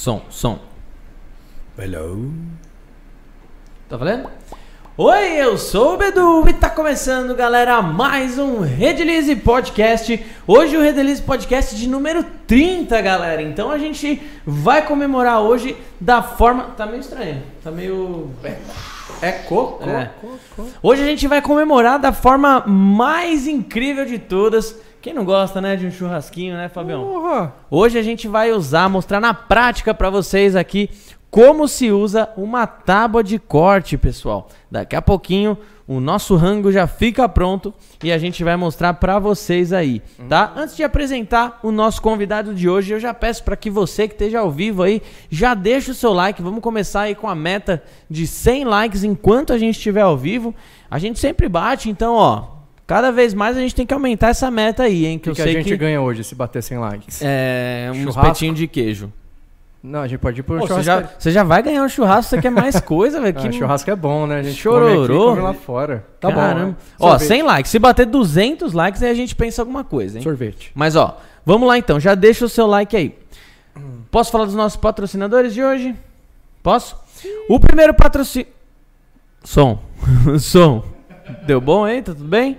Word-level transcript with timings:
Som, 0.00 0.22
som. 0.30 0.58
Hello. 1.78 2.32
Tá 3.86 3.98
valendo? 3.98 4.30
Oi, 4.96 5.32
eu 5.32 5.58
sou 5.58 5.92
o 5.92 5.96
Bedu 5.98 6.48
e 6.48 6.54
tá 6.54 6.70
começando, 6.70 7.34
galera, 7.34 7.82
mais 7.82 8.38
um 8.38 8.60
Redelize 8.60 9.36
Podcast. 9.36 10.24
Hoje 10.46 10.74
o 10.74 10.80
Redelize 10.80 11.20
Podcast 11.20 11.76
de 11.76 11.86
número 11.86 12.24
30, 12.46 12.98
galera. 13.02 13.42
Então 13.42 13.70
a 13.70 13.76
gente 13.76 14.22
vai 14.46 14.86
comemorar 14.86 15.42
hoje 15.42 15.76
da 16.00 16.22
forma. 16.22 16.68
Tá 16.78 16.86
meio 16.86 17.00
estranho, 17.00 17.42
tá 17.62 17.70
meio. 17.70 18.30
É 19.20 19.32
coco? 19.32 19.84
É. 19.86 20.10
Hoje 20.82 21.02
a 21.02 21.06
gente 21.06 21.28
vai 21.28 21.42
comemorar 21.42 21.98
da 21.98 22.10
forma 22.10 22.64
mais 22.66 23.46
incrível 23.46 24.06
de 24.06 24.18
todas. 24.18 24.74
Quem 25.00 25.14
não 25.14 25.24
gosta, 25.24 25.60
né, 25.60 25.76
de 25.76 25.86
um 25.86 25.90
churrasquinho, 25.90 26.54
né, 26.54 26.68
Fabião? 26.68 27.02
Porra. 27.02 27.54
Hoje 27.70 27.98
a 27.98 28.02
gente 28.02 28.28
vai 28.28 28.52
usar, 28.52 28.88
mostrar 28.88 29.18
na 29.18 29.32
prática 29.32 29.94
pra 29.94 30.10
vocês 30.10 30.54
aqui 30.54 30.90
como 31.30 31.66
se 31.68 31.90
usa 31.90 32.28
uma 32.36 32.66
tábua 32.66 33.22
de 33.22 33.38
corte, 33.38 33.96
pessoal. 33.96 34.48
Daqui 34.70 34.94
a 34.94 35.00
pouquinho 35.00 35.56
o 35.88 36.00
nosso 36.00 36.36
rango 36.36 36.70
já 36.70 36.86
fica 36.86 37.28
pronto 37.28 37.72
e 38.04 38.12
a 38.12 38.18
gente 38.18 38.44
vai 38.44 38.56
mostrar 38.56 38.94
pra 38.94 39.18
vocês 39.18 39.72
aí, 39.72 40.02
tá? 40.28 40.52
Antes 40.54 40.76
de 40.76 40.84
apresentar 40.84 41.58
o 41.62 41.72
nosso 41.72 42.00
convidado 42.02 42.54
de 42.54 42.68
hoje, 42.68 42.92
eu 42.92 43.00
já 43.00 43.14
peço 43.14 43.42
pra 43.42 43.56
que 43.56 43.70
você 43.70 44.06
que 44.06 44.14
esteja 44.14 44.40
ao 44.40 44.50
vivo 44.50 44.82
aí, 44.82 45.02
já 45.30 45.54
deixa 45.54 45.92
o 45.92 45.94
seu 45.94 46.12
like. 46.12 46.42
Vamos 46.42 46.60
começar 46.60 47.02
aí 47.02 47.14
com 47.14 47.28
a 47.28 47.34
meta 47.34 47.82
de 48.08 48.26
100 48.26 48.64
likes 48.66 49.02
enquanto 49.02 49.52
a 49.52 49.58
gente 49.58 49.76
estiver 49.76 50.02
ao 50.02 50.16
vivo. 50.16 50.54
A 50.90 50.98
gente 50.98 51.18
sempre 51.18 51.48
bate, 51.48 51.88
então, 51.90 52.14
ó, 52.14 52.59
cada 52.90 53.12
vez 53.12 53.32
mais 53.32 53.56
a 53.56 53.60
gente 53.60 53.72
tem 53.72 53.86
que 53.86 53.94
aumentar 53.94 54.30
essa 54.30 54.50
meta 54.50 54.82
aí, 54.82 55.06
hein, 55.06 55.16
que, 55.16 55.30
O 55.30 55.32
que, 55.32 55.40
eu 55.40 55.44
a 55.44 55.46
sei 55.46 55.54
gente 55.54 55.66
que 55.68 55.76
ganha 55.76 56.00
hoje 56.00 56.24
se 56.24 56.34
bater 56.34 56.60
100 56.60 56.78
likes? 56.78 57.20
é 57.22 57.88
um 57.94 58.08
espetinho 58.08 58.52
de 58.52 58.66
queijo. 58.66 59.12
Não, 59.80 60.00
a 60.00 60.08
gente 60.08 60.18
pode 60.18 60.40
ir 60.40 60.42
pro 60.42 60.58
Pô, 60.58 60.66
você, 60.66 60.82
churrasco. 60.82 60.90
já, 61.08 61.08
você 61.16 61.30
já 61.30 61.44
vai 61.44 61.62
ganhar 61.62 61.84
um 61.84 61.88
churrasco, 61.88 62.30
você 62.30 62.42
quer 62.42 62.50
mais 62.50 62.80
coisa, 62.82 63.20
velho? 63.20 63.38
Ah, 63.38 63.42
Que 63.42 63.52
churrasco 63.52 63.88
é 63.88 63.94
bom, 63.94 64.26
né? 64.26 64.40
A 64.40 64.42
gente 64.42 64.56
Chororô. 64.56 65.06
come 65.06 65.20
aqui 65.20 65.30
come 65.30 65.40
lá 65.40 65.54
fora. 65.54 66.04
Tá 66.18 66.32
Caramba. 66.32 66.64
bom. 66.64 66.66
né? 66.70 66.76
Ó, 66.98 67.10
Sorvete. 67.10 67.28
100 67.28 67.42
likes. 67.44 67.70
Se 67.70 67.78
bater 67.78 68.06
200 68.06 68.72
likes, 68.72 69.02
aí 69.04 69.10
a 69.10 69.14
gente 69.14 69.36
pensa 69.36 69.62
alguma 69.62 69.84
coisa, 69.84 70.18
hein? 70.18 70.24
Sorvete. 70.24 70.72
Mas, 70.74 70.96
ó, 70.96 71.16
vamos 71.46 71.68
lá 71.68 71.78
então. 71.78 72.00
Já 72.00 72.16
deixa 72.16 72.44
o 72.44 72.48
seu 72.48 72.66
like 72.66 72.96
aí. 72.96 73.14
Posso 74.10 74.32
falar 74.32 74.46
dos 74.46 74.54
nossos 74.56 74.76
patrocinadores 74.76 75.54
de 75.54 75.62
hoje? 75.62 75.94
Posso? 76.60 76.96
O 77.48 77.60
primeiro 77.60 77.94
patrocínio... 77.94 78.48
Som. 79.44 79.78
Som. 80.40 80.82
Deu 81.46 81.60
bom, 81.60 81.86
hein? 81.88 82.02
Tá 82.02 82.12
tudo 82.12 82.28
bem? 82.28 82.58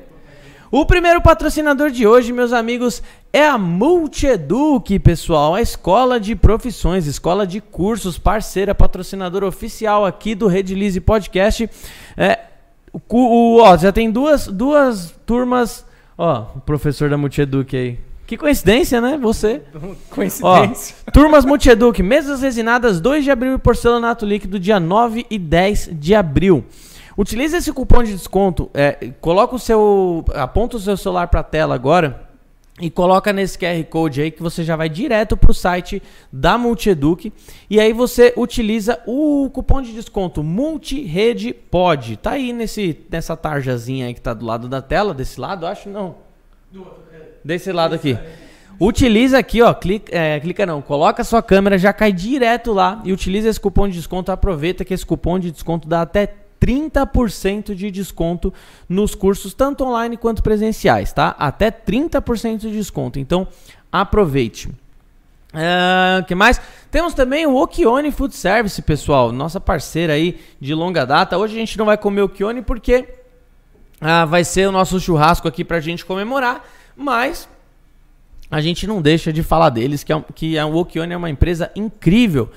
O 0.72 0.86
primeiro 0.86 1.22
patrocinador 1.22 1.92
de 1.92 2.08
hoje, 2.08 2.32
meus 2.32 2.54
amigos, 2.54 3.04
é 3.34 3.46
a 3.46 3.58
Multieduc, 3.58 4.98
pessoal, 5.00 5.54
a 5.56 5.62
escola 5.62 6.18
de 6.18 6.34
profissões, 6.34 7.06
escola 7.08 7.46
de 7.46 7.60
cursos, 7.60 8.18
parceira, 8.18 8.74
patrocinadora 8.74 9.46
oficial 9.46 10.06
aqui 10.06 10.34
do 10.34 10.48
Redilize 10.48 11.02
Podcast. 11.02 11.70
É, 12.16 12.40
o, 12.94 13.00
o- 13.10 13.58
ó, 13.62 13.76
já 13.76 13.92
tem 13.92 14.10
duas, 14.10 14.48
duas 14.48 15.14
turmas. 15.26 15.86
Ó, 16.18 16.46
o 16.56 16.62
professor 16.62 17.10
da 17.10 17.18
Multieduc 17.18 17.76
aí. 17.76 18.00
Que 18.26 18.38
coincidência, 18.38 19.02
né? 19.02 19.18
Você. 19.22 19.62
Ó, 19.76 20.16
Coincidência. 20.16 20.96
turmas 21.12 21.44
Multieduc, 21.44 22.02
mesas 22.02 22.42
resinadas 22.42 23.02
2 23.02 23.26
de 23.26 23.32
abril 23.32 23.56
e 23.56 23.58
porcelanato 23.58 24.26
líquido 24.26 24.58
dia 24.58 24.80
9 24.80 25.26
e 25.30 25.38
10 25.38 25.90
de 25.92 26.16
abril. 26.16 26.64
Utilize 27.18 27.56
esse 27.56 27.72
cupom 27.74 28.04
de 28.04 28.14
desconto, 28.14 28.70
é, 28.74 29.12
coloca 29.20 29.56
o 29.56 29.60
seu, 29.60 30.24
aponta 30.34 30.78
o 30.78 30.80
seu 30.80 30.96
celular 30.96 31.28
para 31.28 31.42
a 31.42 31.44
tela 31.44 31.76
agora 31.76 32.32
e 32.80 32.90
coloca 32.90 33.32
nesse 33.32 33.58
QR 33.58 33.84
Code 33.90 34.22
aí 34.22 34.32
que 34.32 34.42
você 34.42 34.64
já 34.64 34.76
vai 34.76 34.90
direto 34.90 35.38
para 35.38 35.52
o 35.52 35.54
site 35.54 36.02
da 36.32 36.58
Multieduc 36.58 37.32
e 37.70 37.80
aí 37.80 37.94
você 37.94 38.34
utiliza 38.36 39.00
o 39.06 39.50
cupom 39.54 39.82
de 39.82 39.94
desconto 39.94 40.42
MultiRedePod. 40.42 42.18
Tá 42.18 42.32
aí 42.32 42.54
nesse, 42.54 42.98
nessa 43.10 43.38
tarjazinha 43.38 44.08
aí 44.08 44.14
que 44.14 44.22
tá 44.22 44.34
do 44.34 44.46
lado 44.46 44.68
da 44.68 44.82
tela, 44.82 45.14
desse 45.14 45.40
lado, 45.40 45.68
acho 45.68 45.90
não. 45.90 46.16
Desse 47.44 47.72
lado 47.72 47.96
aqui. 47.96 48.18
Utiliza 48.80 49.38
aqui, 49.38 49.62
ó, 49.62 49.72
clica, 49.76 50.18
é, 50.18 50.40
clica 50.40 50.66
não, 50.66 50.82
coloca 50.82 51.22
a 51.22 51.26
sua 51.26 51.44
câmera, 51.44 51.78
já 51.78 51.94
cai 51.94 52.12
direto 52.12 52.74
lá 52.74 53.00
e 53.06 53.14
utiliza 53.14 53.48
esse 53.48 53.60
cupom 53.60 53.88
de 53.88 53.94
desconto. 53.94 54.32
Aproveita 54.32 54.84
que 54.84 54.92
esse 54.92 55.06
cupom 55.06 55.38
de 55.38 55.52
desconto 55.52 55.88
dá 55.88 56.02
até 56.02 56.34
30% 56.62 57.74
de 57.74 57.90
desconto 57.90 58.54
nos 58.88 59.16
cursos, 59.16 59.54
tanto 59.54 59.84
online 59.84 60.16
quanto 60.16 60.44
presenciais, 60.44 61.12
tá? 61.12 61.36
Até 61.40 61.72
30% 61.72 62.60
de 62.60 62.72
desconto. 62.72 63.18
Então, 63.18 63.48
aproveite. 63.92 64.70
O 65.54 66.24
que 66.26 66.36
mais? 66.36 66.62
Temos 66.90 67.14
também 67.14 67.46
o 67.46 67.56
Okione 67.56 68.12
Food 68.12 68.36
Service, 68.36 68.82
pessoal, 68.82 69.32
nossa 69.32 69.60
parceira 69.60 70.14
aí 70.14 70.40
de 70.62 70.74
longa 70.74 71.06
data. 71.06 71.38
Hoje 71.38 71.56
a 71.56 71.60
gente 71.60 71.78
não 71.78 71.86
vai 71.86 71.98
comer 71.98 72.22
Okione 72.22 72.62
porque 72.62 73.08
ah, 74.00 74.26
vai 74.26 74.44
ser 74.44 74.70
o 74.70 74.72
nosso 74.72 75.00
churrasco 75.00 75.48
aqui 75.48 75.66
pra 75.66 75.80
gente 75.80 76.06
comemorar, 76.06 76.66
mas 76.96 77.50
a 78.50 78.62
gente 78.62 78.88
não 78.88 79.02
deixa 79.02 79.32
de 79.32 79.44
falar 79.44 79.70
deles, 79.70 80.04
que, 80.04 80.12
é, 80.12 80.24
que 80.36 80.58
a 80.58 80.66
Wokione 80.66 81.14
é 81.14 81.18
uma 81.18 81.30
empresa 81.30 81.72
incrível. 81.76 82.50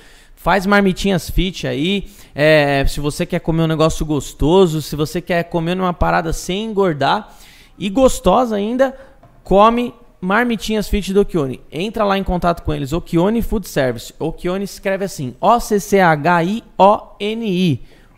Faz 0.45 0.65
marmitinhas 0.67 1.27
fit 1.27 1.65
aí. 1.65 2.07
é, 2.35 2.85
se 2.87 2.99
você 2.99 3.25
quer 3.25 3.39
comer 3.39 3.63
um 3.63 3.67
negócio 3.67 4.05
gostoso, 4.05 4.79
se 4.79 4.95
você 4.95 5.19
quer 5.19 5.45
comer 5.45 5.75
uma 5.75 5.91
parada 5.91 6.31
sem 6.31 6.65
engordar 6.65 7.35
e 7.79 7.89
gostosa 7.89 8.55
ainda, 8.55 8.95
come 9.43 9.91
marmitinhas 10.21 10.87
fit 10.87 11.11
do 11.11 11.21
Okione. 11.21 11.61
Entra 11.71 12.03
lá 12.03 12.15
em 12.15 12.23
contato 12.23 12.61
com 12.61 12.71
eles, 12.71 12.93
Okione 12.93 13.41
Food 13.41 13.67
Service. 13.67 14.13
Okione 14.19 14.65
escreve 14.65 15.03
assim, 15.03 15.33
O-C-C-H-I-O-N-I. 15.41 15.81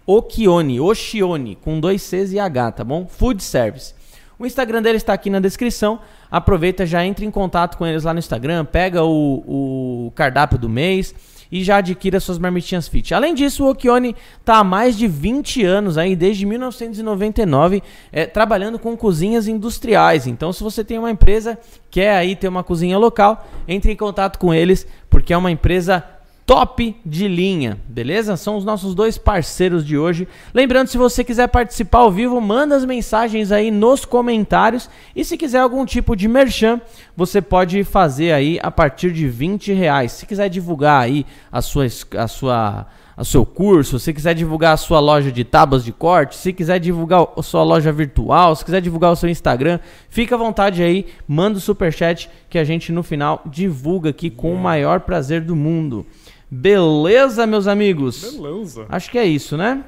Okione, 0.05 0.81
Oshione, 0.81 1.55
com 1.55 1.79
dois 1.79 2.01
Cs 2.01 2.33
e 2.33 2.39
H, 2.39 2.71
tá 2.73 2.83
bom? 2.83 3.07
Food 3.07 3.41
Service. 3.41 3.95
O 4.37 4.45
Instagram 4.45 4.81
deles 4.81 5.01
está 5.01 5.13
aqui 5.13 5.29
na 5.29 5.39
descrição. 5.39 6.01
Aproveita, 6.29 6.85
já 6.85 7.05
entra 7.05 7.23
em 7.23 7.31
contato 7.31 7.77
com 7.77 7.87
eles 7.87 8.03
lá 8.03 8.11
no 8.11 8.19
Instagram, 8.19 8.65
pega 8.65 9.01
o, 9.01 10.07
o 10.07 10.11
cardápio 10.13 10.57
do 10.57 10.67
mês 10.67 11.15
e 11.51 11.63
já 11.63 11.77
adquira 11.77 12.19
suas 12.19 12.37
marmitinhas 12.37 12.87
fit. 12.87 13.13
Além 13.13 13.33
disso, 13.33 13.65
o 13.65 13.69
Okione 13.69 14.15
está 14.39 14.57
há 14.57 14.63
mais 14.63 14.97
de 14.97 15.07
20 15.07 15.63
anos 15.63 15.97
aí, 15.97 16.15
desde 16.15 16.45
1999, 16.45 17.81
é, 18.11 18.25
trabalhando 18.25 18.79
com 18.79 18.95
cozinhas 18.95 19.47
industriais. 19.47 20.27
Então, 20.27 20.51
se 20.51 20.63
você 20.63 20.83
tem 20.83 20.97
uma 20.97 21.11
empresa, 21.11 21.57
quer 21.89 22.15
aí 22.15 22.35
ter 22.35 22.47
uma 22.47 22.63
cozinha 22.63 22.97
local, 22.97 23.47
entre 23.67 23.91
em 23.91 23.95
contato 23.95 24.37
com 24.37 24.53
eles, 24.53 24.85
porque 25.09 25.33
é 25.33 25.37
uma 25.37 25.51
empresa 25.51 26.03
top 26.47 26.95
de 27.05 27.27
linha, 27.27 27.77
beleza? 27.89 28.37
São 28.37 28.55
os 28.55 28.63
nossos 28.63 28.95
dois 28.95 29.17
parceiros 29.17 29.85
de 29.85 29.97
hoje. 29.97 30.25
Lembrando, 30.53 30.87
se 30.87 30.97
você 30.97 31.21
quiser 31.21 31.47
participar 31.47 31.99
ao 31.99 32.11
vivo, 32.11 32.39
manda 32.39 32.73
as 32.73 32.85
mensagens 32.85 33.51
aí 33.51 33.69
nos 33.69 34.05
comentários. 34.05 34.89
E 35.13 35.25
se 35.25 35.35
quiser 35.35 35.59
algum 35.59 35.85
tipo 35.85 36.15
de 36.15 36.25
merchan, 36.25 36.79
você 37.17 37.41
pode 37.41 37.83
fazer 37.83 38.31
aí 38.31 38.57
a 38.63 38.71
partir 38.71 39.11
de 39.11 39.27
20 39.27 39.73
reais. 39.73 40.13
Se 40.13 40.25
quiser 40.25 40.47
divulgar 40.47 41.03
aí 41.03 41.25
a 41.51 41.61
sua, 41.61 41.85
a 42.17 42.27
sua, 42.29 42.87
seu 43.25 43.45
curso, 43.45 43.99
se 43.99 44.13
quiser 44.13 44.33
divulgar 44.33 44.73
a 44.73 44.77
sua 44.77 45.01
loja 45.01 45.33
de 45.33 45.43
tábuas 45.43 45.83
de 45.83 45.91
corte, 45.91 46.37
se 46.37 46.53
quiser 46.53 46.79
divulgar 46.79 47.27
a 47.35 47.43
sua 47.43 47.63
loja 47.63 47.91
virtual, 47.91 48.55
se 48.55 48.63
quiser 48.63 48.79
divulgar 48.79 49.11
o 49.11 49.17
seu 49.17 49.27
Instagram, 49.27 49.81
fica 50.09 50.35
à 50.35 50.37
vontade 50.37 50.81
aí, 50.81 51.07
manda 51.27 51.57
o 51.57 51.61
superchat 51.61 52.29
que 52.49 52.57
a 52.57 52.63
gente 52.63 52.93
no 52.93 53.03
final 53.03 53.41
divulga 53.45 54.11
aqui 54.11 54.29
com 54.29 54.53
o 54.53 54.57
maior 54.57 55.01
prazer 55.01 55.41
do 55.41 55.57
mundo. 55.57 56.05
Beleza, 56.49 57.45
meus 57.45 57.67
amigos? 57.67 58.21
Beleza. 58.37 58.85
Acho 58.89 59.11
que 59.11 59.17
é 59.17 59.25
isso, 59.25 59.57
né? 59.57 59.83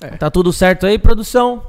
É. 0.00 0.08
Tá 0.10 0.30
tudo 0.30 0.52
certo 0.52 0.86
aí, 0.86 0.98
produção? 0.98 1.62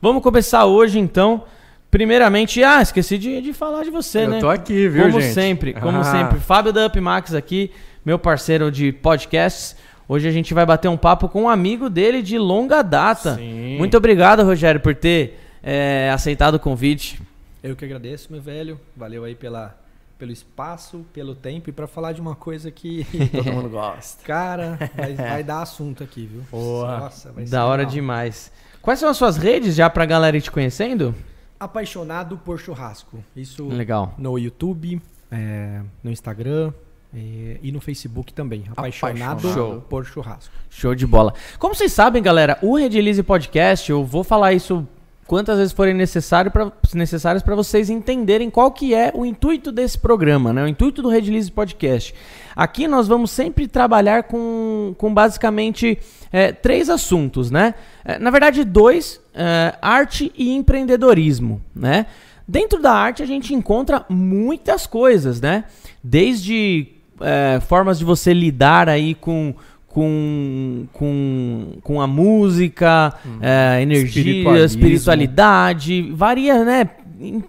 Vamos 0.00 0.22
começar 0.22 0.64
hoje, 0.66 0.98
então. 0.98 1.44
Primeiramente, 1.90 2.62
ah, 2.62 2.82
esqueci 2.82 3.16
de, 3.16 3.40
de 3.40 3.52
falar 3.52 3.82
de 3.84 3.90
você, 3.90 4.24
Eu 4.24 4.28
né? 4.30 4.40
tô 4.40 4.48
aqui, 4.50 4.88
viu, 4.88 5.04
como 5.06 5.20
gente? 5.20 5.32
sempre, 5.32 5.72
como 5.72 5.98
Ah. 5.98 6.04
sempre. 6.04 6.38
Fábio 6.40 6.72
da 6.72 6.86
Upmax 6.86 7.32
aqui, 7.34 7.70
meu 8.04 8.18
parceiro 8.18 8.70
de 8.70 8.92
podcasts. 8.92 9.76
Hoje 10.08 10.28
a 10.28 10.30
gente 10.32 10.52
vai 10.54 10.64
bater 10.66 10.88
um 10.88 10.96
papo 10.96 11.28
com 11.28 11.42
um 11.42 11.48
amigo 11.48 11.88
dele 11.90 12.22
de 12.22 12.38
longa 12.38 12.82
data. 12.82 13.36
Sim. 13.36 13.76
Muito 13.78 13.96
obrigado, 13.96 14.44
Rogério, 14.44 14.80
por 14.80 14.94
ter 14.94 15.40
é, 15.62 16.10
aceitado 16.12 16.54
o 16.56 16.60
convite. 16.60 17.20
Eu 17.62 17.74
que 17.74 17.84
agradeço, 17.84 18.30
meu 18.30 18.40
velho. 18.40 18.78
Valeu 18.96 19.24
aí 19.24 19.34
pela, 19.34 19.76
pelo 20.18 20.32
espaço, 20.32 21.04
pelo 21.12 21.34
tempo 21.34 21.68
e 21.68 21.72
pra 21.72 21.86
falar 21.86 22.12
de 22.12 22.20
uma 22.20 22.34
coisa 22.34 22.70
que, 22.70 23.04
Todo 23.32 23.52
mundo 23.52 23.68
gosta. 23.68 24.22
cara, 24.24 24.78
vai, 24.96 25.14
vai 25.16 25.44
dar 25.44 25.62
assunto 25.62 26.02
aqui, 26.02 26.26
viu? 26.26 26.42
Porra. 26.50 26.98
Nossa, 27.00 27.32
vai 27.32 27.44
ser 27.44 27.50
Da 27.50 27.64
hora 27.66 27.82
legal. 27.82 27.92
demais. 27.92 28.50
Quais 28.80 28.98
são 29.00 29.08
as 29.08 29.16
suas 29.16 29.36
redes 29.36 29.74
já 29.74 29.90
pra 29.90 30.06
galera 30.06 30.36
ir 30.36 30.40
te 30.42 30.50
conhecendo? 30.50 31.14
Apaixonado 31.58 32.36
por 32.38 32.58
churrasco. 32.58 33.22
Isso 33.34 33.66
Legal. 33.68 34.14
no 34.18 34.38
YouTube, 34.38 35.00
é, 35.30 35.80
no 36.04 36.10
Instagram 36.10 36.72
é, 37.14 37.58
e 37.62 37.72
no 37.72 37.80
Facebook 37.80 38.32
também. 38.32 38.64
Apaixonado 38.70 39.52
Show. 39.52 39.80
por 39.88 40.04
churrasco. 40.04 40.52
Show 40.68 40.94
de 40.94 41.06
bola. 41.06 41.32
Como 41.58 41.74
vocês 41.74 41.92
sabem, 41.92 42.22
galera, 42.22 42.58
o 42.62 42.76
Redilize 42.76 43.22
Podcast, 43.22 43.90
eu 43.90 44.04
vou 44.04 44.22
falar 44.22 44.52
isso 44.52 44.86
quantas 45.26 45.58
vezes 45.58 45.72
forem 45.72 45.94
necessário 45.94 46.50
pra, 46.50 46.72
necessárias 46.94 47.42
para 47.42 47.54
vocês 47.54 47.90
entenderem 47.90 48.48
qual 48.48 48.70
que 48.70 48.94
é 48.94 49.10
o 49.14 49.26
intuito 49.26 49.72
desse 49.72 49.98
programa, 49.98 50.52
né? 50.52 50.62
O 50.62 50.68
intuito 50.68 51.02
do 51.02 51.08
Redlize 51.08 51.50
Podcast. 51.50 52.14
Aqui 52.54 52.86
nós 52.86 53.08
vamos 53.08 53.30
sempre 53.30 53.66
trabalhar 53.66 54.24
com, 54.24 54.94
com 54.96 55.12
basicamente 55.12 55.98
é, 56.32 56.52
três 56.52 56.88
assuntos, 56.88 57.50
né? 57.50 57.74
É, 58.04 58.18
na 58.18 58.30
verdade, 58.30 58.64
dois: 58.64 59.20
é, 59.34 59.74
arte 59.82 60.32
e 60.36 60.54
empreendedorismo, 60.54 61.60
né? 61.74 62.06
Dentro 62.48 62.80
da 62.80 62.92
arte 62.92 63.22
a 63.22 63.26
gente 63.26 63.52
encontra 63.52 64.06
muitas 64.08 64.86
coisas, 64.86 65.40
né? 65.40 65.64
Desde 66.02 66.88
é, 67.20 67.60
formas 67.60 67.98
de 67.98 68.04
você 68.04 68.32
lidar 68.32 68.88
aí 68.88 69.14
com 69.14 69.54
com, 69.96 70.86
com, 70.92 71.78
com 71.82 72.02
a 72.02 72.06
música, 72.06 73.14
uhum. 73.24 73.38
é, 73.40 73.80
energia, 73.80 74.62
espiritualidade, 74.62 76.12
varia, 76.12 76.62
né? 76.66 76.90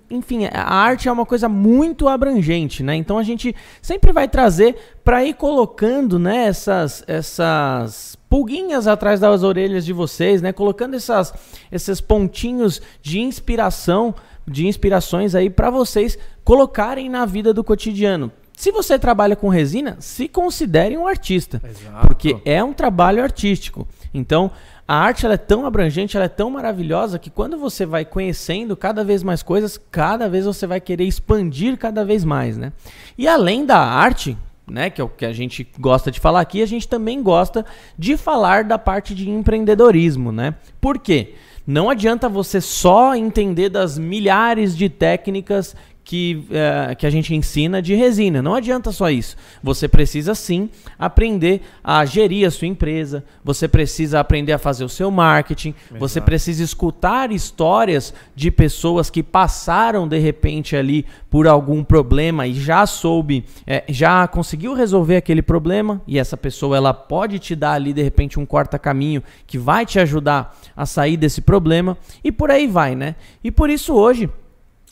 Enfim, 0.09 0.45
a 0.45 0.73
arte 0.73 1.09
é 1.09 1.11
uma 1.11 1.25
coisa 1.25 1.49
muito 1.49 2.07
abrangente, 2.07 2.81
né? 2.83 2.95
Então 2.95 3.17
a 3.17 3.23
gente 3.23 3.53
sempre 3.81 4.13
vai 4.13 4.29
trazer 4.29 4.77
para 5.03 5.25
ir 5.25 5.33
colocando, 5.33 6.17
né, 6.17 6.45
essas, 6.45 7.03
essas 7.05 8.17
pulguinhas 8.29 8.87
atrás 8.87 9.19
das 9.19 9.43
orelhas 9.43 9.83
de 9.83 9.91
vocês, 9.91 10.41
né? 10.41 10.53
Colocando 10.53 10.95
essas, 10.95 11.33
esses 11.69 11.99
pontinhos 11.99 12.81
de 13.01 13.19
inspiração, 13.19 14.15
de 14.47 14.67
inspirações 14.67 15.35
aí 15.35 15.49
para 15.49 15.69
vocês 15.69 16.17
colocarem 16.45 17.09
na 17.09 17.25
vida 17.25 17.53
do 17.53 17.61
cotidiano. 17.61 18.31
Se 18.57 18.71
você 18.71 18.97
trabalha 18.97 19.35
com 19.35 19.49
resina, 19.49 19.97
se 19.99 20.27
considere 20.27 20.97
um 20.97 21.05
artista, 21.05 21.61
Exato. 21.63 22.07
porque 22.07 22.37
é 22.43 22.63
um 22.63 22.73
trabalho 22.73 23.21
artístico. 23.21 23.87
Então, 24.11 24.49
a 24.87 24.95
arte 24.95 25.25
ela 25.25 25.35
é 25.35 25.37
tão 25.37 25.63
abrangente, 25.63 26.17
ela 26.17 26.25
é 26.25 26.29
tão 26.29 26.49
maravilhosa 26.49 27.19
que 27.19 27.29
quando 27.29 27.55
você 27.55 27.85
vai 27.85 28.03
conhecendo 28.03 28.75
cada 28.75 29.03
vez 29.03 29.21
mais 29.21 29.43
coisas, 29.43 29.79
cada 29.91 30.27
vez 30.27 30.45
você 30.45 30.65
vai 30.65 30.81
querer 30.81 31.03
expandir 31.03 31.77
cada 31.77 32.03
vez 32.03 32.25
mais, 32.25 32.57
né? 32.57 32.73
E 33.15 33.27
além 33.27 33.63
da 33.63 33.77
arte, 33.77 34.35
né, 34.65 34.89
que 34.89 34.99
é 34.99 35.03
o 35.03 35.07
que 35.07 35.27
a 35.27 35.33
gente 35.33 35.69
gosta 35.77 36.09
de 36.09 36.19
falar 36.19 36.41
aqui, 36.41 36.63
a 36.63 36.65
gente 36.65 36.87
também 36.87 37.21
gosta 37.21 37.63
de 37.95 38.17
falar 38.17 38.63
da 38.63 38.79
parte 38.79 39.13
de 39.13 39.29
empreendedorismo, 39.29 40.31
né? 40.31 40.55
Por 40.81 40.97
quê? 40.97 41.35
Não 41.65 41.91
adianta 41.91 42.27
você 42.27 42.59
só 42.59 43.13
entender 43.13 43.69
das 43.69 43.99
milhares 43.99 44.75
de 44.75 44.89
técnicas 44.89 45.75
que, 46.07 46.47
é, 46.51 46.95
que 46.95 47.05
a 47.05 47.09
gente 47.09 47.35
ensina 47.35 47.81
de 47.81 47.93
resina. 47.93 48.41
Não 48.41 48.55
adianta 48.55 48.93
só 48.93 49.10
isso. 49.10 49.36
Você 49.62 49.89
precisa 49.89 50.34
sim 50.34 50.69
aprender 50.97 51.62
a 51.84 52.05
gerir 52.05 52.47
a 52.47 52.51
sua 52.51 52.65
empresa, 52.65 53.25
você 53.43 53.67
precisa 53.67 54.21
aprender 54.21 54.53
a 54.53 54.58
fazer 54.58 54.86
o 54.86 54.89
seu 54.89 55.12
marketing, 55.12 55.75
Exato. 55.88 55.99
você 55.99 56.21
precisa 56.21 56.63
escutar 56.63 57.29
histórias 57.29 58.13
de 58.34 58.49
pessoas 58.49 59.10
que 59.10 59.21
passaram 59.21 60.08
de 60.08 60.17
repente 60.17 60.77
ali 60.77 61.05
por 61.29 61.45
algum 61.45 61.84
problema 61.84 62.47
e 62.47 62.53
já 62.53 62.86
soube, 62.86 63.43
é, 63.67 63.84
já 63.89 64.25
conseguiu 64.29 64.73
resolver 64.73 65.17
aquele 65.17 65.41
problema 65.41 66.01
e 66.08 66.17
essa 66.17 66.38
pessoa 66.38 66.77
ela 66.77 66.93
pode 66.93 67.38
te 67.38 67.53
dar 67.53 67.73
ali 67.73 67.91
de 67.91 68.01
repente 68.01 68.39
um 68.39 68.45
corta-caminho 68.45 69.21
que 69.45 69.58
vai 69.58 69.86
te 69.86 69.99
ajudar 69.99 70.58
a 70.73 70.86
sair 70.86 71.17
desse 71.17 71.41
problema 71.41 71.97
e 72.23 72.32
por 72.32 72.49
aí 72.49 72.65
vai, 72.65 72.95
né? 72.95 73.15
E 73.43 73.51
por 73.51 73.69
isso 73.69 73.93
hoje 73.93 74.29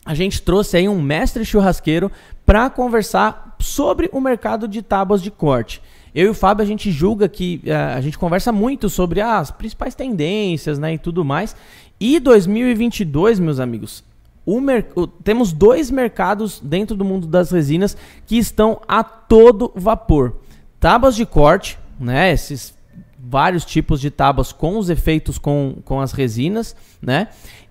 a 0.06 0.14
gente 0.14 0.40
trouxe 0.40 0.76
aí 0.76 0.88
um 0.88 1.02
mestre 1.02 1.44
churrasqueiro 1.44 2.10
para 2.46 2.70
conversar 2.70 3.56
sobre 3.58 4.08
o 4.12 4.20
mercado 4.20 4.68
de 4.68 4.80
tábuas 4.80 5.20
de 5.20 5.32
corte. 5.32 5.82
Eu 6.14 6.28
e 6.28 6.30
o 6.30 6.34
Fábio, 6.34 6.62
a 6.62 6.66
gente 6.66 6.90
julga 6.90 7.28
que 7.28 7.60
uh, 7.66 7.96
a 7.96 8.00
gente 8.00 8.16
conversa 8.16 8.52
muito 8.52 8.88
sobre 8.88 9.20
as 9.20 9.50
principais 9.50 9.94
tendências 9.94 10.78
né, 10.78 10.94
e 10.94 10.98
tudo 10.98 11.24
mais. 11.24 11.56
E 12.00 12.20
2022, 12.20 13.38
meus 13.40 13.58
amigos, 13.58 14.04
o, 14.46 15.06
temos 15.06 15.52
dois 15.52 15.90
mercados 15.90 16.60
dentro 16.60 16.96
do 16.96 17.04
mundo 17.04 17.26
das 17.26 17.50
resinas 17.50 17.96
que 18.26 18.38
estão 18.38 18.80
a 18.86 19.02
todo 19.02 19.72
vapor. 19.74 20.36
Tábuas 20.78 21.16
de 21.16 21.26
corte, 21.26 21.78
né, 21.98 22.32
esses 22.32 22.76
vários 23.18 23.64
tipos 23.64 24.00
de 24.00 24.10
tábuas 24.10 24.52
com 24.52 24.78
os 24.78 24.88
efeitos 24.88 25.36
com, 25.36 25.78
com 25.84 26.00
as 26.00 26.12
resinas, 26.12 26.76
né? 27.02 27.28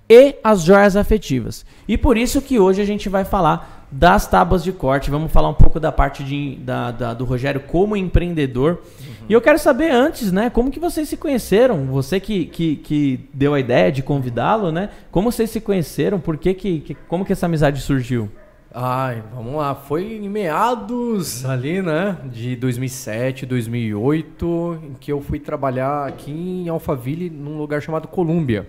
E 0.10 0.36
as 0.44 0.63
joias 0.63 0.96
afetivas. 0.96 1.65
E 1.88 1.98
por 1.98 2.18
isso 2.18 2.41
que 2.41 2.60
hoje 2.60 2.82
a 2.82 2.86
gente 2.86 3.10
vai 3.10 3.26
falar 3.26 3.88
das 3.91 4.28
tábuas 4.28 4.63
de 4.63 4.72
corte. 4.72 5.10
Vamos 5.10 5.32
falar 5.32 5.50
um 5.50 5.54
pouco 5.54 5.80
da 5.80 5.91
parte 5.91 6.24
de, 6.24 6.56
da, 6.58 6.91
da 6.91 7.13
do 7.13 7.26
Rogério 7.26 7.62
como 7.62 7.96
empreendedor. 7.96 8.82
Uhum. 9.00 9.26
E 9.30 9.34
eu 9.34 9.41
quero 9.41 9.58
saber 9.58 9.91
antes, 9.91 10.32
né? 10.32 10.50
Como 10.50 10.70
que 10.70 10.80
vocês 10.80 11.08
se 11.08 11.18
conheceram? 11.18 11.86
Você 11.86 12.20
que, 12.20 12.46
que, 12.46 12.76
que 12.78 13.30
deu 13.34 13.54
a 13.54 13.60
ideia 13.60 13.91
de 13.91 14.04
convidá-lo, 14.04 14.72
né? 14.72 14.89
Como 15.12 15.32
vocês 15.32 15.50
se 15.50 15.62
conheceram? 15.62 16.20
Por 16.20 16.38
que, 16.38 16.54
que, 16.54 16.80
que 16.82 16.96
como 17.08 17.26
que 17.26 17.34
essa 17.34 17.46
amizade 17.46 17.82
surgiu? 17.82 18.30
Ai, 18.74 19.24
vamos 19.34 19.56
lá. 19.56 19.74
Foi 19.74 20.04
em 20.04 20.28
meados 20.28 21.46
ali, 21.46 21.82
né? 21.82 22.18
De 22.26 22.58
2007, 22.58 23.46
2008, 23.46 24.80
em 24.84 24.94
que 25.00 25.12
eu 25.12 25.22
fui 25.22 25.39
trabalhar 25.39 26.06
aqui 26.06 26.32
em 26.32 26.68
Alphaville, 26.68 27.30
num 27.30 27.58
lugar 27.58 27.82
chamado 27.82 28.10
Colômbia. 28.10 28.68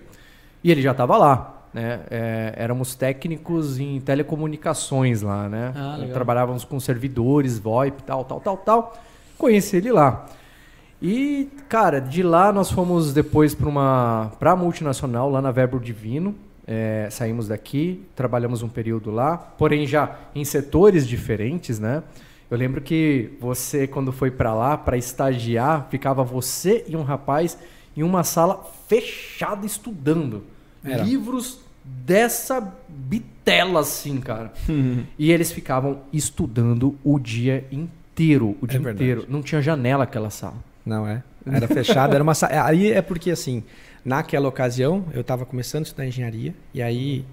E 0.63 0.71
ele 0.71 0.81
já 0.81 0.91
estava 0.91 1.17
lá. 1.17 1.53
Né? 1.73 1.99
É, 2.09 2.53
éramos 2.55 2.95
técnicos 2.95 3.79
em 3.79 3.99
telecomunicações 3.99 5.21
lá, 5.21 5.47
né? 5.47 5.73
Ah, 5.75 5.99
Trabalhávamos 6.13 6.63
com 6.63 6.79
servidores, 6.79 7.59
VoIP, 7.59 8.03
tal, 8.03 8.25
tal, 8.25 8.39
tal, 8.39 8.57
tal. 8.57 8.97
Conheci 9.37 9.77
ele 9.77 9.91
lá. 9.91 10.25
E, 11.01 11.49
cara, 11.69 11.99
de 11.99 12.23
lá 12.23 12.51
nós 12.51 12.71
fomos 12.71 13.13
depois 13.13 13.53
para 13.53 13.69
uma 13.69 14.31
pra 14.39 14.55
multinacional 14.55 15.29
lá 15.29 15.41
na 15.41 15.51
Verbo 15.51 15.79
Divino. 15.79 16.33
É, 16.65 17.07
saímos 17.11 17.47
daqui, 17.47 18.03
trabalhamos 18.15 18.61
um 18.61 18.67
período 18.67 19.09
lá, 19.09 19.37
porém 19.37 19.87
já 19.87 20.17
em 20.35 20.43
setores 20.43 21.07
diferentes, 21.07 21.79
né? 21.79 22.03
Eu 22.49 22.57
lembro 22.57 22.81
que 22.81 23.37
você, 23.39 23.87
quando 23.87 24.11
foi 24.11 24.31
para 24.31 24.53
lá 24.53 24.77
para 24.77 24.97
estagiar, 24.97 25.87
ficava 25.89 26.23
você 26.23 26.83
e 26.87 26.95
um 26.95 27.03
rapaz 27.03 27.57
em 27.95 28.03
uma 28.03 28.23
sala 28.23 28.65
fechada 28.87 29.65
estudando. 29.65 30.43
Era. 30.83 31.03
livros 31.03 31.59
dessa 31.83 32.73
bitela, 32.87 33.81
assim, 33.81 34.19
cara. 34.19 34.53
e 35.17 35.31
eles 35.31 35.51
ficavam 35.51 36.01
estudando 36.11 36.97
o 37.03 37.19
dia 37.19 37.65
inteiro. 37.71 38.57
O 38.61 38.65
é 38.65 38.67
dia 38.67 38.79
verdade. 38.79 39.03
inteiro. 39.03 39.25
Não 39.29 39.41
tinha 39.41 39.61
janela 39.61 40.03
aquela 40.03 40.29
sala. 40.29 40.57
Não 40.85 41.07
é? 41.07 41.23
Era 41.45 41.67
fechada, 41.67 42.15
era 42.15 42.23
uma 42.23 42.33
sala. 42.33 42.65
Aí 42.65 42.91
é 42.91 43.01
porque, 43.01 43.31
assim, 43.31 43.63
naquela 44.03 44.47
ocasião, 44.47 45.05
eu 45.13 45.21
estava 45.21 45.45
começando 45.45 45.83
a 45.83 45.85
estudar 45.87 46.05
engenharia, 46.05 46.53
e 46.73 46.81
aí 46.81 47.25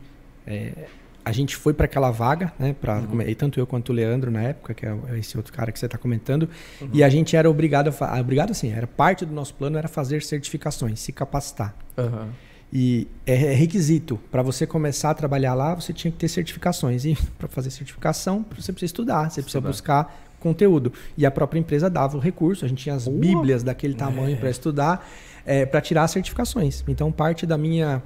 é, 0.47 0.87
a 1.25 1.33
gente 1.33 1.57
foi 1.57 1.73
para 1.73 1.87
aquela 1.87 2.11
vaga, 2.11 2.53
né? 2.59 2.75
Pra, 2.79 2.99
uhum. 2.99 3.23
E 3.23 3.35
tanto 3.35 3.59
eu 3.59 3.67
quanto 3.67 3.91
o 3.91 3.93
Leandro 3.93 4.31
na 4.31 4.43
época, 4.43 4.75
que 4.75 4.85
é 4.85 4.95
esse 5.19 5.37
outro 5.37 5.53
cara 5.53 5.73
que 5.73 5.79
você 5.79 5.87
está 5.87 5.97
comentando, 5.97 6.49
uhum. 6.81 6.91
e 6.93 7.03
a 7.03 7.09
gente 7.09 7.35
era 7.35 7.49
obrigado 7.49 7.95
a. 7.99 8.21
Obrigado, 8.21 8.51
assim, 8.51 8.71
era 8.71 8.87
parte 8.87 9.25
do 9.25 9.33
nosso 9.33 9.55
plano 9.55 9.79
era 9.79 9.89
fazer 9.89 10.23
certificações, 10.23 11.01
se 11.01 11.13
capacitar. 11.13 11.75
Uhum. 11.97 12.29
E 12.73 13.07
é 13.25 13.35
requisito. 13.35 14.19
Para 14.31 14.43
você 14.43 14.67
começar 14.67 15.11
a 15.11 15.15
trabalhar 15.15 15.55
lá, 15.55 15.75
você 15.75 15.93
tinha 15.93 16.11
que 16.11 16.19
ter 16.19 16.29
certificações. 16.29 17.05
E 17.05 17.17
para 17.39 17.49
fazer 17.49 17.71
certificação, 17.71 18.45
você 18.51 18.73
precisa 18.73 18.87
estudar, 18.87 19.31
você 19.31 19.41
precisa 19.41 19.59
estudar. 19.59 19.69
buscar 19.69 20.25
conteúdo. 20.41 20.93
E 21.17 21.25
a 21.25 21.31
própria 21.31 21.59
empresa 21.59 21.89
dava 21.89 22.17
o 22.19 22.21
recurso, 22.21 22.65
a 22.65 22.69
gente 22.69 22.83
tinha 22.83 22.95
as 22.95 23.09
bíblias 23.09 23.63
daquele 23.63 23.95
tamanho 23.95 24.35
é. 24.35 24.39
para 24.39 24.51
estudar, 24.51 25.09
é, 25.47 25.65
para 25.65 25.81
tirar 25.81 26.03
as 26.03 26.11
certificações. 26.11 26.85
Então, 26.87 27.11
parte 27.11 27.47
da 27.47 27.57
minha 27.57 28.03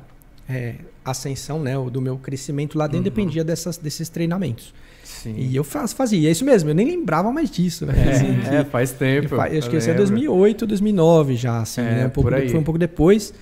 é, 0.48 0.76
ascensão, 1.10 1.60
né, 1.60 1.74
do 1.90 2.00
meu 2.00 2.16
crescimento 2.18 2.78
lá 2.78 2.86
dentro, 2.86 2.98
uhum. 2.98 3.04
dependia 3.04 3.44
dessas, 3.44 3.76
desses 3.76 4.08
treinamentos. 4.08 4.74
Sim. 5.02 5.34
E 5.36 5.56
eu 5.56 5.64
faz, 5.64 5.92
fazia, 5.92 6.28
é 6.28 6.32
isso 6.32 6.44
mesmo, 6.44 6.70
eu 6.70 6.74
nem 6.74 6.86
lembrava 6.86 7.32
mais 7.32 7.50
disso. 7.50 7.86
Né? 7.86 7.94
É, 7.96 8.10
assim, 8.10 8.56
é 8.56 8.64
faz 8.64 8.92
tempo. 8.92 9.34
Eu, 9.34 9.38
eu 9.38 9.58
acho 9.58 9.70
que 9.70 9.76
isso 9.76 9.90
é 9.90 9.94
2008, 9.94 10.66
2009 10.66 11.36
já, 11.36 11.60
assim, 11.60 11.80
é, 11.80 11.84
né? 11.84 12.06
Um 12.06 12.10
pouco, 12.10 12.30
foi 12.30 12.56
um 12.56 12.62
pouco 12.62 12.78
depois. 12.78 13.32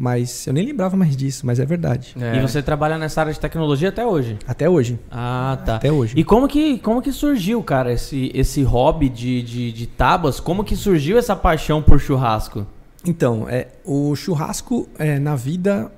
Mas 0.00 0.46
eu 0.46 0.52
nem 0.52 0.64
lembrava 0.64 0.96
mais 0.96 1.16
disso, 1.16 1.44
mas 1.44 1.58
é 1.58 1.66
verdade. 1.66 2.14
É. 2.20 2.36
E 2.36 2.40
você 2.40 2.62
trabalha 2.62 2.96
nessa 2.96 3.20
área 3.20 3.32
de 3.32 3.40
tecnologia 3.40 3.88
até 3.88 4.06
hoje? 4.06 4.38
Até 4.46 4.70
hoje. 4.70 4.96
Ah, 5.10 5.58
tá. 5.66 5.74
Até 5.74 5.90
hoje. 5.90 6.14
E 6.16 6.22
como 6.22 6.46
que, 6.46 6.78
como 6.78 7.02
que 7.02 7.10
surgiu, 7.10 7.60
cara, 7.64 7.92
esse, 7.92 8.30
esse 8.32 8.62
hobby 8.62 9.08
de, 9.08 9.42
de, 9.42 9.72
de 9.72 9.86
tábuas? 9.88 10.38
Como 10.38 10.62
que 10.62 10.76
surgiu 10.76 11.18
essa 11.18 11.34
paixão 11.34 11.82
por 11.82 11.98
churrasco? 11.98 12.64
Então, 13.04 13.46
é, 13.48 13.68
o 13.84 14.14
churrasco 14.14 14.88
é, 15.00 15.18
na 15.18 15.34
vida 15.34 15.90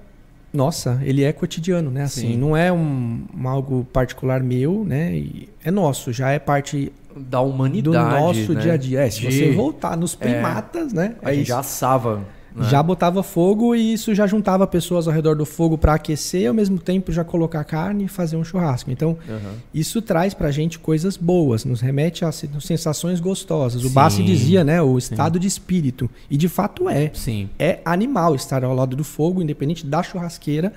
nossa, 0.52 1.00
ele 1.02 1.22
é 1.22 1.32
cotidiano, 1.32 1.90
né? 1.90 2.02
Assim, 2.02 2.32
Sim. 2.32 2.36
não 2.36 2.56
é 2.56 2.72
um, 2.72 3.24
um, 3.36 3.48
algo 3.48 3.84
particular 3.92 4.42
meu, 4.42 4.84
né? 4.84 5.14
E 5.14 5.48
é 5.64 5.70
nosso, 5.70 6.12
já 6.12 6.30
é 6.30 6.38
parte 6.38 6.92
da 7.16 7.40
humanidade 7.40 7.96
do 7.96 8.20
nosso 8.20 8.52
né? 8.54 8.60
dia 8.60 8.72
a 8.72 8.76
dia. 8.76 9.00
É, 9.00 9.10
se 9.10 9.20
de... 9.20 9.32
você 9.32 9.52
voltar 9.52 9.96
nos 9.96 10.14
primatas, 10.14 10.92
é, 10.92 10.96
né? 10.96 11.14
A 11.22 11.32
gente 11.32 11.48
já 11.48 11.60
assava 11.60 12.24
né? 12.60 12.68
Já 12.70 12.82
botava 12.82 13.22
fogo 13.22 13.74
e 13.74 13.92
isso 13.92 14.14
já 14.14 14.26
juntava 14.26 14.66
pessoas 14.66 15.06
ao 15.08 15.14
redor 15.14 15.34
do 15.36 15.44
fogo 15.46 15.76
para 15.78 15.94
aquecer, 15.94 16.48
ao 16.48 16.54
mesmo 16.54 16.78
tempo 16.78 17.10
já 17.12 17.24
colocar 17.24 17.62
carne 17.64 18.04
e 18.04 18.08
fazer 18.08 18.36
um 18.36 18.44
churrasco. 18.44 18.90
Então, 18.90 19.16
uhum. 19.28 19.52
isso 19.74 20.00
traz 20.02 20.34
para 20.34 20.48
a 20.48 20.50
gente 20.52 20.78
coisas 20.78 21.16
boas, 21.16 21.64
nos 21.64 21.80
remete 21.80 22.24
a 22.24 22.32
sensações 22.32 23.20
gostosas. 23.20 23.84
O 23.84 23.90
Bassi 23.90 24.22
dizia, 24.22 24.62
né, 24.64 24.80
o 24.80 24.96
estado 24.98 25.34
Sim. 25.34 25.40
de 25.40 25.46
espírito. 25.48 26.10
E 26.30 26.36
de 26.36 26.48
fato 26.48 26.88
é. 26.88 27.10
Sim. 27.14 27.48
É 27.58 27.80
animal 27.84 28.34
estar 28.34 28.62
ao 28.64 28.74
lado 28.74 28.94
do 28.96 29.04
fogo, 29.04 29.42
independente 29.42 29.86
da 29.86 30.02
churrasqueira. 30.02 30.72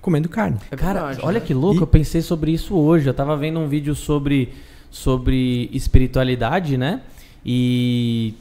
comendo 0.00 0.28
carne. 0.30 0.56
É 0.70 0.76
Cara, 0.76 1.00
verdade, 1.06 1.20
olha 1.22 1.40
né? 1.40 1.44
que 1.46 1.52
louco, 1.52 1.80
E- 1.80 1.82
eu 1.82 1.86
pensei 1.86 2.22
sobre 2.22 2.52
isso 2.52 2.74
hoje. 2.74 3.06
Eu 3.06 3.12
tava 3.12 3.36
vendo 3.36 3.60
um 3.60 3.68
vídeo 3.68 3.94
sobre, 3.94 4.48
sobre 4.90 5.68
espiritualidade, 5.74 6.78
né? 6.78 7.02
E, 7.44 8.34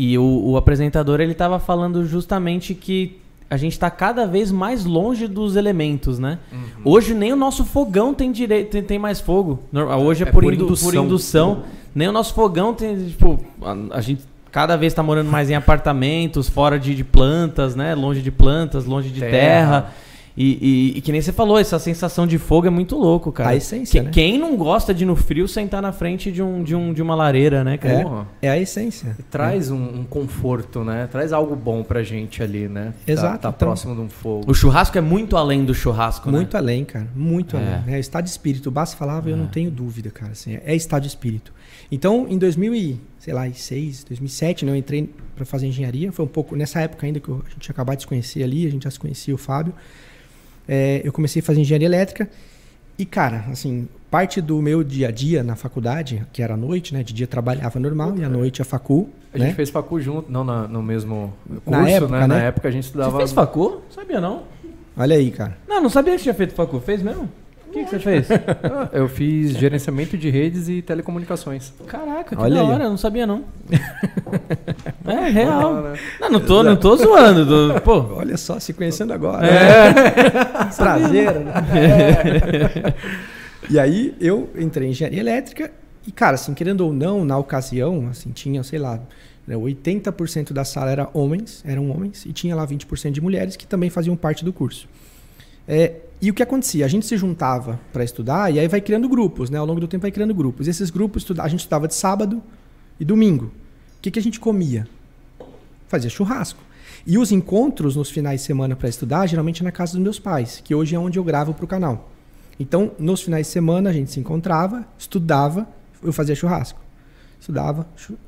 e 0.00 0.16
o, 0.16 0.22
o 0.50 0.56
apresentador 0.56 1.20
ele 1.20 1.34
tava 1.34 1.58
falando 1.58 2.04
justamente 2.06 2.72
que 2.72 3.18
a 3.50 3.56
gente 3.56 3.76
tá 3.78 3.90
cada 3.90 4.26
vez 4.26 4.52
mais 4.52 4.84
longe 4.84 5.26
dos 5.26 5.56
elementos, 5.56 6.18
né? 6.18 6.38
Uhum. 6.52 6.58
Hoje 6.84 7.14
nem 7.14 7.32
o 7.32 7.36
nosso 7.36 7.64
fogão 7.64 8.14
tem 8.14 8.30
direito, 8.30 8.70
tem, 8.70 8.82
tem 8.82 8.98
mais 8.98 9.20
fogo. 9.20 9.58
Nor- 9.72 9.88
Hoje 9.98 10.22
é, 10.22 10.28
É 10.28 10.30
por, 10.30 10.44
por 10.44 10.54
indu- 10.54 10.66
indução. 10.66 10.90
por 10.90 10.94
indução. 10.94 11.62
Nem 11.94 12.06
o 12.06 12.12
nosso 12.12 12.32
fogão 12.34 12.72
tem, 12.74 13.06
tipo, 13.06 13.40
a, 13.62 13.96
a 13.96 14.00
gente 14.00 14.22
cada 14.52 14.76
vez 14.76 14.94
tá 14.94 15.02
morando 15.02 15.30
mais 15.30 15.50
em 15.50 15.54
apartamentos, 15.54 16.48
fora 16.48 16.78
de, 16.78 16.94
de 16.94 17.02
plantas, 17.02 17.74
né? 17.74 17.94
Longe 17.94 18.22
de 18.22 18.30
plantas, 18.30 18.84
longe 18.84 19.08
de 19.10 19.20
Terra. 19.20 19.30
terra. 19.32 19.92
E, 20.40 20.92
e- 20.94 20.98
e 20.98 21.00
que 21.00 21.10
nem 21.10 21.20
você 21.20 21.32
falou, 21.32 21.58
essa 21.58 21.80
sensação 21.80 22.24
de 22.24 22.38
fogo 22.38 22.68
é 22.68 22.70
muito 22.70 22.96
louco, 22.96 23.32
cara. 23.32 23.50
A 23.50 23.56
essência, 23.56 23.98
Que- 24.00 24.06
né? 24.06 24.12
Quem 24.12 24.38
não 24.38 24.56
gosta 24.56 24.94
de 24.94 25.04
no 25.04 25.16
frio 25.16 25.48
sentar 25.48 25.82
na 25.82 25.90
frente 25.90 26.30
de, 26.30 26.40
um, 26.40 26.62
de, 26.62 26.76
um, 26.76 26.92
de 26.92 27.02
uma 27.02 27.16
lareira, 27.16 27.64
né, 27.64 27.76
cara? 27.76 28.02
Porra. 28.04 28.28
É 28.40 28.48
a 28.48 28.56
essência. 28.56 29.16
E 29.18 29.22
Traz 29.24 29.68
um, 29.68 29.76
um 30.00 30.04
conforto, 30.04 30.84
né? 30.84 31.08
Traz 31.10 31.32
algo 31.32 31.56
bom 31.56 31.82
pra 31.82 32.04
gente 32.04 32.40
ali, 32.40 32.68
né? 32.68 32.94
Tá- 33.04 33.12
Exato, 33.12 33.38
Tá, 33.42 33.48
então- 33.48 33.52
próximo 33.68 33.96
de 33.96 34.00
um 34.00 34.08
fogo. 34.08 34.44
O 34.48 34.54
churrasco 34.54 34.96
é 34.96 35.00
muito 35.00 35.36
além 35.36 35.64
do 35.64 35.74
churrasco, 35.74 36.30
Muito 36.30 36.54
né? 36.54 36.58
além, 36.60 36.84
cara. 36.84 37.08
Muito 37.16 37.56
É. 37.56 37.58
além. 37.82 37.94
É 37.96 37.98
estado 37.98 38.22
de 38.24 38.30
espírito. 38.30 38.68
O 38.68 38.70
Basta 38.70 38.96
falava, 38.96 39.28
eu 39.28 39.36
não 39.36 39.46
tenho 39.48 39.72
dúvida, 39.72 40.08
cara. 40.08 40.30
Assim, 40.30 40.56
é 40.64 40.72
estado 40.76 41.02
de 41.02 41.08
espírito. 41.08 41.52
Então, 41.90 42.26
em 42.28 42.38
2006, 42.38 44.04
2007, 44.04 44.64
né, 44.64 44.72
eu 44.72 44.76
entrei 44.76 45.10
para 45.34 45.44
fazer 45.44 45.66
engenharia. 45.66 46.12
Foi 46.12 46.24
um 46.24 46.28
pouco 46.28 46.54
nessa 46.56 46.80
época 46.80 47.06
ainda 47.06 47.20
que 47.20 47.28
eu- 47.28 47.42
a 47.46 47.50
gente 47.50 47.70
acabado 47.70 47.96
de 47.96 48.02
se 48.02 48.06
conhecer 48.06 48.42
ali, 48.42 48.66
a 48.66 48.70
gente 48.70 48.84
já 48.84 48.90
se 48.90 48.98
conhecia 48.98 49.34
o 49.34 49.38
Fábio. 49.38 49.74
É, 50.68 51.00
eu 51.02 51.12
comecei 51.12 51.40
a 51.40 51.42
fazer 51.44 51.60
engenharia 51.60 51.86
elétrica. 51.88 52.28
E, 52.98 53.06
cara, 53.06 53.44
assim, 53.50 53.88
parte 54.10 54.40
do 54.40 54.60
meu 54.60 54.82
dia 54.82 55.08
a 55.08 55.10
dia 55.10 55.42
na 55.44 55.54
faculdade, 55.54 56.26
que 56.32 56.42
era 56.42 56.54
à 56.54 56.56
noite, 56.56 56.92
né? 56.92 57.02
De 57.02 57.14
dia 57.14 57.26
trabalhava 57.26 57.78
normal 57.78 58.14
e 58.18 58.24
à 58.24 58.28
noite 58.28 58.60
a 58.60 58.64
facul. 58.64 59.08
A 59.32 59.38
né? 59.38 59.46
gente 59.46 59.54
fez 59.56 59.70
facu 59.70 60.00
junto, 60.00 60.30
não 60.30 60.42
na- 60.44 60.66
no 60.66 60.82
mesmo 60.82 61.32
curso, 61.64 61.70
Na 61.82 61.88
época, 61.88 62.12
né? 62.20 62.26
Na 62.26 62.34
né? 62.36 62.46
época 62.48 62.68
a 62.68 62.70
gente 62.70 62.82
Você 62.84 62.88
estudava... 62.88 63.16
fez 63.18 63.32
facu? 63.32 63.80
Sabia 63.94 64.20
não? 64.20 64.42
Olha 64.96 65.14
aí, 65.16 65.30
cara. 65.30 65.56
Não, 65.68 65.80
não 65.80 65.88
sabia 65.88 66.16
que 66.16 66.22
tinha 66.22 66.34
feito 66.34 66.54
facu. 66.54 66.80
Fez 66.80 67.00
mesmo? 67.02 67.28
O 67.68 67.70
que, 67.70 67.84
que 67.84 67.90
você 67.90 67.98
fez? 67.98 68.30
Ah, 68.30 68.88
Eu 68.96 69.08
fiz 69.08 69.50
gerenciamento 69.52 70.16
de 70.16 70.30
redes 70.30 70.68
e 70.68 70.80
telecomunicações. 70.80 71.72
Caraca, 71.86 72.34
que 72.34 72.42
Olha 72.42 72.54
da 72.54 72.60
aí, 72.62 72.66
hora, 72.70 72.84
eu 72.84 72.90
não 72.90 72.96
sabia 72.96 73.26
não. 73.26 73.44
é 75.06 75.28
real. 75.28 75.76
Ah, 75.76 75.82
né? 75.82 75.98
Não, 76.20 76.30
não 76.30 76.40
tô, 76.40 76.62
não 76.62 76.76
tô 76.76 76.96
zoando. 76.96 77.46
tô- 77.46 77.80
pô, 77.82 78.14
Olha 78.16 78.36
só, 78.36 78.58
se 78.58 78.72
conhecendo 78.72 79.12
agora. 79.12 79.46
É. 79.46 79.92
Prazer, 80.76 81.34
né? 81.40 81.52
E 83.70 83.78
aí 83.78 84.14
eu 84.20 84.48
entrei 84.58 84.88
em 84.88 84.90
engenharia 84.92 85.20
elétrica 85.20 85.70
e, 86.06 86.10
cara, 86.12 86.36
assim, 86.36 86.54
querendo 86.54 86.80
ou 86.82 86.92
não, 86.92 87.24
na 87.24 87.36
ocasião, 87.36 88.08
assim, 88.10 88.30
tinha, 88.30 88.62
sei 88.62 88.78
lá, 88.78 88.98
né, 89.46 89.54
80% 89.56 90.52
da 90.52 90.64
sala 90.64 90.90
era 90.90 91.08
homens, 91.12 91.62
eram 91.66 91.90
homens, 91.90 92.24
e 92.24 92.32
tinha 92.32 92.56
lá 92.56 92.66
20% 92.66 93.10
de 93.10 93.20
mulheres 93.20 93.56
que 93.56 93.66
também 93.66 93.90
faziam 93.90 94.16
parte 94.16 94.42
do 94.44 94.52
curso. 94.52 94.88
É, 95.66 95.96
e 96.20 96.30
o 96.30 96.34
que 96.34 96.42
acontecia? 96.42 96.84
A 96.84 96.88
gente 96.88 97.06
se 97.06 97.16
juntava 97.16 97.78
para 97.92 98.02
estudar 98.02 98.52
e 98.52 98.58
aí 98.58 98.66
vai 98.66 98.80
criando 98.80 99.08
grupos, 99.08 99.50
né? 99.50 99.58
Ao 99.58 99.66
longo 99.66 99.80
do 99.80 99.86
tempo 99.86 100.02
vai 100.02 100.10
criando 100.10 100.34
grupos. 100.34 100.66
E 100.66 100.70
esses 100.70 100.90
grupos, 100.90 101.24
a 101.38 101.48
gente 101.48 101.60
estudava 101.60 101.86
de 101.86 101.94
sábado 101.94 102.42
e 102.98 103.04
domingo. 103.04 103.46
O 103.46 104.00
que, 104.02 104.10
que 104.10 104.18
a 104.18 104.22
gente 104.22 104.40
comia? 104.40 104.86
Fazia 105.86 106.10
churrasco. 106.10 106.60
E 107.06 107.16
os 107.16 107.30
encontros 107.30 107.94
nos 107.94 108.10
finais 108.10 108.40
de 108.40 108.46
semana 108.46 108.74
para 108.74 108.88
estudar, 108.88 109.26
geralmente 109.26 109.62
é 109.62 109.64
na 109.64 109.72
casa 109.72 109.92
dos 109.92 110.02
meus 110.02 110.18
pais, 110.18 110.60
que 110.62 110.74
hoje 110.74 110.94
é 110.94 110.98
onde 110.98 111.18
eu 111.18 111.24
gravo 111.24 111.54
para 111.54 111.64
o 111.64 111.68
canal. 111.68 112.10
Então, 112.58 112.90
nos 112.98 113.22
finais 113.22 113.46
de 113.46 113.52
semana, 113.52 113.90
a 113.90 113.92
gente 113.92 114.10
se 114.10 114.18
encontrava, 114.18 114.84
estudava, 114.98 115.68
eu 116.02 116.12
fazia 116.12 116.34
churrasco. 116.34 116.80
Estudava, 117.40 117.86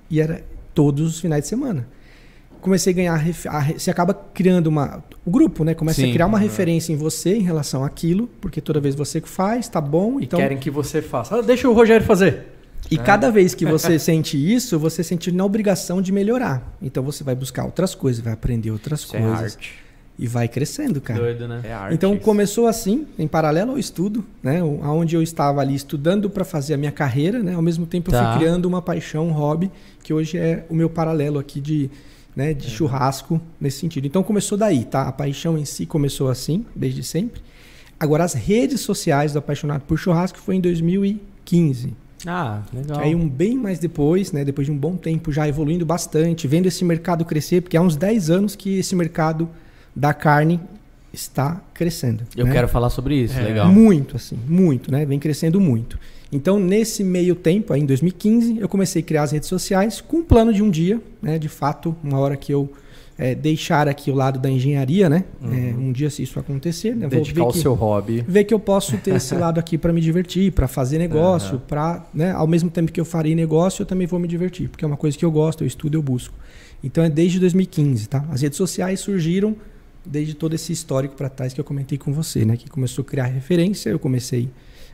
e 0.08 0.20
era 0.20 0.44
todos 0.72 1.14
os 1.14 1.20
finais 1.20 1.42
de 1.42 1.48
semana. 1.48 1.86
Comecei 2.60 2.92
a 2.92 2.96
ganhar. 2.96 3.14
a 3.48 3.62
Você 3.78 3.90
acaba 3.90 4.12
criando 4.14 4.66
uma. 4.66 5.02
O 5.24 5.30
grupo, 5.30 5.64
né? 5.64 5.74
Começa 5.74 6.00
Sim. 6.00 6.10
a 6.10 6.12
criar 6.12 6.26
uma 6.26 6.38
Uhum. 6.38 6.44
referência 6.44 6.92
em 6.92 6.96
você 6.96 7.34
em 7.36 7.42
relação 7.42 7.84
àquilo, 7.84 8.28
porque 8.40 8.60
toda 8.60 8.80
vez 8.80 8.94
você 8.94 9.20
que 9.20 9.28
faz, 9.28 9.68
tá 9.68 9.80
bom. 9.80 10.20
E 10.20 10.24
Então, 10.24 10.38
querem 10.38 10.58
que 10.58 10.70
você 10.70 11.00
faça. 11.02 11.36
Ah, 11.36 11.42
deixa 11.42 11.68
o 11.68 11.72
Rogério 11.72 12.04
fazer. 12.06 12.46
e 12.90 12.96
cada 12.98 13.30
vez 13.30 13.54
que 13.54 13.64
você 13.66 13.98
sente 13.98 14.36
isso, 14.36 14.78
você 14.78 15.02
sente 15.04 15.30
na 15.30 15.44
obrigação 15.44 16.00
de 16.02 16.10
melhorar. 16.12 16.76
Então 16.82 17.02
você 17.02 17.22
vai 17.22 17.34
buscar 17.34 17.64
outras 17.64 17.94
coisas, 17.94 18.22
vai 18.22 18.32
aprender 18.32 18.70
outras 18.70 19.00
Isso 19.00 19.16
é 19.16 19.20
coisas. 19.20 19.52
arte. 19.54 19.78
e 20.22 20.26
vai 20.26 20.46
crescendo, 20.48 21.00
cara. 21.00 21.18
doido, 21.18 21.48
né? 21.48 21.62
É 21.64 21.72
arte. 21.72 21.94
Então 21.94 22.12
isso. 22.12 22.22
começou 22.22 22.66
assim, 22.66 23.06
em 23.18 23.26
paralelo 23.26 23.70
ao 23.72 23.78
estudo, 23.78 24.22
né? 24.42 24.62
o- 24.62 24.80
Aonde 24.82 25.16
eu 25.16 25.22
estava 25.22 25.62
ali 25.62 25.74
estudando 25.74 26.28
para 26.28 26.44
fazer 26.44 26.74
a 26.74 26.76
minha 26.76 26.92
carreira, 26.92 27.42
né? 27.42 27.54
Ao 27.54 27.62
mesmo 27.62 27.86
tempo 27.86 28.10
eu 28.10 28.12
Tá. 28.12 28.32
fui 28.32 28.40
criando 28.40 28.66
uma 28.66 28.82
paixão, 28.82 29.28
um 29.28 29.32
hobby, 29.32 29.70
que 30.02 30.12
hoje 30.12 30.36
é 30.36 30.66
o 30.68 30.74
meu 30.74 30.90
paralelo 30.90 31.38
aqui 31.38 31.58
de, 31.58 31.90
né, 32.34 32.54
de 32.54 32.70
churrasco 32.70 33.40
nesse 33.60 33.78
sentido. 33.78 34.06
Então 34.06 34.22
começou 34.22 34.56
daí, 34.56 34.84
tá? 34.84 35.02
A 35.02 35.12
paixão 35.12 35.58
em 35.58 35.64
si 35.64 35.86
começou 35.86 36.28
assim, 36.28 36.64
desde 36.74 37.02
sempre. 37.02 37.40
Agora 37.98 38.24
as 38.24 38.32
redes 38.34 38.80
sociais 38.80 39.32
do 39.32 39.38
apaixonado 39.38 39.82
por 39.82 39.98
churrasco 39.98 40.38
foi 40.38 40.56
em 40.56 40.60
2015. 40.60 41.94
Ah, 42.26 42.62
legal. 42.72 43.00
Aí 43.00 43.14
um 43.14 43.28
bem 43.28 43.56
mais 43.56 43.78
depois, 43.78 44.32
né, 44.32 44.44
depois 44.44 44.66
de 44.66 44.72
um 44.72 44.76
bom 44.76 44.96
tempo 44.96 45.32
já 45.32 45.48
evoluindo 45.48 45.86
bastante, 45.86 46.46
vendo 46.46 46.66
esse 46.66 46.84
mercado 46.84 47.24
crescer, 47.24 47.62
porque 47.62 47.76
há 47.76 47.80
uns 47.82 47.96
10 47.96 48.30
anos 48.30 48.54
que 48.56 48.78
esse 48.78 48.94
mercado 48.94 49.48
da 49.94 50.12
carne 50.14 50.60
está 51.12 51.60
crescendo. 51.74 52.24
Eu 52.36 52.46
né? 52.46 52.52
quero 52.52 52.68
falar 52.68 52.90
sobre 52.90 53.16
isso, 53.16 53.38
É. 53.38 53.42
legal. 53.42 53.68
Muito, 53.68 54.16
assim, 54.16 54.38
muito, 54.46 54.92
né? 54.92 55.04
Vem 55.04 55.18
crescendo 55.18 55.60
muito. 55.60 55.98
Então, 56.32 56.60
nesse 56.60 57.02
meio 57.02 57.34
tempo, 57.34 57.72
aí, 57.72 57.80
em 57.80 57.86
2015, 57.86 58.58
eu 58.60 58.68
comecei 58.68 59.02
a 59.02 59.04
criar 59.04 59.22
as 59.24 59.32
redes 59.32 59.48
sociais 59.48 60.00
com 60.00 60.18
um 60.18 60.22
plano 60.24 60.52
de 60.52 60.62
um 60.62 60.70
dia, 60.70 61.00
né? 61.20 61.38
De 61.38 61.48
fato, 61.48 61.94
uma 62.04 62.18
hora 62.18 62.36
que 62.36 62.52
eu 62.52 62.70
eh, 63.18 63.34
deixar 63.34 63.86
aqui 63.88 64.10
o 64.10 64.14
lado 64.14 64.38
da 64.38 64.48
engenharia, 64.48 65.10
né? 65.10 65.24
Eh, 65.42 65.74
um 65.76 65.90
dia, 65.92 66.08
se 66.08 66.22
isso 66.22 66.38
acontecer, 66.38 66.94
né? 66.96 67.06
Dedicar 67.08 67.34
ver 67.34 67.48
o 67.48 67.52
que- 67.52 67.58
seu 67.58 67.74
hobby. 67.74 68.24
ver 68.26 68.44
que 68.44 68.54
eu 68.54 68.60
posso 68.60 68.96
ter 68.96 69.16
esse 69.16 69.34
lado 69.34 69.58
aqui 69.60 69.76
para 69.76 69.92
me 69.92 70.00
divertir, 70.00 70.52
para 70.52 70.66
fazer 70.68 70.96
negócio, 70.98 71.56
Aham. 71.56 71.62
para, 71.68 72.06
né, 72.14 72.30
ao 72.32 72.46
mesmo 72.46 72.70
tempo 72.70 72.90
que 72.90 72.98
eu 73.00 73.04
farei 73.04 73.34
negócio, 73.34 73.82
eu 73.82 73.86
também 73.86 74.06
vou 74.06 74.18
me 74.18 74.26
divertir, 74.28 74.68
porque 74.70 74.84
é 74.84 74.88
uma 74.88 74.96
coisa 74.96 75.18
que 75.18 75.24
eu 75.24 75.30
gosto, 75.30 75.62
eu 75.64 75.66
estudo, 75.66 75.98
eu 75.98 76.02
busco. 76.02 76.32
Então 76.82 77.04
é 77.04 77.10
desde 77.10 77.38
2015, 77.40 78.08
tá? 78.08 78.24
As 78.30 78.40
redes 78.40 78.56
sociais 78.56 79.00
surgiram 79.00 79.54
desde 80.06 80.32
todo 80.32 80.54
esse 80.54 80.72
histórico 80.72 81.14
para 81.14 81.28
trás 81.28 81.52
que 81.52 81.60
eu 81.60 81.64
comentei 81.64 81.98
com 81.98 82.12
você, 82.14 82.42
né, 82.46 82.56
que 82.56 82.70
começou 82.70 83.02
a 83.02 83.04
criar 83.04 83.24
referência, 83.26 83.90
eu 83.90 83.98
comecei 83.98 84.48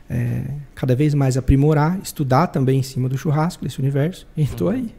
é, 0.09 0.43
cada 0.75 0.95
vez 0.95 1.13
mais 1.13 1.37
aprimorar, 1.37 1.99
estudar 2.01 2.47
também 2.47 2.79
em 2.79 2.83
cima 2.83 3.07
do 3.09 3.17
churrasco 3.17 3.63
desse 3.63 3.79
universo, 3.79 4.25
e 4.35 4.41
estou 4.43 4.69
aí. 4.69 4.93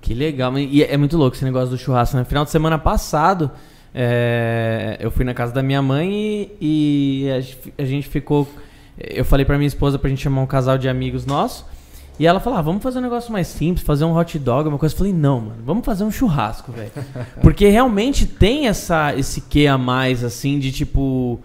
Que 0.00 0.14
legal. 0.14 0.56
E 0.58 0.82
é 0.82 0.96
muito 0.96 1.16
louco 1.16 1.36
esse 1.36 1.44
negócio 1.44 1.70
do 1.70 1.78
churrasco. 1.78 2.16
No 2.16 2.24
final 2.24 2.44
de 2.44 2.50
semana 2.50 2.76
passado, 2.78 3.50
é, 3.94 4.96
eu 5.00 5.10
fui 5.10 5.24
na 5.24 5.32
casa 5.34 5.52
da 5.52 5.62
minha 5.62 5.80
mãe 5.82 6.50
e, 6.60 7.24
e 7.26 7.30
a 7.30 7.40
gente- 7.40 7.74
a 7.78 7.84
gente 7.84 8.08
ficou. 8.08 8.48
Eu 8.98 9.24
falei 9.24 9.44
pra 9.46 9.56
minha 9.56 9.66
esposa 9.68 9.98
pra 9.98 10.10
gente 10.10 10.20
chamar 10.22 10.42
um 10.42 10.46
casal 10.46 10.76
de 10.76 10.88
amigos 10.88 11.24
nossos. 11.24 11.64
E 12.18 12.26
ela 12.26 12.40
falou: 12.40 12.58
ah, 12.58 12.62
vamos 12.62 12.82
fazer 12.82 12.98
um 12.98 13.02
negócio 13.02 13.32
mais 13.32 13.46
simples, 13.46 13.84
fazer 13.86 14.04
um 14.04 14.16
hot 14.16 14.38
dog, 14.38 14.68
uma 14.68 14.78
coisa. 14.78 14.92
Eu 14.94 14.98
falei: 14.98 15.12
não, 15.12 15.40
mano, 15.40 15.62
vamos 15.64 15.84
fazer 15.84 16.04
um 16.04 16.10
churrasco, 16.10 16.72
velho. 16.72 16.90
Porque 17.40 17.68
realmente 17.68 18.26
tem 18.26 18.66
essa, 18.66 19.14
esse 19.16 19.40
quê 19.42 19.66
a 19.66 19.78
mais, 19.78 20.24
assim, 20.24 20.58
de 20.58 20.72
tipo. 20.72 21.38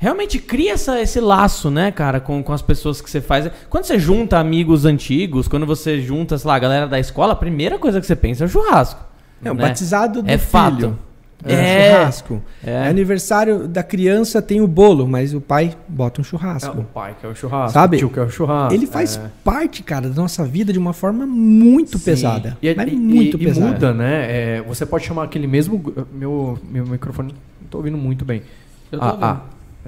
Realmente 0.00 0.38
cria 0.38 0.74
essa, 0.74 1.00
esse 1.00 1.20
laço, 1.20 1.70
né, 1.70 1.90
cara, 1.90 2.20
com, 2.20 2.40
com 2.42 2.52
as 2.52 2.62
pessoas 2.62 3.00
que 3.00 3.10
você 3.10 3.20
faz. 3.20 3.50
Quando 3.68 3.84
você 3.84 3.98
junta 3.98 4.38
amigos 4.38 4.84
antigos, 4.84 5.48
quando 5.48 5.66
você 5.66 6.00
junta, 6.00 6.38
sei 6.38 6.46
lá, 6.48 6.54
a 6.54 6.58
galera 6.60 6.86
da 6.86 7.00
escola, 7.00 7.32
a 7.32 7.36
primeira 7.36 7.78
coisa 7.78 8.00
que 8.00 8.06
você 8.06 8.14
pensa 8.14 8.44
é 8.44 8.46
o 8.46 8.48
churrasco. 8.48 9.00
É, 9.44 9.50
o 9.50 9.54
né? 9.54 9.62
batizado 9.62 10.22
do 10.22 10.30
É 10.30 10.38
filho. 10.38 10.50
fato. 10.50 10.98
É, 11.44 11.52
É. 11.54 11.92
churrasco. 11.94 12.42
É. 12.64 12.70
É 12.70 12.88
aniversário 12.88 13.66
da 13.68 13.82
criança, 13.82 14.40
tem 14.42 14.60
o 14.60 14.66
bolo, 14.68 15.06
mas 15.06 15.34
o 15.34 15.40
pai 15.40 15.76
bota 15.88 16.20
um 16.20 16.24
É 16.24 16.26
churrasco. 16.26 16.78
o 16.80 16.84
pai 16.84 17.16
que 17.20 17.26
é 17.26 17.28
o 17.28 17.34
churrasco. 17.34 17.72
Sabe? 17.72 17.96
O 17.96 17.98
tio 18.00 18.10
que 18.10 18.18
é 18.20 18.22
o 18.22 18.30
churrasco. 18.30 18.74
Ele 18.74 18.86
faz 18.86 19.16
é. 19.16 19.30
parte, 19.44 19.82
cara, 19.82 20.08
da 20.08 20.14
nossa 20.20 20.44
vida 20.44 20.72
de 20.72 20.78
uma 20.78 20.92
forma 20.92 21.26
muito 21.26 21.98
Sim. 21.98 22.04
pesada. 22.04 22.56
E, 22.62 22.72
mas 22.74 22.92
e- 22.92 22.96
muito 22.96 23.36
e 23.36 23.44
pesada. 23.44 23.66
muda, 23.72 23.94
né? 23.94 24.26
É, 24.58 24.62
você 24.62 24.84
pode 24.86 25.04
chamar 25.04 25.24
aquele 25.24 25.46
mesmo. 25.48 25.80
Meu, 26.12 26.56
meu 26.70 26.86
microfone. 26.86 27.32
Não 27.60 27.68
tô 27.68 27.78
ouvindo 27.78 27.96
muito 27.98 28.24
bem. 28.24 28.42
Eu 28.90 28.98
tô 28.98 29.04
ah, 29.04 29.08
ouvindo. 29.08 29.24
ah, 29.24 29.40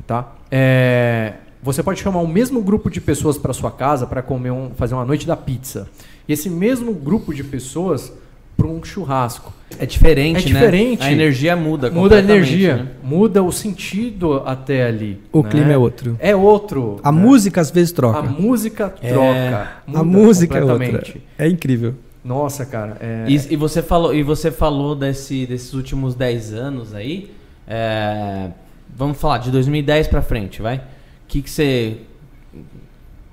tá. 0.07 0.33
É, 0.50 1.35
você 1.62 1.83
pode 1.83 2.00
chamar 2.00 2.20
o 2.20 2.29
mesmo 2.29 2.62
grupo 2.62 2.90
de 2.90 3.00
pessoas 3.00 3.37
para 3.37 3.53
sua 3.53 3.70
casa 3.70 4.07
para 4.07 4.22
comer 4.22 4.50
um, 4.50 4.70
fazer 4.76 4.94
uma 4.94 5.05
noite 5.05 5.26
da 5.26 5.37
pizza. 5.37 5.88
E 6.29 6.33
esse 6.33 6.48
mesmo 6.48 6.92
grupo 6.94 7.35
de 7.35 7.42
pessoas 7.44 8.12
para 8.57 8.66
um 8.66 8.83
churrasco. 8.85 9.53
É 9.79 9.87
diferente, 9.87 10.37
É 10.48 10.53
né? 10.53 10.61
diferente. 10.61 11.03
A 11.03 11.11
energia 11.12 11.57
muda. 11.57 11.90
Muda 11.90 12.16
a 12.16 12.18
energia, 12.18 12.76
né? 12.76 12.88
muda 13.03 13.42
o 13.42 13.50
sentido 13.50 14.42
até 14.44 14.85
ali. 14.87 15.18
O 15.33 15.42
né? 15.42 15.48
clima 15.48 15.72
é 15.72 15.79
outro. 15.79 16.16
É 16.20 16.37
outro. 16.37 17.00
A 17.03 17.11
né? 17.11 17.20
música 17.20 17.61
às 17.61 17.70
vezes 17.70 17.90
A 17.92 17.96
troca. 17.96 18.22
música 18.22 18.94
É. 19.03 19.12
troca. 19.12 19.68
A 19.87 19.90
muda 19.90 20.05
música 20.05 20.59
é 20.59 20.64
outra. 20.64 21.05
É 21.38 21.48
incrível. 21.48 21.94
Nossa, 22.22 22.66
cara. 22.66 22.98
É... 23.00 23.24
E, 23.29 23.35
e 23.55 23.57
você 23.57 23.83
falou, 23.83 24.14
e 24.14 24.22
você 24.22 24.50
falou 24.50 24.94
desse, 24.94 25.46
desses 25.46 25.72
últimos 25.72 26.14
10 26.14 26.53
anos 26.53 26.94
aí. 26.94 27.31
é, 27.66 28.50
vamos 28.96 29.18
falar 29.18 29.38
de 29.38 29.50
2010 29.50 30.09
para 30.09 30.22
frente, 30.22 30.61
vai? 30.62 30.79
O 30.79 30.83
que 31.29 31.42
que 31.42 31.50
você 31.50 31.98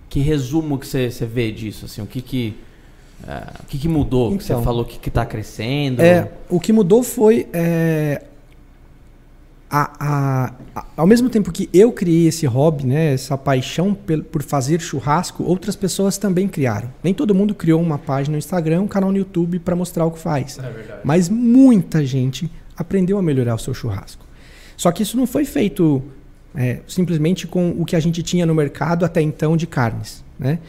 que 0.10 0.20
resumo 0.20 0.78
que 0.78 0.88
você, 0.88 1.12
você 1.12 1.26
vê 1.26 1.52
disso 1.52 1.86
assim? 1.86 2.02
O 2.02 2.06
que 2.06 2.22
que 2.22 2.56
uh, 3.24 3.64
o 3.64 3.66
que, 3.66 3.78
que 3.78 3.88
mudou? 3.88 4.34
Então, 4.34 4.58
você 4.60 4.64
falou 4.64 4.86
que 4.86 5.08
está 5.08 5.26
crescendo. 5.26 6.02
É, 6.02 6.32
o 6.50 6.60
que 6.60 6.72
mudou 6.72 7.04
foi 7.04 7.48
é, 7.52 8.24
a, 9.70 9.92
a, 10.00 10.54
a, 10.76 10.86
ao 10.96 11.06
mesmo 11.06 11.30
tempo 11.30 11.52
que 11.52 11.70
eu 11.74 11.92
criei 11.92 12.28
esse 12.28 12.46
hobby, 12.46 12.86
né, 12.86 13.14
essa 13.14 13.38
paixão 13.38 13.94
por, 13.94 14.24
por 14.24 14.44
fazer 14.44 14.80
churrasco, 14.80 15.44
outras 15.44 15.76
pessoas 15.76 16.18
também 16.18 16.48
criaram. 16.48 16.90
Nem 17.04 17.14
todo 17.14 17.36
mundo 17.36 17.54
criou 17.54 17.82
uma 17.82 17.98
página 17.98 18.34
no 18.34 18.38
Instagram, 18.38 18.82
um 18.82 18.88
canal 18.88 19.12
no 19.12 19.18
YouTube 19.18 19.60
para 19.60 19.76
mostrar 19.76 20.06
o 20.06 20.12
que 20.12 20.20
faz. 20.20 20.58
É 20.60 21.02
Mas 21.04 21.30
muita 21.30 22.06
gente 22.06 22.50
aprendeu 22.78 23.18
a 23.18 23.22
melhorar 23.22 23.56
o 23.56 23.60
seu 23.60 23.74
churrasco. 23.74 24.26
Só 24.78 24.92
que 24.92 25.04
isso 25.04 25.18
não 25.18 25.28
foi 25.28 25.44
feito 25.44 26.02
é, 26.56 26.80
simplesmente 26.88 27.48
com 27.48 27.72
o 27.72 27.84
que 27.84 27.96
a 27.96 28.00
gente 28.00 28.24
tinha 28.24 28.46
no 28.46 28.56
mercado 28.56 29.04
até 29.04 29.22
então 29.22 29.58
de 29.58 29.68
carnes. 29.68 30.24
Né? 30.40 30.60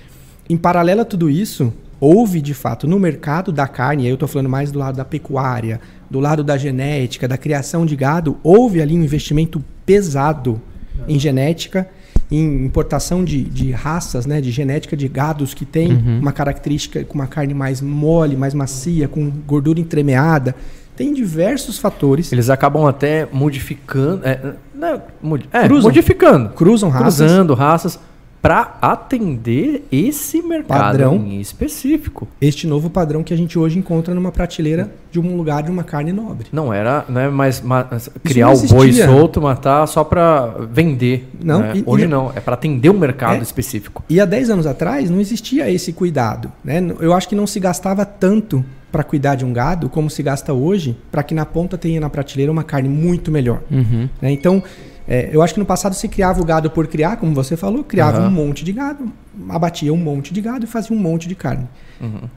Em 0.48 0.56
paralelo 0.56 1.02
a 1.02 1.04
tudo 1.04 1.28
isso, 1.28 1.72
houve 2.00 2.40
de 2.40 2.54
fato 2.54 2.88
no 2.88 2.98
mercado 2.98 3.52
da 3.52 3.68
carne, 3.68 4.04
aí 4.04 4.08
eu 4.08 4.14
estou 4.14 4.28
falando 4.28 4.48
mais 4.48 4.72
do 4.72 4.78
lado 4.78 4.96
da 4.96 5.04
pecuária, 5.04 5.80
do 6.10 6.20
lado 6.20 6.42
da 6.42 6.56
genética, 6.56 7.28
da 7.28 7.36
criação 7.36 7.84
de 7.84 7.94
gado, 7.94 8.38
houve 8.42 8.80
ali 8.80 8.96
um 8.96 9.02
investimento 9.02 9.62
pesado 9.84 10.60
em 11.06 11.18
genética, 11.18 11.88
em 12.30 12.64
importação 12.66 13.24
de, 13.24 13.42
de 13.44 13.70
raças, 13.70 14.26
né, 14.26 14.40
de 14.40 14.50
genética 14.50 14.96
de 14.96 15.08
gados 15.08 15.54
que 15.54 15.64
tem 15.64 15.92
uhum. 15.92 16.20
uma 16.20 16.32
característica 16.32 17.02
com 17.04 17.14
uma 17.14 17.26
carne 17.26 17.54
mais 17.54 17.80
mole, 17.80 18.36
mais 18.36 18.52
macia, 18.52 19.08
com 19.08 19.30
gordura 19.46 19.80
entremeada. 19.80 20.54
Tem 20.98 21.14
diversos 21.14 21.78
fatores. 21.78 22.32
Eles 22.32 22.50
acabam 22.50 22.84
até 22.84 23.28
modificando. 23.32 24.26
É, 24.26 24.54
não, 24.74 25.00
é, 25.52 25.64
Cruzam. 25.64 25.88
modificando. 25.88 26.48
Cruzam 26.50 26.90
raças. 26.90 27.18
Cruzando 27.18 27.54
raças 27.54 28.00
para 28.40 28.76
atender 28.80 29.84
esse 29.90 30.40
mercado 30.42 30.78
padrão, 30.78 31.16
em 31.16 31.40
específico. 31.40 32.28
Este 32.40 32.66
novo 32.66 32.88
padrão 32.88 33.22
que 33.22 33.34
a 33.34 33.36
gente 33.36 33.58
hoje 33.58 33.78
encontra 33.78 34.14
numa 34.14 34.30
prateleira 34.30 34.90
de 35.10 35.18
um 35.18 35.36
lugar 35.36 35.62
de 35.62 35.70
uma 35.70 35.82
carne 35.82 36.12
nobre. 36.12 36.46
Não 36.52 36.72
era, 36.72 37.04
não 37.08 37.20
é 37.20 37.28
mais 37.28 37.62
criar 38.22 38.50
o 38.50 38.66
boi 38.66 38.92
solto, 38.92 39.40
matar 39.40 39.86
só 39.86 40.04
para 40.04 40.46
vender. 40.70 41.28
Não, 41.42 41.60
né? 41.60 41.72
e, 41.76 41.82
hoje 41.84 42.04
e, 42.04 42.08
não, 42.08 42.32
é 42.34 42.40
para 42.40 42.54
atender 42.54 42.90
um 42.90 42.98
mercado 42.98 43.38
é, 43.38 43.42
específico. 43.42 44.04
E 44.08 44.20
há 44.20 44.24
10 44.24 44.50
anos 44.50 44.66
atrás 44.66 45.10
não 45.10 45.20
existia 45.20 45.70
esse 45.70 45.92
cuidado, 45.92 46.52
né? 46.64 46.82
Eu 47.00 47.12
acho 47.12 47.28
que 47.28 47.34
não 47.34 47.46
se 47.46 47.58
gastava 47.58 48.04
tanto 48.04 48.64
para 48.90 49.02
cuidar 49.02 49.34
de 49.34 49.44
um 49.44 49.52
gado 49.52 49.88
como 49.88 50.08
se 50.08 50.22
gasta 50.22 50.52
hoje 50.52 50.96
para 51.10 51.22
que 51.22 51.34
na 51.34 51.44
ponta 51.44 51.76
tenha 51.76 52.00
na 52.00 52.08
prateleira 52.08 52.50
uma 52.50 52.64
carne 52.64 52.88
muito 52.88 53.30
melhor. 53.30 53.60
Uhum. 53.70 54.08
Né? 54.20 54.30
Então 54.30 54.62
é, 55.08 55.30
eu 55.32 55.40
acho 55.40 55.54
que 55.54 55.60
no 55.60 55.64
passado 55.64 55.94
se 55.94 56.06
criava 56.06 56.38
o 56.38 56.44
gado 56.44 56.70
por 56.70 56.86
criar, 56.86 57.16
como 57.16 57.34
você 57.34 57.56
falou, 57.56 57.82
criava 57.82 58.20
uhum. 58.20 58.26
um 58.26 58.30
monte 58.30 58.62
de 58.62 58.72
gado, 58.72 59.10
abatia 59.48 59.92
um 59.92 59.96
monte 59.96 60.34
de 60.34 60.40
gado 60.42 60.64
e 60.64 60.68
fazia 60.68 60.94
um 60.94 61.00
monte 61.00 61.26
de 61.26 61.34
carne. 61.34 61.66
Uhum. 61.98 62.28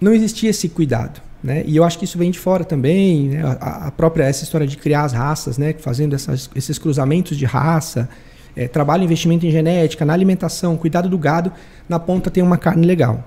Não 0.00 0.14
existia 0.14 0.48
esse 0.48 0.68
cuidado. 0.68 1.20
Né? 1.42 1.64
E 1.66 1.76
eu 1.76 1.82
acho 1.82 1.98
que 1.98 2.04
isso 2.04 2.16
vem 2.16 2.30
de 2.30 2.38
fora 2.38 2.64
também, 2.64 3.30
né? 3.30 3.42
a, 3.60 3.88
a, 3.88 3.90
própria 3.90 4.22
essa 4.22 4.44
história 4.44 4.64
de 4.64 4.76
criar 4.76 5.02
as 5.02 5.12
raças, 5.12 5.58
né? 5.58 5.74
fazendo 5.76 6.14
essas, 6.14 6.48
esses 6.54 6.78
cruzamentos 6.78 7.36
de 7.36 7.44
raça, 7.44 8.08
é, 8.54 8.68
trabalho, 8.68 9.02
investimento 9.02 9.44
em 9.44 9.50
genética, 9.50 10.04
na 10.04 10.12
alimentação, 10.12 10.76
cuidado 10.76 11.08
do 11.08 11.18
gado, 11.18 11.50
na 11.88 11.98
ponta 11.98 12.30
tem 12.30 12.42
uma 12.44 12.56
carne 12.56 12.86
legal. 12.86 13.24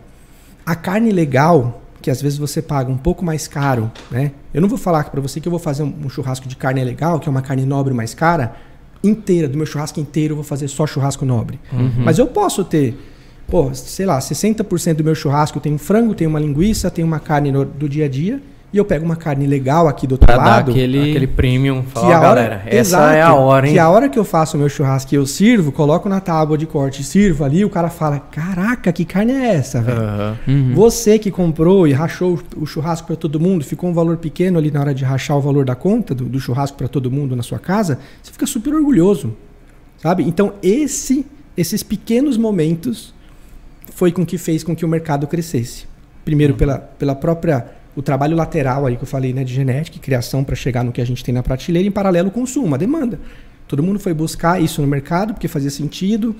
A 0.65 0.73
carne 0.73 1.11
legal, 1.11 1.81
que 2.01 2.09
às 2.09 2.21
vezes 2.21 2.37
você 2.37 2.61
paga 2.61 2.89
um 2.89 2.97
pouco 2.97 3.25
mais 3.25 3.45
caro, 3.45 3.91
né? 4.09 4.31
Eu 4.53 4.61
não 4.61 4.69
vou 4.69 4.77
falar 4.77 5.03
para 5.09 5.19
você 5.19 5.41
que 5.41 5.47
eu 5.47 5.51
vou 5.51 5.59
fazer 5.59 5.83
um, 5.83 5.93
um 6.05 6.09
churrasco 6.09 6.47
de 6.47 6.55
carne 6.55 6.81
legal, 6.83 7.19
que 7.19 7.27
é 7.27 7.31
uma 7.31 7.41
carne 7.41 7.65
nobre 7.65 7.93
mais 7.93 8.13
cara, 8.13 8.55
inteira, 9.07 9.47
do 9.47 9.57
meu 9.57 9.65
churrasco 9.65 9.99
inteiro, 9.99 10.33
eu 10.33 10.35
vou 10.35 10.43
fazer 10.43 10.67
só 10.67 10.85
churrasco 10.85 11.25
nobre. 11.25 11.59
Uhum. 11.71 12.03
Mas 12.03 12.17
eu 12.17 12.27
posso 12.27 12.63
ter, 12.63 12.97
pô, 13.47 13.73
sei 13.73 14.05
lá, 14.05 14.19
60% 14.19 14.95
do 14.95 15.03
meu 15.03 15.15
churrasco 15.15 15.59
tem 15.59 15.73
um 15.73 15.77
frango, 15.77 16.13
tem 16.13 16.27
uma 16.27 16.39
linguiça, 16.39 16.89
tem 16.89 17.03
uma 17.03 17.19
carne 17.19 17.51
no, 17.51 17.65
do 17.65 17.87
dia 17.87 18.05
a 18.05 18.09
dia 18.09 18.41
e 18.75 18.77
eu 18.77 18.83
pego 18.83 19.05
uma 19.05 19.15
carne 19.15 19.47
legal 19.47 19.87
aqui 19.87 20.05
do 20.05 20.15
outro 20.15 20.27
pra 20.27 20.35
lado. 20.35 20.65
Dar 20.65 20.71
aquele, 20.71 21.11
aquele 21.11 21.27
premium. 21.27 21.81
Fala, 21.83 22.07
que 22.07 22.11
a 22.11 22.17
hora, 22.17 22.27
galera, 22.27 22.63
essa 22.65 22.97
exato, 22.97 23.13
é 23.13 23.21
a 23.21 23.33
hora, 23.33 23.67
hein? 23.67 23.73
Que 23.73 23.79
a 23.79 23.89
hora 23.89 24.09
que 24.09 24.19
eu 24.19 24.25
faço 24.25 24.57
o 24.57 24.59
meu 24.59 24.67
churrasco 24.67 25.13
e 25.13 25.15
eu 25.15 25.25
sirvo, 25.25 25.71
coloco 25.71 26.09
na 26.09 26.19
tábua 26.19 26.57
de 26.57 26.65
corte, 26.65 27.01
sirvo 27.01 27.45
ali, 27.45 27.63
o 27.63 27.69
cara 27.69 27.89
fala: 27.89 28.19
Caraca, 28.19 28.91
que 28.91 29.05
carne 29.05 29.31
é 29.31 29.55
essa, 29.55 29.81
velho? 29.81 30.01
Uhum. 30.45 30.73
Você 30.75 31.17
que 31.17 31.31
comprou 31.31 31.87
e 31.87 31.93
rachou 31.93 32.37
o 32.57 32.65
churrasco 32.65 33.07
para 33.07 33.15
todo 33.15 33.39
mundo, 33.39 33.63
ficou 33.63 33.89
um 33.89 33.93
valor 33.93 34.17
pequeno 34.17 34.59
ali 34.59 34.69
na 34.69 34.81
hora 34.81 34.93
de 34.93 35.05
rachar 35.05 35.37
o 35.37 35.41
valor 35.41 35.63
da 35.63 35.73
conta 35.73 36.13
do, 36.13 36.25
do 36.25 36.37
churrasco 36.37 36.77
para 36.77 36.89
todo 36.89 37.09
mundo 37.09 37.33
na 37.33 37.43
sua 37.43 37.59
casa, 37.59 37.97
você 38.21 38.33
fica 38.33 38.45
super 38.45 38.73
orgulhoso. 38.73 39.37
Sabe? 39.99 40.23
Então, 40.23 40.51
esse, 40.61 41.25
esses 41.55 41.81
pequenos 41.81 42.35
momentos 42.35 43.13
foi 43.93 44.11
com 44.11 44.25
que 44.25 44.37
fez 44.37 44.65
com 44.65 44.75
que 44.75 44.83
o 44.83 44.87
mercado 44.89 45.27
crescesse. 45.27 45.85
Primeiro, 46.25 46.51
uhum. 46.51 46.59
pela, 46.59 46.77
pela 46.77 47.15
própria 47.15 47.74
o 47.95 48.01
trabalho 48.01 48.35
lateral 48.35 48.85
aí 48.85 48.97
que 48.97 49.03
eu 49.03 49.07
falei, 49.07 49.33
né, 49.33 49.43
de 49.43 49.53
genética 49.53 49.97
e 49.97 49.99
criação 49.99 50.43
para 50.43 50.55
chegar 50.55 50.83
no 50.83 50.91
que 50.91 51.01
a 51.01 51.05
gente 51.05 51.23
tem 51.23 51.33
na 51.33 51.41
prateleira, 51.41 51.87
em 51.87 51.91
paralelo 51.91 52.27
o 52.27 52.31
consumo, 52.31 52.75
a 52.75 52.77
demanda. 52.77 53.19
Todo 53.67 53.81
mundo 53.81 53.99
foi 53.99 54.13
buscar 54.13 54.61
isso 54.61 54.81
no 54.81 54.87
mercado 54.87 55.33
porque 55.33 55.47
fazia 55.47 55.71
sentido. 55.71 56.35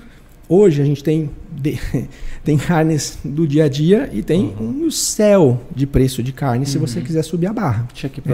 Hoje 0.48 0.80
a 0.80 0.84
gente 0.84 1.02
tem, 1.02 1.30
de, 1.50 1.78
tem 2.44 2.56
carnes 2.56 3.18
do 3.24 3.46
dia 3.46 3.64
a 3.64 3.68
dia 3.68 4.08
e 4.12 4.22
tem 4.22 4.54
uhum. 4.60 4.84
um 4.86 4.90
céu 4.90 5.60
de 5.74 5.86
preço 5.86 6.22
de 6.22 6.32
carne 6.32 6.60
uhum. 6.60 6.70
se 6.70 6.78
você 6.78 6.98
uhum. 6.98 7.04
quiser 7.04 7.22
subir 7.22 7.46
a 7.46 7.52
barra. 7.52 7.88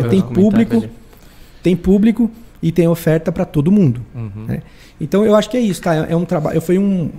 É, 0.06 0.08
tem 0.08 0.20
público, 0.20 0.84
tem 1.62 1.76
público 1.76 2.30
e 2.62 2.70
tem 2.70 2.86
oferta 2.86 3.32
para 3.32 3.44
todo 3.44 3.72
mundo. 3.72 4.02
Uhum. 4.14 4.44
Né? 4.46 4.62
Então 5.00 5.24
eu 5.24 5.34
acho 5.34 5.48
que 5.48 5.56
é 5.56 5.60
isso, 5.60 5.80
tá? 5.80 5.94
É 5.94 6.14
um 6.14 6.24
trabalho. 6.24 6.60
Foi 6.60 6.78
um, 6.78 7.10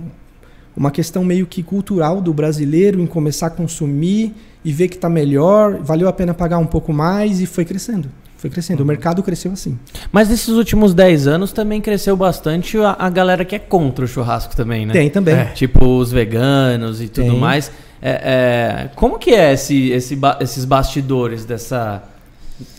uma 0.76 0.90
questão 0.90 1.24
meio 1.24 1.46
que 1.46 1.62
cultural 1.62 2.20
do 2.20 2.32
brasileiro 2.32 3.00
em 3.00 3.06
começar 3.06 3.48
a 3.48 3.50
consumir 3.50 4.32
e 4.64 4.72
ver 4.72 4.88
que 4.88 4.96
está 4.96 5.08
melhor, 5.08 5.78
valeu 5.80 6.08
a 6.08 6.12
pena 6.12 6.32
pagar 6.32 6.58
um 6.58 6.66
pouco 6.66 6.92
mais 6.92 7.40
e 7.40 7.46
foi 7.46 7.64
crescendo. 7.64 8.08
Foi 8.36 8.50
crescendo. 8.50 8.80
Uhum. 8.80 8.84
O 8.84 8.88
mercado 8.88 9.22
cresceu 9.22 9.52
assim. 9.52 9.78
Mas 10.12 10.28
nesses 10.28 10.48
últimos 10.48 10.92
10 10.92 11.26
anos 11.26 11.52
também 11.52 11.80
cresceu 11.80 12.16
bastante 12.16 12.76
a, 12.78 12.96
a 12.98 13.08
galera 13.08 13.44
que 13.44 13.54
é 13.54 13.58
contra 13.58 14.04
o 14.04 14.08
churrasco 14.08 14.54
também, 14.54 14.84
né? 14.84 14.92
Tem 14.92 15.08
também. 15.08 15.34
É, 15.34 15.44
tipo 15.46 15.84
os 15.98 16.12
veganos 16.12 17.00
e 17.00 17.08
tudo 17.08 17.30
Tem. 17.30 17.38
mais. 17.38 17.70
É, 18.02 18.10
é, 18.10 18.90
como 18.94 19.18
que 19.18 19.30
é 19.30 19.54
esse, 19.54 19.90
esse, 19.90 20.18
esses 20.40 20.64
bastidores 20.66 21.46
dessa 21.46 22.02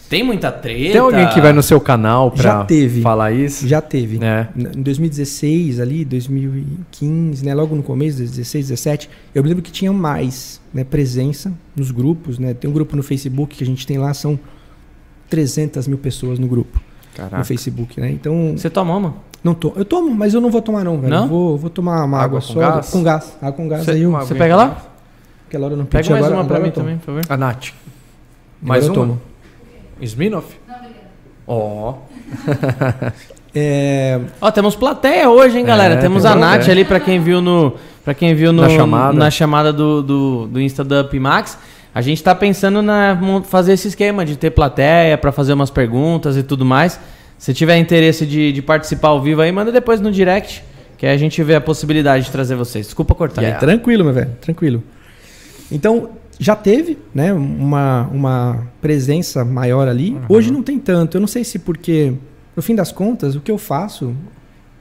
tem 0.07 0.23
muita 0.23 0.51
treta. 0.51 0.91
Tem 0.91 1.01
alguém 1.01 1.27
que 1.29 1.41
vai 1.41 1.51
no 1.51 1.63
seu 1.63 1.81
canal 1.81 2.31
pra 2.31 2.65
falar 3.01 3.31
isso? 3.31 3.67
Já 3.67 3.81
teve. 3.81 4.23
É. 4.23 4.47
Em 4.55 4.81
2016, 4.81 5.79
ali, 5.79 6.05
2015, 6.05 7.43
né? 7.43 7.53
Logo 7.53 7.75
no 7.75 7.83
começo, 7.83 8.17
2016, 8.17 8.69
17, 8.69 9.09
eu 9.33 9.43
me 9.43 9.49
lembro 9.49 9.63
que 9.63 9.71
tinha 9.71 9.91
mais 9.91 10.61
né, 10.73 10.83
presença 10.83 11.51
nos 11.75 11.91
grupos, 11.91 12.37
né? 12.37 12.53
Tem 12.53 12.69
um 12.69 12.73
grupo 12.73 12.95
no 12.95 13.03
Facebook 13.03 13.55
que 13.55 13.63
a 13.63 13.67
gente 13.67 13.85
tem 13.85 13.97
lá, 13.97 14.13
são 14.13 14.39
300 15.29 15.87
mil 15.87 15.97
pessoas 15.97 16.37
no 16.37 16.47
grupo. 16.47 16.79
Caraca. 17.15 17.39
No 17.39 17.45
Facebook, 17.45 17.99
né? 17.99 18.11
Então... 18.11 18.53
Você 18.55 18.69
toma 18.69 18.95
uma? 18.95 19.15
Não 19.43 19.53
tô. 19.53 19.73
Eu 19.75 19.85
tomo, 19.85 20.13
mas 20.13 20.33
eu 20.33 20.41
não 20.41 20.49
vou 20.49 20.61
tomar 20.61 20.83
não, 20.83 20.99
velho. 20.99 21.13
Não? 21.13 21.27
vou, 21.27 21.57
vou 21.57 21.69
tomar 21.69 22.03
uma 22.03 22.17
água, 22.17 22.39
água 22.39 22.41
com 22.41 22.53
só. 22.53 22.59
Gás? 22.59 22.89
Com 22.89 23.03
gás. 23.03 23.37
Água 23.41 23.53
com 23.53 23.67
gás. 23.67 23.83
Cê, 23.85 23.91
aí 23.91 24.01
eu... 24.01 24.11
Você 24.11 24.35
pega 24.35 24.55
lá? 24.55 24.85
Aquela 25.47 25.65
hora 25.65 25.73
eu 25.73 25.77
não 25.77 25.85
Pega 25.85 26.09
mais 26.09 26.25
agora, 26.25 26.41
uma 26.41 26.45
pra 26.45 26.59
mim 26.59 26.71
também, 26.71 26.97
por 26.97 27.05
favor. 27.05 27.21
A 27.29 27.37
Nath. 27.37 27.67
Mais 28.61 28.85
uma? 28.85 28.89
eu 28.89 28.93
tomo. 28.93 29.21
Smirnoff? 30.01 30.47
Não, 30.67 30.75
Ó. 31.47 31.93
Oh. 31.93 31.95
é... 33.53 34.19
Ó, 34.41 34.51
temos 34.51 34.75
plateia 34.75 35.29
hoje, 35.29 35.59
hein, 35.59 35.65
galera? 35.65 35.95
É, 35.95 35.97
temos 35.97 36.25
a 36.25 36.35
Nath 36.35 36.67
ali 36.69 36.83
para 36.83 36.99
quem 36.99 37.19
viu 37.19 37.41
no 37.41 37.73
para 38.03 38.13
quem 38.13 38.35
viu 38.35 38.53
no, 38.53 38.61
na 38.61 38.69
chamada, 38.69 39.17
na 39.17 39.31
chamada 39.31 39.73
do, 39.73 40.03
do, 40.03 40.47
do 40.47 40.61
Insta 40.61 40.83
da 40.83 41.07
Max. 41.19 41.57
A 41.93 42.01
gente 42.01 42.17
está 42.17 42.35
pensando 42.35 42.81
na 42.81 43.17
fazer 43.45 43.73
esse 43.73 43.87
esquema 43.87 44.23
de 44.23 44.37
ter 44.37 44.51
plateia 44.51 45.17
para 45.17 45.31
fazer 45.31 45.53
umas 45.53 45.71
perguntas 45.71 46.37
e 46.37 46.43
tudo 46.43 46.63
mais. 46.63 46.99
Se 47.37 47.53
tiver 47.53 47.77
interesse 47.77 48.25
de, 48.25 48.51
de, 48.51 48.61
participar 48.61 49.09
ao 49.09 49.21
vivo 49.21 49.41
aí, 49.41 49.51
manda 49.51 49.71
depois 49.71 49.99
no 49.99 50.11
direct, 50.11 50.63
que 50.97 51.05
aí 51.05 51.13
a 51.13 51.17
gente 51.17 51.41
vê 51.41 51.55
a 51.55 51.61
possibilidade 51.61 52.25
de 52.25 52.31
trazer 52.31 52.55
vocês. 52.55 52.85
Desculpa 52.85 53.15
cortar. 53.15 53.41
Yeah. 53.41 53.59
Tranquilo, 53.59 54.03
meu 54.03 54.13
velho, 54.13 54.31
tranquilo. 54.39 54.83
Então, 55.71 56.11
já 56.39 56.55
teve 56.55 56.97
né, 57.13 57.33
uma, 57.33 58.09
uma 58.11 58.67
presença 58.81 59.45
maior 59.45 59.87
ali. 59.87 60.11
Uhum. 60.11 60.21
Hoje 60.29 60.51
não 60.51 60.61
tem 60.61 60.79
tanto. 60.79 61.17
Eu 61.17 61.21
não 61.21 61.27
sei 61.27 61.43
se 61.43 61.59
porque, 61.59 62.13
no 62.55 62.61
fim 62.61 62.75
das 62.75 62.91
contas, 62.91 63.35
o 63.35 63.41
que 63.41 63.51
eu 63.51 63.57
faço 63.57 64.15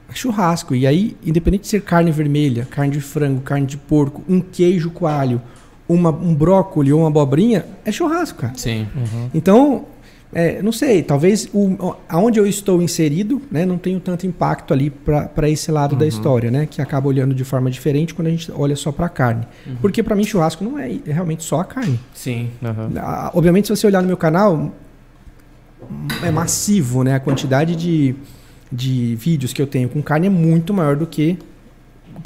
é 0.09 0.13
churrasco. 0.13 0.75
E 0.75 0.85
aí, 0.85 1.15
independente 1.25 1.63
de 1.63 1.67
ser 1.67 1.81
carne 1.81 2.11
vermelha, 2.11 2.67
carne 2.69 2.91
de 2.91 3.01
frango, 3.01 3.41
carne 3.41 3.65
de 3.65 3.77
porco, 3.77 4.23
um 4.27 4.41
queijo 4.41 4.89
coalho, 4.91 5.41
uma, 5.87 6.09
um 6.09 6.33
brócolis 6.33 6.93
ou 6.93 6.99
uma 6.99 7.07
abobrinha, 7.07 7.65
é 7.85 7.91
churrasco, 7.91 8.39
cara. 8.39 8.53
Sim. 8.55 8.87
Uhum. 8.95 9.29
Então, 9.33 9.85
é, 10.37 10.61
não 10.61 10.73
sei, 10.73 11.01
talvez 11.01 11.47
o, 11.53 11.95
aonde 12.09 12.37
eu 12.37 12.45
estou 12.45 12.81
inserido, 12.81 13.41
né, 13.49 13.65
não 13.65 13.77
tenho 13.77 14.01
tanto 14.01 14.27
impacto 14.27 14.73
ali 14.73 14.89
para 14.89 15.49
esse 15.49 15.71
lado 15.71 15.93
uhum. 15.93 15.97
da 15.97 16.05
história, 16.05 16.51
né, 16.51 16.67
que 16.69 16.81
acaba 16.81 17.07
olhando 17.07 17.33
de 17.33 17.45
forma 17.45 17.71
diferente 17.71 18.13
quando 18.13 18.27
a 18.27 18.31
gente 18.31 18.51
olha 18.51 18.75
só 18.75 18.91
para 18.91 19.05
a 19.05 19.09
carne. 19.09 19.47
Uhum. 19.65 19.77
Porque 19.77 20.03
para 20.03 20.13
mim 20.13 20.25
churrasco 20.25 20.61
não 20.61 20.77
é, 20.77 20.91
é, 20.91 20.99
realmente 21.13 21.41
só 21.41 21.61
a 21.61 21.63
carne. 21.63 21.97
Sim. 22.13 22.49
Uhum. 22.61 22.91
obviamente, 23.33 23.67
se 23.67 23.75
você 23.77 23.87
olhar 23.87 24.01
no 24.01 24.07
meu 24.07 24.17
canal, 24.17 24.73
é 26.21 26.29
massivo, 26.31 27.01
né, 27.01 27.15
a 27.15 27.19
quantidade 27.21 27.73
de, 27.73 28.13
de 28.69 29.15
vídeos 29.15 29.53
que 29.53 29.61
eu 29.61 29.67
tenho 29.67 29.87
com 29.87 30.01
carne 30.01 30.27
é 30.27 30.29
muito 30.29 30.73
maior 30.73 30.97
do 30.97 31.07
que 31.07 31.39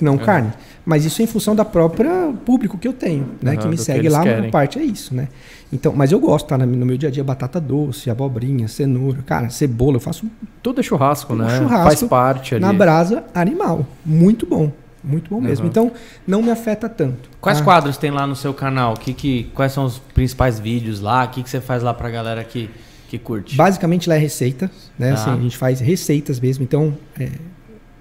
não 0.01 0.17
carne. 0.17 0.51
Mas 0.83 1.05
isso 1.05 1.21
é 1.21 1.25
em 1.25 1.27
função 1.27 1.55
da 1.55 1.63
própria 1.63 2.33
público 2.45 2.77
que 2.77 2.87
eu 2.87 2.93
tenho, 2.93 3.27
né? 3.41 3.55
Que 3.55 3.67
me 3.67 3.75
que 3.75 3.83
segue 3.83 3.99
eles 3.99 4.13
lá, 4.13 4.23
querem. 4.23 4.47
a 4.47 4.51
parte 4.51 4.79
é 4.79 4.83
isso, 4.83 5.13
né? 5.13 5.27
Então, 5.71 5.93
mas 5.95 6.11
eu 6.11 6.19
gosto, 6.19 6.47
tá? 6.47 6.57
No 6.57 6.85
meu 6.85 6.97
dia 6.97 7.09
a 7.09 7.11
dia, 7.11 7.23
batata 7.23 7.59
doce, 7.59 8.09
abobrinha, 8.09 8.67
cenoura, 8.67 9.21
cara, 9.21 9.49
cebola, 9.49 9.97
eu 9.97 9.99
faço 9.99 10.25
Tudo 10.63 10.79
é 10.79 10.83
churrasco, 10.83 11.35
né? 11.35 11.57
churrasco 11.57 11.83
Faz 11.83 12.03
parte 12.03 12.55
ali. 12.55 12.61
na 12.63 12.73
brasa 12.73 13.23
animal. 13.33 13.85
Muito 14.05 14.45
bom. 14.45 14.71
Muito 15.03 15.29
bom 15.29 15.39
mesmo. 15.39 15.65
Uhum. 15.65 15.69
Então, 15.69 15.91
não 16.27 16.41
me 16.41 16.51
afeta 16.51 16.89
tanto. 16.89 17.29
Quais 17.39 17.59
tá? 17.59 17.63
quadros 17.63 17.97
tem 17.97 18.11
lá 18.11 18.27
no 18.27 18.35
seu 18.35 18.53
canal? 18.53 18.95
Que, 18.95 19.13
que, 19.13 19.43
quais 19.53 19.71
são 19.71 19.85
os 19.85 19.97
principais 19.97 20.59
vídeos 20.59 20.99
lá? 20.99 21.23
O 21.23 21.29
que, 21.29 21.43
que 21.43 21.49
você 21.49 21.61
faz 21.61 21.81
lá 21.81 21.93
pra 21.93 22.09
galera 22.09 22.43
que, 22.43 22.69
que 23.07 23.17
curte? 23.17 23.55
Basicamente 23.55 24.09
lá 24.09 24.15
é 24.15 24.19
receita, 24.19 24.69
né? 24.97 25.13
Tá. 25.13 25.13
Assim, 25.13 25.31
a 25.31 25.41
gente 25.41 25.57
faz 25.57 25.79
receitas 25.79 26.39
mesmo. 26.39 26.63
Então, 26.63 26.97
é, 27.17 27.29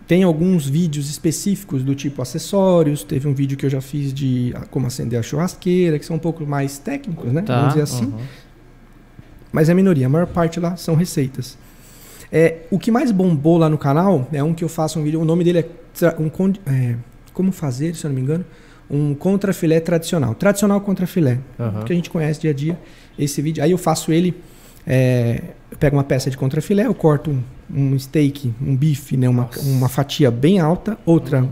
tem 0.09 0.23
alguns 0.23 0.66
vídeos 0.66 1.11
específicos 1.11 1.85
do 1.85 1.94
tipo 1.94 2.23
acessórios. 2.23 3.05
Teve 3.05 3.29
um 3.29 3.35
vídeo 3.35 3.59
que 3.59 3.66
eu 3.66 3.71
já 3.71 3.83
fiz 3.83 4.12
de 4.12 4.55
como 4.71 4.87
acender 4.87 5.21
a 5.21 5.23
churrasqueira, 5.23 5.99
que 5.99 6.07
são 6.07 6.16
um 6.16 6.18
pouco 6.18 6.47
mais 6.47 6.79
técnicos, 6.79 7.31
né? 7.31 7.42
Tá, 7.42 7.57
Vamos 7.57 7.75
dizer 7.75 7.83
assim. 7.83 8.07
Uhum. 8.07 8.18
Mas 9.53 9.68
é 9.68 9.73
a 9.73 9.75
minoria, 9.75 10.07
a 10.07 10.09
maior 10.09 10.27
parte 10.27 10.59
lá 10.59 10.77
são 10.77 10.94
receitas. 10.94 11.59
É, 12.33 12.61
o 12.71 12.79
que 12.79 12.90
mais 12.90 13.12
bombou 13.12 13.59
lá 13.59 13.68
no 13.68 13.77
canal 13.77 14.27
é 14.33 14.42
um 14.42 14.55
que 14.55 14.64
eu 14.64 14.68
faço 14.68 14.99
um 14.99 15.05
vídeo, 15.05 15.21
o 15.21 15.27
nome 15.27 15.44
dele 15.44 15.59
é, 15.59 15.66
um, 16.18 16.53
é, 16.66 16.97
Como 17.35 17.53
fazer, 17.53 17.94
se 17.94 18.07
eu 18.07 18.09
não 18.09 18.14
me 18.14 18.23
engano, 18.23 18.47
um 18.90 19.14
contrafilé 19.14 19.79
tradicional. 19.79 20.35
Tradicional 20.35 20.81
contrafilé, 20.81 21.38
Aham. 21.61 21.83
que 21.85 21.92
a 21.92 21.97
gente 21.97 22.09
conhece 22.09 22.40
dia 22.40 22.51
a 22.51 22.55
dia. 22.55 22.79
Esse 23.18 23.42
vídeo, 23.42 23.62
aí 23.62 23.73
eu 23.73 23.79
faço 23.79 24.11
ele, 24.11 24.35
é, 24.87 25.42
eu 25.71 25.77
pego 25.77 25.97
uma 25.97 26.05
peça 26.05 26.31
de 26.31 26.37
contrafilé, 26.38 26.87
eu 26.87 26.94
corto 26.94 27.31
um, 27.31 27.42
um 27.73 27.99
steak, 27.99 28.53
um 28.61 28.75
bife, 28.75 29.17
né, 29.17 29.29
uma, 29.29 29.45
Nossa. 29.45 29.61
uma 29.61 29.89
fatia 29.89 30.31
bem 30.31 30.59
alta, 30.59 30.99
outra 31.05 31.49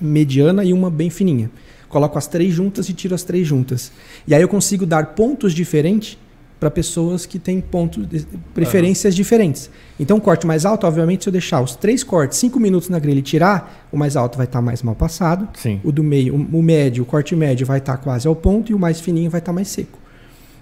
mediana 0.00 0.64
e 0.64 0.72
uma 0.72 0.90
bem 0.90 1.10
fininha. 1.10 1.50
Coloco 1.88 2.18
as 2.18 2.26
três 2.26 2.52
juntas 2.52 2.88
e 2.88 2.92
tiro 2.92 3.14
as 3.14 3.22
três 3.22 3.46
juntas. 3.46 3.92
E 4.26 4.34
aí 4.34 4.42
eu 4.42 4.48
consigo 4.48 4.84
dar 4.84 5.14
pontos 5.14 5.52
diferentes 5.52 6.18
para 6.58 6.70
pessoas 6.70 7.26
que 7.26 7.38
têm 7.38 7.60
pontos, 7.60 8.06
preferências 8.54 9.14
diferentes. 9.14 9.70
Então, 10.00 10.16
o 10.16 10.20
corte 10.20 10.46
mais 10.46 10.64
alto, 10.64 10.86
obviamente, 10.86 11.24
se 11.24 11.28
eu 11.28 11.32
deixar 11.32 11.60
os 11.60 11.76
três 11.76 12.02
cortes 12.02 12.38
cinco 12.38 12.58
minutos 12.58 12.88
na 12.88 12.98
grelha 12.98 13.18
e 13.18 13.22
tirar, 13.22 13.86
o 13.92 13.96
mais 13.96 14.16
alto 14.16 14.36
vai 14.36 14.46
estar 14.46 14.62
mais 14.62 14.82
mal 14.82 14.94
passado. 14.94 15.46
Sim. 15.54 15.80
O 15.84 15.92
do 15.92 16.02
meio, 16.02 16.34
o 16.34 16.58
o 16.58 16.62
médio, 16.62 17.02
o 17.02 17.06
corte 17.06 17.36
médio 17.36 17.66
vai 17.66 17.78
estar 17.78 17.96
quase 17.98 18.26
ao 18.26 18.34
ponto 18.34 18.72
e 18.72 18.74
o 18.74 18.78
mais 18.78 19.00
fininho 19.00 19.30
vai 19.30 19.40
estar 19.40 19.52
mais 19.52 19.68
seco. 19.68 19.98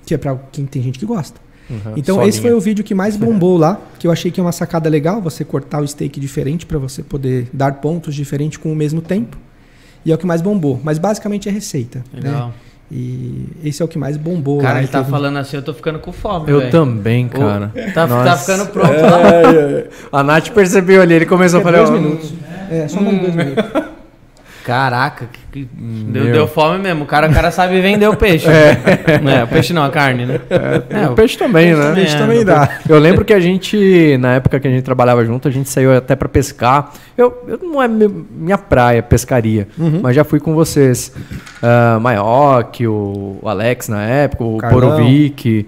Que 0.04 0.14
é 0.14 0.18
para 0.18 0.36
quem 0.50 0.66
tem 0.66 0.82
gente 0.82 0.98
que 0.98 1.06
gosta. 1.06 1.40
Uhum. 1.70 1.92
Então, 1.96 2.16
Solinha. 2.16 2.28
esse 2.28 2.40
foi 2.40 2.52
o 2.52 2.60
vídeo 2.60 2.84
que 2.84 2.94
mais 2.94 3.16
bombou 3.16 3.56
lá, 3.56 3.80
que 3.98 4.06
eu 4.06 4.12
achei 4.12 4.30
que 4.30 4.38
é 4.40 4.42
uma 4.42 4.52
sacada 4.52 4.90
legal, 4.90 5.20
você 5.22 5.44
cortar 5.44 5.80
o 5.80 5.86
steak 5.88 6.18
diferente 6.20 6.66
para 6.66 6.78
você 6.78 7.02
poder 7.02 7.48
dar 7.52 7.74
pontos 7.74 8.14
diferentes 8.14 8.58
com 8.58 8.70
o 8.72 8.76
mesmo 8.76 9.00
tempo. 9.00 9.36
E 10.04 10.10
é 10.10 10.14
o 10.14 10.18
que 10.18 10.26
mais 10.26 10.42
bombou. 10.42 10.80
Mas 10.82 10.98
basicamente 10.98 11.48
é 11.48 11.52
receita. 11.52 12.04
Né? 12.12 12.20
Legal. 12.24 12.52
E 12.90 13.48
esse 13.64 13.80
é 13.80 13.84
o 13.84 13.88
que 13.88 13.96
mais 13.96 14.18
bombou 14.18 14.58
Cara, 14.60 14.74
lá. 14.74 14.78
ele 14.80 14.88
tá 14.88 14.98
teve- 14.98 15.10
falando 15.10 15.38
assim, 15.38 15.56
eu 15.56 15.62
tô 15.62 15.72
ficando 15.72 15.98
com 15.98 16.12
fome, 16.12 16.50
Eu 16.50 16.58
velho. 16.58 16.70
também, 16.70 17.26
cara. 17.28 17.72
Tá, 17.94 18.06
tá 18.06 18.24
Nossa. 18.24 18.36
ficando 18.52 18.70
pronto 18.70 18.90
lá. 18.90 20.18
A 20.20 20.22
Nath 20.22 20.48
percebeu 20.50 21.00
ali, 21.00 21.14
ele 21.14 21.24
começou 21.26 21.58
a 21.58 21.60
É, 21.60 21.64
falar. 21.64 21.78
dois 21.78 21.90
minutos. 21.90 22.34
É, 22.70 22.88
só 22.88 23.00
mais 23.00 23.18
dois 23.18 23.34
minutos. 23.34 23.64
Caraca, 24.64 25.26
que- 25.32 25.40
deu, 25.52 26.24
Meu. 26.24 26.32
deu 26.32 26.48
fome 26.48 26.78
mesmo. 26.78 27.04
O 27.04 27.06
cara, 27.06 27.28
o 27.28 27.32
cara 27.34 27.50
sabe 27.50 27.80
vender 27.80 28.08
o 28.08 28.16
peixe. 28.16 28.46
É. 28.52 29.44
o 29.44 29.48
peixe 29.48 29.72
não, 29.72 29.84
a 29.84 29.90
carne, 29.90 30.24
né? 30.26 30.40
É, 30.90 31.08
o 31.08 31.14
peixe 31.14 31.36
também, 31.36 31.74
né? 31.74 31.92
peixe 31.92 31.94
Peixe 31.94 32.18
também 32.18 32.44
dá. 32.44 32.68
Eu 32.88 32.98
lembro 32.98 33.24
que 33.24 33.32
a 33.32 33.40
gente, 33.40 34.16
na 34.18 34.34
época 34.34 34.58
que 34.58 34.66
a 34.66 34.70
gente 34.70 34.82
trabalhava 34.82 35.24
junto, 35.24 35.46
a 35.48 35.50
gente 35.50 35.68
saiu 35.68 35.96
até 35.96 36.16
pra 36.16 36.28
pescar. 36.28 36.92
Eu, 37.16 37.44
eu 37.46 37.58
não 37.62 37.82
é 37.82 37.88
minha 37.88 38.58
praia, 38.58 39.02
pescaria, 39.02 39.68
Uhum. 39.78 40.00
mas 40.02 40.16
já 40.16 40.24
fui 40.24 40.40
com 40.40 40.54
vocês. 40.54 41.12
Uh, 41.62 42.00
Maioc, 42.00 42.80
o 42.86 43.38
Alex 43.44 43.88
na 43.88 44.02
época, 44.02 44.44
o 44.44 44.56
Carlão. 44.58 44.80
Porovic. 44.80 45.66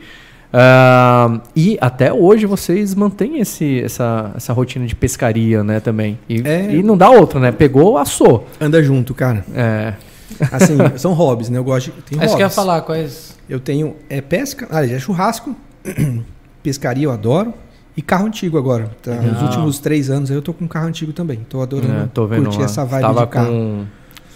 Ah, 0.56 1.40
e 1.56 1.76
até 1.80 2.12
hoje 2.12 2.46
vocês 2.46 2.94
mantêm 2.94 3.40
esse, 3.40 3.80
essa, 3.82 4.30
essa 4.36 4.52
rotina 4.52 4.86
de 4.86 4.94
pescaria, 4.94 5.64
né, 5.64 5.80
também. 5.80 6.16
E, 6.28 6.40
É. 6.46 6.72
e 6.76 6.82
não 6.82 6.96
dá 6.96 7.10
outra, 7.10 7.40
né? 7.40 7.50
Pegou, 7.50 7.98
assou. 7.98 8.46
Anda 8.60 8.80
junto, 8.82 9.12
cara. 9.14 9.44
É. 9.52 9.94
Assim, 10.52 10.76
são 10.96 11.12
hobbies, 11.12 11.48
né? 11.50 11.58
Eu 11.58 11.64
gosto 11.64 11.86
de. 11.90 12.02
Tem 12.02 12.18
Acho 12.18 12.28
que 12.28 12.34
eu 12.34 12.38
ia 12.38 12.44
hobbies. 12.44 12.54
falar 12.54 12.80
quais. 12.82 13.36
Eu 13.48 13.58
tenho 13.60 13.96
é 14.08 14.20
pesca, 14.20 14.66
ah, 14.70 14.86
é 14.86 14.98
churrasco, 14.98 15.54
pescaria 16.62 17.04
eu 17.04 17.10
adoro 17.10 17.52
e 17.96 18.00
carro 18.00 18.26
antigo 18.26 18.56
agora. 18.56 18.90
Tá? 19.02 19.12
Nos 19.16 19.42
últimos 19.42 19.78
três 19.80 20.08
anos 20.08 20.30
aí 20.30 20.36
eu 20.36 20.42
tô 20.42 20.54
com 20.54 20.64
um 20.64 20.68
carro 20.68 20.86
antigo 20.86 21.12
também. 21.12 21.40
Tô 21.48 21.60
adorando 21.62 22.04
É, 22.04 22.06
tô 22.12 22.26
vendo 22.26 22.44
curtir 22.44 22.60
lá. 22.60 22.64
essa 22.64 22.84
vibe 22.84 23.02
Tava 23.02 23.20
de 23.20 23.26
carro. 23.32 23.46
com, 23.48 23.84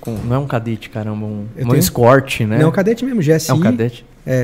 com- 0.00 0.18
Não 0.26 0.36
é 0.36 0.38
um 0.38 0.46
cadete, 0.46 0.90
caramba, 0.90 1.24
um, 1.24 1.46
Eu 1.56 1.64
um 1.64 1.68
tenho- 1.70 1.78
escort, 1.80 2.40
né? 2.42 2.58
Não, 2.58 2.70
cadete 2.70 3.04
mesmo, 3.04 3.20
GSI. 3.22 3.50
É 3.50 3.54
um 3.54 3.60
cadete? 3.60 4.04
É. 4.26 4.42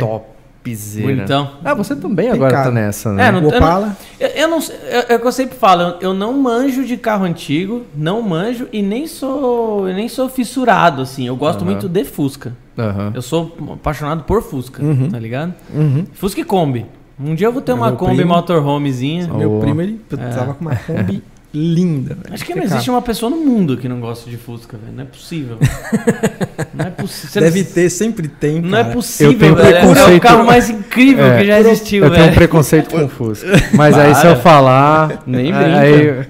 Topzera. 0.65 1.07
Bonitão. 1.07 1.51
Ah, 1.65 1.75
você 1.75 1.95
também 1.95 2.27
Tem 2.27 2.35
agora 2.35 2.65
tá 2.65 2.71
nessa, 2.71 3.13
né? 3.13 3.27
É, 3.29 3.33
não- 3.33 3.47
Opala. 3.47 3.97
Eu, 4.19 4.29
eu 4.29 4.49
não 4.49 4.61
sei- 4.61 4.77
é, 4.89 5.13
é 5.13 5.17
o 5.17 5.21
que 5.21 5.27
eu 5.27 5.33
sempre 5.33 5.57
falo, 5.59 5.83
eu, 5.83 5.95
eu 6.01 6.15
não 6.15 6.33
manjo 6.33 6.85
de 6.85 6.97
carro 6.97 7.25
antigo, 7.25 7.83
não 7.95 8.23
manjo 8.23 8.67
e 8.73 8.81
nem 8.83 9.07
sou, 9.07 9.89
eu 9.89 9.95
nem 9.95 10.09
sou 10.09 10.29
fissurado, 10.29 11.03
assim. 11.03 11.27
Eu 11.27 11.37
gosto 11.37 11.61
Aham. 11.63 11.71
muito 11.71 11.89
de 11.89 12.05
Fusca. 12.05 12.55
Aham. 12.79 13.13
Eu 13.15 13.23
sou 13.23 13.55
apaixonado 13.75 14.25
por 14.25 14.43
Fusca, 14.43 14.83
Uhum. 14.83 15.09
tá 15.11 15.19
ligado? 15.19 15.55
Uhum. 15.75 16.07
Fusca 16.15 16.41
e 16.41 16.45
Kombi. 16.45 16.87
Um 17.21 17.35
dia 17.35 17.47
eu 17.47 17.53
vou 17.53 17.63
ter 17.63 17.73
uma 17.73 17.89
Meu 17.89 17.97
Kombi 17.97 18.17
primo- 18.17 18.35
motorhomezinha. 18.35 19.29
Oh. 19.33 19.37
Meu 19.37 19.59
primo, 19.61 19.81
ele 19.83 20.01
É. 20.13 20.17
tava 20.31 20.55
com 20.55 20.63
uma 20.65 20.75
Kombi 20.75 21.23
linda. 21.55 22.15
velho. 22.15 22.35
Acho 22.35 22.45
que 22.45 22.55
não 22.55 22.63
existe 22.65 22.91
uma 22.91 23.01
pessoa 23.01 23.31
no 23.31 23.37
mundo 23.37 23.77
que 23.77 23.89
não 23.89 24.01
gosta 24.01 24.29
de 24.29 24.37
Fusca, 24.37 24.77
velho. 24.77 24.93
Não 24.97 25.03
é 25.05 25.07
possível. 25.07 25.59
não 26.75 26.87
é 26.87 26.91
possível. 26.91 27.43
Deve 27.43 27.65
ter, 27.65 27.89
sempre 27.91 28.29
tem, 28.29 28.61
Não 28.61 28.77
é 28.79 28.83
cara. 28.83 28.95
possível, 28.95 29.33
Eu 29.33 29.39
tenho 29.39 29.55
velho. 29.57 29.69
É 29.77 29.79
o 29.85 29.87
preconceito- 29.93 30.23
carro 30.23 30.45
mais 30.45 30.69
incrível 30.71 31.25
É. 31.27 31.39
que 31.39 31.47
já 31.47 31.61
existiu, 31.61 32.05
Eu 32.05 32.11
tenho 32.11 32.23
um 32.23 32.27
velho. 32.27 32.37
preconceito 32.37 32.91
com 32.91 33.05
o 33.05 33.09
Fusca. 33.09 33.47
Mas 33.73 33.97
aí 33.97 34.15
se 34.15 34.27
eu 34.27 34.33
Para. 34.33 34.43
falar. 34.43 35.23
Nem 35.27 35.53
aí 35.53 35.93
brinca. 36.03 36.29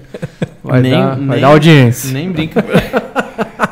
vai, 0.63 0.81
Nem- 0.81 0.91
dar, 0.91 1.15
vai 1.15 1.25
nem- 1.27 1.41
dar 1.41 1.47
audiência. 1.47 2.11
Nem 2.13 2.31
brinca. 2.31 2.63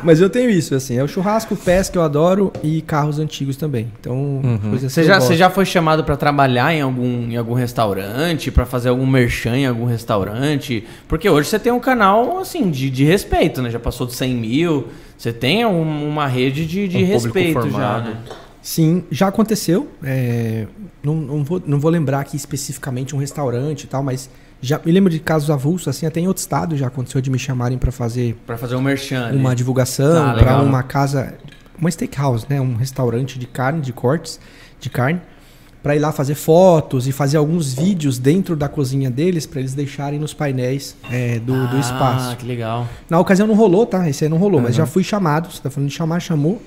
Mas 0.04 0.20
eu 0.20 0.28
tenho 0.28 0.50
isso, 0.50 0.74
assim. 0.74 0.98
É 0.98 1.02
o 1.02 1.08
churrasco, 1.08 1.56
pesca, 1.56 1.98
eu 1.98 2.02
adoro 2.02 2.52
e 2.62 2.82
carros 2.82 3.18
antigos 3.18 3.56
também. 3.56 3.90
Então, 3.98 4.14
Uhum. 4.14 4.76
Você 4.78 5.00
que 5.00 5.06
já, 5.06 5.14
eu 5.16 5.20
você 5.20 5.28
gosto. 5.28 5.38
já 5.38 5.50
foi 5.50 5.64
chamado 5.64 6.04
pra 6.04 6.16
trabalhar 6.16 6.72
em 6.74 6.80
algum, 6.82 7.30
em 7.30 7.36
algum 7.36 7.54
restaurante, 7.54 8.50
pra 8.50 8.66
fazer 8.66 8.90
algum 8.90 9.06
merchan 9.06 9.56
em 9.56 9.66
algum 9.66 9.86
restaurante? 9.86 10.84
Porque 11.08 11.28
hoje 11.28 11.48
você 11.48 11.58
tem 11.58 11.72
um 11.72 11.80
canal, 11.80 12.38
assim, 12.38 12.70
de, 12.70 12.90
de 12.90 13.04
respeito, 13.04 13.62
né? 13.62 13.70
Já 13.70 13.78
passou 13.80 14.06
de 14.06 14.14
100 14.14 14.34
mil. 14.34 14.88
Você 15.16 15.32
tem 15.32 15.64
um- 15.64 16.08
uma 16.08 16.26
rede 16.26 16.66
de, 16.66 16.86
de 16.86 16.98
Um 16.98 17.06
respeito 17.06 17.70
já, 17.70 17.98
né? 18.00 18.16
Sim, 18.60 19.04
já 19.10 19.28
aconteceu. 19.28 19.88
é, 20.02 20.66
não, 21.02 21.14
não, 21.14 21.44
vou, 21.44 21.62
não 21.66 21.78
vou 21.78 21.90
lembrar 21.90 22.20
aqui 22.20 22.36
especificamente 22.36 23.14
um 23.14 23.18
restaurante 23.18 23.84
e 23.84 23.86
tal, 23.86 24.02
mas 24.02 24.28
já 24.60 24.80
me 24.84 24.90
lembro 24.92 25.10
de 25.10 25.18
casos 25.20 25.50
avulsos, 25.50 25.88
assim, 25.88 26.06
até 26.06 26.20
em 26.20 26.26
outro 26.28 26.40
estado 26.40 26.76
já 26.76 26.86
aconteceu 26.86 27.20
de 27.20 27.30
me 27.30 27.38
chamarem 27.38 27.76
para 27.78 27.92
fazer 27.92 28.34
Pra 28.46 28.56
fazer 28.56 28.76
um 28.76 28.80
merchan. 28.80 29.30
uma 29.32 29.50
né? 29.50 29.54
divulgação, 29.54 30.30
Ah, 30.30 30.34
para 30.34 30.62
uma 30.62 30.82
casa, 30.82 31.34
uma 31.78 31.90
steakhouse, 31.90 32.46
né? 32.48 32.60
Um 32.60 32.74
restaurante 32.74 33.38
de 33.38 33.46
carne, 33.46 33.80
de 33.80 33.92
cortes 33.92 34.40
de 34.80 34.88
carne, 34.88 35.20
para 35.82 35.94
ir 35.94 35.98
lá 35.98 36.12
fazer 36.12 36.34
fotos 36.34 37.06
e 37.06 37.12
fazer 37.12 37.36
alguns 37.36 37.74
vídeos 37.74 38.18
dentro 38.18 38.56
da 38.56 38.68
cozinha 38.68 39.10
deles 39.10 39.44
para 39.44 39.60
eles 39.60 39.74
deixarem 39.74 40.18
nos 40.18 40.32
painéis 40.32 40.96
é, 41.10 41.38
do, 41.38 41.66
do 41.66 41.76
Ah, 41.76 41.80
espaço. 41.80 42.36
que 42.38 42.46
legal. 42.46 42.88
Na 43.10 43.18
ocasião 43.20 43.46
não 43.46 43.54
rolou, 43.54 43.84
tá? 43.84 44.08
Esse 44.08 44.24
aí 44.24 44.30
não 44.30 44.38
rolou, 44.38 44.60
mas 44.62 44.70
Uhum. 44.70 44.76
já 44.78 44.86
fui 44.86 45.04
chamado. 45.04 45.52
Você 45.52 45.60
tá 45.60 45.68
falando 45.68 45.90
de 45.90 45.94
chamar, 45.94 46.20
chamou. 46.20 46.60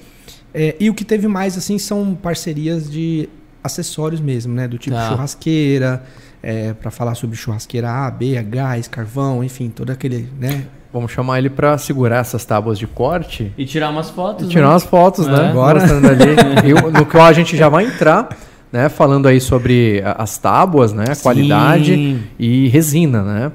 É, 0.53 0.75
e 0.79 0.88
o 0.88 0.93
que 0.93 1.03
teve 1.03 1.27
mais, 1.27 1.57
assim, 1.57 1.79
são 1.79 2.13
parcerias 2.13 2.88
de 2.89 3.27
acessórios 3.63 4.21
mesmo, 4.21 4.53
né? 4.53 4.67
Do 4.67 4.77
tipo 4.77 4.95
Tá. 4.95 5.09
churrasqueira, 5.09 6.03
é, 6.50 6.72
para 6.74 6.89
falar 6.89 7.14
sobre 7.16 7.36
churrasqueira 7.36 7.91
A, 7.91 8.10
B, 8.10 8.41
gás, 8.43 8.88
carvão, 8.88 9.43
enfim, 9.43 9.68
todo 9.70 9.89
aquele, 9.89 10.30
né? 10.39 10.64
Vamos 10.93 11.12
chamar 11.12 11.39
ele 11.39 11.50
pra 11.50 11.78
segurar 11.78 12.20
essas 12.20 12.45
tábuas 12.45 12.80
de 12.80 12.88
corte 12.88 13.52
E 13.58 13.66
tirar 13.66 13.89
umas 13.89 14.10
fotos. 14.10 14.45
e 14.48 14.50
tirar 14.50 14.68
né? 14.68 14.72
umas 14.74 14.86
fotos, 14.86 15.28
É. 15.28 15.32
né? 15.32 15.52
Bora. 15.52 15.82
Mostrando 15.82 16.08
ali. 16.08 16.70
E 16.70 16.74
o- 16.74 16.89
no 16.89 17.06
qual 17.06 17.26
a 17.26 17.34
gente 17.34 17.58
já 17.58 17.68
vai 17.68 17.86
entrar, 17.86 18.30
né? 18.72 18.88
Falando 18.88 19.28
aí 19.28 19.41
sobre 19.41 20.02
as 20.06 20.38
tábuas, 20.38 20.93
né? 20.93 21.04
A 21.12 21.16
qualidade 21.18 21.93
Sim. 21.93 22.24
e 22.39 22.70
resina, 22.70 23.22
né? 23.24 23.52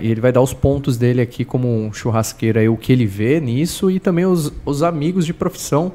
E 0.00 0.08
ele 0.08 0.20
vai 0.20 0.30
dar 0.30 0.40
os 0.40 0.54
pontos 0.54 0.96
dele 0.96 1.20
aqui 1.20 1.44
como 1.44 1.66
um 1.68 1.92
churrasqueiro 1.92 2.60
aí, 2.60 2.68
o 2.68 2.76
que 2.76 2.92
ele 2.92 3.04
vê 3.06 3.40
nisso 3.40 3.90
e 3.90 3.98
também 3.98 4.24
os, 4.24 4.52
os 4.64 4.84
amigos 4.84 5.26
de 5.26 5.34
profissão, 5.34 5.90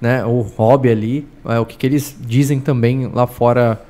né? 0.00 0.24
O 0.24 0.42
hobby 0.56 0.90
ali, 0.90 1.26
é, 1.44 1.58
o 1.58 1.66
que, 1.66 1.76
que 1.76 1.84
eles 1.84 2.16
dizem 2.20 2.60
também 2.60 3.10
lá 3.12 3.26
fora 3.26 3.80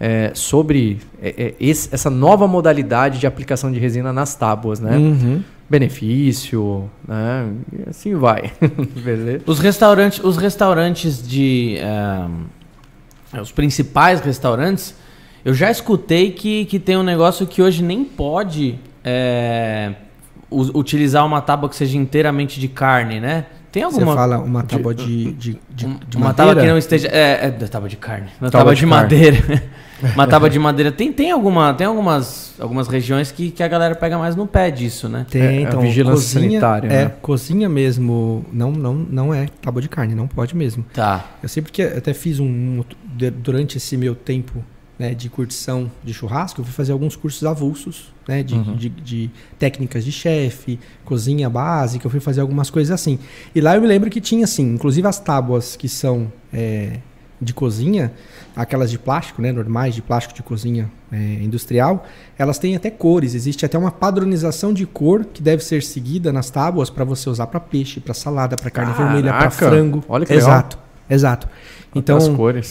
é, 0.00 0.30
sobre 0.34 0.98
é, 1.22 1.28
é, 1.36 1.54
esse- 1.60 1.88
essa 1.92 2.08
nova 2.08 2.48
modalidade 2.48 3.18
de 3.20 3.26
aplicação 3.26 3.70
de 3.70 3.78
resina 3.78 4.12
nas 4.12 4.34
tábuas, 4.34 4.80
né? 4.80 4.96
Uhum. 4.96 5.42
Benefício, 5.68 6.90
né? 7.06 7.48
E 7.72 7.88
assim 7.90 8.14
vai. 8.14 8.50
Os 9.46 9.58
restaurantes, 9.60 10.18
os 10.24 10.36
restaurantes 10.36 11.22
de. 11.26 11.76
eh, 11.78 13.40
os 13.40 13.52
principais 13.52 14.20
restaurantes, 14.20 14.94
eu 15.44 15.54
já 15.54 15.70
escutei 15.70 16.32
que, 16.32 16.64
que 16.64 16.78
tem 16.80 16.96
um 16.96 17.02
negócio 17.02 17.46
que 17.46 17.62
hoje 17.62 17.82
nem 17.82 18.02
pode 18.04 18.76
é, 19.04 19.92
utilizar 20.50 21.24
uma 21.24 21.40
tábua 21.40 21.68
que 21.68 21.76
seja 21.76 21.96
inteiramente 21.96 22.58
de 22.58 22.66
carne, 22.68 23.20
né? 23.20 23.46
Tem 23.72 23.82
Você 23.84 23.94
alguma 24.00 24.14
fala 24.14 24.38
uma 24.38 24.62
tábua 24.62 24.94
de, 24.94 25.32
de, 25.32 25.58
de, 25.70 25.86
um- 25.86 25.98
de 26.08 26.16
uma 26.16 26.34
tábua 26.34 26.56
que 26.56 26.66
não 26.66 26.76
esteja 26.76 27.08
é, 27.08 27.46
é 27.46 27.50
da 27.50 27.68
tábua 27.68 27.88
de 27.88 27.96
carne, 27.96 28.26
uma 28.40 28.50
Tábua 28.50 28.50
tábua 28.50 28.74
de 28.74 28.80
de, 28.80 28.86
madeira. 28.86 29.62
uma 30.14 30.26
tábua 30.26 30.50
de 30.50 30.58
madeira 30.58 30.90
tem 30.90 31.12
tem 31.12 31.30
alguma 31.30 31.72
tem 31.74 31.86
algumas 31.86 32.54
algumas 32.58 32.88
regiões 32.88 33.30
que, 33.30 33.50
que 33.50 33.62
a 33.62 33.68
galera 33.68 33.94
pega 33.94 34.18
mais 34.18 34.34
no 34.34 34.46
pé 34.46 34.70
disso, 34.70 35.08
né? 35.08 35.24
Tem, 35.30 35.40
É, 35.42 35.56
é 35.56 35.60
então, 35.60 35.80
vigilância 35.82 36.40
cozinha, 36.40 36.60
sanitária, 36.60 36.88
É, 36.88 37.04
né? 37.04 37.12
cozinha 37.22 37.68
mesmo, 37.68 38.44
não, 38.52 38.72
não, 38.72 38.94
não 38.94 39.34
é 39.34 39.46
tábua 39.62 39.80
de 39.80 39.88
carne, 39.88 40.14
não 40.14 40.26
pode 40.26 40.56
mesmo. 40.56 40.84
Tá. 40.92 41.24
Eu 41.42 41.48
sempre 41.48 41.70
que 41.70 41.82
até 41.82 42.12
fiz 42.12 42.40
um, 42.40 42.82
de- 43.04 43.30
durante 43.30 43.76
esse 43.76 43.96
meu 43.96 44.14
tempo 44.14 44.64
né, 45.00 45.14
de 45.14 45.30
curtição 45.30 45.90
de 46.04 46.12
churrasco, 46.12 46.60
eu 46.60 46.64
fui 46.66 46.74
fazer 46.74 46.92
alguns 46.92 47.16
cursos 47.16 47.42
avulsos, 47.42 48.12
né, 48.28 48.42
de, 48.42 48.54
Uhum. 48.54 48.76
de, 48.76 48.90
de 48.90 49.30
técnicas 49.58 50.04
de 50.04 50.12
chefe, 50.12 50.78
cozinha 51.06 51.48
básica, 51.48 52.06
eu 52.06 52.10
fui 52.10 52.20
fazer 52.20 52.42
algumas 52.42 52.68
coisas 52.68 52.90
assim. 52.92 53.18
E 53.54 53.62
lá 53.62 53.74
eu 53.76 53.80
me 53.80 53.86
lembro 53.86 54.10
que 54.10 54.20
tinha 54.20 54.44
assim, 54.44 54.74
inclusive 54.74 55.08
as 55.08 55.18
tábuas 55.18 55.74
que 55.74 55.88
são 55.88 56.30
é, 56.52 56.98
de 57.40 57.54
cozinha, 57.54 58.12
aquelas 58.54 58.90
de 58.90 58.98
plástico, 58.98 59.40
né, 59.40 59.50
normais 59.52 59.94
de 59.94 60.02
plástico 60.02 60.34
de 60.34 60.42
cozinha 60.42 60.90
é, 61.10 61.16
industrial, 61.16 62.06
elas 62.38 62.58
têm 62.58 62.76
até 62.76 62.90
cores. 62.90 63.34
Existe 63.34 63.64
até 63.64 63.78
uma 63.78 63.90
padronização 63.90 64.70
de 64.70 64.84
cor 64.84 65.24
que 65.24 65.40
deve 65.40 65.64
ser 65.64 65.82
seguida 65.82 66.30
nas 66.30 66.50
tábuas 66.50 66.90
para 66.90 67.04
você 67.04 67.30
usar 67.30 67.46
para 67.46 67.58
peixe, 67.58 68.00
para 68.00 68.12
salada, 68.12 68.54
para 68.54 68.70
carne 68.70 68.92
vermelha, 68.92 69.30
para 69.32 69.38
Caraca! 69.50 69.56
frango. 69.56 70.04
Olha 70.06 70.26
que 70.26 70.34
legal. 70.34 70.46
exato, 70.50 70.78
exato. 71.08 71.48
Então 71.92 72.18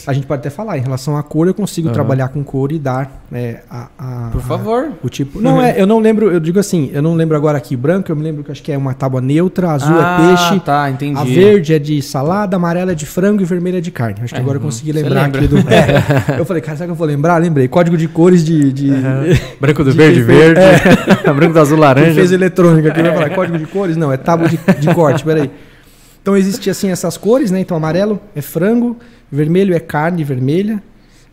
a 0.08 0.14
gente 0.14 0.26
pode 0.26 0.40
até 0.40 0.50
falar 0.50 0.78
em 0.78 0.82
relação 0.82 1.18
à 1.18 1.22
cor, 1.22 1.46
eu 1.46 1.54
consigo 1.54 1.88
Aham. 1.90 1.94
trabalhar 1.94 2.30
com 2.30 2.42
cor 2.42 2.72
e 2.72 2.80
dar 2.80 3.22
é, 3.34 3.60
a, 3.70 3.88
a- 4.00 4.30
Por 4.32 4.40
a- 4.40 4.44
favor. 4.44 4.92
o 5.04 5.10
tipo. 5.10 5.42
Não 5.42 5.62
é, 5.62 5.80
eu 5.80 5.86
não 5.86 6.00
lembro, 6.00 6.32
eu 6.32 6.40
digo 6.40 6.58
assim, 6.58 6.90
eu 6.94 7.02
não 7.02 7.16
lembro 7.16 7.36
agora 7.36 7.58
aqui 7.58 7.76
branco, 7.76 8.10
eu 8.10 8.16
me 8.16 8.24
lembro 8.24 8.46
que 8.46 8.52
acho 8.52 8.64
que 8.64 8.72
é 8.72 8.78
uma 8.78 8.94
tábua 8.94 9.20
neutra, 9.20 9.72
azul 9.72 9.94
ah, 10.00 10.20
é 10.22 10.28
peixe, 10.30 10.60
tá, 10.62 10.90
entendi. 10.90 11.20
a 11.20 11.24
verde 11.26 11.74
é 11.74 11.80
de 11.80 12.02
salada, 12.02 12.56
amarela 12.56 12.94
é 12.94 12.96
de 12.96 13.06
frango 13.06 13.42
e 13.42 13.46
vermelha 13.46 13.80
é 13.80 13.82
de 13.82 13.92
carne. 13.92 14.16
Acho 14.24 14.34
que 14.34 14.40
É, 14.40 14.42
agora 14.42 14.58
eu 14.58 14.62
uhum. 14.62 14.68
consegui 14.68 14.94
Você 14.94 15.02
lembrar 15.04 15.24
lembra. 15.24 15.40
aqui 15.40 15.48
do. 15.50 15.58
É. 15.70 16.40
Eu 16.40 16.46
falei, 16.46 16.62
cara, 16.62 16.78
será 16.78 16.88
que 16.88 16.92
eu 16.92 16.96
vou 16.96 17.06
lembrar? 17.06 17.38
Lembrei. 17.42 17.68
Código 17.68 17.98
de 17.98 18.08
cores 18.08 18.44
de. 18.46 18.72
de... 18.72 18.90
Branco 19.60 19.84
do 19.84 19.92
de 19.92 19.98
verde, 19.98 20.22
verde. 20.22 20.62
Branco 21.36 21.54
do 21.54 21.60
azul, 21.60 21.76
Quem 21.78 21.86
laranja. 21.86 22.14
fez 22.14 22.32
eletrônica 22.32 22.90
aqui 22.90 23.02
vai 23.02 23.14
falar 23.14 23.30
código 23.32 23.58
de 23.58 23.66
cores? 23.66 23.98
Não, 23.98 24.12
é 24.14 24.18
tábua 24.18 24.48
de, 24.48 24.58
de 24.80 24.94
corte, 24.96 25.26
peraí. 25.26 25.52
Então 26.22 26.36
existe 26.36 26.70
assim 26.70 26.90
essas 26.90 27.18
cores, 27.18 27.52
né? 27.52 27.60
Então 27.60 27.76
amarelo 27.76 28.20
é 28.36 28.42
frango, 28.42 28.98
vermelho 29.32 29.76
é 29.76 29.80
carne 29.80 30.24
vermelha, 30.24 30.82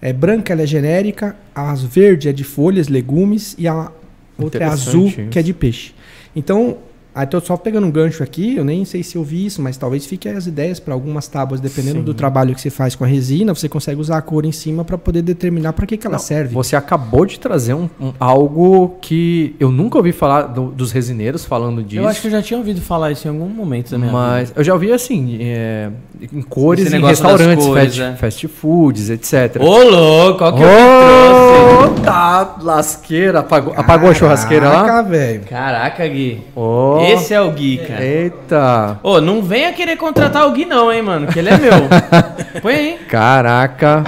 é 0.01 0.12
branca 0.12 0.53
ela 0.53 0.62
é 0.62 0.66
genérica, 0.66 1.37
a 1.55 1.74
verde 1.74 2.28
é 2.28 2.32
de 2.32 2.45
folhas, 2.45 2.89
legumes 2.89 3.55
e 3.59 3.66
a 3.66 3.91
outra 4.39 4.64
é 4.64 4.66
azul, 4.68 5.07
Interessante 5.07 5.30
que 5.30 5.39
é 5.39 5.43
de 5.43 5.55
peixe. 5.55 5.95
Então, 6.34 6.78
aí 7.17 7.27
tô 7.27 7.41
só 7.41 7.57
pegando 7.57 7.87
um 7.87 7.91
gancho 7.91 8.23
aqui, 8.23 8.57
eu 8.57 8.64
nem 8.64 8.85
sei 8.85 9.03
se 9.03 9.17
eu 9.17 9.25
vi 9.25 9.47
isso, 9.47 9.62
mas 9.62 9.77
talvez 9.77 10.05
fique 10.07 10.29
as 10.29 10.47
ideias 10.47 10.79
para 10.79 10.93
algumas 10.95 11.27
tábuas, 11.27 11.59
dependendo 11.61 11.99
Sim. 12.01 12.05
do 12.05 12.12
trabalho 12.14 12.55
que 12.55 12.61
você 12.61 12.69
faz 12.71 12.95
com 12.95 13.05
a 13.05 13.07
resina, 13.07 13.55
você 13.55 13.69
consegue 13.69 14.01
usar 14.01 14.19
a 14.19 14.23
cor 14.23 14.45
em 14.45 14.53
cima 14.53 14.85
para 14.85 14.99
poder 14.99 15.23
determinar 15.23 15.73
para 15.73 15.87
que, 15.87 15.97
que 15.97 16.07
ela 16.07 16.17
Não, 16.17 16.23
serve. 16.23 16.55
Você 16.55 16.77
acabou 16.77 17.25
de 17.25 17.41
trazer 17.41 17.73
um, 17.75 17.89
um- 18.01 18.12
algo 18.21 18.97
que 19.01 19.57
eu 19.59 19.73
nunca 19.73 19.97
ouvi 19.97 20.12
falar 20.12 20.43
do- 20.43 20.71
dos 20.71 20.93
resineiros 20.93 21.45
falando 21.45 21.83
disso. 21.83 22.03
Eu 22.03 22.07
acho 22.09 22.21
que 22.21 22.27
eu 22.27 22.31
já 22.33 22.43
tinha 22.43 22.59
ouvido 22.59 22.81
falar 22.83 23.11
isso 23.12 23.27
em 23.27 23.31
algum 23.31 23.49
momento 23.49 23.91
da 23.91 23.99
minha 23.99 24.12
mas 24.12 24.53
eu 24.55 24.62
já 24.62 24.75
ouvi 24.75 24.93
assim, 24.93 25.39
é, 25.41 25.89
em 26.33 26.43
cores 26.43 26.93
em 26.93 27.01
restaurantes, 27.01 27.67
cores, 27.67 27.85
fast, 27.97 28.03
é. 28.03 28.12
fast 28.17 28.49
foods, 28.49 29.09
etc. 29.11 29.55
vida. 29.55 29.64
Ô, 29.64 29.83
louco, 29.83 30.39
qual 30.39 30.55
que 30.55 30.62
é 30.62 30.67
o 30.67 31.95
que 31.95 32.01
Ô, 32.01 32.05
tá, 32.05 32.57
lasqueira. 32.62 33.41
Apagou, 33.41 33.73
apagou 33.77 34.11
a 34.11 34.14
churrasqueira 34.14 34.69
lá? 34.69 34.85
Caraca, 34.85 35.09
velho. 35.09 35.41
Caraca, 35.49 36.07
Gui. 36.07 36.41
Ô, 36.55 36.99
Esse 37.12 37.34
é 37.34 37.40
o 37.40 37.50
Gui, 37.50 37.78
cara. 37.78 38.04
Eita. 38.04 38.98
Ô, 39.02 39.20
não 39.20 39.42
venha 39.42 39.72
querer 39.72 39.96
contratar 39.96 40.46
o 40.46 40.52
Gui 40.52 40.64
não, 40.64 40.92
hein, 40.92 41.02
mano, 41.02 41.26
que 41.26 41.38
ele 41.38 41.48
é 41.50 41.57
meu. 41.59 41.72
Põe 42.62 42.74
aí. 42.74 42.98
Caraca. 43.09 44.04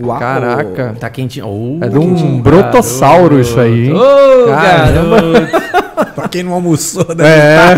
Uau. 0.00 0.18
Caraca. 0.18 0.94
Tá 1.00 1.10
quentinho. 1.10 1.46
Ô, 1.46 1.78
É 1.82 1.88
de 1.88 1.98
um 1.98 2.14
quentinho. 2.14 2.42
brotossauro 2.42 3.40
isso 3.40 3.58
aí, 3.58 3.88
hein? 3.88 3.94
Ô, 3.94 4.46
Caramba. 4.48 5.16
garoto. 5.22 5.78
Pra 6.14 6.28
quem 6.28 6.42
não 6.42 6.52
almoçou, 6.52 7.06
né? 7.16 7.24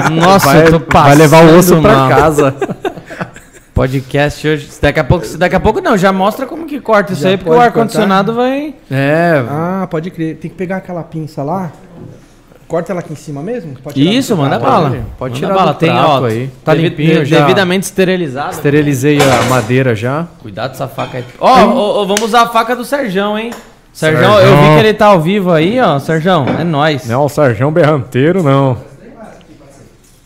É, 0.06 0.10
Nossa, 0.10 0.46
vai, 0.46 0.66
eu 0.66 0.80
tô 0.80 0.86
vai 0.92 1.14
levar 1.14 1.44
o 1.44 1.58
osso 1.58 1.68
passando 1.76 1.82
pra 1.82 1.94
mal. 1.94 2.08
casa. 2.08 2.54
Podcast 3.74 4.46
hoje. 4.46 4.68
Daqui 4.80 5.00
a 5.00 5.04
pouco, 5.04 5.26
daqui 5.38 5.56
a 5.56 5.60
pouco 5.60 5.80
não, 5.80 5.96
já 5.96 6.12
mostra 6.12 6.46
como 6.46 6.66
que 6.66 6.80
corta 6.80 7.12
isso 7.14 7.22
Já 7.22 7.30
aí, 7.30 7.36
porque 7.38 7.50
o 7.50 7.58
ar-condicionado 7.60 8.34
vai. 8.34 8.74
É, 8.90 9.42
Ah, 9.48 9.86
pode 9.90 10.10
crer. 10.10 10.36
Tem 10.36 10.50
que 10.50 10.56
pegar 10.56 10.78
aquela 10.78 11.02
pinça 11.02 11.42
lá. 11.42 11.70
Corta 12.70 12.92
ela 12.92 13.00
aqui 13.00 13.12
em 13.12 13.16
cima 13.16 13.42
mesmo? 13.42 13.74
Pode 13.82 13.96
tirar 14.00 14.12
Isso, 14.14 14.36
manda 14.36 14.56
bala. 14.56 14.90
Pode- 14.90 15.02
pode 15.18 15.34
Manda 15.34 15.46
tirar 15.46 15.54
bala. 15.58 15.74
Tem, 15.74 15.90
prato 15.90 16.08
ó, 16.08 16.24
aí. 16.26 16.50
Tá 16.64 16.72
devi- 16.72 16.88
limpinho 16.88 17.24
já. 17.24 17.40
Devidamente 17.40 17.82
esterilizado. 17.84 18.52
esterilizei 18.52 19.18
a 19.20 19.42
madeira 19.50 19.92
já. 19.96 20.26
Cuidado 20.40 20.70
dessa 20.70 20.86
faca 20.86 21.18
aí. 21.18 21.24
Ó, 21.40 21.48
ó, 21.50 22.02
ó, 22.02 22.04
vamos 22.04 22.22
usar 22.22 22.42
a 22.42 22.46
faca 22.48 22.76
do 22.76 22.84
Serjão, 22.84 23.36
hein? 23.36 23.50
Serjão, 23.92 24.36
Serjão. 24.36 24.40
eu 24.48 24.56
vi 24.56 24.68
que 24.74 24.78
ele 24.86 24.94
tá 24.94 25.06
ao 25.06 25.20
vivo 25.20 25.50
aí, 25.50 25.80
ó. 25.80 25.98
Serjão, 25.98 26.46
é 26.60 26.62
nóis. 26.62 27.06
Não 27.08 27.22
é 27.22 27.24
o 27.24 27.28
Sarjão 27.28 27.72
Berranteiro, 27.72 28.40
não. 28.40 28.76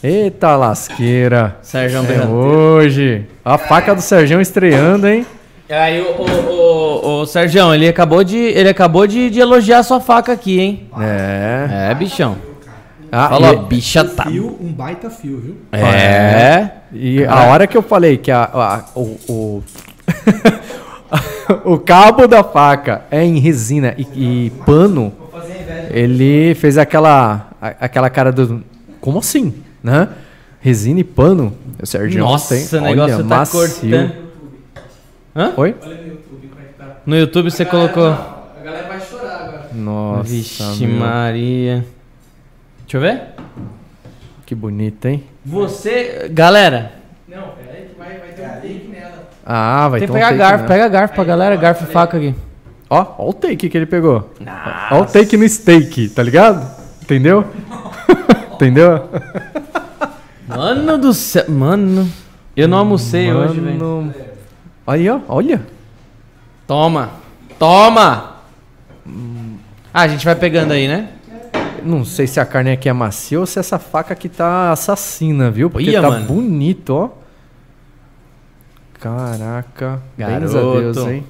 Eita 0.03 0.55
lasqueira. 0.55 1.57
Serjão 1.63 2.05
É 2.05 2.07
Berranteiro. 2.07 2.37
hoje. 2.39 3.27
A 3.43 3.57
faca 3.57 3.95
do 3.95 4.03
Serjão 4.03 4.39
estreando, 4.41 5.09
hein? 5.09 5.25
Aí 5.71 5.99
o, 6.03 6.21
o, 6.21 6.25
o, 6.27 6.84
o 7.03 7.27
Serjão, 7.27 7.75
ele 7.75 7.89
acabou 7.89 8.23
de, 8.25 8.37
ele 8.39 8.69
acabou 8.69 9.07
de, 9.07 9.31
de 9.31 9.41
elogiar 9.41 9.79
a 9.79 9.83
sua 9.83 10.01
faca 10.01 10.33
aqui, 10.33 10.61
hein? 10.61 10.89
É. 11.01 11.91
É, 11.91 11.95
bichão. 11.95 12.37
Ah, 13.11 13.29
Falou, 13.29 13.53
e- 13.53 13.57
bicha 13.67 14.05
tá. 14.05 14.25
Fio, 14.25 14.57
um 14.61 14.73
baita 14.73 15.09
fio, 15.09 15.39
viu? 15.41 15.57
É. 15.73 16.69
E 16.93 17.25
a 17.25 17.45
hora 17.45 17.67
que 17.67 17.77
eu 17.77 17.83
falei 17.83 18.17
que 18.17 18.31
a, 18.31 18.43
a- 18.43 18.85
o, 18.95 19.17
o, 19.29 19.63
o 21.75 21.79
cabo 21.79 22.27
da 22.27 22.43
faca 22.43 23.03
é 23.11 23.23
em 23.25 23.39
resina 23.39 23.95
e, 23.97 24.47
e 24.47 24.51
pano, 24.67 25.13
ele 25.91 26.55
fez 26.57 26.77
aquela, 26.77 27.51
aquela 27.61 28.11
cara 28.11 28.33
do. 28.33 28.63
Como 29.01 29.19
assim? 29.19 29.55
Né? 29.83 30.09
Resina 30.61 31.01
e 31.01 31.05
pano. 31.05 31.53
O 31.81 31.87
Sérgio 31.87 32.21
Nossa, 32.21 32.55
tem, 32.57 32.81
o 32.81 32.83
negócio 32.83 33.17
olha, 33.17 33.25
tá 33.29 33.37
macio. 33.37 33.61
cortando. 33.61 34.13
Hã? 35.37 35.53
Oi? 35.57 35.75
No 37.07 37.17
YouTube 37.17 37.51
você 37.51 37.65
colocou. 37.65 38.17
Nossa, 39.73 40.23
Vixe, 40.31 40.87
meu, 40.87 41.01
Maria. 41.01 41.85
Deixa 42.81 42.97
eu 42.97 43.01
ver. 43.01 43.23
que 44.47 44.55
bonito, 44.55 45.05
hein? 45.07 45.25
Você. 45.45 46.29
Galera, 46.33 46.93
Ah, 49.47 49.89
vai 49.89 50.01
tem 50.01 50.09
que 50.09 50.13
ter 50.15 50.19
um 50.19 50.23
pegar 50.23 50.29
take, 50.29 50.39
garfo. 50.39 50.63
né? 50.63 50.69
Pega 50.69 50.89
garfo 50.89 51.15
pra 51.15 51.25
galera, 51.25 51.57
garfo 51.57 51.85
e 51.85 51.87
faca 51.93 52.17
aqui. 52.17 52.35
Ó, 52.89 53.07
ó 53.19 53.29
o 53.29 53.33
take 53.35 53.69
que 53.69 53.77
ele 53.77 53.85
pegou. 53.85 54.31
Ó 54.91 55.01
o 55.03 55.05
take 55.05 55.37
no 55.37 55.47
steak, 55.47 56.09
tá 56.11 56.23
ligado? 56.23 56.67
Entendeu? 57.03 57.45
Entendeu? 58.55 59.07
Mano 60.49 60.97
do 60.97 61.13
céu. 61.13 61.45
Mano. 61.51 62.09
Eu 62.57 62.69
não 62.69 62.79
almocei 62.79 63.31
hoje, 63.33 63.61
velho. 63.61 63.79
Mano. 63.79 64.15
Aí, 64.87 65.11
ó, 65.11 65.21
olha. 65.29 65.61
Toma. 66.67 67.11
Toma! 67.59 68.35
Ah, 69.93 70.03
a 70.03 70.09
gente 70.09 70.25
vai 70.25 70.35
pegando 70.35 70.73
aí, 70.73 70.89
né? 70.89 71.09
Não 71.83 72.05
sei 72.05 72.27
se 72.27 72.41
a 72.41 72.47
carne 72.47 72.73
aqui 72.73 72.89
é 72.89 72.93
macia 72.93 73.39
ou 73.39 73.47
se 73.47 73.59
essa 73.59 73.79
faca 73.79 74.13
aqui 74.15 74.29
tá 74.29 74.73
assassina, 74.73 75.51
viu? 75.51 75.69
Porque 75.69 75.89
Olha, 75.91 76.01
tá 76.03 76.11
mano. 76.11 76.27
bonito, 76.27 76.91
ó. 76.95 77.11
Caraca. 78.99 80.01
Graças 80.17 80.57
a. 80.57 80.61
Deus, 80.61 80.97
hein? 80.97 81.25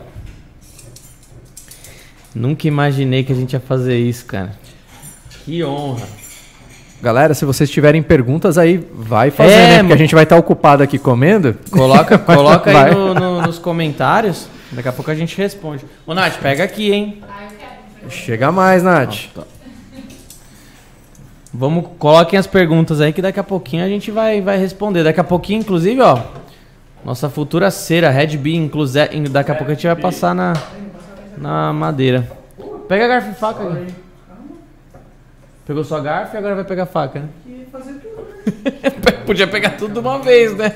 Nunca 2.35 2.67
imaginei 2.69 3.25
que 3.25 3.33
a 3.33 3.37
gente 3.37 3.53
ia 3.53 3.61
fazer 3.61 3.99
isso, 3.99 4.25
cara. 4.27 4.53
Que 5.45 5.63
honra. 5.65 6.07
Galera, 7.03 7.35
se 7.35 7.45
vocês 7.45 7.69
tiverem 7.69 8.03
perguntas 8.03 8.57
aí, 8.57 8.79
vai 8.95 9.31
fazer, 9.31 9.53
É, 9.53 9.69
né? 9.69 9.79
Porque 9.81 9.93
a 9.93 9.97
gente 9.99 10.15
vai 10.15 10.25
estar 10.25 10.37
ocupado 10.37 10.83
aqui 10.83 10.99
comendo. 10.99 11.55
Coloca, 11.71 12.17
coloca 12.19 12.71
aí 12.71 12.95
no- 12.95 13.13
no- 13.15 13.43
nos 13.43 13.59
comentários. 13.59 14.49
Daqui 14.73 14.89
a 14.89 14.93
pouco 14.93 15.11
a 15.11 15.15
gente 15.15 15.37
responde. 15.37 15.85
Ô, 16.07 16.15
Nath, 16.15 16.39
pega 16.41 16.65
aqui, 16.65 16.93
hein? 16.93 17.23
Chega 18.09 18.51
mais, 18.51 18.83
Nath. 18.83 19.29
Vamos, 21.53 21.87
coloquem 21.99 22.39
as 22.39 22.47
perguntas 22.47 23.01
aí 23.01 23.13
que 23.13 23.23
daqui 23.23 23.39
a 23.39 23.45
pouquinho 23.45 23.85
a 23.85 23.89
gente 23.89 24.11
vai, 24.11 24.41
vai 24.41 24.59
responder. 24.59 25.05
Daqui 25.05 25.21
a 25.21 25.25
pouquinho, 25.25 25.61
inclusive, 25.61 26.01
ó. 26.01 26.21
Nossa 27.05 27.29
futura 27.29 27.71
cera, 27.71 28.11
Red 28.11 28.37
Bee, 28.37 28.57
inclusive, 28.57 29.29
daqui 29.29 29.53
a 29.53 29.55
pouco 29.55 29.71
a 29.71 29.75
gente 29.75 29.87
vai 29.87 29.95
passar 29.95 30.35
na, 30.35 30.55
na 31.37 31.73
madeira. 31.73 32.29
Pega 32.89 33.07
garfo 33.07 33.31
e 33.31 33.35
faca 33.35 33.63
aí. 33.63 33.87
Pegou 35.67 35.85
sua 35.85 36.01
garfo 36.01 36.35
e 36.35 36.39
agora 36.39 36.55
vai 36.57 36.65
pegar 36.65 36.83
a 36.83 36.87
faca, 36.87 37.21
né? 37.21 37.29
Podia 39.25 39.47
pegar 39.47 39.71
tudo 39.71 39.95
de 39.95 39.99
uma 40.01 40.19
vez, 40.19 40.55
né? 40.57 40.75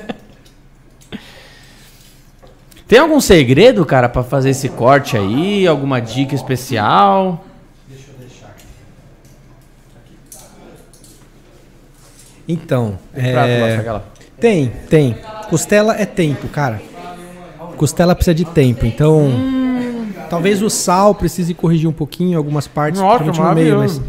Tem 2.89 2.97
algum 2.99 3.21
segredo, 3.21 3.85
cara, 3.85 4.09
pra 4.09 4.23
fazer 4.23 4.49
esse 4.49 4.67
corte 4.67 5.15
aí? 5.15 5.65
Alguma 5.67 6.01
dica 6.01 6.33
especial? 6.35 7.45
Então, 12.47 12.97
Prato 13.13 13.35
lá, 13.35 13.47
é, 13.47 13.77
pega 13.77 13.93
lá. 13.93 14.03
tem, 14.39 14.71
tem. 14.89 15.15
Costela 15.49 15.95
é 15.95 16.05
tempo, 16.05 16.47
cara. 16.47 16.81
Costela 17.77 18.15
precisa 18.15 18.33
de 18.35 18.43
tempo, 18.45 18.85
então 18.85 19.29
talvez 20.29 20.61
o 20.61 20.69
sal 20.69 21.15
precise 21.15 21.53
corrigir 21.53 21.87
um 21.87 21.93
pouquinho 21.93 22.37
algumas 22.37 22.67
partes, 22.67 22.99
Nossa, 22.99 23.23
no 23.23 23.31
meio, 23.55 23.77
mas 23.77 23.99
maravilhoso. 23.99 24.03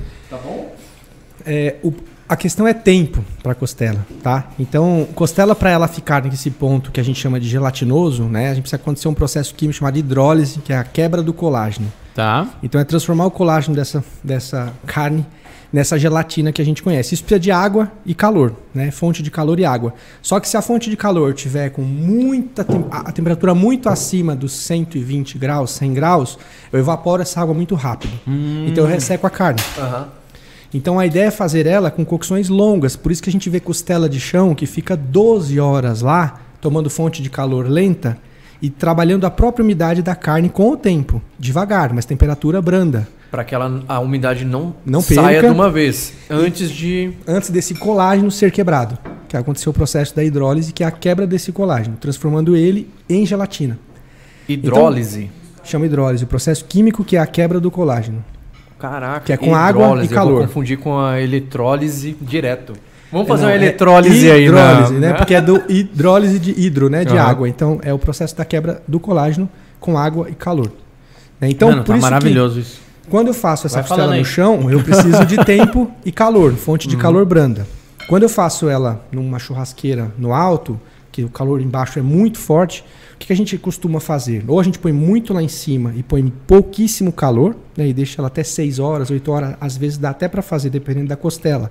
é, 1.47 1.77
o- 1.85 1.93
a 2.31 2.37
questão 2.37 2.67
é 2.67 2.73
tempo 2.73 3.25
para 3.43 3.55
costela, 3.55 4.07
tá? 4.23 4.49
Então, 4.59 5.07
costela 5.15 5.55
para 5.55 5.69
ela 5.71 5.89
ficar 5.89 6.23
nesse 6.23 6.51
ponto 6.51 6.93
que 6.93 7.01
a 7.01 7.03
gente 7.03 7.19
chama 7.21 7.41
de 7.41 7.49
gelatinoso, 7.49 8.23
né? 8.25 8.51
A 8.51 8.55
gente 8.55 8.63
precisa 8.63 8.81
acontecer 8.81 9.09
um 9.09 9.15
processo 9.15 9.55
químico 9.55 9.79
chamado 9.79 9.99
hidrólise, 9.99 10.61
que 10.61 10.73
é 10.73 10.77
a 10.79 10.85
quebra 10.85 11.23
do 11.23 11.33
colágeno. 11.33 11.93
Tá. 12.15 12.47
Então 12.63 12.81
é 12.81 12.85
transformar 12.85 13.27
o 13.27 13.31
colágeno 13.31 13.75
dessa, 13.75 14.05
dessa 14.23 14.73
carne 14.87 15.27
nessa 15.73 15.97
gelatina 15.97 16.51
que 16.51 16.61
a 16.61 16.65
gente 16.65 16.83
conhece. 16.83 17.15
Isso 17.15 17.23
precisa 17.23 17.39
de 17.39 17.51
água 17.53 17.93
e 18.05 18.13
calor, 18.13 18.55
né? 18.75 18.91
Fonte 18.91 19.23
de 19.23 19.31
calor 19.31 19.59
e 19.61 19.65
água. 19.65 19.95
Só 20.21 20.41
que 20.41 20.49
se 20.49 20.57
a 20.57 20.63
fonte 20.63 20.91
de 20.91 20.97
calor 20.97 21.33
tiver 21.33 21.71
com 21.71 21.83
muita 21.83 22.65
tem- 22.65 22.85
a 22.91 23.09
a 23.09 23.13
temperatura 23.13 23.55
muito 23.55 23.89
acima 23.89 24.35
dos 24.35 24.53
120 24.53 25.39
graus, 25.39 25.71
100 25.73 25.95
graus, 25.95 26.39
eu 26.73 26.79
evaporo 26.81 27.23
essa 27.23 27.41
água 27.41 27.55
muito 27.55 27.75
rápido. 27.77 28.13
Então 28.67 28.83
eu 28.85 28.91
resseco 28.91 29.27
a 29.27 29.31
carne. 29.31 29.61
Então 30.73 30.99
a 30.99 31.07
ideia 31.07 31.27
é 31.27 31.31
fazer 31.31 31.67
ela 31.67 31.91
com 31.91 32.05
cocções 32.05 32.49
longas, 32.49 32.95
por 32.97 33.11
isso 33.11 33.23
que 33.23 33.29
a 33.29 33.33
gente 33.33 33.51
vê 33.51 33.59
costela 33.59 34.09
de 34.09 34.21
chão 34.21 34.55
que 34.55 34.67
fica 34.67 34.97
12 34.97 35.59
horas 35.59 36.01
lá, 36.01 36.41
tomando 36.61 36.89
fonte 36.89 37.23
de 37.23 37.29
calor 37.31 37.69
lenta 37.69 38.17
e 38.63 38.71
trabalhando 38.71 39.25
a 39.25 39.31
própria 39.31 39.65
umidade 39.65 40.03
da 40.03 40.15
carne 40.15 40.49
com 40.49 40.71
o 40.71 40.77
tempo, 40.77 41.21
devagar, 41.39 41.93
mas 41.93 42.05
temperatura 42.05 42.61
branda. 42.63 43.09
Pra 43.31 43.43
que 43.45 43.55
ela, 43.55 43.83
a 43.89 44.01
umidade 44.01 44.45
não, 44.45 44.75
Não 44.85 45.01
saia 45.01 45.41
perca. 45.41 45.49
de 45.49 45.55
uma 45.55 45.71
vez. 45.71 46.13
Antes 46.29 46.69
de. 46.71 47.13
Antes 47.27 47.49
desse 47.51 47.75
colágeno 47.75 48.29
ser 48.31 48.51
quebrado, 48.51 48.99
que 49.29 49.37
aconteceu 49.37 49.71
o 49.71 49.75
processo 49.75 50.15
da 50.15 50.25
hidrólise, 50.25 50.73
que 50.73 50.83
é 50.83 50.87
a 50.87 50.91
quebra 50.91 51.27
desse 51.29 51.53
colágeno, 51.53 51.97
transformando 51.97 52.57
ele 52.57 52.91
em 53.09 53.25
gelatina. 53.25 53.79
Hidrólise. 54.49 55.31
Chama 55.63 55.87
hidrólise, 55.87 56.25
o 56.25 56.27
processo 56.27 56.65
químico 56.65 57.05
que 57.05 57.17
é 57.17 57.21
a 57.21 57.27
quebra 57.27 57.61
do 57.61 57.71
colágeno. 57.71 58.25
Caraca. 58.81 59.21
Que 59.21 59.33
é 59.33 59.37
com 59.37 59.55
água 59.55 60.03
e 60.05 60.09
calor. 60.09 60.31
Eu 60.31 60.37
vou 60.39 60.47
confundir 60.47 60.79
com 60.79 60.99
a 60.99 61.21
eletrólise 61.21 62.17
direto. 62.21 62.73
Vamos 63.13 63.27
fazer 63.27 63.43
Não, 63.43 63.49
uma 63.51 63.55
é 63.55 63.57
eletrólise 63.57 64.31
aí, 64.31 64.47
hidrólise, 64.47 64.95
na, 64.95 65.01
né? 65.01 65.13
Porque 65.15 65.35
é 65.35 65.41
do 65.41 65.63
hidrólise 65.69 66.39
de 66.39 66.53
hidro, 66.59 66.89
né? 66.89 67.05
De 67.05 67.17
Aham. 67.17 67.29
água. 67.29 67.49
Então 67.49 67.79
é 67.83 67.93
o 67.93 67.99
processo 67.99 68.37
da 68.37 68.45
quebra 68.45 68.83
do 68.87 69.01
colágeno 69.01 69.49
com 69.81 69.99
água 69.99 70.29
e 70.31 70.35
calor. 70.35 70.71
Né? 71.41 71.51
Então, 71.51 71.71
Mano, 71.71 71.83
por 71.83 71.93
tá 71.93 71.99
isso 71.99 72.03
maravilhoso 72.03 72.61
isso. 72.61 72.81
quando 73.09 73.29
eu 73.29 73.35
faço 73.35 73.67
essa 73.67 73.81
Vai 73.81 73.89
costela 73.89 74.13
aí. 74.13 74.21
no 74.21 74.25
chão, 74.25 74.71
eu 74.71 74.83
preciso 74.83 75.25
de 75.27 75.37
tempo 75.45 75.91
e 76.05 76.13
calor, 76.13 76.53
fonte 76.55 76.87
de 76.87 76.97
calor 76.97 77.25
branda. 77.25 77.67
Quando 78.09 78.23
eu 78.25 78.29
faço 78.29 78.69
ela 78.69 79.05
numa 79.11 79.39
churrasqueira 79.39 80.13
no 80.19 80.33
alto, 80.33 80.79
que 81.11 81.25
o 81.25 81.29
calor 81.29 81.61
embaixo 81.61 81.99
é 81.99 82.03
muito 82.03 82.39
forte, 82.39 82.85
que, 83.21 83.27
que 83.27 83.33
a 83.33 83.37
gente 83.37 83.57
costuma 83.59 84.01
fazer? 84.01 84.43
Ou 84.49 84.59
a 84.59 84.63
gente 84.63 84.79
põe 84.79 84.93
muito 84.93 85.33
lá 85.35 85.43
em 85.43 85.49
cima 85.49 85.93
e 85.95 86.03
põe 86.03 86.33
pouquíssimo 86.47 87.13
calor, 87.13 87.55
né, 87.77 87.87
e 87.89 87.93
deixa 87.93 88.21
ela 88.21 88.29
até 88.29 88.43
6 88.43 88.79
horas, 88.79 89.11
8 89.11 89.31
horas, 89.31 89.55
às 89.61 89.77
vezes 89.77 89.99
dá 89.99 90.11
até 90.11 90.27
para 90.27 90.41
fazer, 90.43 90.71
dependendo 90.71 91.09
da 91.09 91.17
costela, 91.17 91.71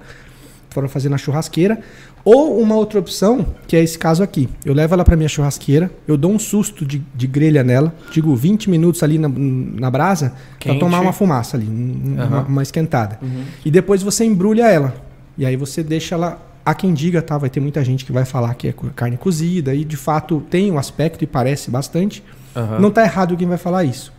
para 0.74 0.88
fazer 0.88 1.10
na 1.10 1.18
churrasqueira. 1.18 1.80
Ou 2.24 2.60
uma 2.62 2.76
outra 2.76 3.00
opção, 3.00 3.48
que 3.66 3.76
é 3.76 3.82
esse 3.84 3.98
caso 3.98 4.22
aqui. 4.22 4.48
Eu 4.64 4.74
levo 4.74 4.94
ela 4.94 5.04
para 5.04 5.16
minha 5.16 5.30
churrasqueira, 5.30 5.90
eu 6.08 6.16
dou 6.18 6.32
um 6.32 6.38
susto 6.38 6.86
de, 6.86 7.02
de 7.16 7.26
grelha 7.26 7.64
nela, 7.64 7.96
digo 8.12 8.36
20 8.36 8.70
minutos 8.70 9.02
ali 9.02 9.18
na, 9.18 9.28
na 9.30 9.90
brasa, 9.90 10.34
para 10.64 10.76
tomar 10.78 11.00
uma 11.00 11.14
fumaça 11.14 11.58
ali, 11.58 11.66
um- 11.66 12.14
uma, 12.14 12.24
Aham. 12.24 12.46
uma 12.48 12.62
esquentada. 12.62 13.18
E 13.66 13.72
depois 13.72 14.04
você 14.04 14.24
embrulha 14.26 14.68
ela. 14.68 14.94
E 15.38 15.46
aí 15.46 15.56
você 15.56 15.82
deixa 15.82 16.14
ela. 16.16 16.46
Há 16.66 16.74
quem 16.74 16.94
diga, 16.94 17.22
tá? 17.22 17.38
Vai 17.38 17.50
ter 17.50 17.60
muita 17.60 17.84
gente 17.84 18.06
que 18.06 18.12
vai 18.12 18.26
falar 18.26 18.54
que 18.54 18.68
é 18.68 18.74
carne 18.96 19.18
cozida, 19.18 19.74
e 19.74 19.84
de 19.84 19.98
fato 19.98 20.42
tem 20.50 20.72
um 20.72 20.78
aspecto 20.78 21.24
e 21.24 21.28
parece 21.28 21.72
bastante. 21.72 22.24
Aham. 22.56 22.80
Não 22.80 22.92
tá 22.92 23.04
errado 23.04 23.36
quem 23.38 23.48
vai 23.48 23.58
falar 23.58 23.84
isso. 23.84 24.12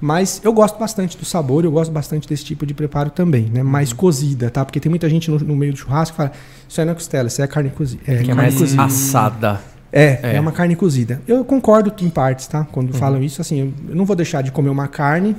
Mas 0.00 0.40
eu 0.44 0.52
gosto 0.52 0.78
bastante 0.78 1.16
do 1.18 1.24
sabor, 1.24 1.64
eu 1.64 1.70
gosto 1.72 1.90
bastante 1.90 2.28
desse 2.28 2.44
tipo 2.44 2.64
de 2.66 2.72
preparo 2.74 3.10
também, 3.10 3.50
né? 3.52 3.62
Mais 3.62 3.92
cozida, 3.92 4.50
tá? 4.50 4.64
Porque 4.64 4.80
tem 4.80 4.90
muita 4.90 5.08
gente 5.08 5.30
no, 5.30 5.38
no 5.38 5.56
meio 5.56 5.72
do 5.72 5.78
churrasco 5.78 6.12
que 6.14 6.16
fala: 6.16 6.32
Isso 6.68 6.80
aí 6.80 6.84
não 6.84 6.92
é 6.92 6.94
costela, 6.94 7.28
isso 7.28 7.42
é 7.42 7.46
carne 7.46 7.70
cozida. 7.70 8.02
É, 8.06 8.22
Que 8.22 8.30
é 8.30 8.34
mais 8.34 8.54
cozida. 8.56 8.82
assada. 8.84 9.60
É, 9.92 10.18
É. 10.22 10.36
é, 10.36 10.40
uma 10.40 10.52
carne 10.52 10.74
cozida. 10.74 11.20
Eu 11.26 11.44
concordo 11.44 11.92
em 12.04 12.08
partes, 12.08 12.46
tá? 12.46 12.66
Quando 12.72 12.92
falam 12.94 13.22
isso, 13.22 13.40
assim, 13.40 13.72
eu 13.88 13.94
não 13.94 14.04
vou 14.04 14.16
deixar 14.16 14.42
de 14.42 14.50
comer 14.50 14.70
uma 14.70 14.88
carne. 14.88 15.36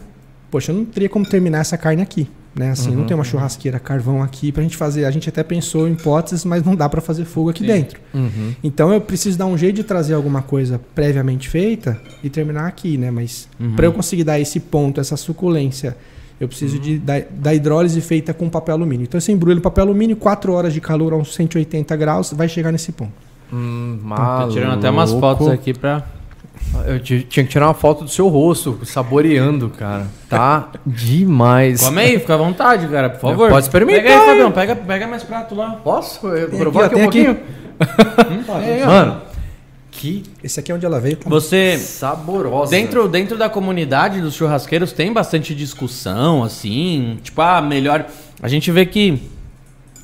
Poxa, 0.51 0.71
eu 0.71 0.75
não 0.75 0.85
teria 0.85 1.09
como 1.09 1.25
terminar 1.25 1.59
essa 1.59 1.77
carne 1.77 2.01
aqui, 2.01 2.29
né? 2.55 2.71
Assim, 2.71 2.91
não 2.95 3.05
tem 3.05 3.15
uma 3.15 3.23
churrasqueira, 3.23 3.79
carvão 3.79 4.21
aqui 4.21 4.51
pra 4.51 4.61
gente 4.61 4.77
fazer. 4.77 5.05
A 5.05 5.11
gente 5.11 5.27
até 5.29 5.43
pensou 5.43 5.87
em 5.87 5.93
hipóteses, 5.93 6.45
mas 6.45 6.63
não 6.63 6.75
dá 6.75 6.87
pra 6.87 7.01
fazer 7.01 7.25
fogo 7.25 7.49
aqui 7.49 7.65
dentro. 7.65 7.99
Uhum. 8.13 8.53
Então 8.63 8.93
eu 8.93 9.01
preciso 9.01 9.37
dar 9.37 9.45
um 9.45 9.57
jeito 9.57 9.77
de 9.77 9.83
trazer 9.83 10.13
alguma 10.13 10.41
coisa 10.41 10.79
previamente 10.93 11.49
feita 11.49 11.99
e 12.23 12.29
terminar 12.29 12.67
aqui, 12.67 12.97
né? 12.97 13.09
Mas 13.09 13.47
pra 13.75 13.85
eu 13.85 13.93
conseguir 13.93 14.23
dar 14.23 14.39
esse 14.39 14.59
ponto, 14.59 15.01
essa 15.01 15.17
suculência, 15.17 15.97
eu 16.39 16.47
preciso 16.47 16.77
de, 16.79 16.99
da, 16.99 17.21
da 17.29 17.53
hidrólise 17.53 17.99
feita 18.01 18.33
com 18.33 18.49
papel 18.49 18.75
alumínio. 18.75 19.03
Então 19.05 19.19
você 19.19 19.31
embrulha 19.31 19.55
no 19.55 19.61
papel 19.61 19.85
alumínio, 19.85 20.15
4 20.15 20.53
horas 20.53 20.73
de 20.73 20.81
calor 20.81 21.13
a 21.13 21.15
uns 21.15 21.33
180 21.33 21.95
graus, 21.95 22.33
vai 22.33 22.47
chegar 22.47 22.71
nesse 22.71 22.91
ponto. 22.91 23.13
Hum, 23.51 23.99
Tô 24.47 24.47
tirando 24.49 24.73
até 24.73 24.89
umas 24.89 25.11
fotos 25.11 25.47
aqui 25.47 25.73
pra. 25.73 26.03
Eu 26.85 26.99
ti- 26.99 27.25
tinha 27.29 27.45
que 27.45 27.51
tirar 27.51 27.67
uma 27.67 27.73
foto 27.73 28.03
do 28.03 28.09
seu 28.09 28.27
rosto, 28.27 28.79
saboreando, 28.83 29.69
cara. 29.69 30.07
Tá 30.29 30.69
demais. 30.85 31.81
Come 31.81 32.01
aí, 32.01 32.19
fica 32.19 32.33
à 32.33 32.37
vontade, 32.37 32.87
cara, 32.87 33.09
por 33.09 33.19
favor. 33.21 33.49
Pode 33.49 33.65
experimentar, 33.65 34.03
Pega 34.03 34.19
aí? 34.21 34.27
Fabião, 34.27 34.51
pega, 34.51 34.75
pega 34.75 35.07
mais 35.07 35.23
prato 35.23 35.55
lá. 35.55 35.71
Posso 35.83 36.27
eu 36.27 36.49
Tem 36.49 36.59
provar 36.59 36.85
aqui, 36.85 36.95
um 36.95 37.01
pouquinho? 37.01 37.31
aqui. 37.31 38.85
Mano, 38.85 39.21
que 39.91 40.23
Esse 40.43 40.59
aqui 40.59 40.71
é 40.71 40.75
onde 40.75 40.85
ela 40.85 40.99
veio. 40.99 41.17
tá? 41.17 41.29
Você. 41.29 41.77
saborosa. 41.77 42.71
Dentro, 42.71 43.07
dentro 43.07 43.37
da 43.37 43.49
comunidade 43.49 44.19
dos 44.21 44.33
churrasqueiros 44.33 44.91
tem 44.91 45.13
bastante 45.13 45.53
discussão, 45.55 46.43
assim. 46.43 47.19
Tipo, 47.23 47.41
ah, 47.41 47.61
melhor. 47.61 48.05
A 48.41 48.47
gente 48.47 48.71
vê 48.71 48.85
que 48.85 49.21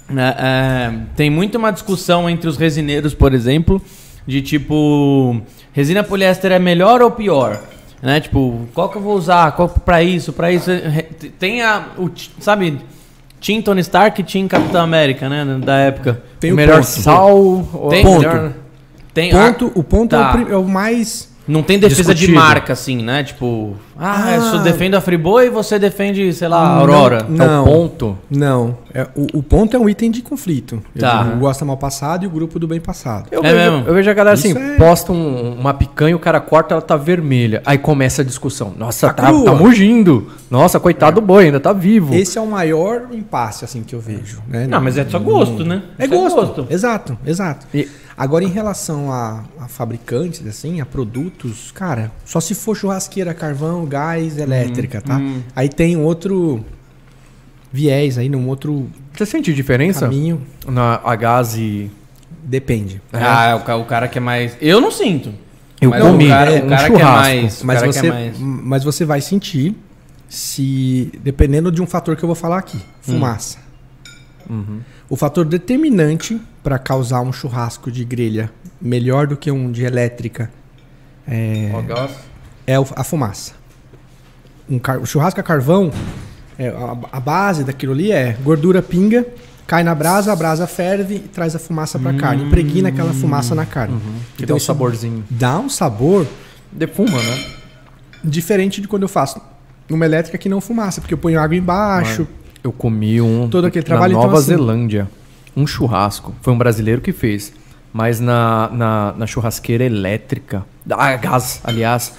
né, 0.10 0.36
é, 0.40 0.92
tem 1.16 1.30
muito 1.30 1.58
uma 1.58 1.72
discussão 1.72 2.30
entre 2.30 2.48
os 2.48 2.58
resineiros, 2.58 3.14
por 3.14 3.34
exemplo, 3.34 3.82
de 4.30 4.42
tipo, 4.44 5.42
resina 5.74 6.04
poliéster 6.04 6.52
é 6.52 6.60
melhor 6.60 7.02
ou 7.02 7.10
pior? 7.12 7.60
Né? 8.02 8.20
Tipo, 8.22 8.68
qual 8.74 8.88
que 8.90 8.98
eu 8.98 9.02
vou 9.02 9.16
usar? 9.16 9.52
Qual 9.54 9.68
pra 9.68 10.02
isso? 10.04 10.32
Pra 10.32 10.52
isso. 10.52 10.70
Tem 11.40 11.62
a. 11.64 11.88
O, 11.98 12.10
sabe, 12.40 12.80
Team 13.46 13.62
Tony 13.62 13.82
Stark 13.82 14.22
e 14.22 14.24
Team 14.24 14.48
Capitão 14.48 14.82
América, 14.82 15.28
né? 15.28 15.44
Da 15.64 15.76
época. 15.78 16.22
Tem 16.40 16.52
o 16.54 16.56
melhor 16.56 16.76
ponto. 16.78 16.86
sal 16.88 17.38
ou 17.38 17.90
Tem- 17.90 18.06
melhor... 18.06 18.54
Tem 19.14 19.32
Ponto, 19.32 19.72
o 19.76 19.84
ponto 19.84 20.16
é, 20.16 20.20
Tá. 20.20 20.36
o, 20.38 20.52
é 20.54 20.56
o 20.58 20.64
mais. 20.68 21.30
Não 21.50 21.64
tem 21.64 21.80
defesa 21.80 22.14
de 22.14 22.20
Discutido. 22.22 22.40
marca, 22.40 22.74
assim, 22.74 23.02
né? 23.02 23.24
Tipo, 23.24 23.76
ah, 23.98 24.36
eu 24.36 24.42
sou- 24.44 24.60
Ah. 24.60 24.64
defendo 24.64 24.96
a 24.96 25.02
Friboi 25.02 25.48
e 25.48 25.50
você 25.50 25.80
defende, 25.80 26.32
sei 26.34 26.48
lá, 26.48 26.58
a 26.60 26.76
Aurora. 26.78 27.26
Não. 27.28 27.46
É 27.46 27.60
o 27.60 27.64
ponto. 27.64 28.18
Não. 28.30 28.78
É, 28.94 29.08
o, 29.16 29.40
o 29.40 29.44
ponto 29.44 29.76
é 29.76 29.80
um 29.80 29.90
item 29.90 30.12
de 30.12 30.22
conflito. 30.22 30.82
Tá. 30.98 31.32
O 31.36 31.40
gosta 31.40 31.66
mal 31.66 31.78
passado 31.78 32.24
e 32.24 32.28
o 32.28 32.30
grupo 32.30 32.60
do 32.60 32.68
bem 32.68 32.80
passado. 32.80 33.28
Eu, 33.32 33.44
É 33.44 33.52
vejo, 33.54 33.72
mesmo? 33.72 33.88
eu 33.88 33.94
vejo 33.94 34.10
a 34.10 34.14
galera 34.14 34.34
assim, 34.36 34.50
Isso 34.50 34.58
é- 34.60 34.78
posta 34.78 35.12
um- 35.12 35.56
uma 35.60 35.74
picanha, 35.74 36.16
o 36.16 36.20
cara 36.20 36.40
corta, 36.40 36.74
ela 36.76 36.82
tá 36.82 36.96
vermelha. 36.96 37.62
Aí 37.66 37.78
começa 37.78 38.22
a 38.22 38.26
discussão. 38.26 38.72
Nossa, 38.78 39.08
Tá 39.08 39.14
tá, 39.14 39.32
tá 39.44 39.54
mugindo. 39.56 40.28
Nossa, 40.52 40.80
coitado 40.80 41.20
do 41.20 41.26
boi, 41.26 41.46
ainda 41.46 41.60
tá 41.60 41.74
vivo. 41.74 42.14
Esse 42.14 42.38
é 42.38 42.42
o 42.42 42.48
maior 42.48 43.08
impasse 43.12 43.66
assim 43.66 43.82
que 43.84 43.94
eu 43.96 44.00
vejo. 44.00 44.42
Né? 44.48 44.68
Não, 44.68 44.80
mas 44.82 44.98
é 44.98 45.06
só 45.06 45.18
gosto, 45.20 45.64
né? 45.66 45.82
É 45.98 46.06
Isso 46.06 46.14
gosto. 46.14 46.68
Exato, 46.70 47.18
exato. 47.26 47.66
E- 47.74 47.88
Agora, 48.20 48.44
em 48.44 48.50
relação 48.50 49.10
a, 49.14 49.46
a 49.58 49.70
fabricantes, 49.70 50.46
assim, 50.46 50.82
a 50.82 50.86
produtos, 50.86 51.72
cara, 51.72 52.12
só 52.26 52.42
se 52.42 52.54
for 52.54 52.76
churrasqueira, 52.76 53.34
carvão, 53.34 53.86
gás, 53.86 54.38
elétrica, 54.38 55.00
tá? 55.00 55.22
Aí 55.56 55.70
tem 55.70 55.96
outro 55.96 56.66
viés 57.72 58.18
aí, 58.18 58.28
num 58.28 58.50
outro 58.50 58.90
Você 59.16 59.26
sente 59.26 59.54
diferença 59.54 60.02
caminho. 60.02 60.42
na 60.68 61.00
a 61.02 61.16
gás 61.16 61.56
e... 61.56 61.90
Depende. 62.44 63.02
Ah, 63.14 63.52
é 63.52 63.56
o, 63.56 63.80
o 63.80 63.86
cara 63.86 64.10
que 64.10 64.18
é 64.18 64.22
mais. 64.22 64.58
Eu 64.60 64.82
não 64.82 64.92
sinto. 64.92 65.34
Eu 65.80 65.92
Mas 65.92 66.02
comi 66.02 66.26
o 66.26 66.30
cara, 66.30 66.52
é, 66.52 66.62
o 66.62 66.66
um 66.66 66.70
cara 66.70 66.90
que 66.90 66.96
é 66.96 66.98
churrasco, 67.00 67.22
mais. 67.22 67.62
o 67.62 67.66
Mas 67.66 67.82
você, 67.82 68.08
é 68.08 68.12
mais. 68.12 68.40
mas 68.40 68.84
você 68.84 69.06
vai 69.06 69.22
sentir 69.22 69.76
se. 70.28 71.10
Dependendo 71.24 71.72
de 71.72 71.82
um 71.82 71.88
fator 71.88 72.18
que 72.18 72.24
eu 72.24 72.28
vou 72.28 72.36
falar 72.36 72.58
aqui: 72.58 72.80
fumaça. 73.02 73.60
Uhum. 74.50 74.80
O 75.08 75.16
fator 75.16 75.46
determinante 75.46 76.42
para 76.70 76.78
causar 76.78 77.22
um 77.22 77.34
churrasco 77.34 77.92
de 77.92 78.06
grelha 78.06 78.52
melhor 78.80 79.26
do 79.26 79.36
que 79.36 79.50
um 79.50 79.72
de 79.72 79.84
elétrica 79.84 80.52
é, 81.28 81.72
gás. 81.88 82.12
é 82.68 82.76
a 82.76 83.04
fumaça. 83.04 83.54
Um 84.70 84.78
car- 84.78 85.00
o 85.02 85.06
churrasco 85.08 85.40
a 85.40 85.44
carvão, 85.44 85.92
é, 86.60 86.68
a, 86.68 86.96
a 87.18 87.20
base 87.20 87.64
daquilo 87.64 87.92
ali 87.94 88.12
é 88.12 88.38
gordura 88.44 88.84
pinga, 88.84 89.26
cai 89.66 89.84
na 89.84 89.96
brasa, 89.96 90.32
a 90.32 90.36
brasa 90.36 90.68
ferve 90.68 91.16
e 91.16 91.20
traz 91.22 91.56
a 91.56 91.60
fumaça 91.60 91.98
para 91.98 92.12
a 92.12 92.14
carne, 92.14 92.44
impregna 92.44 92.90
aquela 92.90 93.14
fumaça 93.14 93.56
na 93.56 93.66
carne. 93.66 94.00
Que 94.38 94.44
Então 94.44 94.54
dá 94.56 94.58
um 94.58 94.60
saborzinho. 94.64 95.24
dá 95.28 95.58
um 95.60 95.70
sabor 95.70 96.28
Defuma, 96.72 97.18
né? 97.18 97.46
diferente 98.24 98.80
de 98.80 98.88
quando 98.88 99.02
eu 99.04 99.10
faço 99.10 99.42
numa 99.90 100.06
elétrica 100.06 100.38
que 100.38 100.48
não 100.48 100.62
fumaça, 100.62 101.02
porque 101.02 101.16
eu 101.16 101.18
ponho 101.18 101.40
água 101.40 101.56
embaixo. 101.58 102.28
Eu 102.64 102.72
comi 102.72 103.20
um 103.20 103.50
Todo 103.50 103.66
aquele 103.66 103.82
na 103.82 103.88
trabalho, 103.88 104.12
então, 104.12 104.22
Nova 104.22 104.38
assim- 104.38 104.50
Zelândia. 104.50 105.10
Um 105.56 105.66
churrasco. 105.66 106.34
Foi 106.42 106.54
um 106.54 106.58
brasileiro 106.58 107.02
que 107.02 107.12
fez. 107.12 107.54
Mas 107.92 108.20
na, 108.20 108.70
na, 108.72 109.14
na 109.14 109.28
churrasqueira 109.28 109.84
elétrica. 109.84 110.66
Ah, 110.90 111.16
gás, 111.16 111.60
aliás. 111.64 112.14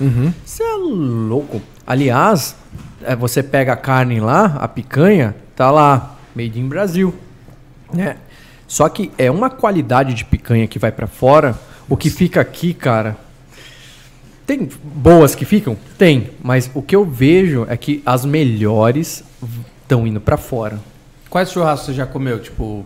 Você 0.44 0.62
é 0.62 0.74
louco. 0.74 1.62
Aliás, 1.86 2.56
é, 3.02 3.14
você 3.14 3.42
pega 3.42 3.72
a 3.72 3.76
carne 3.76 4.20
lá, 4.20 4.56
a 4.60 4.68
picanha, 4.68 5.34
tá 5.54 5.70
lá, 5.70 6.16
made 6.34 6.58
in 6.58 6.68
Brasil. 6.68 7.14
Né? 7.92 8.16
Só 8.66 8.88
que 8.88 9.10
é 9.18 9.30
uma 9.30 9.50
qualidade 9.50 10.14
de 10.14 10.24
picanha 10.24 10.66
que 10.66 10.78
vai 10.78 10.92
pra 10.92 11.06
fora. 11.06 11.58
O 11.88 11.96
que 11.96 12.10
fica 12.10 12.40
aqui, 12.40 12.72
cara. 12.72 13.16
Tem 14.46 14.68
boas 14.82 15.34
que 15.34 15.44
ficam? 15.44 15.76
Tem. 15.96 16.30
Mas 16.42 16.70
o 16.74 16.82
que 16.82 16.94
eu 16.94 17.04
vejo 17.04 17.66
é 17.68 17.76
que 17.76 18.02
as 18.04 18.24
melhores 18.24 19.24
estão 19.82 20.06
indo 20.06 20.20
pra 20.20 20.36
fora. 20.36 20.78
Quais 21.28 21.50
churrascos 21.50 21.86
você 21.86 21.94
já 21.94 22.06
comeu? 22.06 22.40
Tipo, 22.40 22.84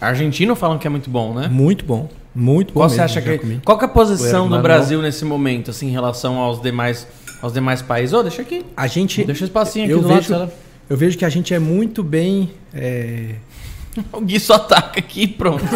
argentino 0.00 0.54
falam 0.54 0.78
que 0.78 0.86
é 0.86 0.90
muito 0.90 1.10
bom, 1.10 1.34
né? 1.34 1.48
Muito 1.48 1.84
bom. 1.84 2.08
Muito 2.34 2.72
bom. 2.72 2.80
Qual 2.80 2.88
você 2.88 2.94
mesmo, 2.96 3.04
acha 3.04 3.20
já 3.20 3.32
que 3.32 3.38
comi. 3.38 3.60
Qual 3.64 3.76
que 3.78 3.84
é 3.84 3.88
a 3.88 3.90
posição 3.90 4.48
do 4.48 4.58
Brasil 4.60 5.02
nesse 5.02 5.24
momento, 5.24 5.70
assim, 5.70 5.88
em 5.88 5.92
relação 5.92 6.38
aos 6.38 6.60
demais, 6.62 7.06
aos 7.42 7.52
demais 7.52 7.82
países? 7.82 8.12
Ô, 8.14 8.22
deixa 8.22 8.42
aqui. 8.42 8.64
A 8.76 8.86
gente. 8.86 9.22
Deixa 9.24 9.44
o 9.44 9.46
espacinho 9.46 9.84
aqui 9.84 9.92
eu 9.94 10.00
do 10.00 10.08
vejo, 10.08 10.32
lado. 10.32 10.50
eu 10.88 10.96
vejo 10.96 11.18
que 11.18 11.24
a 11.24 11.28
gente 11.28 11.52
é 11.52 11.58
muito 11.58 12.02
bem. 12.02 12.50
é, 12.74 13.34
O 14.12 14.20
Gui 14.20 14.40
só 14.40 14.54
ataca 14.54 14.98
aqui 14.98 15.22
e 15.22 15.28
pronto. 15.28 15.64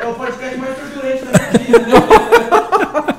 É 0.00 0.06
o 0.06 0.14
podcast 0.14 0.56
mais 0.58 0.76
turbulento 0.76 1.24
da 1.26 1.32
minha 1.58 1.78
vida. 1.78 3.16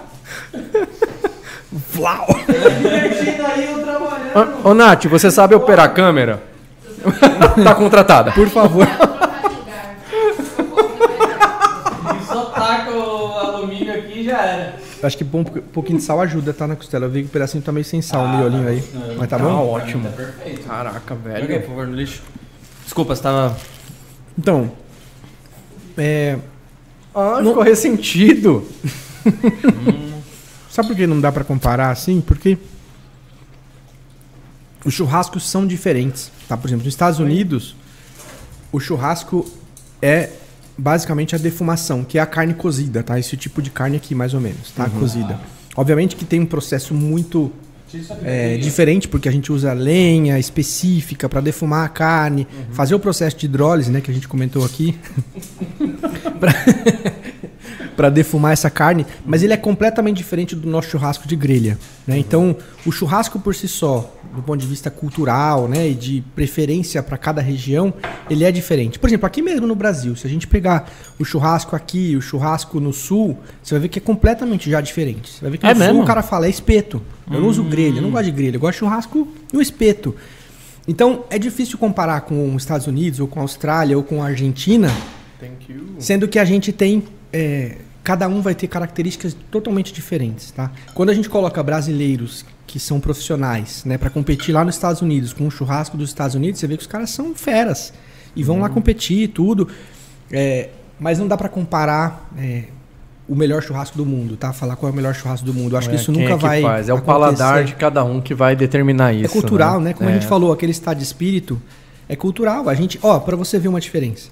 Flau! 1.90 2.28
Divertido 2.48 3.46
aí, 3.46 3.72
eu 3.72 3.80
trabalhando. 3.84 4.66
Ô, 4.66 4.70
ô 4.70 4.74
Nath, 4.74 5.06
você 5.06 5.32
sabe 5.32 5.56
operar 5.56 5.86
a 5.86 5.90
câmera? 5.90 6.44
tá 7.64 7.76
contratada. 7.76 8.32
Por 8.32 8.48
favor. 8.50 8.88
Só 12.28 12.46
taca 12.46 12.92
o 12.92 13.34
alumínio 13.38 13.94
aqui 13.94 14.20
e 14.20 14.24
já 14.26 14.38
era. 14.42 14.76
Acho 15.02 15.18
que 15.18 15.24
bom, 15.24 15.40
um 15.40 15.44
pouquinho 15.44 15.98
de 15.98 16.04
sal 16.04 16.20
ajuda, 16.22 16.54
tá? 16.54 16.68
Na 16.68 16.76
costela. 16.76 17.06
Eu 17.06 17.10
vi 17.10 17.22
que 17.24 17.28
o 17.30 17.32
pedacinho 17.32 17.64
tá 17.64 17.72
meio 17.72 17.86
sem 17.86 18.02
sal, 18.02 18.26
o 18.26 18.38
miolinho 18.38 18.68
aí. 18.68 18.84
Mas 19.18 19.30
tá 19.30 19.38
Tá 19.38 19.44
bom? 19.44 19.68
ótimo. 19.70 20.10
Perfeito. 20.12 20.68
Caraca, 20.68 21.16
velho. 21.16 21.48
por 21.62 21.68
favor, 21.70 21.88
no 21.88 21.96
lixo. 21.96 22.22
Desculpa, 22.84 23.16
você 23.16 23.24
tava. 23.24 23.58
Então. 24.38 24.72
É, 25.98 26.38
Ah, 27.16 27.40
ficou 27.44 27.64
ressentido. 27.64 28.66
Sabe 30.70 30.90
por 30.90 30.96
que 30.98 31.08
não 31.08 31.20
dá 31.20 31.32
pra 31.32 31.44
comparar 31.44 31.90
assim? 31.90 32.22
Porque 32.22 32.58
os 34.86 34.94
churrascos 34.94 35.50
são 35.50 35.66
diferentes, 35.66 36.32
tá? 36.48 36.56
Por 36.56 36.68
exemplo, 36.68 36.86
nos 36.86 36.94
Estados 36.94 37.20
Unidos, 37.20 37.76
o 38.72 38.80
churrasco 38.80 39.50
é 40.02 40.30
basicamente 40.78 41.36
a 41.36 41.38
defumação, 41.38 42.04
que 42.04 42.18
é 42.18 42.22
a 42.22 42.26
carne 42.26 42.54
cozida, 42.54 43.04
tá? 43.04 43.20
Esse 43.20 43.36
tipo 43.36 43.62
de 43.62 43.70
carne 43.70 43.98
aqui, 43.98 44.16
mais 44.16 44.34
ou 44.34 44.40
menos, 44.40 44.72
tá? 44.72 44.90
Cozida. 44.90 45.40
Obviamente 45.76 46.16
que 46.16 46.26
tem 46.26 46.40
um 46.40 46.46
processo 46.46 46.94
muito 46.94 47.52
é, 48.24 48.58
diferente, 48.58 49.08
porque 49.08 49.28
a 49.28 49.32
gente 49.32 49.52
usa 49.52 49.74
lenha 49.74 50.38
específica 50.40 51.28
para 51.28 51.42
defumar 51.42 51.86
a 51.86 51.90
carne, 51.90 52.48
fazer 52.72 52.96
o 52.96 53.00
processo 53.00 53.38
de 53.38 53.46
hidrólise, 53.46 53.92
né, 53.92 54.00
que 54.02 54.12
a 54.12 54.14
gente 54.14 54.28
comentou 54.28 54.64
aqui. 54.66 54.98
para 57.96 58.10
defumar 58.10 58.54
essa 58.54 58.70
carne, 58.70 59.06
mas 59.26 59.44
ele 59.44 59.54
é 59.54 59.58
completamente 59.58 60.18
diferente 60.18 60.56
do 60.56 60.70
nosso 60.70 60.90
churrasco 60.90 61.28
de 61.28 61.36
grelha, 61.36 61.78
né? 62.08 62.18
Então, 62.18 62.56
o 62.86 62.92
churrasco 62.92 63.40
por 63.40 63.54
si 63.54 63.68
só, 63.68 64.16
do 64.36 64.42
ponto 64.42 64.60
de 64.60 64.68
vista 64.68 64.90
cultural, 64.90 65.68
né, 65.68 65.90
e 65.90 65.94
de 65.94 66.24
preferência 66.36 67.02
para 67.04 67.18
cada 67.18 67.42
região, 67.42 67.94
ele 68.30 68.44
é 68.44 68.52
diferente. 68.52 69.00
Por 69.00 69.08
exemplo, 69.08 69.26
aqui 69.26 69.42
mesmo 69.42 69.66
no 69.68 69.76
Brasil, 69.76 70.16
se 70.16 70.26
a 70.26 70.30
gente 70.30 70.48
pegar 70.48 70.90
o 71.20 71.26
churrasco 71.26 71.76
aqui 71.76 72.12
e 72.12 72.18
o 72.18 72.22
churrasco 72.22 72.80
no 72.80 72.94
sul, 72.94 73.38
você 73.62 73.74
vai 73.74 73.82
ver 73.82 73.88
que 73.90 74.00
é 74.00 74.02
completamente 74.02 74.70
já 74.70 74.80
diferente. 74.82 75.30
Você 75.30 75.42
vai 75.42 75.52
ver 75.52 75.58
que 75.58 75.66
É 75.66 75.74
no 75.74 75.76
sul 75.76 75.86
mesmo? 75.88 76.04
o 76.04 76.06
cara 76.06 76.22
fala 76.22 76.46
é 76.46 76.50
espeto. 76.50 77.02
Eu 77.32 77.42
não 77.42 77.48
uso 77.48 77.64
grelha, 77.64 77.98
eu 77.98 78.02
não 78.02 78.12
gosto 78.12 78.26
de 78.26 78.32
grelha, 78.32 78.56
eu 78.56 78.60
gosto 78.60 78.74
de 78.74 78.80
churrasco 78.80 79.28
e 79.54 79.58
o 79.58 79.62
espeto. 79.62 80.16
Então, 80.88 81.24
é 81.30 81.38
difícil 81.38 81.78
comparar 81.78 82.22
com 82.22 82.56
os 82.56 82.64
Estados 82.64 82.88
Unidos, 82.88 83.20
ou 83.20 83.28
com 83.28 83.40
a 83.40 83.44
Austrália, 83.44 83.96
ou 83.96 84.04
com 84.04 84.24
a 84.24 84.28
Argentina, 84.28 84.90
Thank 85.40 85.72
you. 85.72 85.96
Sendo 86.00 86.28
que 86.28 86.38
a 86.40 86.44
gente 86.46 86.74
tem. 86.74 87.04
É, 87.32 87.78
cada 88.04 88.28
um 88.28 88.42
vai 88.42 88.56
ter 88.56 88.68
características 88.68 89.36
totalmente 89.52 89.94
diferentes, 89.94 90.52
tá? 90.52 90.72
Quando 90.94 91.10
a 91.10 91.14
gente 91.14 91.30
coloca 91.30 91.62
brasileiros 91.62 92.46
que 92.66 92.80
são 92.80 93.00
profissionais, 93.00 93.84
né, 93.86 93.98
para 93.98 94.10
competir 94.10 94.54
lá 94.54 94.64
nos 94.64 94.76
Estados 94.76 95.02
Unidos 95.02 95.34
com 95.34 95.48
o 95.48 95.52
churrasco 95.52 95.98
dos 95.98 96.10
Estados 96.10 96.36
Unidos, 96.36 96.60
você 96.60 96.68
vê 96.68 96.76
que 96.78 96.82
os 96.82 96.88
caras 96.88 97.10
são 97.10 97.34
feras 97.36 97.94
e 98.36 98.44
vão 98.44 98.60
lá 98.60 98.70
competir 98.70 99.24
e 99.24 99.28
tudo. 99.28 99.68
É, 100.32 100.70
mas 101.00 101.18
não 101.18 101.28
dá 101.28 101.36
para 101.38 101.50
comparar 101.50 102.30
é, 102.38 102.66
o 103.28 103.36
melhor 103.36 103.62
churrasco 103.64 103.98
do 103.98 104.06
mundo, 104.06 104.36
tá? 104.38 104.54
Falar 104.54 104.76
qual 104.76 104.90
é 104.90 104.94
o 104.94 104.96
melhor 104.96 105.16
churrasco 105.16 105.46
do 105.46 105.54
mundo. 105.54 105.74
Eu 105.74 105.80
acho 105.80 105.90
que 105.90 105.96
isso 105.96 106.12
nunca 106.12 106.34
é 106.34 106.36
que 106.36 106.42
vai. 106.42 106.62
faz? 106.62 106.90
É 106.90 106.94
o 106.94 107.02
paladar 107.02 107.64
de 107.64 107.76
cada 107.76 108.04
um 108.04 108.22
que 108.22 108.34
vai 108.36 108.56
determinar 108.56 109.14
isso. 109.14 109.26
É 109.26 109.28
cultural, 109.28 109.80
né? 109.80 109.94
Como 109.94 110.08
a 110.10 110.12
É. 110.12 110.16
gente 110.16 110.28
falou, 110.28 110.52
aquele 110.52 110.72
estado 110.72 110.98
de 110.98 111.04
espírito 111.04 111.60
é 112.08 112.16
cultural. 112.16 112.68
A 112.70 112.76
gente, 112.76 113.00
ó, 113.02 113.20
para 113.20 113.36
você 113.36 113.58
ver 113.58 113.68
uma 113.68 113.80
diferença. 113.80 114.30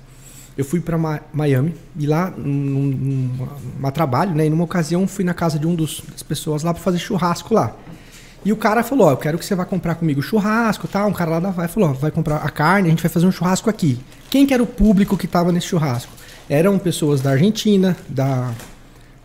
Eu 0.58 0.66
fui 0.66 0.80
para 0.80 0.97
Miami 1.32 1.76
e 1.97 2.08
lá 2.08 2.34
num, 2.36 2.43
num, 2.45 3.47
numa 3.78 3.91
trabalho, 3.91 4.34
né? 4.34 4.47
E 4.47 4.49
numa 4.49 4.64
ocasião 4.64 5.05
fui 5.08 5.24
na 5.24 5.34
casa 5.34 5.60
de 5.60 5.68
um 5.68 5.76
dos, 5.76 6.01
das 6.12 6.24
pessoas 6.24 6.64
lá 6.64 6.74
para 6.74 6.82
fazer 6.82 6.97
churrasco 6.97 7.53
lá. 7.53 7.76
E 8.43 8.51
o 8.51 8.55
cara 8.55 8.82
falou, 8.82 9.08
ó, 9.08 9.12
eu 9.12 9.18
quero 9.18 9.38
que 9.38 9.45
você 9.45 9.53
vá 9.55 9.66
comprar 9.66 9.95
comigo 9.95 10.22
churrasco, 10.22 10.88
tá? 10.88 11.05
Um 11.05 11.14
cara 11.14 11.32
lá 11.32 11.39
da 11.39 11.49
vai 11.51 11.68
falou, 11.68 11.89
ó, 11.89 11.93
vai 11.93 12.12
comprar 12.12 12.38
a 12.38 12.49
carne, 12.49 12.88
a 12.88 12.91
gente 12.91 13.03
vai 13.03 13.10
fazer 13.10 13.26
um 13.28 13.32
churrasco 13.32 13.70
aqui. 13.70 13.99
Quem 14.30 14.45
que 14.47 14.53
era 14.53 14.64
o 14.64 14.68
público 14.68 15.16
que 15.18 15.28
tava 15.28 15.51
nesse 15.51 15.68
churrasco? 15.68 16.12
Eram 16.49 16.80
pessoas 16.80 17.22
da 17.22 17.32
Argentina, 17.32 17.95
da 18.08 18.51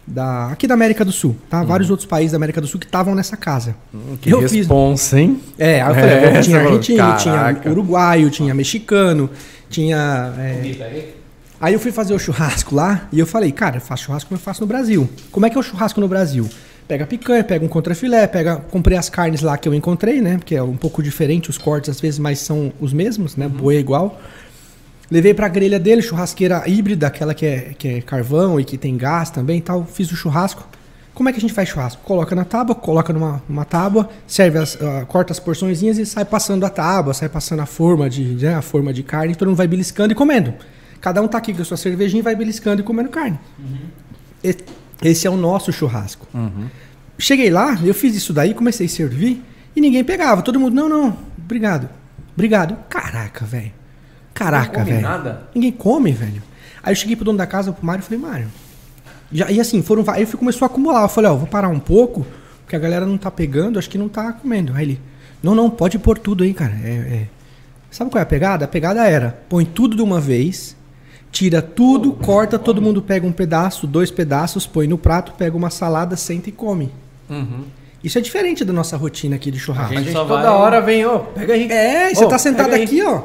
da 0.04 0.48
aqui 0.48 0.66
da 0.66 0.74
América 0.74 1.04
do 1.04 1.12
Sul, 1.12 1.36
tá? 1.48 1.62
Vários 1.62 1.88
outros 1.88 2.06
países 2.06 2.32
da 2.32 2.36
América 2.36 2.60
do 2.60 2.66
Sul 2.66 2.80
que 2.80 2.86
estavam 2.86 3.14
nessa 3.14 3.36
casa. 3.36 3.76
Hum, 3.94 4.16
Que 4.20 4.34
responsa, 4.34 5.20
hein? 5.20 5.40
É, 5.56 5.80
aí 5.80 5.88
eu 5.88 5.94
falei, 5.94 6.10
É, 6.10 6.30
bom, 6.34 6.40
tinha 6.40 6.58
falou, 6.58 6.72
argentino, 6.72 7.16
tinha 7.16 7.72
uruguaio, 7.72 8.30
tinha 8.30 8.52
mexicano, 8.54 9.30
tinha. 9.70 10.34
é, 10.38 11.14
Aí 11.62 11.74
eu 11.74 11.78
fui 11.78 11.92
fazer 11.92 12.12
o 12.12 12.18
churrasco 12.18 12.74
lá 12.74 13.08
e 13.12 13.20
eu 13.20 13.26
falei, 13.26 13.52
cara, 13.52 13.76
eu 13.76 13.80
faço 13.80 14.02
churrasco 14.02 14.28
como 14.28 14.36
eu 14.36 14.42
faço 14.42 14.60
no 14.62 14.66
Brasil. 14.66 15.08
Como 15.30 15.46
é 15.46 15.50
que 15.50 15.56
é 15.56 15.60
o 15.60 15.62
churrasco 15.62 16.00
no 16.00 16.08
Brasil? 16.08 16.50
Pega 16.88 17.04
a 17.04 17.06
picanha, 17.06 17.44
pega 17.44 17.64
um 17.64 17.68
contrafilé, 17.68 18.26
pega. 18.26 18.56
Comprei 18.56 18.98
as 18.98 19.08
carnes 19.08 19.42
lá 19.42 19.56
que 19.56 19.68
eu 19.68 19.72
encontrei, 19.72 20.20
né? 20.20 20.38
Porque 20.38 20.56
é 20.56 20.62
um 20.62 20.76
pouco 20.76 21.00
diferente 21.00 21.50
os 21.50 21.56
cortes 21.56 21.88
às 21.88 22.00
vezes, 22.00 22.18
mas 22.18 22.40
são 22.40 22.72
os 22.80 22.92
mesmos, 22.92 23.36
né? 23.36 23.46
Boi 23.46 23.76
é 23.76 23.78
igual. 23.78 24.20
Levei 25.08 25.32
pra 25.32 25.46
grelha 25.46 25.78
dele, 25.78 26.02
churrasqueira 26.02 26.64
híbrida, 26.66 27.06
aquela 27.06 27.32
que 27.32 27.46
é, 27.46 27.74
que 27.78 27.86
é 27.86 28.00
carvão 28.00 28.58
e 28.58 28.64
que 28.64 28.76
tem 28.76 28.96
gás 28.96 29.30
também 29.30 29.58
e 29.58 29.62
tal. 29.62 29.84
Fiz 29.84 30.10
o 30.10 30.16
churrasco. 30.16 30.66
Como 31.14 31.28
é 31.28 31.32
que 31.32 31.38
a 31.38 31.40
gente 31.40 31.54
faz 31.54 31.68
churrasco? 31.68 32.02
Coloca 32.02 32.34
na 32.34 32.44
tábua, 32.44 32.74
coloca 32.74 33.12
numa, 33.12 33.40
numa 33.48 33.64
tábua, 33.64 34.08
serve 34.26 34.58
as, 34.58 34.76
ah, 34.82 35.04
corta 35.06 35.32
as 35.32 35.38
porçõezinhas 35.38 35.96
e 35.96 36.04
sai 36.04 36.24
passando 36.24 36.66
a 36.66 36.68
tábua, 36.68 37.14
sai 37.14 37.28
passando 37.28 37.60
a 37.60 37.66
forma 37.66 38.10
de, 38.10 38.24
né, 38.34 38.56
a 38.56 38.62
forma 38.62 38.92
de 38.92 39.04
carne, 39.04 39.36
todo 39.36 39.46
mundo 39.46 39.58
vai 39.58 39.68
beliscando 39.68 40.12
e 40.12 40.16
comendo. 40.16 40.54
Cada 41.02 41.20
um 41.20 41.28
tá 41.28 41.36
aqui 41.36 41.52
com 41.52 41.60
a 41.60 41.64
sua 41.64 41.76
cervejinha 41.76 42.20
e 42.20 42.22
vai 42.22 42.34
beliscando 42.34 42.80
e 42.80 42.84
comendo 42.84 43.10
carne. 43.10 43.38
E- 44.42 44.56
Esse 45.02 45.26
é 45.26 45.30
o 45.30 45.36
nosso 45.36 45.70
churrasco. 45.72 46.26
Cheguei 47.18 47.50
lá, 47.50 47.76
eu 47.84 47.92
fiz 47.92 48.14
isso 48.16 48.32
daí, 48.32 48.54
comecei 48.54 48.86
a 48.86 48.88
servir 48.88 49.42
e 49.76 49.80
ninguém 49.80 50.02
pegava. 50.04 50.40
Todo 50.42 50.58
mundo, 50.58 50.74
não, 50.74 50.88
não, 50.88 51.16
obrigado. 51.36 51.88
Obrigado. 52.34 52.76
Caraca, 52.88 53.44
velho. 53.44 53.72
Caraca, 54.32 54.78
come 54.80 54.90
velho. 54.92 55.02
nada? 55.02 55.48
Ninguém 55.54 55.72
come, 55.72 56.12
velho. 56.12 56.42
Aí 56.82 56.92
eu 56.92 56.96
cheguei 56.96 57.14
pro 57.16 57.24
dono 57.24 57.36
da 57.36 57.46
casa, 57.46 57.72
pro 57.72 57.84
Mário, 57.84 58.00
e 58.00 58.04
falei, 58.04 58.18
Mário. 58.18 58.48
Já, 59.30 59.50
e 59.50 59.60
assim, 59.60 59.82
foram. 59.82 60.04
Aí 60.08 60.24
começou 60.26 60.64
a 60.64 60.70
acumular. 60.70 61.02
Eu 61.02 61.08
falei, 61.08 61.30
ó, 61.30 61.34
vou 61.36 61.46
parar 61.46 61.68
um 61.68 61.78
pouco, 61.80 62.26
porque 62.62 62.74
a 62.76 62.78
galera 62.78 63.04
não 63.04 63.18
tá 63.18 63.30
pegando, 63.30 63.78
acho 63.78 63.90
que 63.90 63.98
não 63.98 64.08
tá 64.08 64.32
comendo. 64.32 64.72
Aí 64.74 64.84
ele, 64.84 65.00
não, 65.42 65.54
não, 65.54 65.68
pode 65.68 65.98
pôr 65.98 66.18
tudo 66.18 66.44
aí, 66.44 66.54
cara. 66.54 66.72
É, 66.82 66.88
é. 66.88 67.28
Sabe 67.90 68.10
qual 68.10 68.20
é 68.20 68.22
a 68.22 68.26
pegada? 68.26 68.64
A 68.64 68.68
pegada 68.68 69.06
era, 69.06 69.38
põe 69.48 69.64
tudo 69.64 69.94
de 69.96 70.02
uma 70.02 70.20
vez, 70.20 70.74
tira 71.32 71.60
tudo, 71.62 72.12
corta, 72.12 72.58
todo 72.58 72.80
mundo 72.80 73.02
pega 73.02 73.26
um 73.26 73.32
pedaço, 73.32 73.86
dois 73.86 74.10
pedaços, 74.10 74.66
põe 74.66 74.86
no 74.86 74.96
prato, 74.98 75.32
pega 75.32 75.56
uma 75.56 75.70
salada, 75.70 76.14
senta 76.16 76.48
e 76.50 76.52
come. 76.52 76.92
Isso 78.04 78.18
é 78.18 78.20
diferente 78.20 78.64
da 78.64 78.72
nossa 78.72 78.96
rotina 78.96 79.36
aqui 79.36 79.50
de 79.50 79.58
churrasco. 79.58 79.92
A 79.94 79.96
A 79.96 79.98
gente 79.98 80.08
gente 80.08 80.16
só 80.16 80.24
toda 80.26 80.42
vai- 80.42 80.50
hora 80.52 80.80
vem, 80.80 81.04
ó, 81.06 81.18
pega 81.20 81.54
aí. 81.54 81.70
É, 81.70 82.12
e 82.12 82.14
você 82.14 82.26
tá 82.28 82.38
sentado 82.38 82.74
aí. 82.74 82.82
aqui, 82.84 83.02
ó, 83.02 83.22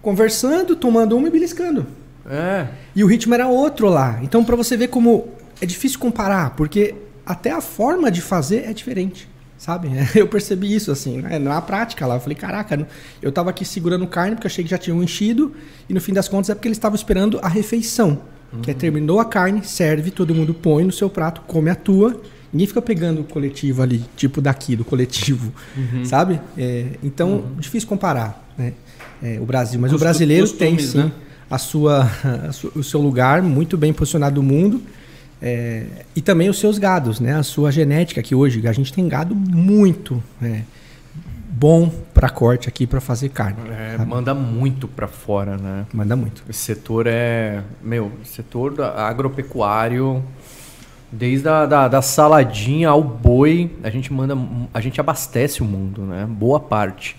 conversando, 0.00 0.76
tomando 0.76 1.16
uma 1.16 1.26
e 1.28 1.30
beliscando. 1.30 1.86
É. 2.30 2.66
E 2.94 3.02
o 3.02 3.06
ritmo 3.06 3.34
era 3.34 3.48
outro 3.48 3.88
lá. 3.88 4.20
Então, 4.22 4.44
pra 4.44 4.54
você 4.54 4.76
ver 4.76 4.88
como 4.88 5.28
é 5.60 5.66
difícil 5.66 5.98
comparar, 5.98 6.50
porque 6.50 6.94
até 7.26 7.50
a 7.50 7.60
forma 7.60 8.10
de 8.10 8.20
fazer 8.20 8.64
é 8.68 8.72
diferente, 8.72 9.26
sabe? 9.58 9.88
Eu 10.14 10.26
percebi 10.28 10.74
isso, 10.74 10.90
assim, 10.90 11.18
né? 11.20 11.38
na 11.38 11.60
prática 11.60 12.06
lá. 12.06 12.14
Eu 12.14 12.20
falei, 12.20 12.36
caraca, 12.36 12.86
eu 13.20 13.30
tava 13.32 13.50
aqui 13.50 13.64
segurando 13.64 14.06
carne 14.06 14.36
porque 14.36 14.46
eu 14.46 14.50
achei 14.50 14.64
que 14.64 14.70
já 14.70 14.78
tinham 14.78 15.02
enchido, 15.02 15.52
e 15.88 15.92
no 15.92 16.00
fim 16.00 16.12
das 16.12 16.28
contas 16.28 16.48
é 16.48 16.54
porque 16.54 16.68
eles 16.68 16.78
estavam 16.78 16.94
esperando 16.96 17.38
a 17.42 17.48
refeição. 17.48 18.20
Que 18.62 18.70
é 18.70 18.74
terminou 18.74 19.20
a 19.20 19.26
carne, 19.26 19.62
serve, 19.62 20.10
todo 20.10 20.34
mundo 20.34 20.54
põe 20.54 20.82
no 20.82 20.92
seu 20.92 21.10
prato, 21.10 21.42
come 21.46 21.68
a 21.68 21.74
tua. 21.74 22.18
Ninguém 22.50 22.66
fica 22.66 22.80
pegando 22.80 23.20
o 23.20 23.24
coletivo 23.24 23.82
ali, 23.82 24.02
tipo 24.16 24.40
daqui, 24.40 24.74
do 24.74 24.86
coletivo, 24.86 25.52
sabe? 26.04 26.40
É, 26.56 26.86
então, 27.02 27.44
difícil 27.58 27.86
comparar, 27.86 28.42
né? 28.56 28.72
É, 29.22 29.38
o 29.38 29.44
Brasil. 29.44 29.78
Mas 29.78 29.90
o 29.90 29.94
Costu- 29.96 30.04
brasileiro 30.04 30.48
tem 30.48 30.76
costumes, 30.76 30.92
sim. 30.92 30.98
né? 30.98 31.12
a 31.50 31.58
sua, 31.58 32.10
o 32.74 32.82
seu 32.82 33.02
lugar 33.02 33.42
muito 33.42 33.76
bem 33.76 33.92
posicionado 33.92 34.40
no 34.42 34.48
mundo. 34.48 34.80
É, 35.40 35.84
e 36.16 36.20
também 36.20 36.48
os 36.48 36.58
seus 36.58 36.78
gados, 36.78 37.20
né? 37.20 37.34
A 37.34 37.42
sua 37.42 37.70
genética, 37.70 38.22
que 38.22 38.34
hoje 38.34 38.66
a 38.66 38.72
gente 38.72 38.92
tem 38.92 39.06
gado 39.08 39.34
muito 39.34 40.22
é, 40.42 40.62
bom 41.48 41.90
para 42.12 42.28
corte 42.28 42.68
aqui 42.68 42.86
para 42.86 43.00
fazer 43.00 43.28
carne. 43.30 43.56
É, 43.70 44.04
manda 44.04 44.34
muito 44.34 44.88
para 44.88 45.06
fora, 45.06 45.56
né? 45.56 45.86
Manda 45.92 46.16
muito. 46.16 46.42
Esse 46.48 46.60
setor 46.60 47.06
é, 47.06 47.62
meu, 47.82 48.12
setor 48.24 48.80
agropecuário, 48.80 50.22
desde 51.10 51.48
a 51.48 51.66
da, 51.66 51.88
da 51.88 52.02
saladinha 52.02 52.88
ao 52.88 53.02
boi, 53.02 53.70
a 53.82 53.90
gente 53.90 54.12
manda, 54.12 54.36
a 54.74 54.80
gente 54.80 55.00
abastece 55.00 55.62
o 55.62 55.64
mundo, 55.64 56.02
né? 56.02 56.26
Boa 56.28 56.60
parte. 56.60 57.16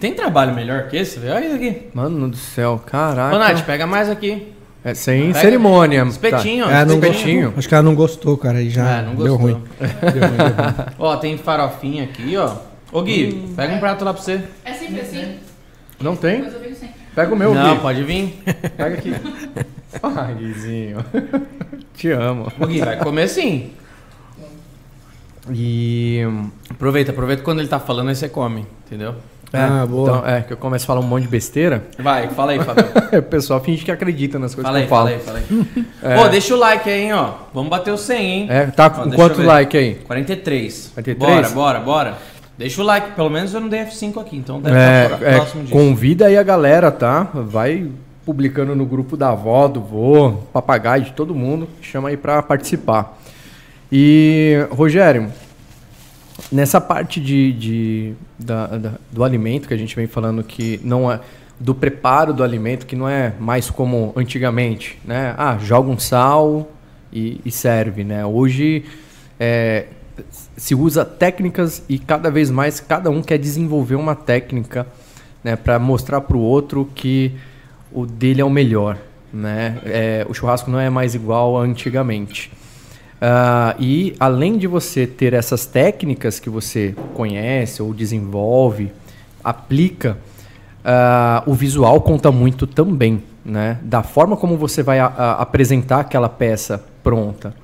Tem 0.00 0.14
trabalho 0.14 0.54
melhor 0.54 0.88
que 0.88 0.96
esse? 0.96 1.18
Olha 1.18 1.44
isso 1.44 1.54
aqui. 1.54 1.88
Mano 1.92 2.28
do 2.28 2.36
céu, 2.36 2.80
caraca. 2.84 3.34
Ô, 3.34 3.38
Nath, 3.38 3.64
pega 3.64 3.86
mais 3.86 4.08
aqui. 4.08 4.55
É, 4.86 4.94
sem 4.94 5.32
Pega 5.32 5.40
cerimônia. 5.40 6.04
Espetinho. 6.04 6.66
Tá. 6.66 6.78
É, 6.78 6.84
não 6.84 6.94
espetinho. 6.94 7.52
Acho 7.56 7.68
que 7.68 7.74
ela 7.74 7.82
não 7.82 7.96
gostou, 7.96 8.38
cara. 8.38 8.58
Aí 8.58 8.70
já 8.70 8.88
é, 8.88 9.02
não 9.02 9.16
deu 9.16 9.34
ruim. 9.34 9.60
deu 9.80 10.28
ruim, 10.28 10.36
deu 10.36 10.46
ruim. 10.46 10.86
ó, 10.96 11.16
tem 11.16 11.36
farofinha 11.36 12.04
aqui, 12.04 12.36
ó. 12.36 12.54
Ô 12.92 13.02
Gui, 13.02 13.34
hum. 13.34 13.54
pega 13.56 13.74
um 13.74 13.80
prato 13.80 14.04
lá 14.04 14.14
pra 14.14 14.22
você. 14.22 14.40
É 14.64 14.72
sempre 14.74 15.00
assim? 15.00 15.38
Não 16.00 16.14
tem? 16.14 16.44
Pega 17.16 17.34
o 17.34 17.36
meu, 17.36 17.52
Não, 17.52 17.74
Gui. 17.74 17.82
pode 17.82 18.04
vir. 18.04 18.40
Pega 18.76 18.94
aqui. 18.94 19.12
Ai, 20.00 20.34
Guizinho. 20.34 20.98
Te 21.92 22.12
amo. 22.12 22.52
Ô 22.60 22.66
Gui, 22.66 22.78
vai 22.78 22.96
comer 22.98 23.26
sim. 23.26 23.72
E 25.50 26.20
aproveita, 26.70 27.10
aproveita 27.10 27.42
quando 27.42 27.58
ele 27.58 27.68
tá 27.68 27.80
falando 27.80 28.10
aí 28.10 28.14
você 28.14 28.28
come, 28.28 28.64
entendeu? 28.86 29.16
É, 29.52 29.60
ah, 29.60 29.86
boa. 29.86 30.18
Então, 30.18 30.28
é, 30.28 30.42
que 30.42 30.52
eu 30.52 30.56
começo 30.56 30.84
a 30.84 30.86
falar 30.86 31.00
um 31.00 31.04
monte 31.04 31.22
de 31.22 31.28
besteira. 31.28 31.84
Vai, 31.98 32.28
fala 32.28 32.52
aí, 32.52 32.60
Fábio. 32.60 32.84
o 33.18 33.22
pessoal 33.22 33.60
finge 33.60 33.84
que 33.84 33.90
acredita 33.90 34.38
nas 34.38 34.54
coisas 34.54 34.68
fala 34.70 34.80
que 34.80 34.86
eu 34.86 34.88
falo. 34.88 35.20
Fala 35.20 35.38
aí, 35.38 35.44
fala 35.44 35.64
aí. 35.74 35.86
É. 36.02 36.14
Pô, 36.14 36.28
deixa 36.28 36.54
o 36.54 36.58
like 36.58 36.88
aí, 36.88 37.04
hein, 37.04 37.14
ó. 37.14 37.32
Vamos 37.52 37.68
bater 37.68 37.92
o 37.92 37.98
100, 37.98 38.30
hein? 38.30 38.46
É, 38.48 38.66
tá 38.66 38.88
com 38.88 39.10
quanto 39.10 39.42
like 39.42 39.76
aí? 39.76 39.94
43. 40.06 40.92
43? 40.94 41.18
Bora, 41.18 41.48
bora, 41.48 41.80
bora. 41.80 42.18
Deixa 42.58 42.80
o 42.80 42.84
like, 42.84 43.12
pelo 43.12 43.28
menos 43.28 43.52
eu 43.52 43.60
não 43.60 43.68
dei 43.68 43.80
F5 43.80 44.20
aqui, 44.20 44.36
então 44.36 44.60
deve 44.60 44.76
é, 44.76 45.04
estar 45.04 45.22
é, 45.22 45.34
próximo 45.36 45.62
disso. 45.62 45.74
Convida 45.74 46.26
aí 46.26 46.38
a 46.38 46.42
galera, 46.42 46.90
tá? 46.90 47.28
Vai 47.34 47.88
publicando 48.24 48.74
no 48.74 48.86
grupo 48.86 49.16
da 49.16 49.30
avó, 49.30 49.68
do 49.68 49.80
vô, 49.80 50.32
papagaio, 50.52 51.04
de 51.04 51.12
todo 51.12 51.34
mundo. 51.34 51.68
Chama 51.82 52.08
aí 52.08 52.16
para 52.16 52.42
participar. 52.42 53.18
E, 53.92 54.66
Rogério, 54.70 55.30
nessa 56.50 56.80
parte 56.80 57.20
de, 57.20 57.52
de 57.52 58.14
da, 58.38 58.66
da, 58.66 58.92
do 59.10 59.24
alimento 59.24 59.68
que 59.68 59.74
a 59.74 59.76
gente 59.76 59.94
vem 59.94 60.06
falando 60.06 60.42
que 60.42 60.80
não 60.82 61.10
é 61.10 61.20
do 61.58 61.74
preparo 61.74 62.34
do 62.34 62.42
alimento 62.42 62.86
que 62.86 62.94
não 62.94 63.08
é 63.08 63.32
mais 63.40 63.70
como 63.70 64.12
antigamente, 64.14 64.98
né? 65.04 65.34
Ah, 65.38 65.56
joga 65.58 65.90
um 65.90 65.98
sal 65.98 66.70
e, 67.12 67.40
e 67.44 67.50
serve, 67.50 68.04
né? 68.04 68.26
Hoje 68.26 68.84
é, 69.40 69.86
se 70.56 70.74
usa 70.74 71.04
técnicas 71.04 71.82
e 71.88 71.98
cada 71.98 72.30
vez 72.30 72.50
mais 72.50 72.78
cada 72.78 73.10
um 73.10 73.22
quer 73.22 73.38
desenvolver 73.38 73.94
uma 73.94 74.14
técnica, 74.14 74.86
né? 75.42 75.56
Para 75.56 75.78
mostrar 75.78 76.20
para 76.20 76.36
o 76.36 76.40
outro 76.40 76.88
que 76.94 77.32
o 77.90 78.04
dele 78.04 78.42
é 78.42 78.44
o 78.44 78.50
melhor, 78.50 78.98
né? 79.32 79.78
É, 79.84 80.26
o 80.28 80.34
churrasco 80.34 80.70
não 80.70 80.78
é 80.78 80.90
mais 80.90 81.14
igual 81.14 81.58
a 81.58 81.62
antigamente. 81.62 82.52
Uh, 83.16 83.80
e 83.80 84.14
além 84.20 84.58
de 84.58 84.66
você 84.66 85.06
ter 85.06 85.32
essas 85.32 85.64
técnicas 85.64 86.38
que 86.38 86.50
você 86.50 86.94
conhece 87.14 87.82
ou 87.82 87.94
desenvolve, 87.94 88.92
aplica, 89.42 90.18
uh, 90.84 91.50
o 91.50 91.54
visual 91.54 92.00
conta 92.02 92.30
muito 92.30 92.66
também, 92.66 93.22
né? 93.44 93.78
Da 93.82 94.02
forma 94.02 94.36
como 94.36 94.56
você 94.56 94.82
vai 94.82 94.98
a, 94.98 95.06
a 95.06 95.32
apresentar 95.42 96.00
aquela 96.00 96.28
peça 96.28 96.84
pronta. 97.02 97.54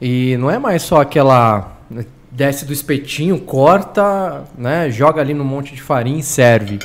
E 0.00 0.36
não 0.36 0.50
é 0.50 0.58
mais 0.58 0.82
só 0.82 1.00
aquela 1.00 1.76
né, 1.90 2.04
desce 2.30 2.64
do 2.64 2.72
espetinho, 2.72 3.38
corta, 3.40 4.44
né? 4.56 4.90
Joga 4.90 5.20
ali 5.20 5.34
no 5.34 5.44
monte 5.44 5.74
de 5.74 5.82
farinha 5.82 6.20
e 6.20 6.22
serve. 6.22 6.78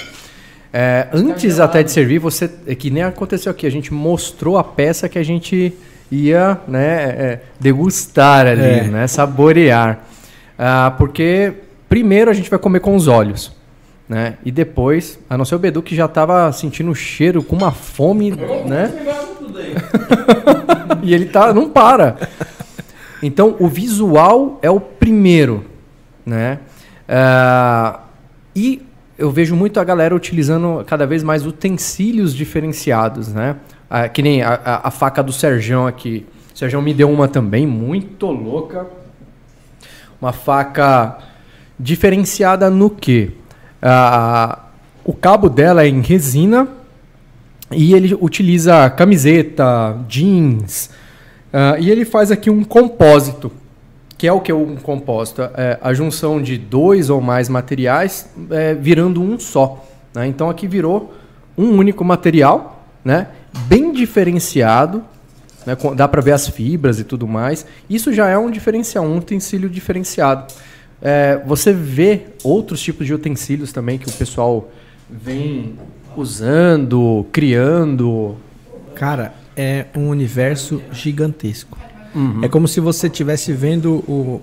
É, 0.71 1.07
antes 1.11 1.59
até 1.59 1.81
de 1.81 1.91
servir, 1.91 2.19
você 2.19 2.49
é 2.67 2.75
que 2.75 2.89
nem 2.89 3.03
aconteceu 3.03 3.51
aqui, 3.51 3.65
a 3.65 3.71
gente 3.71 3.93
mostrou 3.93 4.57
a 4.57 4.63
peça 4.63 5.09
que 5.09 5.17
a 5.17 5.23
gente 5.23 5.73
ia 6.11 6.59
né, 6.67 7.03
é, 7.03 7.39
degustar 7.59 8.47
ali, 8.47 8.61
é. 8.61 8.83
né, 8.83 9.07
saborear. 9.07 9.99
Ah, 10.57 10.93
porque 10.97 11.53
primeiro 11.87 12.29
a 12.29 12.33
gente 12.33 12.49
vai 12.49 12.59
comer 12.59 12.79
com 12.79 12.95
os 12.95 13.07
olhos. 13.07 13.57
Né? 14.07 14.37
E 14.43 14.51
depois, 14.51 15.19
a 15.29 15.37
não 15.37 15.45
ser 15.45 15.53
o 15.53 15.59
Bedu 15.59 15.83
que 15.83 15.95
já 15.95 16.05
estava 16.05 16.51
sentindo 16.51 16.89
o 16.89 16.95
cheiro 16.95 17.43
com 17.43 17.55
uma 17.55 17.71
fome, 17.71 18.31
né? 18.65 18.91
e 21.03 21.13
ele 21.13 21.27
tá, 21.27 21.53
não 21.53 21.69
para. 21.69 22.17
Então, 23.21 23.55
o 23.59 23.67
visual 23.67 24.57
é 24.63 24.69
o 24.71 24.79
primeiro, 24.79 25.63
né? 26.25 26.57
Ah, 27.07 27.99
e 28.55 28.81
eu 29.15 29.29
vejo 29.29 29.55
muito 29.55 29.79
a 29.79 29.83
galera 29.83 30.15
utilizando 30.15 30.83
cada 30.87 31.05
vez 31.05 31.21
mais 31.21 31.45
utensílios 31.45 32.33
diferenciados, 32.33 33.33
né? 33.33 33.57
Ah, 33.89 34.07
que 34.07 34.21
nem 34.21 34.43
a, 34.43 34.53
a, 34.53 34.87
a, 34.89 34.91
faca 34.91 35.23
do 35.23 35.33
Serjão 35.33 35.87
aqui. 35.87 36.25
O 36.53 36.57
Serjão 36.57 36.81
me 36.81 36.93
deu 36.93 37.09
uma 37.09 37.27
também, 37.27 37.65
muito 37.65 38.27
louca. 38.27 38.85
Uma 40.21 40.31
faca 40.31 41.17
diferenciada 41.79 42.69
no 42.69 42.89
que? 42.89 43.31
Ah, 43.81 44.59
o 45.03 45.13
cabo 45.13 45.49
dela 45.49 45.83
é 45.83 45.87
em 45.87 46.01
resina 46.01 46.67
e 47.71 47.93
ele 47.93 48.15
utiliza 48.21 48.89
camiseta, 48.91 49.97
jeans. 50.07 50.91
Ah, 51.51 51.77
e 51.79 51.89
ele 51.89 52.05
faz 52.05 52.31
aqui 52.31 52.49
um 52.49 52.63
compósito. 52.63 53.51
Que 54.19 54.27
é 54.27 54.33
o 54.33 54.41
que 54.41 54.51
é 54.51 54.55
um 54.55 54.75
compósito? 54.75 55.41
É 55.55 55.79
a 55.81 55.93
junção 55.93 56.41
de 56.41 56.57
dois 56.57 57.09
ou 57.09 57.21
mais 57.21 57.47
materiais 57.47 58.29
é, 58.51 58.75
virando 58.75 59.21
um 59.21 59.39
só. 59.39 59.83
Né? 60.13 60.27
Então 60.27 60.49
aqui 60.49 60.67
virou 60.67 61.13
um 61.57 61.71
único 61.77 62.03
material, 62.03 62.85
né? 63.03 63.27
Bem 63.67 63.91
diferenciado, 63.91 65.03
né? 65.65 65.77
dá 65.95 66.07
para 66.07 66.21
ver 66.21 66.31
as 66.31 66.47
fibras 66.47 66.99
e 66.99 67.03
tudo 67.03 67.27
mais. 67.27 67.65
Isso 67.89 68.13
já 68.13 68.27
é 68.27 68.37
um 68.37 68.49
diferencial, 68.49 69.05
um 69.05 69.17
utensílio 69.17 69.69
diferenciado. 69.69 70.53
É, 71.01 71.41
você 71.45 71.71
vê 71.71 72.27
outros 72.43 72.81
tipos 72.81 73.07
de 73.07 73.13
utensílios 73.13 73.71
também 73.71 73.97
que 73.97 74.09
o 74.09 74.11
pessoal 74.11 74.69
vem 75.09 75.75
usando, 76.15 77.25
criando. 77.31 78.35
Cara, 78.95 79.33
é 79.55 79.85
um 79.95 80.09
universo 80.09 80.81
gigantesco. 80.91 81.77
Uhum. 82.13 82.43
É 82.43 82.47
como 82.47 82.67
se 82.67 82.79
você 82.79 83.07
estivesse 83.07 83.53
vendo 83.53 83.95
o. 84.07 84.41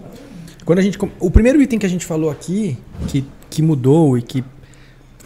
Quando 0.64 0.78
a 0.78 0.82
gente. 0.82 0.98
O 1.20 1.30
primeiro 1.30 1.60
item 1.60 1.78
que 1.78 1.86
a 1.86 1.88
gente 1.88 2.06
falou 2.06 2.30
aqui, 2.30 2.78
que, 3.08 3.24
que 3.50 3.62
mudou 3.62 4.16
e 4.16 4.22
que 4.22 4.44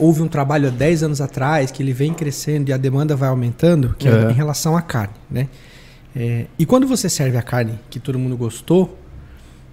houve 0.00 0.22
um 0.22 0.28
trabalho 0.28 0.68
há 0.68 0.70
10 0.70 1.02
anos 1.04 1.20
atrás, 1.20 1.70
que 1.70 1.82
ele 1.82 1.92
vem 1.92 2.12
crescendo 2.14 2.70
e 2.70 2.72
a 2.72 2.76
demanda 2.76 3.14
vai 3.14 3.28
aumentando, 3.28 3.94
que 3.98 4.08
é, 4.08 4.12
é 4.12 4.30
em 4.30 4.34
relação 4.34 4.76
à 4.76 4.82
carne, 4.82 5.14
né? 5.30 5.48
É, 6.16 6.46
e 6.58 6.66
quando 6.66 6.88
você 6.88 7.08
serve 7.08 7.36
a 7.36 7.42
carne 7.42 7.78
que 7.88 8.00
todo 8.00 8.18
mundo 8.18 8.36
gostou, 8.36 8.98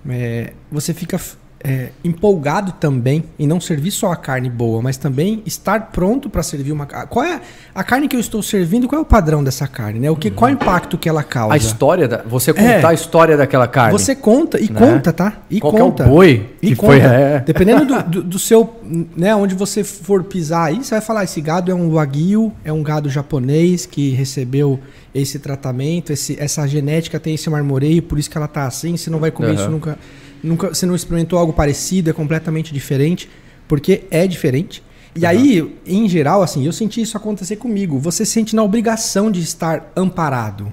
é, 0.07 0.53
você 0.71 0.93
fica 0.93 1.19
é, 1.63 1.89
empolgado 2.03 2.71
também 2.73 3.23
em 3.37 3.47
não 3.47 3.59
servir 3.59 3.91
só 3.91 4.11
a 4.11 4.15
carne 4.15 4.49
boa, 4.49 4.81
mas 4.81 4.97
também 4.97 5.41
estar 5.45 5.91
pronto 5.91 6.29
para 6.29 6.43
servir 6.43 6.71
uma 6.71 6.85
qual 6.85 7.25
é 7.25 7.41
a 7.73 7.83
carne 7.83 8.07
que 8.07 8.15
eu 8.15 8.19
estou 8.19 8.41
servindo? 8.41 8.87
Qual 8.87 8.99
é 8.99 9.01
o 9.01 9.05
padrão 9.05 9.43
dessa 9.43 9.67
carne, 9.67 9.99
né? 9.99 10.11
O 10.11 10.15
que, 10.15 10.29
qual 10.29 10.49
é 10.49 10.53
o 10.53 10.55
impacto 10.55 10.97
que 10.97 11.09
ela 11.09 11.23
causa? 11.23 11.53
A 11.53 11.57
história 11.57 12.07
da, 12.07 12.21
você 12.23 12.53
contar 12.53 12.63
é, 12.63 12.85
a 12.85 12.93
história 12.93 13.35
daquela 13.37 13.67
carne. 13.67 13.91
Você 13.91 14.15
conta 14.15 14.59
e 14.59 14.71
né? 14.71 14.79
conta, 14.79 15.11
tá? 15.11 15.33
E 15.49 15.59
qual 15.59 15.73
conta. 15.73 16.03
É 16.03 16.05
o 16.05 16.09
boi 16.09 16.55
e 16.61 16.75
conta. 16.75 16.93
Foi, 16.93 16.99
é. 16.99 17.43
Dependendo 17.45 17.85
do, 17.85 18.03
do, 18.03 18.23
do, 18.23 18.39
seu, 18.39 18.79
né, 19.15 19.35
onde 19.35 19.55
você 19.55 19.83
for 19.83 20.23
pisar 20.23 20.67
aí, 20.67 20.83
você 20.83 20.91
vai 20.91 21.01
falar 21.01 21.23
esse 21.23 21.41
gado 21.41 21.71
é 21.71 21.75
um 21.75 21.91
wagyu, 21.91 22.53
é 22.63 22.71
um 22.71 22.83
gado 22.83 23.09
japonês 23.09 23.85
que 23.85 24.11
recebeu 24.11 24.79
esse 25.13 25.39
tratamento, 25.39 26.13
esse, 26.13 26.37
essa 26.39 26.67
genética 26.67 27.19
tem 27.19 27.33
esse 27.33 27.49
marmoreio, 27.49 28.03
por 28.03 28.19
isso 28.19 28.29
que 28.29 28.37
ela 28.37 28.47
tá 28.47 28.65
assim, 28.65 28.95
você 28.95 29.09
não 29.09 29.19
vai 29.19 29.31
comer 29.31 29.49
uhum. 29.49 29.55
isso 29.55 29.69
nunca 29.69 29.97
nunca, 30.43 30.69
você 30.69 30.85
não 30.85 30.95
experimentou 30.95 31.37
algo 31.37 31.53
parecido, 31.53 32.09
é 32.09 32.13
completamente 32.13 32.73
diferente, 32.73 33.29
porque 33.67 34.03
é 34.11 34.25
diferente. 34.27 34.83
E 35.15 35.21
uhum. 35.21 35.27
aí, 35.27 35.75
em 35.85 36.07
geral, 36.07 36.41
assim, 36.41 36.65
eu 36.65 36.71
senti 36.71 37.01
isso 37.01 37.17
acontecer 37.17 37.55
comigo. 37.55 37.97
Você 37.99 38.25
sente 38.25 38.55
na 38.55 38.63
obrigação 38.63 39.31
de 39.31 39.41
estar 39.41 39.91
amparado. 39.95 40.71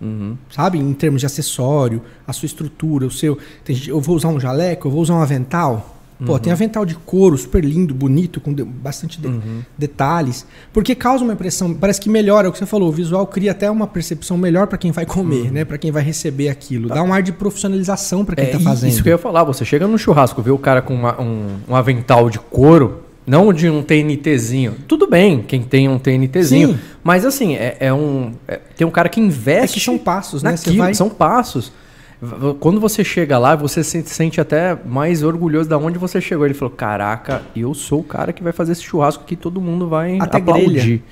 Uhum. 0.00 0.36
Sabe? 0.50 0.78
Em 0.78 0.92
termos 0.92 1.20
de 1.20 1.26
acessório, 1.26 2.02
a 2.26 2.32
sua 2.32 2.46
estrutura, 2.46 3.06
o 3.06 3.10
seu. 3.10 3.38
Tem, 3.64 3.80
eu 3.86 4.00
vou 4.00 4.16
usar 4.16 4.28
um 4.28 4.40
jaleco, 4.40 4.88
eu 4.88 4.92
vou 4.92 5.00
usar 5.00 5.14
um 5.14 5.22
avental. 5.22 5.93
Pô, 6.24 6.32
uhum. 6.32 6.38
tem 6.38 6.52
avental 6.52 6.84
de 6.84 6.94
couro 6.94 7.36
super 7.36 7.64
lindo, 7.64 7.92
bonito, 7.92 8.40
com 8.40 8.52
de, 8.52 8.62
bastante 8.62 9.20
de, 9.20 9.26
uhum. 9.26 9.62
detalhes. 9.76 10.46
Porque 10.72 10.94
causa 10.94 11.24
uma 11.24 11.32
impressão, 11.32 11.74
parece 11.74 12.00
que 12.00 12.08
melhora, 12.08 12.46
é 12.46 12.50
o 12.50 12.52
que 12.52 12.58
você 12.58 12.66
falou, 12.66 12.88
o 12.88 12.92
visual 12.92 13.26
cria 13.26 13.50
até 13.50 13.68
uma 13.70 13.86
percepção 13.86 14.38
melhor 14.38 14.68
para 14.68 14.78
quem 14.78 14.92
vai 14.92 15.04
comer, 15.04 15.46
uhum. 15.46 15.50
né? 15.50 15.64
Para 15.64 15.76
quem 15.76 15.90
vai 15.90 16.02
receber 16.02 16.48
aquilo. 16.48 16.88
Dá 16.88 17.02
um 17.02 17.12
ar 17.12 17.22
de 17.22 17.32
profissionalização 17.32 18.24
para 18.24 18.36
quem 18.36 18.44
é, 18.44 18.48
tá 18.48 18.60
fazendo. 18.60 18.90
Isso 18.90 19.02
que 19.02 19.08
eu 19.08 19.12
ia 19.12 19.18
falar, 19.18 19.42
você 19.42 19.64
chega 19.64 19.86
no 19.88 19.98
churrasco, 19.98 20.40
vê 20.40 20.50
o 20.50 20.58
cara 20.58 20.80
com 20.80 20.94
uma, 20.94 21.20
um, 21.20 21.56
um 21.68 21.74
avental 21.74 22.30
de 22.30 22.38
couro, 22.38 23.02
Não 23.26 23.52
de 23.52 23.68
um 23.70 23.82
TNTzinho. 23.82 24.74
Tudo 24.86 25.08
bem, 25.08 25.42
quem 25.42 25.62
tem 25.62 25.88
um 25.88 25.98
TNTzinho. 25.98 26.68
Sim. 26.74 26.78
Mas 27.02 27.24
assim, 27.24 27.54
é, 27.54 27.76
é 27.80 27.92
um. 27.92 28.32
é- 28.46 28.60
tem 28.76 28.86
um 28.86 28.90
cara 28.90 29.08
que 29.08 29.18
investe. 29.18 29.76
É 29.76 29.80
que 29.80 29.84
são 29.84 29.96
passos, 29.96 30.42
né? 30.42 30.52
Naquilo, 30.52 30.76
vai- 30.76 30.94
São 30.94 31.08
passos. 31.08 31.72
Quando 32.60 32.80
você 32.80 33.02
chega 33.04 33.38
lá, 33.38 33.54
você 33.56 33.82
se 33.84 34.02
sente 34.04 34.40
até 34.40 34.76
mais 34.86 35.22
orgulhoso 35.22 35.68
da 35.68 35.78
onde 35.78 35.98
você 35.98 36.20
chegou. 36.20 36.44
Ele 36.44 36.54
falou: 36.54 36.74
Caraca, 36.74 37.42
eu 37.54 37.72
sou 37.74 38.00
o 38.00 38.04
cara 38.04 38.32
que 38.32 38.42
vai 38.42 38.52
fazer 38.52 38.72
esse 38.72 38.82
churrasco 38.82 39.24
que 39.24 39.36
todo 39.36 39.60
mundo 39.60 39.88
vai 39.88 40.18
Até 40.20 40.38
aplaudir. 40.38 40.70
grelha. 40.70 41.02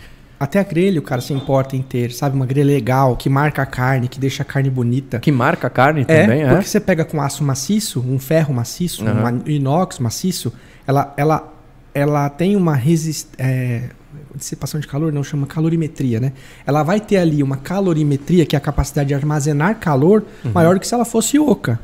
Até 0.40 0.58
a 0.58 0.64
grelha 0.64 0.98
o 0.98 1.02
cara 1.02 1.20
se 1.20 1.32
importa 1.32 1.76
em 1.76 1.82
ter, 1.82 2.10
sabe? 2.10 2.34
Uma 2.34 2.44
grelha 2.44 2.66
legal, 2.66 3.14
que 3.16 3.28
marca 3.30 3.62
a 3.62 3.66
carne, 3.66 4.08
que 4.08 4.18
deixa 4.18 4.42
a 4.42 4.44
carne 4.46 4.68
bonita. 4.68 5.20
Que 5.20 5.30
marca 5.30 5.68
a 5.68 5.70
carne 5.70 6.04
É, 6.08 6.22
também, 6.22 6.42
é? 6.42 6.48
porque 6.48 6.66
você 6.66 6.80
pega 6.80 7.04
com 7.04 7.22
aço 7.22 7.44
maciço, 7.44 8.00
um 8.00 8.18
ferro 8.18 8.52
maciço, 8.52 9.06
Aham. 9.06 9.40
um 9.46 9.48
inox 9.48 10.00
maciço, 10.00 10.52
ela, 10.84 11.14
ela, 11.16 11.52
ela 11.94 12.28
tem 12.28 12.56
uma 12.56 12.74
resistência. 12.74 13.90
Dissipação 14.36 14.80
de 14.80 14.86
calor, 14.86 15.12
não 15.12 15.22
chama 15.24 15.46
calorimetria, 15.46 16.18
né? 16.20 16.32
Ela 16.66 16.82
vai 16.82 17.00
ter 17.00 17.16
ali 17.18 17.42
uma 17.42 17.56
calorimetria, 17.56 18.46
que 18.46 18.56
é 18.56 18.58
a 18.58 18.60
capacidade 18.60 19.08
de 19.08 19.14
armazenar 19.14 19.76
calor, 19.78 20.24
Uhum. 20.44 20.52
maior 20.52 20.74
do 20.74 20.80
que 20.80 20.86
se 20.86 20.94
ela 20.94 21.04
fosse 21.04 21.38
oca. 21.38 21.78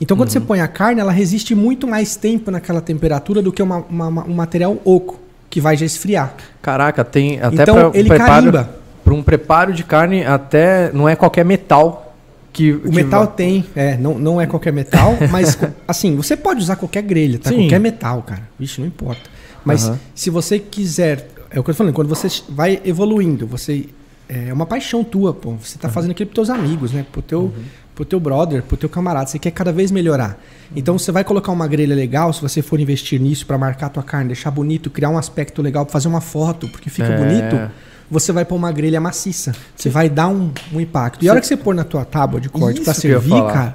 Então, 0.00 0.16
quando 0.16 0.28
você 0.30 0.40
põe 0.40 0.60
a 0.60 0.68
carne, 0.68 1.00
ela 1.00 1.12
resiste 1.12 1.54
muito 1.54 1.86
mais 1.86 2.16
tempo 2.16 2.50
naquela 2.50 2.80
temperatura 2.80 3.40
do 3.40 3.52
que 3.52 3.62
uma- 3.62 3.84
uma- 3.88 4.08
uma- 4.08 4.24
um 4.24 4.34
material 4.34 4.76
oco, 4.84 5.20
que 5.48 5.60
vai 5.60 5.76
já 5.76 5.86
esfriar. 5.86 6.34
Caraca, 6.60 7.04
tem 7.04 7.40
até 7.40 7.62
Então, 7.62 7.74
pra 7.76 7.88
um 7.88 7.94
ele 7.94 8.08
preparo, 8.08 8.28
carimba. 8.52 8.70
Para 9.04 9.14
um 9.14 9.22
preparo 9.22 9.72
de 9.72 9.84
carne, 9.84 10.24
até 10.24 10.90
não 10.92 11.08
é 11.08 11.14
qualquer 11.14 11.44
metal 11.44 12.14
que. 12.52 12.72
O 12.72 12.80
que 12.82 12.88
metal 12.90 13.24
vai- 13.26 13.34
tem, 13.36 13.64
é, 13.76 13.96
não, 13.96 14.18
não 14.18 14.40
é 14.40 14.46
qualquer 14.46 14.72
metal, 14.72 15.14
mas 15.30 15.56
assim, 15.86 16.16
você 16.16 16.36
pode 16.36 16.60
usar 16.60 16.74
qualquer 16.76 17.02
grelha, 17.02 17.38
tá? 17.38 17.50
Sim. 17.50 17.56
Qualquer 17.62 17.78
metal, 17.80 18.22
cara. 18.22 18.42
Vixe, 18.58 18.80
não 18.80 18.88
importa. 18.88 19.22
Mas 19.64 19.90
se 20.14 20.28
você 20.28 20.58
quiser, 20.58 21.28
é 21.54 21.60
o 21.60 21.62
que 21.64 21.70
eu 21.70 21.74
tô 21.74 21.78
falando, 21.78 21.94
quando 21.94 22.08
você 22.08 22.28
vai 22.48 22.80
evoluindo, 22.84 23.46
você 23.46 23.86
é 24.28 24.52
uma 24.52 24.66
paixão 24.66 25.04
tua, 25.04 25.32
pô. 25.32 25.52
Você 25.62 25.78
tá 25.78 25.88
fazendo 25.88 26.10
aquilo 26.10 26.28
pros 26.30 26.46
teus 26.48 26.50
amigos, 26.58 26.92
né? 26.92 27.04
Pro 27.12 27.22
teu, 27.22 27.52
pro 27.94 28.04
teu 28.04 28.18
brother, 28.18 28.62
pro 28.62 28.76
teu 28.76 28.88
camarada, 28.88 29.26
você 29.26 29.38
quer 29.38 29.50
cada 29.52 29.72
vez 29.72 29.90
melhorar. 29.90 30.38
Então 30.74 30.98
você 30.98 31.12
vai 31.12 31.22
colocar 31.22 31.52
uma 31.52 31.68
grelha 31.68 31.94
legal, 31.94 32.32
se 32.32 32.40
você 32.42 32.60
for 32.62 32.80
investir 32.80 33.20
nisso 33.20 33.46
pra 33.46 33.56
marcar 33.56 33.86
a 33.86 33.90
tua 33.90 34.02
carne, 34.02 34.28
deixar 34.28 34.50
bonito, 34.50 34.90
criar 34.90 35.10
um 35.10 35.18
aspecto 35.18 35.62
legal, 35.62 35.84
pra 35.86 35.92
fazer 35.92 36.08
uma 36.08 36.20
foto, 36.20 36.68
porque 36.68 36.90
fica 36.90 37.08
É. 37.08 37.16
bonito. 37.16 37.70
Você 38.10 38.32
vai 38.32 38.44
pôr 38.44 38.56
uma 38.56 38.70
grelha 38.72 39.00
maciça. 39.00 39.52
Você 39.76 39.88
vai 39.88 40.08
dar 40.10 40.28
um, 40.28 40.50
um 40.72 40.80
impacto. 40.80 41.24
E 41.24 41.28
a 41.28 41.32
hora 41.32 41.40
que 41.40 41.46
você 41.46 41.56
pôr 41.56 41.74
na 41.74 41.84
tua 41.84 42.04
tábua 42.04 42.40
de 42.40 42.48
corte 42.48 42.82
ia 42.82 42.94
servir, 42.94 43.30
cara. 43.30 43.74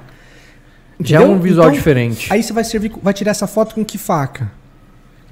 Já 1.02 1.18
é 1.18 1.22
entendeu? 1.22 1.36
um 1.36 1.40
visual 1.40 1.66
Então, 1.68 1.76
diferente. 1.78 2.32
Aí 2.32 2.42
você 2.42 2.52
vai 2.52 2.62
servir, 2.62 2.92
vai 3.02 3.12
tirar 3.14 3.30
essa 3.30 3.46
foto 3.46 3.74
com 3.74 3.84
que 3.84 3.96
faca? 3.98 4.50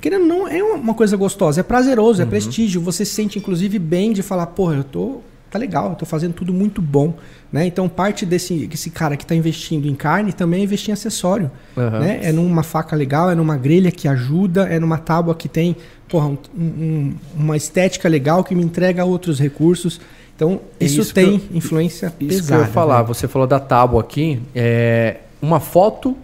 Querendo 0.00 0.22
ou 0.22 0.26
não, 0.28 0.48
é 0.48 0.62
uma- 0.62 0.94
coisa 0.94 1.16
gostosa, 1.16 1.60
é 1.60 1.62
prazeroso, 1.62 2.20
é 2.20 2.24
Uhum. 2.24 2.30
prestígio. 2.30 2.80
Você 2.82 3.04
se 3.04 3.12
sente, 3.12 3.38
inclusive, 3.38 3.78
bem 3.78 4.12
de 4.12 4.22
falar, 4.22 4.46
porra, 4.46 4.74
eu 4.76 4.84
tô. 4.84 5.20
Tá 5.50 5.58
legal, 5.58 5.88
eu 5.90 5.94
tô 5.96 6.04
fazendo 6.04 6.34
tudo 6.34 6.52
muito 6.52 6.82
bom. 6.82 7.14
Né? 7.50 7.66
Então, 7.66 7.88
parte 7.88 8.26
desse, 8.26 8.66
desse 8.66 8.90
cara 8.90 9.16
que 9.16 9.24
está 9.24 9.34
investindo 9.34 9.88
em 9.88 9.94
carne 9.94 10.30
também 10.32 10.60
é 10.60 10.64
investir 10.64 10.90
em 10.90 10.92
acessório. 10.92 11.50
Aham. 11.74 12.00
Né? 12.00 12.20
É 12.22 12.32
numa 12.32 12.62
faca 12.62 12.94
legal, 12.94 13.30
é 13.30 13.34
numa 13.34 13.56
grelha 13.56 13.90
que 13.90 14.06
ajuda, 14.06 14.64
é 14.68 14.78
numa 14.78 14.98
tábua 14.98 15.34
que 15.34 15.48
tem 15.48 15.74
porra, 16.06 16.26
um- 16.26 16.38
um- 16.58 17.14
uma 17.34 17.56
estética 17.56 18.08
legal 18.10 18.44
que 18.44 18.54
me 18.54 18.62
entrega 18.62 19.04
outros 19.06 19.38
recursos. 19.40 19.98
Então, 20.36 20.60
É 20.78 20.84
isso, 20.84 21.00
isso 21.00 21.14
tem 21.14 21.34
eu- 21.34 21.56
influência 21.56 22.12
Isso 22.20 22.28
pesada. 22.28 22.46
que 22.46 22.52
eu 22.52 22.66
ia 22.68 22.72
falar, 22.72 22.98
né? 23.00 23.04
você 23.08 23.26
falou 23.26 23.48
da 23.48 23.58
tábua 23.58 24.02
aqui, 24.02 24.40
é 24.54 25.16
uma 25.40 25.60
foto 25.60 26.14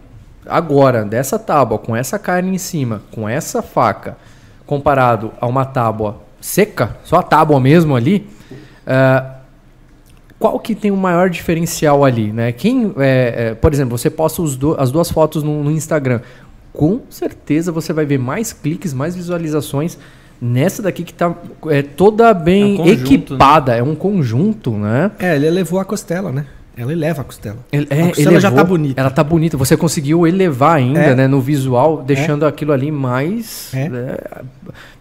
agora 0.47 1.05
dessa 1.05 1.39
tábua 1.39 1.79
com 1.79 1.95
essa 1.97 2.19
carne 2.19 2.55
em 2.55 2.59
cima, 2.59 3.03
com 3.11 3.29
essa 3.29 3.63
faca, 3.63 4.17
comparado 4.67 5.33
a 5.41 5.47
uma 5.47 5.65
tábua 5.65 6.17
seca, 6.41 6.97
só 7.05 7.17
a 7.17 7.23
tábua 7.23 7.59
mesmo 7.61 7.95
ali, 7.97 8.27
é, 8.87 9.23
qual 10.39 10.59
que 10.61 10.75
tem 10.75 10.91
o 10.91 10.97
maior 10.97 11.31
diferencial 11.31 12.05
ali, 12.05 12.33
né? 12.33 12.53
Quem, 12.53 12.93
é, 12.99 13.35
é, 13.51 13.55
por 13.55 13.73
exemplo, 13.73 13.97
você 13.97 14.11
posta 14.11 14.43
os 14.43 14.57
do- 14.57 14.77
as 14.79 14.91
duas 14.91 15.11
fotos 15.11 15.43
no, 15.43 15.63
no 15.65 15.71
Instagram, 15.71 16.21
com 16.73 17.01
certeza 17.09 17.71
você 17.73 17.93
vai 17.93 18.05
ver 18.05 18.19
mais 18.19 18.53
cliques, 18.53 18.93
mais 18.93 19.15
visualizações 19.15 19.97
nessa 20.41 20.83
daqui 20.83 21.05
que 21.05 21.15
tá 21.15 21.33
é, 21.69 21.81
toda 21.83 22.35
bem 22.35 22.73
É 22.73 22.75
um 22.75 22.77
conjunto, 22.79 23.03
equipada, 23.03 23.75
é 23.77 23.83
um 23.83 23.95
conjunto, 23.95 24.73
né? 24.73 25.13
É, 25.19 25.37
ele 25.37 25.47
elevou 25.47 25.79
a 25.81 25.85
costela, 25.85 26.31
né? 26.33 26.45
Ela 26.77 26.93
eleva 26.93 27.20
a 27.22 27.25
costela. 27.25 27.59
Ele- 27.70 27.87
A 27.91 27.95
é, 27.95 28.09
costela 28.09 28.41
já 28.41 28.49
elevou- 28.49 28.57
tá 28.57 28.64
bonita. 28.64 29.01
Ela 29.01 29.11
tá 29.11 29.22
bonita. 29.25 29.57
Você 29.57 29.77
conseguiu 29.77 30.27
elevar 30.27 30.77
ainda, 30.77 31.01
É. 31.01 31.14
né, 31.14 31.29
no 31.29 31.41
visual, 31.41 32.03
deixando 32.03 32.45
aquilo 32.45 32.72
ali 32.72 32.91
mais 32.91 33.72
É. 33.72 33.89
né, 33.89 34.16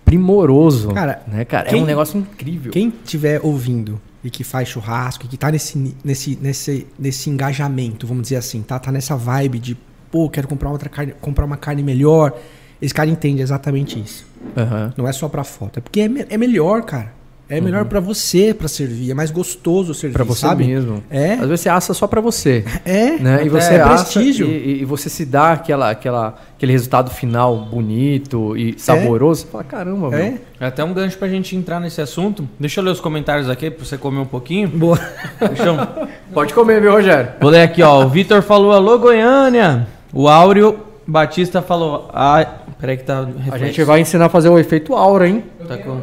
primoroso. 0.05 0.89
Cara, 0.89 1.21
né, 1.27 1.45
cara? 1.45 1.69
quem- 1.69 1.79
é 1.79 1.83
um 1.83 1.85
negócio 1.85 2.19
incrível. 2.19 2.71
Quem 2.71 2.89
estiver 3.03 3.39
ouvindo 3.43 3.99
e 4.23 4.29
que 4.29 4.43
faz 4.43 4.67
churrasco, 4.69 5.25
e 5.25 5.27
que 5.27 5.37
tá 5.37 5.51
nesse, 5.51 5.95
nesse, 6.03 6.37
nesse, 6.41 6.87
nesse 6.97 7.29
engajamento, 7.29 8.05
vamos 8.07 8.23
dizer 8.23 8.37
assim, 8.37 8.61
tá? 8.61 8.79
Tá 8.79 8.91
nessa 8.91 9.15
vibe 9.15 9.59
de, 9.59 9.77
pô, 10.11 10.29
quero 10.29 10.47
comprar 10.47 10.69
outra 10.69 10.89
carne, 10.89 11.13
comprar 11.19 11.45
uma 11.45 11.57
carne 11.57 11.83
melhor. 11.83 12.33
Esse 12.81 12.93
cara 12.93 13.09
entende 13.09 13.41
exatamente 13.41 13.99
isso. 13.99 14.25
Aham. 14.57 14.93
Não 14.97 15.07
é 15.07 15.11
só 15.13 15.27
pra 15.29 15.43
foto. 15.43 15.79
É 15.79 15.81
porque 15.81 16.01
é, 16.01 16.07
me- 16.09 16.25
é 16.29 16.37
melhor, 16.37 16.83
cara. 16.83 17.13
É 17.49 17.59
melhor 17.61 17.85
pra 17.85 17.99
você 17.99 18.53
pra 18.53 18.67
servir. 18.67 19.11
É 19.11 19.13
mais 19.13 19.29
gostoso 19.29 19.93
servir, 19.93 20.13
Pra 20.15 20.23
você 20.23 20.41
sabe? 20.41 20.65
mesmo. 20.65 21.03
É. 21.11 21.33
Às 21.33 21.41
vezes 21.41 21.59
você 21.61 21.69
assa 21.69 21.93
só 21.93 22.07
pra 22.07 22.19
você. 22.21 22.63
É. 22.85 23.11
Né? 23.17 23.43
E 23.43 23.47
é 23.47 23.49
você 23.49 23.75
assa 23.75 24.03
prestígio. 24.05 24.47
e, 24.47 24.81
e 24.81 24.85
você 24.85 25.09
se 25.09 25.25
dá 25.25 25.51
aquela, 25.51 25.91
aquela, 25.91 26.35
aquele 26.57 26.71
resultado 26.71 27.11
final 27.11 27.55
bonito 27.57 28.57
e 28.57 28.73
saboroso. 28.79 29.41
Você 29.41 29.47
fala, 29.51 29.63
caramba, 29.65 30.07
É. 30.17 30.29
meu. 30.31 30.39
É 30.59 30.65
até 30.67 30.83
um 30.83 30.93
gancho 30.93 31.17
pra 31.17 31.27
gente 31.27 31.55
entrar 31.55 31.79
nesse 31.79 32.01
assunto. 32.01 32.47
Deixa 32.59 32.79
eu 32.79 32.85
ler 32.85 32.91
os 32.91 33.01
comentários 33.01 33.49
aqui 33.49 33.69
pra 33.69 33.85
você 33.85 33.97
comer 33.97 34.19
um 34.19 34.25
pouquinho. 34.25 34.67
Boa. 34.69 34.97
Eu... 35.41 36.07
Pode 36.33 36.53
comer, 36.53 36.81
viu, 36.81 36.91
Rogério? 36.91 37.33
Vou 37.41 37.51
ler 37.51 37.61
aqui, 37.63 37.83
ó. 37.83 38.03
O 38.05 38.09
Vitor 38.09 38.41
falou 38.41 38.71
alô, 38.71 38.97
Goiânia. 38.97 39.85
O 40.13 40.27
Áureo 40.27 40.79
Batista 41.05 41.61
falou. 41.61 42.09
Ah, 42.13 42.45
peraí 42.79 42.97
que 42.97 43.03
tá. 43.03 43.19
A 43.19 43.25
reflexo. 43.25 43.57
gente 43.65 43.83
vai 43.83 43.99
ensinar 43.99 44.25
a 44.25 44.29
fazer 44.29 44.49
o 44.49 44.57
efeito 44.57 44.95
aura, 44.95 45.27
hein? 45.27 45.43
Tá 45.67 45.77
com- 45.77 46.01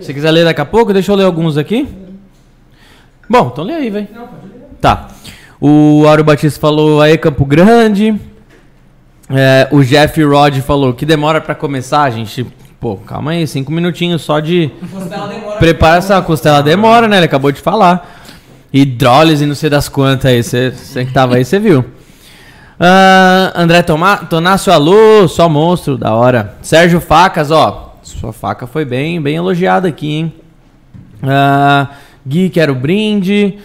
Se 0.00 0.14
quiser 0.14 0.30
ler 0.30 0.44
daqui 0.44 0.60
a 0.60 0.64
pouco, 0.64 0.92
deixa 0.92 1.12
eu 1.12 1.16
ler 1.16 1.24
alguns 1.24 1.56
aqui. 1.56 1.88
Bom, 3.28 3.50
então 3.52 3.64
lê 3.64 3.74
aí, 3.74 3.90
velho. 3.90 4.08
Tá. 4.80 5.08
O 5.60 6.04
Áureo 6.06 6.24
Batista 6.24 6.60
falou 6.60 7.00
aí 7.00 7.18
Campo 7.18 7.44
Grande. 7.44 8.14
É, 9.30 9.68
o 9.70 9.82
Jeff 9.82 10.22
Rod 10.22 10.58
falou 10.60 10.94
que 10.94 11.04
demora 11.04 11.40
pra 11.40 11.54
começar, 11.54 12.08
gente. 12.10 12.46
Pô, 12.80 12.96
calma 12.96 13.32
aí, 13.32 13.46
cinco 13.46 13.72
minutinhos 13.72 14.22
só 14.22 14.38
de 14.40 14.70
prepara 15.58 15.98
essa 15.98 16.22
costela 16.22 16.62
demora, 16.62 17.08
né? 17.08 17.16
Ele 17.16 17.26
acabou 17.26 17.50
de 17.50 17.60
falar. 17.60 18.16
Hidrólise, 18.72 19.44
não 19.46 19.54
sei 19.54 19.68
das 19.68 19.88
quantas 19.88 20.30
aí. 20.30 20.42
Você 20.42 21.04
que 21.04 21.12
tava 21.12 21.36
aí, 21.36 21.44
você 21.44 21.58
viu. 21.58 21.84
Ah, 22.78 23.52
André 23.56 23.82
Toma, 23.82 24.18
Tonácio, 24.18 24.72
alô, 24.72 25.26
só 25.26 25.48
monstro, 25.48 25.98
da 25.98 26.14
hora. 26.14 26.56
Sérgio 26.62 27.00
Facas, 27.00 27.50
ó. 27.50 27.87
Sua 28.08 28.32
faca 28.32 28.66
foi 28.66 28.84
bem, 28.84 29.20
bem 29.20 29.36
elogiada 29.36 29.86
aqui, 29.86 30.10
hein? 30.10 30.32
Ah, 31.22 31.90
Gui, 32.26 32.48
quero 32.48 32.74
brinde. 32.74 33.58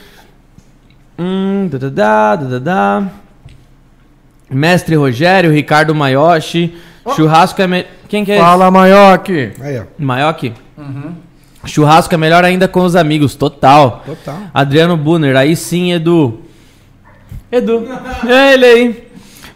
Hum, 1.18 1.68
dadadá, 1.72 2.36
dadadá. 2.36 3.08
Mestre 4.50 4.96
Rogério, 4.96 5.52
Ricardo 5.52 5.96
Maioshi. 5.96 6.76
Churrasco 7.16 7.62
é. 7.62 7.68
Me... 7.68 7.86
Quem 8.10 8.26
que 8.26 8.34
é? 8.34 8.38
Fala, 8.38 8.70
Maioque. 8.70 9.54
Aí, 9.62 9.80
ó. 9.80 9.84
Maioki? 9.98 10.54
Churrasco 11.66 12.14
é 12.14 12.18
melhor 12.18 12.44
ainda 12.44 12.68
com 12.68 12.82
os 12.82 12.96
amigos, 12.96 13.36
total. 13.36 14.04
Total. 14.06 14.38
Adriano 14.54 14.98
Bunner, 14.98 15.38
aí 15.38 15.56
sim, 15.56 15.94
Edu. 15.94 16.42
Edu. 17.52 17.88
É 18.28 18.54
ele 18.54 18.66
aí. 18.66 19.03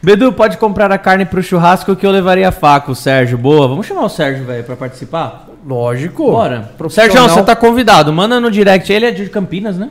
Bedu, 0.07 0.31
pode 0.31 0.55
comprar 0.55 0.89
a 0.89 0.97
carne 0.97 1.25
pro 1.25 1.43
churrasco 1.43 1.93
que 1.93 2.05
eu 2.05 2.11
levaria 2.11 2.47
a 2.47 2.51
faca, 2.53 2.89
o 2.89 2.95
Sérgio. 2.95 3.37
Boa, 3.37 3.67
vamos 3.67 3.85
chamar 3.85 4.05
o 4.05 4.09
Sérgio, 4.09 4.45
velho, 4.45 4.63
pra 4.63 4.77
participar? 4.77 5.49
Lógico. 5.67 6.31
Bora. 6.31 6.71
Sérgio, 6.89 7.21
você 7.23 7.43
tá 7.43 7.53
convidado. 7.53 8.13
Manda 8.13 8.39
no 8.39 8.49
direct. 8.49 8.89
Ele 8.93 9.05
é 9.05 9.11
de 9.11 9.27
Campinas, 9.27 9.77
né? 9.77 9.89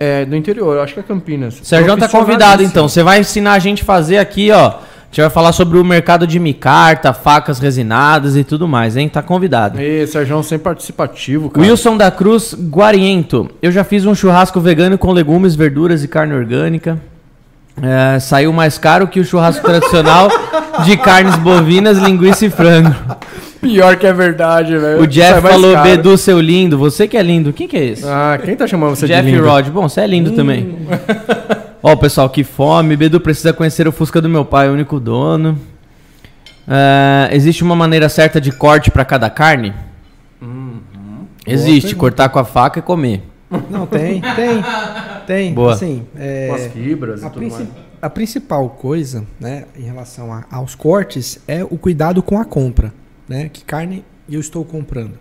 É, 0.00 0.24
do 0.24 0.34
interior, 0.34 0.80
acho 0.80 0.94
que 0.94 0.98
é 0.98 1.02
Campinas. 1.04 1.60
Sérgio 1.62 1.96
tá 1.96 2.08
convidado, 2.08 2.64
então. 2.64 2.88
Você 2.88 3.04
vai 3.04 3.20
ensinar 3.20 3.52
a 3.52 3.60
gente 3.60 3.82
a 3.82 3.84
fazer 3.84 4.18
aqui, 4.18 4.50
ó. 4.50 4.66
A 4.66 4.74
gente 5.12 5.20
vai 5.20 5.30
falar 5.30 5.52
sobre 5.52 5.78
o 5.78 5.84
mercado 5.84 6.26
de 6.26 6.40
micarta, 6.40 7.12
facas 7.12 7.60
resinadas 7.60 8.34
e 8.34 8.42
tudo 8.42 8.66
mais, 8.66 8.96
hein? 8.96 9.08
Tá 9.08 9.22
convidado. 9.22 9.80
E 9.80 10.04
Sérgio 10.08 10.42
sempre 10.42 10.64
participativo, 10.64 11.48
cara. 11.48 11.64
Wilson 11.64 11.96
da 11.96 12.10
Cruz 12.10 12.52
Guariento. 12.52 13.48
Eu 13.62 13.70
já 13.70 13.84
fiz 13.84 14.04
um 14.06 14.14
churrasco 14.16 14.58
vegano 14.58 14.98
com 14.98 15.12
legumes, 15.12 15.54
verduras 15.54 16.02
e 16.02 16.08
carne 16.08 16.34
orgânica. 16.34 16.98
É, 17.80 18.18
saiu 18.20 18.52
mais 18.52 18.76
caro 18.76 19.06
que 19.08 19.20
o 19.20 19.24
churrasco 19.24 19.64
tradicional 19.64 20.28
de 20.84 20.96
carnes 20.96 21.34
bovinas, 21.36 21.98
linguiça 21.98 22.46
e 22.46 22.50
frango. 22.50 22.94
Pior 23.60 23.96
que 23.96 24.06
é 24.06 24.12
verdade, 24.12 24.76
velho. 24.76 25.00
O 25.00 25.06
Jeff 25.06 25.40
falou, 25.40 25.72
caro. 25.72 25.88
Bedu, 25.88 26.18
seu 26.18 26.40
lindo. 26.40 26.76
Você 26.76 27.06
que 27.06 27.16
é 27.16 27.22
lindo. 27.22 27.52
Quem 27.52 27.68
que 27.68 27.76
é 27.76 27.84
esse? 27.84 28.04
Ah, 28.04 28.38
quem 28.44 28.56
tá 28.56 28.66
chamando 28.66 28.96
você 28.96 29.06
Jeff 29.06 29.22
de 29.22 29.30
lindo? 29.30 29.46
Rod. 29.46 29.68
Bom, 29.68 29.88
você 29.88 30.00
é 30.00 30.06
lindo 30.06 30.32
também. 30.32 30.76
Ó, 31.82 31.94
pessoal, 31.96 32.28
que 32.28 32.42
fome. 32.42 32.96
Bedu 32.96 33.20
precisa 33.20 33.52
conhecer 33.52 33.86
o 33.86 33.92
Fusca 33.92 34.20
do 34.20 34.28
meu 34.28 34.44
pai, 34.44 34.68
o 34.68 34.72
único 34.72 34.98
dono. 34.98 35.58
É, 36.66 37.28
existe 37.32 37.62
uma 37.62 37.76
maneira 37.76 38.08
certa 38.08 38.40
de 38.40 38.50
corte 38.52 38.90
para 38.90 39.04
cada 39.04 39.30
carne? 39.30 39.72
Existe, 41.46 41.88
pergunta. 41.88 41.96
cortar 41.96 42.28
com 42.28 42.38
a 42.38 42.44
faca 42.44 42.78
e 42.78 42.82
comer. 42.82 43.22
Não, 43.70 43.86
tem, 43.86 44.20
tem. 44.20 44.62
Tem. 45.26 45.54
Boa. 45.54 45.72
Assim, 45.74 46.04
é, 46.16 46.48
Com 46.48 46.54
as 46.54 46.66
fibras 46.72 47.22
a, 47.24 47.26
e 47.26 47.30
tudo 47.30 47.48
mais. 47.50 47.68
a 48.00 48.10
principal 48.10 48.68
coisa, 48.70 49.24
né, 49.40 49.64
em 49.78 49.82
relação 49.82 50.32
a- 50.32 50.44
aos 50.50 50.74
cortes, 50.74 51.38
é 51.46 51.62
o 51.64 51.76
cuidado 51.78 52.22
com 52.22 52.38
a 52.38 52.44
compra, 52.44 52.92
né? 53.28 53.48
Que 53.52 53.64
carne 53.64 54.04
eu 54.28 54.40
estou 54.40 54.64
comprando. 54.64 55.12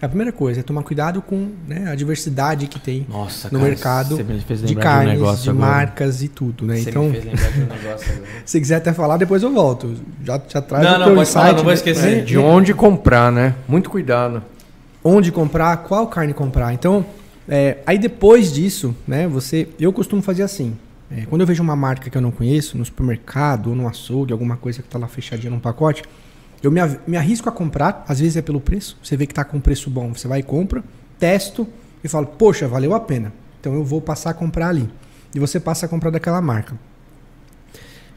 A 0.00 0.06
primeira 0.06 0.30
coisa 0.30 0.60
é 0.60 0.62
tomar 0.62 0.84
cuidado 0.84 1.20
com 1.20 1.48
né, 1.66 1.90
a 1.90 1.94
diversidade 1.96 2.68
que 2.68 2.78
tem 2.78 3.04
Nossa, 3.08 3.48
no 3.50 3.58
cara, 3.58 3.68
mercado 3.70 4.16
de 4.64 4.74
carnes, 4.76 5.08
um 5.08 5.12
negócio 5.18 5.52
de 5.52 5.58
marcas 5.58 6.22
e 6.22 6.28
tudo, 6.28 6.64
né? 6.64 6.76
Você 6.76 6.90
então, 6.90 7.02
me 7.08 7.12
fez 7.20 7.24
lembrar 7.24 7.50
de 7.50 7.60
um 7.60 7.66
negócio 7.82 8.12
agora. 8.12 8.28
se 8.46 8.60
quiser 8.60 8.76
até 8.76 8.92
falar, 8.92 9.16
depois 9.16 9.42
eu 9.42 9.52
volto. 9.52 9.96
Já, 10.22 10.40
já 10.48 10.62
traz 10.62 10.84
Não, 10.84 10.94
o 10.94 10.98
não, 11.00 11.14
teu 11.16 11.26
falar, 11.26 11.48
não 11.48 11.56
vou 11.56 11.66
né? 11.66 11.74
esquecer. 11.74 12.18
É, 12.18 12.20
De 12.20 12.38
onde 12.38 12.72
comprar, 12.74 13.32
né? 13.32 13.56
Muito 13.66 13.90
cuidado. 13.90 14.40
onde 15.02 15.32
comprar, 15.32 15.76
qual 15.78 16.06
carne 16.06 16.32
comprar. 16.32 16.72
Então, 16.72 17.04
é, 17.48 17.78
aí 17.86 17.98
depois 17.98 18.52
disso, 18.52 18.94
né, 19.06 19.26
você, 19.26 19.68
eu 19.80 19.92
costumo 19.92 20.20
fazer 20.20 20.42
assim. 20.42 20.76
é, 21.10 21.24
quando 21.26 21.40
eu 21.40 21.46
vejo 21.46 21.62
uma 21.62 21.74
marca 21.74 22.10
que 22.10 22.16
eu 22.16 22.22
não 22.22 22.30
conheço, 22.30 22.76
no 22.76 22.84
supermercado 22.84 23.68
ou 23.70 23.74
no 23.74 23.88
açougue, 23.88 24.32
alguma 24.32 24.56
coisa 24.56 24.82
que 24.82 24.88
tá 24.88 24.98
lá 24.98 25.08
fechadinha 25.08 25.50
num 25.50 25.60
pacote, 25.60 26.02
eu 26.62 26.70
me, 26.70 26.80
me 27.06 27.16
arrisco 27.16 27.48
a 27.48 27.52
comprar, 27.52 28.04
às 28.06 28.20
vezes 28.20 28.36
é 28.36 28.42
pelo 28.42 28.60
preço, 28.60 28.98
você 29.02 29.16
vê 29.16 29.26
que 29.26 29.32
tá 29.32 29.44
com 29.44 29.56
um 29.56 29.60
preço 29.60 29.88
bom, 29.88 30.12
você 30.12 30.28
vai 30.28 30.40
e 30.40 30.42
compra, 30.42 30.84
testo 31.18 31.66
e 32.02 32.08
falo, 32.08 32.26
poxa, 32.26 32.68
valeu 32.68 32.94
a 32.94 33.00
pena. 33.00 33.32
Então 33.60 33.74
eu 33.74 33.84
vou 33.84 34.00
passar 34.00 34.30
a 34.30 34.34
comprar 34.34 34.68
ali. 34.68 34.88
E 35.34 35.38
você 35.38 35.58
passa 35.58 35.86
a 35.86 35.88
comprar 35.88 36.10
daquela 36.10 36.40
marca. 36.40 36.76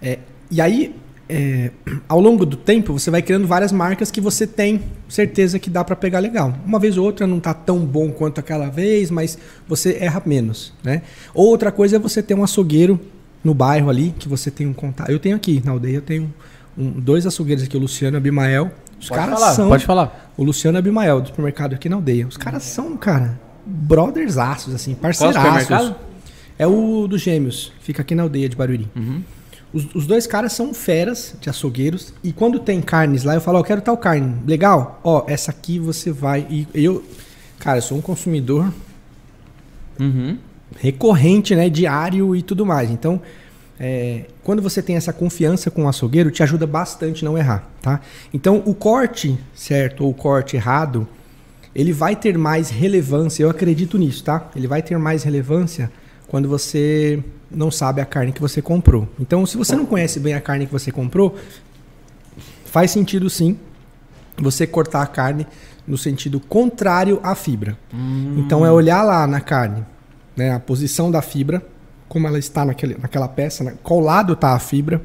É, 0.01 0.19
e 0.49 0.59
aí, 0.59 0.95
é, 1.31 1.71
ao 2.09 2.19
longo 2.19 2.45
do 2.45 2.57
tempo, 2.57 2.91
você 2.91 3.09
vai 3.09 3.21
criando 3.21 3.47
várias 3.47 3.71
marcas 3.71 4.11
que 4.11 4.19
você 4.19 4.45
tem 4.45 4.81
certeza 5.07 5.57
que 5.57 5.69
dá 5.69 5.81
para 5.83 5.95
pegar 5.95 6.19
legal. 6.19 6.53
Uma 6.65 6.77
vez 6.77 6.97
ou 6.97 7.05
outra 7.05 7.25
não 7.25 7.39
tá 7.39 7.53
tão 7.53 7.79
bom 7.79 8.11
quanto 8.11 8.39
aquela 8.39 8.69
vez, 8.69 9.09
mas 9.09 9.37
você 9.67 9.97
erra 10.01 10.21
menos, 10.25 10.73
né? 10.83 11.01
Outra 11.33 11.71
coisa 11.71 11.95
é 11.95 11.99
você 11.99 12.21
ter 12.21 12.33
um 12.33 12.43
açougueiro 12.43 12.99
no 13.43 13.53
bairro 13.53 13.89
ali, 13.89 14.13
que 14.19 14.27
você 14.27 14.51
tem 14.51 14.67
um 14.67 14.73
contato. 14.73 15.09
Eu 15.09 15.19
tenho 15.19 15.35
aqui, 15.37 15.61
na 15.65 15.71
aldeia, 15.71 15.95
eu 15.95 16.01
tenho 16.01 16.31
um- 16.77 16.91
dois 16.99 17.25
açougueiros 17.25 17.63
aqui, 17.63 17.77
o 17.77 17.79
Luciano 17.79 18.15
e 18.15 18.17
o 18.17 18.19
Abimael. 18.19 18.69
Os 18.99 19.07
Pode 19.07 19.19
caras 19.21 19.39
falar, 19.39 19.53
são... 19.53 19.69
pode 19.69 19.85
falar. 19.85 20.33
O 20.37 20.43
Luciano 20.43 20.77
e 20.77 20.79
o 20.79 20.79
Abimael, 20.79 21.21
do 21.21 21.27
supermercado 21.29 21.73
aqui 21.73 21.87
na 21.89 21.95
aldeia. 21.95 22.27
Os 22.27 22.37
caras 22.37 22.63
são, 22.63 22.95
cara, 22.97 23.39
brothersaços, 23.65 24.73
assim, 24.75 24.93
Qual 24.93 25.01
parceiraços. 25.01 25.95
É 26.59 26.67
o 26.67 27.07
dos 27.07 27.21
Gêmeos, 27.21 27.71
fica 27.81 28.01
aqui 28.03 28.13
na 28.13 28.23
aldeia 28.23 28.47
de 28.47 28.55
Barueri. 28.55 28.87
Uhum. 28.95 29.21
Os, 29.73 29.95
os 29.95 30.05
dois 30.05 30.27
caras 30.27 30.53
são 30.53 30.73
feras 30.73 31.35
de 31.39 31.49
açougueiros. 31.49 32.13
E 32.23 32.33
quando 32.33 32.59
tem 32.59 32.81
carnes 32.81 33.23
lá, 33.23 33.35
eu 33.35 33.41
falo, 33.41 33.57
ó, 33.57 33.61
eu 33.61 33.65
quero 33.65 33.81
tal 33.81 33.97
carne. 33.97 34.35
Legal? 34.45 34.99
Ó, 35.03 35.23
essa 35.27 35.51
aqui 35.51 35.79
você 35.79 36.11
vai. 36.11 36.45
E 36.49 36.67
eu, 36.73 37.03
cara, 37.59 37.77
eu 37.77 37.81
sou 37.81 37.97
um 37.97 38.01
consumidor 38.01 38.71
Uhum. 39.99 40.37
recorrente, 40.79 41.55
né? 41.55 41.69
Diário 41.69 42.35
e 42.35 42.41
tudo 42.41 42.65
mais. 42.65 42.89
Então, 42.89 43.21
é, 43.79 44.25
quando 44.43 44.61
você 44.61 44.81
tem 44.81 44.95
essa 44.95 45.13
confiança 45.13 45.69
com 45.71 45.85
o 45.85 45.87
açougueiro, 45.87 46.31
te 46.31 46.43
ajuda 46.43 46.65
bastante 46.67 47.23
não 47.23 47.37
errar, 47.37 47.69
tá? 47.81 48.01
Então, 48.33 48.61
o 48.65 48.73
corte 48.73 49.37
certo 49.53 50.03
ou 50.03 50.11
o 50.11 50.13
corte 50.13 50.55
errado, 50.55 51.07
ele 51.73 51.93
vai 51.93 52.15
ter 52.15 52.37
mais 52.37 52.69
relevância. 52.69 53.43
Eu 53.43 53.49
acredito 53.49 53.97
nisso, 53.97 54.23
tá? 54.23 54.49
Ele 54.55 54.67
vai 54.67 54.81
ter 54.81 54.97
mais 54.97 55.23
relevância 55.23 55.91
quando 56.27 56.47
você 56.47 57.23
não 57.53 57.69
sabe 57.71 58.01
a 58.01 58.05
carne 58.05 58.31
que 58.31 58.41
você 58.41 58.61
comprou. 58.61 59.07
Então, 59.19 59.45
se 59.45 59.57
você 59.57 59.75
não 59.75 59.85
conhece 59.85 60.19
bem 60.19 60.33
a 60.33 60.41
carne 60.41 60.65
que 60.65 60.71
você 60.71 60.91
comprou, 60.91 61.35
faz 62.65 62.91
sentido 62.91 63.29
sim 63.29 63.57
você 64.37 64.65
cortar 64.65 65.01
a 65.01 65.07
carne 65.07 65.45
no 65.87 65.97
sentido 65.97 66.39
contrário 66.39 67.19
à 67.23 67.35
fibra. 67.35 67.77
Então 68.37 68.65
é 68.65 68.71
olhar 68.71 69.03
lá 69.03 69.27
na 69.27 69.41
carne, 69.41 69.83
né, 70.35 70.51
a 70.53 70.59
posição 70.59 71.11
da 71.11 71.21
fibra, 71.21 71.61
como 72.07 72.27
ela 72.27 72.39
está 72.39 72.63
naquele, 72.65 72.97
naquela 72.99 73.27
peça, 73.27 73.63
né, 73.63 73.73
qual 73.83 73.99
lado 73.99 74.33
está 74.33 74.53
a 74.53 74.59
fibra. 74.59 75.01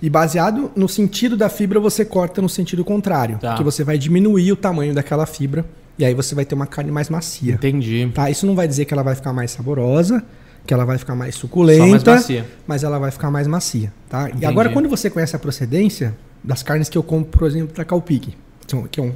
E 0.00 0.08
baseado 0.08 0.70
no 0.76 0.88
sentido 0.88 1.36
da 1.36 1.48
fibra, 1.48 1.80
você 1.80 2.04
corta 2.04 2.40
no 2.40 2.48
sentido 2.48 2.84
contrário. 2.84 3.38
Tá. 3.38 3.54
Que 3.54 3.62
você 3.62 3.82
vai 3.82 3.98
diminuir 3.98 4.52
o 4.52 4.56
tamanho 4.56 4.94
daquela 4.94 5.26
fibra. 5.26 5.64
E 5.98 6.04
aí 6.04 6.14
você 6.14 6.34
vai 6.34 6.44
ter 6.44 6.54
uma 6.54 6.66
carne 6.66 6.90
mais 6.90 7.10
macia. 7.10 7.54
Entendi. 7.54 8.10
Tá? 8.14 8.30
Isso 8.30 8.46
não 8.46 8.54
vai 8.54 8.66
dizer 8.66 8.86
que 8.86 8.94
ela 8.94 9.02
vai 9.02 9.14
ficar 9.14 9.32
mais 9.32 9.50
saborosa, 9.50 10.24
que 10.66 10.72
ela 10.74 10.84
vai 10.84 10.98
ficar 10.98 11.14
mais 11.14 11.34
suculenta, 11.34 11.86
mais 11.86 12.04
macia. 12.04 12.46
mas 12.66 12.84
ela 12.84 12.98
vai 12.98 13.10
ficar 13.10 13.30
mais 13.30 13.46
macia, 13.46 13.92
tá? 14.08 14.28
Entendi. 14.28 14.42
E 14.44 14.46
agora 14.46 14.68
quando 14.70 14.88
você 14.88 15.08
conhece 15.10 15.34
a 15.34 15.38
procedência 15.38 16.16
das 16.44 16.62
carnes 16.62 16.88
que 16.88 16.96
eu 16.96 17.02
compro, 17.02 17.38
por 17.38 17.46
exemplo, 17.48 17.74
da 17.76 17.84
Calpic, 17.84 18.34
são- 18.66 18.84
que 18.84 19.00
é 19.00 19.02
um, 19.02 19.08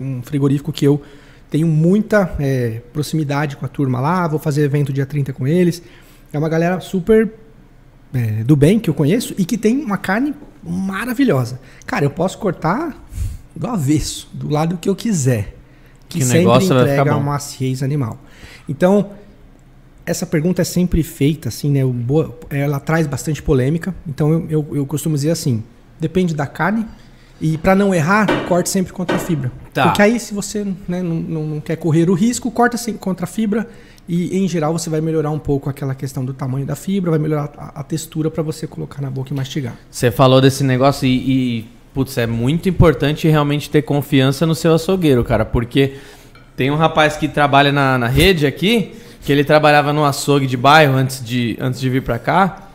um- 0.00 0.04
um 0.18 0.22
frigorífico 0.22 0.72
que 0.72 0.84
eu 0.84 1.00
tenho 1.50 1.66
muita 1.66 2.34
é, 2.40 2.80
proximidade 2.92 3.56
com 3.56 3.64
a 3.64 3.68
turma 3.68 4.00
lá, 4.00 4.26
vou 4.26 4.38
fazer 4.38 4.62
evento 4.62 4.92
dia 4.92 5.06
30 5.06 5.32
com 5.32 5.46
eles. 5.46 5.82
É 6.32 6.38
uma 6.38 6.48
galera 6.48 6.80
super 6.80 7.30
é, 8.12 8.42
do 8.44 8.56
bem 8.56 8.78
que 8.80 8.88
eu 8.88 8.94
conheço 8.94 9.34
e 9.36 9.44
que 9.44 9.58
tem 9.58 9.78
uma 9.84 9.98
carne 9.98 10.34
maravilhosa. 10.62 11.60
Cara, 11.86 12.04
eu 12.04 12.10
posso 12.10 12.38
cortar 12.38 12.96
do 13.54 13.66
avesso, 13.66 14.28
do 14.32 14.48
lado 14.48 14.76
que 14.78 14.88
eu 14.88 14.96
quiser. 14.96 15.54
Que, 16.08 16.18
Que 16.18 16.24
sempre 16.24 16.38
negócio 16.40 16.68
vai 16.68 16.78
entrega 16.78 17.02
ficar 17.02 17.14
bom. 17.14 17.20
uma 17.20 17.32
maciez 17.32 17.82
animal. 17.82 18.18
Então, 18.68 19.10
essa 20.06 20.26
pergunta 20.26 20.62
é 20.62 20.64
sempre 20.64 21.02
feita, 21.02 21.48
assim, 21.48 21.70
né? 21.70 21.84
boa- 21.84 22.38
Ela 22.50 22.78
traz 22.80 23.06
bastante 23.06 23.42
polêmica. 23.42 23.94
Então, 24.06 24.32
eu, 24.32 24.46
eu, 24.50 24.76
eu 24.76 24.86
costumo 24.86 25.14
dizer 25.14 25.30
assim: 25.30 25.62
depende 25.98 26.34
da 26.34 26.46
carne. 26.46 26.86
E 27.40 27.58
para 27.58 27.74
não 27.74 27.92
errar, 27.94 28.26
corte 28.46 28.68
sempre 28.68 28.92
contra 28.92 29.16
a 29.16 29.18
fibra. 29.18 29.50
Tá. 29.72 29.84
Porque 29.84 30.00
aí, 30.00 30.20
se 30.20 30.32
você 30.32 30.64
né, 30.86 31.02
não, 31.02 31.16
não, 31.16 31.46
não 31.46 31.60
quer 31.60 31.76
correr 31.76 32.08
o 32.08 32.14
risco, 32.14 32.50
corta 32.50 32.76
sempre 32.76 33.00
contra 33.00 33.24
a 33.24 33.26
fibra. 33.26 33.68
E, 34.08 34.36
em 34.38 34.46
geral, 34.46 34.72
você 34.72 34.88
vai 34.88 35.00
melhorar 35.00 35.30
um 35.30 35.38
pouco 35.38 35.68
aquela 35.68 35.94
questão 35.94 36.24
do 36.24 36.32
tamanho 36.32 36.64
da 36.64 36.76
fibra, 36.76 37.10
vai 37.10 37.18
melhorar 37.18 37.50
a, 37.56 37.80
a 37.80 37.82
textura 37.82 38.30
para 38.30 38.42
você 38.42 38.66
colocar 38.66 39.02
na 39.02 39.10
boca 39.10 39.32
e 39.32 39.36
mastigar. 39.36 39.74
Você 39.90 40.10
falou 40.10 40.40
desse 40.40 40.62
negócio 40.62 41.06
e, 41.06 41.58
e, 41.60 41.66
putz, 41.92 42.16
é 42.18 42.26
muito 42.26 42.68
importante 42.68 43.26
realmente 43.28 43.68
ter 43.70 43.82
confiança 43.82 44.46
no 44.46 44.54
seu 44.54 44.74
açougueiro, 44.74 45.24
cara, 45.24 45.44
porque 45.44 45.94
tem 46.56 46.70
um 46.70 46.76
rapaz 46.76 47.16
que 47.16 47.26
trabalha 47.28 47.72
na, 47.72 47.98
na 47.98 48.06
rede 48.06 48.46
aqui, 48.46 48.92
que 49.24 49.32
ele 49.32 49.42
trabalhava 49.44 49.92
no 49.92 50.04
açougue 50.04 50.46
de 50.46 50.56
bairro 50.56 50.94
antes 50.94 51.24
de, 51.24 51.56
antes 51.60 51.80
de 51.80 51.88
vir 51.88 52.02
pra 52.02 52.18
cá. 52.18 52.68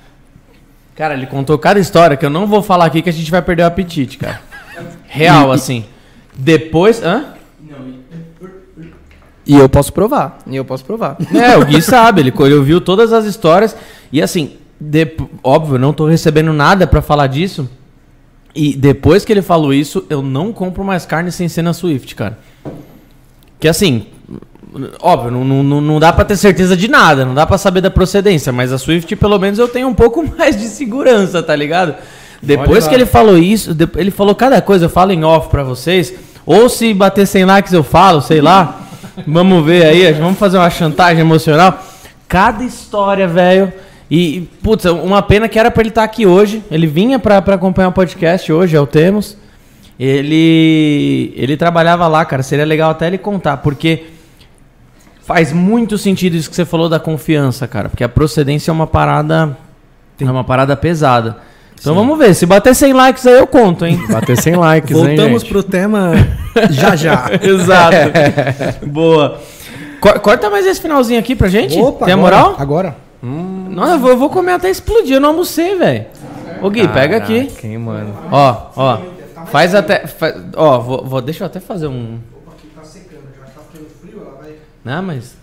Cara, 0.95 1.13
ele 1.13 1.27
contou 1.27 1.57
cada 1.57 1.79
história 1.79 2.17
que 2.17 2.25
eu 2.25 2.29
não 2.29 2.47
vou 2.47 2.61
falar 2.61 2.85
aqui 2.85 3.01
que 3.01 3.09
a 3.09 3.13
gente 3.13 3.29
vai 3.31 3.41
perder 3.41 3.63
o 3.63 3.67
apetite, 3.67 4.17
cara. 4.17 4.41
Real, 5.07 5.51
assim. 5.51 5.85
Depois. 6.35 7.01
Hã? 7.03 7.33
E 9.45 9.55
eu 9.55 9.67
posso 9.69 9.91
provar. 9.93 10.39
E 10.45 10.55
eu 10.55 10.65
posso 10.65 10.83
provar. 10.85 11.17
É, 11.33 11.57
o 11.57 11.65
Gui 11.65 11.81
sabe, 11.81 12.21
ele, 12.21 12.31
ouviu 12.53 12.79
todas 12.81 13.13
as 13.13 13.25
histórias. 13.25 13.75
E 14.11 14.21
assim, 14.21 14.57
dep- 14.79 15.21
óbvio, 15.43 15.77
não 15.79 15.93
tô 15.93 16.05
recebendo 16.07 16.53
nada 16.53 16.85
pra 16.85 17.01
falar 17.01 17.27
disso. 17.27 17.69
E 18.53 18.75
depois 18.75 19.23
que 19.23 19.31
ele 19.31 19.41
falou 19.41 19.73
isso, 19.73 20.05
eu 20.09 20.21
não 20.21 20.51
compro 20.51 20.83
mais 20.83 21.05
carne 21.05 21.31
sem 21.31 21.47
ser 21.47 21.61
na 21.61 21.73
Swift, 21.73 22.15
cara. 22.15 22.37
Que 23.59 23.67
assim, 23.67 24.07
óbvio, 25.01 25.31
não, 25.31 25.43
não, 25.63 25.81
não- 25.81 25.99
dá 25.99 26.13
pra 26.13 26.23
ter 26.25 26.35
certeza 26.37 26.75
de 26.77 26.87
nada, 26.87 27.25
não 27.25 27.33
dá 27.33 27.45
pra 27.45 27.57
saber 27.57 27.81
da 27.81 27.89
procedência, 27.89 28.51
mas 28.51 28.71
a 28.71 28.77
Swift, 28.77 29.15
pelo 29.15 29.39
menos, 29.39 29.57
eu 29.59 29.67
tenho 29.67 29.87
um 29.87 29.93
pouco 29.93 30.23
mais 30.37 30.55
de 30.57 30.67
segurança, 30.67 31.41
tá 31.41 31.55
ligado? 31.55 31.95
Depois 32.41 32.87
que 32.87 32.95
ele 32.95 33.05
falou 33.05 33.37
isso, 33.37 33.75
ele 33.97 34.11
falou 34.11 34.33
cada 34.33 34.61
coisa, 34.61 34.85
eu 34.85 34.89
falo 34.89 35.11
em 35.11 35.23
off 35.23 35.49
pra 35.49 35.63
vocês. 35.63 36.13
Ou 36.45 36.69
se 36.69 36.93
bater 36.93 37.27
100 37.27 37.45
likes 37.45 37.73
eu 37.73 37.83
falo, 37.83 38.21
sei 38.21 38.39
lá. 38.41 38.81
Vamos 39.27 39.65
ver 39.65 39.85
aí, 39.85 40.13
vamos 40.13 40.39
fazer 40.39 40.57
uma 40.57 40.69
chantagem 40.69 41.19
emocional. 41.19 41.77
Cada 42.27 42.63
história, 42.63 43.27
velho. 43.27 43.73
E, 44.09 44.37
e, 44.37 44.41
putz, 44.63 44.85
uma 44.85 45.21
pena 45.21 45.49
que 45.49 45.59
era 45.59 45.69
pra 45.69 45.81
ele 45.81 45.89
estar 45.89 46.03
aqui 46.05 46.25
hoje. 46.25 46.63
Ele 46.71 46.87
vinha 46.87 47.19
pra, 47.19 47.41
pra 47.41 47.55
acompanhar 47.55 47.89
o 47.89 47.91
podcast 47.91 48.49
hoje, 48.51 48.77
é 48.77 48.79
o 48.79 48.87
Temos. 48.87 49.35
Ele, 49.99 51.33
ele 51.35 51.57
trabalhava 51.57 52.07
lá, 52.07 52.23
cara. 52.23 52.41
Seria 52.41 52.63
legal 52.65 52.91
até 52.91 53.07
ele 53.07 53.17
contar, 53.17 53.57
porque 53.57 54.03
faz 55.29 55.53
muito 55.53 55.95
sentido 55.95 56.35
isso 56.35 56.49
que 56.49 56.55
você 56.55 56.65
falou 56.65 56.89
da 56.89 56.99
confiança, 56.99 57.67
cara. 57.67 57.87
Porque 57.87 58.03
a 58.03 58.09
procedência 58.09 58.71
é 58.71 58.73
uma 58.73 58.87
parada. 58.87 59.55
É 60.19 60.23
uma 60.25 60.43
parada 60.43 60.75
pesada. 60.75 61.37
Então 61.79 61.93
vamos 61.93 62.17
ver. 62.17 62.33
Se 62.33 62.47
bater 62.47 62.73
100 62.73 62.93
likes 62.93 63.27
aí 63.27 63.35
eu 63.37 63.45
conto, 63.45 63.85
hein? 63.85 64.01
Bater 64.09 64.35
100 64.35 64.55
likes, 64.55 64.97
hein, 64.97 65.05
Voltamos 65.05 65.41
gente? 65.43 65.51
pro 65.51 65.61
tema 65.63 66.13
já 66.71 66.95
já. 66.95 67.29
Exato. 67.41 67.95
Boa. 68.89 69.39
Co- 70.01 70.19
Corta 70.19 70.49
mais 70.49 70.65
esse 70.65 70.81
finalzinho 70.81 71.19
aqui 71.19 71.35
pra 71.35 71.47
gente. 71.47 71.75
Tem 71.75 71.83
a 71.83 71.87
agora, 71.87 72.15
moral? 72.17 72.55
Agora. 72.57 72.95
Não, 73.21 73.87
eu 73.91 73.99
vou, 73.99 74.09
eu 74.09 74.17
vou 74.17 74.29
comer 74.31 74.53
até 74.53 74.69
explodir. 74.69 75.13
Eu 75.17 75.21
não 75.21 75.29
almocei, 75.29 75.75
velho. 75.77 76.05
Ô 76.61 76.69
Gui, 76.71 76.87
pega 76.87 77.17
aqui. 77.17 77.45
Caraca, 77.45 77.67
hein, 77.67 77.77
mano. 77.77 78.13
Ó, 78.31 78.55
ó. 78.75 78.97
Faz 79.45 79.75
até. 79.75 80.07
fa- 80.07 80.35
ó, 80.55 80.79
vou, 80.79 81.05
vou- 81.05 81.21
deixa 81.21 81.43
eu 81.43 81.45
até 81.45 81.59
fazer 81.59 81.87
um. 81.87 82.17
Tá 82.75 82.83
secando, 82.83 83.21
já 83.39 83.45
tá 83.45 83.61
ficando 83.71 83.87
frio, 84.01 84.21
ela 84.21 84.37
vai. 84.41 84.51
Não, 84.83 85.01
mas. 85.03 85.35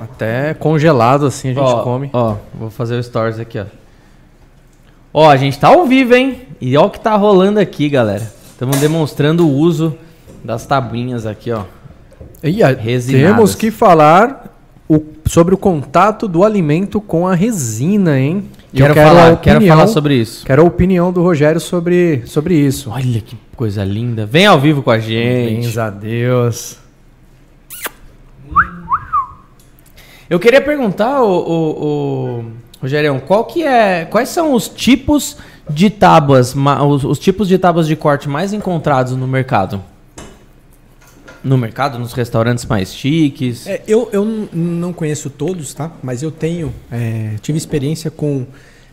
Até 0.00 0.52
congelado 0.54 1.24
assim 1.26 1.50
a 1.50 1.54
gente 1.54 1.62
ó, 1.62 1.82
come. 1.82 2.10
Ó, 2.12 2.36
vou 2.54 2.68
fazer 2.70 2.96
o 2.98 3.02
stories 3.02 3.38
aqui, 3.38 3.58
ó. 3.58 3.64
Ó, 5.12 5.28
a 5.30 5.36
gente 5.36 5.58
tá 5.58 5.68
ao 5.68 5.86
vivo, 5.86 6.14
hein? 6.14 6.42
E 6.60 6.76
ó 6.76 6.86
o 6.86 6.90
que 6.90 6.98
tá 7.00 7.14
rolando 7.16 7.60
aqui, 7.60 7.88
galera. 7.88 8.30
Estamos 8.50 8.78
demonstrando 8.78 9.46
o 9.46 9.50
uso 9.52 9.96
das 10.42 10.66
tabuinhas 10.66 11.24
aqui, 11.26 11.52
ó. 11.52 11.62
E 12.42 12.62
a- 12.62 12.68
Resinadas. 12.74 13.34
temos 13.36 13.54
que 13.54 13.70
falar 13.70 14.52
o- 14.88 15.02
sobre 15.24 15.54
o 15.54 15.58
contato 15.58 16.26
do 16.28 16.42
alimento 16.44 17.00
com 17.00 17.26
a 17.26 17.34
resina, 17.34 18.18
hein? 18.18 18.44
Eu 18.72 18.78
Quero, 18.80 18.94
quero 18.94 19.08
falar, 19.08 19.32
a 19.32 19.36
quero 19.36 19.56
opinião- 19.58 19.76
falar 19.76 19.88
sobre 19.88 20.14
isso. 20.16 20.44
Quero 20.44 20.62
a 20.62 20.64
opinião 20.64 21.12
do 21.12 21.22
Rogério 21.22 21.60
sobre, 21.60 22.22
sobre 22.26 22.54
isso. 22.56 22.90
Olha 22.90 23.20
que 23.20 23.36
coisa 23.56 23.84
linda. 23.84 24.26
Vem 24.26 24.46
ao 24.46 24.58
vivo 24.60 24.82
com 24.82 24.90
a 24.90 24.98
gente. 24.98 25.62
Bens 25.62 25.78
a 25.78 25.90
Deus. 25.90 26.76
Eu 30.28 30.38
queria 30.40 30.60
perguntar, 30.60 31.22
o, 31.22 31.28
o, 31.28 32.40
o 32.40 32.44
Rogerião, 32.80 33.20
qual 33.20 33.44
que 33.44 33.62
é, 33.62 34.04
quais 34.06 34.28
são 34.30 34.54
os 34.54 34.68
tipos 34.68 35.36
de 35.68 35.90
tábuas, 35.90 36.54
os, 36.88 37.04
os 37.04 37.18
tipos 37.18 37.46
de 37.48 37.58
tábuas 37.58 37.86
de 37.86 37.94
corte 37.96 38.28
mais 38.28 38.52
encontrados 38.52 39.12
no 39.14 39.26
mercado? 39.26 39.82
No 41.42 41.58
mercado, 41.58 41.98
nos 41.98 42.14
restaurantes 42.14 42.64
mais 42.64 42.94
chiques? 42.94 43.66
É, 43.66 43.82
eu 43.86 44.08
eu 44.12 44.48
não 44.50 44.94
conheço 44.94 45.28
todos, 45.28 45.74
tá? 45.74 45.90
Mas 46.02 46.22
eu 46.22 46.30
tenho, 46.30 46.72
é, 46.90 47.32
tive 47.42 47.58
experiência 47.58 48.10
com 48.10 48.46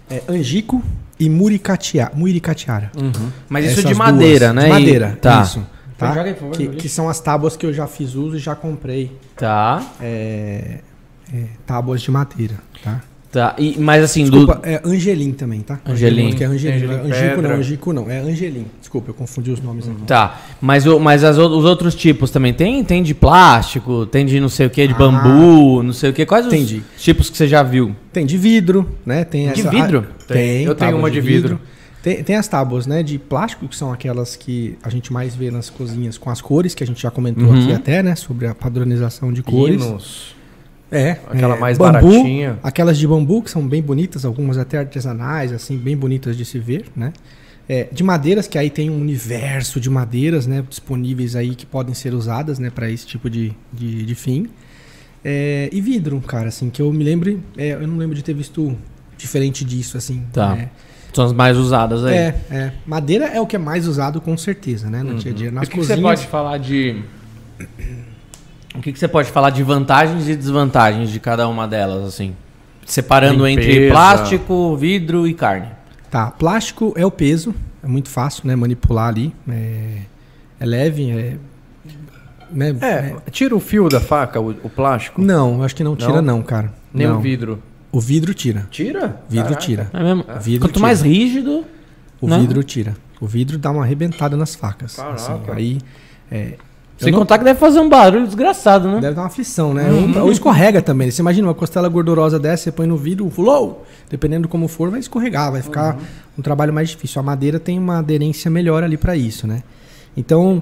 é, 0.10 0.22
Angico 0.28 0.84
e 1.18 1.30
Muricatiara. 1.30 2.12
Muricatiara. 2.14 2.92
Mas 3.48 3.66
isso 3.66 3.74
Essas 3.80 3.86
de 3.86 3.96
duas. 3.96 3.98
madeira, 3.98 4.52
né? 4.52 4.64
De 4.64 4.68
E- 4.68 4.70
madeira, 4.70 5.18
tá. 5.22 5.44
isso. 5.44 5.66
Tá? 6.08 6.14
Joga 6.16 6.22
aí, 6.30 6.34
por 6.34 6.40
favor, 6.40 6.58
que, 6.58 6.68
que 6.70 6.90
são 6.90 7.08
as 7.08 7.20
tábuas 7.20 7.56
que 7.56 7.66
eu 7.66 7.74
já 7.74 7.88
fiz 7.88 8.16
uso 8.16 8.36
e 8.36 8.40
já 8.40 8.56
comprei. 8.56 9.12
Tá, 9.36 9.84
É, 10.02 10.80
é, 11.34 11.44
tábuas 11.66 12.02
de 12.02 12.12
madeira, 12.12 12.56
tá? 12.84 13.02
tá. 13.32 13.56
E, 13.58 13.78
mas 13.80 14.04
assim, 14.04 14.24
Desculpa, 14.24 14.56
do, 14.56 14.66
é 14.68 14.82
Angelim 14.84 15.32
também, 15.32 15.62
tá? 15.62 15.80
Angelim. 15.86 16.34
Que 16.34 16.44
é 16.44 16.48
Angelim. 16.48 16.76
Angelim 16.76 16.88
não 16.88 17.00
é 17.00 17.08
Angico 17.14 17.42
não, 17.42 17.52
Angico 17.56 17.94
não. 17.94 18.10
É 18.12 18.20
Angelim. 18.20 18.66
Desculpa, 18.80 19.10
eu 19.12 19.14
confundi 19.14 19.52
os 19.52 19.62
nomes 19.62 19.88
aqui. 19.88 20.02
Tá, 20.06 20.42
mas, 20.60 20.86
o, 20.86 21.00
mas 21.00 21.24
as, 21.24 21.38
os 21.38 21.64
outros 21.64 21.96
tipos 21.96 22.30
também 22.32 22.54
tem? 22.54 22.84
Tem 22.84 23.02
de 23.02 23.14
plástico, 23.14 24.06
tem 24.06 24.26
de 24.26 24.40
não 24.40 24.50
sei 24.50 24.66
o 24.68 24.70
que, 24.70 24.86
de 24.88 24.94
Ah. 24.94 24.98
bambu, 24.98 25.82
não 25.84 25.94
sei 25.94 26.10
o 26.10 26.14
que. 26.14 26.26
Quais 26.26 26.46
os 26.48 26.52
Entendi. 26.54 26.84
tipos 26.98 27.30
que 27.30 27.38
você 27.38 27.48
já 27.48 27.64
viu? 27.64 27.96
Tem 28.12 28.26
de 28.26 28.38
vidro, 28.38 28.90
né? 29.06 29.24
Tem 29.24 29.50
De 29.52 29.62
essa- 29.62 29.70
vidro? 29.70 30.08
ah, 30.10 30.24
Tem. 30.28 30.64
Eu 30.64 30.76
tenho 30.76 30.98
uma 30.98 31.10
de 31.10 31.22
vidro. 31.22 31.60
Tem, 32.02 32.24
tem 32.24 32.36
as 32.36 32.48
tábuas, 32.48 32.88
né, 32.88 33.04
de 33.04 33.20
plástico, 33.20 33.68
que 33.68 33.76
são 33.76 33.94
aquelas 33.94 34.36
que 34.36 34.78
a 34.82 34.90
gente 34.90 35.14
mais 35.14 35.36
vê 35.36 35.52
nas 35.52 35.70
cozinhas 35.70 36.18
com 36.18 36.30
as 36.30 36.42
cores, 36.42 36.74
que 36.74 36.84
a 36.84 36.88
gente 36.88 37.02
já 37.02 37.12
comentou 37.12 37.48
Uhum. 37.48 37.64
aqui 37.64 37.74
até, 37.74 38.02
né? 38.02 38.16
Sobre 38.16 38.48
a 38.48 38.56
padronização 38.56 39.32
de 39.32 39.44
cores. 39.44 39.84
Pinos. 39.84 40.36
É. 40.92 41.12
Aquela 41.30 41.56
é, 41.56 41.60
mais 41.60 41.78
bambu, 41.78 41.94
baratinha. 41.94 42.60
Aquelas 42.64 42.98
de 42.98 43.08
bambu, 43.08 43.42
que 43.44 43.52
são 43.52 43.66
bem 43.66 43.82
bonitas, 43.82 44.26
algumas 44.26 44.58
até 44.58 44.80
artesanais, 44.80 45.54
assim, 45.54 45.78
bem 45.78 45.96
bonitas 45.96 46.36
de 46.36 46.44
se 46.44 46.60
ver, 46.60 46.86
né? 46.96 47.14
É, 47.70 47.88
de 47.92 48.04
madeiras, 48.04 48.48
que 48.48 48.58
aí 48.58 48.70
tem 48.70 48.90
um 48.90 49.00
universo 49.00 49.80
de 49.80 49.90
madeiras, 49.90 50.46
né? 50.48 50.64
Disponíveis 50.68 51.36
aí 51.36 51.56
que 51.56 51.66
podem 51.66 51.94
ser 51.94 52.14
usadas, 52.14 52.60
né? 52.60 52.70
Para 52.70 52.90
esse 52.90 53.06
tipo 53.06 53.30
de, 53.30 53.54
de, 53.72 54.04
de 54.04 54.16
fim. 54.16 54.50
É, 55.24 55.70
e 55.72 55.80
vidro, 55.80 56.20
cara, 56.20 56.50
assim, 56.50 56.70
que 56.70 56.82
eu 56.82 56.92
me 56.92 57.04
lembre, 57.04 57.40
é, 57.56 57.74
eu 57.74 57.88
não 57.88 57.96
lembro 57.98 58.16
de 58.16 58.24
ter 58.24 58.34
visto 58.34 58.76
diferente 59.18 59.64
disso, 59.64 59.96
assim. 59.98 60.24
Tá. 60.34 60.58
É, 60.58 60.70
São 61.14 61.26
as 61.26 61.34
mais 61.34 61.58
usadas 61.58 62.06
aí. 62.06 62.16
é, 62.16 62.36
é. 62.50 62.72
Madeira 62.86 63.26
é 63.26 63.40
o 63.42 63.46
que 63.46 63.56
é 63.56 63.60
mais 63.60 63.88
usado 63.88 64.22
com 64.22 64.38
certeza, 64.38 64.90
né? 64.90 65.04
No 65.04 65.16
dia 65.16 65.32
a 65.32 65.36
dia. 65.36 65.52
Nas 65.52 65.68
o 65.68 65.72
que, 65.72 65.78
que 65.78 65.86
você 65.86 65.94
cozinhas. 65.94 66.20
pode 66.20 66.28
falar 66.28 66.58
de. 66.58 67.02
O 68.74 68.80
que, 68.80 68.94
que 68.94 69.00
você 69.00 69.08
pode 69.08 69.30
falar 69.30 69.50
de 69.50 69.62
vantagens 69.64 70.30
e 70.30 70.36
desvantagens 70.36 71.10
de 71.10 71.20
cada 71.20 71.48
uma 71.48 71.68
delas, 71.68 72.06
assim? 72.06 72.34
Separando 72.86 73.46
entre 73.46 73.66
Limpeza. 73.68 73.92
plástico, 73.92 74.78
vidro 74.78 75.28
e 75.28 75.34
carne. 75.34 75.68
Tá, 76.10 76.32
plástico 76.32 76.94
é 76.96 77.06
o 77.06 77.12
peso, 77.12 77.54
é 77.84 77.88
muito 77.88 78.10
fácil, 78.10 78.48
né? 78.48 78.56
Manipular 78.56 79.10
ali. 79.10 79.34
É, 79.50 79.98
é 80.60 80.66
leve, 80.66 81.10
é. 81.12 81.38
Né? 82.52 82.76
É, 82.82 83.16
tira 83.30 83.56
o 83.56 83.60
fio 83.60 83.88
da 83.88 84.02
faca, 84.02 84.40
o, 84.40 84.50
o 84.50 84.70
plástico. 84.70 85.22
Não, 85.22 85.56
eu 85.56 85.64
acho 85.64 85.76
que 85.76 85.84
não 85.84 85.96
tira, 85.96 86.22
não, 86.22 86.42
cara. 86.42 86.74
Nem 86.94 87.08
Não. 87.08 87.18
o 87.18 87.22
vidro. 87.22 87.62
O 87.92 88.00
vidro 88.00 88.34
tira. 88.34 88.68
Tira? 88.72 89.22
Vidro 89.30 89.46
Caraca. 89.50 89.62
tira. 89.66 89.90
É 89.94 90.02
mesmo? 90.04 90.26
Vidro 90.42 90.62
Quanto 90.68 90.74
tira. 90.76 90.86
mais 90.86 91.02
rígido. 91.02 91.66
O 92.22 92.28
Né? 92.28 92.40
vidro 92.40 92.64
tira. 92.64 92.96
O 93.20 93.28
vidro 93.28 93.58
dá 93.58 93.70
uma 93.72 93.84
arrebentada 93.84 94.38
nas 94.38 94.56
facas. 94.56 94.96
Caraca. 94.96 95.16
assim, 95.16 95.40
aí. 95.54 95.78
É, 96.32 96.54
Sem 96.98 97.12
não- 97.12 97.20
contar 97.20 97.38
que 97.40 97.44
deve 97.44 97.60
fazer 97.60 97.80
um 97.80 97.90
barulho 97.90 98.26
desgraçado, 98.26 98.88
né? 98.88 99.00
Deve 99.02 99.16
dar 99.16 99.22
uma 99.22 99.28
aflição, 99.28 99.74
né? 99.74 99.90
Ou, 99.92 100.26
ou 100.26 100.32
escorrega 100.32 100.82
também. 100.82 101.10
Você 101.12 101.22
imagina 101.22 101.48
uma 101.48 101.54
costela 101.54 101.90
gordurosa 101.90 102.40
dessa, 102.40 102.64
você 102.66 102.72
põe 102.72 102.86
no 102.88 102.96
vidro, 102.96 103.30
flow! 103.30 103.86
Dependendo 104.10 104.48
como 104.48 104.68
for, 104.68 104.90
vai 104.90 105.00
escorregar, 105.00 105.52
vai 105.52 105.62
ficar 105.62 105.98
um 106.38 106.42
trabalho 106.42 106.72
mais 106.72 106.90
difícil. 106.90 107.20
A 107.20 107.24
madeira 107.24 107.60
tem 107.60 107.78
uma 107.78 107.98
aderência 108.00 108.50
melhor 108.52 108.84
ali 108.84 108.98
para 108.98 109.16
isso, 109.18 109.46
né? 109.48 109.64
Então, 110.16 110.62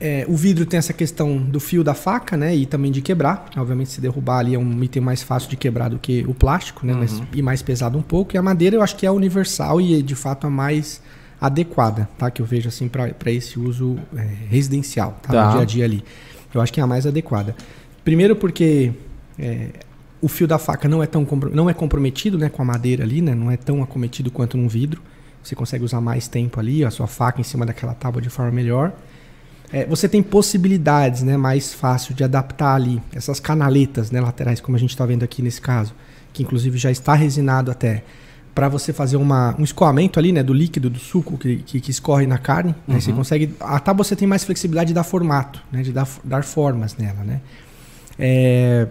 é, 0.00 0.24
o 0.28 0.36
vidro 0.36 0.64
tem 0.64 0.78
essa 0.78 0.92
questão 0.92 1.38
do 1.38 1.58
fio 1.58 1.82
da 1.82 1.92
faca, 1.92 2.36
né? 2.36 2.54
E 2.54 2.66
também 2.66 2.92
de 2.92 3.02
quebrar. 3.02 3.46
Obviamente, 3.56 3.90
se 3.90 4.00
derrubar 4.00 4.38
ali 4.38 4.54
é 4.54 4.58
um 4.58 4.82
item 4.82 5.02
mais 5.02 5.22
fácil 5.22 5.50
de 5.50 5.56
quebrar 5.56 5.90
do 5.90 5.98
que 5.98 6.24
o 6.28 6.34
plástico, 6.34 6.86
né? 6.86 6.94
Mas, 6.94 7.20
e 7.32 7.42
mais 7.42 7.62
pesado 7.62 7.98
um 7.98 8.02
pouco. 8.02 8.36
E 8.36 8.38
a 8.38 8.42
madeira 8.42 8.76
eu 8.76 8.82
acho 8.82 8.94
que 8.94 9.04
é 9.04 9.10
universal 9.10 9.80
e 9.80 10.00
de 10.02 10.14
fato 10.14 10.46
a 10.46 10.50
mais 10.50 11.02
adequada, 11.40 12.08
tá? 12.16 12.30
Que 12.30 12.40
eu 12.40 12.46
vejo 12.46 12.68
assim 12.68 12.88
para 12.88 13.32
esse 13.32 13.58
uso 13.58 13.96
é, 14.16 14.28
residencial, 14.48 15.18
tá? 15.22 15.32
Tá. 15.32 15.46
No 15.46 15.52
dia 15.52 15.62
a 15.62 15.64
dia 15.64 15.84
ali. 15.84 16.04
Eu 16.54 16.60
acho 16.60 16.72
que 16.72 16.80
é 16.80 16.82
a 16.82 16.86
mais 16.86 17.04
adequada. 17.04 17.56
Primeiro 18.04 18.36
porque 18.36 18.92
é, 19.36 19.70
o 20.22 20.28
fio 20.28 20.46
da 20.46 20.58
faca 20.58 20.88
não 20.88 21.02
é 21.02 21.06
tão 21.06 21.26
não 21.52 21.68
é 21.68 21.74
comprometido, 21.74 22.38
né, 22.38 22.48
com 22.48 22.62
a 22.62 22.64
madeira 22.64 23.02
ali, 23.02 23.20
né? 23.20 23.34
Não 23.34 23.50
é 23.50 23.56
tão 23.56 23.82
acometido 23.82 24.30
quanto 24.30 24.56
num 24.56 24.68
vidro. 24.68 25.02
Você 25.42 25.56
consegue 25.56 25.84
usar 25.84 26.00
mais 26.00 26.28
tempo 26.28 26.60
ali, 26.60 26.84
a 26.84 26.90
sua 26.90 27.06
faca 27.06 27.40
em 27.40 27.44
cima 27.44 27.66
daquela 27.66 27.94
tábua 27.94 28.22
de 28.22 28.30
forma 28.30 28.52
melhor. 28.52 28.92
É, 29.72 29.84
você 29.84 30.08
tem 30.08 30.22
possibilidades, 30.22 31.22
né, 31.22 31.36
mais 31.36 31.74
fácil 31.74 32.14
de 32.14 32.24
adaptar 32.24 32.74
ali 32.74 33.02
essas 33.12 33.38
canaletas, 33.38 34.10
né, 34.10 34.20
laterais, 34.20 34.60
como 34.60 34.76
a 34.76 34.80
gente 34.80 34.90
está 34.90 35.04
vendo 35.04 35.22
aqui 35.22 35.42
nesse 35.42 35.60
caso, 35.60 35.94
que 36.32 36.42
inclusive 36.42 36.78
já 36.78 36.90
está 36.90 37.14
resinado 37.14 37.70
até, 37.70 38.02
para 38.54 38.68
você 38.68 38.92
fazer 38.92 39.16
uma, 39.18 39.54
um 39.58 39.64
escoamento 39.64 40.18
ali, 40.18 40.32
né, 40.32 40.42
do 40.42 40.54
líquido, 40.54 40.88
do 40.88 40.98
suco 40.98 41.36
que, 41.36 41.56
que, 41.58 41.80
que 41.80 41.90
escorre 41.90 42.26
na 42.26 42.38
carne. 42.38 42.74
né, 42.86 42.98
você 42.98 43.12
consegue, 43.12 43.54
a 43.60 43.78
tábua 43.78 44.04
você 44.04 44.16
tem 44.16 44.26
mais 44.26 44.42
flexibilidade 44.42 44.88
de 44.88 44.94
dar 44.94 45.04
formato, 45.04 45.62
né, 45.70 45.82
de 45.82 45.92
dar, 45.92 46.08
dar 46.24 46.42
formas 46.42 46.96
nela, 46.96 47.22
né. 47.22 47.40
É, 48.18 48.88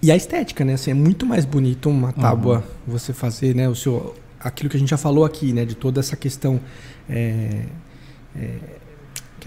e 0.00 0.10
a 0.10 0.16
estética, 0.16 0.64
né, 0.64 0.74
assim, 0.74 0.92
é 0.92 0.94
muito 0.94 1.26
mais 1.26 1.44
bonito 1.44 1.90
uma 1.90 2.12
tábua 2.12 2.64
você 2.86 3.12
fazer, 3.12 3.54
né, 3.54 3.68
o 3.68 3.74
seu, 3.74 4.14
aquilo 4.40 4.70
que 4.70 4.76
a 4.76 4.80
gente 4.80 4.90
já 4.90 4.96
falou 4.96 5.24
aqui, 5.24 5.52
né, 5.52 5.64
de 5.64 5.74
toda 5.74 6.00
essa 6.00 6.16
questão 6.16 6.60
é, 7.08 7.64
é, 8.36 8.56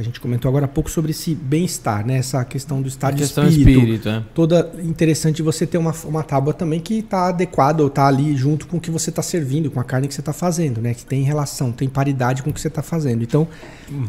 que 0.01 0.09
a 0.09 0.11
gente 0.11 0.19
comentou 0.19 0.49
agora 0.49 0.65
há 0.65 0.67
pouco 0.67 0.89
sobre 0.89 1.11
esse 1.11 1.35
bem-estar, 1.35 2.05
né? 2.05 2.17
Essa 2.17 2.43
questão 2.43 2.81
do 2.81 2.87
estado 2.87 3.15
de 3.15 3.23
espírito. 3.23 3.69
espírito, 3.69 4.09
é. 4.09 4.23
Toda 4.33 4.71
interessante 4.83 5.41
você 5.41 5.65
ter 5.65 5.77
uma, 5.77 5.93
uma 6.05 6.23
tábua 6.23 6.53
também 6.53 6.79
que 6.79 6.99
está 6.99 7.27
adequada 7.27 7.81
ou 7.83 7.87
está 7.87 8.07
ali 8.07 8.35
junto 8.35 8.67
com 8.67 8.77
o 8.77 8.79
que 8.79 8.89
você 8.89 9.09
está 9.09 9.21
servindo, 9.21 9.69
com 9.69 9.79
a 9.79 9.83
carne 9.83 10.07
que 10.07 10.13
você 10.13 10.21
está 10.21 10.33
fazendo, 10.33 10.81
né? 10.81 10.93
Que 10.93 11.05
tem 11.05 11.21
relação, 11.23 11.71
tem 11.71 11.87
paridade 11.87 12.41
com 12.41 12.49
o 12.49 12.53
que 12.53 12.59
você 12.59 12.67
está 12.67 12.81
fazendo. 12.81 13.23
Então, 13.23 13.47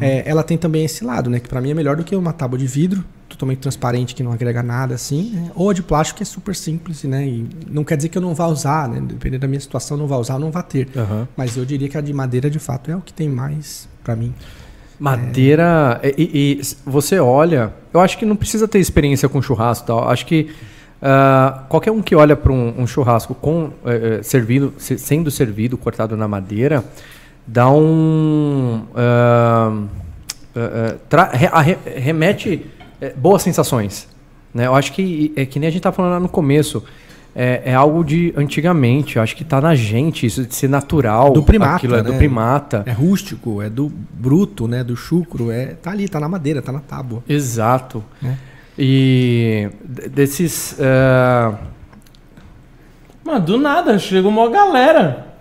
é, 0.00 0.22
ela 0.28 0.42
tem 0.42 0.56
também 0.56 0.84
esse 0.84 1.04
lado, 1.04 1.28
né? 1.28 1.38
Que 1.38 1.48
para 1.48 1.60
mim 1.60 1.70
é 1.70 1.74
melhor 1.74 1.96
do 1.96 2.04
que 2.04 2.16
uma 2.16 2.32
tábua 2.32 2.58
de 2.58 2.66
vidro, 2.66 3.04
totalmente 3.28 3.58
transparente, 3.58 4.14
que 4.14 4.22
não 4.22 4.32
agrega 4.32 4.62
nada 4.62 4.94
assim, 4.94 5.30
né? 5.30 5.50
ou 5.54 5.70
a 5.70 5.72
de 5.74 5.82
plástico 5.82 6.18
que 6.18 6.22
é 6.22 6.26
super 6.26 6.54
simples, 6.54 7.02
né? 7.04 7.26
E 7.26 7.48
não 7.68 7.84
quer 7.84 7.96
dizer 7.96 8.08
que 8.08 8.18
eu 8.18 8.22
não 8.22 8.34
vá 8.34 8.46
usar, 8.46 8.88
né? 8.88 9.00
Dependendo 9.00 9.40
da 9.42 9.48
minha 9.48 9.60
situação, 9.60 9.96
não 9.96 10.06
vá 10.06 10.16
usar, 10.16 10.38
não 10.38 10.50
vá 10.50 10.62
ter. 10.62 10.88
Aham. 10.96 11.28
Mas 11.36 11.56
eu 11.56 11.64
diria 11.64 11.88
que 11.88 11.98
a 11.98 12.00
de 12.00 12.12
madeira, 12.12 12.50
de 12.50 12.58
fato, 12.58 12.90
é 12.90 12.96
o 12.96 13.00
que 13.00 13.12
tem 13.12 13.28
mais 13.28 13.88
para 14.02 14.16
mim. 14.16 14.34
Madeira. 14.98 16.00
E, 16.02 16.08
e- 16.18 16.60
e 16.60 16.60
você 16.84 17.18
olha. 17.18 17.72
Eu 17.92 18.00
acho 18.00 18.16
que 18.18 18.24
não 18.24 18.36
precisa 18.36 18.66
ter 18.68 18.78
experiência 18.78 19.28
com 19.28 19.40
churrasco 19.42 19.84
e 19.84 19.86
tal. 19.88 20.08
Acho 20.08 20.24
que 20.26 20.50
ah, 21.00 21.64
qualquer 21.68 21.90
um 21.90 22.00
que 22.00 22.14
olha 22.14 22.36
para 22.36 22.52
um, 22.52 22.74
um 22.78 22.86
churrasco 22.86 23.34
com 23.34 23.70
eh, 23.84 24.18
eh, 24.18 24.22
servido, 24.22 24.72
se- 24.78 24.98
sendo 24.98 25.30
servido, 25.30 25.76
cortado 25.76 26.16
na 26.16 26.28
madeira, 26.28 26.84
dá 27.46 27.68
um. 27.68 28.82
tra- 31.08 31.30
re- 31.32 31.78
remete 31.96 32.66
eh, 33.00 33.12
boas 33.16 33.42
sensações. 33.42 34.08
Né? 34.54 34.66
Eu 34.66 34.74
acho 34.74 34.92
que 34.92 35.32
é 35.36 35.46
que 35.46 35.58
nem 35.58 35.68
a 35.68 35.72
gente 35.72 35.82
tá 35.82 35.92
falando 35.92 36.12
lá 36.12 36.20
no 36.20 36.28
começo. 36.28 36.84
É, 37.34 37.62
é 37.64 37.74
algo 37.74 38.04
de 38.04 38.32
antigamente, 38.36 39.16
eu 39.16 39.22
acho 39.22 39.34
que 39.34 39.42
tá 39.42 39.58
na 39.60 39.74
gente, 39.74 40.26
isso 40.26 40.44
de 40.44 40.54
ser 40.54 40.68
natural. 40.68 41.32
Do 41.32 41.42
primata, 41.42 41.76
aquilo 41.76 41.96
é 41.96 42.02
do 42.02 42.12
né? 42.12 42.18
primata. 42.18 42.82
É 42.84 42.92
rústico, 42.92 43.62
é 43.62 43.70
do 43.70 43.90
bruto, 43.90 44.68
né? 44.68 44.84
Do 44.84 44.94
chucro, 44.94 45.50
é 45.50 45.68
tá 45.68 45.90
ali, 45.92 46.08
tá 46.08 46.20
na 46.20 46.28
madeira, 46.28 46.60
tá 46.60 46.70
na 46.72 46.80
tábua. 46.80 47.22
Exato. 47.26 48.04
Né? 48.20 48.36
E 48.78 49.70
d- 49.82 50.08
desses. 50.10 50.76
ah, 50.80 51.54
Mano, 53.24 53.40
do 53.46 53.56
nada, 53.58 53.98
chegou 53.98 54.30
uma 54.30 54.50
galera. 54.50 55.31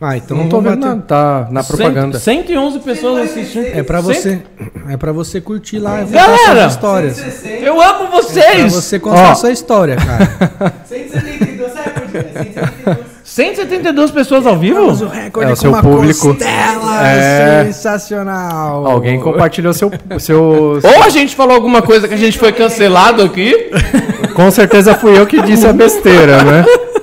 Ah, 0.00 0.16
então 0.18 0.36
não 0.36 0.48
tô 0.48 0.56
vamos 0.60 0.70
vendo 0.72 0.80
bater. 0.80 0.88
nada, 0.96 1.02
tá 1.06 1.48
na 1.50 1.62
propaganda. 1.64 2.18
100, 2.18 2.42
111 2.46 2.78
pessoas 2.80 3.30
assistindo. 3.30 3.66
É 3.72 3.82
pra 3.82 4.02
Cento- 4.02 4.14
você, 4.14 4.42
é 4.90 4.96
para 4.96 5.12
você 5.12 5.40
curtir 5.40 5.78
lá 5.78 6.02
e 6.02 6.04
Galera! 6.06 6.36
contar 6.38 6.52
suas 6.60 6.72
histórias. 6.72 7.44
Eu 7.62 7.80
amo 7.80 8.08
Pra 8.08 8.20
vocês! 8.20 8.72
você 8.74 8.98
contar 8.98 9.30
a 9.32 9.34
sua 9.34 9.50
história, 9.52 9.96
cara. 9.96 10.74
172, 10.84 11.72
sabe 11.72 11.90
por 11.90 12.10
quê? 12.10 12.24
172. 12.34 13.14
172 13.24 14.10
pessoas 14.10 14.46
ao 14.46 14.58
vivo? 14.58 14.80
Temos 14.80 15.00
o 15.00 15.06
recorde 15.08 15.48
É, 15.50 15.52
o 15.52 15.56
com 15.56 15.60
seu 15.62 15.70
uma 15.70 15.82
público. 15.82 16.28
costela 16.34 17.08
É. 17.08 17.64
sensacional. 17.66 18.86
Alguém 18.86 19.18
compartilhou 19.18 19.72
seu, 19.72 19.90
seu. 20.18 20.42
Ou 20.42 21.02
a 21.02 21.08
gente 21.08 21.34
falou 21.34 21.54
alguma 21.54 21.80
coisa 21.80 22.06
que 22.06 22.14
a 22.14 22.18
gente 22.18 22.38
foi 22.38 22.52
cancelado 22.52 23.22
aqui. 23.22 23.70
Com 24.34 24.50
certeza 24.50 24.94
fui 24.94 25.18
eu 25.18 25.26
que 25.26 25.40
disse 25.42 25.66
a 25.66 25.72
besteira, 25.72 26.42
né? 26.44 26.64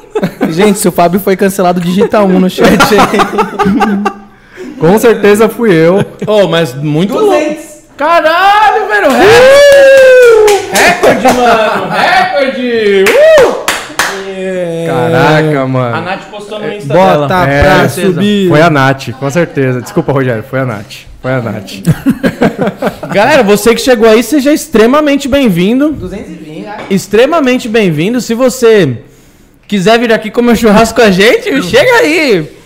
Gente, 0.51 0.79
se 0.79 0.87
o 0.87 0.91
Fábio 0.91 1.19
foi 1.19 1.35
cancelado, 1.35 1.79
digita 1.79 2.21
um 2.21 2.39
no 2.39 2.49
chat 2.49 2.67
aí. 2.91 4.21
Com 4.79 4.97
certeza 4.97 5.47
fui 5.47 5.71
eu. 5.71 6.03
Oh, 6.25 6.47
mas 6.47 6.73
muito 6.73 7.13
louco. 7.13 7.55
Caralho, 7.95 8.87
velho. 8.87 9.11
Recorde, 9.11 10.63
recorde 10.73 11.37
mano. 11.37 11.89
Recorde. 11.91 13.05
Uh! 13.07 13.61
Caraca, 14.87 15.61
A 15.61 15.67
mano. 15.67 16.01
Nath 16.01 16.23
postou 16.31 16.59
no 16.59 16.73
Insta 16.73 16.93
Bota 16.93 17.27
dela. 17.27 17.47
É, 17.47 17.63
pra 17.63 17.89
subir. 17.89 18.49
Foi 18.49 18.61
a 18.61 18.69
Nath, 18.69 19.09
com 19.19 19.29
certeza. 19.29 19.81
Desculpa, 19.81 20.11
Rogério, 20.11 20.43
foi 20.43 20.59
a 20.61 20.65
Nath. 20.65 21.05
Foi 21.21 21.31
a 21.31 21.41
Nath. 21.41 21.71
Galera, 23.13 23.43
você 23.43 23.75
que 23.75 23.81
chegou 23.81 24.09
aí, 24.09 24.23
seja 24.23 24.51
extremamente 24.51 25.27
bem-vindo. 25.27 25.91
220, 25.91 26.65
ai. 26.65 26.85
Extremamente 26.89 27.69
bem-vindo. 27.69 28.19
Se 28.19 28.33
você 28.33 29.03
quiser 29.71 29.97
vir 29.97 30.11
aqui 30.11 30.29
comer 30.29 30.57
churrasco 30.57 30.99
com 30.99 31.07
a 31.07 31.11
gente, 31.11 31.63
chega 31.63 31.91
aí. 31.99 32.57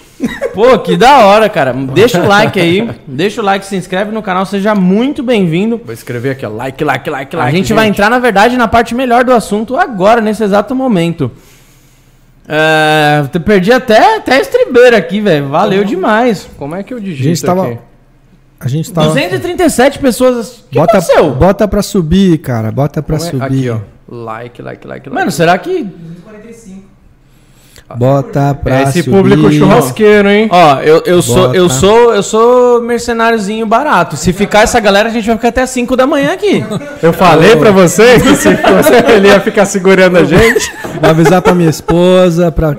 Pô, 0.55 0.79
que 0.79 0.97
da 0.97 1.19
hora, 1.19 1.47
cara. 1.47 1.71
Deixa 1.71 2.19
o 2.19 2.27
like 2.27 2.59
aí. 2.59 2.89
Deixa 3.05 3.41
o 3.41 3.45
like, 3.45 3.63
se 3.63 3.75
inscreve 3.75 4.11
no 4.11 4.23
canal, 4.23 4.43
seja 4.43 4.73
muito 4.73 5.21
bem-vindo. 5.21 5.79
Vou 5.85 5.93
escrever 5.93 6.31
aqui, 6.31 6.43
ó. 6.43 6.49
Like, 6.49 6.83
like, 6.83 7.07
like, 7.07 7.35
A 7.35 7.39
like. 7.39 7.55
gente 7.57 7.73
vai 7.73 7.87
entrar, 7.87 8.09
na 8.09 8.17
verdade, 8.17 8.57
na 8.57 8.67
parte 8.67 8.95
melhor 8.95 9.23
do 9.23 9.31
assunto 9.31 9.77
agora, 9.77 10.19
nesse 10.19 10.43
exato 10.43 10.73
momento. 10.73 11.31
É, 12.47 13.23
eu 13.31 13.41
perdi 13.41 13.71
até, 13.71 14.15
até 14.17 14.37
a 14.37 14.39
estribeira 14.41 14.97
aqui, 14.97 15.21
velho. 15.21 15.49
Valeu 15.49 15.83
demais. 15.83 16.49
Como 16.57 16.73
é 16.73 16.81
que 16.81 16.91
eu 16.91 16.97
A 16.97 17.01
digito 17.01 17.23
gente 17.29 17.43
tava. 17.43 17.67
aqui? 17.67 17.77
A 18.59 18.67
gente 18.67 18.91
tava. 18.91 19.07
237 19.09 19.99
pessoas. 19.99 20.57
O 20.59 20.63
que 20.71 20.79
bota, 20.79 20.97
aconteceu? 20.97 21.31
bota 21.35 21.67
pra 21.67 21.83
subir, 21.83 22.39
cara. 22.39 22.71
Bota 22.71 23.03
pra 23.03 23.17
Como 23.17 23.27
é? 23.27 23.31
subir. 23.31 23.69
Aqui, 23.69 23.69
ó. 23.69 23.79
Like, 24.07 24.59
like, 24.59 24.87
like, 24.87 25.07
like. 25.07 25.09
Mano, 25.09 25.29
será 25.29 25.55
que. 25.59 25.87
Bota 27.95 28.57
pra 28.63 28.79
É 28.79 28.83
esse 28.83 29.03
subir. 29.03 29.15
público 29.15 29.51
churrasqueiro, 29.51 30.27
hein? 30.27 30.47
Ó, 30.51 30.77
eu, 30.81 31.03
eu 31.05 31.21
sou 31.21 31.53
eu 31.53 31.69
sou 31.69 32.13
eu 32.15 32.23
sou 32.23 32.81
mercenáriozinho 32.81 33.65
barato. 33.67 34.17
Se 34.17 34.33
ficar 34.33 34.61
essa 34.63 34.79
galera, 34.79 35.07
a 35.09 35.11
gente 35.11 35.27
vai 35.27 35.35
ficar 35.35 35.49
até 35.49 35.65
5 35.67 35.95
da 35.95 36.07
manhã 36.07 36.33
aqui. 36.33 36.65
Eu 37.03 37.13
falei 37.13 37.55
pra 37.55 37.69
você 37.71 38.19
que 38.19 38.35
se 38.35 38.55
fosse 38.57 38.93
ele 39.13 39.27
ia 39.27 39.39
ficar 39.39 39.65
segurando 39.65 40.17
a 40.17 40.23
gente. 40.23 40.71
Vou 40.99 41.09
avisar 41.09 41.41
pra 41.43 41.53
minha 41.53 41.69
esposa, 41.69 42.51
pra, 42.51 42.73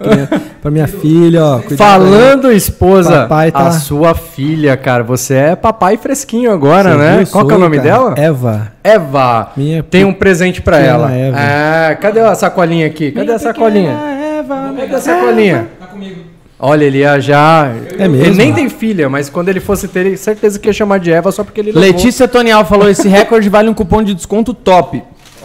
pra 0.61 0.70
minha 0.73 0.89
filha, 0.89 1.45
ó. 1.45 1.61
Falando, 1.77 2.51
esposa, 2.51 3.23
Papai 3.23 3.53
tá- 3.53 3.69
a 3.69 3.70
sua 3.73 4.15
filha, 4.15 4.77
cara. 4.77 5.05
Você 5.05 5.35
é 5.35 5.55
papai 5.57 5.97
fresquinho 5.97 6.51
agora, 6.51 6.91
Você 6.93 6.97
né? 6.99 7.16
viu? 7.19 7.27
Qual 7.28 7.47
que 7.47 7.53
é 7.53 7.57
o 7.57 7.59
Sou, 7.61 7.69
nome 7.69 7.77
cara. 7.78 7.89
dela? 7.89 8.15
Eva. 8.16 8.73
Eva. 8.83 9.51
Minha 9.57 9.83
Tem 9.85 10.05
um 10.05 10.12
presente 10.12 10.61
pra 10.61 10.78
pequena 10.78 10.95
ela. 10.95 11.12
Eva. 11.12 11.37
Ah, 11.39 11.95
cadê 11.97 12.20
a 12.20 12.35
sacolinha 12.35 12.87
aqui? 12.87 13.12
Cadê 13.12 13.33
a 13.33 13.39
sacolinha? 13.39 14.16
Cadê 14.47 14.94
a 14.94 15.01
sacolinha? 15.01 15.68
Tá 15.78 15.86
comigo. 15.86 16.36
Olha, 16.59 16.85
ele 16.85 16.98
ia 16.98 17.20
já. 17.20 17.70
É 17.98 18.09
mesmo? 18.09 18.24
Ele 18.24 18.35
nem 18.35 18.55
tem 18.55 18.68
filha, 18.68 19.09
mas 19.09 19.28
quando 19.28 19.51
ele 19.51 19.60
fosse 19.60 19.89
ter, 19.89 20.16
certeza 20.16 20.59
que 20.59 20.68
ia 20.68 20.73
chamar 20.73 20.98
de 20.98 21.12
Eva 21.12 21.31
só 21.31 21.44
porque 21.44 21.60
ele 21.60 21.73
levou. 21.73 21.82
Letícia 21.82 22.27
Tonial 22.27 22.64
falou: 22.64 22.89
esse 22.89 23.09
recorde 23.09 23.48
vale 23.48 23.68
um 23.68 23.74
cupom 23.74 24.02
de 24.02 24.14
desconto 24.14 24.55
top. 24.55 25.02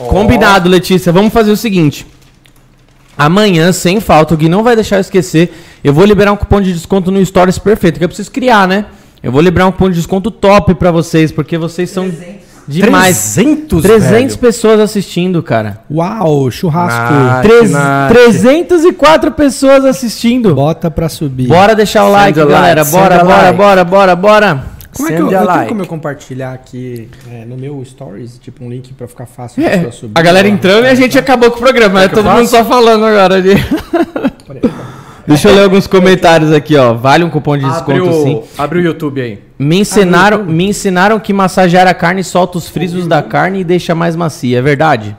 Combinado, 0.07 0.69
Letícia. 0.69 1.11
Vamos 1.11 1.33
fazer 1.33 1.51
o 1.51 1.57
seguinte. 1.57 2.07
Amanhã, 3.17 3.71
sem 3.71 3.99
falta, 3.99 4.33
o 4.33 4.37
Gui 4.37 4.47
não 4.47 4.63
vai 4.63 4.75
deixar 4.75 4.95
eu 4.95 5.01
esquecer. 5.01 5.53
Eu 5.83 5.93
vou 5.93 6.05
liberar 6.05 6.31
um 6.31 6.37
cupom 6.37 6.61
de 6.61 6.71
desconto 6.71 7.11
no 7.11 7.23
Stories 7.23 7.59
perfeito, 7.59 7.99
que 7.99 8.05
eu 8.05 8.09
preciso 8.09 8.31
criar, 8.31 8.67
né? 8.67 8.85
Eu 9.21 9.31
vou 9.31 9.41
liberar 9.41 9.67
um 9.67 9.71
cupom 9.71 9.89
de 9.89 9.97
desconto 9.97 10.31
top 10.31 10.73
pra 10.75 10.91
vocês, 10.91 11.31
porque 11.31 11.57
vocês 11.57 11.89
são 11.89 12.11
demais. 12.67 13.33
300, 13.35 13.81
300 13.81 14.09
velho. 14.11 14.37
pessoas 14.37 14.79
assistindo, 14.79 15.41
cara. 15.43 15.79
Uau, 15.89 16.49
churrasco. 16.51 17.13
Ah, 17.13 17.39
Três- 17.43 17.71
Nath. 17.71 18.11
304 18.11 19.31
pessoas 19.31 19.85
assistindo. 19.85 20.53
Bota 20.55 20.89
pra 20.91 21.09
subir. 21.09 21.47
Bora 21.47 21.75
deixar 21.75 22.05
o 22.05 22.11
like, 22.11 22.37
Send 22.39 22.47
a 22.47 22.51
galera. 22.51 22.81
like, 22.81 22.91
Bora, 22.91 23.15
send 23.15 23.27
bora, 23.27 23.41
like. 23.43 23.57
bora, 23.57 23.83
bora, 23.83 24.15
bora. 24.15 24.63
Como 24.93 25.07
é 25.07 25.11
que 25.13 25.21
eu, 25.21 25.25
Send 25.29 25.31
eu 25.33 25.39
tenho 25.39 25.45
like. 25.57 25.69
como 25.69 25.81
eu 25.81 25.85
compartilhar 25.87 26.51
aqui 26.53 27.07
é, 27.31 27.45
no 27.45 27.55
meu 27.55 27.81
stories, 27.85 28.37
tipo 28.39 28.63
um 28.65 28.69
link 28.69 28.91
pra 28.93 29.07
ficar 29.07 29.25
fácil 29.25 29.63
É, 29.63 29.77
pra 29.77 29.91
subir? 29.91 30.11
a 30.15 30.21
galera 30.21 30.47
entrando 30.49 30.83
e 30.85 30.89
a 30.89 30.95
gente 30.95 31.17
acabou 31.17 31.49
com 31.49 31.57
o 31.57 31.61
programa. 31.61 32.03
É 32.03 32.07
que 32.09 32.13
eu 32.17 32.23
todo 32.23 32.33
mundo 32.33 32.47
só 32.47 32.65
falando 32.65 33.05
agora 33.05 33.35
ali. 33.35 33.53
Deixa 35.27 35.49
eu 35.49 35.55
ler 35.55 35.63
alguns 35.63 35.87
comentários 35.87 36.51
aqui, 36.51 36.75
ó. 36.75 36.93
Vale 36.93 37.23
um 37.23 37.29
cupom 37.29 37.57
de 37.57 37.65
Abre 37.65 37.93
desconto 37.99 38.23
sim. 38.23 38.35
o, 38.35 38.43
abre 38.61 38.79
o 38.79 38.81
YouTube 38.81 39.21
aí. 39.21 39.39
Me 39.59 39.79
ensinaram, 39.79 40.43
me 40.43 40.65
ensinaram 40.65 41.19
que 41.19 41.31
massagear 41.31 41.87
a 41.87 41.93
carne 41.93 42.23
solta 42.23 42.57
os 42.57 42.67
frisos 42.67 43.07
da 43.07 43.21
carne 43.21 43.59
e 43.61 43.63
deixa 43.63 43.93
mais 43.93 44.15
macia. 44.15 44.59
É 44.59 44.61
verdade? 44.61 45.15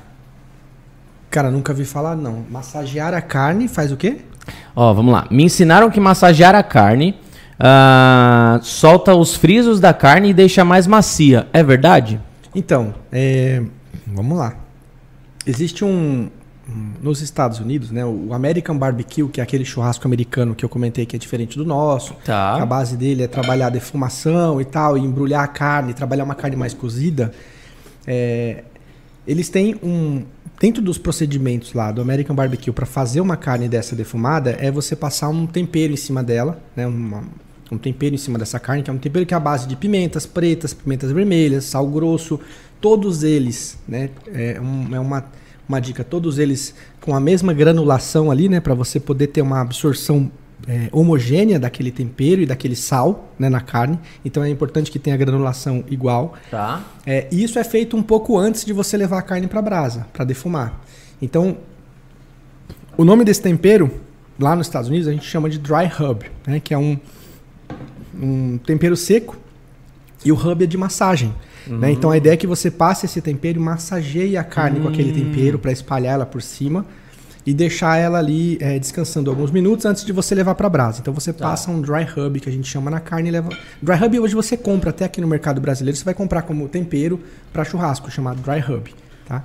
Cara, 1.30 1.50
nunca 1.50 1.72
vi 1.72 1.84
falar 1.84 2.16
não. 2.16 2.44
Massagear 2.50 3.14
a 3.14 3.20
carne 3.20 3.68
faz 3.68 3.90
o 3.92 3.96
quê? 3.96 4.18
Ó, 4.74 4.92
vamos 4.92 5.12
lá. 5.12 5.26
Me 5.30 5.44
ensinaram 5.44 5.90
que 5.90 6.00
massagear 6.00 6.54
a 6.54 6.62
carne 6.62 7.14
ah, 7.58 8.58
solta 8.62 9.14
os 9.14 9.34
frisos 9.36 9.78
da 9.80 9.94
carne 9.94 10.30
e 10.30 10.34
deixa 10.34 10.64
mais 10.64 10.86
macia. 10.86 11.46
É 11.52 11.62
verdade? 11.62 12.20
Então, 12.54 12.92
é, 13.10 13.62
vamos 14.06 14.36
lá. 14.36 14.54
Existe 15.46 15.84
um- 15.84 16.28
nos 17.02 17.20
Estados 17.20 17.58
Unidos, 17.60 17.90
né, 17.90 18.04
o 18.04 18.32
American 18.32 18.76
Barbecue, 18.76 19.26
que 19.28 19.40
é 19.40 19.44
aquele 19.44 19.64
churrasco 19.64 20.06
americano 20.06 20.54
que 20.54 20.64
eu 20.64 20.68
comentei 20.68 21.04
que 21.06 21.14
é 21.16 21.18
diferente 21.18 21.56
do 21.58 21.64
nosso. 21.64 22.14
Tá. 22.24 22.54
a 22.62 22.66
base 22.66 22.96
dele 22.96 23.22
é 23.22 23.26
trabalhar 23.28 23.66
a 23.66 23.70
defumação 23.70 24.60
e 24.60 24.64
tal, 24.64 24.96
e 24.96 25.00
embrulhar 25.00 25.42
a 25.44 25.48
carne, 25.48 25.94
trabalhar 25.94 26.24
uma 26.24 26.34
carne 26.34 26.56
mais 26.56 26.74
cozida. 26.74 27.32
É, 28.06 28.64
eles 29.26 29.48
têm 29.48 29.76
um 29.82 30.22
dentro 30.60 30.80
dos 30.82 30.96
procedimentos 30.98 31.72
lá 31.74 31.90
do 31.90 32.00
American 32.00 32.36
Barbecue 32.36 32.70
para 32.72 32.86
fazer 32.86 33.20
uma 33.20 33.36
carne 33.36 33.68
dessa 33.68 33.96
defumada 33.96 34.56
é 34.60 34.70
você 34.70 34.94
passar 34.94 35.28
um 35.28 35.44
tempero 35.46 35.92
em 35.92 35.96
cima 35.96 36.22
dela, 36.22 36.60
né, 36.76 36.86
uma- 36.86 37.24
um 37.70 37.78
tempero 37.78 38.14
em 38.14 38.18
cima 38.18 38.38
dessa 38.38 38.60
carne, 38.60 38.82
que 38.82 38.90
é 38.90 38.92
um 38.92 38.98
tempero 38.98 39.24
que 39.26 39.34
é 39.34 39.36
a 39.36 39.40
base 39.40 39.66
de 39.66 39.74
pimentas 39.74 40.24
pretas, 40.26 40.72
pimentas 40.74 41.10
vermelhas, 41.10 41.64
sal 41.64 41.86
grosso, 41.88 42.38
todos 42.80 43.22
eles, 43.24 43.78
né, 43.88 44.10
é, 44.32 44.60
um- 44.60 44.94
é 44.94 45.00
uma 45.00 45.24
uma 45.72 45.80
dica, 45.80 46.04
todos 46.04 46.38
eles 46.38 46.74
com 47.00 47.14
a 47.14 47.20
mesma 47.20 47.52
granulação 47.52 48.30
ali, 48.30 48.48
né, 48.48 48.60
para 48.60 48.74
você 48.74 49.00
poder 49.00 49.28
ter 49.28 49.40
uma 49.40 49.60
absorção 49.60 50.30
é, 50.68 50.88
homogênea 50.92 51.58
daquele 51.58 51.90
tempero 51.90 52.42
e 52.42 52.46
daquele 52.46 52.76
sal 52.76 53.32
né, 53.38 53.48
na 53.48 53.60
carne. 53.60 53.98
Então 54.24 54.44
é 54.44 54.48
importante 54.48 54.90
que 54.90 54.98
tenha 54.98 55.16
granulação 55.16 55.84
igual. 55.90 56.34
Tá. 56.50 56.84
É, 57.06 57.26
e 57.32 57.42
isso 57.42 57.58
é 57.58 57.64
feito 57.64 57.96
um 57.96 58.02
pouco 58.02 58.38
antes 58.38 58.64
de 58.64 58.72
você 58.72 58.96
levar 58.96 59.18
a 59.18 59.22
carne 59.22 59.46
para 59.46 59.62
brasa, 59.62 60.06
para 60.12 60.24
defumar. 60.24 60.80
Então, 61.20 61.56
o 62.96 63.04
nome 63.04 63.24
desse 63.24 63.40
tempero, 63.40 63.90
lá 64.38 64.54
nos 64.54 64.66
Estados 64.66 64.88
Unidos, 64.88 65.08
a 65.08 65.12
gente 65.12 65.24
chama 65.24 65.48
de 65.48 65.58
dry 65.58 65.86
rub, 65.86 66.24
né, 66.46 66.60
que 66.60 66.74
é 66.74 66.78
um, 66.78 66.98
um 68.14 68.58
tempero 68.58 68.96
seco 68.96 69.36
e 70.24 70.30
o 70.30 70.34
rub 70.34 70.62
é 70.62 70.66
de 70.66 70.76
massagem. 70.76 71.34
Né? 71.66 71.92
Então 71.92 72.10
a 72.10 72.16
ideia 72.16 72.34
é 72.34 72.36
que 72.36 72.46
você 72.46 72.70
passe 72.70 73.06
esse 73.06 73.20
tempero 73.20 73.58
e 73.58 73.62
massageie 73.62 74.36
a 74.36 74.44
carne 74.44 74.80
com 74.80 74.88
aquele 74.88 75.12
tempero 75.12 75.58
para 75.58 75.72
espalhar 75.72 76.14
ela 76.14 76.26
por 76.26 76.42
cima 76.42 76.84
e 77.44 77.52
deixar 77.52 77.96
ela 77.98 78.18
ali 78.18 78.56
é, 78.60 78.78
descansando 78.78 79.28
alguns 79.28 79.50
minutos 79.50 79.84
antes 79.84 80.04
de 80.04 80.12
você 80.12 80.34
levar 80.34 80.54
para 80.54 80.68
brasa. 80.68 81.00
Então 81.00 81.12
você 81.12 81.32
passa 81.32 81.70
um 81.70 81.80
dry 81.80 82.04
rub 82.04 82.38
que 82.40 82.48
a 82.48 82.52
gente 82.52 82.68
chama 82.68 82.90
na 82.90 83.00
carne 83.00 83.28
e 83.28 83.32
leva. 83.32 83.50
Dry 83.80 83.96
rub 83.96 84.20
hoje 84.20 84.34
você 84.34 84.56
compra 84.56 84.90
até 84.90 85.04
aqui 85.04 85.20
no 85.20 85.26
mercado 85.26 85.60
brasileiro, 85.60 85.96
você 85.96 86.04
vai 86.04 86.14
comprar 86.14 86.42
como 86.42 86.68
tempero 86.68 87.20
para 87.52 87.64
churrasco, 87.64 88.10
chamado 88.10 88.40
dry 88.40 88.60
rub. 88.60 88.94
Tá? 89.26 89.44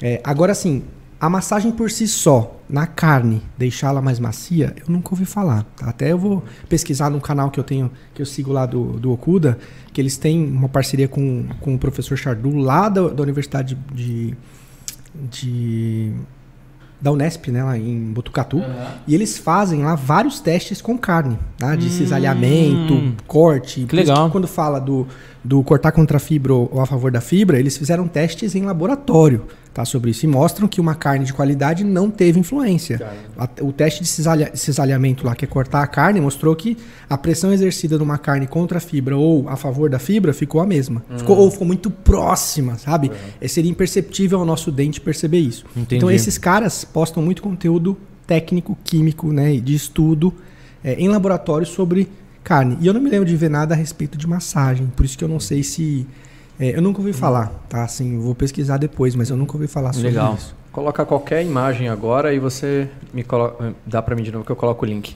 É, 0.00 0.20
agora 0.22 0.54
sim, 0.54 0.84
a 1.20 1.28
massagem 1.28 1.72
por 1.72 1.90
si 1.90 2.06
só 2.06 2.60
na 2.68 2.86
carne, 2.86 3.42
deixá-la 3.56 4.00
mais 4.00 4.20
macia, 4.20 4.74
eu 4.78 4.92
nunca 4.92 5.10
ouvi 5.10 5.24
falar. 5.24 5.66
Até 5.82 6.12
eu 6.12 6.18
vou 6.18 6.44
pesquisar 6.68 7.10
num 7.10 7.18
canal 7.18 7.50
que 7.50 7.58
eu 7.58 7.64
tenho, 7.64 7.90
que 8.14 8.22
eu 8.22 8.26
sigo 8.26 8.52
lá 8.52 8.66
do, 8.66 8.92
do 8.92 9.10
Okuda, 9.10 9.58
que 9.92 10.00
eles 10.00 10.16
têm 10.16 10.46
uma 10.46 10.68
parceria 10.68 11.08
com, 11.08 11.46
com 11.60 11.74
o 11.74 11.78
professor 11.78 12.16
Chardu 12.16 12.56
lá 12.56 12.88
da, 12.88 13.08
da 13.08 13.22
Universidade 13.22 13.76
de, 13.92 14.36
de 15.14 16.12
da 17.00 17.12
Unesp, 17.12 17.48
né, 17.48 17.62
lá 17.62 17.78
em 17.78 18.12
Botucatu, 18.12 18.60
e 19.06 19.14
eles 19.14 19.38
fazem 19.38 19.84
lá 19.84 19.94
vários 19.94 20.40
testes 20.40 20.82
com 20.82 20.98
carne, 20.98 21.38
tá? 21.56 21.76
de 21.76 21.88
cisalhamento, 21.90 23.14
corte. 23.26 23.84
Isso 23.84 23.94
legal. 23.94 24.30
quando 24.30 24.48
fala 24.48 24.80
do, 24.80 25.06
do 25.44 25.62
cortar 25.62 25.92
contra 25.92 26.16
a 26.16 26.20
fibra 26.20 26.52
ou 26.52 26.80
a 26.80 26.86
favor 26.86 27.10
da 27.10 27.20
fibra, 27.20 27.58
eles 27.58 27.76
fizeram 27.76 28.06
testes 28.08 28.54
em 28.54 28.62
laboratório 28.62 29.44
tá, 29.72 29.84
sobre 29.84 30.10
isso 30.10 30.24
e 30.26 30.28
mostram 30.28 30.66
que 30.66 30.80
uma 30.80 30.94
carne 30.96 31.24
de 31.24 31.32
qualidade 31.32 31.84
não 31.84 32.10
teve 32.10 32.40
influência. 32.40 32.98
A- 33.38 33.48
o 33.62 33.72
teste 33.72 34.02
de 34.02 34.08
cisalha- 34.08 34.50
cisalhamento 34.54 35.24
lá, 35.24 35.36
que 35.36 35.44
é 35.44 35.48
cortar 35.48 35.82
a 35.82 35.86
carne, 35.86 36.20
mostrou 36.20 36.54
que 36.56 36.76
a 37.08 37.16
pressão 37.16 37.52
exercida 37.52 37.96
numa 37.96 38.18
carne 38.18 38.46
contra 38.48 38.78
a 38.78 38.80
fibra 38.80 39.16
ou 39.16 39.48
a 39.48 39.54
favor 39.56 39.88
da 39.88 39.98
fibra 40.00 40.32
ficou 40.32 40.60
a 40.60 40.66
mesma. 40.66 41.04
Ficou, 41.16 41.36
ou 41.36 41.48
ficou 41.50 41.66
muito 41.66 41.88
próxima, 41.90 42.76
sabe? 42.76 43.10
É, 43.40 43.46
seria 43.46 43.70
imperceptível 43.70 44.40
ao 44.40 44.44
nosso 44.44 44.72
dente 44.72 45.00
perceber 45.00 45.38
isso. 45.38 45.64
Entendi. 45.76 45.96
Então 45.96 46.10
esses 46.10 46.36
caras 46.36 46.84
postam 46.84 47.22
muito 47.22 47.40
conteúdo 47.42 47.96
técnico, 48.26 48.76
químico, 48.82 49.32
né, 49.32 49.56
de 49.56 49.74
estudo 49.74 50.34
é, 50.82 50.94
em 50.94 51.08
laboratório 51.08 51.66
sobre 51.66 52.08
carne. 52.48 52.78
E 52.80 52.86
eu 52.86 52.94
não 52.94 53.00
me 53.00 53.10
lembro 53.10 53.26
de 53.26 53.36
ver 53.36 53.50
nada 53.50 53.74
a 53.74 53.76
respeito 53.76 54.16
de 54.16 54.26
massagem, 54.26 54.86
por 54.96 55.04
isso 55.04 55.18
que 55.18 55.22
eu 55.22 55.28
não 55.28 55.38
sei 55.38 55.62
se 55.62 56.06
é, 56.58 56.76
eu 56.76 56.80
nunca 56.82 56.98
ouvi 57.00 57.12
falar, 57.12 57.52
tá? 57.68 57.84
Assim, 57.84 58.18
vou 58.18 58.34
pesquisar 58.34 58.78
depois, 58.78 59.14
mas 59.14 59.28
eu 59.28 59.36
nunca 59.36 59.52
ouvi 59.54 59.66
falar 59.66 59.92
sobre 59.92 60.08
Legal. 60.08 60.34
isso. 60.34 60.56
Coloca 60.72 61.04
qualquer 61.04 61.44
imagem 61.44 61.88
agora 61.88 62.32
e 62.32 62.38
você 62.38 62.88
me 63.12 63.22
coloca, 63.22 63.74
dá 63.86 64.00
pra 64.00 64.16
mim 64.16 64.22
de 64.22 64.32
novo 64.32 64.44
que 64.44 64.50
eu 64.52 64.56
coloco 64.56 64.84
o 64.86 64.88
link. 64.88 65.14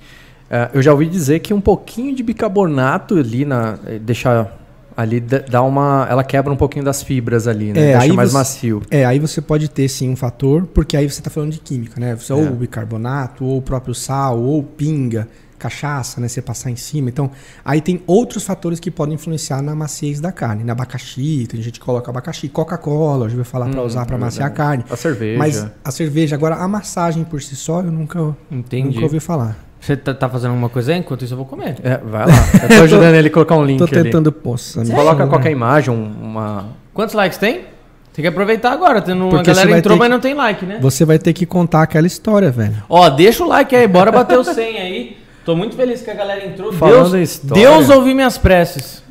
É, 0.50 0.70
eu 0.74 0.82
já 0.82 0.92
ouvi 0.92 1.06
dizer 1.08 1.38
que 1.40 1.54
um 1.54 1.60
pouquinho 1.60 2.14
de 2.14 2.22
bicarbonato 2.22 3.16
ali 3.16 3.44
na 3.46 3.78
eh, 3.86 3.98
deixar 3.98 4.58
ali 4.94 5.18
dá 5.20 5.62
uma, 5.62 6.06
ela 6.10 6.22
quebra 6.22 6.52
um 6.52 6.56
pouquinho 6.56 6.84
das 6.84 7.02
fibras 7.02 7.48
ali, 7.48 7.72
né? 7.72 7.80
É, 7.80 7.92
Deixa 7.92 8.02
aí 8.02 8.12
mais 8.12 8.30
você- 8.30 8.36
macio. 8.38 8.82
É, 8.90 9.04
aí 9.06 9.18
você 9.18 9.40
pode 9.40 9.68
ter 9.68 9.88
sim 9.88 10.10
um 10.10 10.16
fator, 10.16 10.66
porque 10.66 10.96
aí 10.96 11.08
você 11.08 11.20
está 11.20 11.30
falando 11.30 11.50
de 11.52 11.60
química, 11.60 11.98
né? 11.98 12.14
Você, 12.14 12.32
É. 12.32 12.36
Ou 12.36 12.48
o 12.48 12.56
bicarbonato, 12.56 13.42
ou 13.44 13.56
o 13.58 13.62
próprio 13.62 13.94
sal, 13.94 14.38
ou 14.38 14.62
pinga, 14.62 15.26
cachaça, 15.62 16.20
né? 16.20 16.28
Você 16.28 16.42
passar 16.42 16.70
em 16.70 16.76
cima. 16.76 17.08
Então, 17.08 17.30
aí 17.64 17.80
tem 17.80 18.02
outros 18.06 18.44
fatores 18.44 18.80
que 18.80 18.90
podem 18.90 19.14
influenciar 19.14 19.62
na 19.62 19.74
maciez 19.74 20.20
da 20.20 20.32
carne. 20.32 20.64
Na 20.64 20.72
abacaxi, 20.72 21.46
tem 21.48 21.60
gente 21.62 21.78
que 21.78 21.84
coloca 21.86 22.10
abacaxi, 22.10 22.48
Coca-Cola, 22.48 23.26
eu 23.26 23.30
já 23.30 23.36
ouvi 23.36 23.48
falar 23.48 23.68
para 23.68 23.80
Hum, 23.80 23.86
usar 23.86 24.04
para 24.06 24.16
é 24.16 24.18
maciar 24.18 24.48
a 24.48 24.50
carne. 24.50 24.84
A 24.90 24.96
cerveja. 24.96 25.38
Mas 25.38 25.66
a 25.84 25.90
cerveja, 25.90 26.34
agora 26.36 26.56
a 26.56 26.66
massagem 26.68 27.24
por 27.24 27.40
si 27.40 27.54
só, 27.56 27.80
eu 27.80 27.92
nunca, 27.92 28.34
Entendi. 28.50 28.88
nunca 28.94 29.02
ouvi 29.06 29.20
falar. 29.20 29.56
Você 29.80 29.96
tá, 29.96 30.14
tá 30.14 30.28
fazendo 30.28 30.50
alguma 30.50 30.68
coisa 30.68 30.92
aí? 30.92 30.98
Enquanto 30.98 31.24
isso 31.24 31.32
eu 31.34 31.38
vou 31.38 31.46
comer. 31.46 31.76
É, 31.82 31.96
vai 31.98 32.26
lá. 32.26 32.32
Eu 32.62 32.68
tô 32.78 32.82
ajudando 32.84 33.14
ele 33.14 33.28
a 33.28 33.30
colocar 33.32 33.56
um 33.56 33.64
link 33.64 33.78
Tô 33.78 33.84
ali. 33.84 34.02
tentando, 34.04 34.30
poça. 34.30 34.84
né? 34.84 34.94
Coloca 34.94 35.26
qualquer 35.26 35.50
imagem, 35.50 35.92
um- 35.92 36.12
uma. 36.22 36.66
Quantos 36.94 37.14
likes 37.16 37.36
tem? 37.38 37.64
Tem 38.12 38.22
que 38.22 38.26
aproveitar 38.28 38.70
agora. 38.72 39.00
Tendo 39.02 39.22
uma 39.22 39.30
Porque 39.30 39.46
você 39.46 39.50
galera 39.54 39.70
vai 39.70 39.78
entrou, 39.80 39.96
mas 39.96 40.06
que- 40.06 40.12
não 40.12 40.20
tem 40.20 40.34
like, 40.34 40.64
né? 40.66 40.78
Você 40.80 41.04
vai 41.04 41.18
ter 41.18 41.32
que 41.32 41.46
contar 41.46 41.82
aquela 41.82 42.06
história, 42.06 42.50
velho. 42.50 42.76
Ó, 42.88 43.08
deixa 43.08 43.42
o 43.42 43.48
like 43.48 43.74
aí, 43.74 43.88
bora 43.88 44.12
bater 44.12 44.38
o 44.38 44.44
100 44.44 44.78
aí. 44.78 45.16
Tô 45.44 45.56
muito 45.56 45.74
feliz 45.76 46.02
que 46.02 46.10
a 46.10 46.14
galera 46.14 46.44
entrou. 46.46 46.72
Falando 46.72 47.10
Deus, 47.12 47.30
história- 47.30 47.62
Deus 47.62 47.90
ouviu 47.90 48.14
minhas 48.14 48.38
preces. 48.38 49.02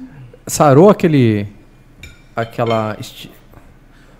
Sarou 0.47 0.89
aquele. 0.89 1.47
Aquela. 2.35 2.95
esti- 2.99 3.31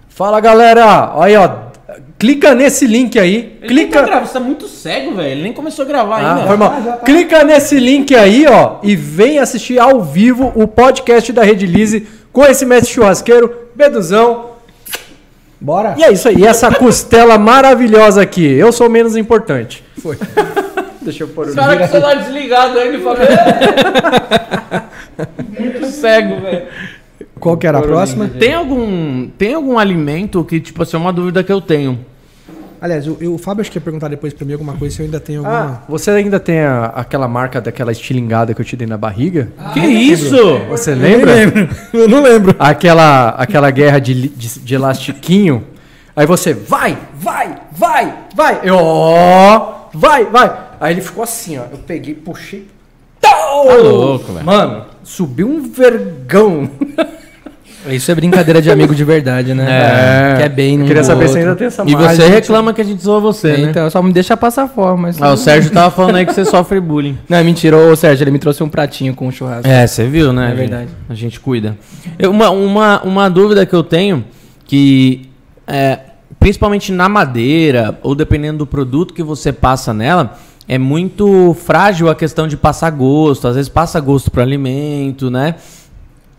Fala 0.09 0.39
galera! 0.39 1.13
Aí 1.21 1.35
ó. 1.35 1.71
Clica 2.19 2.53
nesse 2.53 2.85
link 2.85 3.17
aí. 3.17 3.35
Ele 3.35 3.57
tá 3.61 3.67
clica. 3.67 4.01
gravando, 4.03 4.27
você 4.27 4.33
tá 4.33 4.39
muito 4.39 4.67
cego, 4.67 5.15
velho. 5.15 5.29
Ele 5.31 5.41
nem 5.41 5.53
começou 5.53 5.83
a 5.83 5.87
gravar 5.87 6.17
Ah, 6.21 6.35
ainda. 6.35 6.47
foi 6.47 6.57
mal. 6.57 6.99
Clica 7.03 7.43
nesse 7.43 7.79
link 7.79 8.13
aí, 8.15 8.45
ó, 8.47 8.75
e 8.83 8.95
vem 8.95 9.39
assistir 9.39 9.79
ao 9.79 10.03
vivo 10.03 10.51
o 10.55 10.67
podcast 10.67 11.33
da 11.33 11.43
Rede 11.43 11.65
Lise 11.65 12.07
com 12.31 12.45
esse 12.45 12.63
mestre 12.65 12.93
churrasqueiro, 12.93 13.51
Beduzão. 13.75 14.51
Bora! 15.59 15.95
E 15.97 16.03
é 16.03 16.11
isso 16.11 16.27
aí, 16.29 16.35
e 16.37 16.45
essa 16.45 16.71
costela 16.71 17.39
maravilhosa 17.39 18.21
aqui. 18.21 18.45
Eu 18.45 18.71
sou 18.71 18.87
menos 18.87 19.15
importante. 19.17 19.83
Foi. 19.99 20.15
Deixa 21.01 21.23
eu 21.23 21.27
pôr 21.29 21.47
o 21.47 21.51
O 21.51 21.55
cara 21.55 21.77
com 21.77 21.83
o 21.83 21.87
celular 21.87 22.15
desligado 22.15 22.77
ainda 22.79 22.97
e 22.97 23.01
fala. 23.01 23.19
muito 25.59 25.85
cego, 25.87 26.41
velho. 26.41 26.63
Qual 27.39 27.57
que 27.57 27.65
era 27.65 27.79
a 27.79 27.81
próxima? 27.81 28.27
Tem 28.27 28.53
algum, 28.53 29.27
tem 29.29 29.53
algum 29.53 29.79
alimento 29.79 30.43
que, 30.43 30.59
tipo 30.59 30.81
assim, 30.83 30.95
é 30.95 30.99
uma 30.99 31.11
dúvida 31.11 31.43
que 31.43 31.51
eu 31.51 31.59
tenho. 31.59 31.99
Aliás, 32.79 33.07
o, 33.07 33.17
o 33.33 33.37
Fábio 33.37 33.61
acho 33.61 33.71
que 33.71 33.77
ia 33.77 33.81
perguntar 33.81 34.07
depois 34.07 34.33
pra 34.33 34.45
mim 34.45 34.53
alguma 34.53 34.73
coisa 34.73 34.95
se 34.95 35.01
eu 35.01 35.05
ainda 35.05 35.19
tenho 35.19 35.45
Ah, 35.45 35.57
alguma. 35.59 35.83
você 35.87 36.09
ainda 36.11 36.39
tem 36.39 36.61
a- 36.61 36.85
aquela 36.95 37.27
marca 37.27 37.61
daquela 37.61 37.91
estilingada 37.91 38.53
que 38.55 38.61
eu 38.61 38.65
te 38.65 38.75
dei 38.75 38.87
na 38.87 38.97
barriga? 38.97 39.49
que 39.73 39.79
isso? 39.79 40.57
Você 40.69 40.95
lembra? 40.95 41.31
Eu 41.93 42.09
não 42.09 42.23
lembro. 42.23 42.55
Aquela, 42.57 43.29
aquela 43.29 43.69
guerra 43.69 43.99
de, 43.99 44.13
li- 44.15 44.33
de, 44.35 44.59
de 44.59 44.75
elastiquinho. 44.75 45.63
Aí 46.15 46.25
você, 46.25 46.53
vai, 46.55 46.97
vai, 47.13 47.55
vai, 47.71 48.13
vai. 48.35 48.59
Eu, 48.63 48.77
ó, 48.79 49.89
vai, 49.93 50.25
vai. 50.25 50.51
Aí 50.81 50.95
ele 50.95 51.01
ficou 51.01 51.23
assim, 51.23 51.59
ó. 51.59 51.63
Eu 51.71 51.77
peguei, 51.77 52.15
puxei. 52.15 52.67
Tá 53.21 53.29
louco, 53.75 54.33
velho. 54.33 54.45
Mano, 54.45 54.85
subiu 55.03 55.47
um 55.47 55.61
vergão. 55.71 56.69
Isso 57.89 58.11
é 58.11 58.15
brincadeira 58.15 58.61
de 58.61 58.69
amigo 58.69 58.93
de 58.93 59.03
verdade, 59.03 59.53
né? 59.55 59.65
É. 59.67 60.37
Que 60.37 60.43
é 60.43 60.49
bem 60.49 60.77
no 60.77 60.85
queria 60.85 61.03
saber 61.03 61.27
se 61.27 61.29
outro. 61.29 61.39
ainda 61.39 61.55
tem 61.55 61.67
essa 61.67 61.83
E 61.87 61.95
você 61.95 62.27
reclama 62.27 62.73
que 62.73 62.81
a 62.81 62.83
gente 62.83 63.01
zoa 63.01 63.19
você, 63.19 63.57
né? 63.57 63.69
Então, 63.69 63.89
só 63.89 64.01
me 64.03 64.11
deixa 64.13 64.37
passar 64.37 64.67
fome. 64.67 65.01
Mas... 65.03 65.21
Ah, 65.21 65.31
o 65.33 65.37
Sérgio 65.37 65.71
tava 65.71 65.89
falando 65.89 66.15
aí 66.17 66.25
que 66.25 66.33
você 66.33 66.45
sofre 66.45 66.79
bullying. 66.79 67.17
Não, 67.27 67.37
é 67.37 67.43
mentira. 67.43 67.75
Ô, 67.77 67.95
Sérgio, 67.95 68.23
ele 68.23 68.31
me 68.31 68.37
trouxe 68.39 68.61
um 68.63 68.69
pratinho 68.69 69.15
com 69.15 69.31
churrasco. 69.31 69.67
É, 69.67 69.87
você 69.87 70.05
viu, 70.05 70.31
né? 70.31 70.45
É 70.45 70.49
gente? 70.49 70.57
verdade. 70.57 70.89
A 71.09 71.13
gente 71.15 71.39
cuida. 71.39 71.75
Eu- 72.19 72.29
uma, 72.29 72.51
uma, 72.51 73.01
uma 73.01 73.29
dúvida 73.29 73.65
que 73.65 73.73
eu 73.73 73.83
tenho, 73.83 74.25
que 74.65 75.27
é, 75.65 75.99
principalmente 76.39 76.91
na 76.91 77.09
madeira, 77.09 77.97
ou 78.03 78.13
dependendo 78.13 78.59
do 78.59 78.67
produto 78.67 79.11
que 79.11 79.23
você 79.23 79.51
passa 79.51 79.91
nela, 79.91 80.37
é 80.67 80.77
muito 80.77 81.53
frágil 81.53 82.09
a 82.09 82.15
questão 82.15 82.47
de 82.47 82.55
passar 82.55 82.89
gosto. 82.91 83.47
Às 83.47 83.55
vezes 83.55 83.69
passa 83.69 83.99
gosto 83.99 84.29
para 84.31 84.43
alimento, 84.43 85.29
né? 85.29 85.55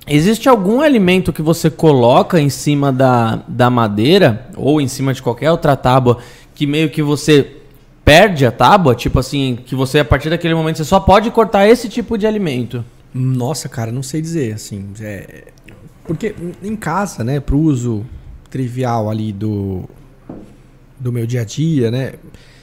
Existe 0.06 0.48
algum 0.48 0.80
alimento 0.80 1.32
que 1.32 1.42
você 1.42 1.70
coloca 1.70 2.40
em 2.40 2.48
cima 2.48 2.92
da, 2.92 3.40
da 3.46 3.70
madeira, 3.70 4.48
ou 4.56 4.80
em 4.80 4.88
cima 4.88 5.14
de 5.14 5.22
qualquer 5.22 5.50
outra 5.50 5.76
tábua, 5.76 6.18
que 6.54 6.66
meio 6.66 6.90
que 6.90 7.02
você 7.02 7.56
perde 8.04 8.44
a 8.44 8.50
tábua? 8.50 8.94
Tipo 8.96 9.20
assim, 9.20 9.58
que 9.64 9.76
você 9.76 10.00
a 10.00 10.04
partir 10.04 10.28
daquele 10.28 10.54
momento 10.54 10.78
você 10.78 10.84
só 10.84 10.98
pode 10.98 11.30
cortar 11.30 11.68
esse 11.68 11.88
tipo 11.88 12.18
de 12.18 12.26
alimento? 12.26 12.84
Nossa, 13.14 13.68
cara, 13.68 13.92
não 13.92 14.02
sei 14.02 14.20
dizer, 14.20 14.54
assim. 14.54 14.88
é- 15.00 15.44
Porque 16.04 16.34
em 16.62 16.74
casa, 16.74 17.22
né, 17.22 17.38
pro 17.38 17.58
uso 17.58 18.04
trivial 18.50 19.08
ali 19.08 19.32
do, 19.32 19.88
do 21.02 21.12
meu 21.12 21.26
dia 21.26 21.40
a 21.40 21.44
dia, 21.44 21.90
né? 21.90 22.12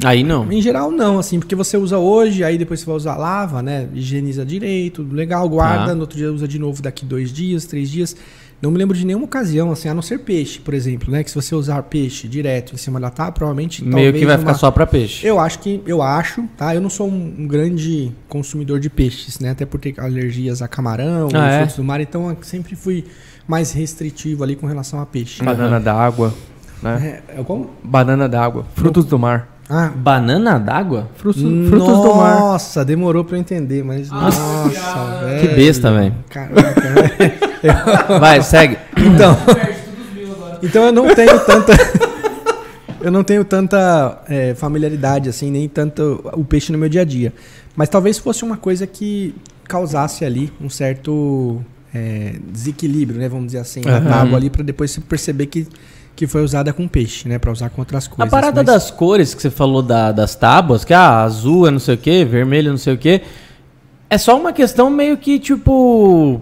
Aí 0.03 0.23
não. 0.23 0.49
Em 0.51 0.61
geral, 0.61 0.89
não, 0.91 1.19
assim, 1.19 1.39
porque 1.39 1.55
você 1.55 1.75
usa 1.77 1.97
hoje, 1.97 2.43
aí 2.43 2.57
depois 2.57 2.79
você 2.79 2.85
vai 2.85 2.95
usar, 2.95 3.17
lava, 3.17 3.61
né? 3.61 3.87
Higieniza 3.93 4.45
direito, 4.45 5.03
legal, 5.11 5.47
guarda, 5.49 5.87
Tá. 5.87 5.95
no 5.95 6.01
outro 6.01 6.17
dia 6.17 6.31
usa 6.31 6.47
de 6.47 6.57
novo 6.57 6.81
daqui 6.81 7.05
dois 7.05 7.31
dias, 7.33 7.65
três 7.65 7.89
dias. 7.89 8.15
Não 8.61 8.71
me 8.71 8.77
lembro 8.77 8.95
de 8.97 9.05
nenhuma 9.05 9.23
ocasião, 9.23 9.71
assim, 9.71 9.87
a 9.87 9.93
não 9.93 10.01
ser 10.01 10.19
peixe, 10.19 10.59
por 10.59 10.73
exemplo, 10.73 11.09
né? 11.11 11.23
Que 11.23 11.29
se 11.29 11.35
você 11.35 11.55
usar 11.55 11.81
peixe 11.83 12.27
direto 12.27 12.73
em 12.73 12.77
cima 12.77 12.99
da 12.99 13.09
tábua, 13.09 13.31
provavelmente. 13.31 13.81
Meio 13.83 13.93
talvez 13.95 14.19
que 14.19 14.25
vai 14.25 14.35
numa- 14.35 14.47
ficar 14.47 14.59
só 14.59 14.69
pra 14.69 14.85
peixe. 14.85 15.25
Eu 15.25 15.39
acho 15.39 15.59
que, 15.59 15.81
eu 15.85 16.01
acho, 16.01 16.43
tá? 16.57 16.75
Eu 16.75 16.81
não 16.81 16.89
sou 16.89 17.07
um, 17.09 17.35
um 17.39 17.47
grande 17.47 18.11
consumidor 18.27 18.79
de 18.81 18.89
peixes, 18.89 19.39
né? 19.39 19.51
Até 19.51 19.65
por 19.65 19.79
ter 19.79 19.97
alergias 19.97 20.61
a 20.61 20.67
camarão, 20.67 21.29
Ah, 21.33 21.47
é? 21.51 21.57
frutos 21.59 21.77
do 21.77 21.83
mar, 21.85 22.01
então 22.01 22.29
eu 22.29 22.37
sempre 22.41 22.75
fui 22.75 23.05
mais 23.47 23.71
restritivo 23.71 24.43
ali 24.43 24.57
com 24.57 24.67
relação 24.67 24.99
a 24.99 25.05
peixe. 25.05 25.41
Banana 25.41 25.79
d'água, 25.79 26.33
né? 26.81 27.21
É, 27.27 27.39
é 27.39 27.43
como? 27.43 27.71
Banana 27.83 28.27
d'água. 28.27 28.65
Frutos 28.75 29.05
do 29.05 29.17
mar. 29.19 29.47
Ah, 29.69 29.91
Banana 29.95 30.57
d'água? 30.57 31.09
Frutos, 31.15 31.41
frutos 31.41 32.01
do 32.01 32.15
mar. 32.15 32.39
Nossa, 32.39 32.83
demorou 32.83 33.23
pra 33.23 33.37
eu 33.37 33.39
entender, 33.39 33.83
mas 33.83 34.09
nossa, 34.09 35.19
velho. 35.25 35.41
Que 35.41 35.47
besta, 35.55 35.91
velho. 35.93 36.15
Caraca, 36.27 36.81
velho. 36.81 38.19
Vai, 38.19 38.41
segue. 38.41 38.77
Então, 38.97 39.37
então 40.63 40.83
eu 40.85 40.91
não 40.91 41.13
tenho 41.13 41.39
tanta 41.45 41.73
eu 43.01 43.11
não 43.11 43.23
tenho 43.23 43.45
tanta 43.45 44.21
é, 44.27 44.53
familiaridade 44.55 45.29
assim, 45.29 45.51
nem 45.51 45.69
tanto 45.69 46.19
o 46.33 46.43
peixe 46.43 46.71
no 46.71 46.77
meu 46.77 46.89
dia 46.89 47.01
a 47.01 47.05
dia. 47.05 47.33
Mas 47.75 47.89
talvez 47.89 48.17
fosse 48.17 48.43
uma 48.43 48.57
coisa 48.57 48.85
que 48.85 49.33
causasse 49.65 50.25
ali 50.25 50.51
um 50.59 50.69
certo 50.69 51.63
é, 51.93 52.35
desequilíbrio, 52.51 53.19
né? 53.19 53.29
Vamos 53.29 53.47
dizer 53.47 53.59
assim, 53.59 53.81
na 53.81 53.97
Aham. 53.97 54.09
tábua 54.09 54.37
ali 54.37 54.49
para 54.49 54.63
depois 54.63 54.91
você 54.91 55.01
perceber 55.01 55.45
que 55.45 55.67
que 56.19 56.27
foi 56.27 56.43
usada 56.43 56.73
com 56.73 56.85
peixe, 56.85 57.29
né? 57.29 57.39
Para 57.39 57.49
usar 57.49 57.69
com 57.69 57.79
outras 57.81 58.05
A 58.05 58.09
coisas. 58.09 58.29
parada 58.29 58.57
mas- 58.61 58.65
das 58.65 58.91
cores 58.91 59.33
que 59.33 59.41
você 59.41 59.49
falou 59.49 59.81
da- 59.81 60.11
das 60.11 60.35
tábuas, 60.35 60.83
que 60.83 60.93
ah, 60.93 61.21
azul 61.21 61.65
é 61.65 61.71
não 61.71 61.79
sei 61.79 61.95
o 61.95 61.97
que, 61.97 62.25
vermelho 62.25 62.67
é 62.67 62.71
não 62.71 62.77
sei 62.77 62.93
o 62.93 62.97
que, 62.97 63.21
é 64.09 64.17
só 64.17 64.37
uma 64.37 64.51
questão 64.51 64.89
meio 64.89 65.15
que 65.15 65.39
tipo. 65.39 66.41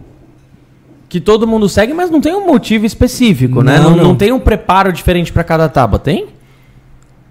Que 1.08 1.22
todo 1.22 1.46
mundo 1.48 1.70
segue, 1.70 1.94
mas 1.94 2.10
não 2.10 2.20
tem 2.20 2.34
um 2.34 2.48
motivo 2.48 2.88
específico, 2.88 3.62
né? 3.62 3.78
Não, 3.78 3.92
Não, 3.92 3.98
não 3.98 4.04
não. 4.06 4.16
tem 4.16 4.32
um 4.32 4.40
preparo 4.40 4.92
diferente 4.92 5.32
pra 5.32 5.44
cada 5.44 5.70
tábua, 5.70 6.00
tem? 6.00 6.26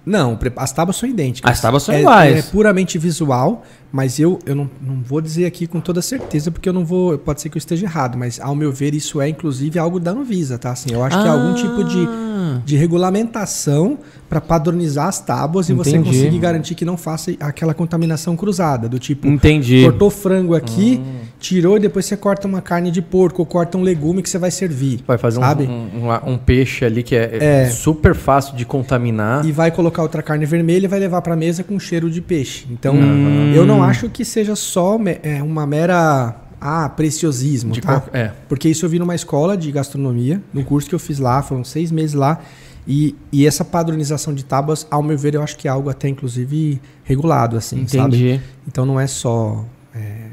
Não, 0.07 0.39
as 0.57 0.71
tábuas 0.73 0.97
são 0.97 1.09
idênticas. 1.09 1.51
As 1.51 1.61
tábuas 1.61 1.83
são 1.83 1.93
é, 1.95 2.01
iguais. 2.01 2.37
É 2.39 2.43
puramente 2.53 2.97
visual, 2.97 3.65
mas 3.91 4.21
eu, 4.21 4.39
eu 4.47 4.55
não, 4.55 4.71
não 4.81 5.03
vou 5.03 5.21
dizer 5.21 5.47
aqui 5.47 5.67
com 5.67 5.81
toda 5.81 6.01
certeza, 6.01 6.49
porque 6.53 6.69
eu 6.69 6.73
não 6.73 6.85
vou. 6.85 7.19
Pode 7.19 7.41
ser 7.41 7.49
que 7.49 7.57
eu 7.57 7.59
esteja 7.59 7.87
errado, 7.87 8.17
mas 8.17 8.39
ao 8.39 8.55
meu 8.55 8.71
ver, 8.71 8.95
isso 8.95 9.21
é 9.21 9.29
inclusive 9.29 9.79
algo 9.81 9.99
da 9.99 10.13
Anvisa, 10.13 10.59
tá? 10.59 10.71
Assim, 10.71 10.93
eu 10.93 11.03
acho 11.03 11.21
que 11.21 11.27
é 11.27 11.31
algum 11.31 11.55
tipo 11.55 11.83
de, 11.83 12.07
Ah. 12.09 12.61
de 12.65 12.77
regulamentação 12.77 13.99
para 14.29 14.41
padronizar 14.41 15.09
as 15.09 15.19
tábuas 15.21 15.69
e 15.69 15.73
você 15.73 15.91
Entendi. 15.97 16.11
conseguir 16.17 16.39
garantir 16.39 16.75
que 16.77 16.85
não 16.85 16.97
faça 16.97 17.33
aquela 17.41 17.75
contaminação 17.75 18.37
cruzada, 18.37 18.89
do 18.89 18.99
tipo. 18.99 19.27
Entendi. 19.27 19.83
Cortou 19.85 20.09
frango 20.11 20.55
aqui, 20.55 21.01
Hum. 21.05 21.26
Tirou 21.39 21.77
e 21.77 21.81
depois 21.81 22.07
você 22.07 22.17
corta 22.17 22.47
uma 22.47 22.61
carne 22.63 22.91
de 22.91 23.01
porco 23.03 23.43
ou 23.43 23.47
corta 23.47 23.77
um 23.77 23.83
legume 23.83 24.23
que 24.23 24.29
você 24.31 24.39
vai 24.39 24.51
servir. 24.51 25.03
Vai 25.07 25.19
fazer 25.19 25.39
um, 25.39 25.43
Sabe? 25.43 25.65
um, 25.65 26.33
um- 26.33 26.39
peixe 26.39 26.85
ali 26.85 27.03
que 27.03 27.15
é, 27.15 27.65
É. 27.65 27.71
super 27.71 28.15
fácil 28.15 28.57
de 28.57 28.65
contaminar. 28.65 29.45
e 29.45 29.53
vai 29.53 29.71
colocar 29.71 30.03
outra 30.03 30.23
carne 30.23 30.47
vermelha 30.47 30.87
e 30.87 30.89
vai 30.89 30.99
levar 30.99 31.21
para 31.23 31.37
mesa 31.37 31.63
com 31.63 31.79
cheiro 31.79 32.11
de 32.11 32.21
peixe. 32.21 32.67
Então, 32.71 32.95
Hum. 32.95 33.53
eu 33.55 33.67
não 33.67 33.83
acho 33.83 34.09
que 34.09 34.25
seja 34.25 34.57
só 34.57 34.99
é, 35.23 35.43
uma 35.43 35.67
mera 35.67 36.37
ah, 36.61 36.89
preciosismo, 36.89 37.73
De 37.73 37.81
tá? 37.83 38.01
qual- 38.01 38.09
é. 38.15 38.33
Porque 38.49 38.69
isso 38.69 38.85
eu 38.87 38.89
vi 38.89 38.99
numa 38.99 39.15
escola 39.15 39.57
de 39.57 39.71
gastronomia, 39.71 40.41
no 40.55 40.65
curso 40.65 40.89
que 40.89 40.95
eu 40.95 40.99
fiz 40.99 41.19
lá, 41.19 41.43
foram 41.43 41.63
seis 41.65 41.91
meses 41.93 42.15
lá, 42.15 42.41
E, 42.89 43.17
e 43.33 43.45
essa 43.49 43.65
padronização 43.65 44.33
de 44.33 44.45
tábuas, 44.45 44.87
ao 44.89 45.03
meu 45.03 45.19
ver, 45.19 45.35
eu 45.35 45.43
acho 45.43 45.57
que 45.57 45.67
é 45.67 45.71
algo 45.73 45.91
até 45.91 46.09
inclusive 46.09 46.81
regulado, 47.03 47.57
assim, 47.57 47.85
sabe? 47.89 48.17
Entendi. 48.17 48.41
Então 48.69 48.87
não 48.87 49.01
é 49.01 49.09
só 49.09 49.65
é, 49.93 50.26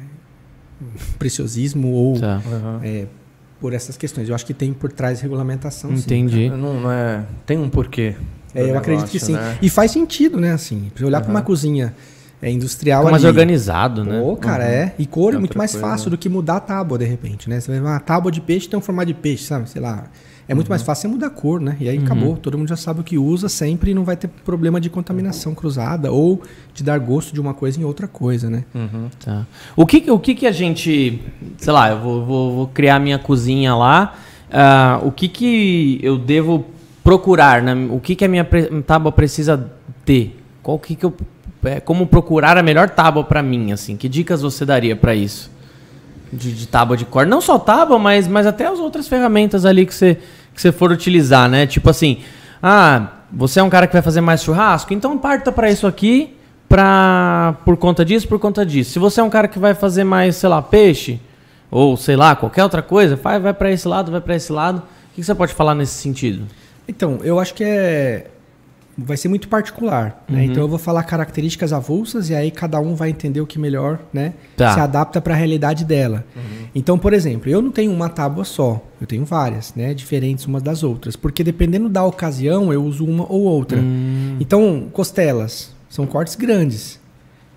preciosismo 1.20 1.90
ou 1.90 2.20
Tá. 2.20 2.42
Aham. 2.46 2.80
é, 2.84 3.06
por 3.60 3.74
essas 3.74 3.96
questões. 3.98 4.28
Eu 4.30 4.36
acho 4.36 4.46
que 4.46 4.54
tem 4.54 4.74
por 4.74 4.92
trás 4.92 5.22
regulamentação. 5.22 5.96
sim. 5.96 6.04
Entendi. 6.04 6.50
Não, 6.50 6.82
não 6.82 6.92
é. 6.92 7.24
Tem 7.46 7.58
um 7.58 7.70
porquê. 7.70 8.16
É, 8.54 8.70
eu 8.70 8.78
acredito 8.78 9.08
que 9.10 9.18
negócio, 9.18 9.26
sim. 9.28 9.34
né? 9.34 9.58
E 9.62 9.70
faz 9.70 9.92
sentido, 9.92 10.40
né? 10.40 10.52
Assim, 10.52 10.92
olhar 11.02 11.22
para 11.22 11.30
uma 11.32 11.42
cozinha 11.42 11.94
é, 12.42 12.52
industrial 12.52 13.02
Fica 13.04 13.12
mais 13.12 13.24
ali. 13.24 13.30
organizado, 13.32 14.04
né? 14.04 14.20
Pô, 14.20 14.36
cara, 14.36 14.66
é. 14.66 14.94
E 15.00 15.06
cor 15.08 15.34
é 15.34 15.38
É 15.38 15.40
muito 15.40 15.58
mais 15.58 15.72
coisa, 15.72 15.88
fácil 15.88 16.08
né? 16.08 16.12
do 16.12 16.18
que 16.20 16.30
mudar 16.30 16.58
a 16.58 16.60
tábua, 16.60 16.98
de 17.00 17.06
repente, 17.06 17.50
né? 17.50 17.60
Você 17.60 17.72
vai 17.72 17.80
ver 17.80 17.86
uma 17.88 18.00
tábua 18.00 18.32
de 18.32 18.42
peixe 18.42 18.68
tem 18.68 18.78
um 18.78 18.82
formato 18.82 19.08
de 19.08 19.14
peixe, 19.16 19.46
sabe? 19.46 19.70
Sei 19.70 19.82
lá. 19.82 20.06
É 20.48 20.54
muito 20.54 20.68
mais 20.68 20.82
fácil 20.82 21.04
você 21.04 21.08
mudar 21.08 21.28
a 21.28 21.30
cor, 21.30 21.62
né? 21.62 21.78
E 21.80 21.88
aí 21.88 21.98
acabou. 21.98 22.36
Todo 22.36 22.58
mundo 22.58 22.68
já 22.68 22.76
sabe 22.76 23.00
o 23.00 23.04
que 23.04 23.18
usa 23.18 23.48
sempre 23.48 23.92
e 23.92 23.94
não 23.94 24.04
vai 24.04 24.18
ter 24.18 24.28
problema 24.28 24.80
de 24.80 24.90
contaminação 24.90 25.56
cruzada 25.56 26.12
ou 26.12 26.42
de 26.74 26.84
dar 26.84 27.00
gosto 27.00 27.34
de 27.34 27.40
uma 27.40 27.54
coisa 27.54 27.80
em 27.80 27.84
outra 27.84 28.08
coisa, 28.08 28.50
né? 28.50 28.66
Uhum. 28.76 29.10
Tá. 29.24 29.46
O 29.76 29.86
que, 29.86 30.12
o 30.12 30.20
que 30.20 30.36
que 30.36 30.46
a 30.46 30.52
gente, 30.52 31.22
sei 31.58 31.74
lá, 31.74 31.92
eu 31.92 32.00
vou, 32.00 32.26
vou, 32.26 32.56
vou 32.56 32.68
criar 32.68 33.00
minha 33.00 33.18
cozinha 33.18 33.74
lá, 33.74 34.16
ah, 34.52 35.00
o 35.04 35.12
que 35.12 35.28
que 35.28 36.00
eu 36.04 36.18
devo 36.18 36.66
procurar, 37.04 37.62
né? 37.62 37.74
O 37.90 38.00
que 38.00 38.16
que 38.16 38.26
a 38.26 38.28
minha 38.28 38.48
tábua 38.86 39.12
precisa 39.12 39.72
ter? 40.06 40.40
Qual 40.62 40.78
que 40.78 40.96
que 40.96 41.06
eu, 41.06 41.14
é, 41.64 41.80
como 41.80 42.06
procurar 42.06 42.58
a 42.58 42.64
melhor 42.64 42.90
tábua 42.90 43.24
pra 43.24 43.42
mim, 43.42 43.72
assim? 43.72 43.96
Que 43.96 44.10
dicas 44.10 44.42
você 44.42 44.66
daria 44.66 44.96
pra 44.96 45.16
isso? 45.16 45.53
De, 46.36 46.52
de 46.52 46.68
tábua 46.68 46.98
de 46.98 47.06
corte, 47.06 47.30
não 47.30 47.42
só 47.42 47.60
tábua, 47.60 48.00
mas, 48.00 48.28
mas 48.28 48.48
até 48.48 48.66
as 48.66 48.80
outras 48.80 49.08
ferramentas 49.08 49.66
ali 49.66 49.86
que 49.86 49.94
você, 49.94 50.18
que 50.54 50.60
você 50.60 50.72
for 50.72 50.92
utilizar, 50.92 51.48
né? 51.48 51.68
Tipo 51.68 51.92
assim, 51.92 52.24
ah, 52.62 53.08
você 53.32 53.60
é 53.60 53.64
um 53.64 53.70
cara 53.70 53.86
que 53.86 53.94
vai 53.94 54.02
fazer 54.02 54.22
mais 54.22 54.42
churrasco, 54.42 54.94
então 54.94 55.18
parta 55.18 55.52
pra 55.52 55.70
isso 55.70 55.86
aqui, 55.86 56.36
pra, 56.68 57.56
por 57.64 57.78
conta 57.78 58.04
disso, 58.04 58.28
por 58.28 58.40
conta 58.40 58.66
disso. 58.66 58.92
Se 58.92 59.00
você 59.00 59.22
é 59.22 59.24
um 59.24 59.30
cara 59.30 59.48
que 59.48 59.60
vai 59.60 59.76
fazer 59.76 60.04
mais, 60.04 60.38
sei 60.38 60.50
lá, 60.50 60.62
peixe, 60.62 61.20
ou 61.70 61.98
sei 61.98 62.16
lá, 62.16 62.36
qualquer 62.36 62.64
outra 62.64 62.82
coisa, 62.82 63.16
vai, 63.16 63.40
vai 63.40 63.54
para 63.54 63.72
esse 63.72 63.88
lado, 63.88 64.12
vai 64.12 64.22
pra 64.22 64.36
esse 64.36 64.52
lado. 64.52 64.80
O 64.80 65.16
que 65.16 65.22
que 65.22 65.24
você 65.24 65.36
pode 65.36 65.54
falar 65.54 65.76
nesse 65.76 65.94
sentido? 65.94 66.46
Então, 66.88 67.20
eu 67.24 67.40
acho 67.40 67.54
que 67.54 67.64
é. 67.64 68.28
Vai 68.98 69.18
ser 69.18 69.28
muito 69.28 69.48
particular. 69.48 70.24
né? 70.30 70.40
Uhum. 70.40 70.44
Então 70.46 70.64
eu 70.64 70.68
vou 70.70 70.78
falar 70.78 71.04
características 71.04 71.74
avulsas 71.74 72.30
e 72.30 72.36
aí 72.36 72.52
cada 72.52 72.80
um 72.80 72.94
vai 72.96 73.10
entender 73.10 73.42
o 73.42 73.48
que 73.48 73.58
melhor 73.58 74.00
né, 74.14 74.34
Tá. 74.56 74.74
se 74.74 74.80
adapta 74.80 75.20
para 75.20 75.34
a 75.34 75.38
realidade 75.38 75.84
dela. 75.84 76.24
Então, 76.76 76.98
por 76.98 77.12
exemplo, 77.14 77.50
eu 77.50 77.62
não 77.62 77.72
tenho 77.72 77.92
uma 77.92 78.10
tábua 78.10 78.44
só, 78.44 78.84
eu 79.02 79.08
tenho 79.08 79.26
várias, 79.26 79.74
né, 79.76 79.94
diferentes 79.94 80.46
umas 80.46 80.62
das 80.64 80.84
outras, 80.84 81.16
porque 81.16 81.44
dependendo 81.44 81.90
da 81.90 82.04
ocasião 82.04 82.72
eu 82.74 82.84
uso 82.84 83.06
uma 83.06 83.26
ou 83.32 83.42
outra. 83.44 83.80
Hum. 83.80 84.38
Então, 84.40 84.88
costelas 84.92 85.72
são 85.90 86.06
cortes 86.08 86.36
grandes. 86.36 87.00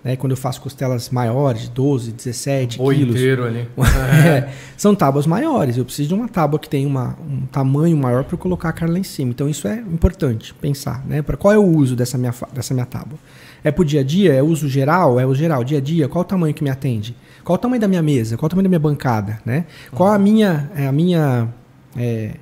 Né, 0.03 0.15
quando 0.15 0.31
eu 0.31 0.37
faço 0.37 0.61
costelas 0.61 1.09
maiores, 1.09 1.63
de 1.63 1.69
12, 1.71 2.11
17 2.11 2.77
Boi 2.77 2.95
quilos. 2.95 3.15
inteiro 3.15 3.43
ali. 3.45 3.67
É, 4.25 4.49
são 4.77 4.95
tábuas 4.95 5.25
maiores. 5.25 5.77
Eu 5.77 5.83
preciso 5.83 6.09
de 6.09 6.13
uma 6.13 6.27
tábua 6.27 6.59
que 6.59 6.69
tenha 6.69 6.87
uma, 6.87 7.17
um 7.27 7.41
tamanho 7.47 7.97
maior 7.97 8.23
para 8.23 8.37
colocar 8.37 8.69
a 8.69 8.73
carne 8.73 8.93
lá 8.93 8.99
em 8.99 9.03
cima. 9.03 9.31
Então 9.31 9.49
isso 9.49 9.67
é 9.67 9.75
importante 9.79 10.53
pensar, 10.53 11.05
né? 11.05 11.21
Para 11.21 11.35
qual 11.35 11.53
é 11.53 11.57
o 11.57 11.65
uso 11.65 11.95
dessa 11.95 12.17
minha, 12.17 12.33
dessa 12.53 12.73
minha 12.73 12.85
tábua? 12.85 13.17
É 13.63 13.71
pro 13.71 13.83
dia 13.83 14.01
a 14.01 14.03
dia? 14.03 14.33
É 14.33 14.41
uso 14.41 14.69
geral? 14.69 15.19
É 15.19 15.25
o 15.25 15.33
geral, 15.35 15.63
dia 15.63 15.79
a 15.79 15.81
dia? 15.81 16.07
Qual 16.07 16.21
o 16.21 16.25
tamanho 16.25 16.53
que 16.53 16.63
me 16.63 16.69
atende? 16.69 17.15
Qual 17.43 17.55
o 17.55 17.59
tamanho 17.59 17.81
da 17.81 17.87
minha 17.87 18.01
mesa? 18.01 18.37
Qual 18.37 18.47
o 18.47 18.49
tamanho 18.49 18.63
da 18.63 18.69
minha 18.69 18.79
bancada, 18.79 19.39
né? 19.45 19.65
Qual 19.91 20.09
a 20.09 20.19
minha 20.19 20.69
é, 20.75 20.87
a 20.87 20.91
minha 20.91 21.49
é, 21.97 22.35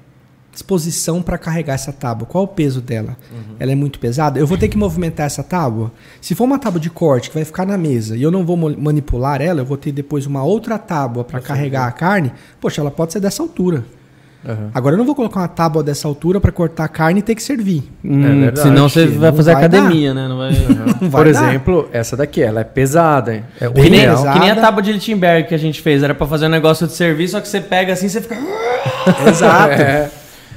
disposição 0.56 1.22
para 1.22 1.38
carregar 1.38 1.74
essa 1.76 1.94
tábua? 1.94 2.26
Qual 2.26 2.44
o 2.46 2.48
peso 2.48 2.82
dela? 2.82 3.16
Ela 3.60 3.74
é 3.74 3.76
muito 3.76 4.00
pesada? 4.00 4.40
Eu 4.40 4.48
vou 4.48 4.58
ter 4.58 4.68
que 4.68 4.78
movimentar 4.78 5.28
essa 5.28 5.44
tábua? 5.44 5.92
Se 6.20 6.34
for 6.34 6.46
uma 6.46 6.58
tábua 6.58 6.80
de 6.80 6.90
corte 6.90 7.30
que 7.30 7.36
vai 7.36 7.46
ficar 7.46 7.66
na 7.68 7.78
mesa 7.78 8.18
e 8.18 8.24
eu 8.24 8.32
não 8.32 8.44
vou 8.44 8.58
manipular 8.58 9.42
ela, 9.42 9.62
eu 9.62 9.66
vou 9.66 9.78
ter 9.78 9.92
depois 9.92 10.26
uma 10.26 10.44
outra 10.44 10.80
tábua 10.80 11.24
para 11.24 11.40
carregar 11.40 11.86
a 11.88 11.92
carne, 11.92 12.32
poxa, 12.60 12.82
ela 12.82 12.90
pode 12.90 13.14
ser 13.14 13.20
dessa 13.20 13.44
altura. 13.44 13.84
Aham. 14.48 14.70
Agora 14.76 14.94
eu 14.94 14.98
não 15.00 15.06
vou 15.08 15.16
colocar 15.16 15.40
uma 15.40 15.48
tábua 15.48 15.82
dessa 15.82 16.08
altura 16.08 16.40
para 16.40 16.52
cortar 16.52 16.84
a 16.84 16.88
carne 16.88 17.20
e 17.20 17.24
ter 17.24 17.34
que 17.34 17.42
servir. 17.42 17.84
Hum, 18.04 18.22
verdade, 18.22 18.60
senão 18.62 18.88
você 18.88 19.08
vai 19.08 19.32
fazer 19.32 19.54
vai 19.56 19.66
academia, 19.66 20.14
né? 20.14 20.28
Não 20.28 20.38
vai... 20.38 20.52
Não 21.02 21.10
vai 21.10 21.24
Por 21.24 21.34
dar. 21.34 21.50
exemplo, 21.50 21.90
essa 21.92 22.16
daqui, 22.16 22.44
ela 22.44 22.62
é 22.62 22.64
pesada. 22.64 23.34
hein? 23.36 23.44
É 23.60 23.68
o 23.68 23.74
Que 23.74 23.90
nem, 23.90 24.02
pesada. 24.02 24.34
que 24.34 24.40
nem 24.40 24.52
a 24.52 24.56
tábua 24.56 24.84
de 24.84 24.94
Lichtenberg 24.94 25.48
que 25.50 25.56
a 25.56 25.58
gente 25.58 25.82
fez. 25.82 26.04
Era 26.04 26.14
pra 26.14 26.28
fazer 26.28 26.46
um 26.46 26.50
negócio 26.50 26.86
de 26.86 26.94
serviço, 26.94 27.32
só 27.32 27.42
que 27.42 27.48
você 27.48 27.60
pega 27.60 27.94
assim, 27.94 28.08
você 28.08 28.22
fica... 28.22 28.38
Exato. 29.28 29.74
É. 29.82 30.12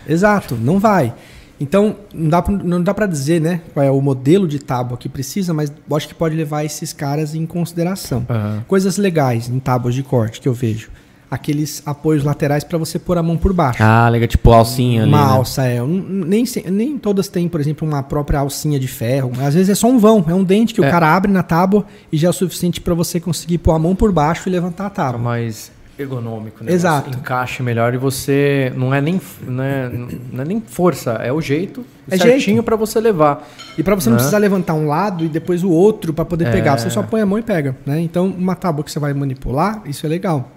Exato, 0.09 0.57
não 0.61 0.79
vai. 0.79 1.13
Então, 1.61 1.97
não 2.15 2.29
dá, 2.29 2.41
pra- 2.41 2.55
não 2.57 2.81
dá 2.83 2.95
para 2.95 3.07
dizer, 3.07 3.41
né, 3.41 3.61
qual 3.75 3.85
é 3.85 3.91
o 3.91 4.01
modelo 4.01 4.47
de 4.47 4.61
tábua 4.61 4.97
que 4.97 5.09
precisa, 5.09 5.53
mas 5.53 5.73
acho 5.93 6.07
que 6.09 6.15
pode 6.15 6.37
levar 6.37 6.65
esses 6.65 6.93
caras 6.93 7.35
em 7.35 7.45
consideração. 7.45 8.25
Aham. 8.31 8.65
Coisas 8.69 8.97
legais 8.97 9.49
em 9.49 9.59
tábuas 9.59 9.95
de 9.95 10.03
corte 10.05 10.41
que 10.41 10.47
eu 10.49 10.55
vejo. 10.55 10.89
Aqueles 11.31 11.83
apoios 11.85 12.25
laterais 12.25 12.65
para 12.65 12.79
você 12.79 12.99
pôr 12.99 13.19
a 13.19 13.23
mão 13.23 13.37
por 13.37 13.53
baixo. 13.53 13.83
Ah, 13.83 14.09
legal, 14.09 14.27
tipo 14.29 14.51
alcinha 14.51 15.03
ali, 15.03 15.11
uma 15.13 15.27
né? 15.27 15.33
alça, 15.33 15.67
é. 15.67 15.79
Nem, 15.85 16.45
nem 16.71 16.97
todas 16.97 17.29
têm, 17.29 17.47
por 17.49 17.61
exemplo, 17.61 17.87
uma 17.87 18.03
própria 18.03 18.39
alcinha 18.39 18.79
de 18.81 18.89
ferro. 18.89 19.33
Às 19.43 19.53
vezes 19.53 19.69
é 19.69 19.75
só 19.75 19.89
um 19.89 19.99
vão, 19.99 20.25
é 20.27 20.33
um 20.33 20.43
dente 20.43 20.73
que 20.73 20.81
o 20.81 20.85
É. 20.85 20.91
cara 20.91 21.15
abre 21.15 21.31
na 21.31 21.43
tábua 21.43 21.85
e 22.11 22.17
já 22.17 22.29
é 22.29 22.31
o 22.31 22.33
suficiente 22.33 22.81
para 22.81 22.95
você 22.95 23.21
conseguir 23.21 23.59
pôr 23.59 23.73
a 23.73 23.79
mão 23.79 23.95
por 23.95 24.11
baixo 24.11 24.49
e 24.49 24.53
levantar 24.53 24.87
a 24.87 24.91
Tá 24.91 25.05
tábua. 25.05 25.21
mais 25.21 25.71
ergonômico, 25.99 26.63
né? 26.63 26.73
Exato. 26.73 27.11
Encaixe 27.19 27.63
melhor 27.63 27.93
e 27.95 27.99
você 27.99 28.73
não 28.77 28.95
é 28.95 29.01
nem 29.01 29.21
não 29.47 29.63
é, 29.65 29.89
não 30.33 30.43
é 30.43 30.45
nem 30.45 30.61
força, 30.61 31.13
é 31.15 31.33
o 31.33 31.41
jeito 31.41 31.85
É 32.11 32.17
certinho 32.17 32.63
pra 32.63 32.77
você 32.77 33.01
levar. 33.01 33.47
E 33.77 33.83
para 33.83 33.95
você 33.95 34.09
não 34.09 34.15
Né? 34.15 34.19
precisar 34.19 34.39
levantar 34.39 34.75
um 34.75 34.87
lado 34.87 35.25
e 35.25 35.29
depois 35.29 35.65
o 35.65 35.71
outro 35.71 36.13
para 36.13 36.25
poder 36.25 36.47
É. 36.47 36.51
pegar, 36.53 36.79
você 36.79 36.89
só 36.91 37.03
põe 37.03 37.21
a 37.21 37.27
mão 37.27 37.39
e 37.39 37.43
pega, 37.43 37.77
né? 37.85 38.01
Então, 38.01 38.27
uma 38.27 38.55
tábua 38.55 38.85
que 38.85 38.91
você 38.93 38.99
vai 38.99 39.13
manipular, 39.13 39.83
isso 39.87 40.07
é 40.07 40.09
legal. 40.09 40.51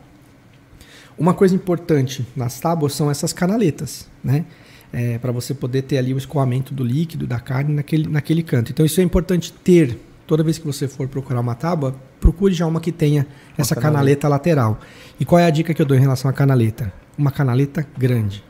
Uma 1.17 1.33
coisa 1.33 1.53
importante 1.53 2.25
nas 2.35 2.59
tábuas 2.59 2.93
são 2.93 3.09
essas 3.11 3.33
canaletas, 3.33 4.07
né? 4.23 4.45
É, 4.93 5.17
para 5.19 5.31
você 5.31 5.53
poder 5.53 5.83
ter 5.83 5.97
ali 5.97 6.13
o 6.13 6.17
escoamento 6.17 6.73
do 6.73 6.83
líquido, 6.83 7.25
da 7.25 7.39
carne 7.39 7.73
naquele, 7.73 8.09
naquele 8.09 8.43
canto. 8.43 8.71
Então, 8.71 8.85
isso 8.85 8.99
é 8.99 9.03
importante 9.03 9.53
ter. 9.53 9.97
Toda 10.31 10.43
vez 10.43 10.57
que 10.57 10.65
você 10.65 10.87
for 10.87 11.09
procurar 11.09 11.41
uma 11.41 11.55
tábua, 11.55 11.93
procure 12.17 12.53
já 12.53 12.65
uma 12.65 12.79
que 12.79 12.89
tenha 12.89 13.27
essa 13.57 13.75
canaleta. 13.75 14.29
lateral. 14.29 14.79
E 15.19 15.25
qual 15.25 15.37
é 15.37 15.45
a 15.45 15.49
dica 15.49 15.73
que 15.73 15.81
eu 15.81 15.85
dou 15.85 15.97
em 15.97 15.99
relação 15.99 16.31
à 16.31 16.33
canaleta? 16.33 16.89
Uma 17.17 17.31
canaleta 17.31 17.85
grande. 17.97 18.41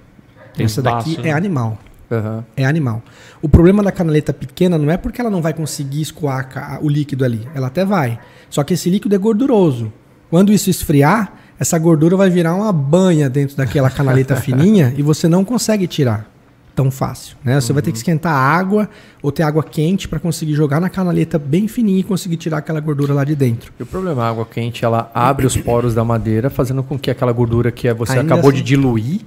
Tem 0.53 0.67
essa 0.67 0.79
daqui 0.79 1.09
espaço, 1.09 1.25
né? 1.25 1.29
é 1.29 1.33
animal. 1.33 1.79
Aham. 2.11 2.45
É 2.55 2.65
animal. 2.65 3.01
O 3.41 3.49
problema 3.49 3.81
da 3.81 3.91
canaleta 3.91 4.31
pequena 4.31 4.77
não 4.77 4.91
é 4.91 4.97
porque 4.97 5.19
ela 5.19 5.31
não 5.31 5.41
vai 5.41 5.55
conseguir 5.55 6.03
escoar 6.03 6.77
o 6.83 6.87
líquido 6.87 7.25
ali. 7.25 7.49
Ela 7.55 7.65
até 7.65 7.83
vai. 7.83 8.19
Só 8.47 8.63
que 8.63 8.75
esse 8.75 8.87
líquido 8.87 9.15
é 9.15 9.17
gorduroso. 9.17 9.91
Quando 10.29 10.53
isso 10.53 10.69
esfriar, 10.69 11.33
essa 11.59 11.79
gordura 11.79 12.15
vai 12.15 12.29
virar 12.29 12.53
uma 12.53 12.71
banha 12.71 13.27
dentro 13.27 13.57
daquela 13.57 13.89
canaleta 13.89 14.35
fininha 14.39 14.93
e 14.95 15.01
você 15.01 15.27
não 15.27 15.43
consegue 15.43 15.87
tirar 15.87 16.30
tão 16.75 16.89
fácil. 16.89 17.35
Né? 17.43 17.59
Você 17.59 17.73
vai 17.73 17.81
ter 17.81 17.91
que 17.91 17.97
esquentar 17.97 18.33
a 18.33 18.37
água 18.39 18.89
ou 19.21 19.31
ter 19.31 19.43
água 19.43 19.63
quente 19.63 20.07
para 20.07 20.19
conseguir 20.19 20.53
jogar 20.53 20.79
na 20.79 20.89
canaleta 20.89 21.37
bem 21.37 21.67
fininha 21.67 21.99
e 21.99 22.03
conseguir 22.03 22.37
tirar 22.37 22.57
aquela 22.59 22.79
gordura 22.79 23.13
lá 23.13 23.23
de 23.23 23.35
dentro. 23.35 23.71
E 23.79 23.83
o 23.83 23.85
problema, 23.85 24.23
a 24.23 24.29
água 24.29 24.45
quente, 24.45 24.83
ela 24.85 25.11
abre 25.13 25.45
os 25.45 25.57
poros 25.57 25.93
da 25.93 26.03
madeira, 26.03 26.49
fazendo 26.49 26.81
com 26.83 26.97
que 26.97 27.11
aquela 27.11 27.31
gordura 27.31 27.71
que 27.71 27.91
você 27.93 28.13
Ainda 28.19 28.33
acabou 28.33 28.51
de 28.51 28.57
assim- 28.59 28.65
diluir 28.65 29.21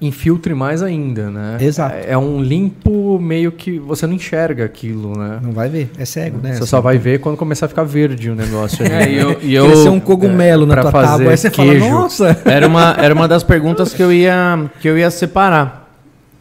infiltre 0.00 0.52
mais 0.54 0.82
ainda, 0.82 1.30
né? 1.30 1.56
Exato. 1.60 1.94
É, 1.94 2.10
é 2.12 2.18
um 2.18 2.42
limpo 2.42 3.18
meio 3.18 3.50
que 3.52 3.78
você 3.78 4.06
não 4.06 4.14
enxerga 4.14 4.64
aquilo, 4.64 5.16
né? 5.16 5.38
Não 5.42 5.52
vai 5.52 5.68
ver. 5.68 5.90
É 5.96 6.04
cego, 6.04 6.38
né? 6.42 6.52
Você 6.54 6.66
só 6.66 6.80
vai 6.80 6.98
ver 6.98 7.20
quando 7.20 7.36
começar 7.36 7.66
a 7.66 7.68
ficar 7.68 7.84
verde 7.84 8.28
o 8.28 8.34
negócio. 8.34 8.84
ali. 8.84 8.92
É, 8.94 9.10
e 9.10 9.16
eu, 9.18 9.38
e 9.40 9.54
eu- 9.54 9.66
Crescer 9.66 9.88
um 9.88 10.00
cogumelo 10.00 10.66
na 10.66 10.74
pra 10.74 10.82
tua 10.82 10.92
fazer 10.92 11.06
tábua, 11.12 11.30
aí 11.30 11.36
você 11.38 11.48
queijo. 11.50 11.80
fala, 11.86 11.90
nossa... 12.02 12.42
Era 12.44 12.66
uma, 12.66 12.94
era 12.98 13.14
uma 13.14 13.26
das 13.26 13.42
perguntas 13.42 13.94
que 13.94 14.02
eu 14.02 14.12
ia, 14.12 14.68
que 14.80 14.88
eu 14.88 14.98
ia 14.98 15.10
separar. 15.10 15.83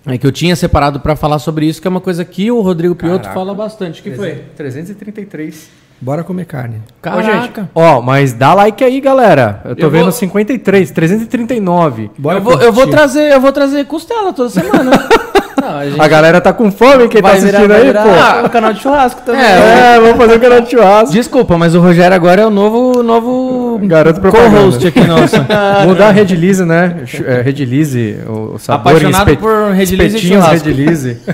É 0.05 0.17
que 0.17 0.27
eu 0.27 0.31
tinha 0.31 0.55
separado 0.55 0.99
pra 0.99 1.15
falar 1.15 1.39
sobre 1.39 1.65
isso, 1.65 1.81
que 1.81 1.87
é 1.87 1.89
uma 1.89 2.01
coisa 2.01 2.25
que 2.25 2.51
o 2.51 2.59
Rodrigo 2.61 2.93
Piotto 2.93 3.21
Caraca. 3.23 3.33
fala 3.33 3.53
bastante. 3.55 4.01
O 4.01 4.03
que 4.03 4.11
foi? 4.11 4.43
333. 4.57 5.69
Bora 6.01 6.21
comer 6.23 6.45
carne. 6.45 6.81
Ô, 7.05 7.21
gente, 7.21 7.31
Caraca. 7.31 7.69
ó, 7.73 8.01
mas 8.01 8.33
dá 8.33 8.53
like 8.53 8.83
aí, 8.83 8.99
galera. 8.99 9.61
Eu 9.63 9.75
tô 9.75 9.85
Eu 9.85 9.89
vendo 9.89 10.03
vou- 10.03 10.11
53, 10.11 10.91
339. 10.91 12.11
Bora 12.17 12.39
eu, 12.39 12.41
vou, 12.43 12.61
eu 12.61 12.73
vou 12.73 12.87
trazer, 12.87 13.31
eu 13.31 13.39
vou 13.39 13.53
trazer 13.53 13.85
costela 13.85 14.33
toda 14.33 14.49
semana. 14.49 14.91
Não, 15.61 15.77
a 15.77 15.85
gente 15.89 16.01
A 16.01 16.07
galera 16.09 16.41
tá 16.41 16.51
com 16.51 16.69
fome, 16.69 17.07
quem 17.07 17.21
tá 17.21 17.29
vai 17.29 17.37
assistindo 17.37 17.61
virar, 17.61 17.75
aí, 17.75 17.85
virar 17.85 18.41
pô. 18.41 18.45
um 18.47 18.49
canal 18.49 18.73
de 18.73 18.81
churrasco 18.81 19.21
também. 19.21 19.41
É, 19.41 19.97
vamos 19.97 20.17
fazer 20.17 20.35
um 20.35 20.39
canal 20.39 20.59
de 20.59 20.69
churrasco. 20.71 21.13
Desculpa, 21.13 21.57
mas 21.57 21.73
o 21.73 21.79
Rogério 21.79 22.13
agora 22.13 22.41
é 22.41 22.45
o 22.45 22.49
novo, 22.49 23.01
novo 23.01 23.62
Garoto 23.79 24.21
propaganda. 24.21 24.57
co-host 24.57 24.87
aqui 24.87 25.01
nosso. 25.01 25.35
Mudar 25.87 26.07
a 26.09 26.11
Redilize, 26.11 26.65
né? 26.65 27.03
É, 27.25 27.41
Redilize, 27.41 28.17
o, 28.27 28.55
o 28.55 28.59
sabor 28.59 28.91
Apaixonado 28.91 29.29
espet- 29.31 29.39
por 29.39 29.71
Redilize 29.71 30.15
e 30.15 30.17
espetinhos 30.17 30.43
churrasco. 30.43 30.67
Redilize. 30.67 31.17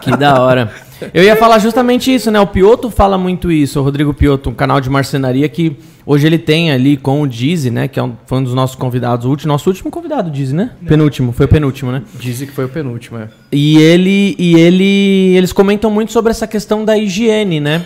Que 0.00 0.16
da 0.16 0.40
hora. 0.40 0.70
Eu 1.12 1.24
ia 1.24 1.34
falar 1.34 1.58
justamente 1.58 2.14
isso, 2.14 2.30
né? 2.30 2.38
O 2.38 2.46
Pioto 2.46 2.90
fala 2.90 3.18
muito 3.18 3.50
isso, 3.50 3.80
o 3.80 3.82
Rodrigo 3.82 4.14
Pioto, 4.14 4.50
um 4.50 4.54
canal 4.54 4.80
de 4.80 4.88
marcenaria 4.88 5.48
que 5.48 5.76
Hoje 6.08 6.24
ele 6.24 6.38
tem 6.38 6.70
ali 6.70 6.96
com 6.96 7.20
o 7.20 7.26
Dizzy, 7.26 7.68
né? 7.68 7.88
Que 7.88 7.98
é 7.98 8.02
um, 8.02 8.12
foi 8.26 8.38
um 8.38 8.44
dos 8.44 8.54
nossos 8.54 8.76
convidados, 8.76 9.26
o 9.26 9.28
último, 9.28 9.52
nosso 9.52 9.68
último 9.68 9.90
convidado, 9.90 10.30
Dizzy, 10.30 10.54
né? 10.54 10.70
Penúltimo, 10.86 11.32
foi 11.32 11.46
o 11.46 11.48
penúltimo, 11.48 11.90
né? 11.90 12.02
Dizem 12.20 12.46
que 12.46 12.54
foi 12.54 12.64
o 12.64 12.68
penúltimo, 12.68 13.18
é. 13.18 13.26
E 13.50 13.76
ele 13.78 14.36
e 14.38 14.54
ele 14.54 15.34
eles 15.36 15.52
comentam 15.52 15.90
muito 15.90 16.12
sobre 16.12 16.30
essa 16.30 16.46
questão 16.46 16.84
da 16.84 16.96
higiene, 16.96 17.58
né? 17.58 17.84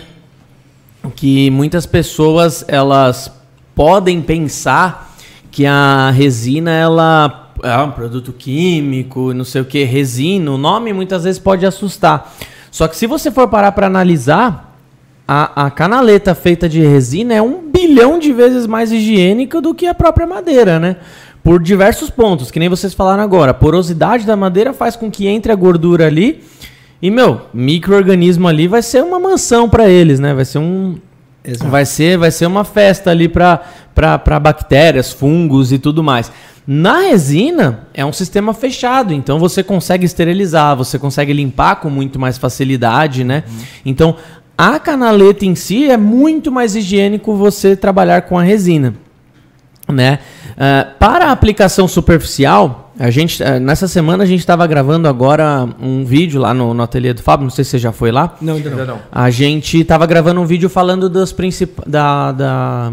Que 1.15 1.49
muitas 1.49 1.85
pessoas 1.85 2.63
elas 2.67 3.31
podem 3.75 4.21
pensar 4.21 5.15
que 5.49 5.65
a 5.65 6.11
resina 6.11 6.71
ela 6.71 7.51
é 7.63 7.77
um 7.77 7.91
produto 7.91 8.31
químico, 8.31 9.33
não 9.33 9.43
sei 9.43 9.61
o 9.61 9.65
que, 9.65 9.83
resina, 9.83 10.51
o 10.51 10.57
nome 10.57 10.93
muitas 10.93 11.23
vezes 11.23 11.39
pode 11.39 11.65
assustar. 11.65 12.33
Só 12.71 12.87
que 12.87 12.95
se 12.95 13.05
você 13.05 13.29
for 13.29 13.47
parar 13.47 13.71
para 13.73 13.87
analisar, 13.87 14.77
a, 15.27 15.65
a 15.65 15.71
canaleta 15.71 16.33
feita 16.33 16.67
de 16.67 16.81
resina 16.81 17.33
é 17.33 17.41
um 17.41 17.69
bilhão 17.69 18.17
de 18.17 18.31
vezes 18.33 18.65
mais 18.65 18.91
higiênica 18.91 19.61
do 19.61 19.73
que 19.73 19.87
a 19.87 19.93
própria 19.93 20.25
madeira, 20.25 20.79
né? 20.79 20.97
Por 21.43 21.61
diversos 21.61 22.09
pontos, 22.09 22.51
que 22.51 22.59
nem 22.59 22.69
vocês 22.69 22.93
falaram 22.93 23.23
agora. 23.23 23.51
A 23.51 23.53
porosidade 23.53 24.25
da 24.25 24.35
madeira 24.35 24.73
faz 24.73 24.95
com 24.95 25.09
que 25.09 25.27
entre 25.27 25.51
a 25.51 25.55
gordura 25.55 26.07
ali 26.07 26.43
e, 27.01 27.09
meu, 27.09 27.41
micro-organismo 27.53 28.47
ali 28.47 28.67
vai 28.67 28.81
ser 28.81 29.03
uma 29.03 29.19
mansão 29.19 29.67
para 29.67 29.89
eles, 29.89 30.19
né? 30.19 30.33
Vai 30.33 30.45
ser 30.45 30.59
um. 30.59 30.97
Exato. 31.43 31.71
Vai 31.71 31.85
ser, 31.85 32.17
vai 32.17 32.29
ser 32.29 32.45
uma 32.45 32.63
festa 32.63 33.09
ali 33.09 33.27
para 33.27 34.39
bactérias, 34.39 35.11
fungos 35.11 35.71
e 35.71 35.79
tudo 35.79 36.03
mais. 36.03 36.31
Na 36.67 36.99
resina, 36.99 37.87
é 37.91 38.05
um 38.05 38.13
sistema 38.13 38.53
fechado, 38.53 39.11
então 39.11 39.39
você 39.39 39.63
consegue 39.63 40.05
esterilizar, 40.05 40.75
você 40.75 40.99
consegue 40.99 41.33
limpar 41.33 41.77
com 41.77 41.89
muito 41.89 42.19
mais 42.19 42.37
facilidade, 42.37 43.23
né? 43.23 43.43
Então, 43.83 44.15
a 44.55 44.77
canaleta 44.77 45.43
em 45.43 45.55
si 45.55 45.89
é 45.89 45.97
muito 45.97 46.51
mais 46.51 46.75
higiênico 46.75 47.35
você 47.35 47.75
trabalhar 47.75 48.21
com 48.21 48.37
a 48.37 48.43
resina, 48.43 48.93
né? 49.89 50.19
Ah, 50.55 50.87
para 50.99 51.25
a 51.25 51.31
aplicação 51.31 51.87
superficial, 51.87 52.90
a 53.03 53.09
gente, 53.09 53.43
ah, 53.43 53.59
nessa 53.59 53.87
semana 53.87 54.23
a 54.23 54.27
gente 54.27 54.41
estava 54.41 54.65
gravando 54.67 55.07
agora 55.07 55.67
um 55.81 56.05
vídeo 56.05 56.39
lá 56.39 56.53
no, 56.53 56.73
no 56.73 56.83
ateliê 56.83 57.13
do 57.13 57.21
Fábio, 57.23 57.43
não 57.43 57.49
sei 57.49 57.63
se 57.63 57.71
você 57.71 57.79
já 57.79 57.91
foi 57.91 58.11
lá. 58.11 58.35
Não, 58.39 58.55
ainda 58.55 58.85
não. 58.85 58.99
A 59.11 59.29
gente 59.29 59.79
estava 59.79 60.05
gravando 60.05 60.39
um 60.39 60.45
vídeo 60.45 60.69
falando 60.69 61.09
dos 61.09 61.31
princip... 61.31 61.79
da, 61.87 62.31
da- 62.31 62.91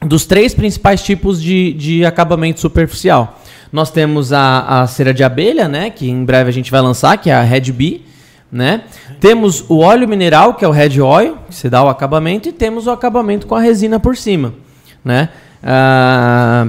dos 0.00 0.26
três 0.26 0.54
principais 0.54 1.02
tipos 1.02 1.42
de, 1.42 1.72
de 1.72 2.04
acabamento 2.04 2.60
superficial. 2.60 3.40
Nós 3.72 3.90
temos 3.90 4.32
a, 4.32 4.82
a 4.82 4.86
cera 4.86 5.14
de 5.14 5.24
abelha, 5.24 5.66
né? 5.66 5.90
Que 5.90 6.08
em 6.08 6.24
breve 6.24 6.50
a 6.50 6.52
gente 6.52 6.70
vai 6.70 6.80
lançar, 6.80 7.16
que 7.16 7.30
é 7.30 7.34
a 7.34 7.42
Red 7.42 7.72
Bee, 7.72 8.04
né? 8.52 8.82
Temos 9.18 9.64
o 9.68 9.78
óleo 9.78 10.06
mineral, 10.06 10.54
que 10.54 10.64
é 10.64 10.68
o 10.68 10.70
Red 10.70 11.00
Oil, 11.00 11.38
que 11.48 11.54
se 11.54 11.68
dá 11.70 11.82
o 11.82 11.88
acabamento, 11.88 12.48
e 12.48 12.52
temos 12.52 12.86
o 12.86 12.90
acabamento 12.90 13.46
com 13.46 13.54
a 13.54 13.60
resina 13.60 13.98
por 13.98 14.16
cima, 14.16 14.54
né? 15.04 15.30
Ah, 15.62 16.68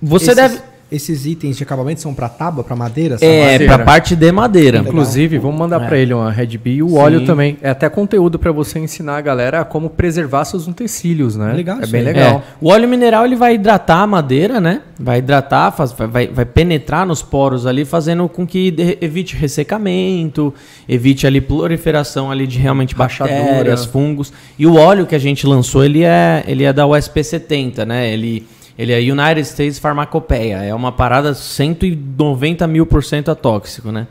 você 0.00 0.26
esses, 0.32 0.36
deve... 0.36 0.58
Esses 0.92 1.24
itens 1.24 1.56
de 1.56 1.62
acabamento 1.62 2.00
são 2.02 2.12
para 2.12 2.28
tábua, 2.28 2.62
para 2.62 2.76
madeira? 2.76 3.16
É, 3.20 3.58
para 3.66 3.84
parte 3.84 4.14
de 4.14 4.30
madeira. 4.30 4.78
Inclusive, 4.78 5.38
vamos 5.38 5.58
mandar 5.58 5.82
É. 5.82 5.86
pra 5.88 5.96
ele 5.96 6.12
uma 6.12 6.30
Red 6.30 6.58
Bee 6.58 6.76
e 6.76 6.82
o 6.82 6.90
Sim. 6.90 6.98
óleo 6.98 7.24
também. 7.24 7.56
É 7.62 7.70
até 7.70 7.88
conteúdo 7.88 8.38
pra 8.38 8.52
você 8.52 8.78
ensinar 8.78 9.16
a 9.16 9.20
galera 9.22 9.60
a 9.60 9.64
como 9.64 9.88
preservar 9.88 10.44
seus 10.44 10.66
utensílios, 10.66 11.34
né? 11.36 11.52
Legal 11.54 11.78
É 11.80 11.86
bem 11.86 12.02
legal. 12.02 12.38
É, 12.38 12.42
o 12.60 12.68
óleo 12.68 12.86
mineral 12.88 13.24
ele 13.24 13.36
vai 13.36 13.54
hidratar 13.54 14.02
a 14.02 14.06
madeira, 14.06 14.60
né? 14.60 14.82
Vai 15.00 15.18
hidratar, 15.18 15.70
faz- 15.72 15.92
vai- 15.92 16.28
vai, 16.28 16.44
penetrar 16.44 17.06
nos 17.06 17.22
poros 17.22 17.66
ali, 17.66 17.84
fazendo 17.84 18.28
com 18.28 18.46
que 18.46 18.70
de- 18.70 18.98
evite 19.00 19.34
ressecamento, 19.36 20.52
evite 20.88 21.26
ali 21.26 21.40
proliferação 21.40 22.30
ali 22.30 22.46
de 22.46 22.58
realmente 22.58 22.94
bactérias, 22.94 23.84
fungos. 23.86 24.32
E 24.58 24.66
o 24.66 24.76
óleo 24.76 25.06
que 25.06 25.14
a 25.14 25.18
gente 25.18 25.46
lançou, 25.46 25.84
ele 25.84 26.02
é, 26.04 26.44
ele 26.46 26.64
é 26.64 26.72
da 26.72 26.86
USP70, 26.86 27.84
né? 27.86 28.12
Ele, 28.12 28.46
ele 28.78 28.92
é 28.92 28.98
United 28.98 29.40
States 29.46 29.78
Pharmacopeia. 29.78 30.56
É 30.62 30.74
uma 30.74 30.90
parada 30.92 31.34
190 31.34 32.66
mil 32.66 32.86
por 32.86 33.04
cento 33.04 33.30
atóxico, 33.30 33.92
né? 33.92 34.06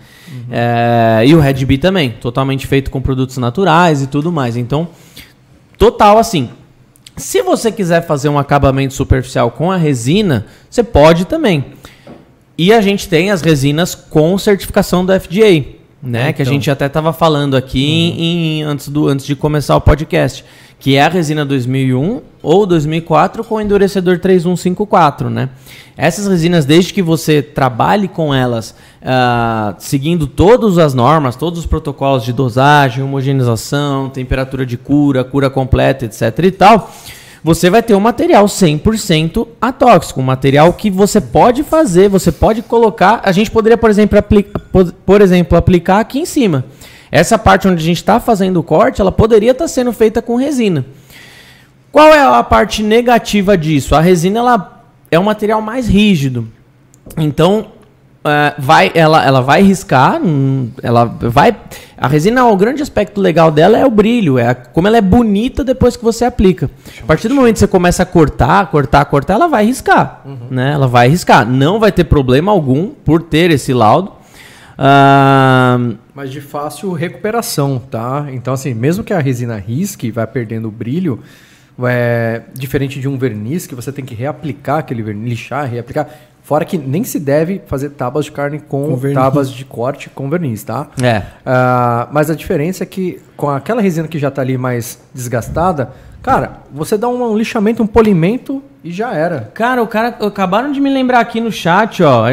É, 0.49 1.23
e 1.25 1.33
o 1.35 1.39
Red 1.39 1.65
Bee 1.65 1.77
também, 1.77 2.11
totalmente 2.11 2.67
feito 2.67 2.89
com 2.91 3.01
produtos 3.01 3.37
naturais 3.37 4.01
e 4.01 4.07
tudo 4.07 4.31
mais. 4.31 4.55
Então, 4.57 4.87
total 5.77 6.17
assim. 6.17 6.49
Se 7.17 7.41
você 7.41 7.71
quiser 7.71 8.05
fazer 8.07 8.29
um 8.29 8.39
acabamento 8.39 8.93
superficial 8.93 9.51
com 9.51 9.69
a 9.71 9.75
resina, 9.77 10.45
você 10.69 10.81
pode 10.83 11.25
também. 11.25 11.65
E 12.57 12.71
a 12.71 12.79
gente 12.81 13.07
tem 13.09 13.31
as 13.31 13.41
resinas 13.41 13.93
com 13.93 14.37
certificação 14.37 15.05
do 15.05 15.11
FDA, 15.11 15.65
né? 16.01 16.31
Que 16.31 16.41
a 16.41 16.43
Então. 16.43 16.53
gente 16.53 16.71
até 16.71 16.85
estava 16.85 17.11
falando 17.11 17.55
aqui 17.57 17.83
em- 18.17 18.63
antes, 18.63 18.87
do, 18.87 19.07
antes 19.07 19.25
de 19.25 19.35
começar 19.35 19.75
o 19.75 19.81
podcast. 19.81 20.45
Que 20.81 20.97
é 20.97 21.03
a 21.03 21.07
resina 21.07 21.45
2001 21.45 22.21
ou 22.43 22.65
2004 22.65 23.43
com 23.43 23.61
endurecedor 23.61 24.19
3154, 24.19 25.29
né? 25.29 25.49
Essas 25.95 26.27
resinas, 26.27 26.65
desde 26.65 26.91
que 26.93 27.01
você 27.01 27.41
trabalhe 27.41 28.07
com 28.07 28.33
elas 28.33 28.75
ah, 29.03 29.75
seguindo 29.77 30.25
todas 30.25 30.79
as 30.79 30.93
normas, 30.93 31.35
todos 31.35 31.59
os 31.59 31.65
protocolos 31.67 32.23
de 32.25 32.33
dosagem, 32.33 33.03
homogeneização, 33.03 34.09
temperatura 34.09 34.65
de 34.65 34.75
cura, 34.75 35.23
cura 35.23 35.49
completa, 35.49 36.05
etc 36.05 36.37
e 36.43 36.51
tal, 36.51 36.91
você 37.43 37.69
vai 37.69 37.81
ter 37.81 37.95
um 37.95 37.99
material 37.99 38.45
100% 38.45 39.47
atóxico, 39.59 40.19
um 40.19 40.23
material 40.23 40.73
que 40.73 40.91
você 40.91 41.19
pode 41.19 41.63
fazer, 41.63 42.07
você 42.07 42.31
pode 42.31 42.61
colocar, 42.61 43.21
a 43.23 43.31
gente 43.31 43.49
poderia, 43.49 43.77
por 43.77 43.89
exemplo, 43.89 44.19
por 45.05 45.21
exemplo, 45.21 45.57
aplicar 45.57 45.99
aqui 45.99 46.19
em 46.19 46.25
cima. 46.25 46.65
Essa 47.11 47.37
parte 47.37 47.67
onde 47.67 47.81
a 47.81 47.85
gente 47.85 47.97
está 47.97 48.19
fazendo 48.19 48.57
o 48.59 48.63
corte, 48.63 49.01
ela 49.01 49.11
poderia 49.11 49.51
estar 49.51 49.67
sendo 49.67 49.91
feita 49.91 50.21
com 50.21 50.35
resina. 50.37 50.85
Qual 51.91 52.07
é 52.13 52.21
a 52.21 52.41
parte 52.43 52.81
negativa 52.81 53.57
disso? 53.57 53.93
A 53.95 53.99
resina 53.99 54.39
ela 54.39 54.83
é 55.11 55.19
um 55.19 55.23
material 55.23 55.61
mais 55.61 55.87
rígido. 55.89 56.47
Então, 57.17 57.65
é, 58.23 58.53
vai, 58.57 58.91
ela, 58.95 59.25
ela 59.25 59.41
vai 59.41 59.61
riscar, 59.61 60.21
hum, 60.23 60.69
ela 60.81 61.03
vai. 61.03 61.53
A 61.97 62.07
resina, 62.07 62.45
o 62.45 62.55
grande 62.55 62.81
aspecto 62.81 63.19
legal 63.19 63.51
dela 63.51 63.77
é 63.77 63.85
o 63.85 63.89
brilho, 63.91 64.37
é 64.39 64.47
a- 64.47 64.55
como 64.55 64.87
ela 64.87 64.95
é 64.97 65.01
bonita 65.01 65.63
depois 65.65 65.97
que 65.97 66.03
você 66.03 66.23
aplica. 66.23 66.69
A 67.03 67.05
partir 67.05 67.27
do 67.27 67.35
momento 67.35 67.55
que 67.55 67.59
você 67.59 67.67
começa 67.67 68.03
a 68.03 68.05
cortar, 68.05 68.67
cortar, 68.71 69.03
cortar, 69.05 69.33
ela 69.33 69.47
vai 69.49 69.65
riscar, 69.65 70.21
né? 70.49 70.71
Ela 70.71 70.87
vai 70.87 71.09
riscar. 71.09 71.45
Não 71.45 71.77
vai 71.79 71.91
ter 71.91 72.05
problema 72.05 72.51
algum 72.53 72.87
por 72.87 73.21
ter 73.21 73.51
esse 73.51 73.73
laudo. 73.73 74.13
Ah, 74.77 75.77
Mas 76.13 76.31
de 76.31 76.41
fácil 76.41 76.91
recuperação, 76.91 77.79
tá? 77.79 78.27
Então, 78.31 78.53
assim, 78.53 78.73
mesmo 78.73 79.03
que 79.03 79.13
a 79.13 79.19
resina 79.19 79.55
risque 79.57 80.07
e 80.07 80.11
vai 80.11 80.27
perdendo 80.27 80.67
o 80.67 80.71
brilho, 80.71 81.19
é 81.83 82.41
diferente 82.53 82.99
de 82.99 83.07
um 83.07 83.17
verniz 83.17 83.65
que 83.65 83.73
você 83.73 83.91
tem 83.91 84.03
que 84.03 84.13
reaplicar 84.13 84.79
aquele 84.79 85.01
verniz, 85.01 85.29
lixar, 85.29 85.65
reaplicar. 85.69 86.07
Fora 86.43 86.65
que 86.65 86.77
nem 86.77 87.03
se 87.03 87.19
deve 87.19 87.61
fazer 87.67 87.91
tábuas 87.91 88.25
de 88.25 88.31
carne 88.31 88.59
com, 88.59 88.97
Com 88.97 89.13
tábuas 89.13 89.49
de 89.49 89.63
corte 89.63 90.09
com 90.09 90.29
verniz, 90.29 90.63
tá? 90.63 90.87
é. 91.01 91.23
Ah, 91.45 92.09
mas 92.11 92.29
a 92.29 92.35
diferença 92.35 92.83
é 92.83 92.85
que 92.85 93.21
com 93.37 93.49
aquela 93.49 93.81
resina 93.81 94.07
que 94.07 94.19
já 94.19 94.27
está 94.27 94.41
ali 94.41 94.57
mais 94.57 94.99
desgastada, 95.13 95.91
cara, 96.21 96.57
você 96.71 96.97
dá 96.97 97.07
um 97.07 97.37
lixamento, 97.37 97.83
um 97.83 97.87
polimento 97.87 98.61
e 98.83 98.91
já 98.91 99.13
era. 99.13 99.51
Cara, 99.53 99.81
o 99.83 99.87
cara 99.87 100.07
acabaram 100.07 100.71
de 100.71 100.81
me 100.81 100.89
lembrar 100.89 101.19
aqui 101.19 101.39
no 101.39 101.51
chat, 101.51 102.01
ó. 102.03 102.25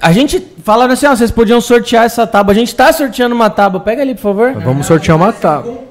A 0.00 0.12
gente 0.12 0.46
falaram 0.62 0.92
assim, 0.92 1.06
ó, 1.06 1.16
vocês 1.16 1.30
podiam 1.30 1.60
sortear 1.60 2.04
essa 2.04 2.26
tábua. 2.26 2.52
A 2.52 2.54
gente 2.54 2.74
tá 2.74 2.92
sorteando 2.92 3.34
uma 3.34 3.48
tábua. 3.48 3.80
Pega 3.80 4.02
ali, 4.02 4.14
por 4.14 4.22
favor. 4.22 4.52
Vamos 4.54 4.86
sortear 4.86 5.16
uma 5.16 5.32
tábua. 5.32 5.90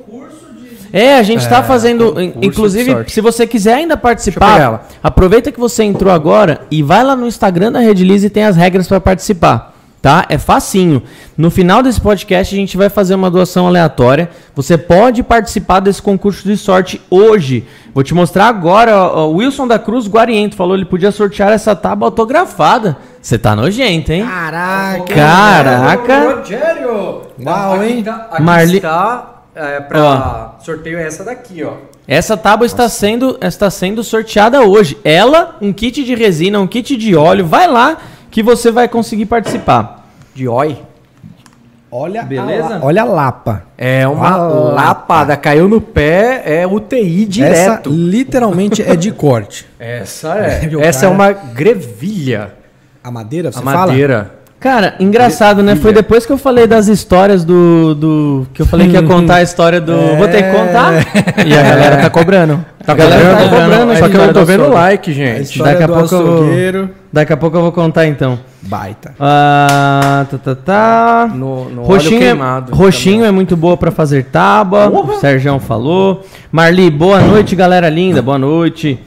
É, 0.92 1.16
a 1.16 1.24
gente 1.24 1.48
tá 1.48 1.62
fazendo. 1.62 2.14
concurso 2.14 2.40
de 2.40 2.48
Inclusive, 2.48 2.96
se 3.08 3.22
você 3.22 3.46
quiser 3.46 3.76
ainda 3.76 3.96
participar, 3.96 4.60
ela. 4.60 4.88
aproveita 5.04 5.52
que 5.52 5.60
você 5.60 5.84
entrou 5.84 6.12
agora 6.12 6.62
e 6.72 6.82
vai 6.82 7.04
lá 7.04 7.16
no 7.16 7.28
Instagram 7.28 7.72
da 7.72 7.80
Redlize 7.80 8.26
e 8.26 8.30
tem 8.30 8.44
as 8.44 8.56
regras 8.56 8.88
para 8.88 9.00
participar. 9.00 9.69
Tá? 10.02 10.26
É 10.30 10.38
facinho. 10.38 11.04
No 11.38 11.52
final 11.52 11.84
desse 11.84 12.00
podcast, 12.00 12.56
a 12.56 12.58
gente 12.58 12.78
vai 12.78 12.88
fazer 12.90 13.16
uma 13.16 13.30
doação 13.30 13.68
aleatória. 13.68 14.30
Você 14.56 14.78
pode 14.78 15.22
participar 15.24 15.82
desse 15.82 16.02
concurso 16.02 16.48
de 16.48 16.56
sorte 16.56 17.02
hoje. 17.10 17.66
Vou 17.94 18.02
te 18.02 18.14
mostrar 18.14 18.48
agora. 18.48 18.96
ó, 18.98 19.28
O 19.28 19.36
Wilson 19.36 19.68
da 19.68 19.78
Cruz 19.78 20.08
Guariento 20.08 20.56
falou 20.56 20.76
ele 20.76 20.86
podia 20.86 21.12
sortear 21.12 21.52
essa 21.52 21.76
tábua 21.76 22.08
autografada. 22.08 22.96
Você 23.22 23.38
tá 23.38 23.54
nojento, 23.58 24.14
hein? 24.14 24.26
Caraca! 24.26 25.14
Caraca! 25.14 26.36
Rogério! 26.36 27.22
Uau, 27.46 27.74
aqui 27.76 27.84
hein? 27.86 28.04
Tá, 28.04 28.28
aqui 28.32 28.42
Marli- 28.42 28.78
está 28.78 29.42
é, 29.54 29.80
pra 29.82 30.56
sorteio 30.64 30.98
é 30.98 31.08
essa 31.08 31.26
daqui, 31.26 31.62
ó. 31.64 31.74
Essa 32.08 32.38
tábua 32.38 32.66
está 32.66 32.88
sendo, 32.88 33.38
está 33.42 33.70
sendo 33.70 34.04
sorteada 34.04 34.62
hoje. 34.62 34.98
Ela, 35.04 35.58
um 35.62 35.72
kit 35.74 36.04
de 36.04 36.16
resina, 36.16 36.60
um 36.60 36.66
kit 36.68 36.96
de 36.98 37.16
óleo. 37.16 37.46
Vai 37.46 37.68
lá 37.68 37.98
que 38.32 38.42
você 38.44 38.72
vai 38.72 38.88
conseguir 38.88 39.26
participar. 39.26 40.08
De 40.34 40.48
oi. 40.48 40.78
Olha, 41.92 42.22
Beleza? 42.22 42.78
A, 42.78 42.86
olha 42.86 43.02
a 43.02 43.06
lapa. 43.06 43.64
É 43.76 44.08
uma 44.08 44.38
Uma 44.38 44.74
lapada, 44.74 45.36
caiu 45.36 45.68
no 45.68 45.82
pé, 45.82 46.44
é 46.46 46.68
UTI 46.68 47.24
Essa 47.24 47.30
direto. 47.32 47.90
literalmente 47.90 48.82
é 48.84 48.96
de 48.96 49.12
corte. 49.12 49.66
Essa, 49.80 50.36
é. 50.38 50.70
Essa 50.86 51.08
é 51.08 51.10
cara- 51.10 51.14
uma 51.14 51.32
grevilha. 51.32 52.54
A 53.04 53.10
madeira, 53.10 53.52
você 53.52 53.58
a 53.60 53.62
fala? 53.64 53.88
madeira. 53.88 54.32
Cara, 54.60 54.96
engraçado, 55.00 55.64
né? 55.64 55.76
Foi 55.78 55.94
depois 55.94 56.26
que 56.26 56.34
eu 56.34 56.38
falei 56.38 56.68
das 56.68 56.88
histórias 56.90 57.46
do. 57.46 57.96
do 57.96 58.48
que 58.54 58.62
eu 58.62 58.66
falei 58.66 58.88
que 58.90 58.94
ia 58.94 59.02
contar 59.02 59.36
a 59.36 59.42
história 59.42 59.80
do. 59.80 59.94
Vou 60.18 60.28
ter 60.28 60.44
que 60.44 60.52
contar? 60.52 60.94
E 61.48 61.54
a 61.58 61.64
galera 61.64 61.98
tá 61.98 62.10
cobrando. 62.10 62.64
Tá 62.90 62.94
A 62.94 62.96
galera 62.96 63.36
tá 63.36 63.44
cobrando 63.50 63.92
a 63.92 63.96
Só 63.98 64.10
que 64.10 64.16
eu 64.16 64.22
não 64.26 64.34
tô 64.34 64.40
do 64.40 64.46
vendo 64.46 64.62
açougue. 64.64 64.76
like, 64.76 65.12
A 65.12 65.14
gente. 65.14 65.42
história 65.44 65.72
daqui 65.74 65.84
a 65.84 65.88
do 65.88 65.94
pouco 65.94 66.16
eu 66.16 66.20
açougueiro, 66.34 66.90
Daqui 67.14 67.34
a 67.34 67.38
pouco 67.38 67.58
eu 67.58 67.62
vou 67.62 67.72
contar 67.72 68.08
então. 68.08 68.40
baita. 68.62 69.14
Ah, 69.20 70.26
tá, 70.30 70.38
tá, 70.38 70.56
tá. 70.56 71.32
No, 71.34 71.70
no 71.70 71.84
Roxinho, 71.84 72.18
é, 72.18 72.26
queimado. 72.28 72.76
roxinho 72.76 73.26
é 73.26 73.32
muito 73.32 73.56
boa 73.58 73.76
pra 73.78 73.92
fazer 73.92 74.26
tábua. 74.26 74.90
O 74.90 75.20
Sérgio 75.20 75.60
falou. 75.60 76.24
Marli, 76.52 76.90
boa 76.90 77.20
noite, 77.20 77.56
galera 77.56 77.90
linda. 77.90 78.22
Boa 78.22 78.38
noite. 78.38 79.00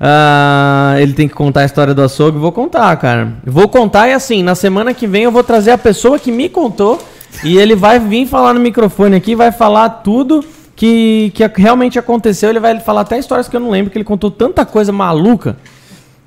Ah, 0.00 0.94
ele 0.98 1.12
tem 1.12 1.26
que 1.26 1.34
contar 1.34 1.60
a 1.60 1.64
história 1.64 1.94
do 1.94 2.02
açougue. 2.02 2.38
Vou 2.38 2.52
contar, 2.52 2.94
cara. 2.96 3.28
Vou 3.44 3.68
contar 3.68 4.08
e 4.08 4.12
assim, 4.12 4.42
na 4.42 4.54
semana 4.54 4.92
que 4.92 5.06
vem 5.06 5.22
eu 5.24 5.32
vou 5.32 5.42
trazer 5.42 5.70
a 5.70 5.78
pessoa 5.78 6.18
que 6.18 6.30
me 6.30 6.48
contou. 6.48 6.98
E 7.44 7.58
ele 7.58 7.74
vai 7.76 7.98
vir 7.98 8.26
falar 8.26 8.54
no 8.54 8.60
microfone 8.60 9.14
aqui, 9.16 9.34
vai 9.34 9.52
falar 9.52 9.88
tudo 9.90 10.42
que, 10.76 11.32
que 11.34 11.50
realmente 11.56 11.98
aconteceu. 11.98 12.50
Ele 12.50 12.60
vai 12.60 12.78
falar 12.78 13.00
até 13.00 13.18
histórias 13.18 13.48
que 13.48 13.56
eu 13.56 13.60
não 13.60 13.70
lembro, 13.70 13.90
que 13.90 13.96
ele 13.98 14.04
contou 14.04 14.30
tanta 14.30 14.64
coisa 14.64 14.92
maluca. 14.92 15.56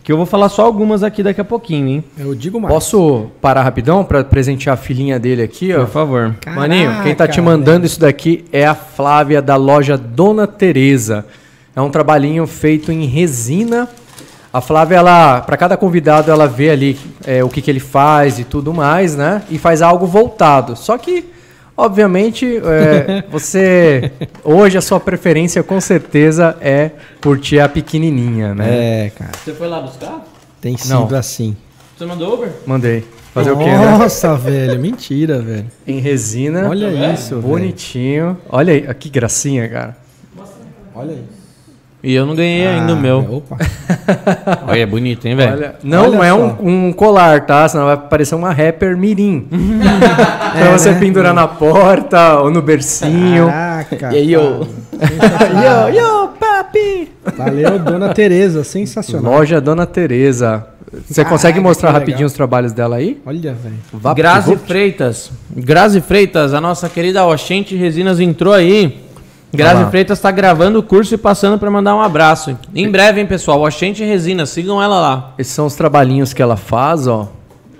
Que 0.03 0.11
eu 0.11 0.17
vou 0.17 0.25
falar 0.25 0.49
só 0.49 0.65
algumas 0.65 1.03
aqui 1.03 1.21
daqui 1.21 1.39
a 1.39 1.45
pouquinho, 1.45 1.87
hein? 1.87 2.03
Eu 2.17 2.33
digo 2.33 2.59
mais. 2.59 2.73
Posso 2.73 3.27
parar 3.39 3.61
rapidão 3.61 4.03
pra 4.03 4.23
presentear 4.23 4.73
a 4.73 4.77
filhinha 4.77 5.19
dele 5.19 5.43
aqui, 5.43 5.71
ó? 5.71 5.81
Por 5.81 5.89
favor. 5.89 6.35
Caraca, 6.41 6.59
Maninho, 6.59 7.03
quem 7.03 7.13
tá 7.13 7.27
te 7.27 7.39
mandando 7.39 7.85
isso 7.85 7.99
daqui 7.99 8.43
é 8.51 8.65
a 8.65 8.73
Flávia 8.73 9.41
da 9.41 9.55
loja 9.55 9.95
Dona 9.95 10.47
Teresa. 10.47 11.25
É 11.75 11.81
um 11.81 11.91
trabalhinho 11.91 12.47
feito 12.47 12.91
em 12.91 13.05
resina. 13.05 13.87
A 14.51 14.61
Flávia, 14.61 14.95
ela, 14.95 15.41
para 15.41 15.55
cada 15.55 15.77
convidado, 15.77 16.31
ela 16.31 16.47
vê 16.47 16.71
ali 16.71 16.97
é, 17.23 17.43
o 17.43 17.49
que, 17.49 17.61
que 17.61 17.69
ele 17.69 17.79
faz 17.79 18.39
e 18.39 18.43
tudo 18.43 18.73
mais, 18.73 19.15
né? 19.15 19.43
E 19.51 19.59
faz 19.59 19.83
algo 19.83 20.07
voltado. 20.07 20.75
Só 20.75 20.97
que, 20.97 21.29
obviamente, 21.79 22.45
é, 22.57 23.23
você 23.31 24.11
hoje 24.43 24.77
a 24.77 24.81
sua 24.81 24.99
preferência 24.99 25.63
com 25.63 25.79
certeza 25.79 26.57
é 26.61 26.91
curtir 27.21 27.59
a 27.59 27.69
pequenininha, 27.69 28.53
né? 28.53 29.05
É, 29.05 29.09
cara. 29.11 29.31
Você 29.43 29.53
foi 29.53 29.67
lá 29.67 29.81
buscar? 29.81 30.25
Tem 30.61 30.75
sido 30.75 31.09
Não. 31.09 31.17
assim. 31.17 31.55
Você 31.97 32.05
mandou 32.05 32.33
Uber? 32.35 32.49
Mandei. 32.65 33.03
Fazer 33.33 33.51
o 33.51 33.57
quê, 33.57 33.65
né? 33.65 33.97
Nossa, 33.97 34.35
velho. 34.35 34.79
Mentira, 34.79 35.39
velho. 35.39 35.67
Em 35.85 35.99
resina. 35.99 36.67
Olha 36.67 37.13
isso, 37.13 37.35
velho. 37.35 37.41
Bonitinho. 37.41 38.37
Olha 38.49 38.73
aí, 38.73 38.93
que 38.95 39.09
gracinha, 39.09 39.67
cara. 39.69 39.97
Olha 40.95 41.11
isso. 41.11 41.38
E 42.01 42.13
eu 42.15 42.25
não 42.25 42.33
ganhei 42.33 42.65
ainda 42.65 42.93
o 42.93 42.97
Ah, 42.97 42.99
meu. 42.99 43.19
Opa. 43.19 43.57
Olha, 44.67 44.79
é 44.79 44.85
bonito, 44.85 45.25
hein, 45.27 45.35
velho? 45.35 45.71
Não 45.83 46.11
Olha 46.17 46.27
é 46.27 46.33
um, 46.33 46.87
um 46.87 46.93
colar, 46.93 47.45
tá? 47.45 47.67
Senão 47.67 47.85
vai 47.85 47.97
parecer 47.97 48.35
uma 48.35 48.53
rapper 48.53 48.95
mirim. 48.97 49.47
pra 50.57 50.77
você 50.77 50.91
né? 50.91 50.99
pendurar 50.99 51.33
na 51.33 51.47
porta 51.47 52.39
ou 52.39 52.49
no 52.49 52.61
bercinho. 52.61 53.47
Caraca. 53.47 54.13
E 54.13 54.17
aí, 54.17 54.37
ô? 54.37 54.65
Sensacional. 54.97 55.89
Yo, 55.89 55.99
yo, 55.99 56.27
papi! 56.39 57.11
Valeu, 57.37 57.79
dona 57.79 58.13
Tereza. 58.13 58.63
Sensacional. 58.63 59.33
Loja 59.33 59.59
Dona 59.59 59.85
Teresa. 59.85 60.67
Você 61.07 61.15
Caraca, 61.15 61.29
consegue 61.29 61.59
mostrar 61.59 61.91
rapidinho 61.91 62.17
legal. 62.17 62.27
os 62.27 62.33
trabalhos 62.33 62.71
dela 62.71 62.95
aí? 62.95 63.21
Olha, 63.25 63.53
velho. 63.53 64.15
Grazi 64.15 64.55
Freitas. 64.55 65.31
Grazi 65.55 66.01
Freitas, 66.01 66.53
a 66.53 66.59
nossa 66.59 66.89
querida 66.89 67.25
Oxente 67.25 67.75
Resinas 67.75 68.19
entrou 68.19 68.53
aí. 68.53 69.08
Grazi. 69.51 69.89
Freitas 69.89 70.17
está 70.19 70.29
gravando 70.31 70.79
o 70.79 70.83
curso 70.83 71.13
e 71.15 71.17
passando 71.17 71.57
para 71.57 71.71
mandar 71.71 71.95
um 71.95 72.01
abraço. 72.01 72.57
Em 72.75 72.89
breve, 72.89 73.19
hein, 73.19 73.25
pessoal? 73.27 73.61
Oxente 73.61 74.03
Resinas, 74.03 74.49
sigam 74.49 74.81
ela 74.81 74.99
lá. 74.99 75.33
Esses 75.37 75.53
são 75.53 75.65
os 75.65 75.75
trabalhinhos 75.75 76.33
que 76.33 76.41
ela 76.41 76.55
faz, 76.55 77.07
ó. 77.07 77.27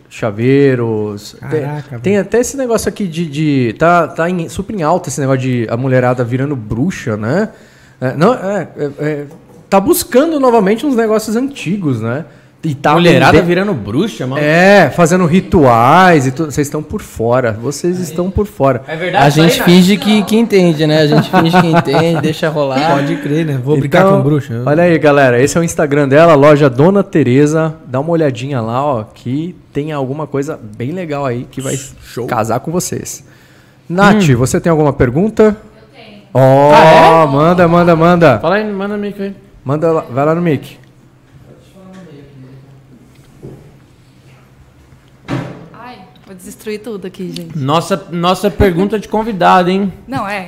Chaveiros. 0.10 1.36
Tem- 1.50 1.62
Caraca, 1.62 2.00
tem, 2.00 2.18
até 2.18 2.40
esse 2.40 2.58
negócio 2.58 2.90
aqui 2.90 3.08
de. 3.08 3.26
de- 3.26 3.76
tá 3.78 4.08
tá 4.08 4.30
em- 4.30 4.50
super 4.50 4.76
em 4.76 4.82
alta 4.84 5.10
esse 5.10 5.20
negócio 5.20 5.42
de 5.42 5.68
a 5.70 5.78
mulherada 5.78 6.24
virando 6.24 6.56
bruxa, 6.56 7.16
né? 7.16 7.50
É, 8.02 8.14
não, 8.16 8.34
é, 8.34 8.68
é- 8.78 8.92
é- 9.00 9.26
tá 9.70 9.80
buscando 9.80 10.40
novamente 10.40 10.86
uns 10.86 10.96
negócios 10.96 11.36
antigos, 11.36 12.02
né? 12.02 12.26
E 12.62 12.76
tá 12.76 12.94
Mulherada 12.94 13.42
virando 13.42 13.74
bruxa, 13.74 14.28
mano. 14.28 14.42
É, 14.42 14.90
fazendo 14.90 15.26
rituais 15.26 16.28
e 16.28 16.32
tudo. 16.32 16.52
Vocês 16.52 16.68
estão 16.68 16.84
por 16.84 17.02
fora. 17.02 17.54
Vocês 17.54 18.00
estão 18.00 18.30
por 18.30 18.46
fora. 18.46 18.84
É 18.86 18.98
verdade. 18.98 19.24
A 19.24 19.26
aí, 19.26 19.32
gente 19.50 19.60
né? 19.60 19.66
finge 19.66 19.98
que, 19.98 20.24
que 20.24 20.36
entende, 20.36 20.86
né? 20.86 21.00
A 21.00 21.08
gente 21.08 21.30
finge 21.30 21.62
que 21.62 21.68
entende, 21.68 22.20
deixa 22.22 22.50
rolar. 22.50 22.98
Pode 22.98 23.16
crer, 23.18 23.46
né? 23.46 23.60
Vou 23.64 23.78
brincar 23.78 24.02
Então, 24.02 24.18
com 24.18 24.24
bruxa. 24.24 24.62
Olha 24.66 24.84
aí, 24.84 25.00
galera. 25.00 25.42
Esse 25.42 25.58
é 25.58 25.62
o 25.62 25.64
Instagram 25.64 26.10
dela, 26.10 26.36
loja 26.36 26.70
Dona 26.70 27.02
Teresa. 27.02 27.76
Dá 27.86 28.02
uma 28.02 28.10
olhadinha 28.12 28.60
lá, 28.60 28.84
ó, 28.84 29.04
que 29.04 29.56
tem 29.72 29.94
alguma 29.94 30.28
coisa 30.28 30.60
bem 30.78 30.92
legal 30.92 31.26
aí 31.26 31.48
que 31.50 31.62
vai 31.62 31.80
casar 32.28 32.60
com 32.60 32.72
vocês. 32.72 33.24
Nath, 33.88 34.28
você 34.38 34.60
tem 34.60 34.70
alguma 34.70 34.92
pergunta? 34.92 35.56
Eu 35.76 35.96
tenho. 35.96 36.22
Ó, 36.34 37.26
manda, 37.28 37.66
manda, 37.70 37.96
manda. 37.96 38.40
Fala 38.40 38.56
aí, 38.56 38.70
manda 38.70 38.98
mic 38.98 39.22
aí. 39.22 39.34
Manda 39.64 39.92
lá, 39.92 40.02
vai 40.02 40.26
lá 40.26 40.36
no 40.36 40.42
mic. 40.42 40.78
Ai, 45.74 45.96
vou 45.96 46.22
destruir 46.44 46.80
tudo 46.80 47.08
aqui, 47.08 47.32
gente. 47.36 47.58
Nossa, 47.58 48.08
nossa 48.12 48.50
pergunta 48.50 48.98
de 49.00 49.08
convidado, 49.08 49.70
hein? 49.70 49.92
Não, 50.08 50.28
é. 50.28 50.48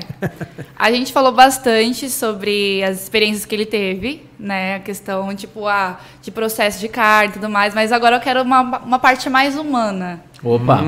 A 0.78 0.92
gente 0.92 1.12
falou 1.14 1.32
bastante 1.32 2.10
sobre 2.10 2.84
as 2.84 3.02
experiências 3.04 3.46
que 3.46 3.54
ele 3.56 3.66
teve, 3.66 4.26
né? 4.40 4.76
A 4.76 4.80
questão, 4.80 5.34
tipo, 5.36 5.68
ah, 5.68 6.00
de 6.22 6.32
processo 6.32 6.80
de 6.80 6.88
carne 6.88 7.30
e 7.30 7.34
tudo 7.34 7.50
mais. 7.50 7.74
Mas 7.74 7.92
agora 7.92 8.16
eu 8.16 8.20
quero 8.20 8.42
uma, 8.42 8.62
uma 8.80 9.00
parte 9.00 9.30
mais 9.30 9.56
humana. 9.58 10.22
Opa. 10.44 10.82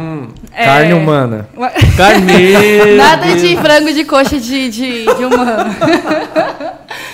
É, 0.51 0.65
Carne 0.65 0.93
humana. 0.93 1.47
uma- 1.55 1.69
Carneiro. 1.95 2.95
Nada 2.97 3.35
de 3.35 3.55
frango 3.57 3.93
de 3.93 4.03
coxa 4.03 4.39
de, 4.39 4.69
de, 4.69 5.05
de 5.05 5.25
humano. 5.25 5.69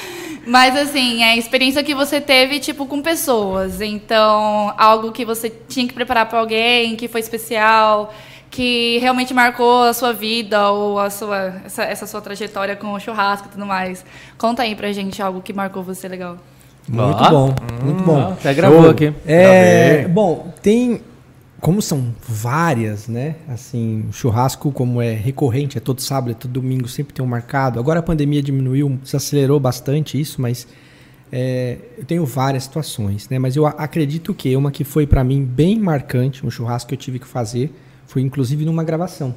Mas 0.49 0.75
assim, 0.75 1.21
é 1.21 1.33
a 1.33 1.37
experiência 1.37 1.83
que 1.83 1.93
você 1.93 2.19
teve, 2.19 2.59
tipo, 2.59 2.87
com 2.87 3.03
pessoas. 3.03 3.81
Então, 3.81 4.73
algo 4.77 5.11
que 5.11 5.23
você 5.23 5.47
tinha 5.47 5.87
que 5.87 5.93
preparar 5.93 6.25
para 6.25 6.39
alguém, 6.39 6.95
que 6.95 7.07
foi 7.07 7.21
especial, 7.21 8.11
que 8.49 8.97
realmente 8.97 9.31
marcou 9.31 9.83
a 9.83 9.93
sua 9.93 10.11
vida 10.11 10.71
ou 10.71 10.97
a 10.99 11.11
sua, 11.11 11.61
essa, 11.63 11.83
essa 11.83 12.07
sua 12.07 12.19
trajetória 12.19 12.75
com 12.75 12.91
o 12.93 12.99
churrasco 12.99 13.47
e 13.47 13.51
tudo 13.51 13.63
mais. 13.63 14.03
Conta 14.39 14.63
aí 14.63 14.75
pra 14.75 14.91
gente 14.91 15.21
algo 15.21 15.39
que 15.39 15.53
marcou 15.53 15.83
você 15.83 16.07
legal. 16.07 16.37
Muito 16.87 17.23
Ó. 17.23 17.29
bom, 17.29 17.55
muito 17.83 18.03
bom. 18.03 18.31
Até 18.31 18.51
gravou 18.51 18.81
Show. 18.81 18.89
aqui. 18.89 19.13
É, 19.27 19.89
Gravei. 19.89 20.07
bom, 20.07 20.51
tem. 20.63 21.01
Como 21.61 21.81
são 21.81 22.13
várias, 22.27 23.07
né? 23.07 23.35
Assim, 23.47 24.05
churrasco, 24.11 24.71
como 24.71 25.01
é 25.01 25.13
recorrente, 25.13 25.77
é 25.77 25.81
todo 25.81 26.01
sábado, 26.01 26.31
é 26.31 26.33
todo 26.33 26.51
domingo, 26.51 26.87
sempre 26.87 27.13
tem 27.13 27.23
um 27.23 27.27
marcado. 27.27 27.79
Agora 27.79 27.99
a 27.99 28.03
pandemia 28.03 28.41
diminuiu, 28.41 28.97
desacelerou 29.03 29.59
bastante 29.59 30.19
isso, 30.19 30.41
mas 30.41 30.67
é, 31.31 31.77
eu 31.97 32.05
tenho 32.05 32.25
várias 32.25 32.63
situações, 32.63 33.27
né? 33.29 33.37
Mas 33.37 33.55
eu 33.55 33.65
acredito 33.65 34.33
que 34.33 34.55
uma 34.55 34.71
que 34.71 34.83
foi 34.83 35.05
pra 35.05 35.23
mim 35.23 35.43
bem 35.43 35.77
marcante, 35.77 36.45
um 36.45 36.49
churrasco 36.49 36.89
que 36.89 36.95
eu 36.95 36.99
tive 36.99 37.19
que 37.19 37.27
fazer, 37.27 37.73
foi 38.07 38.21
inclusive 38.21 38.65
numa 38.65 38.83
gravação, 38.83 39.35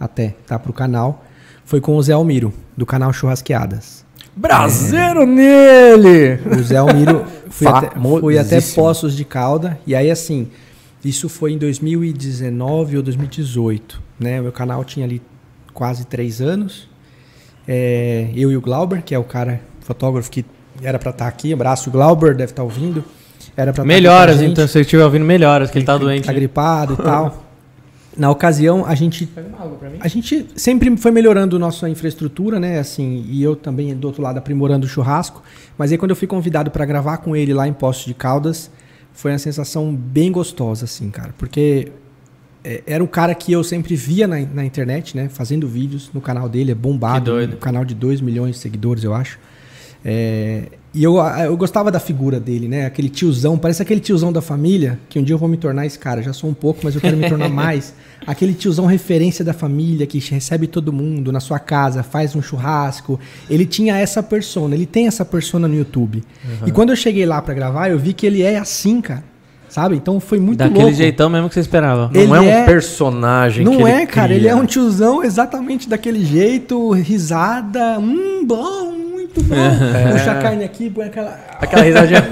até, 0.00 0.34
tá? 0.46 0.58
Pro 0.58 0.72
canal. 0.72 1.24
Foi 1.64 1.80
com 1.80 1.96
o 1.96 2.02
Zé 2.02 2.12
Almiro, 2.12 2.52
do 2.76 2.84
canal 2.84 3.12
Churrasqueadas. 3.12 4.04
Braseiro 4.34 5.24
nele! 5.26 6.40
O 6.58 6.62
Zé 6.62 6.78
Almiro 6.78 7.24
fui 7.48 7.68
até, 7.68 7.90
fui 8.20 8.38
até. 8.38 8.60
Poços 8.60 9.14
de 9.16 9.24
Calda. 9.24 9.78
E 9.86 9.94
aí, 9.94 10.10
assim, 10.10 10.48
isso 11.04 11.28
foi 11.28 11.52
em 11.52 11.58
2019 11.58 12.96
ou 12.96 13.02
2018. 13.02 14.02
Né? 14.20 14.40
O 14.40 14.44
meu 14.44 14.52
canal 14.52 14.84
tinha 14.84 15.04
ali 15.04 15.20
quase 15.72 16.06
três 16.06 16.40
anos. 16.40 16.88
É, 17.66 18.30
eu 18.34 18.50
e 18.50 18.56
o 18.56 18.60
Glauber, 18.60 19.02
que 19.02 19.14
é 19.14 19.18
o 19.18 19.24
cara, 19.24 19.60
fotógrafo 19.80 20.30
que 20.30 20.44
era 20.82 20.98
pra 20.98 21.10
estar 21.10 21.26
aqui. 21.26 21.52
Abraço, 21.52 21.90
Glauber, 21.90 22.34
deve 22.34 22.52
estar 22.52 22.62
ouvindo. 22.62 23.04
Era 23.56 23.72
pra 23.72 23.82
tá 23.82 23.82
aqui 23.82 23.88
Melhoras, 23.88 24.40
então, 24.40 24.66
se 24.66 24.72
você 24.72 24.80
estiver 24.80 25.04
ouvindo 25.04 25.24
melhoras, 25.24 25.70
que 25.70 25.78
ele 25.78 25.84
tá 25.84 25.98
doente. 25.98 26.26
Tá 26.26 26.32
gripado 26.32 26.94
e 26.94 26.96
tal. 27.02 27.44
Na 28.16 28.30
ocasião, 28.30 28.84
a 28.84 28.94
gente 28.94 29.28
a 30.00 30.08
gente 30.08 30.46
sempre 30.54 30.94
foi 30.98 31.10
melhorando 31.10 31.58
nossa 31.58 31.88
infraestrutura, 31.88 32.60
né? 32.60 32.78
Assim, 32.78 33.24
e 33.26 33.42
eu 33.42 33.56
também 33.56 33.94
do 33.94 34.06
outro 34.06 34.22
lado 34.22 34.36
aprimorando 34.38 34.84
o 34.84 34.88
churrasco. 34.88 35.42
Mas 35.78 35.92
aí 35.92 35.98
quando 35.98 36.10
eu 36.10 36.16
fui 36.16 36.28
convidado 36.28 36.70
para 36.70 36.84
gravar 36.84 37.18
com 37.18 37.34
ele 37.34 37.54
lá 37.54 37.66
em 37.66 37.72
Poços 37.72 38.04
de 38.04 38.12
Caldas, 38.12 38.70
foi 39.12 39.32
uma 39.32 39.38
sensação 39.38 39.94
bem 39.94 40.32
gostosa, 40.32 40.84
assim, 40.84 41.10
cara, 41.10 41.34
porque 41.38 41.92
é, 42.64 42.82
era 42.86 43.02
um 43.02 43.06
cara 43.06 43.34
que 43.34 43.52
eu 43.52 43.62
sempre 43.64 43.94
via 43.96 44.26
na, 44.26 44.40
na 44.40 44.64
internet, 44.64 45.16
né? 45.16 45.28
Fazendo 45.28 45.66
vídeos 45.68 46.10
no 46.14 46.20
canal 46.20 46.48
dele, 46.48 46.72
é 46.72 46.74
bombado, 46.74 47.24
Que 47.24 47.30
doido. 47.30 47.54
um 47.56 47.58
canal 47.58 47.84
de 47.84 47.94
2 47.94 48.20
milhões 48.20 48.54
de 48.56 48.60
seguidores, 48.60 49.04
eu 49.04 49.14
acho. 49.14 49.38
É, 50.04 50.64
e 50.94 51.02
eu, 51.02 51.16
eu 51.16 51.56
gostava 51.56 51.90
da 51.90 51.98
figura 51.98 52.38
dele, 52.38 52.68
né? 52.68 52.84
Aquele 52.86 53.08
tiozão, 53.08 53.56
parece 53.56 53.80
aquele 53.80 54.00
tiozão 54.00 54.30
da 54.32 54.42
família, 54.42 54.98
que 55.08 55.18
um 55.18 55.22
dia 55.22 55.34
eu 55.34 55.38
vou 55.38 55.48
me 55.48 55.56
tornar 55.56 55.86
esse 55.86 55.98
cara. 55.98 56.22
Já 56.22 56.32
sou 56.32 56.50
um 56.50 56.54
pouco, 56.54 56.80
mas 56.84 56.94
eu 56.94 57.00
quero 57.00 57.16
me 57.16 57.28
tornar 57.28 57.48
mais. 57.50 57.94
Aquele 58.26 58.52
tiozão 58.54 58.84
referência 58.86 59.44
da 59.44 59.52
família, 59.54 60.06
que 60.06 60.18
recebe 60.18 60.66
todo 60.66 60.92
mundo 60.92 61.32
na 61.32 61.40
sua 61.40 61.58
casa, 61.58 62.02
faz 62.02 62.36
um 62.36 62.42
churrasco. 62.42 63.18
Ele 63.48 63.64
tinha 63.64 63.96
essa 63.96 64.22
persona, 64.22 64.74
ele 64.74 64.86
tem 64.86 65.06
essa 65.06 65.24
persona 65.24 65.66
no 65.66 65.74
YouTube. 65.74 66.22
E 66.66 66.70
quando 66.70 66.90
eu 66.90 66.96
cheguei 66.96 67.24
lá 67.26 67.40
pra 67.40 67.54
gravar, 67.54 67.88
eu 67.88 67.98
vi 67.98 68.12
que 68.12 68.26
ele 68.26 68.42
é 68.42 68.58
assim, 68.58 69.00
cara. 69.00 69.24
Sabe? 69.68 69.96
Então 69.96 70.20
foi 70.20 70.38
muito 70.38 70.58
Daquele 70.58 70.82
louco. 70.82 70.94
jeitão 70.98 71.30
mesmo 71.30 71.48
que 71.48 71.54
você 71.54 71.60
esperava. 71.60 72.10
Não 72.12 72.20
Ele 72.20 72.30
é 72.34 72.40
um 72.40 72.44
é- 72.44 72.66
personagem 72.66 73.64
que 73.64 73.70
Não 73.72 73.88
ele 73.88 74.02
é, 74.02 74.04
cara. 74.04 74.26
cria. 74.28 74.36
Ele 74.36 74.48
é 74.48 74.54
um 74.54 74.66
tiozão 74.66 75.24
exatamente 75.24 75.88
daquele 75.88 76.22
jeito, 76.22 76.90
risada, 76.92 77.98
hum, 77.98 78.44
bom, 78.46 78.91
muito 79.34 79.42
bom. 79.48 80.12
Puxa 80.12 80.32
a 80.32 80.34
carne 80.42 80.64
aqui, 80.64 80.90
põe 80.90 81.06
aquela. 81.06 81.38
Aquela 81.60 81.82
risadinha. 81.82 82.24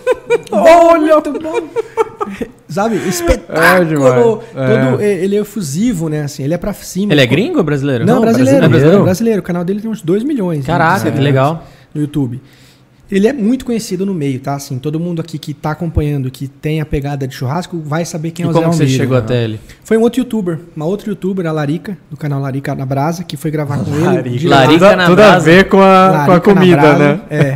Olha! 0.50 1.14
Muito 1.14 1.32
bom. 1.40 1.68
Sabe? 2.68 2.96
Espetáculo. 3.06 3.86
demais. 3.86 4.14
Todo, 4.14 5.02
Ele 5.02 5.36
é 5.36 5.40
efusivo, 5.40 6.08
né? 6.08 6.22
Assim, 6.22 6.42
ele 6.42 6.54
é 6.54 6.58
pra 6.58 6.72
cima. 6.72 7.12
Ele 7.12 7.20
é 7.20 7.26
gringo 7.26 7.58
ou 7.58 7.64
brasileiro? 7.64 8.06
Não, 8.06 8.20
brasileiro, 8.20 8.68
brasileiro. 8.68 9.02
brasileiro. 9.02 9.40
O 9.40 9.42
canal 9.42 9.64
dele 9.64 9.80
tem 9.80 9.90
uns 9.90 10.00
2 10.00 10.24
milhões. 10.24 10.60
né, 10.60 10.66
Caraca, 10.66 11.10
de 11.10 11.16
que 11.16 11.22
legal. 11.22 11.64
no 11.94 12.00
YouTube. 12.00 12.40
Ele 13.12 13.28
é 13.28 13.32
muito 13.32 13.66
conhecido 13.66 14.06
no 14.06 14.14
meio, 14.14 14.40
tá? 14.40 14.54
Assim, 14.54 14.78
todo 14.78 14.98
mundo 14.98 15.20
aqui 15.20 15.38
que 15.38 15.52
tá 15.52 15.72
acompanhando, 15.72 16.30
que 16.30 16.48
tem 16.48 16.80
a 16.80 16.86
pegada 16.86 17.28
de 17.28 17.34
churrasco, 17.34 17.78
vai 17.84 18.06
saber 18.06 18.30
quem 18.30 18.46
E 18.46 18.48
é 18.48 18.50
o 18.50 18.54
como 18.54 18.72
Zé 18.72 18.84
que 18.86 18.90
você 18.90 18.96
chegou 18.96 19.18
até 19.18 19.44
ele? 19.44 19.60
Foi 19.84 19.98
um 19.98 20.00
outro 20.00 20.22
youtuber, 20.22 20.58
uma 20.74 20.86
outra 20.86 21.10
youtuber, 21.10 21.46
a 21.46 21.52
Larica, 21.52 21.98
do 22.10 22.16
canal 22.16 22.40
Larica 22.40 22.74
na 22.74 22.86
Brasa, 22.86 23.22
que 23.22 23.36
foi 23.36 23.50
gravar 23.50 23.84
com 23.84 23.94
ele. 23.94 24.48
Larica. 24.48 24.86
lá. 24.86 24.96
na 24.96 25.06
Tudo 25.06 25.20
a 25.20 25.28
brasa. 25.28 25.44
ver 25.44 25.68
com 25.68 25.82
a, 25.82 26.22
com 26.24 26.30
a 26.30 26.34
na 26.34 26.40
comida, 26.40 26.76
Brasa, 26.80 26.98
né? 26.98 27.20
É. 27.28 27.54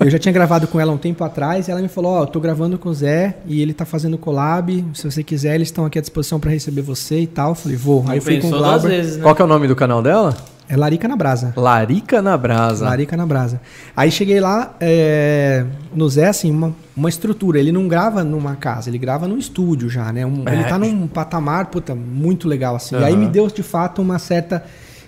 Eu 0.00 0.08
já 0.08 0.18
tinha 0.18 0.32
gravado 0.32 0.66
com 0.66 0.80
ela 0.80 0.90
um 0.90 0.96
tempo 0.96 1.22
atrás 1.22 1.68
e 1.68 1.70
ela 1.70 1.82
me 1.82 1.88
falou: 1.88 2.12
Ó, 2.12 2.22
eu 2.22 2.26
tô 2.26 2.40
gravando 2.40 2.78
com 2.78 2.88
o 2.88 2.94
Zé 2.94 3.36
e 3.46 3.60
ele 3.60 3.74
tá 3.74 3.84
fazendo 3.84 4.16
collab. 4.16 4.84
Se 4.94 5.10
você 5.10 5.22
quiser, 5.22 5.54
eles 5.54 5.68
estão 5.68 5.84
aqui 5.84 5.98
à 5.98 6.00
disposição 6.00 6.40
pra 6.40 6.50
receber 6.50 6.80
você 6.80 7.20
e 7.20 7.26
tal. 7.26 7.50
Eu 7.50 7.54
falei: 7.54 7.76
vou. 7.76 8.06
Aí 8.08 8.16
eu 8.16 8.22
fui 8.22 8.40
com 8.40 8.48
o 8.48 8.50
Glauber. 8.50 8.88
vezes, 8.88 9.18
né? 9.18 9.22
Qual 9.22 9.34
que 9.34 9.42
é 9.42 9.44
o 9.44 9.48
nome 9.48 9.68
do 9.68 9.76
canal 9.76 10.02
dela? 10.02 10.34
É 10.68 10.76
Larica 10.76 11.06
na 11.06 11.14
Brasa. 11.16 11.52
Larica 11.56 12.22
na 12.22 12.36
Brasa. 12.38 12.84
Larica 12.86 13.16
na 13.16 13.26
Brasa. 13.26 13.60
Aí 13.94 14.10
cheguei 14.10 14.40
lá 14.40 14.74
é, 14.80 15.64
no 15.94 16.08
Zé, 16.08 16.28
assim, 16.28 16.50
uma, 16.50 16.74
uma 16.96 17.08
estrutura. 17.08 17.58
Ele 17.58 17.70
não 17.70 17.86
grava 17.86 18.24
numa 18.24 18.56
casa, 18.56 18.88
ele 18.88 18.96
grava 18.98 19.28
num 19.28 19.36
estúdio 19.38 19.90
já, 19.90 20.10
né? 20.12 20.24
Um- 20.24 20.42
É. 20.46 20.54
Ele 20.54 20.64
tá 20.64 20.78
num 20.78 21.06
patamar, 21.06 21.66
puta, 21.66 21.94
muito 21.94 22.48
legal, 22.48 22.74
assim. 22.76 22.96
E 22.96 23.04
aí 23.04 23.16
me 23.16 23.26
deu, 23.28 23.46
de 23.48 23.62
fato, 23.62 24.00
uma 24.00 24.18
certa 24.18 24.64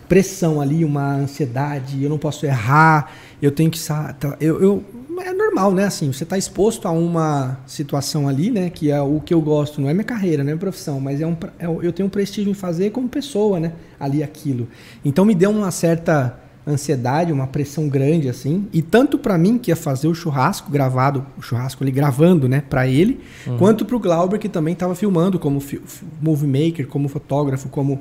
pressão 0.08 0.60
ali, 0.60 0.84
uma 0.84 1.14
ansiedade. 1.14 2.02
Eu 2.02 2.10
não 2.10 2.18
posso 2.18 2.44
errar, 2.46 3.10
eu 3.40 3.50
tenho 3.50 3.70
que... 3.70 3.78
Eu, 4.40 4.62
eu, 4.62 4.84
é 5.22 5.32
normal, 5.32 5.72
né? 5.72 5.84
Assim, 5.84 6.12
você 6.12 6.24
tá 6.24 6.36
exposto 6.36 6.86
a 6.86 6.90
uma 6.90 7.58
situação 7.66 8.28
ali, 8.28 8.50
né? 8.50 8.70
Que 8.70 8.90
é 8.90 9.00
o 9.00 9.20
que 9.20 9.32
eu 9.32 9.40
gosto. 9.40 9.80
Não 9.80 9.88
é 9.88 9.92
minha 9.94 10.04
carreira, 10.04 10.38
não 10.42 10.50
é 10.50 10.54
minha 10.54 10.60
profissão. 10.60 11.00
Mas 11.00 11.20
é 11.20 11.26
um, 11.26 11.36
é, 11.58 11.66
eu 11.66 11.92
tenho 11.92 12.06
um 12.06 12.10
prestígio 12.10 12.50
em 12.50 12.54
fazer 12.54 12.90
como 12.90 13.08
pessoa, 13.08 13.58
né? 13.60 13.72
Ali 13.98 14.22
aquilo. 14.22 14.68
Então 15.04 15.24
me 15.24 15.34
deu 15.34 15.50
uma 15.50 15.70
certa 15.70 16.38
ansiedade, 16.68 17.30
uma 17.32 17.46
pressão 17.46 17.88
grande 17.88 18.28
assim, 18.28 18.66
e 18.72 18.82
tanto 18.82 19.16
pra 19.18 19.38
mim 19.38 19.56
que 19.56 19.70
ia 19.70 19.76
fazer 19.76 20.08
o 20.08 20.14
churrasco 20.14 20.68
gravado, 20.68 21.24
o 21.38 21.40
churrasco 21.42 21.84
ali 21.84 21.92
gravando, 21.92 22.48
né, 22.48 22.60
para 22.60 22.88
ele, 22.88 23.20
quanto 23.56 23.84
pro 23.84 24.00
Glauber 24.00 24.36
que 24.36 24.48
também 24.48 24.72
estava 24.74 24.92
filmando 24.96 25.38
como 25.38 25.60
fi- 25.60 25.80
fi- 25.84 26.04
movie 26.20 26.48
maker, 26.48 26.88
como 26.88 27.06
fotógrafo, 27.08 27.68
como 27.68 28.00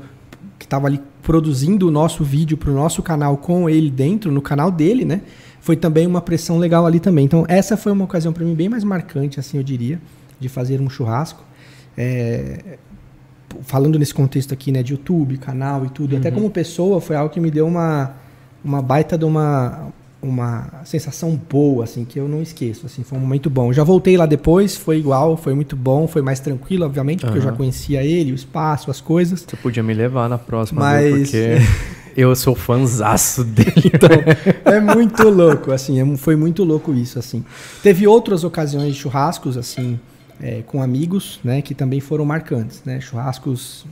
que 0.58 0.66
estava 0.66 0.88
ali 0.88 1.00
produzindo 1.22 1.88
o 1.88 1.92
nosso 1.92 2.24
vídeo 2.24 2.58
pro 2.58 2.74
nosso 2.74 3.04
canal 3.04 3.38
com 3.38 3.70
ele 3.70 3.92
dentro, 3.92 4.32
no 4.32 4.42
canal 4.42 4.72
dele, 4.72 5.06
né? 5.06 5.22
Foi 5.66 5.76
também 5.76 6.06
uma 6.06 6.22
pressão 6.22 6.60
legal 6.60 6.86
ali 6.86 7.00
também. 7.00 7.26
Então 7.26 7.44
essa 7.48 7.76
foi 7.76 7.92
uma 7.92 8.06
ocasião 8.06 8.32
para 8.32 8.46
mim 8.46 8.54
bem 8.54 8.70
mais 8.70 8.84
marcante, 8.84 9.40
assim 9.40 9.58
eu 9.58 9.64
diria, 9.64 10.00
de 10.40 10.48
fazer 10.48 10.80
um 10.80 10.88
churrasco. 10.88 11.44
É, 11.98 12.78
falando 13.64 13.98
nesse 13.98 14.14
contexto 14.14 14.54
aqui, 14.54 14.72
né, 14.72 14.84
de 14.84 14.94
YouTube, 14.94 15.40
canal 15.40 15.84
e 15.84 15.90
tudo, 15.90 16.14
e 16.14 16.18
até 16.18 16.30
como 16.30 16.52
pessoa, 16.52 17.02
foi 17.02 17.16
algo 17.16 17.34
que 17.34 17.40
me 17.40 17.50
deu 17.50 17.66
uma, 17.66 18.14
uma 18.64 18.80
baita 18.80 19.18
de 19.18 19.26
uma, 19.26 19.88
uma 20.22 20.84
sensação 20.86 21.36
boa, 21.50 21.84
assim, 21.86 22.06
que 22.06 22.20
eu 22.20 22.28
não 22.28 22.44
esqueço, 22.44 22.86
assim, 22.86 23.02
foi 23.02 23.18
um 23.18 23.22
momento 23.22 23.50
bom. 23.50 23.74
Já 23.74 23.84
voltei 23.84 24.16
lá 24.18 24.28
depois, 24.28 24.76
foi 24.76 25.00
igual, 25.00 25.36
foi 25.36 25.56
muito 25.56 25.76
bom, 25.76 26.08
foi 26.08 26.22
mais 26.22 26.40
tranquilo, 26.40 26.86
obviamente, 26.86 27.22
porque 27.22 27.40
eu 27.40 27.42
já 27.42 27.52
conhecia 27.52 28.04
ele, 28.04 28.34
o 28.34 28.36
espaço, 28.36 28.92
as 28.92 29.02
coisas. 29.02 29.42
Você 29.42 29.56
podia 29.58 29.82
me 29.82 29.96
levar 29.96 30.30
na 30.30 30.38
próxima, 30.38 30.82
Mas- 30.82 31.06
viu? 31.06 31.24
porque 31.24 31.56
eu 32.16 32.36
sou 32.36 32.56
fãzaço 32.56 33.44
dele. 33.44 33.74
Então, 33.94 34.10
é 34.66 34.80
muito 34.80 35.28
louco, 35.30 35.72
assim, 35.72 36.00
é- 36.00 36.18
foi 36.18 36.36
muito 36.36 36.64
louco 36.64 36.94
isso, 36.94 37.20
assim. 37.20 37.44
Teve 37.84 38.08
outras 38.08 38.44
ocasiões 38.44 38.94
de 38.96 39.00
churrascos, 39.02 39.58
assim, 39.58 40.00
é, 40.42 40.62
com 40.66 40.82
amigos, 40.82 41.40
né, 41.44 41.62
que 41.62 41.74
também 41.74 42.00
foram 42.00 42.26
marcantes, 42.26 42.82
né, 42.86 43.00
churrascos, 43.00 43.86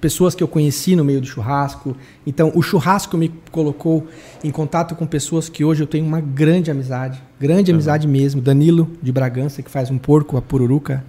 pessoas 0.00 0.34
que 0.34 0.42
eu 0.42 0.48
conheci 0.48 0.94
no 0.94 1.04
meio 1.04 1.20
do 1.20 1.26
churrasco. 1.26 1.96
Então, 2.26 2.52
o 2.54 2.62
churrasco 2.62 3.16
me 3.16 3.32
colocou 3.50 4.06
em 4.44 4.50
contato 4.50 4.94
com 4.94 5.06
pessoas 5.06 5.48
que 5.48 5.64
hoje 5.64 5.82
eu 5.82 5.86
tenho 5.86 6.04
uma 6.06 6.20
grande 6.20 6.70
amizade, 6.70 7.22
grande 7.40 7.70
amizade 7.70 8.06
mesmo. 8.06 8.40
Danilo 8.40 8.90
de 9.02 9.10
Bragança, 9.10 9.62
que 9.62 9.70
faz 9.70 9.90
um 9.90 9.98
porco, 9.98 10.36
a 10.36 10.42
pururuca, 10.42 11.02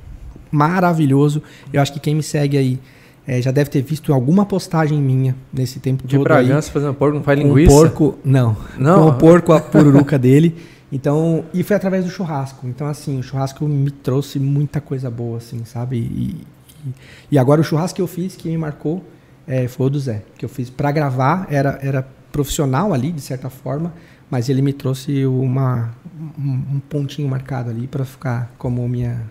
maravilhoso. 0.52 1.42
Eu 1.72 1.82
acho 1.82 1.94
que 1.94 2.00
quem 2.00 2.16
me 2.16 2.24
segue 2.24 2.58
aí 2.58 2.80
é, 3.28 3.42
já 3.42 3.52
deve 3.52 3.70
ter 3.70 3.82
visto 3.82 4.14
alguma 4.14 4.46
postagem 4.46 5.02
minha 5.02 5.36
nesse 5.52 5.80
tempo 5.80 6.08
De 6.08 6.18
todo 6.18 6.32
aí. 6.32 6.46
Bragança 6.46 6.72
fazendo 6.72 6.94
porco, 6.94 7.18
não 7.18 7.24
faz 7.24 7.38
linguiça? 7.38 7.76
o 7.76 7.80
porco, 7.80 8.20
não. 8.24 8.56
Não? 8.78 9.04
Com 9.04 9.10
o 9.10 9.14
porco, 9.16 9.54
a 9.54 9.60
pururuca 9.60 10.18
dele. 10.20 10.56
Então, 10.92 11.44
e 11.54 11.64
foi 11.64 11.76
através 11.76 12.06
do 12.06 12.10
churrasco. 12.10 12.66
Então, 12.68 12.88
assim, 12.88 13.20
o 13.20 13.24
churrasco 13.24 13.66
me 13.66 13.92
trouxe 13.92 14.40
muita 14.40 14.80
coisa 14.80 15.12
boa, 15.12 15.38
assim, 15.38 15.66
sabe? 15.66 15.98
E, 15.98 16.46
e, 16.86 16.94
e 17.34 17.38
agora 17.38 17.60
o 17.60 17.64
churrasco 17.64 17.98
que 17.98 18.02
eu 18.02 18.08
fiz, 18.08 18.38
que 18.38 18.48
me 18.48 18.58
marcou, 18.58 19.04
é, 19.46 19.68
foi 19.68 19.88
o 19.88 19.90
do 19.90 20.00
Zé. 20.00 20.24
Que 20.38 20.46
eu 20.46 20.50
fiz 20.50 20.70
pra 20.70 20.90
gravar, 20.92 21.48
era, 21.50 21.78
era 21.82 22.08
profissional 22.32 22.94
ali, 22.94 23.12
de 23.12 23.22
certa 23.22 23.50
forma, 23.50 23.94
mas 24.30 24.48
ele 24.48 24.62
me 24.62 24.72
trouxe 24.72 25.26
uma, 25.26 25.92
um, 26.38 26.76
um 26.76 26.82
pontinho 26.88 27.28
marcado 27.28 27.70
ali 27.70 27.88
pra 27.88 28.06
ficar 28.06 28.54
como 28.58 28.88
minha. 28.88 29.22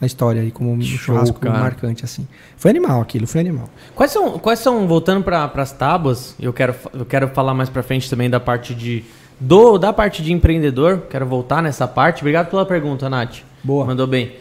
Na 0.00 0.06
história 0.06 0.40
aí, 0.42 0.50
como 0.50 0.72
um 0.72 0.80
Show, 0.80 0.98
churrasco 0.98 1.40
cara. 1.40 1.58
marcante, 1.58 2.04
assim. 2.04 2.26
Foi 2.56 2.70
animal 2.70 3.00
aquilo, 3.00 3.26
foi 3.26 3.40
animal. 3.40 3.68
Quais 3.96 4.12
são, 4.12 4.38
quais 4.38 4.60
são 4.60 4.86
voltando 4.86 5.24
para 5.24 5.50
as 5.56 5.72
tábuas, 5.72 6.36
eu 6.38 6.52
quero, 6.52 6.74
eu 6.94 7.04
quero 7.04 7.28
falar 7.28 7.52
mais 7.52 7.68
para 7.68 7.82
frente 7.82 8.08
também 8.08 8.30
da 8.30 8.38
parte 8.38 8.74
de 8.74 9.04
do 9.40 9.78
da 9.78 9.92
parte 9.92 10.22
de 10.22 10.32
empreendedor, 10.32 11.02
quero 11.08 11.26
voltar 11.26 11.62
nessa 11.62 11.86
parte. 11.86 12.22
Obrigado 12.22 12.50
pela 12.50 12.66
pergunta, 12.66 13.08
Nath. 13.08 13.38
Boa. 13.62 13.84
Mandou 13.84 14.06
bem. 14.06 14.32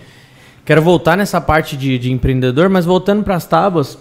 Quero 0.66 0.82
voltar 0.82 1.16
nessa 1.16 1.40
parte 1.40 1.78
de, 1.78 1.98
de 1.98 2.12
empreendedor, 2.12 2.68
mas 2.70 2.86
voltando 2.86 3.24
para 3.24 3.36
as 3.36 3.46
tábuas, 3.46 3.98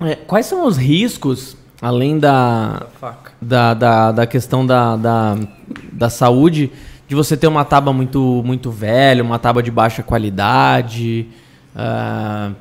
é, 0.00 0.14
quais 0.14 0.46
são 0.46 0.66
os 0.66 0.76
riscos, 0.76 1.56
além 1.82 2.18
da, 2.18 2.86
Faca. 3.00 3.32
da, 3.40 3.74
da, 3.74 4.12
da 4.12 4.26
questão 4.26 4.64
da, 4.64 4.96
da, 4.96 5.36
da 5.92 6.08
saúde, 6.08 6.70
de 7.08 7.14
você 7.14 7.36
ter 7.36 7.46
uma 7.46 7.64
tábua 7.64 7.92
muito, 7.92 8.42
muito 8.44 8.70
velha, 8.70 9.24
uma 9.24 9.38
tábua 9.38 9.62
de 9.62 9.70
baixa 9.70 10.02
qualidade? 10.02 11.26
ah, 11.74 12.52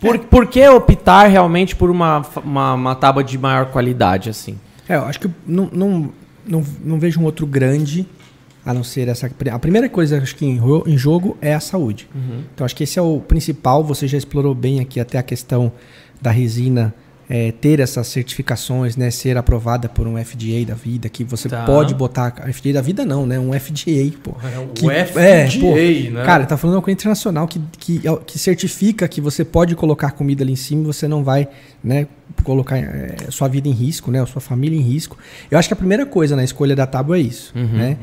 por, 0.00 0.18
por 0.18 0.46
que 0.46 0.66
optar 0.68 1.26
realmente 1.26 1.74
por 1.74 1.90
uma, 1.90 2.24
uma, 2.44 2.74
uma 2.74 2.94
tábua 2.94 3.24
de 3.24 3.36
maior 3.36 3.66
qualidade, 3.66 4.30
assim? 4.30 4.58
É, 4.88 4.96
eu 4.96 5.04
acho 5.04 5.18
que 5.18 5.30
não, 5.46 5.68
não, 5.72 6.12
não, 6.46 6.64
não 6.84 6.98
vejo 7.00 7.20
um 7.20 7.24
outro 7.24 7.46
grande 7.46 8.06
a 8.64 8.72
não 8.72 8.84
ser 8.84 9.08
essa. 9.08 9.30
A 9.50 9.58
primeira 9.58 9.88
coisa 9.88 10.18
acho 10.18 10.36
que 10.36 10.46
em, 10.46 10.60
em 10.86 10.96
jogo 10.96 11.36
é 11.40 11.54
a 11.54 11.60
saúde. 11.60 12.08
Então 12.54 12.64
acho 12.64 12.76
que 12.76 12.84
esse 12.84 12.98
é 12.98 13.02
o 13.02 13.18
principal. 13.20 13.82
Você 13.82 14.06
já 14.06 14.16
explorou 14.16 14.54
bem 14.54 14.78
aqui 14.78 15.00
até 15.00 15.18
a 15.18 15.22
questão 15.22 15.72
da 16.20 16.30
resina 16.30 16.94
é, 17.30 17.52
ter 17.52 17.78
essas 17.80 18.06
certificações, 18.06 18.96
né, 18.96 19.10
ser 19.10 19.36
aprovada 19.36 19.86
por 19.88 20.06
um 20.06 20.16
FDA 20.16 20.64
da 20.66 20.74
vida, 20.74 21.08
que 21.10 21.22
você 21.24 21.48
Tá. 21.48 21.64
pode 21.64 21.94
botar. 21.94 22.34
FDA 22.50 22.72
da 22.72 22.80
vida 22.80 23.04
não, 23.04 23.26
né? 23.26 23.38
Um 23.38 23.52
FDA, 23.52 24.10
pô. 24.22 24.32
Que- 24.74 24.86
o 24.86 24.90
FDA, 24.90 26.10
né? 26.10 26.24
Cara, 26.24 26.46
tá 26.46 26.56
falando 26.56 26.76
uma 26.76 26.82
coisa 26.82 26.94
internacional 26.94 27.46
que, 27.46 27.60
que, 27.78 28.00
que 28.26 28.38
certifica 28.38 29.06
que 29.06 29.20
você 29.20 29.44
pode 29.44 29.74
colocar 29.76 30.12
comida 30.12 30.42
ali 30.42 30.52
em 30.52 30.56
cima 30.56 30.82
e 30.82 30.86
você 30.86 31.06
não 31.06 31.22
vai, 31.22 31.46
né, 31.84 32.06
colocar 32.44 32.78
eh, 32.78 33.16
sua 33.30 33.46
vida 33.48 33.68
em 33.68 33.72
risco, 33.72 34.10
né, 34.10 34.24
sua 34.24 34.40
família 34.40 34.78
em 34.78 34.82
risco. 34.82 35.18
Eu 35.50 35.58
acho 35.58 35.68
que 35.68 35.74
a 35.74 35.76
primeira 35.76 36.06
coisa 36.06 36.34
na 36.34 36.44
escolha 36.44 36.74
da 36.74 36.86
tábua 36.86 37.18
é 37.18 37.20
isso, 37.20 37.52
né? 37.54 37.96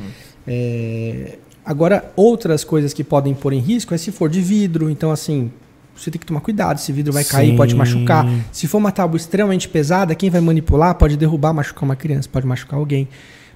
É, 0.47 1.37
agora, 1.65 2.11
outras 2.15 2.63
coisas 2.63 2.93
que 2.93 3.03
podem 3.03 3.33
pôr 3.33 3.53
em 3.53 3.59
risco 3.59 3.93
é 3.93 3.97
se 3.97 4.11
for 4.11 4.29
de 4.29 4.41
vidro, 4.41 4.89
então 4.89 5.11
assim, 5.11 5.51
você 5.95 6.11
tem 6.11 6.19
que 6.19 6.25
tomar 6.25 6.41
cuidado, 6.41 6.77
esse 6.77 6.91
vidro 6.91 7.13
vai 7.13 7.23
cair, 7.23 7.55
pode 7.55 7.71
Sim. 7.71 7.77
machucar. 7.77 8.27
Se 8.51 8.67
for 8.67 8.77
uma 8.77 8.91
tábua 8.91 9.17
extremamente 9.17 9.69
pesada, 9.69 10.13
quem 10.13 10.29
vai 10.29 10.41
manipular 10.41 10.95
pode 10.95 11.15
derrubar, 11.15 11.53
machucar 11.53 11.83
uma 11.83 11.95
criança, 11.95 12.27
pode 12.31 12.45
machucar 12.45 12.79
alguém. 12.79 13.07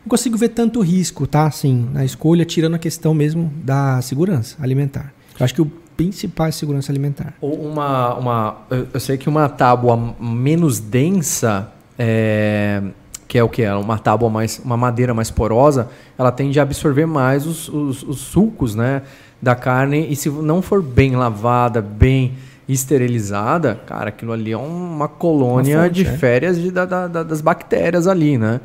Não 0.01 0.09
consigo 0.09 0.37
ver 0.37 0.49
tanto 0.49 0.79
risco, 0.81 1.27
tá? 1.27 1.45
Assim, 1.45 1.89
na 1.93 2.05
escolha, 2.05 2.45
tirando 2.45 2.75
a 2.75 2.79
questão 2.79 3.13
mesmo 3.13 3.51
da 3.63 4.01
segurança 4.01 4.55
alimentar. 4.61 5.13
Eu 5.37 5.43
acho 5.43 5.53
que 5.53 5.61
o 5.61 5.71
principal 5.97 6.45
é 6.45 6.49
a 6.49 6.53
segurança 6.53 6.91
alimentar. 6.91 7.33
Ou 7.41 7.53
uma, 7.53 8.15
uma 8.15 8.57
eu, 8.69 8.99
sei 8.99 9.17
que 9.17 9.27
uma 9.27 9.49
tábua 9.49 10.15
menos 10.19 10.79
densa, 10.79 11.71
é, 11.97 12.81
que 13.27 13.37
é 13.37 13.43
o 13.43 13.49
que? 13.49 13.67
Uma 13.67 13.97
tábua 13.97 14.29
mais, 14.29 14.61
uma 14.63 14.77
madeira 14.77 15.13
mais 15.13 15.29
porosa, 15.29 15.89
ela 16.17 16.31
tende 16.31 16.57
a 16.59 16.63
absorver 16.63 17.05
mais 17.05 17.45
os, 17.45 17.67
os, 17.67 18.03
os 18.03 18.19
sucos, 18.19 18.75
né, 18.75 19.01
da 19.41 19.55
carne. 19.55 20.07
E 20.09 20.15
se 20.15 20.29
não 20.29 20.61
for 20.61 20.81
bem 20.81 21.15
lavada, 21.15 21.81
bem 21.81 22.33
esterilizada, 22.67 23.79
cara, 23.85 24.09
aquilo 24.09 24.31
ali 24.31 24.51
é 24.51 24.57
uma 24.57 25.07
colônia 25.07 25.77
Uma 25.77 25.83
fonte, 25.85 25.95
de 26.03 26.05
é. 26.09 26.17
férias 26.17 26.57
de, 26.61 26.71
da- 26.71 26.85
da- 26.85 27.07
da- 27.07 27.23
das 27.23 27.41
bactérias 27.41 28.07
ali, 28.07 28.37
né? 28.37 28.61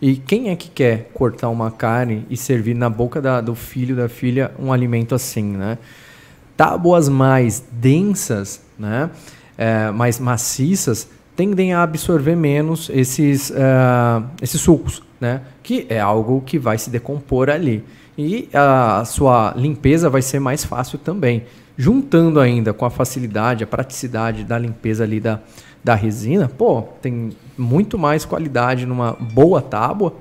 E 0.00 0.14
quem 0.16 0.50
é 0.50 0.56
que 0.56 0.70
quer 0.70 1.10
cortar 1.12 1.48
uma 1.48 1.70
carne 1.70 2.24
e 2.30 2.36
servir 2.36 2.74
na 2.74 2.88
boca 2.88 3.20
da- 3.20 3.40
do 3.40 3.54
filho, 3.54 3.96
da 3.96 4.08
filha, 4.08 4.52
um 4.58 4.72
alimento 4.72 5.14
assim, 5.14 5.42
né? 5.44 5.78
tábuas 6.56 7.08
mais 7.08 7.62
densas, 7.70 8.60
né, 8.76 9.10
é, 9.56 9.92
mais 9.92 10.18
maciças, 10.18 11.08
tendem 11.36 11.72
a 11.72 11.84
absorver 11.84 12.34
menos 12.34 12.90
esses, 12.92 13.52
ah, 13.56 14.24
esses 14.42 14.60
sucos, 14.60 15.00
né? 15.20 15.40
Que 15.62 15.86
é 15.88 16.00
algo 16.00 16.42
que 16.44 16.58
vai 16.58 16.76
se 16.76 16.90
decompor 16.90 17.48
ali. 17.48 17.84
E 18.18 18.48
a 18.52 19.04
sua 19.04 19.54
limpeza 19.56 20.10
vai 20.10 20.20
ser 20.20 20.40
mais 20.40 20.64
fácil 20.64 20.98
também. 20.98 21.44
Juntando 21.76 22.40
ainda 22.40 22.72
com 22.72 22.84
a 22.84 22.90
facilidade, 22.90 23.62
a 23.62 23.66
praticidade 23.66 24.42
da 24.42 24.58
limpeza 24.58 25.04
ali 25.04 25.20
da, 25.20 25.38
da 25.84 25.94
resina, 25.94 26.48
pô, 26.48 26.82
tem 27.00 27.30
muito 27.56 27.96
mais 27.96 28.24
qualidade 28.24 28.84
numa 28.84 29.12
boa 29.12 29.62
tábua 29.62 30.14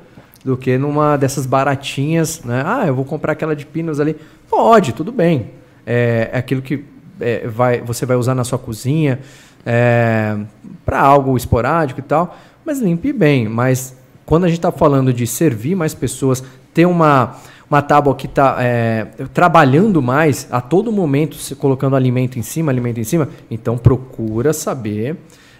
do 0.45 0.55
que 0.55 0.77
numa 0.77 1.17
dessas 1.17 1.47
baratinhas, 1.47 2.43
né? 2.43 2.63
Ah, 2.63 2.85
eu 2.85 2.93
vou 2.93 3.03
comprar 3.03 3.33
aquela 3.33 3.55
de 3.55 3.65
pinos 3.65 3.99
ali. 3.99 4.15
Pode, 4.47 4.93
tudo 4.93 5.11
bem. 5.11 5.47
É, 5.83 6.29
é 6.31 6.37
aquilo 6.37 6.61
que 6.61 6.85
é, 7.19 7.47
vai, 7.47 7.81
você 7.81 8.05
vai 8.05 8.15
usar 8.15 8.35
na 8.35 8.43
sua 8.43 8.59
cozinha 8.59 9.19
é, 9.65 10.37
para 10.85 10.99
algo 10.99 11.35
esporádico 11.35 11.99
e 11.99 12.03
tal, 12.03 12.37
mas 12.63 12.79
limpe 12.79 13.11
bem. 13.11 13.49
Mas 13.49 13.97
quando 14.23 14.43
a 14.43 14.47
gente 14.47 14.59
está 14.59 14.71
falando 14.71 15.11
de 15.11 15.25
servir 15.25 15.75
mais 15.75 15.95
pessoas, 15.95 16.43
ter 16.73 16.85
uma, 16.85 17.35
uma 17.69 17.81
tábua 17.81 18.15
que 18.15 18.27
está 18.27 18.57
é, 18.59 19.07
trabalhando 19.33 20.01
mais 20.01 20.47
a 20.49 20.61
todo 20.61 20.91
momento, 20.91 21.35
se 21.35 21.55
colocando 21.55 21.95
alimento 21.95 22.39
em 22.39 22.41
cima, 22.41 22.71
alimento 22.71 22.99
em 22.99 23.03
cima, 23.03 23.27
então 23.51 23.77
procura 23.77 24.53
saber 24.53 25.17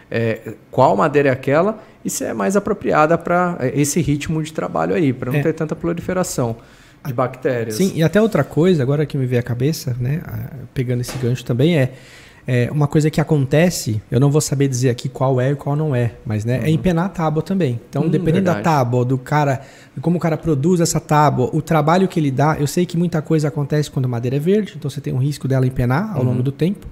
é, 0.10 0.54
qual 0.72 0.96
madeira 0.96 1.30
é 1.30 1.32
aquela 1.32 1.80
e 2.06 2.10
se 2.10 2.24
é 2.24 2.34
mais 2.34 2.56
apropriada 2.56 3.18
para 3.18 3.58
é, 3.60 3.80
esse 3.80 4.00
ritmo 4.02 4.42
de 4.42 4.54
trabalho 4.54 4.96
aí, 4.96 5.12
para 5.12 5.32
não 5.32 5.40
É. 5.40 5.44
ter 5.44 5.54
tanta 5.54 5.76
proliferação 5.76 6.56
de 7.06 7.14
bactérias. 7.14 7.76
Sim, 7.76 7.92
e 7.96 8.02
até 8.04 8.22
outra 8.22 8.44
coisa, 8.44 8.82
agora 8.84 9.06
que 9.06 9.18
me 9.18 9.26
veio 9.26 9.40
à 9.40 9.44
cabeça, 9.44 9.96
né, 10.00 10.22
pegando 10.74 11.02
esse 11.02 11.18
gancho 11.18 11.44
também, 11.44 11.78
é, 11.78 11.92
é 12.50 12.70
uma 12.72 12.88
coisa 12.88 13.10
que 13.12 13.20
acontece, 13.20 14.02
eu 14.10 14.20
não 14.22 14.32
vou 14.32 14.40
saber 14.40 14.70
dizer 14.70 14.90
aqui 14.90 15.10
qual 15.10 15.42
é 15.42 15.52
e 15.52 15.56
qual 15.56 15.76
não 15.76 15.94
é, 15.94 16.14
mas 16.26 16.46
né, 16.46 16.62
é 16.64 16.70
empenar 16.70 17.06
a 17.06 17.10
tábua 17.10 17.44
também. 17.44 17.80
Então, 17.90 18.04
Hum, 18.04 18.10
dependendo 18.10 18.46
da 18.46 18.54
verdade. 18.54 18.64
tábua, 18.64 19.04
do 19.04 19.18
cara, 19.18 19.62
de 19.94 20.00
como 20.02 20.16
o 20.18 20.20
cara 20.20 20.38
produz 20.38 20.80
essa 20.80 21.00
tábua, 21.00 21.50
o 21.52 21.62
trabalho 21.62 22.08
que 22.08 22.20
ele 22.20 22.32
dá, 22.32 22.56
eu 22.58 22.66
sei 22.66 22.86
que 22.86 22.96
muita 22.98 23.22
coisa 23.22 23.50
acontece 23.50 23.92
quando 23.92 24.06
a 24.06 24.08
madeira 24.08 24.38
é 24.38 24.40
verde, 24.40 24.76
então 24.78 24.90
você 24.90 25.02
tem 25.02 25.14
um 25.14 25.18
risco 25.20 25.46
dela 25.48 25.68
empenar 25.68 26.16
ao 26.16 26.24
longo 26.24 26.42
do 26.42 26.52
tempo. 26.52 26.88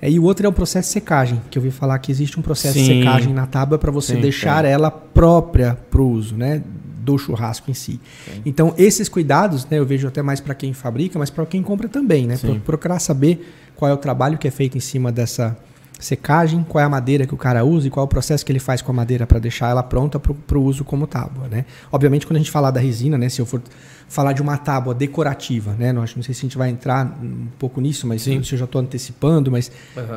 É, 0.00 0.10
e 0.10 0.18
o 0.18 0.24
outro 0.24 0.46
é 0.46 0.48
o 0.48 0.52
processo 0.52 0.88
de 0.88 0.92
secagem, 0.94 1.40
que 1.50 1.58
eu 1.58 1.62
ouvi 1.62 1.70
falar 1.74 1.98
que 1.98 2.10
existe 2.10 2.38
um 2.38 2.42
processo 2.42 2.78
de 2.78 2.84
Sim. 2.86 2.98
secagem 3.00 3.32
na 3.34 3.46
tábua 3.46 3.78
para 3.78 3.90
você 3.90 4.14
Sim, 4.14 4.20
deixar 4.20 4.64
ela 4.64 4.90
própria 4.90 5.78
para 5.90 6.00
o 6.00 6.08
uso, 6.10 6.36
né? 6.36 6.62
Do 7.04 7.18
churrasco 7.18 7.68
em 7.70 7.74
si. 7.74 8.00
Então, 8.46 8.74
esses 8.78 9.08
cuidados, 9.08 9.66
né, 9.68 9.78
eu 9.80 9.84
vejo 9.86 10.06
até 10.06 10.22
mais 10.22 10.38
para 10.40 10.54
quem 10.54 10.72
fabrica, 10.72 11.18
mas 11.18 11.30
para 11.30 11.44
quem 11.46 11.60
compra 11.60 11.88
também, 11.88 12.26
né? 12.28 12.36
Pro- 12.36 12.54
Procurar 12.60 12.98
saber 13.00 13.44
qual 13.76 13.90
é 13.90 13.94
o 13.94 13.96
trabalho 13.98 14.38
que 14.38 14.46
é 14.46 14.50
feito 14.50 14.76
em 14.76 14.80
cima 14.80 15.10
dessa 15.12 15.56
secagem, 15.98 16.64
qual 16.68 16.82
é 16.82 16.84
a 16.84 16.88
madeira 16.88 17.26
que 17.26 17.34
o 17.34 17.36
cara 17.36 17.64
usa 17.64 17.86
e 17.86 17.90
qual 17.90 18.02
é 18.02 18.06
o 18.06 18.08
processo 18.08 18.44
que 18.44 18.50
ele 18.50 18.58
faz 18.58 18.82
com 18.82 18.90
a 18.90 18.94
madeira 18.94 19.26
para 19.26 19.38
deixar 19.38 19.70
ela 19.70 19.82
pronta 19.84 20.18
para 20.18 20.58
o 20.58 20.62
uso 20.64 20.82
como 20.84 21.06
tábua, 21.06 21.46
né? 21.48 21.64
Obviamente, 21.92 22.26
quando 22.26 22.36
a 22.36 22.40
gente 22.40 22.50
falar 22.50 22.70
da 22.72 22.80
resina, 22.80 23.16
né, 23.16 23.28
se 23.28 23.40
eu 23.40 23.46
for 23.46 23.62
falar 24.08 24.32
de 24.34 24.42
uma 24.42 24.58
tábua 24.58 24.92
decorativa, 24.94 25.74
né, 25.78 25.90
não, 25.92 26.02
acho- 26.02 26.16
não 26.16 26.22
sei 26.22 26.34
se 26.34 26.40
a 26.40 26.42
gente 26.42 26.58
vai 26.58 26.68
entrar 26.68 27.18
um 27.22 27.46
pouco 27.58 27.80
nisso, 27.80 28.06
mas 28.06 28.20
se 28.22 28.30
eu 28.52 28.58
já 28.58 28.64
estou 28.66 28.80
antecipando, 28.80 29.50
mas 29.50 29.70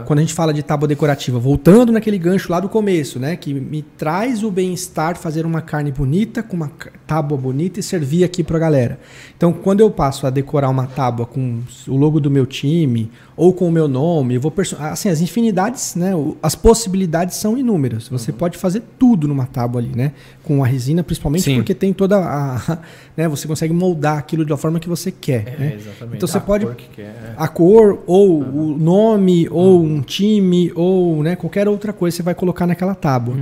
quando 0.05 0.19
a 0.19 0.21
gente 0.23 0.33
fala 0.33 0.53
de 0.53 0.61
tábua 0.63 0.85
decorativa, 0.87 1.37
voltando 1.39 1.91
naquele 1.93 2.17
gancho 2.17 2.51
lá 2.51 2.59
do 2.59 2.67
começo, 2.67 3.19
né, 3.19 3.35
que 3.37 3.53
me 3.53 3.83
traz 3.83 4.43
o 4.43 4.49
bem-estar 4.51 5.15
fazer 5.17 5.45
uma 5.45 5.61
carne 5.61 5.91
bonita 5.93 6.41
com 6.43 6.57
uma 6.57 6.71
tábua 7.07 7.37
bonita 7.37 7.79
e 7.79 7.83
servir 7.83 8.23
aqui 8.25 8.43
para 8.43 8.57
a 8.57 8.59
galera. 8.59 8.99
Então, 9.37 9.53
quando 9.53 9.79
eu 9.81 9.89
passo 9.91 10.25
a 10.27 10.29
decorar 10.29 10.69
uma 10.69 10.87
tábua 10.87 11.25
com 11.25 11.59
o 11.87 11.95
logo 11.95 12.19
do 12.19 12.29
meu 12.31 12.45
time 12.45 13.09
ou 13.37 13.53
com 13.53 13.67
o 13.67 13.71
meu 13.71 13.87
nome, 13.87 14.35
eu 14.35 14.41
vou 14.41 14.53
assim, 14.91 15.09
as 15.09 15.19
infinidades, 15.21 15.95
né, 15.95 16.11
as 16.41 16.55
possibilidades 16.55 17.35
são 17.35 17.57
inúmeras. 17.57 18.07
Você 18.07 18.31
pode 18.31 18.57
fazer 18.57 18.81
tudo 18.97 19.27
numa 19.27 19.45
tábua 19.45 19.81
ali, 19.81 19.95
né, 19.95 20.13
com 20.43 20.63
a 20.63 20.67
resina, 20.67 21.03
principalmente 21.03 21.43
Sim. 21.43 21.55
porque 21.57 21.73
tem 21.73 21.91
toda 21.91 22.17
a, 22.17 22.79
né, 23.15 23.27
você 23.27 23.47
consegue 23.47 23.73
moldar 23.73 24.17
aquilo 24.17 24.45
da 24.45 24.55
forma 24.55 24.79
que 24.79 24.87
você 24.87 25.11
quer, 25.11 25.59
né? 25.59 25.73
exatamente. 25.75 26.17
Então 26.17 26.27
você 26.27 26.37
A 26.37 26.41
pode 26.41 26.65
cor 26.65 26.75
é. 26.97 27.13
a 27.35 27.47
cor 27.47 28.03
ou 28.07 28.41
o 28.41 28.77
nome 28.77 29.47
ou 29.49 29.83
um 29.83 30.01
time 30.01 30.71
ou 30.73 31.21
né, 31.21 31.35
qualquer 31.35 31.67
outra 31.67 31.91
coisa 31.91 32.15
você 32.15 32.23
vai 32.23 32.35
colocar 32.35 32.65
naquela 32.65 32.95
tábua. 32.95 33.35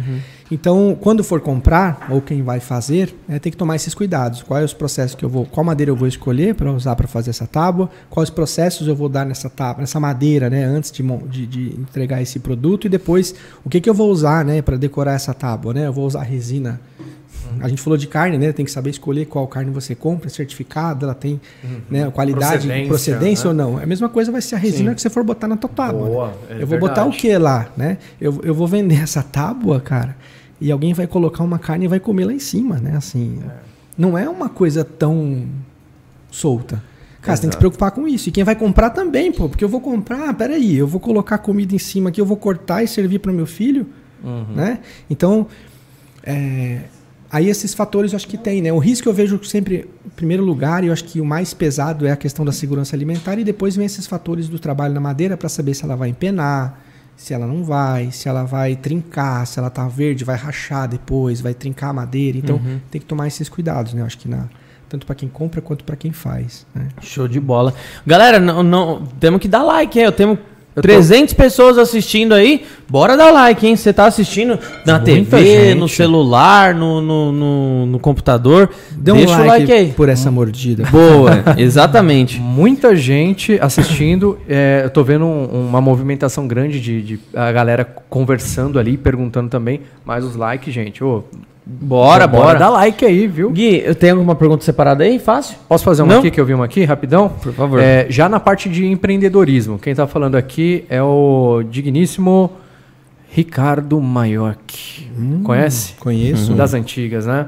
Então, 0.54 0.96
quando 1.02 1.24
for 1.24 1.42
comprar 1.42 2.08
ou 2.12 2.22
quem 2.22 2.44
vai 2.44 2.60
fazer, 2.60 3.16
né, 3.28 3.40
tem 3.40 3.52
que 3.52 3.58
tomar 3.58 3.76
esses 3.76 3.96
cuidados. 3.96 4.44
Quais 4.44 4.66
os 4.66 4.74
processos 4.74 5.16
que 5.16 5.26
eu 5.26 5.30
vou, 5.30 5.46
qual 5.46 5.64
madeira 5.64 5.90
eu 5.90 5.96
vou 5.96 6.08
escolher 6.08 6.54
para 6.54 6.72
usar 6.72 6.96
para 6.96 7.08
fazer 7.08 7.32
essa 7.32 7.48
tábua? 7.48 7.90
Quais 8.08 8.30
processos 8.30 8.88
eu 8.88 8.96
vou 8.96 9.10
dar 9.10 9.26
nessa 9.26 9.50
tábua, 9.50 9.82
nessa 9.82 10.00
madeira, 10.00 10.52
né, 10.52 10.64
antes 10.64 10.92
de, 10.92 11.02
de, 11.28 11.48
de 11.48 11.80
entregar 11.80 12.22
esse 12.22 12.38
produto 12.38 12.86
e 12.86 12.90
depois 12.90 13.34
o 13.66 13.70
que, 13.70 13.82
que 13.82 13.90
eu 13.90 13.96
vou 13.96 14.12
usar, 14.12 14.46
né, 14.46 14.62
para 14.62 14.78
decorar 14.78 15.14
essa 15.14 15.34
tábua, 15.34 15.74
né? 15.74 15.88
Eu 15.88 15.94
vou 15.94 16.06
usar 16.06 16.22
resina 16.22 16.80
a 17.60 17.68
gente 17.68 17.82
falou 17.82 17.98
de 17.98 18.08
carne, 18.08 18.38
né? 18.38 18.52
Tem 18.52 18.66
que 18.66 18.72
saber 18.72 18.90
escolher 18.90 19.26
qual 19.26 19.48
carne 19.48 19.72
você 19.72 19.94
compra, 19.94 20.28
é 20.28 20.30
certificada, 20.30 21.06
ela 21.06 21.14
tem 21.14 21.40
né, 21.90 22.10
qualidade, 22.12 22.68
Procedência, 22.68 22.88
procedência, 22.88 23.54
né? 23.54 23.64
ou 23.64 23.72
não. 23.72 23.80
É 23.80 23.84
a 23.84 23.86
mesma 23.86 24.10
coisa 24.10 24.32
vai 24.32 24.42
ser 24.42 24.56
a 24.56 24.58
resina 24.58 24.94
que 24.96 25.02
você 25.02 25.10
for 25.10 25.24
botar 25.24 25.48
na 25.48 25.58
tua 25.58 25.70
tábua. 25.70 26.08
Boa, 26.08 26.28
né? 26.28 26.58
é 26.60 26.64
eu 26.64 26.68
vou 26.68 26.80
botar 26.80 27.06
o 27.06 27.12
que 27.12 27.38
lá, 27.38 27.70
né? 27.76 27.98
Eu, 28.20 28.42
eu 28.44 28.54
vou 28.54 28.68
vender 28.68 29.00
essa 29.02 29.22
tábua, 29.22 29.80
cara, 29.80 30.16
e 30.64 30.72
alguém 30.72 30.94
vai 30.94 31.06
colocar 31.06 31.44
uma 31.44 31.60
carne 31.60 31.84
e 31.84 31.88
vai 31.90 31.99
comer 31.99 32.23
lá 32.23 32.31
em 32.31 32.40
cima, 32.40 32.77
né? 32.77 32.95
Assim, 32.95 33.44
não 33.98 34.18
é 34.18 34.30
uma 34.30 34.48
coisa 34.48 34.85
tão 34.85 35.45
solta. 36.31 36.81
Cara, 37.22 37.35
você 37.35 37.41
tem 37.41 37.49
que 37.49 37.56
se 37.56 37.60
preocupar 37.60 37.91
com 37.91 38.07
isso. 38.07 38.30
E 38.30 38.31
quem 38.31 38.45
vai 38.45 38.56
comprar 38.56 38.90
também, 38.90 39.30
pô, 39.30 39.49
porque 39.49 39.61
eu 39.61 39.68
vou 39.68 39.81
comprar, 39.81 40.30
ah, 40.30 40.34
peraí, 40.34 40.77
eu 40.77 40.88
vou 40.88 41.02
colocar 41.02 41.38
comida 41.40 41.76
em 41.76 41.77
cima 41.77 42.10
aqui, 42.10 42.22
eu 42.22 42.26
vou 42.26 42.38
cortar 42.38 42.81
e 42.81 42.88
servir 42.88 43.19
para 43.19 43.30
o 43.30 43.35
meu 43.35 43.45
filho, 43.45 43.85
né? 44.56 44.80
Então, 45.10 45.48
é, 46.23 46.84
aí 47.30 47.49
esses 47.49 47.73
fatores 47.73 48.14
eu 48.14 48.15
acho 48.15 48.27
que 48.27 48.38
tem, 48.38 48.61
né? 48.61 48.72
O 48.72 48.80
risco 48.80 49.10
eu 49.10 49.14
vejo 49.14 49.44
sempre 49.44 49.90
em 50.06 50.10
primeiro 50.15 50.45
lugar, 50.45 50.81
e 50.81 50.88
eu 50.88 50.94
acho 50.94 51.03
que 51.03 51.19
o 51.19 51.26
mais 51.26 51.53
pesado 51.53 52.07
é 52.07 52.11
a 52.11 52.15
questão 52.15 52.45
da 52.45 52.53
segurança 52.53 52.95
alimentar, 52.95 53.38
e 53.38 53.44
depois 53.44 53.76
vem 53.76 53.85
esses 53.85 54.07
fatores 54.07 54.48
do 54.48 54.60
trabalho 54.60 54.94
na 54.94 55.02
madeira 55.02 55.35
para 55.35 55.49
saber 55.49 55.73
se 55.73 55.84
ela 55.84 55.98
vai 55.98 56.07
empenar, 56.07 56.80
se 57.15 57.34
ela 57.34 57.48
não 57.48 57.64
vai, 57.64 58.11
se 58.11 58.27
ela 58.27 58.44
vai 58.44 58.76
trincar, 58.76 59.45
se 59.48 59.60
ela 59.60 59.69
tá 59.69 59.88
verde, 59.88 60.23
vai 60.23 60.35
rachar 60.35 60.88
depois, 60.88 61.41
vai 61.41 61.53
trincar 61.53 61.91
a 61.91 61.94
madeira. 61.94 62.38
Então 62.38 62.60
tem 62.91 62.99
que 62.99 63.07
tomar 63.07 63.27
esses 63.27 63.48
cuidados, 63.48 63.94
né? 63.94 64.02
Eu 64.02 64.06
acho 64.06 64.18
que 64.18 64.27
na, 64.27 64.48
tanto 64.90 65.06
para 65.06 65.15
quem 65.15 65.27
compra 65.27 65.61
quanto 65.61 65.84
para 65.84 65.95
quem 65.95 66.11
faz. 66.11 66.68
Né? 66.73 66.88
Show 67.02 67.27
de 67.27 67.40
bola. 67.40 67.73
Galera, 68.06 68.40
não, 68.40 68.61
não, 68.61 69.06
temos 69.19 69.41
que 69.41 69.48
dar 69.48 69.64
like, 69.64 69.98
hein? 69.98 70.06
Eu 70.06 70.11
tenho 70.11 70.38
300 70.82 71.34
pessoas 71.34 71.78
assistindo 71.78 72.34
aí. 72.34 72.64
Bora 72.90 73.16
dar 73.18 73.32
like, 73.32 73.66
hein? 73.66 73.76
Você 73.76 73.91
tá 73.94 74.06
assistindo 74.06 74.58
na 74.86 75.00
Muita 75.00 75.06
TV, 75.06 75.68
gente. 75.70 75.80
no 75.80 75.88
celular, 75.88 76.74
no, 76.76 77.02
no, 77.02 77.32
no, 77.32 77.86
no 77.88 78.00
computador. 78.00 78.70
Dê 78.91 79.12
um 79.12 79.16
Deixa 79.18 79.32
like, 79.38 79.44
o 79.44 79.48
like 79.48 79.72
aí. 79.72 79.94
por 79.95 80.10
essa 80.10 80.30
mordida. 80.32 80.86
Boa, 80.91 81.44
exatamente. 81.58 82.40
Muita 82.40 82.95
gente 82.95 83.58
assistindo. 83.62 84.38
é, 84.48 84.82
eu 84.84 84.90
tô 84.90 85.04
vendo 85.04 85.26
um- 85.26 85.68
uma 85.70 85.82
movimentação 85.82 86.48
grande 86.48 86.80
de, 86.80 87.02
de 87.02 87.20
a 87.34 87.52
galera 87.52 87.84
conversando 88.10 88.78
ali, 88.80 88.98
perguntando 88.98 89.50
também. 89.50 89.82
Mas 90.06 90.24
os 90.24 90.36
likes, 90.36 90.74
gente, 90.74 91.04
ô, 91.04 91.24
Bora, 91.65 92.27
bora. 92.27 92.60
Dá 92.60 92.69
like 92.69 93.06
aí, 93.06 93.26
viu? 93.26 93.49
Gui, 93.49 93.81
eu 93.85 93.95
tenho 93.95 94.15
alguma 94.15 94.35
pergunta 94.35 94.65
separada 94.65 95.03
aí? 95.03 95.18
Fácil? 95.18 95.56
Posso 95.69 95.84
fazer 95.85 96.02
uma 96.02 96.14
Não? 96.14 96.19
aqui 96.19 96.30
que 96.30 96.40
eu 96.40 96.45
vi 96.45 96.53
uma 96.53 96.65
aqui, 96.65 96.84
rapidão? 96.84 97.30
Por 97.30 97.53
favor. 97.53 97.80
É, 97.81 98.06
já 98.10 98.27
na 98.27 98.40
parte 98.40 98.68
de 98.68 98.85
empreendedorismo, 98.85 99.80
quem 99.80 99.95
tá 99.95 100.06
falando 100.06 100.35
aqui 100.35 100.84
é 100.90 101.02
o 101.02 101.64
digníssimo 101.69 102.52
Ricardo 103.30 103.99
Maiorque. 104.02 105.10
Conhece? 105.44 105.94
Conheço. 105.99 106.53
Das 106.53 106.73
antigas, 106.73 107.26
né? 107.26 107.48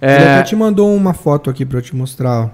Ele 0.00 0.12
É, 0.12 0.34
até 0.34 0.42
te 0.44 0.56
mandou 0.56 0.94
uma 0.96 1.12
foto 1.12 1.50
aqui 1.50 1.64
pra 1.66 1.78
eu 1.78 1.82
te 1.82 1.94
mostrar. 1.94 2.50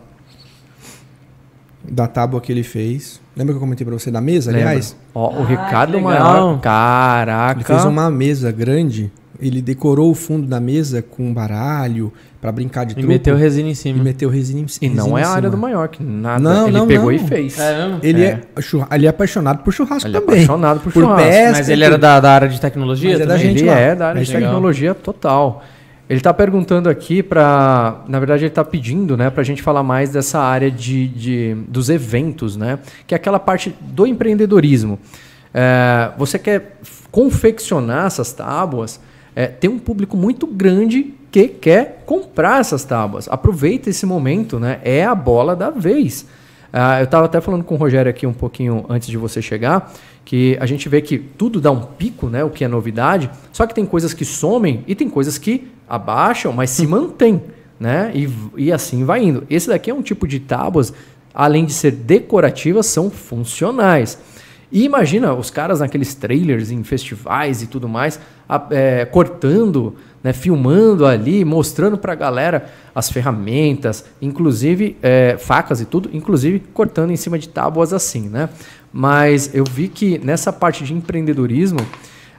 Da 1.91 2.07
tábua 2.07 2.41
que 2.41 2.53
ele 2.53 2.63
fez. 2.63 3.21
Lembra 3.35 3.55
que 3.55 3.57
eu 3.57 3.61
comentei 3.61 3.87
pra 3.87 3.97
você 3.99 4.11
da 4.11 4.21
mesa, 4.21 4.51
lembra? 4.51 4.71
aliás? 4.71 4.97
Ó, 5.15 5.31
o 5.33 5.43
Ah, 5.43 5.47
Ricardo 5.47 5.93
legal. 5.97 6.11
Maior. 6.11 6.61
Caraca. 6.61 7.59
Ele 7.61 7.65
fez 7.65 7.85
uma 7.85 8.11
mesa 8.11 8.51
grande. 8.53 9.11
Ele 9.41 9.63
decorou 9.63 10.11
o 10.11 10.15
fundo 10.15 10.47
da 10.49 10.59
mesa 10.59 11.01
com 11.01 11.33
baralho 11.33 12.13
pra 12.41 12.51
brincar 12.51 12.85
de 12.85 12.93
E 12.93 12.95
truco. 12.97 13.09
meteu 13.09 13.37
resina 13.37 13.69
em 13.69 13.73
e 13.73 13.75
cima. 13.77 14.03
meteu 14.03 14.29
resina 14.29 14.61
em 14.61 14.67
E 14.83 14.89
não 14.89 15.17
é 15.17 15.23
a 15.23 15.29
área 15.29 15.43
cima. 15.43 15.51
do 15.51 15.57
Maiorque, 15.57 16.03
nada. 16.03 16.41
Não, 16.43 16.67
ele 16.69 16.77
não, 16.79 16.87
pegou 16.89 17.05
não. 17.07 17.13
e 17.13 17.19
fez. 17.21 17.57
É? 17.59 17.99
Ele 18.03 18.25
é, 18.25 18.27
É. 18.57 18.95
ele 18.97 19.07
é 19.07 19.09
apaixonado 19.09 19.63
por 19.63 19.73
churrasco 19.73 20.09
Ele 20.09 20.17
é 20.17 20.21
também. 20.21 20.35
apaixonado 20.45 20.81
por 20.81 20.93
por 20.93 21.03
churrasco. 21.03 21.23
pesca. 21.29 21.53
Mas 21.53 21.69
ele 21.69 21.83
e 21.83 21.85
era 21.85 21.97
da, 21.99 22.19
da 22.19 22.33
área 22.33 22.49
de 22.49 22.61
tecnologia 22.61 23.13
Mas 23.13 23.21
é 23.21 23.27
da 23.27 23.37
gente 23.37 23.61
ele 23.61 23.71
lá. 23.71 23.79
é 23.79 23.95
da 23.95 24.09
área 24.09 24.21
É 24.21 24.25
de 24.25 24.37
aí. 24.37 24.43
tecnologia 24.43 24.93
total. 24.95 25.63
Ele 26.11 26.19
está 26.19 26.33
perguntando 26.35 26.89
aqui 26.89 27.23
para, 27.23 28.03
na 28.09 28.19
verdade 28.19 28.43
ele 28.43 28.49
está 28.49 28.65
pedindo, 28.65 29.15
né, 29.17 29.29
para 29.31 29.43
a 29.43 29.45
gente 29.45 29.63
falar 29.63 29.83
mais 29.83 30.11
dessa 30.11 30.41
área 30.41 30.71
de, 30.71 31.07
de- 31.07 31.55
dos 31.69 31.91
eventos, 31.91 32.57
né, 32.57 32.79
que 33.07 33.15
é 33.15 33.17
aquela 33.17 33.39
parte 33.39 33.75
do 33.81 34.07
empreendedorismo. 34.07 34.99
É, 35.53 36.11
você 36.17 36.39
quer 36.39 36.79
confeccionar 37.11 38.07
essas 38.07 38.33
tábuas, 38.33 38.99
é, 39.39 39.47
tem 39.47 39.71
um 39.71 39.79
público 39.79 40.17
muito 40.17 40.49
grande 40.49 41.15
que 41.31 41.47
quer 41.47 42.03
comprar 42.05 42.59
essas 42.59 42.85
tábuas. 42.85 43.29
Aproveita 43.29 43.89
esse 43.89 44.05
momento, 44.05 44.59
né, 44.59 44.81
é 44.83 45.05
a 45.05 45.15
bola 45.15 45.55
da 45.55 45.71
vez. 45.71 46.27
Ah, 46.73 46.99
eu 46.99 47.05
estava 47.05 47.27
até 47.27 47.41
falando 47.41 47.63
com 47.63 47.77
o 47.77 47.79
Rogério 47.79 48.11
aqui 48.11 48.27
um 48.27 48.33
pouquinho 48.33 48.85
antes 48.89 49.07
de 49.07 49.17
você 49.17 49.41
chegar, 49.41 49.95
que 50.25 50.59
a 50.61 50.67
gente 50.67 50.89
vê 50.89 51.01
que 51.01 51.19
tudo 51.19 51.61
dá 51.61 51.71
um 51.71 51.83
pico, 51.83 52.27
né? 52.27 52.43
O 52.43 52.51
que 52.51 52.65
é 52.65 52.69
novidade, 52.69 53.31
só 53.53 53.65
que 53.65 53.73
tem 53.73 53.87
coisas 53.87 54.13
que 54.13 54.25
somem 54.25 54.83
e 54.89 54.95
tem 54.97 55.09
coisas 55.09 55.39
que 55.39 55.69
abaixam, 55.89 56.53
mas 56.53 56.71
se 56.71 56.85
mantém, 56.85 57.41
né? 57.79 58.11
E, 58.13 58.29
e 58.57 58.73
assim 58.73 59.05
vai 59.05 59.23
indo. 59.23 59.45
Esse 59.49 59.69
daqui 59.69 59.89
é 59.89 59.95
um 59.95 60.03
tipo 60.03 60.27
de 60.27 60.41
tábuas, 60.41 60.93
além 61.33 61.65
de 61.65 61.73
ser 61.73 61.93
decorativas, 61.93 62.87
são 62.87 63.09
funcionais. 63.09 64.19
E 64.71 64.85
imagina 64.85 65.33
os 65.33 65.51
caras 65.51 65.81
naqueles 65.81 66.15
trailers 66.15 66.71
em 66.71 66.83
festivais 66.85 67.63
e 67.63 67.67
tudo 67.67 67.89
mais, 67.89 68.21
a- 68.49 68.67
é, 68.71 69.05
cortando, 69.07 69.95
né, 70.23 70.33
filmando 70.33 71.07
ali, 71.07 71.45
mostrando 71.45 71.97
pra 71.97 72.15
galera 72.15 72.69
as 72.95 73.11
ferramentas, 73.11 74.05
inclusive 74.21 74.97
é, 75.03 75.37
facas 75.39 75.81
e 75.81 75.85
tudo, 75.87 76.11
inclusive 76.13 76.61
cortando 76.75 77.11
em 77.13 77.17
cima 77.17 77.39
de 77.39 77.49
tábuas 77.49 77.93
assim, 77.93 78.29
né? 78.29 78.49
Mas 78.93 79.55
eu 79.55 79.65
vi 79.65 79.89
que 79.89 80.19
nessa 80.19 80.53
parte 80.53 80.85
de 80.85 80.93
empreendedorismo, 80.93 81.79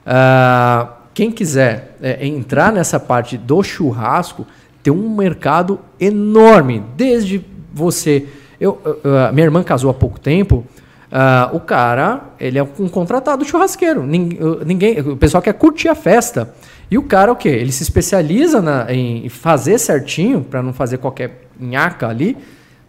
ah, 0.06 0.96
quem 1.14 1.30
quiser 1.30 1.96
é, 2.00 2.26
entrar 2.26 2.72
nessa 2.72 2.98
parte 3.00 3.36
do 3.36 3.62
churrasco, 3.62 4.46
tem 4.82 4.92
um 4.92 5.14
mercado 5.14 5.78
enorme. 5.98 6.82
Desde 6.96 7.44
você. 7.72 8.26
Eu, 8.60 8.78
a 9.28 9.32
minha 9.32 9.44
irmã 9.46 9.62
casou 9.62 9.90
há 9.90 9.94
pouco 9.94 10.18
tempo. 10.18 10.64
Ah, 11.12 11.50
o 11.52 11.60
cara, 11.60 12.20
ele 12.38 12.58
é 12.58 12.62
um 12.78 12.88
contratado 12.88 13.44
churrasqueiro. 13.44 14.04
Ninguém, 14.06 15.00
o 15.00 15.16
pessoal 15.16 15.42
quer 15.42 15.54
curtir 15.54 15.88
a 15.88 15.94
festa. 15.94 16.52
E 16.90 16.98
o 16.98 17.02
cara, 17.02 17.30
o 17.32 17.36
quê? 17.36 17.48
Ele 17.48 17.70
se 17.72 17.82
especializa 17.82 18.60
na- 18.60 18.92
em 18.92 19.28
fazer 19.28 19.78
certinho, 19.78 20.42
para 20.42 20.62
não 20.62 20.72
fazer 20.72 20.98
qualquer 20.98 21.42
nhaca 21.58 22.08
ali, 22.08 22.36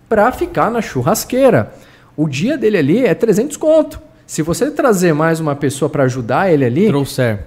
para 0.09 0.31
ficar 0.31 0.69
na 0.71 0.81
churrasqueira. 0.81 1.71
O 2.17 2.27
dia 2.27 2.57
dele 2.57 2.77
ali 2.77 3.05
é 3.05 3.13
300 3.13 3.57
conto. 3.57 4.01
Se 4.25 4.41
você 4.41 4.71
trazer 4.71 5.13
mais 5.13 5.39
uma 5.39 5.55
pessoa 5.55 5.89
para 5.89 6.03
ajudar 6.03 6.51
ele 6.51 6.65
ali, 6.65 6.87
Trouxer. 6.87 7.39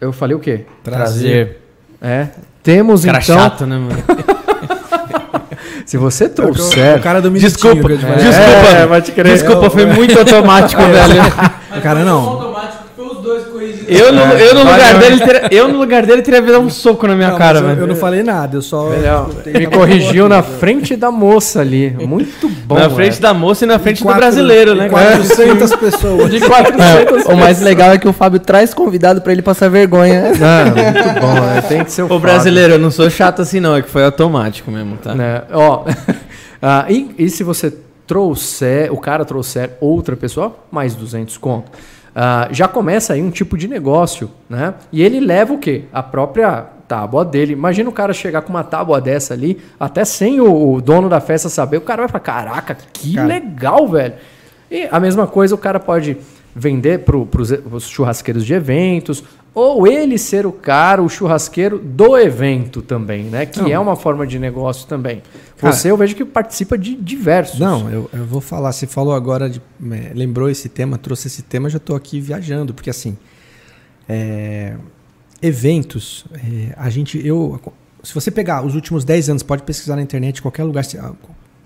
eu 0.00 0.12
falei 0.12 0.36
o 0.36 0.40
quê? 0.40 0.64
Trazer. 0.82 1.60
É. 2.00 2.28
Temos 2.62 3.04
Cara 3.04 3.18
então, 3.22 3.36
chato, 3.38 3.66
né, 3.66 3.76
mano? 3.76 3.96
se 5.86 5.96
você 5.96 6.24
É 6.24 6.26
o 6.26 6.30
trouxer, 6.30 7.00
cara 7.02 7.20
do 7.20 7.30
Desculpa, 7.30 7.88
desculpa. 7.88 8.68
É, 8.76 8.86
crer. 9.12 9.32
Desculpa, 9.32 9.70
foi 9.70 9.86
muito 9.86 10.16
automático, 10.18 10.80
velho. 10.82 11.22
O 11.76 11.80
cara 11.80 12.04
não. 12.04 12.20
automático 12.20 12.84
foi 12.96 13.06
os 13.06 13.18
dois 13.22 13.44
corrigidos. 13.46 13.71
Eu 13.88 14.12
no, 14.12 14.20
eu 14.20 14.54
no 14.54 14.60
lugar 14.60 14.98
dele 14.98 15.18
teria, 15.18 15.48
eu 15.50 15.68
no 15.68 15.78
lugar 15.78 16.06
dele 16.06 16.22
teria 16.22 16.42
dado 16.42 16.58
um 16.60 16.70
soco 16.70 17.06
na 17.06 17.14
minha 17.14 17.30
Não, 17.30 17.38
cara, 17.38 17.60
mas 17.60 17.62
eu, 17.62 17.68
velho. 17.76 17.80
eu 17.82 17.86
não 17.88 17.96
falei 17.96 18.22
nada, 18.22 18.56
eu 18.56 18.62
só. 18.62 18.88
Melhor. 18.90 19.30
Me 19.46 19.66
corrigiu 19.66 20.28
na 20.28 20.42
frente 20.42 20.96
da 20.96 21.10
moça 21.10 21.60
ali. 21.60 21.90
Muito 21.90 22.48
bom. 22.66 22.74
na 22.74 22.88
frente 22.90 23.18
é. 23.18 23.20
da 23.20 23.34
moça 23.34 23.64
e 23.64 23.68
na 23.68 23.78
frente 23.78 23.98
do 23.98 24.04
Quatro- 24.04 24.20
brasileiro, 24.20 24.74
né? 24.74 24.88
cara? 24.88 25.16
400 25.18 25.76
pessoas. 25.76 26.30
De 26.30 26.40
400 26.40 27.26
É, 27.26 27.32
o 27.32 27.36
mais 27.36 27.60
legal 27.60 27.92
é 27.92 27.98
que 27.98 28.08
o 28.08 28.12
Fábio 28.12 28.40
traz 28.40 28.72
convidado 28.74 29.20
pra 29.20 29.32
ele 29.32 29.42
passar 29.42 29.68
vergonha. 29.68 30.32
Não, 30.32 30.64
muito 30.82 31.20
bom, 31.20 31.34
né? 31.34 31.62
Tem 31.68 31.84
que 31.84 31.90
ser 31.92 32.02
o 32.02 32.04
Ô, 32.06 32.08
Fábio. 32.08 32.20
brasileiro, 32.20 32.74
eu 32.74 32.78
não 32.78 32.90
sou 32.90 33.08
chato 33.10 33.42
assim 33.42 33.60
não, 33.60 33.76
é 33.76 33.82
que 33.82 33.90
foi 33.90 34.04
automático 34.04 34.70
mesmo, 34.70 34.96
tá? 34.96 35.14
Né? 35.14 35.42
Ó, 35.52 35.84
ah, 36.60 36.86
e, 36.88 37.10
e 37.18 37.28
se 37.28 37.42
você 37.42 37.72
trouxer, 38.06 38.92
o 38.92 38.98
cara 38.98 39.24
trouxer 39.24 39.70
outra 39.80 40.16
pessoa, 40.16 40.54
mais 40.70 40.94
200 40.94 41.38
conto. 41.38 41.70
Ah, 42.14 42.48
já 42.50 42.68
começa 42.68 43.14
aí 43.14 43.22
um 43.22 43.30
tipo 43.30 43.56
de 43.56 43.66
negócio, 43.66 44.30
né? 44.48 44.74
E 44.92 45.02
ele 45.02 45.18
leva 45.20 45.54
o 45.54 45.58
quê? 45.58 45.84
A 45.92 46.02
própria 46.02 46.66
tábua 46.86 47.24
dele. 47.24 47.54
Imagina 47.54 47.88
o 47.88 47.92
cara 47.92 48.12
chegar 48.12 48.42
com 48.42 48.50
uma 48.50 48.62
tábua 48.62 49.00
dessa 49.00 49.32
ali, 49.32 49.58
até 49.80 50.04
sem 50.04 50.40
o, 50.40 50.74
o 50.74 50.80
dono 50.80 51.08
da 51.08 51.20
festa 51.20 51.48
saber, 51.48 51.78
o 51.78 51.80
cara 51.80 52.02
vai 52.02 52.08
falar, 52.08 52.20
caraca, 52.20 52.76
que 52.92 53.14
Cara. 53.14 53.26
legal, 53.26 53.88
velho. 53.88 54.14
E 54.70 54.86
a 54.90 55.00
mesma 55.00 55.26
coisa 55.26 55.54
o 55.54 55.58
cara 55.58 55.80
pode 55.80 56.18
vender 56.54 57.00
para 57.00 57.16
os 57.16 57.88
churrasqueiros 57.88 58.44
de 58.44 58.52
eventos, 58.52 59.24
ou 59.54 59.86
ele 59.86 60.16
ser 60.16 60.46
o 60.46 60.52
cara, 60.52 61.02
o 61.02 61.08
churrasqueiro 61.08 61.78
do 61.78 62.16
evento 62.16 62.80
também, 62.80 63.24
né? 63.24 63.44
Que 63.44 63.60
Não. 63.60 63.68
é 63.68 63.78
uma 63.78 63.96
forma 63.96 64.26
de 64.26 64.38
negócio 64.38 64.86
também. 64.86 65.22
Cara, 65.58 65.72
Você 65.72 65.90
eu 65.90 65.96
vejo 65.96 66.16
que 66.16 66.24
participa 66.24 66.78
de 66.78 66.94
diversos. 66.94 67.60
Não, 67.60 67.90
eu, 67.90 68.10
eu 68.12 68.24
vou 68.24 68.40
falar. 68.40 68.72
Você 68.72 68.86
falou 68.86 69.14
agora, 69.14 69.50
de, 69.50 69.60
é, 69.90 70.12
lembrou 70.14 70.48
esse 70.48 70.68
tema, 70.68 70.96
trouxe 70.96 71.26
esse 71.26 71.42
tema, 71.42 71.68
já 71.68 71.76
estou 71.76 71.94
aqui 71.94 72.18
viajando, 72.18 72.72
porque 72.72 72.88
assim, 72.88 73.16
é, 74.08 74.74
eventos, 75.42 76.24
é, 76.34 76.74
a 76.76 76.88
gente, 76.88 77.24
eu, 77.24 77.60
se 78.02 78.14
você 78.14 78.30
pegar 78.30 78.64
os 78.64 78.74
últimos 78.74 79.04
10 79.04 79.28
anos, 79.28 79.42
pode 79.42 79.62
pesquisar 79.64 79.96
na 79.96 80.02
internet, 80.02 80.40
qualquer 80.40 80.64
lugar, 80.64 80.82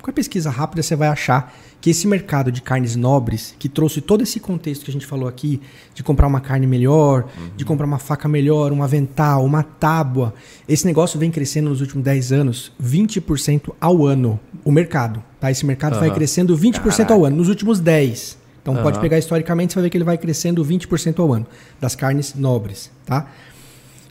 qualquer 0.06 0.12
pesquisa 0.12 0.50
rápida, 0.50 0.82
você 0.82 0.94
vai 0.94 1.08
achar 1.08 1.52
que 1.80 1.90
esse 1.90 2.06
mercado 2.06 2.52
de 2.52 2.62
carnes 2.62 2.94
nobres, 2.94 3.54
que 3.58 3.68
trouxe 3.68 4.00
todo 4.00 4.22
esse 4.22 4.38
contexto 4.38 4.84
que 4.84 4.90
a 4.90 4.92
gente 4.92 5.06
falou 5.06 5.28
aqui, 5.28 5.60
de 5.94 6.02
comprar 6.02 6.28
uma 6.28 6.40
carne 6.40 6.66
melhor, 6.66 7.28
de 7.56 7.64
comprar 7.64 7.86
uma 7.86 7.98
faca 7.98 8.28
melhor, 8.28 8.72
um 8.72 8.82
avental, 8.82 9.44
uma 9.44 9.62
tábua, 9.62 10.32
esse 10.68 10.86
negócio 10.86 11.18
vem 11.18 11.30
crescendo 11.30 11.68
nos 11.68 11.80
últimos 11.80 12.04
10 12.04 12.32
anos, 12.32 12.72
20% 12.82 13.72
ao 13.80 14.06
ano, 14.06 14.38
o 14.64 14.70
mercado. 14.70 15.22
Tá? 15.40 15.50
Esse 15.50 15.66
mercado 15.66 15.98
vai 15.98 16.08
Aham. 16.08 16.16
crescendo 16.16 16.56
20% 16.56 17.10
ao 17.10 17.24
ano, 17.24 17.36
nos 17.36 17.48
últimos 17.48 17.80
10. 17.80 18.38
Então 18.62 18.76
pode 18.76 18.96
Aham. 18.96 19.00
pegar 19.02 19.18
historicamente, 19.18 19.72
você 19.72 19.76
vai 19.76 19.84
ver 19.84 19.90
que 19.90 19.96
ele 19.96 20.04
vai 20.04 20.18
crescendo 20.18 20.64
20% 20.64 21.18
ao 21.18 21.32
ano, 21.32 21.46
das 21.80 21.94
carnes 21.96 22.34
nobres. 22.34 22.90
Tá? 23.04 23.28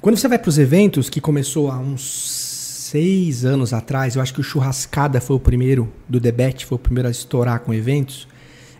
Quando 0.01 0.17
você 0.17 0.27
vai 0.27 0.37
para 0.37 0.49
os 0.49 0.57
eventos, 0.57 1.09
que 1.09 1.19
começou 1.19 1.71
há 1.71 1.79
uns 1.79 2.01
seis 2.95 3.43
anos 3.43 3.73
atrás, 3.73 4.15
eu 4.15 4.21
acho 4.21 4.33
que 4.33 4.39
o 4.39 4.43
Churrascada 4.43 5.19
foi 5.19 5.35
o 5.35 5.39
primeiro, 5.39 5.91
do 6.07 6.17
Debete, 6.17 6.65
foi 6.65 6.77
o 6.77 6.79
primeiro 6.79 7.09
a 7.09 7.11
estourar 7.11 7.59
com 7.59 7.73
eventos. 7.73 8.25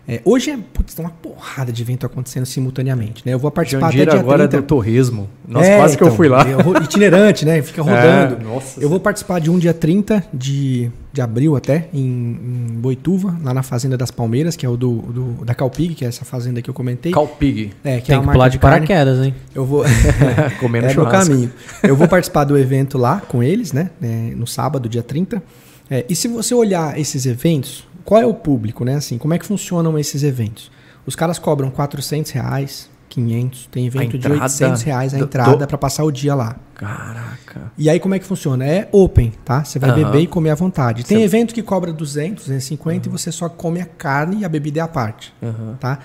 É, 0.08 0.20
hoje 0.24 0.50
é 0.52 0.56
putz, 0.72 0.94
tem 0.94 1.04
uma 1.04 1.10
porrada 1.10 1.72
de 1.72 1.82
evento 1.82 2.06
acontecendo 2.06 2.46
simultaneamente. 2.46 3.22
Né? 3.26 3.34
Eu 3.34 3.40
vou 3.40 3.50
participar 3.50 3.86
Jandira 3.86 4.04
até 4.04 4.10
dia 4.12 4.20
agora 4.20 4.38
30. 4.46 4.56
é 4.56 4.60
do 4.60 4.66
torresmo. 4.66 5.28
Nossa, 5.48 5.66
É, 5.66 5.76
quase 5.78 5.96
que 5.96 6.02
eu 6.04 6.06
então, 6.06 6.16
fui 6.16 6.28
lá. 6.28 6.42
eu 6.48 6.60
vou- 6.62 6.76
itinerante, 6.80 7.44
né? 7.44 7.60
Fica 7.60 7.82
rodando. 7.82 8.36
É, 8.40 8.44
nossa 8.44 8.80
eu 8.80 8.88
vou 8.88 9.00
participar 9.00 9.40
de 9.40 9.50
um 9.50 9.58
dia 9.58 9.74
30 9.74 10.24
de, 10.32 10.92
de 11.12 11.20
abril 11.20 11.56
até, 11.56 11.88
em, 11.92 12.04
em 12.04 12.66
Boituva, 12.78 13.36
lá 13.42 13.52
na 13.52 13.64
Fazenda 13.64 13.96
das 13.96 14.12
Palmeiras, 14.12 14.54
que 14.54 14.64
é 14.64 14.68
o 14.68 14.76
do, 14.76 14.94
do- 14.98 15.44
da 15.44 15.54
Calpig, 15.56 15.94
que 15.96 16.04
é 16.04 16.08
essa 16.08 16.24
fazenda 16.24 16.62
que 16.62 16.70
eu 16.70 16.74
comentei. 16.74 17.10
Calpig. 17.10 17.72
É, 17.82 17.98
que 18.00 18.06
Tem 18.06 18.14
é 18.14 18.18
uma 18.18 18.26
que 18.26 18.32
pular 18.32 18.48
de 18.48 18.58
paraquedas, 18.60 19.26
hein? 19.26 19.34
Eu 19.52 19.64
vou. 19.66 19.84
Comendo 20.60 20.86
é 20.86 20.94
no 20.94 21.06
caminho. 21.08 21.50
Eu 21.82 21.96
vou 21.96 22.06
participar 22.06 22.44
do 22.44 22.56
evento 22.56 22.96
lá 22.96 23.20
com 23.26 23.42
eles, 23.42 23.72
né? 23.72 23.90
é, 24.00 24.06
no 24.36 24.46
sábado, 24.46 24.88
dia 24.88 25.02
30. 25.02 25.42
É, 25.90 26.04
e 26.08 26.14
se 26.14 26.28
você 26.28 26.54
olhar 26.54 26.96
esses 26.98 27.26
eventos, 27.26 27.84
qual 28.06 28.20
é 28.22 28.24
o 28.26 28.32
público, 28.32 28.84
né? 28.84 28.94
Assim, 28.94 29.18
como 29.18 29.34
é 29.34 29.38
que 29.38 29.44
funcionam 29.44 29.98
esses 29.98 30.22
eventos? 30.22 30.70
Os 31.04 31.14
caras 31.14 31.38
cobram 31.38 31.70
400 31.70 32.30
reais, 32.32 32.88
500, 33.10 33.68
tem 33.70 33.86
evento 33.86 34.10
de 34.12 34.16
entrada 34.18 34.42
800 34.42 34.82
reais 34.82 35.14
a 35.14 35.18
do- 35.18 35.24
entrada 35.24 35.56
do- 35.58 35.66
para 35.66 35.76
passar 35.78 36.04
o 36.04 36.10
dia 36.10 36.34
lá. 36.34 36.56
Caraca. 36.74 37.72
E 37.78 37.88
aí 37.90 37.98
como 38.00 38.14
é 38.14 38.18
que 38.18 38.24
funciona? 38.24 38.64
É 38.66 38.88
open, 38.92 39.32
tá? 39.44 39.62
Você 39.64 39.78
vai 39.78 39.90
Aham. 39.90 40.04
beber 40.04 40.20
e 40.22 40.26
comer 40.26 40.50
à 40.50 40.54
vontade. 40.54 41.04
Tem 41.04 41.18
Você- 41.18 41.24
evento 41.24 41.54
que 41.54 41.62
cobra 41.62 41.92
200, 41.92 42.44
250 42.44 43.08
e 43.08 43.10
você 43.10 43.30
só 43.30 43.48
come 43.48 43.80
a 43.80 43.86
carne 43.86 44.38
e 44.40 44.44
a 44.44 44.48
bebida 44.48 44.80
é 44.80 44.82
à 44.82 44.88
parte, 44.88 45.32
Aham. 45.42 45.76
tá? 45.78 45.98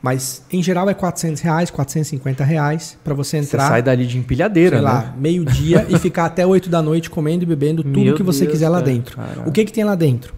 Mas 0.00 0.42
em 0.52 0.60
geral 0.62 0.90
é 0.90 0.94
400 0.94 1.40
reais, 1.42 1.70
450 1.70 2.42
reais 2.44 2.98
para 3.04 3.14
você 3.14 3.38
Você 3.40 3.46
entrar 3.46 3.68
sai 3.68 3.82
dali 3.82 4.04
de 4.04 4.18
empilhadeira, 4.18 4.76
sei 4.78 4.84
né? 4.84 4.92
lá, 4.92 5.14
meio-dia 5.16 5.86
e 5.88 5.96
ficar 5.98 6.24
até 6.26 6.44
8 6.44 6.68
da 6.68 6.82
noite 6.82 7.08
comendo 7.08 7.44
e 7.44 7.46
bebendo 7.46 7.82
tudo 7.84 8.00
Meu 8.00 8.14
que 8.16 8.22
você 8.22 8.40
Deus, 8.40 8.52
quiser 8.52 8.68
lá 8.68 8.80
cara. 8.80 8.90
dentro. 8.92 9.16
Caraca. 9.16 9.48
O 9.48 9.52
que 9.52 9.64
que 9.64 9.72
tem 9.72 9.84
lá 9.84 9.94
dentro? 9.94 10.34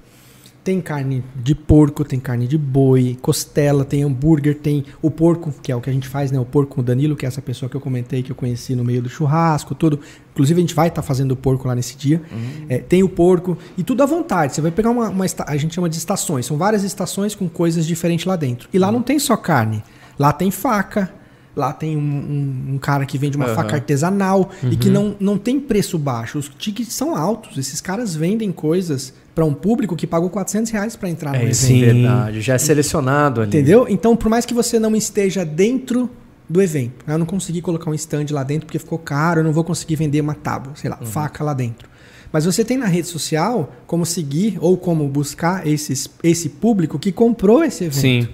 Tem 0.65 0.81
carne 0.81 1.23
de 1.37 1.55
porco, 1.55 2.03
tem 2.05 2.19
carne 2.19 2.49
de 2.49 2.57
boi, 2.57 3.19
costela, 3.21 3.85
tem 3.85 4.03
hambúrguer, 4.03 4.55
tem 4.57 4.83
o 5.03 5.11
porco, 5.11 5.53
que 5.63 5.71
é 5.71 5.77
o 5.77 5.81
que 5.81 5.91
a 5.91 5.93
gente 5.93 6.09
faz, 6.09 6.33
né? 6.33 6.41
O 6.41 6.45
porco 6.47 6.77
com 6.77 6.81
o 6.81 6.85
Danilo, 6.85 7.15
que 7.15 7.27
é 7.27 7.29
essa 7.29 7.43
pessoa 7.43 7.69
que 7.69 7.77
eu 7.77 7.81
comentei, 7.83 8.23
que 8.23 8.33
eu 8.33 8.35
conheci 8.35 8.75
no 8.75 8.83
meio 8.83 9.03
do 9.03 9.09
churrasco, 9.11 9.75
tudo. 9.75 10.01
Inclusive, 10.33 10.59
a 10.59 10.63
gente 10.63 10.75
vai 10.75 10.89
estar 10.89 11.03
fazendo 11.03 11.33
o 11.33 11.37
porco 11.37 11.69
lá 11.69 11.75
nesse 11.75 11.95
dia. 11.99 12.23
Uhum. 12.33 12.67
É, 12.71 12.79
tem 12.79 13.03
o 13.03 13.09
porco 13.11 13.59
e 13.77 13.83
tudo 13.83 14.03
à 14.03 14.07
vontade. 14.07 14.55
Você 14.55 14.63
vai 14.63 14.71
pegar 14.71 14.89
uma, 14.89 15.11
uma 15.11 15.27
a 15.47 15.57
gente 15.59 15.75
chama 15.75 15.89
de 15.89 15.99
estações. 15.99 16.47
São 16.47 16.57
várias 16.57 16.83
estações 16.83 17.35
com 17.35 17.47
coisas 17.47 17.85
diferentes 17.87 18.25
lá 18.25 18.35
dentro. 18.35 18.67
E 18.73 18.79
lá 18.79 18.87
Uhum. 18.87 18.95
não 18.95 19.03
tem 19.03 19.19
só 19.19 19.37
carne. 19.37 19.85
Lá 20.19 20.33
tem 20.33 20.51
faca. 20.51 21.13
Lá 21.57 21.73
tem 21.73 21.97
um, 21.97 22.01
um- 22.01 22.75
um 22.75 22.79
cara 22.79 23.07
que 23.07 23.17
vende 23.17 23.37
uma 23.37 23.47
Aham. 23.47 23.55
faca 23.55 23.75
artesanal 23.77 24.51
e 24.71 24.77
que 24.77 24.89
não, 24.91 25.15
não 25.21 25.39
tem 25.39 25.61
preço 25.61 25.97
baixo. 25.99 26.39
Os 26.39 26.49
tickets 26.59 26.93
são 26.93 27.15
altos. 27.15 27.57
Esses 27.57 27.81
caras 27.81 28.15
vendem 28.15 28.51
coisas 28.51 29.15
para 29.35 29.45
um 29.45 29.55
público 29.55 29.95
que 29.97 30.07
pagou 30.07 30.31
400 30.31 30.71
reais 30.73 30.97
para 30.97 31.09
entrar 31.09 31.31
no 31.31 31.37
É 31.37 31.43
evento. 31.43 31.53
isso, 31.53 31.73
verdade. 31.79 32.41
Já 32.41 32.55
é 32.55 32.59
selecionado 32.59 33.41
ali. 33.41 33.49
Entendeu? 33.49 33.87
Então, 33.89 34.17
por 34.17 34.29
mais 34.29 34.45
que 34.45 34.53
você 34.55 34.79
não 34.79 34.95
esteja 34.97 35.45
dentro 35.45 36.11
do 36.49 36.61
evento, 36.61 37.05
né? 37.07 37.15
eu 37.15 37.19
não 37.19 37.27
consegui 37.27 37.63
colocar 37.63 37.91
um 37.91 37.95
stand 37.95 38.27
lá 38.31 38.43
dentro 38.43 38.67
porque 38.67 38.79
ficou 38.79 38.99
caro, 38.99 39.41
eu 39.41 39.45
não 39.45 39.53
vou 39.53 39.65
conseguir 39.65 39.97
vender 39.97 40.21
uma 40.21 40.35
tábua, 40.35 40.73
sei 40.77 40.91
lá, 40.91 40.97
faca 40.99 41.43
lá 41.43 41.55
dentro. 41.55 41.89
Mas 42.33 42.45
você 42.45 42.65
tem 42.65 42.77
na 42.77 42.87
rede 42.87 43.07
social 43.09 43.73
como 43.87 44.05
seguir 44.05 44.59
ou 44.61 44.77
como 44.77 45.09
buscar 45.09 45.67
esses, 45.67 46.11
esse 46.23 46.49
público 46.49 46.99
que 46.99 47.11
comprou 47.13 47.63
esse 47.65 47.85
evento 47.85 48.01
Sim. 48.01 48.29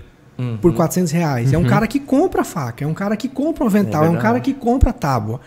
Por 0.61 0.75
400 0.75 1.12
reais. 1.12 1.53
É 1.53 1.59
um 1.59 1.65
cara 1.65 1.87
que 1.87 2.01
compra 2.01 2.45
faca, 2.45 2.85
é 2.85 2.87
um 2.87 2.95
cara 2.95 3.17
que 3.17 3.29
compra 3.29 3.65
um 3.65 3.67
avental, 3.67 4.03
é, 4.05 4.09
um 4.09 4.12
verdade. 4.12 4.23
cara 4.23 4.41
que 4.41 4.55
compra 4.55 4.93
tábua. 4.93 5.41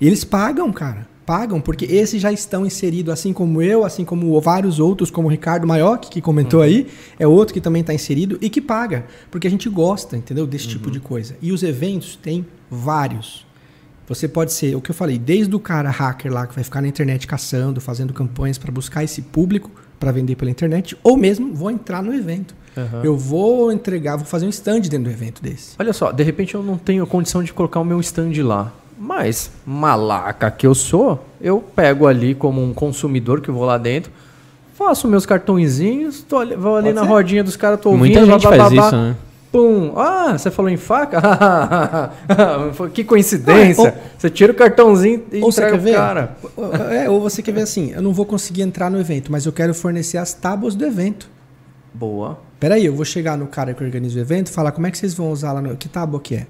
E 0.00 0.06
eles 0.06 0.24
pagam, 0.24 0.72
cara. 0.72 1.06
pagam 1.26 1.60
porque 1.60 1.84
esses 1.84 2.22
já 2.22 2.32
estão 2.32 2.64
inseridos, 2.64 3.12
assim 3.12 3.32
como 3.32 3.60
eu, 3.60 3.84
assim 3.84 4.04
como 4.04 4.40
vários 4.40 4.80
outros, 4.80 5.10
como 5.10 5.28
o 5.28 5.30
Ricardo 5.30 5.66
Maior, 5.66 5.98
que 5.98 6.20
comentou 6.22 6.62
aí, 6.62 6.86
é 7.18 7.26
outro 7.26 7.52
que 7.52 7.60
também 7.60 7.80
está 7.80 7.92
inserido 7.92 8.38
e 8.40 8.48
que 8.48 8.60
paga, 8.62 9.04
porque 9.30 9.46
a 9.46 9.50
gente 9.50 9.68
gosta, 9.68 10.16
entendeu? 10.16 10.46
Desse 10.46 10.68
tipo 10.68 10.90
de 10.90 11.00
coisa. 11.00 11.36
E 11.42 11.52
os 11.52 11.62
eventos 11.62 12.16
tem 12.16 12.46
vários. 12.70 13.46
Você 14.06 14.26
pode 14.26 14.54
ser, 14.54 14.74
o 14.74 14.80
que 14.80 14.90
eu 14.90 14.94
falei, 14.94 15.18
desde 15.18 15.54
o 15.54 15.60
cara 15.60 15.90
hacker 15.90 16.32
lá 16.32 16.46
que 16.46 16.54
vai 16.54 16.64
ficar 16.64 16.80
na 16.80 16.88
internet 16.88 17.26
caçando, 17.26 17.78
fazendo 17.78 18.14
campanhas 18.14 18.56
para 18.56 18.72
buscar 18.72 19.04
esse 19.04 19.20
público 19.20 19.70
para 19.98 20.12
vender 20.12 20.36
pela 20.36 20.50
internet, 20.50 20.96
ou 21.02 21.16
mesmo 21.16 21.54
vou 21.54 21.70
entrar 21.70 22.02
no 22.02 22.14
evento. 22.14 22.54
Aham. 22.76 23.00
Eu 23.02 23.16
vou 23.16 23.72
entregar, 23.72 24.16
vou 24.16 24.24
fazer 24.26 24.46
um 24.46 24.50
stand 24.50 24.80
dentro 24.82 25.04
do 25.04 25.10
evento 25.10 25.42
desse. 25.42 25.74
Olha 25.78 25.92
só, 25.92 26.12
de 26.12 26.22
repente 26.22 26.54
eu 26.54 26.62
não 26.62 26.76
tenho 26.78 27.06
condição 27.06 27.42
de 27.42 27.52
colocar 27.52 27.80
o 27.80 27.84
meu 27.84 27.98
stand 28.00 28.32
lá. 28.44 28.72
Mas, 29.00 29.50
malaca 29.66 30.50
que 30.50 30.66
eu 30.66 30.74
sou, 30.74 31.24
eu 31.40 31.60
pego 31.60 32.06
ali 32.06 32.34
como 32.34 32.62
um 32.62 32.72
consumidor 32.74 33.40
que 33.40 33.50
vou 33.50 33.64
lá 33.64 33.78
dentro, 33.78 34.10
faço 34.74 35.06
meus 35.08 35.24
cartõezinhos, 35.26 36.22
tô 36.22 36.36
ali- 36.38 36.56
vou 36.56 36.76
ali 36.76 36.86
Pode 36.88 36.94
na 36.96 37.02
ser. 37.02 37.08
rodinha 37.08 37.44
dos 37.44 37.56
caras, 37.56 37.80
tô 37.80 37.90
ouvindo, 37.90 38.04
Muita 38.04 38.20
gente 38.26 38.40
blá, 38.42 38.50
blá, 38.50 38.58
faz 38.58 38.72
blá, 38.72 38.82
isso, 38.82 38.90
blá. 38.96 39.04
né? 39.08 39.16
Pum! 39.50 39.94
Ah, 39.96 40.36
você 40.36 40.50
falou 40.50 40.70
em 40.70 40.76
faca? 40.76 41.20
Que 42.92 43.02
coincidência! 43.04 43.94
Ah, 43.96 44.08
você 44.18 44.28
tira 44.30 44.52
o 44.52 44.54
cartãozinho 44.54 45.24
e 45.32 45.40
Ou 45.42 45.50
você 45.50 45.60
entrega 45.62 45.76
quer 45.78 45.82
pro 45.82 45.90
ver? 45.92 45.96
cara. 45.96 46.36
Ou- 46.56 46.74
É, 46.92 47.08
ou 47.10 47.20
você 47.20 47.42
quer 47.42 47.52
ver 47.52 47.62
assim, 47.62 47.92
eu 47.92 48.02
não 48.02 48.12
vou 48.12 48.26
conseguir 48.26 48.62
entrar 48.62 48.90
no 48.90 49.00
evento, 49.00 49.32
mas 49.32 49.46
eu 49.46 49.52
quero 49.52 49.72
fornecer 49.74 50.18
as 50.18 50.34
tábuas 50.34 50.74
do 50.74 50.84
evento. 50.84 51.28
Boa. 51.94 52.38
Peraí, 52.60 52.84
eu 52.84 52.94
vou 52.94 53.04
chegar 53.04 53.38
no 53.38 53.46
cara 53.46 53.72
que 53.72 53.82
organiza 53.82 54.18
o 54.18 54.22
evento 54.22 54.48
e 54.48 54.50
falar 54.52 54.72
como 54.72 54.86
é 54.86 54.90
que 54.90 54.98
vocês 54.98 55.14
vão 55.14 55.30
usar 55.30 55.52
lá 55.52 55.62
no. 55.62 55.76
Que 55.76 55.88
tábua 55.88 56.20
que 56.20 56.34
é? 56.34 56.46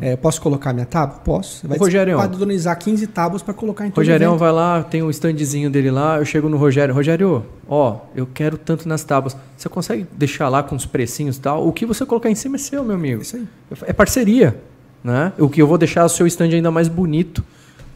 É, 0.00 0.16
posso 0.16 0.40
colocar 0.40 0.72
minha 0.72 0.86
tábua? 0.86 1.18
Posso. 1.24 1.60
Você 1.60 1.66
vai 1.68 1.78
Uhum. 1.78 1.84
Rogerião. 1.84 2.18
padronizar 2.20 2.78
15 2.78 3.06
tábuas 3.06 3.42
para 3.42 3.54
colocar 3.54 3.86
em 3.86 3.90
todo 3.90 4.02
evento. 4.04 4.38
vai 4.38 4.52
lá, 4.52 4.82
tem 4.82 5.02
o 5.02 5.10
standzinho 5.10 5.70
dele 5.70 5.90
lá, 5.90 6.18
eu 6.18 6.24
chego 6.24 6.48
no 6.48 6.56
Rogério, 6.56 6.94
Rogério, 6.94 7.44
ó, 7.68 7.98
eu 8.14 8.26
quero 8.32 8.56
tanto 8.58 8.88
nas 8.88 9.04
tábuas. 9.04 9.36
Você 9.56 9.68
consegue 9.68 10.06
deixar 10.12 10.48
lá 10.48 10.62
com 10.62 10.74
os 10.74 10.86
precinhos 10.86 11.36
e 11.36 11.40
tal? 11.40 11.66
O 11.66 11.72
que 11.72 11.84
você 11.86 12.04
colocar 12.06 12.30
em 12.30 12.34
cima 12.34 12.56
é 12.56 12.58
seu, 12.58 12.82
meu 12.84 12.96
amigo. 12.96 13.22
Isso 13.22 13.36
aí. 13.36 13.46
É 13.86 13.92
parceria, 13.92 14.56
né? 15.04 15.32
O 15.38 15.48
que 15.48 15.60
eu 15.62 15.66
vou 15.66 15.78
deixar 15.78 16.04
o 16.04 16.08
seu 16.08 16.26
stand 16.26 16.46
ainda 16.54 16.70
mais 16.70 16.88
bonito, 16.88 17.44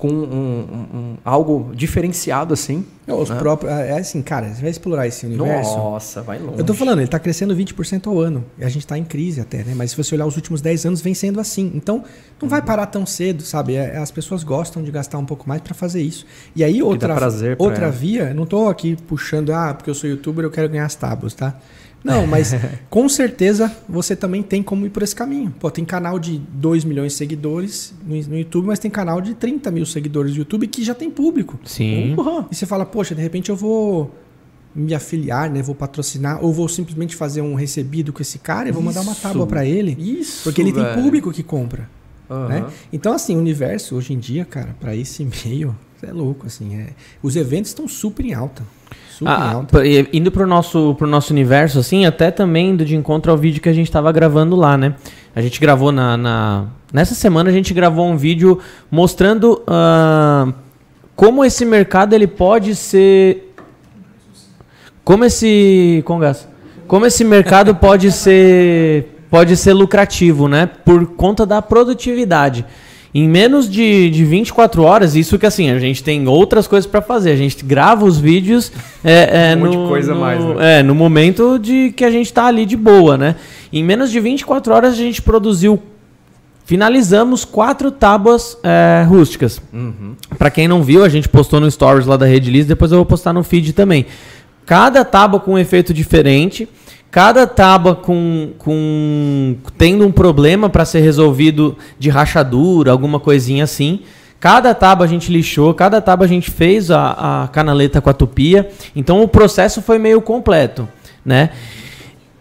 com 0.06 0.12
um, 0.14 0.22
um- 0.22 0.98
um- 0.98 1.16
algo 1.24 1.72
diferenciado 1.74 2.52
assim. 2.52 2.84
Não, 3.06 3.20
Os 3.20 3.28
né? 3.30 3.38
próprios, 3.38 3.72
é 3.72 3.98
assim, 3.98 4.20
cara, 4.22 4.48
você 4.52 4.60
vai 4.62 4.70
explorar 4.70 5.06
esse 5.06 5.24
universo. 5.26 5.76
Nossa, 5.76 6.22
vai 6.22 6.38
longe. 6.38 6.58
Eu 6.58 6.64
tô 6.64 6.72
falando, 6.74 7.00
ele 7.00 7.08
tá 7.08 7.18
crescendo 7.18 7.54
20% 7.54 8.06
ao 8.08 8.18
ano. 8.18 8.44
E 8.58 8.64
a 8.64 8.68
gente 8.68 8.86
tá 8.86 8.96
em 8.98 9.04
crise 9.04 9.40
até, 9.40 9.58
né? 9.64 9.72
Mas 9.74 9.90
se 9.92 9.96
você 9.96 10.14
olhar 10.14 10.26
os 10.26 10.36
últimos 10.36 10.60
10 10.60 10.84
anos, 10.86 11.00
vem 11.00 11.14
sendo 11.14 11.38
assim. 11.40 11.70
Então, 11.74 11.96
não 11.98 12.04
Uhum. 12.42 12.48
vai 12.48 12.60
parar 12.62 12.86
tão 12.86 13.04
cedo, 13.06 13.42
sabe? 13.42 13.74
É- 13.74 13.96
as 13.98 14.10
pessoas 14.10 14.42
gostam 14.44 14.82
de 14.82 14.90
gastar 14.90 15.18
um 15.18 15.26
pouco 15.26 15.48
mais 15.48 15.60
para 15.60 15.74
fazer 15.74 16.02
isso. 16.02 16.24
E 16.56 16.62
aí, 16.64 16.82
outra, 16.82 17.14
outra 17.58 17.84
ela. 17.84 17.90
via, 17.90 18.32
não 18.34 18.46
tô 18.46 18.68
aqui 18.68 18.96
puxando, 19.06 19.52
ah, 19.52 19.74
porque 19.74 19.88
eu 19.90 19.94
sou 19.94 20.08
youtuber, 20.08 20.44
eu 20.44 20.50
quero 20.50 20.68
ganhar 20.68 20.86
as 20.86 20.94
tábuas, 20.94 21.34
tá? 21.34 21.54
Não, 22.04 22.26
mas 22.28 22.54
com 22.90 23.08
certeza 23.08 23.74
você 23.88 24.14
também 24.14 24.42
tem 24.42 24.62
como 24.62 24.84
ir 24.84 24.90
por 24.90 25.02
esse 25.02 25.16
caminho. 25.16 25.52
Pô, 25.58 25.70
tem 25.70 25.84
canal 25.84 26.18
de 26.18 26.38
2 26.38 26.84
milhões 26.84 27.12
de 27.12 27.18
seguidores 27.18 27.94
no, 28.06 28.14
no 28.14 28.38
YouTube, 28.38 28.66
mas 28.66 28.78
tem 28.78 28.90
canal 28.90 29.20
de 29.20 29.34
30 29.34 29.70
mil 29.70 29.86
seguidores 29.86 30.32
no 30.32 30.38
YouTube 30.38 30.66
que 30.68 30.84
já 30.84 30.94
tem 30.94 31.10
público. 31.10 31.58
Sim. 31.64 32.12
Porra. 32.14 32.46
E 32.52 32.54
você 32.54 32.66
fala, 32.66 32.84
poxa, 32.84 33.14
de 33.14 33.22
repente 33.22 33.48
eu 33.48 33.56
vou 33.56 34.14
me 34.74 34.92
afiliar, 34.94 35.48
né? 35.48 35.62
Vou 35.62 35.74
patrocinar, 35.74 36.44
ou 36.44 36.52
vou 36.52 36.68
simplesmente 36.68 37.14
fazer 37.14 37.40
um 37.40 37.54
recebido 37.54 38.12
com 38.12 38.20
esse 38.20 38.38
cara 38.38 38.68
e 38.68 38.72
vou 38.72 38.82
mandar 38.82 39.02
uma 39.02 39.14
tábua 39.14 39.46
para 39.46 39.64
ele. 39.64 39.96
Isso, 39.98 40.42
Porque 40.44 40.60
ele 40.60 40.72
tem 40.72 40.82
velho. 40.82 41.02
público 41.02 41.32
que 41.32 41.42
compra. 41.42 41.88
Aham. 42.28 42.48
Né? 42.48 42.66
Então, 42.92 43.12
assim, 43.12 43.36
o 43.36 43.38
universo 43.38 43.94
hoje 43.94 44.12
em 44.12 44.18
dia, 44.18 44.44
cara, 44.44 44.74
para 44.80 44.96
esse 44.96 45.24
meio, 45.44 45.76
é 46.02 46.12
louco, 46.12 46.46
assim. 46.46 46.74
É... 46.76 46.88
Os 47.22 47.36
eventos 47.36 47.70
estão 47.70 47.86
super 47.86 48.24
em 48.24 48.34
alta. 48.34 48.62
Super 49.18 49.30
Ah, 49.30 49.64
indo 50.12 50.30
pro 50.32 50.46
nosso, 50.46 50.94
pro 50.98 51.06
nosso 51.06 51.32
universo, 51.32 51.78
assim, 51.78 52.04
até 52.04 52.30
também 52.30 52.70
indo 52.70 52.84
de 52.84 52.96
encontro 52.96 53.30
ao 53.30 53.38
vídeo 53.38 53.60
que 53.62 53.68
a 53.68 53.72
gente 53.72 53.90
tava 53.90 54.10
gravando 54.10 54.56
lá, 54.56 54.76
né? 54.76 54.94
A 55.34 55.40
gente 55.40 55.60
gravou 55.60 55.92
na. 55.92 56.16
na- 56.16 56.64
Nessa 56.92 57.14
semana 57.14 57.50
a 57.50 57.52
gente 57.52 57.74
gravou 57.74 58.06
um 58.06 58.16
vídeo 58.16 58.58
mostrando 58.90 59.60
ah, 59.66 60.52
como 61.16 61.44
esse 61.44 61.64
mercado 61.64 62.12
ele 62.14 62.26
pode 62.26 62.74
ser. 62.74 63.52
Como 65.04 65.24
esse. 65.24 66.02
Congas. 66.04 66.48
Como 66.86 67.04
esse 67.06 67.24
mercado 67.24 67.74
pode 67.76 68.10
ser. 68.12 69.10
Pode 69.30 69.56
ser 69.56 69.72
lucrativo, 69.72 70.46
né? 70.46 70.66
Por 70.66 71.06
conta 71.16 71.44
da 71.44 71.60
produtividade. 71.60 72.64
Em 73.14 73.28
menos 73.28 73.70
de, 73.70 74.10
de 74.10 74.24
24 74.24 74.82
horas, 74.82 75.14
isso 75.14 75.38
que 75.38 75.46
assim, 75.46 75.70
a 75.70 75.78
gente 75.78 76.02
tem 76.02 76.26
outras 76.26 76.66
coisas 76.66 76.84
para 76.84 77.00
fazer. 77.00 77.30
A 77.30 77.36
gente 77.36 77.64
grava 77.64 78.04
os 78.04 78.18
vídeos 78.18 78.72
é, 79.04 79.52
é, 79.52 79.56
Um 79.56 79.60
monte 79.60 79.70
de 79.70 79.76
no, 79.76 79.88
coisa 79.88 80.10
a 80.12 80.14
no- 80.16 80.20
mais, 80.20 80.44
né? 80.44 80.80
é, 80.80 80.82
no 80.82 80.94
momento 80.96 81.56
de 81.58 81.92
que 81.92 82.04
a 82.04 82.10
gente 82.10 82.32
tá 82.32 82.46
ali 82.46 82.66
de 82.66 82.76
boa, 82.76 83.16
né? 83.16 83.36
Em 83.72 83.84
menos 83.84 84.10
de 84.10 84.18
24 84.18 84.74
horas 84.74 84.94
a 84.94 84.96
gente 84.96 85.22
produziu. 85.22 85.80
Finalizamos 86.64 87.44
quatro 87.44 87.90
tábuas 87.90 88.56
é, 88.62 89.04
rústicas. 89.06 89.60
Uhum. 89.72 90.14
Pra 90.38 90.50
quem 90.50 90.66
não 90.66 90.82
viu, 90.82 91.04
a 91.04 91.08
gente 91.08 91.28
postou 91.28 91.60
no 91.60 91.70
Stories 91.70 92.06
lá 92.06 92.16
da 92.16 92.24
Rede 92.26 92.50
Liz, 92.50 92.64
depois 92.66 92.90
eu 92.90 92.96
vou 92.98 93.04
postar 93.06 93.32
no 93.34 93.44
feed 93.44 93.74
também. 93.74 94.06
Cada 94.64 95.04
tábua 95.04 95.38
com 95.40 95.52
um 95.52 95.58
efeito 95.58 95.92
diferente, 95.92 96.66
cada 97.14 97.46
tábua 97.46 97.94
com, 97.94 98.50
com 98.58 99.54
tendo 99.78 100.04
um 100.04 100.10
problema 100.10 100.68
para 100.68 100.84
ser 100.84 100.98
resolvido 100.98 101.78
de 101.96 102.10
rachadura, 102.10 102.90
alguma 102.90 103.20
coisinha 103.20 103.62
assim. 103.62 104.00
Cada 104.40 104.74
tábua 104.74 105.06
a 105.06 105.08
gente 105.08 105.30
lixou, 105.30 105.72
cada 105.74 106.00
tábua 106.00 106.26
a 106.26 106.28
gente 106.28 106.50
fez 106.50 106.90
a, 106.90 107.44
a 107.44 107.48
canaleta 107.52 108.00
com 108.00 108.10
a 108.10 108.12
tupia. 108.12 108.68
Então 108.96 109.22
o 109.22 109.28
processo 109.28 109.80
foi 109.80 109.96
meio 109.96 110.20
completo, 110.20 110.88
né? 111.24 111.50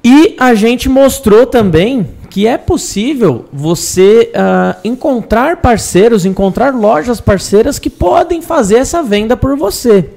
E 0.03 0.35
a 0.39 0.55
gente 0.55 0.89
mostrou 0.89 1.45
também 1.45 2.07
que 2.31 2.47
é 2.47 2.57
possível 2.57 3.45
você 3.53 4.31
ah, 4.33 4.77
encontrar 4.83 5.57
parceiros, 5.57 6.25
encontrar 6.25 6.73
lojas 6.73 7.21
parceiras 7.21 7.77
que 7.77 7.91
podem 7.91 8.41
fazer 8.41 8.77
essa 8.77 9.03
venda 9.03 9.37
por 9.37 9.55
você, 9.55 10.09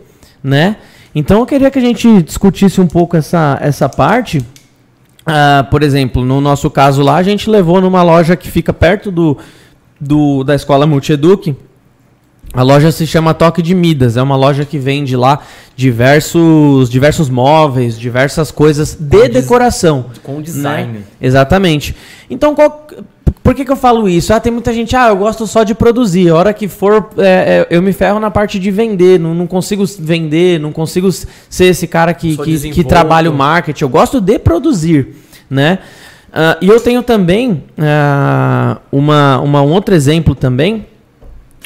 né? 0.43 0.77
Então 1.19 1.39
eu 1.41 1.47
queria 1.47 1.71
que 1.71 1.79
a 1.79 1.83
gente 1.83 2.21
discutisse 2.23 2.79
um 2.79 2.87
pouco 2.87 3.17
essa, 3.17 3.57
essa 3.63 3.89
parte. 3.89 4.45
Ah, 5.25 5.67
por 5.71 5.83
exemplo, 5.83 6.23
no 6.23 6.43
nosso 6.43 6.69
caso 6.71 7.03
lá, 7.03 7.17
a 7.17 7.23
gente 7.23 7.49
levou 7.49 7.81
numa 7.81 8.03
loja 8.03 8.37
que 8.37 8.51
fica 8.51 8.71
perto 8.73 9.11
do, 9.11 9.37
do 9.99 10.45
da 10.45 10.55
escola 10.55 10.87
Multieduc. 10.87 11.57
A 12.53 12.63
loja 12.63 12.93
se 12.93 13.07
chama 13.07 13.33
Toque 13.35 13.63
de 13.63 13.75
Midas. 13.75 14.17
É 14.19 14.23
uma 14.23 14.37
loja 14.37 14.65
que 14.67 14.79
vende 14.79 15.17
lá 15.17 15.41
diversos, 15.75 16.89
diversos 16.91 17.29
móveis, 17.31 17.99
diversas 17.99 18.51
coisas 18.51 18.95
de 18.95 19.29
decoração. 19.29 20.07
Com 20.23 20.41
design. 20.43 20.93
né? 20.99 21.01
Exatamente. 21.21 21.97
Então, 22.31 22.55
qual- 22.55 22.87
por 23.47 23.55
que, 23.55 23.65
que 23.65 23.71
eu 23.71 23.77
falo 23.77 24.09
isso? 24.09 24.35
Ah, 24.35 24.41
tem 24.41 24.51
muita 24.51 24.73
gente, 24.73 24.97
ah, 24.97 25.07
eu 25.07 25.17
gosto 25.17 25.47
só 25.47 25.63
de 25.63 25.73
produzir. 25.73 26.31
A 26.31 26.35
hora 26.35 26.53
que 26.53 26.67
for, 26.67 27.11
é, 27.17 27.67
é, 27.71 27.77
eu 27.77 27.81
me 27.81 27.93
ferro 27.93 28.19
na 28.19 28.29
parte 28.29 28.59
de 28.59 28.73
vender. 28.73 29.21
Não, 29.21 29.37
não 29.37 29.47
consigo 29.47 29.85
vender, 30.01 30.59
não 30.59 30.73
consigo 30.73 31.13
ser 31.13 31.67
esse 31.67 31.87
cara 31.87 32.13
que, 32.13 32.37
que, 32.37 32.71
que 32.71 32.83
trabalha 32.83 33.31
o 33.31 33.35
marketing. 33.35 33.85
Eu 33.85 33.89
gosto 33.89 34.21
de 34.21 34.37
produzir, 34.41 35.15
né? 35.49 35.79
Ah, 36.33 36.59
e 36.61 36.67
eu 36.67 36.81
tenho 36.81 37.05
também 37.05 37.63
ah, 37.79 38.79
uma, 38.91 39.39
uma, 39.39 39.63
um 39.63 39.71
outro 39.71 39.95
exemplo 39.95 40.35
também 40.35 40.85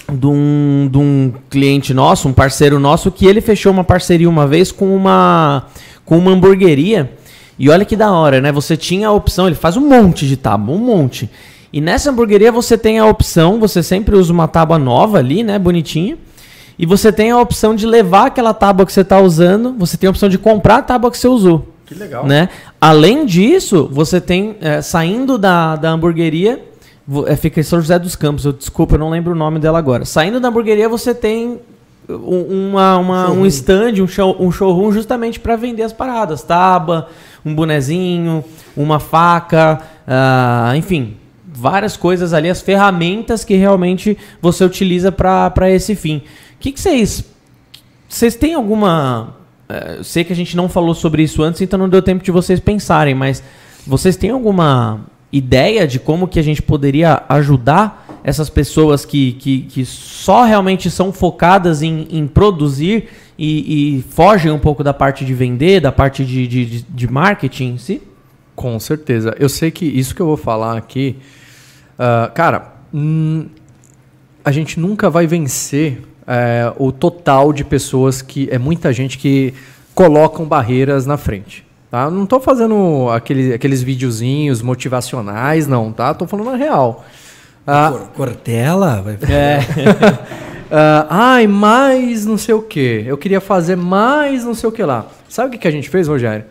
de 0.07 0.27
um, 0.27 0.87
de 0.93 0.99
um 0.99 1.33
cliente 1.49 1.95
nosso, 1.95 2.29
um 2.29 2.35
parceiro 2.35 2.79
nosso, 2.79 3.11
que 3.11 3.25
ele 3.25 3.41
fechou 3.41 3.73
uma 3.73 3.85
parceria 3.85 4.29
uma 4.29 4.47
vez 4.47 4.71
com 4.71 4.95
uma, 4.95 5.65
com 6.05 6.19
uma 6.19 6.33
hamburgueria. 6.33 7.11
E 7.59 7.71
olha 7.71 7.87
que 7.87 7.97
da 7.97 8.13
hora, 8.13 8.39
né? 8.39 8.53
Você 8.53 8.77
tinha 8.77 9.09
a 9.09 9.13
opção, 9.13 9.47
ele 9.47 9.57
faz 9.57 9.79
um 9.79 9.89
monte 9.89 10.29
de 10.29 10.37
tábua, 10.37 10.75
um 10.75 10.79
monte. 10.79 11.31
E 11.73 11.81
nessa 11.81 12.11
hamburgueria 12.11 12.51
você 12.51 12.77
tem 12.77 12.99
a 12.99 13.07
opção, 13.07 13.61
você 13.61 13.83
sempre 13.83 14.17
usa 14.17 14.33
uma 14.33 14.49
tábua 14.49 14.79
nova 14.79 15.19
ali, 15.19 15.43
né? 15.43 15.59
Bonitinha. 15.59 16.19
E 16.79 16.87
você 16.87 17.13
tem 17.13 17.31
a 17.31 17.39
opção 17.39 17.75
de 17.75 17.87
levar 17.87 18.27
aquela 18.27 18.55
tábua 18.55 18.87
que 18.87 18.93
você 18.93 19.03
está 19.03 19.21
usando, 19.21 19.75
você 19.79 19.97
tem 19.97 20.09
a 20.09 20.11
opção 20.11 20.29
de 20.29 20.39
comprar 20.39 20.77
a 20.79 20.83
tábua 20.83 21.11
que 21.11 21.19
você 21.19 21.29
usou. 21.29 21.69
Que 21.87 21.95
legal. 21.95 22.25
Né? 22.27 22.49
Além 22.81 23.27
disso, 23.27 23.89
você 23.93 24.21
tem, 24.21 24.57
é, 24.61 24.81
saindo 24.81 25.37
da, 25.37 25.77
da 25.77 25.91
hamburgueria, 25.91 26.65
é, 27.27 27.37
fica 27.37 27.61
em 27.61 27.63
São 27.65 27.81
José 27.81 27.99
dos 27.99 28.17
Campos, 28.17 28.45
eu, 28.45 28.53
desculpa, 28.53 28.95
eu 28.95 28.99
não 28.99 29.11
lembro 29.11 29.33
o 29.33 29.37
nome 29.37 29.59
dela 29.59 29.79
agora. 29.79 30.05
Saindo 30.05 30.41
da 30.41 30.49
hamburgueria, 30.49 30.89
você 30.89 31.13
tem 31.15 31.59
um, 32.09 32.71
uma, 32.71 32.97
uma- 32.97 33.31
um 33.31 33.45
stand, 33.47 34.01
um, 34.03 34.07
show, 34.09 34.37
um 34.41 34.51
showroom 34.51 34.91
justamente 34.93 35.39
para 35.39 35.57
vender 35.57 35.83
as 35.83 35.93
paradas. 35.93 36.43
Tábua, 36.43 37.09
um 37.45 37.55
bonezinho, 37.55 38.43
uma 38.77 38.99
faca, 38.99 39.81
ah, 40.07 40.73
enfim, 40.77 41.17
várias 41.61 41.97
coisas 41.97 42.33
ali, 42.33 42.49
as 42.49 42.61
ferramentas 42.61 43.45
que 43.45 43.55
realmente 43.55 44.17
você 44.41 44.65
utiliza 44.65 45.13
para 45.13 45.71
esse 45.71 45.95
fim. 45.95 46.19
O 46.19 46.23
que 46.59 46.73
vocês 46.75 47.25
vocês 48.11 48.35
têm 48.35 48.55
alguma. 48.55 49.37
eu 49.97 50.03
sei 50.03 50.25
que 50.25 50.33
a 50.33 50.37
gente 50.37 50.57
não 50.57 50.69
falou 50.69 50.95
sobre 50.95 51.23
isso 51.23 51.45
antes, 51.45 51.61
então 51.61 51.79
não 51.79 51.89
deu 51.89 52.03
tempo 52.03 52.25
de 52.25 52.33
vocês 52.33 52.59
pensarem, 52.59 53.15
mas 53.15 53.41
vocês 53.87 54.17
têm 54.17 54.31
alguma 54.31 55.07
ideia 55.33 55.87
de 55.87 56.01
como 56.01 56.27
que 56.27 56.41
a 56.41 56.43
gente 56.43 56.61
poderia 56.61 57.23
ajudar 57.29 58.21
essas 58.25 58.51
pessoas 58.51 59.05
que, 59.05 59.35
que, 59.35 59.63
que 59.63 59.85
só 59.85 60.43
realmente 60.43 60.91
são 60.91 61.13
focadas 61.13 61.83
em, 61.83 62.09
em 62.11 62.27
produzir 62.27 63.09
e, 63.39 63.99
e 63.99 64.03
fogem 64.03 64.51
um 64.51 64.59
pouco 64.59 64.83
da 64.83 64.93
parte 64.93 65.25
de 65.25 65.33
vender, 65.33 65.81
da 65.81 65.93
parte 65.93 66.25
de, 66.25 66.49
de, 66.49 66.83
de 66.83 67.11
marketing 67.11 67.75
em 67.75 67.79
si? 67.79 68.03
Com 68.57 68.79
certeza. 68.81 69.37
Eu 69.39 69.49
sei 69.49 69.71
que 69.71 69.87
isso 69.87 70.15
que 70.17 70.21
eu 70.21 70.27
vou 70.27 70.37
falar 70.37 70.77
aqui, 70.77 71.17
uh, 72.01 72.33
cara, 72.33 72.73
hum, 72.93 73.47
a 74.45 74.51
gente 74.51 74.81
nunca 74.81 75.11
vai 75.11 75.27
vencer 75.27 76.03
é, 76.27 76.73
o 76.79 76.93
total 76.93 77.53
de 77.53 77.65
pessoas 77.65 78.23
que. 78.23 78.49
É 78.51 78.59
muita 78.59 78.93
gente 78.93 79.19
que 79.19 79.53
colocam 79.95 80.47
barreiras 80.47 81.05
na 81.05 81.17
frente. 81.17 81.67
Tá? 81.91 82.09
Não 82.09 82.23
estou 82.23 82.39
fazendo 82.41 83.09
aquele, 83.11 83.53
aqueles 83.53 83.83
videozinhos 83.83 84.63
motivacionais, 84.63 85.67
não, 85.67 85.93
tá? 85.93 86.15
Tô 86.15 86.27
falando 86.27 86.51
a 86.51 86.57
real. 86.57 87.05
Ah, 87.67 87.93
Cortella? 88.15 89.03
Vai... 89.03 89.15
É. 89.29 89.59
uh, 89.59 91.07
ai, 91.11 91.49
mais 91.49 92.25
não 92.25 92.39
sei 92.39 92.55
o 92.55 92.63
que. 92.63 93.03
Eu 93.05 93.19
queria 93.19 93.41
fazer 93.41 93.77
mais 93.77 94.45
não 94.45 94.55
sei 94.55 94.69
o 94.69 94.73
que 94.73 94.85
lá. 94.85 95.07
Sabe 95.29 95.49
o 95.49 95.51
que, 95.51 95.59
que 95.59 95.69
a 95.69 95.73
gente 95.73 95.91
fez, 95.91 96.07
Rogério? 96.07 96.45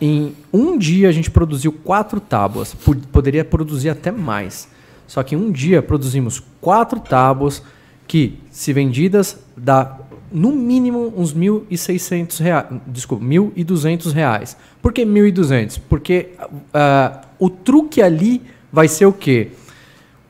Em 0.00 0.34
um 0.52 0.78
dia 0.78 1.08
a 1.08 1.12
gente 1.12 1.30
produziu 1.30 1.72
quatro 1.72 2.20
tábuas. 2.20 2.74
Poderia 3.12 3.44
produzir 3.44 3.90
até 3.90 4.10
mais. 4.10 4.68
Só 5.06 5.22
que 5.22 5.34
em 5.34 5.38
um 5.38 5.50
dia 5.50 5.82
produzimos 5.82 6.42
quatro 6.60 7.00
tábuas 7.00 7.62
que, 8.06 8.38
se 8.50 8.72
vendidas, 8.72 9.38
dá 9.56 9.98
no 10.32 10.52
mínimo 10.52 11.12
uns 11.16 11.34
1.600 11.34 12.40
reais. 12.40 12.66
Desculpa, 12.86 13.24
1.200 13.24 14.12
reais. 14.12 14.56
Por 14.80 14.92
que 14.92 15.04
1.200? 15.04 15.80
Porque 15.88 16.30
uh, 16.50 17.26
o 17.38 17.50
truque 17.50 18.00
ali 18.00 18.42
vai 18.72 18.88
ser 18.88 19.06
o 19.06 19.12
quê? 19.12 19.48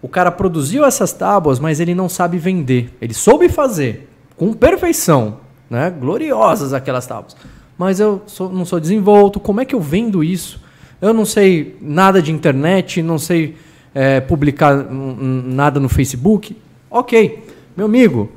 O 0.02 0.08
cara 0.08 0.30
produziu 0.30 0.84
essas 0.84 1.12
tábuas, 1.12 1.58
mas 1.58 1.78
ele 1.78 1.94
não 1.94 2.08
sabe 2.08 2.38
vender. 2.38 2.90
Ele 3.00 3.12
soube 3.12 3.48
fazer 3.48 4.08
com 4.36 4.52
perfeição, 4.54 5.40
né? 5.68 5.90
Gloriosas 5.90 6.72
aquelas 6.72 7.06
tábuas. 7.06 7.36
Mas 7.80 7.98
eu 7.98 8.20
sou, 8.26 8.52
não 8.52 8.66
sou 8.66 8.78
desenvolto. 8.78 9.40
Como 9.40 9.58
é 9.58 9.64
que 9.64 9.74
eu 9.74 9.80
vendo 9.80 10.22
isso? 10.22 10.60
Eu 11.00 11.14
não 11.14 11.24
sei 11.24 11.78
nada 11.80 12.20
de 12.20 12.30
internet, 12.30 13.00
não 13.00 13.16
sei 13.16 13.56
é, 13.94 14.20
publicar 14.20 14.84
nada 14.84 15.80
no 15.80 15.88
Facebook. 15.88 16.54
Ok, 16.90 17.42
meu 17.74 17.86
amigo, 17.86 18.30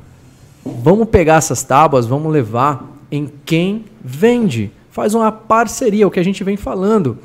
vamos 0.64 1.10
pegar 1.10 1.36
essas 1.36 1.61
tábuas, 1.61 2.06
vamos 2.06 2.32
levar 2.32 2.90
em 3.11 3.30
quem 3.44 3.84
vende. 4.02 4.72
Faz 4.90 5.14
uma 5.14 5.30
parceria, 5.30 6.07
o 6.07 6.11
que 6.11 6.22
a 6.22 6.24
gente 6.24 6.41
vem 6.41 6.56
falando. 6.56 7.18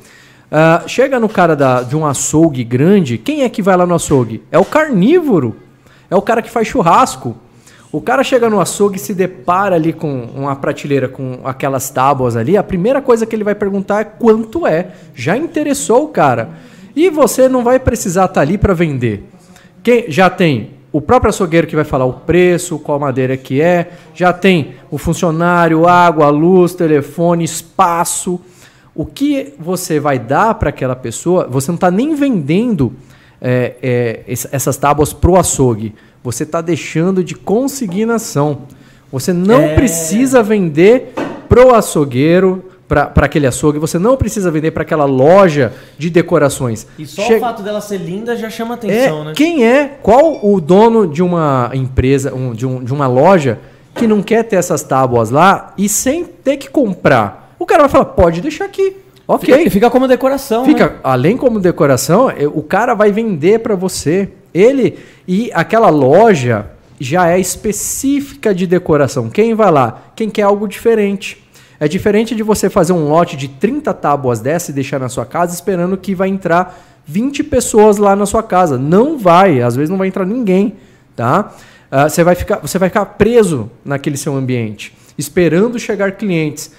Uh, 0.51 0.89
chega 0.89 1.21
no 1.21 1.29
cara 1.29 1.55
da, 1.55 1.83
de 1.83 1.95
um 1.95 2.05
açougue 2.05 2.65
grande, 2.65 3.17
quem 3.17 3.43
é 3.43 3.49
que 3.49 3.61
vai 3.61 3.77
lá 3.77 3.85
no 3.85 3.95
açougue? 3.95 4.43
É 4.51 4.59
o 4.59 4.65
carnívoro. 4.65 5.55
É 6.09 6.17
o 6.17 6.21
cara 6.21 6.41
que 6.41 6.49
faz 6.49 6.67
churrasco. 6.67 7.37
O 7.91 7.99
cara 7.99 8.23
chega 8.23 8.49
no 8.49 8.61
açougue 8.61 8.97
e 8.97 8.99
se 8.99 9.15
depara 9.15 9.75
ali 9.75 9.91
com 9.91 10.25
uma 10.35 10.55
prateleira 10.55 11.07
com 11.07 11.39
aquelas 11.43 11.89
tábuas 11.89 12.35
ali, 12.35 12.55
a 12.55 12.61
primeira 12.61 13.01
coisa 13.01 13.25
que 13.25 13.35
ele 13.35 13.43
vai 13.43 13.55
perguntar 13.55 14.01
é 14.01 14.03
quanto 14.03 14.67
é. 14.67 14.91
Já 15.15 15.35
interessou 15.35 16.03
o 16.03 16.09
cara. 16.09 16.49
E 16.95 17.09
você 17.09 17.49
não 17.49 17.63
vai 17.63 17.79
precisar 17.79 18.25
estar 18.25 18.35
tá 18.35 18.41
ali 18.41 18.57
para 18.57 18.73
vender. 18.75 19.27
Quem 19.81 20.05
já 20.11 20.29
tem 20.29 20.71
o 20.91 21.01
próprio 21.01 21.29
açougueiro 21.29 21.67
que 21.67 21.75
vai 21.75 21.85
falar 21.85 22.05
o 22.05 22.13
preço, 22.13 22.79
qual 22.79 22.99
madeira 22.99 23.37
que 23.37 23.61
é, 23.61 23.91
já 24.13 24.33
tem 24.33 24.75
o 24.89 24.97
funcionário, 24.97 25.87
água, 25.87 26.29
luz, 26.29 26.73
telefone, 26.73 27.43
espaço. 27.43 28.39
O 28.93 29.05
que 29.05 29.53
você 29.59 29.99
vai 29.99 30.19
dar 30.19 30.55
para 30.55 30.69
aquela 30.69 30.95
pessoa, 30.95 31.47
você 31.49 31.69
não 31.69 31.75
está 31.75 31.89
nem 31.89 32.15
vendendo 32.15 32.93
é, 33.41 33.75
é, 33.81 34.23
essas 34.27 34.77
tábuas 34.77 35.13
pro 35.13 35.37
açougue. 35.37 35.95
Você 36.23 36.43
está 36.43 36.61
deixando 36.61 37.23
de 37.23 37.35
consignação. 37.35 38.63
Você 39.11 39.33
não 39.33 39.61
é... 39.61 39.75
precisa 39.75 40.43
vender 40.43 41.13
pro 41.47 41.73
açougueiro, 41.73 42.63
para 42.89 43.25
aquele 43.25 43.45
açougue, 43.45 43.77
você 43.77 43.99
não 43.99 44.17
precisa 44.17 44.49
vender 44.49 44.71
para 44.71 44.81
aquela 44.81 45.05
loja 45.05 45.73
de 45.97 46.09
decorações. 46.09 46.87
E 46.97 47.05
só 47.05 47.21
che... 47.21 47.35
o 47.35 47.39
fato 47.39 47.61
dela 47.61 47.79
ser 47.81 47.97
linda 47.97 48.35
já 48.35 48.49
chama 48.49 48.73
atenção, 48.73 49.21
é, 49.21 49.25
né? 49.25 49.33
Quem 49.35 49.63
é? 49.63 49.97
Qual 50.01 50.43
o 50.43 50.59
dono 50.59 51.05
de 51.05 51.21
uma 51.21 51.69
empresa, 51.73 52.33
um, 52.33 52.51
de, 52.51 52.65
um, 52.65 52.83
de 52.83 52.91
uma 52.91 53.05
loja 53.05 53.59
que 53.93 54.07
não 54.07 54.23
quer 54.23 54.43
ter 54.43 54.55
essas 54.55 54.81
tábuas 54.81 55.29
lá 55.29 55.73
e 55.77 55.87
sem 55.87 56.23
ter 56.23 56.57
que 56.57 56.67
comprar? 56.67 57.55
O 57.59 57.65
cara 57.65 57.83
vai 57.83 57.89
falar, 57.89 58.05
pode 58.05 58.41
deixar 58.41 58.65
aqui. 58.65 58.95
Ok. 59.29 59.55
Fica, 59.55 59.69
fica 59.69 59.89
como 59.91 60.07
decoração. 60.07 60.65
Fica, 60.65 60.87
né? 60.87 60.95
além 61.03 61.37
como 61.37 61.59
decoração, 61.59 62.31
é, 62.31 62.47
o 62.47 62.63
cara 62.63 62.95
vai 62.95 63.11
vender 63.11 63.59
para 63.59 63.75
você. 63.75 64.27
Ele 64.51 64.97
e 65.27 65.51
aquela 65.53 65.91
loja 65.91 66.65
já 66.99 67.29
é 67.29 67.39
específica 67.39 68.55
de 68.55 68.65
decoração. 68.65 69.29
Quem 69.29 69.53
vai 69.53 69.69
lá? 69.69 70.01
Quem 70.15 70.31
quer 70.31 70.41
algo 70.41 70.67
diferente. 70.67 71.45
É 71.79 71.87
diferente 71.87 72.33
de 72.33 72.41
você 72.41 72.71
fazer 72.71 72.91
um 72.91 73.07
lote 73.07 73.37
de 73.37 73.47
30 73.47 73.93
tábuas 73.93 74.39
dessa 74.39 74.71
e 74.71 74.73
deixar 74.73 74.99
na 74.99 75.07
sua 75.07 75.27
casa 75.27 75.53
esperando 75.53 75.95
que 75.95 76.15
vai 76.15 76.27
entrar 76.27 76.83
20 77.05 77.43
pessoas 77.43 77.97
lá 77.97 78.15
na 78.15 78.25
sua 78.25 78.41
casa. 78.41 78.79
Não 78.79 79.15
vai, 79.15 79.61
às 79.61 79.75
vezes 79.75 79.91
não 79.91 79.97
vai 79.97 80.07
entrar 80.07 80.25
ninguém, 80.25 80.73
tá? 81.15 81.53
Uh, 81.91 82.09
você, 82.09 82.23
vai 82.23 82.33
ficar, 82.33 82.57
você 82.57 82.79
vai 82.79 82.89
ficar 82.89 83.05
preso 83.05 83.69
naquele 83.85 84.17
seu 84.17 84.35
ambiente, 84.35 84.91
esperando 85.19 85.77
chegar 85.77 86.13
clientes. 86.13 86.71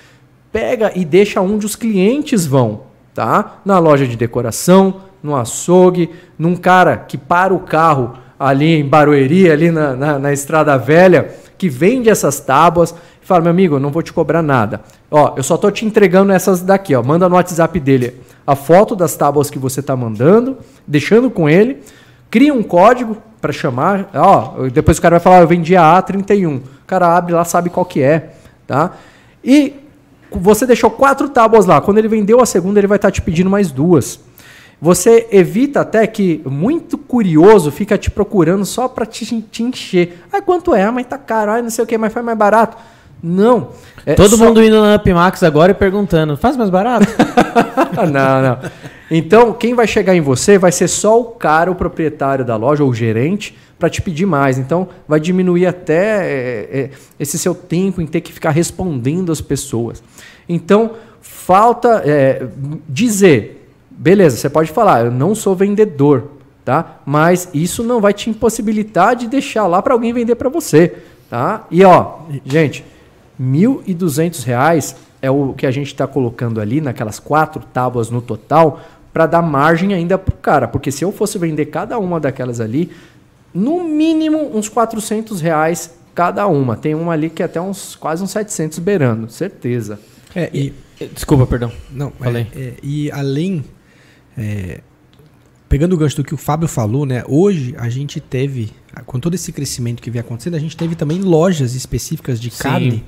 Pega 0.52 0.93
e 0.94 1.05
deixa 1.05 1.40
onde 1.40 1.66
os 1.66 1.77
clientes 1.77 2.47
vão, 2.47 2.82
tá? 3.14 3.60
Na 3.64 3.78
loja 3.78 4.06
de 4.06 4.16
decoração, 4.16 5.02
no 5.22 5.36
açougue, 5.36 6.10
num 6.39 6.56
cara 6.56 6.97
que 6.97 7.16
para 7.16 7.55
o 7.55 7.60
carro 7.60 8.14
ali 8.39 8.81
em 8.81 8.89
Barueri, 8.89 9.51
ali 9.51 9.70
na, 9.70 9.94
na, 9.94 10.18
na 10.18 10.32
Estrada 10.32 10.77
Velha, 10.78 11.31
que 11.59 11.68
vende 11.68 12.09
essas 12.09 12.40
tábuas 12.40 12.94
e 13.22 13.27
fala, 13.27 13.43
meu 13.43 13.51
amigo, 13.51 13.77
eu 13.77 13.81
não 13.81 13.90
vou 13.90 14.02
te 14.02 14.12
cobrar 14.12 14.43
nada. 14.43 14.81
Ó, 15.10 15.35
eu 15.36 15.43
só 15.43 15.56
tô 15.56 15.70
te 15.70 15.85
entregando 15.85 16.32
essas 16.32 16.62
daqui, 16.62 16.94
ó. 16.94 17.02
Manda 17.02 17.28
no 17.28 17.35
WhatsApp 17.35 17.78
dele 17.78 18.18
a 18.47 18.56
foto 18.56 18.97
das 18.97 19.14
tábuas 19.14 19.51
que 19.51 19.59
você 19.59 19.82
tá 19.82 19.94
mandando, 19.94 20.56
deixando 20.86 21.31
com 21.31 21.48
ele, 21.48 21.82
cria 22.31 22.52
um 22.52 22.62
código 22.62 23.18
para 23.40 23.52
chamar, 23.52 24.10
ó, 24.14 24.68
depois 24.68 24.98
o 24.98 25.02
cara 25.02 25.16
vai 25.16 25.20
falar, 25.20 25.40
eu 25.40 25.47
vendi 25.47 25.77
a 25.77 26.02
A31. 26.02 26.56
O 26.56 26.62
cara 26.86 27.16
abre 27.16 27.32
lá, 27.32 27.44
sabe 27.44 27.70
qual 27.70 27.86
que 27.86 28.02
é, 28.02 28.32
tá? 28.66 28.93
E 29.44 29.74
você 30.32 30.66
deixou 30.66 30.90
quatro 30.90 31.28
tábuas 31.28 31.66
lá. 31.66 31.81
Quando 31.81 31.98
ele 31.98 32.09
vendeu 32.09 32.40
a 32.40 32.47
segunda, 32.47 32.81
ele 32.81 32.86
vai 32.86 32.97
estar 32.97 33.09
tá 33.09 33.12
te 33.12 33.23
pedindo 33.23 33.51
mais 33.51 33.70
duas. 33.70 34.20
Você 34.81 35.28
evita 35.31 35.81
até 35.81 36.07
que 36.07 36.40
muito 36.47 36.97
curioso 36.97 37.70
fica 37.70 37.98
te 37.98 38.11
procurando 38.11 38.65
só 38.65 38.89
para 38.89 39.05
te, 39.05 39.43
te, 39.43 39.62
encher. 39.62 40.24
Ah, 40.32 40.40
quanto 40.40 40.74
é? 40.74 40.85
Ah, 40.85 40.93
mas 40.93 41.07
tá 41.07 41.19
caro, 41.19 41.51
ah, 41.51 41.61
não 41.61 41.69
sei 41.69 41.85
o 41.85 41.86
que, 41.86 41.98
mas 41.98 42.12
faz 42.12 42.24
mais 42.24 42.39
barato. 42.39 42.78
Não. 43.23 43.69
É 44.07 44.15
Todo 44.15 44.39
só... 44.39 44.44
mundo 44.44 44.62
indo 44.62 44.81
na 44.81 44.97
Upmax 44.97 45.43
agora 45.43 45.73
e 45.73 45.74
perguntando, 45.74 46.35
faz 46.35 46.57
mais 46.57 46.70
barato? 46.70 47.07
não, 48.11 48.43
não. 48.43 48.59
Então, 49.11 49.52
quem 49.52 49.74
vai 49.74 49.86
chegar 49.86 50.15
em 50.15 50.20
você 50.23 50.57
vai 50.57 50.73
ser 50.73 50.89
só 50.89 51.20
o 51.20 51.24
cara, 51.24 51.70
o 51.70 51.74
proprietário 51.74 52.44
da 52.44 52.57
loja, 52.57 52.82
ou 52.82 52.89
o 52.89 52.94
gerente, 52.94 53.59
para 53.81 53.90
te 53.90 54.01
pedir 54.01 54.27
mais. 54.27 54.59
Então, 54.59 54.86
vai 55.09 55.19
diminuir 55.19 55.66
até 55.66 56.24
é, 56.24 56.81
é, 56.81 56.90
esse 57.19 57.36
seu 57.36 57.55
tempo 57.57 58.01
em 58.01 58.07
ter 58.07 58.20
que 58.20 58.32
ficar 58.32 58.51
respondendo 58.51 59.32
as 59.32 59.40
pessoas. 59.40 60.01
Então, 60.48 60.93
falta 61.20 62.02
é, 62.05 62.47
dizer 62.89 63.57
beleza, 64.01 64.39
você 64.39 64.48
pode 64.48 64.73
falar, 64.73 65.05
eu 65.05 65.11
não 65.11 65.35
sou 65.35 65.55
vendedor, 65.55 66.31
tá? 66.65 67.01
Mas 67.05 67.51
isso 67.52 67.85
não 67.85 68.01
vai 68.01 68.15
te 68.15 68.31
impossibilitar 68.31 69.15
de 69.15 69.27
deixar 69.27 69.66
lá 69.66 69.82
para 69.82 69.93
alguém 69.93 70.11
vender 70.11 70.36
para 70.36 70.48
você, 70.48 70.97
tá? 71.28 71.66
E 71.70 71.85
ó, 71.85 72.20
gente, 72.43 72.82
R$ 73.39 73.44
1.200 73.44 74.97
é 75.20 75.31
o 75.31 75.52
que 75.52 75.66
a 75.66 75.70
gente 75.70 75.89
está 75.89 76.07
colocando 76.07 76.62
ali 76.62 76.81
naquelas 76.81 77.19
quatro 77.19 77.62
tábuas 77.74 78.09
no 78.09 78.23
total 78.23 78.81
para 79.12 79.27
dar 79.27 79.43
margem 79.43 79.93
ainda 79.93 80.16
pro 80.16 80.35
cara, 80.35 80.66
porque 80.66 80.90
se 80.90 81.05
eu 81.05 81.12
fosse 81.12 81.36
vender 81.36 81.66
cada 81.66 81.98
uma 81.98 82.19
daquelas 82.19 82.59
ali, 82.59 82.90
no 83.55 83.85
mínimo 83.85 84.56
uns 84.56 84.68
400 84.68 85.40
reais 85.40 85.94
cada 86.14 86.47
uma. 86.47 86.77
Tem 86.77 86.94
uma 86.94 87.12
ali 87.12 87.31
que 87.31 87.43
é 87.43 87.47
até 87.47 87.60
uns 87.60 87.97
quase 87.97 88.22
uns 88.22 88.31
700 88.31 88.78
beirando, 88.78 89.31
certeza. 89.31 89.98
É, 90.35 90.51
e, 90.52 90.72
desculpa, 91.14 91.47
perdão. 91.47 91.72
Não, 91.90 92.10
falei. 92.12 92.47
É, 92.55 92.60
é, 92.60 92.74
e 92.82 93.10
além 93.10 93.64
é, 94.36 94.81
pegando 95.70 95.94
o 95.94 95.97
gancho 95.97 96.16
do 96.16 96.24
que 96.24 96.35
o 96.35 96.36
Fábio 96.36 96.68
falou, 96.68 97.06
né? 97.06 97.22
Hoje 97.28 97.74
a 97.78 97.89
gente 97.89 98.20
teve, 98.20 98.72
com 99.06 99.20
todo 99.20 99.35
esse 99.35 99.52
crescimento 99.52 100.02
que 100.02 100.10
vem 100.10 100.20
acontecendo, 100.20 100.56
a 100.56 100.59
gente 100.59 100.77
teve 100.77 100.97
também 100.97 101.20
lojas 101.20 101.74
específicas 101.74 102.40
de 102.40 102.51
Sim. 102.51 102.62
carne 102.62 103.05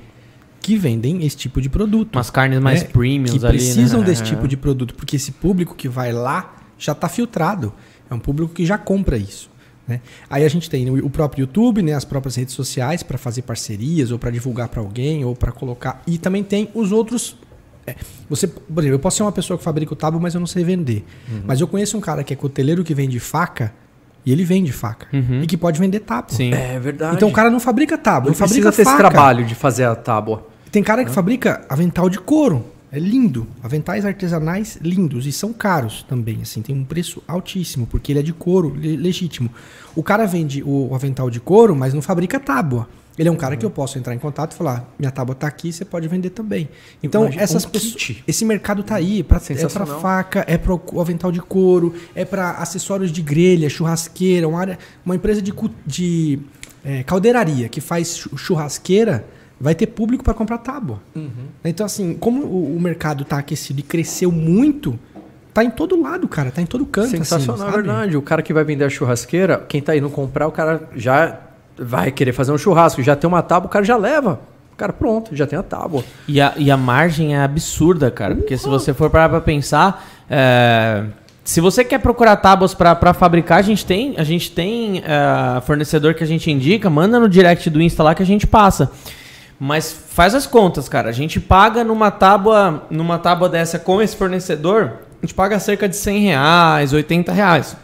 que 0.60 0.76
vendem 0.76 1.26
esse 1.26 1.36
tipo 1.36 1.60
de 1.60 1.68
produto. 1.68 2.14
Umas 2.14 2.30
carnes 2.30 2.60
mais 2.60 2.82
né? 2.82 2.88
premium 2.88 3.36
que 3.36 3.44
ali, 3.44 3.58
precisam 3.58 4.00
né? 4.00 4.06
desse 4.06 4.22
tipo 4.22 4.46
de 4.46 4.56
produto, 4.56 4.94
porque 4.94 5.16
esse 5.16 5.32
público 5.32 5.74
que 5.74 5.88
vai 5.88 6.12
lá 6.12 6.54
já 6.78 6.92
está 6.92 7.08
filtrado. 7.08 7.72
É 8.08 8.14
um 8.14 8.20
público 8.20 8.54
que 8.54 8.64
já 8.64 8.78
compra 8.78 9.16
isso. 9.16 9.50
Né? 9.92 10.00
Aí 10.30 10.44
a 10.44 10.48
gente 10.48 10.70
tem 10.70 10.88
o 10.90 11.10
próprio 11.10 11.42
YouTube, 11.42 11.82
né, 11.82 11.92
as 11.92 12.04
próprias 12.04 12.36
redes 12.36 12.54
sociais 12.54 13.02
para 13.02 13.18
fazer 13.18 13.42
parcerias 13.42 14.10
ou 14.10 14.18
para 14.18 14.30
divulgar 14.30 14.68
para 14.68 14.80
alguém 14.80 15.24
ou 15.24 15.34
para 15.36 15.52
colocar. 15.52 16.02
E 16.06 16.16
também 16.18 16.42
tem 16.42 16.70
os 16.74 16.92
outros 16.92 17.36
é, 17.86 17.96
você, 18.30 18.46
por 18.46 18.78
exemplo, 18.78 18.94
eu 18.94 18.98
posso 18.98 19.16
ser 19.16 19.24
uma 19.24 19.32
pessoa 19.32 19.58
que 19.58 19.64
fabrica 19.64 19.92
o 19.92 19.96
tábua, 19.96 20.20
mas 20.20 20.34
eu 20.34 20.40
não 20.40 20.46
sei 20.46 20.62
vender. 20.62 21.04
Mas 21.44 21.60
eu 21.60 21.66
conheço 21.66 21.98
um 21.98 22.00
cara 22.00 22.22
que 22.22 22.32
é 22.32 22.36
coteleiro 22.36 22.84
que 22.84 22.94
vende 22.94 23.18
faca 23.18 23.72
e 24.24 24.30
ele 24.30 24.44
vende 24.44 24.70
faca 24.72 25.08
Uhum. 25.12 25.42
e 25.42 25.46
que 25.48 25.56
pode 25.56 25.80
vender 25.80 25.98
tábua. 26.00 26.30
Sim. 26.36 26.54
É 26.54 26.78
verdade. 26.78 27.16
Então 27.16 27.28
o 27.28 27.32
cara 27.32 27.50
não 27.50 27.58
fabrica 27.58 27.98
tábua, 27.98 28.30
não 28.30 28.34
ele 28.34 28.38
fabrica 28.38 28.68
precisa 28.68 28.84
ter 28.84 28.88
esse 28.88 28.96
trabalho 28.96 29.44
de 29.44 29.54
fazer 29.56 29.84
a 29.84 29.96
tábua. 29.96 30.46
Tem 30.70 30.82
cara 30.82 31.04
que 31.04 31.10
fabrica 31.10 31.66
avental 31.68 32.08
de 32.08 32.18
couro. 32.18 32.64
É 32.92 32.98
lindo. 32.98 33.46
Aventais 33.62 34.04
artesanais 34.04 34.78
lindos. 34.82 35.26
E 35.26 35.32
são 35.32 35.50
caros 35.52 36.02
também, 36.06 36.40
assim. 36.42 36.60
Tem 36.60 36.76
um 36.76 36.84
preço 36.84 37.22
altíssimo, 37.26 37.86
porque 37.86 38.12
ele 38.12 38.18
é 38.18 38.22
de 38.22 38.34
couro, 38.34 38.74
le- 38.76 38.96
legítimo. 38.96 39.48
O 39.96 40.02
cara 40.02 40.26
vende 40.26 40.62
o, 40.62 40.94
avental 40.94 41.30
de 41.30 41.40
couro, 41.40 41.74
mas 41.74 41.94
não 41.94 42.02
fabrica 42.02 42.38
tábua. 42.38 42.86
Ele 43.18 43.28
é 43.28 43.32
um 43.32 43.36
cara 43.36 43.56
que 43.58 43.64
eu 43.64 43.70
posso 43.70 43.98
entrar 43.98 44.14
em 44.14 44.18
contato 44.18 44.52
e 44.52 44.54
falar: 44.54 44.90
minha 44.98 45.10
tábua 45.10 45.34
tá 45.34 45.46
aqui, 45.46 45.72
você 45.72 45.84
pode 45.84 46.06
vender 46.08 46.30
também. 46.30 46.68
Então, 47.02 47.22
Imagina, 47.22 47.42
essas 47.42 47.64
um 47.64 47.68
pessoas. 47.70 48.16
Esse 48.26 48.44
mercado 48.44 48.82
tá 48.82 48.94
aí. 48.96 49.22
Pra, 49.22 49.36
é 49.38 49.40
pra 49.68 49.84
faca, 50.00 50.44
é 50.46 50.56
para 50.58 50.74
o 50.74 51.00
avental 51.00 51.32
de 51.32 51.40
couro, 51.40 51.94
é 52.14 52.24
para 52.24 52.52
acessórios 52.52 53.10
de 53.12 53.20
grelha, 53.22 53.68
churrasqueira, 53.70 54.46
uma, 54.48 54.60
área, 54.60 54.78
uma 55.04 55.14
empresa 55.14 55.40
de, 55.42 55.52
de 55.86 56.38
é, 56.84 57.02
caldeiraria 57.02 57.68
que 57.68 57.80
faz 57.82 58.16
chu- 58.16 58.36
churrasqueira 58.36 59.26
vai 59.62 59.76
ter 59.76 59.86
público 59.86 60.24
para 60.24 60.34
comprar 60.34 60.58
tábua. 60.58 60.98
Então, 61.64 61.86
assim, 61.86 62.14
como 62.14 62.42
o, 62.42 62.76
o 62.76 62.80
mercado 62.80 63.24
tá 63.24 63.38
aquecido 63.38 63.78
e 63.78 63.82
cresceu 63.84 64.32
muito, 64.32 64.98
tá 65.54 65.62
em 65.62 65.70
todo 65.70 66.02
lado, 66.02 66.26
cara, 66.26 66.50
tá 66.50 66.60
em 66.60 66.66
todo 66.66 66.84
canto. 66.84 67.10
Sensacional, 67.10 67.68
assim, 67.68 67.78
é 67.78 67.82
verdade. 67.82 68.16
O 68.16 68.22
cara 68.22 68.42
que 68.42 68.52
vai 68.52 68.64
vender 68.64 68.84
a 68.84 68.90
churrasqueira, 68.90 69.64
quem 69.68 69.80
tá 69.80 69.96
indo 69.96 70.10
comprar, 70.10 70.48
o 70.48 70.50
cara 70.50 70.88
já 70.96 71.38
vai 71.78 72.10
querer 72.10 72.32
fazer 72.32 72.50
um 72.50 72.58
churrasco, 72.58 73.00
já 73.04 73.14
tem 73.14 73.28
uma 73.28 73.40
tábua, 73.40 73.68
o 73.68 73.70
cara 73.70 73.84
já 73.84 73.96
leva. 73.96 74.40
O 74.72 74.76
cara, 74.76 74.92
pronto, 74.92 75.36
já 75.36 75.46
tem 75.46 75.56
a 75.56 75.62
tábua. 75.62 76.02
E 76.26 76.40
a, 76.40 76.54
e 76.56 76.68
a 76.68 76.76
margem 76.76 77.36
é 77.36 77.40
absurda, 77.44 78.10
cara. 78.10 78.34
Porque 78.34 78.58
se 78.58 78.68
você 78.68 78.92
for 78.92 79.10
parar 79.10 79.28
pra 79.28 79.40
pensar. 79.40 80.04
é, 80.28 81.04
se 81.44 81.60
você 81.60 81.84
quer 81.84 81.98
procurar 81.98 82.34
tábuas 82.36 82.74
pra 82.74 82.96
pra 82.96 83.14
fabricar, 83.14 83.58
a 83.58 83.62
gente 83.62 83.86
tem, 83.86 84.14
a 84.16 84.24
gente 84.24 84.50
tem 84.50 85.04
é, 85.04 85.60
fornecedor 85.60 86.14
que 86.14 86.24
a 86.24 86.26
gente 86.26 86.50
indica, 86.50 86.90
manda 86.90 87.20
no 87.20 87.28
direct 87.28 87.70
do 87.70 87.80
Insta 87.80 88.02
lá 88.02 88.12
que 88.12 88.22
a 88.24 88.26
gente 88.26 88.44
passa. 88.44 88.90
Mas 89.64 89.92
faz 89.92 90.34
as 90.34 90.44
contas, 90.44 90.88
cara. 90.88 91.08
A 91.08 91.12
gente 91.12 91.38
paga 91.38 91.84
numa 91.84 92.10
tábua, 92.10 92.82
numa 92.90 93.16
tábua 93.16 93.48
dessa 93.48 93.78
com 93.78 94.02
esse 94.02 94.16
fornecedor, 94.16 94.94
a 95.22 95.24
gente 95.24 95.34
paga 95.34 95.56
cerca 95.60 95.88
de 95.88 95.94
100 95.94 96.18
reais, 96.20 96.92
80 96.92 97.30
reais. 97.30 97.76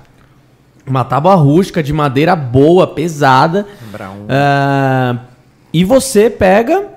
Uma 0.85 1.05
tábua 1.05 1.37
rústica 1.37 1.81
de 1.81 1.93
madeira 1.93 2.35
boa, 2.35 2.85
pesada. 2.85 3.65
Ah, 4.29 5.19
e 5.73 5.85
você 5.85 6.29
pega 6.29 6.89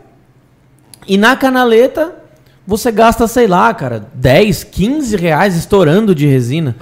e 1.07 1.15
na 1.15 1.35
canaleta 1.35 2.15
você 2.65 2.91
gasta, 2.91 3.27
sei 3.27 3.45
lá, 3.45 3.71
cara, 3.75 4.07
10, 4.15 4.63
15 4.63 5.15
reais 5.15 5.55
estourando 5.55 6.15
de 6.15 6.25
resina. 6.25 6.75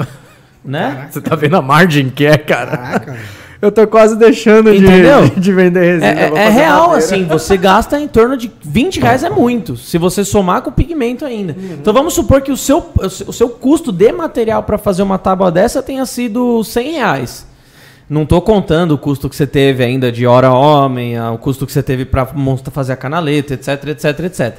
né? 0.63 1.09
Você 1.11 1.19
tá 1.19 1.35
vendo 1.35 1.57
a 1.57 1.61
margem 1.61 2.09
que 2.09 2.25
é, 2.25 2.37
cara? 2.37 2.77
Caraca. 2.77 3.17
Eu 3.61 3.71
tô 3.73 3.85
quase 3.87 4.15
deixando 4.15 4.71
de, 4.71 4.77
Entendeu? 4.77 5.27
de 5.35 5.51
vender 5.53 5.99
resina. 5.99 6.07
É, 6.07 6.29
vou 6.29 6.37
é- 6.37 6.45
é 6.45 6.49
real, 6.49 6.93
assim, 6.93 7.25
você 7.25 7.57
gasta 7.57 7.99
em 7.99 8.07
torno 8.07 8.37
de 8.37 8.49
20 8.63 9.01
reais 9.01 9.21
é 9.23 9.29
muito, 9.29 9.75
se 9.75 9.97
você 9.97 10.23
somar 10.23 10.61
com 10.61 10.69
o 10.69 10.73
pigmento 10.73 11.25
ainda. 11.25 11.53
Então 11.59 11.93
vamos 11.93 12.13
supor 12.13 12.41
que 12.41 12.51
o 12.53 12.57
seu, 12.57 12.89
o 13.27 13.33
seu- 13.33 13.49
custo 13.49 13.91
de 13.91 14.11
material 14.13 14.63
para 14.63 14.77
fazer 14.77 15.03
uma 15.03 15.17
tábua 15.17 15.51
dessa 15.51 15.83
tenha 15.83 16.05
sido 16.05 16.63
100 16.63 16.91
reais. 16.93 17.45
Não 18.09 18.25
tô 18.25 18.41
contando 18.41 18.93
o 18.93 18.97
custo 18.97 19.29
que 19.29 19.35
você 19.35 19.45
teve 19.45 19.83
ainda 19.83 20.09
de 20.11 20.25
hora 20.25 20.51
homem, 20.51 21.17
ah, 21.17 21.31
o 21.31 21.37
custo 21.37 21.65
que 21.65 21.71
você 21.73 21.83
teve 21.83 22.05
para 22.05 22.25
fazer 22.71 22.93
a 22.93 22.95
canaleta, 22.95 23.53
etc, 23.53 23.87
etc, 23.89 24.19
etc. 24.21 24.57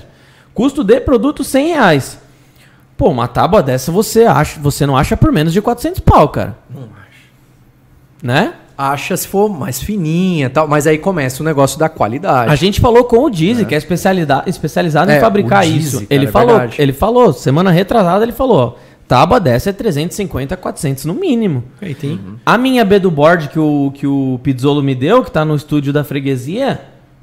Custo 0.54 0.84
de 0.84 1.00
produto 1.00 1.42
100 1.42 1.68
reais. 1.68 2.18
Pô, 2.98 3.08
uma 3.08 3.26
tábua 3.26 3.62
dessa 3.62 3.90
você 3.90 4.24
acha, 4.24 4.60
você 4.60 4.84
não 4.84 4.94
acha 4.96 5.16
por 5.16 5.32
menos 5.32 5.54
de 5.54 5.62
400 5.62 6.00
pau, 6.00 6.28
cara. 6.28 6.54
Não 6.68 6.82
acho. 6.82 7.10
Né? 8.22 8.52
Acha 8.80 9.14
se 9.16 9.28
for 9.28 9.48
mais 9.50 9.82
fininha 9.82 10.46
e 10.46 10.48
tal, 10.48 10.66
mas 10.66 10.86
aí 10.86 10.96
começa 10.96 11.42
o 11.42 11.44
negócio 11.44 11.78
da 11.78 11.88
qualidade. 11.88 12.50
A 12.50 12.56
gente 12.56 12.80
falou 12.80 13.04
com 13.04 13.18
o 13.24 13.30
Dizzy, 13.30 13.66
que 13.66 13.74
é 13.74 13.78
especialidade, 13.78 14.48
especializado 14.48 15.10
É, 15.10 15.18
em 15.18 15.20
fabricar 15.20 15.64
Dizzy, 15.64 15.78
isso. 15.78 15.96
cara, 16.00 16.06
ele 16.08 16.26
é 16.26 16.30
falou, 16.30 16.58
verdade. 16.58 16.76
ele 16.80 16.92
falou, 16.94 17.32
semana 17.32 17.70
retrasada 17.70 18.24
ele 18.24 18.32
falou, 18.32 18.56
ó, 18.58 18.74
tábua 19.06 19.38
dessa 19.38 19.68
é 19.68 19.72
350, 19.74 20.56
400 20.56 21.04
no 21.04 21.12
mínimo. 21.14 21.62
Aí 21.82 21.94
tem. 21.94 22.18
A 22.46 22.56
minha 22.56 22.84
B 22.84 22.98
do 22.98 23.10
board 23.10 23.48
que 23.48 23.58
o, 23.58 23.90
que 23.94 24.06
o 24.06 24.40
Pizzolo 24.42 24.82
me 24.82 24.94
deu, 24.94 25.22
que 25.22 25.30
tá 25.30 25.44
no 25.44 25.54
estúdio 25.56 25.92
da 25.92 26.02
freguesia, 26.02 26.80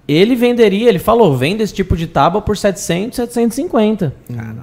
ele 0.07 0.35
venderia, 0.35 0.87
ele 0.89 0.99
falou, 0.99 1.35
vende 1.35 1.63
esse 1.63 1.73
tipo 1.73 1.97
de 1.97 2.05
tábua 2.05 2.39
por 2.41 2.55
700, 2.55 3.15
750. 3.15 4.13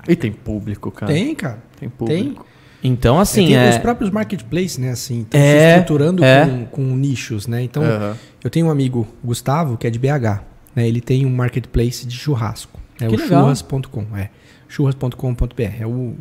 E 0.09 0.15
tem 0.15 0.31
público, 0.31 0.91
cara. 0.93 1.13
Tem, 1.13 1.35
cara. 1.35 1.59
Tem 1.81 1.89
público. 1.89 2.47
Então, 2.87 3.19
assim, 3.19 3.47
tem 3.47 3.57
é... 3.57 3.71
os 3.71 3.79
próprios 3.79 4.11
marketplaces, 4.11 4.77
né, 4.77 4.91
assim, 4.91 5.23
estão 5.23 5.41
É, 5.41 5.75
se 5.75 5.81
estruturando 5.81 6.23
é. 6.23 6.45
com, 6.47 6.67
com 6.67 6.83
nichos, 6.97 7.47
né? 7.47 7.63
Então, 7.63 7.83
Aham. 7.83 8.15
eu 8.45 8.51
tenho 8.51 8.67
um 8.67 8.71
amigo, 8.71 9.09
Gustavo, 9.25 9.79
que 9.79 9.87
é 9.87 9.91
de 9.91 9.99
BH, 9.99 10.43
né? 10.77 10.87
Ele 10.87 11.01
tem 11.01 11.25
um 11.25 11.31
marketplace 11.35 12.07
de 12.07 12.15
churrasco. 12.15 12.79
É 13.01 13.09
Que 13.09 13.15
o 13.15 13.19
churras.com, 13.19 14.07
é. 14.17 14.29
churras.com.br. 14.69 15.63
É 15.81 15.87
o 15.87 16.15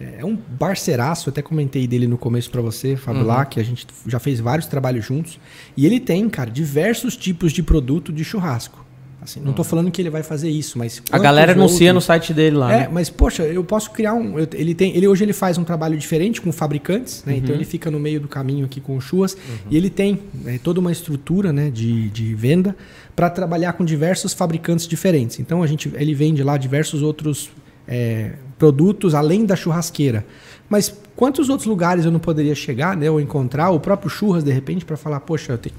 é 0.00 0.24
um 0.24 0.34
parceiraço, 0.34 1.28
eu 1.28 1.30
até 1.30 1.42
comentei 1.42 1.86
dele 1.86 2.06
no 2.06 2.16
começo 2.16 2.50
pra 2.50 2.62
você, 2.62 2.96
Fábio, 2.96 3.20
Uhum. 3.20 3.26
lá, 3.26 3.44
que 3.44 3.60
a 3.60 3.62
gente 3.62 3.86
já 4.06 4.18
fez 4.18 4.40
vários 4.40 4.66
trabalhos 4.66 5.04
juntos. 5.04 5.38
E 5.76 5.84
ele 5.84 6.00
tem, 6.00 6.26
cara, 6.30 6.50
diversos 6.50 7.18
tipos 7.18 7.52
de 7.52 7.62
produto 7.62 8.10
de 8.10 8.24
churrasco. 8.24 8.82
Assim, 9.22 9.38
não 9.40 9.52
tô 9.52 9.62
falando 9.62 9.90
que 9.90 10.00
ele 10.00 10.08
vai 10.08 10.22
fazer 10.22 10.48
isso, 10.48 10.78
mas... 10.78 11.02
A 11.12 11.18
galera 11.18 11.52
anuncia 11.52 11.92
no 11.92 11.96
outros- 11.98 12.04
site 12.06 12.32
dele 12.32 12.56
lá, 12.56 12.72
é, 12.72 12.78
né? 12.80 12.88
mas 12.90 13.10
poxa, 13.10 13.42
eu 13.42 13.62
posso 13.62 13.90
criar 13.90 14.14
um. 14.14 14.38
eu- 14.38 14.48
ele 14.54 14.74
tem, 14.74 14.96
ele 14.96 15.06
hoje 15.06 15.22
ele 15.24 15.34
faz 15.34 15.58
um 15.58 15.64
trabalho 15.64 15.98
diferente 15.98 16.40
com 16.40 16.50
fabricantes, 16.50 17.22
né? 17.26 17.34
Uhum. 17.34 17.38
Então 17.38 17.54
ele 17.54 17.66
fica 17.66 17.90
no 17.90 18.00
meio 18.00 18.18
do 18.18 18.28
caminho 18.28 18.64
aqui 18.64 18.80
com 18.80 18.96
o 18.96 19.00
Chuas 19.00 19.36
e 19.70 19.76
ele 19.76 19.90
tem 19.90 20.18
né, 20.34 20.58
toda 20.64 20.80
uma 20.80 20.90
estrutura, 20.90 21.52
né, 21.52 21.68
de, 21.70 22.08
de 22.08 22.34
venda 22.34 22.74
para 23.14 23.28
trabalhar 23.28 23.74
com 23.74 23.84
diversos 23.84 24.32
fabricantes 24.32 24.86
diferentes. 24.88 25.38
Então 25.38 25.62
a 25.62 25.66
gente, 25.66 25.92
ele 25.96 26.14
vende 26.14 26.42
lá 26.42 26.56
diversos 26.56 27.02
outros 27.02 27.50
é, 27.86 28.32
produtos 28.58 29.14
além 29.14 29.44
da 29.44 29.54
churrasqueira. 29.54 30.24
Mas 30.66 30.94
quantos 31.14 31.50
outros 31.50 31.66
lugares 31.66 32.06
eu 32.06 32.10
não 32.10 32.20
poderia 32.20 32.54
chegar, 32.54 32.96
né, 32.96 33.10
ou 33.10 33.20
encontrar 33.20 33.68
o 33.70 33.78
próprio 33.80 34.08
Churras 34.08 34.42
de 34.42 34.50
repente 34.52 34.84
para 34.84 34.96
falar, 34.96 35.20
poxa, 35.20 35.52
eu 35.52 35.58
te- 35.58 35.74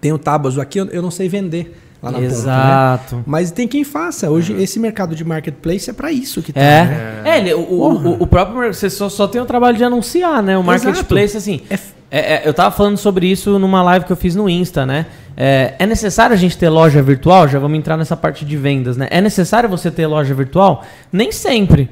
tenho 0.00 0.16
tábuas 0.18 0.58
aqui, 0.58 0.78
eu, 0.78 0.86
eu 0.86 1.02
não 1.02 1.10
sei 1.10 1.28
vender 1.28 1.76
lá 2.04 2.10
na 2.12 2.18
ponta, 2.18 2.28
né? 2.28 2.32
Exato. 2.34 3.22
Mas 3.26 3.50
tem 3.50 3.66
quem 3.66 3.82
faça. 3.84 4.30
Hoje, 4.30 4.52
esse 4.62 4.78
mercado 4.78 5.14
de 5.16 5.24
marketplace 5.24 5.88
é 5.90 5.92
para 5.92 6.12
isso 6.12 6.42
que 6.42 6.52
tá. 6.52 6.60
É. 6.60 6.84
né? 6.84 7.22
É, 7.24 7.38
ele- 7.38 7.54
o, 7.54 7.58
o, 7.60 8.22
o- 8.22 8.26
próprio. 8.26 8.72
Você 8.72 8.88
só, 8.90 9.08
só 9.08 9.26
tem 9.26 9.40
o 9.40 9.44
trabalho 9.46 9.76
de 9.76 9.84
anunciar, 9.84 10.42
né? 10.42 10.56
O 10.56 10.62
marketplace, 10.62 11.36
assim. 11.36 11.60
É 11.70 11.74
f- 11.74 11.92
é- 12.10 12.34
é, 12.34 12.42
eu 12.44 12.54
tava 12.54 12.70
falando 12.74 12.96
sobre 12.96 13.26
isso 13.26 13.58
numa 13.58 13.82
live 13.82 14.04
que 14.06 14.12
eu 14.12 14.16
fiz 14.16 14.36
no 14.36 14.48
Insta, 14.48 14.84
né? 14.86 15.06
É, 15.36 15.74
é 15.80 15.86
necessário 15.86 16.32
a 16.34 16.38
gente 16.38 16.56
ter 16.56 16.68
loja 16.68 17.02
virtual? 17.02 17.48
Já 17.48 17.58
vamos 17.58 17.76
entrar 17.78 17.96
nessa 17.96 18.16
parte 18.16 18.44
de 18.44 18.56
vendas, 18.56 18.96
né? 18.96 19.08
É 19.10 19.20
necessário 19.20 19.68
você 19.68 19.90
ter 19.90 20.06
loja 20.06 20.32
virtual? 20.34 20.84
Nem 21.12 21.32
sempre. 21.32 21.90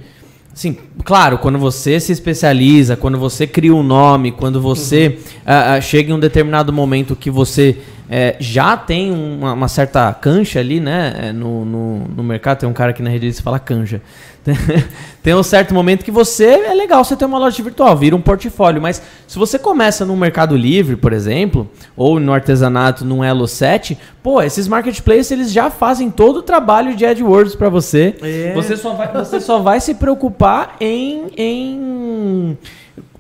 Assim, 0.54 0.76
claro, 1.02 1.38
quando 1.38 1.58
você 1.58 1.98
se 1.98 2.12
especializa, 2.12 2.94
quando 2.94 3.18
você 3.18 3.46
cria 3.46 3.74
um 3.74 3.82
nome, 3.82 4.30
quando 4.30 4.60
você 4.60 5.18
ah, 5.46 5.74
ah, 5.74 5.80
chega 5.80 6.10
em 6.10 6.14
um 6.14 6.20
determinado 6.20 6.70
momento 6.74 7.16
que 7.16 7.30
você 7.30 7.78
eh, 8.14 8.36
já 8.38 8.76
tem 8.76 9.10
uma, 9.10 9.54
uma 9.54 9.68
certa 9.68 10.12
cancha 10.12 10.60
ali, 10.60 10.80
né? 10.80 11.14
eh, 11.16 11.32
No, 11.32 11.64
no, 11.64 11.98
no 12.14 12.22
mercado, 12.22 12.58
tem 12.58 12.68
um 12.68 12.72
cara 12.74 12.90
aqui 12.90 13.02
na 13.02 13.08
rede 13.08 13.32
que 13.32 13.40
fala 13.40 13.58
canja. 13.58 14.02
tem 15.22 15.34
um 15.34 15.42
certo 15.42 15.72
momento 15.72 16.04
que 16.04 16.10
você 16.10 16.44
é 16.44 16.74
legal 16.74 17.02
você 17.02 17.16
ter 17.16 17.24
uma 17.24 17.38
loja 17.38 17.62
virtual, 17.62 17.96
vira 17.96 18.14
um 18.14 18.20
portfólio. 18.20 18.82
Mas 18.82 19.00
se 19.26 19.38
você 19.38 19.58
começa 19.58 20.04
no 20.04 20.14
Mercado 20.14 20.54
Livre, 20.54 20.94
por 20.94 21.14
exemplo, 21.14 21.70
ou 21.96 22.20
no 22.20 22.34
artesanato, 22.34 23.02
num 23.02 23.24
Elo 23.24 23.48
7, 23.48 23.96
pô, 24.22 24.42
esses 24.42 24.68
marketplaces 24.68 25.30
eles 25.30 25.50
já 25.50 25.70
fazem 25.70 26.10
todo 26.10 26.40
o 26.40 26.42
trabalho 26.42 26.94
de 26.94 27.06
AdWords 27.06 27.54
para 27.54 27.70
você. 27.70 28.14
É. 28.20 28.52
Você 28.54 28.76
só 28.76 28.92
vai, 28.92 29.10
você 29.10 29.40
só 29.40 29.58
vai 29.60 29.80
se 29.80 29.94
preocupar 29.94 30.76
em, 30.78 31.30
em 31.34 32.58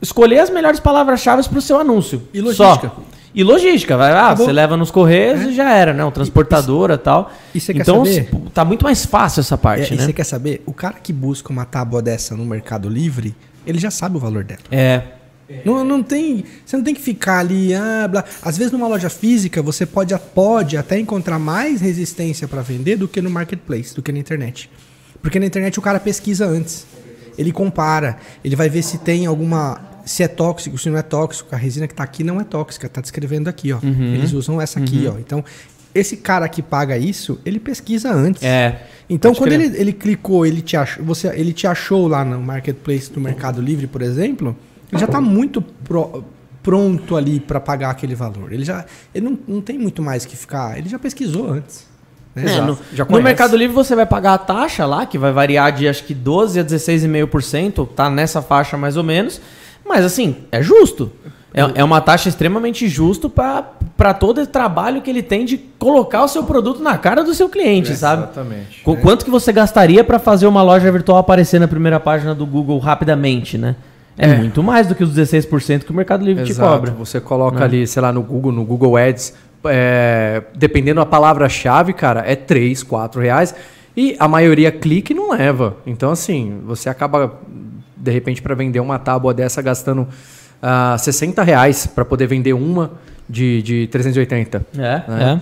escolher 0.02 0.40
as 0.40 0.50
melhores 0.50 0.80
palavras-chave 0.80 1.42
para 1.48 1.58
o 1.58 1.62
seu 1.62 1.78
anúncio. 1.78 2.20
E 2.34 2.42
logística. 2.42 2.92
Só. 2.94 3.11
E 3.34 3.42
logística, 3.42 3.96
vai 3.96 4.12
lá, 4.12 4.26
Acabou. 4.26 4.44
você 4.46 4.52
leva 4.52 4.76
nos 4.76 4.90
correios 4.90 5.40
e 5.42 5.54
já 5.54 5.72
era, 5.72 5.94
né? 5.94 6.04
Um 6.04 6.10
transportadora 6.10 6.94
e 6.94 6.98
tal. 6.98 7.32
e 7.54 7.60
você 7.60 7.72
quer 7.72 7.80
então, 7.82 8.04
saber? 8.04 8.18
s- 8.28 8.28
tá 8.52 8.64
muito 8.64 8.82
mais 8.84 9.06
fácil 9.06 9.40
essa 9.40 9.54
É, 9.54 9.58
parte, 9.58 9.94
e 9.94 9.96
né? 9.96 10.04
você 10.04 10.12
quer 10.12 10.24
saber? 10.24 10.62
O 10.66 10.72
cara 10.74 10.96
que 11.02 11.12
busca 11.12 11.50
uma 11.50 11.64
tábua 11.64 12.02
dessa 12.02 12.36
no 12.36 12.44
Mercado 12.44 12.88
Livre, 12.90 13.34
ele 13.66 13.78
já 13.78 13.90
sabe 13.90 14.16
o 14.16 14.20
valor 14.20 14.44
dela. 14.44 14.60
É. 14.70 15.02
Não, 15.66 15.84
não 15.84 16.02
tem, 16.02 16.44
você 16.64 16.76
não 16.76 16.84
tem 16.84 16.94
que 16.94 17.00
ficar 17.00 17.38
ali, 17.40 17.74
ah, 17.74 18.08
blá. 18.10 18.24
Às 18.42 18.56
vezes 18.56 18.72
numa 18.72 18.86
loja 18.88 19.10
física 19.10 19.60
você 19.62 19.84
pode, 19.84 20.14
pode 20.34 20.76
até 20.78 20.98
encontrar 20.98 21.38
mais 21.38 21.80
resistência 21.82 22.48
para 22.48 22.62
vender 22.62 22.96
do 22.96 23.06
que 23.06 23.20
no 23.20 23.28
marketplace, 23.30 23.94
do 23.94 24.00
que 24.02 24.10
na 24.12 24.18
internet. 24.18 24.70
Porque 25.20 25.38
na 25.38 25.44
internet 25.46 25.78
o 25.78 25.82
cara 25.82 26.00
pesquisa 26.00 26.46
antes. 26.46 26.86
Ele 27.36 27.52
compara, 27.52 28.16
ele 28.44 28.56
vai 28.56 28.68
ver 28.70 28.82
se 28.82 28.98
tem 28.98 29.26
alguma 29.26 29.80
se 30.04 30.22
é 30.22 30.28
tóxico, 30.28 30.76
se 30.78 30.88
não 30.90 30.98
é 30.98 31.02
tóxico. 31.02 31.54
A 31.54 31.58
resina 31.58 31.86
que 31.88 31.94
tá 31.94 32.02
aqui 32.02 32.22
não 32.24 32.40
é 32.40 32.44
tóxica, 32.44 32.88
tá 32.88 33.00
descrevendo 33.00 33.48
aqui, 33.48 33.72
ó. 33.72 33.78
Uhum. 33.82 34.14
Eles 34.14 34.32
usam 34.32 34.60
essa 34.60 34.78
aqui, 34.80 35.08
ó. 35.12 35.18
Então, 35.18 35.44
esse 35.94 36.16
cara 36.16 36.48
que 36.48 36.62
paga 36.62 36.96
isso, 36.96 37.38
ele 37.44 37.58
pesquisa 37.60 38.12
antes. 38.12 38.42
É. 38.42 38.82
Então, 39.10 39.34
quando 39.34 39.52
ele, 39.52 39.76
ele 39.76 39.92
clicou, 39.92 40.46
ele 40.46 40.62
te, 40.62 40.76
achou, 40.76 41.04
você, 41.04 41.28
ele 41.28 41.52
te 41.52 41.66
achou 41.66 42.08
lá 42.08 42.24
no 42.24 42.40
marketplace 42.40 43.10
do 43.12 43.20
Mercado 43.20 43.60
Livre, 43.60 43.86
por 43.86 44.00
exemplo, 44.00 44.56
ele 44.90 44.98
já 45.00 45.06
está 45.06 45.20
muito 45.20 45.60
pro- 45.60 46.24
pronto 46.62 47.16
ali 47.16 47.40
para 47.40 47.60
pagar 47.60 47.90
aquele 47.90 48.14
valor. 48.14 48.52
Ele 48.52 48.64
já 48.64 48.84
ele 49.14 49.24
não, 49.26 49.38
não 49.46 49.60
tem 49.60 49.78
muito 49.78 50.00
mais 50.00 50.24
que 50.24 50.36
ficar. 50.36 50.78
Ele 50.78 50.88
já 50.88 50.98
pesquisou 50.98 51.50
antes. 51.50 51.84
né? 52.34 52.44
É, 52.56 52.60
no, 52.62 52.78
Já 52.94 53.04
no. 53.04 53.20
Mercado 53.22 53.54
Livre 53.56 53.74
você 53.74 53.94
vai 53.94 54.06
pagar 54.06 54.34
a 54.34 54.38
taxa 54.38 54.86
lá, 54.86 55.04
que 55.04 55.18
vai 55.18 55.32
variar 55.32 55.72
de 55.72 55.86
acho 55.88 56.04
que 56.04 56.14
12 56.14 56.58
a 56.60 56.64
16,5%, 56.64 57.86
tá 57.94 58.08
nessa 58.08 58.40
faixa 58.40 58.76
mais 58.78 58.96
ou 58.96 59.02
menos. 59.04 59.40
Mas 59.86 60.04
assim, 60.04 60.36
é 60.50 60.62
justo. 60.62 61.10
É, 61.54 61.80
é 61.80 61.84
uma 61.84 62.00
taxa 62.00 62.28
extremamente 62.30 62.88
justa 62.88 63.28
para 63.28 64.14
todo 64.14 64.40
o 64.40 64.46
trabalho 64.46 65.02
que 65.02 65.10
ele 65.10 65.22
tem 65.22 65.44
de 65.44 65.58
colocar 65.78 66.24
o 66.24 66.28
seu 66.28 66.44
produto 66.44 66.82
na 66.82 66.96
cara 66.96 67.22
do 67.22 67.34
seu 67.34 67.46
cliente, 67.48 67.94
sabe? 67.94 68.22
Exatamente. 68.22 68.80
Qu- 68.82 68.96
Quanto 68.96 69.22
que 69.24 69.30
você 69.30 69.52
gastaria 69.52 70.02
para 70.02 70.18
fazer 70.18 70.46
uma 70.46 70.62
loja 70.62 70.90
virtual 70.90 71.18
aparecer 71.18 71.60
na 71.60 71.68
primeira 71.68 72.00
página 72.00 72.34
do 72.34 72.46
Google 72.46 72.78
rapidamente, 72.78 73.58
né? 73.58 73.76
É, 74.16 74.30
É. 74.30 74.36
muito 74.36 74.62
mais 74.62 74.86
do 74.86 74.94
que 74.94 75.04
os 75.04 75.10
16% 75.14 75.84
que 75.84 75.90
o 75.90 75.94
Mercado 75.94 76.24
Livre 76.24 76.44
te 76.44 76.52
Exato. 76.52 76.70
cobra. 76.70 76.90
Você 76.92 77.20
coloca 77.20 77.58
Né? 77.58 77.64
ali, 77.64 77.86
sei 77.86 78.00
lá, 78.00 78.10
no 78.12 78.22
Google, 78.22 78.52
no 78.52 78.64
Google 78.64 78.96
Ads, 78.96 79.34
é, 79.64 80.42
dependendo 80.54 81.00
da 81.00 81.06
palavra-chave, 81.06 81.92
cara, 81.92 82.22
é 82.26 82.34
3, 82.34 82.82
4 82.82 83.20
reais. 83.20 83.54
E 83.94 84.16
a 84.18 84.26
maioria 84.26 84.72
clica 84.72 85.12
e 85.12 85.16
não 85.16 85.32
leva. 85.32 85.76
Então, 85.86 86.10
assim, 86.10 86.60
você 86.64 86.88
acaba, 86.88 87.34
de 88.02 88.10
repente, 88.10 88.42
para 88.42 88.54
vender 88.54 88.80
uma 88.80 88.98
tábua 88.98 89.32
dessa, 89.32 89.62
gastando 89.62 90.08
ah, 90.60 90.96
60 90.98 91.42
reais 91.42 91.86
para 91.86 92.04
poder 92.04 92.26
vender 92.26 92.52
uma 92.52 92.92
de, 93.28 93.62
de 93.62 93.86
380. 93.86 94.66
É, 94.76 94.82
É. 94.82 95.32
é. 95.34 95.40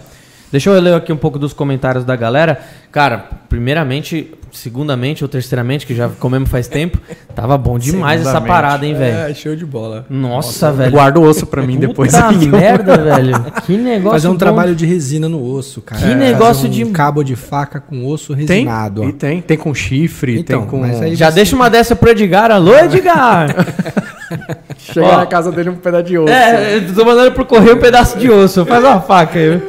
Deixa 0.50 0.68
eu 0.70 0.80
ler 0.80 0.94
aqui 0.94 1.12
um 1.12 1.16
pouco 1.16 1.38
dos 1.38 1.52
comentários 1.52 2.04
da 2.04 2.16
galera. 2.16 2.58
Cara, 2.90 3.24
primeiramente, 3.48 4.34
segundamente 4.50 5.22
ou 5.22 5.28
terceiramente, 5.28 5.86
que 5.86 5.94
já 5.94 6.08
comemos 6.08 6.48
faz 6.50 6.66
tempo, 6.66 6.98
tava 7.36 7.56
bom 7.56 7.78
demais 7.78 8.20
essa 8.26 8.40
parada, 8.40 8.84
hein, 8.84 8.94
velho? 8.94 9.30
É, 9.30 9.34
show 9.34 9.54
de 9.54 9.64
bola. 9.64 10.04
Nossa, 10.10 10.72
velho. 10.72 10.90
Guarda 10.90 11.20
o 11.20 11.22
osso 11.22 11.46
para 11.46 11.62
mim 11.62 11.74
Puta 11.76 11.86
depois. 11.86 12.14
aqui. 12.14 12.46
merda, 12.50 12.98
velho. 12.98 13.34
Que 13.64 13.76
negócio 13.76 14.10
Fazer 14.10 14.28
um 14.28 14.32
bom. 14.32 14.38
trabalho 14.38 14.74
de 14.74 14.84
resina 14.86 15.28
no 15.28 15.40
osso, 15.54 15.80
cara. 15.80 16.00
Que 16.02 16.08
Fazer 16.08 16.18
negócio 16.18 16.66
um 16.66 16.70
de- 16.70 16.84
cabo 16.86 17.22
de 17.22 17.36
faca 17.36 17.78
com 17.78 18.04
osso 18.06 18.34
Tem, 18.34 18.46
resinado. 18.64 19.02
ó. 19.02 19.08
e 19.08 19.12
tem. 19.12 19.40
Tem 19.40 19.56
com 19.56 19.72
chifre, 19.72 20.40
Então, 20.40 20.62
tem 20.62 20.68
com... 20.68 20.80
mas 20.80 21.00
aí- 21.00 21.14
Já 21.14 21.30
deixa 21.30 21.54
uma 21.54 21.70
dessa 21.70 21.94
pro 21.94 22.10
Edgar. 22.10 22.50
Alô, 22.50 22.76
Edgar! 22.76 23.54
Chega 24.82 25.16
na 25.16 25.26
casa 25.26 25.52
dele 25.52 25.70
um 25.70 25.76
pedaço 25.76 26.04
de 26.04 26.18
osso. 26.18 26.32
É, 26.32 26.76
eu 26.76 26.94
tô 26.94 27.04
mandando 27.04 27.32
pro 27.32 27.44
correio 27.44 27.76
um 27.76 27.80
pedaço 27.80 28.18
de 28.18 28.30
osso. 28.30 28.64
Faz 28.66 28.82
uma 28.82 29.00
faca 29.00 29.38
aí. 29.38 29.62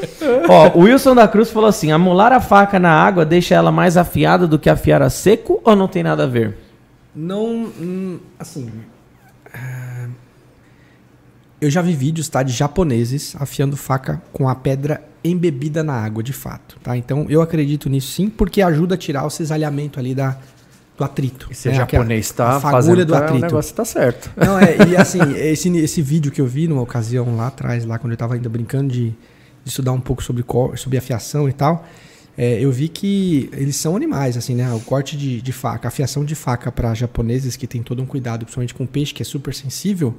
Ó, 0.47 0.77
o 0.79 0.83
Wilson 0.83 1.13
da 1.13 1.27
Cruz 1.27 1.49
falou 1.51 1.69
assim: 1.69 1.91
amolar 1.91 2.31
a 2.31 2.39
faca 2.39 2.79
na 2.79 2.91
água 2.91 3.25
deixa 3.25 3.53
ela 3.55 3.71
mais 3.71 3.97
afiada 3.97 4.47
do 4.47 4.57
que 4.57 4.69
afiar 4.69 5.01
a 5.01 5.09
seco 5.09 5.61
ou 5.63 5.75
não 5.75 5.87
tem 5.87 6.01
nada 6.03 6.23
a 6.23 6.27
ver? 6.27 6.57
Não, 7.15 7.45
hum, 7.45 8.19
assim. 8.39 8.71
ah, 9.53 10.07
Eu 11.59 11.69
já 11.69 11.81
vi 11.81 11.93
vídeos, 11.93 12.27
tá, 12.29 12.41
de 12.41 12.53
japoneses 12.53 13.35
afiando 13.39 13.75
faca 13.77 14.21
com 14.31 14.47
a 14.47 14.55
pedra 14.55 15.01
embebida 15.23 15.83
na 15.83 15.93
água, 15.93 16.23
de 16.23 16.33
fato, 16.33 16.77
tá? 16.81 16.97
Então 16.97 17.27
eu 17.29 17.41
acredito 17.41 17.89
nisso 17.89 18.11
sim, 18.13 18.29
porque 18.29 18.61
ajuda 18.61 18.95
a 18.95 18.97
tirar 18.97 19.25
o 19.25 19.29
cisalhamento 19.29 19.99
ali 19.99 20.15
da, 20.15 20.37
do 21.01 21.05
atrito. 21.05 21.47
E 21.49 21.55
se 21.55 21.69
é 21.69 21.71
né? 21.71 21.77
japonês 21.79 22.31
tá 22.31 22.59
fagulha 22.59 22.71
fazendo, 22.71 23.05
do 23.05 23.13
o 23.13 23.15
atrito. 23.15 23.41
negócio 23.41 23.75
tá 23.75 23.83
certo. 23.83 24.31
Não, 24.37 24.59
é, 24.59 24.77
e 24.87 24.95
assim, 24.97 25.19
esse, 25.35 25.75
esse 25.77 26.01
vídeo 26.01 26.31
que 26.31 26.39
eu 26.39 26.45
vi 26.45 26.67
numa 26.67 26.81
ocasião 26.81 27.35
lá 27.35 27.47
atrás, 27.47 27.83
lá 27.85 27.97
quando 27.97 28.11
eu 28.11 28.17
tava 28.17 28.35
ainda 28.35 28.47
brincando 28.47 28.91
de, 28.93 29.09
de 29.09 29.15
estudar 29.65 29.91
um 29.91 29.99
pouco 29.99 30.23
sobre, 30.23 30.45
sobre 30.75 30.97
afiação 30.97 31.49
e 31.49 31.53
tal, 31.53 31.85
é, 32.37 32.59
eu 32.59 32.71
vi 32.71 32.87
que 32.87 33.49
eles 33.51 33.75
são 33.75 33.95
animais, 33.95 34.37
assim, 34.37 34.55
né? 34.55 34.71
O 34.73 34.79
corte 34.79 35.17
de, 35.17 35.41
de 35.41 35.51
faca, 35.51 35.87
a 35.87 35.89
afiação 35.89 36.23
de 36.23 36.35
faca 36.35 36.71
para 36.71 36.93
japoneses 36.93 37.55
que 37.55 37.67
tem 37.67 37.83
todo 37.83 38.01
um 38.01 38.05
cuidado, 38.05 38.45
principalmente 38.45 38.73
com 38.73 38.85
peixe, 38.85 39.13
que 39.13 39.21
é 39.21 39.25
super 39.25 39.53
sensível, 39.53 40.15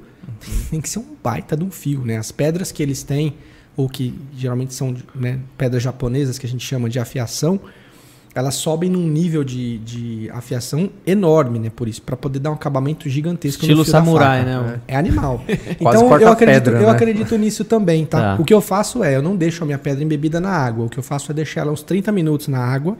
tem 0.69 0.79
que 0.79 0.89
ser 0.89 0.99
um 0.99 1.15
baita 1.23 1.57
de 1.57 1.63
um 1.63 1.71
fio, 1.71 2.05
né? 2.05 2.17
As 2.17 2.31
pedras 2.31 2.71
que 2.71 2.83
eles 2.83 3.03
têm, 3.03 3.35
ou 3.75 3.89
que 3.89 4.13
geralmente 4.37 4.73
são 4.73 4.95
né, 5.15 5.39
pedras 5.57 5.81
japonesas, 5.81 6.37
que 6.37 6.45
a 6.45 6.49
gente 6.49 6.65
chama 6.65 6.87
de 6.87 6.99
afiação, 6.99 7.59
elas 8.35 8.55
sobem 8.55 8.89
num 8.89 9.07
nível 9.07 9.43
de, 9.43 9.77
de 9.79 10.29
afiação 10.31 10.89
enorme, 11.05 11.59
né? 11.59 11.71
Por 11.73 11.87
isso, 11.87 12.01
para 12.01 12.17
poder 12.17 12.39
dar 12.39 12.49
um 12.49 12.55
acabamento 12.55 13.07
gigantesco 13.07 13.61
no 13.61 13.65
Estilo 13.65 13.83
fio 13.83 13.93
da 13.93 13.99
samurai, 13.99 14.39
faca. 14.39 14.61
né? 14.61 14.81
É 14.87 14.95
animal. 14.95 15.43
Então 15.79 16.19
eu 16.19 16.31
acredito, 16.31 16.63
pedra, 16.63 16.79
eu 16.79 16.87
né? 16.87 16.91
acredito 16.91 17.37
nisso 17.37 17.63
também, 17.63 18.05
tá? 18.05 18.35
Tá. 18.35 18.41
O 18.41 18.45
que 18.45 18.53
eu 18.53 18.61
faço 18.61 19.03
é, 19.03 19.15
eu 19.15 19.21
não 19.21 19.35
deixo 19.35 19.63
a 19.63 19.65
minha 19.65 19.77
pedra 19.77 20.03
embebida 20.03 20.39
na 20.39 20.49
água. 20.49 20.85
O 20.85 20.89
que 20.89 20.97
eu 20.97 21.03
faço 21.03 21.31
é 21.31 21.35
deixar 21.35 21.61
ela 21.61 21.71
uns 21.71 21.83
30 21.83 22.11
minutos 22.11 22.47
na 22.47 22.59
água 22.59 22.97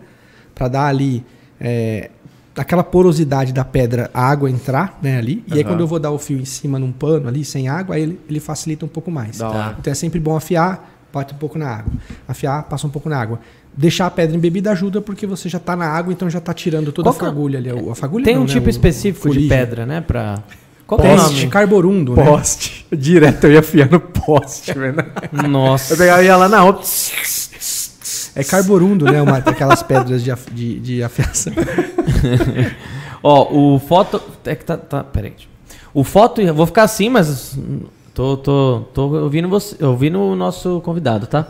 para 0.53 0.67
dar 0.67 0.85
ali 0.85 1.25
é, 1.59 2.11
aquela 2.55 2.83
porosidade 2.83 3.51
da 3.53 3.65
pedra, 3.65 4.11
a 4.13 4.21
água 4.21 4.49
entrar, 4.49 4.99
né, 5.01 5.17
ali. 5.17 5.43
E 5.47 5.53
aí 5.53 5.61
Aham. 5.61 5.69
quando 5.69 5.79
eu 5.79 5.87
vou 5.87 5.99
dar 5.99 6.11
o 6.11 6.19
fio 6.19 6.37
em 6.37 6.45
cima 6.45 6.77
num 6.77 6.91
pano 6.91 7.27
ali 7.27 7.43
sem 7.43 7.67
água, 7.67 7.95
aí 7.95 8.03
ele, 8.03 8.19
ele 8.29 8.39
facilita 8.39 8.85
um 8.85 8.89
pouco 8.89 9.09
mais. 9.09 9.39
Hora. 9.41 9.75
Então 9.79 9.91
é 9.91 9.95
sempre 9.95 10.19
bom 10.19 10.35
afiar, 10.35 10.91
bate 11.11 11.33
um 11.33 11.37
pouco 11.37 11.57
na 11.57 11.69
água. 11.69 11.93
Afiar, 12.27 12.63
passa 12.63 12.85
um 12.85 12.89
pouco 12.89 13.09
na 13.09 13.19
água. 13.19 13.39
Deixar 13.75 14.05
a 14.05 14.11
pedra 14.11 14.35
embebida 14.37 14.71
ajuda 14.71 15.01
porque 15.01 15.25
você 15.25 15.49
já 15.49 15.57
tá 15.59 15.75
na 15.75 15.85
água, 15.87 16.13
então 16.13 16.29
já 16.29 16.39
tá 16.39 16.53
tirando 16.53 16.91
toda 16.91 17.07
Qual 17.09 17.15
a 17.15 17.19
que 17.19 17.25
é- 17.25 17.27
fagulha 17.27 17.57
ali. 17.59 17.69
A 17.89 17.95
fagulha 17.95 18.23
Tem 18.23 18.35
não, 18.35 18.43
um 18.43 18.45
né, 18.45 18.51
tipo 18.53 18.67
o- 18.67 18.69
específico 18.69 19.31
de 19.33 19.47
pedra, 19.47 19.85
né? 19.85 19.99
Pra. 20.01 20.43
Qual 20.85 20.99
que 21.01 21.07
é 21.07 21.13
o 21.13 21.15
Poste, 21.17 21.35
nome? 21.39 21.47
carborundo, 21.47 22.15
né? 22.15 22.23
Poste. 22.23 22.85
Direto 22.95 23.45
eu 23.45 23.53
ia 23.53 23.59
afiar 23.61 23.89
no 23.89 23.99
poste, 23.99 24.73
velho. 24.77 24.95
Nossa. 25.49 25.93
Eu 25.93 25.97
pegava 25.97 26.21
e 26.21 26.25
ia 26.25 26.35
lá 26.37 26.47
na 26.47 26.63
outra. 26.63 26.83
É 28.35 28.43
carborundo, 28.43 29.05
né? 29.05 29.21
Uma 29.21 29.39
daquelas 29.39 29.81
pedras 29.81 30.23
de, 30.23 30.31
af- 30.31 30.51
de, 30.51 30.79
de 30.79 31.03
afiação. 31.03 31.53
Ó, 33.23 33.53
o 33.75 33.79
foto. 33.79 34.21
É 34.45 34.55
que 34.55 34.65
tá. 34.65 34.77
tá 34.77 35.03
peraí. 35.03 35.33
O 35.93 36.03
foto. 36.03 36.41
eu 36.41 36.53
Vou 36.53 36.65
ficar 36.65 36.83
assim, 36.83 37.09
mas. 37.09 37.57
Tô, 38.13 38.37
tô, 38.37 38.81
tô 38.93 39.07
ouvindo 39.23 39.47
você. 39.49 39.83
Ouvindo 39.83 40.19
o 40.19 40.35
nosso 40.35 40.81
convidado, 40.81 41.25
tá? 41.27 41.47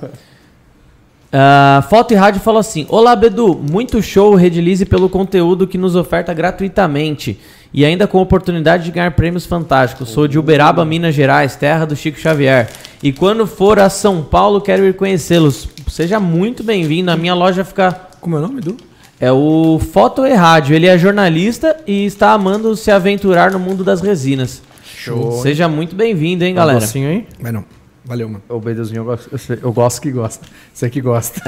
Ah, 1.36 1.84
foto 1.90 2.14
e 2.14 2.16
rádio 2.16 2.40
falou 2.40 2.60
assim: 2.60 2.86
Olá, 2.90 3.16
Bedu, 3.16 3.60
muito 3.68 4.04
show 4.04 4.36
Redilize 4.36 4.86
pelo 4.86 5.10
conteúdo 5.10 5.66
que 5.66 5.80
nos 5.80 5.96
oferta 5.96 6.32
gratuitamente 6.32 7.40
e 7.74 7.84
ainda 7.84 8.06
com 8.06 8.20
oportunidade 8.20 8.84
de 8.84 8.92
ganhar 8.92 9.10
prêmios 9.16 9.48
fantásticos. 9.48 10.10
Sou 10.10 10.28
de 10.28 10.38
Uberaba, 10.38 10.86
Minas 10.86 11.16
Gerais, 11.16 11.56
terra 11.56 11.86
do 11.86 11.96
Chico 11.96 12.20
Xavier. 12.20 12.70
E 13.02 13.12
quando 13.12 13.48
for 13.48 13.80
a 13.80 13.90
São 13.90 14.22
Paulo, 14.22 14.62
quero 14.62 14.86
ir 14.86 14.94
conhecê-los. 14.94 15.68
Seja 15.90 16.20
muito 16.20 16.64
bem-vindo. 16.64 17.10
A 17.10 17.18
minha 17.18 17.34
loja 17.34 17.66
fica 17.66 17.92
Como 18.22 18.36
é 18.36 18.40
o 18.40 18.42
nome, 18.44 18.60
Edu? 18.60 18.78
é 19.20 19.32
o 19.32 19.80
Foto 19.92 20.28
e 20.28 20.34
Rádio. 20.34 20.76
Ele 20.76 20.86
é 20.86 20.98
jornalista 21.00 21.78
e 21.88 22.06
está 22.06 22.32
amando 22.32 22.76
se 22.76 22.92
aventurar 22.92 23.52
no 23.52 23.58
mundo 23.58 23.84
das 23.84 24.02
resinas. 24.02 24.62
Show. 24.86 25.42
Seja 25.42 25.68
muito 25.68 25.96
bem-vindo, 25.96 26.44
hein, 26.46 26.54
galera. 26.54 26.78
Assim, 26.84 27.04
hein? 27.04 27.28
Mas 27.42 27.54
não. 27.54 27.66
Valeu, 28.06 28.28
mano. 28.28 28.44
O 28.50 28.60
Beduzinho, 28.60 29.00
eu 29.00 29.06
gosto, 29.06 29.30
eu, 29.32 29.38
sei- 29.38 29.60
eu 29.62 29.72
gosto 29.72 30.02
que 30.02 30.12
gosta. 30.12 30.46
Você 30.74 30.90
que 30.90 31.00
gosta. 31.02 31.42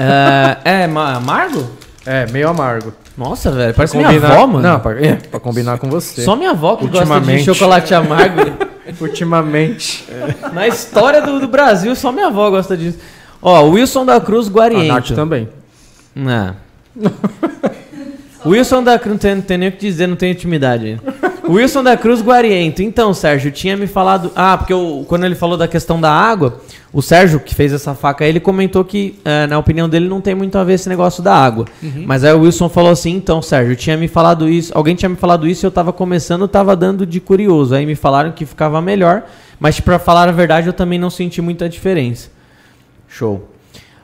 É, 0.64 0.84
é 0.84 0.86
ma- 0.86 1.14
amargo? 1.14 1.68
É, 2.06 2.24
meio 2.30 2.48
amargo. 2.48 2.92
Nossa, 3.18 3.50
velho, 3.50 3.74
parece 3.74 3.98
Pra 3.98 4.08
minha 4.10 4.24
avó, 4.24 4.46
mano. 4.46 4.66
Não, 4.66 4.80
pra, 4.80 5.00
é, 5.04 5.14
pra 5.16 5.38
combinar 5.40 5.78
com 5.78 5.88
você. 5.90 6.22
Só 6.22 6.34
minha 6.36 6.50
avó 6.50 6.76
que 6.76 6.86
gosta 6.86 7.04
de 7.04 7.10
Ultimamente. 7.12 7.44
chocolate 7.44 7.94
amargo. 7.94 8.40
Ultimamente. 9.00 10.06
Na 10.52 10.66
história 10.68 11.20
do, 11.20 11.40
do 11.40 11.48
Brasil, 11.48 11.94
só 11.96 12.10
minha 12.12 12.28
avó 12.28 12.48
gosta 12.50 12.76
disso. 12.76 12.98
Ó, 13.42 13.62
Wilson 13.64 14.06
da 14.06 14.20
Cruz 14.20 14.46
A 14.46 14.50
Nath 14.50 14.54
Guariento. 14.56 15.14
também. 15.14 15.48
Não. 16.14 16.56
Wilson 18.46 18.82
da 18.82 18.98
Cruz, 18.98 19.12
não 19.12 19.18
tem, 19.18 19.34
não 19.34 19.42
tem 19.42 19.58
nem 19.58 19.68
o 19.68 19.72
que 19.72 19.78
dizer, 19.78 20.06
não 20.06 20.16
tem 20.16 20.30
intimidade 20.32 20.86
ainda. 20.86 21.02
Wilson 21.52 21.82
da 21.82 21.96
Cruz 21.96 22.20
Guariento. 22.22 22.82
Então, 22.82 23.12
Sérgio, 23.14 23.50
tinha 23.50 23.76
me 23.76 23.86
falado. 23.86 24.30
Ah, 24.34 24.56
porque 24.56 24.72
eu- 24.72 25.04
quando 25.08 25.24
ele 25.24 25.34
falou 25.34 25.56
da 25.56 25.66
questão 25.68 26.00
da 26.00 26.10
água, 26.10 26.60
o 26.92 27.00
Sérgio, 27.02 27.38
que 27.40 27.54
fez 27.54 27.72
essa 27.72 27.94
faca 27.94 28.24
aí, 28.24 28.30
ele 28.30 28.40
comentou 28.40 28.84
que, 28.84 29.18
eh, 29.24 29.46
na 29.46 29.58
opinião 29.58 29.88
dele, 29.88 30.08
não 30.08 30.20
tem 30.20 30.34
muito 30.34 30.56
a 30.58 30.64
ver 30.64 30.74
esse 30.74 30.88
negócio 30.88 31.22
da 31.22 31.34
água. 31.34 31.66
Mas 32.06 32.24
aí 32.24 32.32
o 32.32 32.40
Wilson 32.40 32.68
falou 32.68 32.90
assim: 32.90 33.12
então, 33.16 33.40
Sérgio, 33.42 33.76
tinha 33.76 33.96
me 33.96 34.08
falado 34.08 34.48
isso. 34.48 34.72
Alguém 34.74 34.94
tinha 34.94 35.08
me 35.08 35.16
falado 35.16 35.46
isso 35.46 35.64
e 35.64 35.66
eu 35.66 35.70
tava 35.70 35.92
começando, 35.92 36.46
tava 36.48 36.74
dando 36.76 37.04
de 37.06 37.20
curioso. 37.20 37.74
Aí 37.74 37.86
me 37.86 37.94
falaram 37.94 38.32
que 38.32 38.44
ficava 38.46 38.80
melhor, 38.80 39.22
mas 39.60 39.78
pra 39.80 39.98
falar 39.98 40.28
a 40.28 40.32
verdade, 40.32 40.66
eu 40.66 40.72
também 40.72 40.98
não 40.98 41.10
senti 41.10 41.40
muita 41.42 41.68
diferença. 41.68 42.30
Show. 43.08 43.48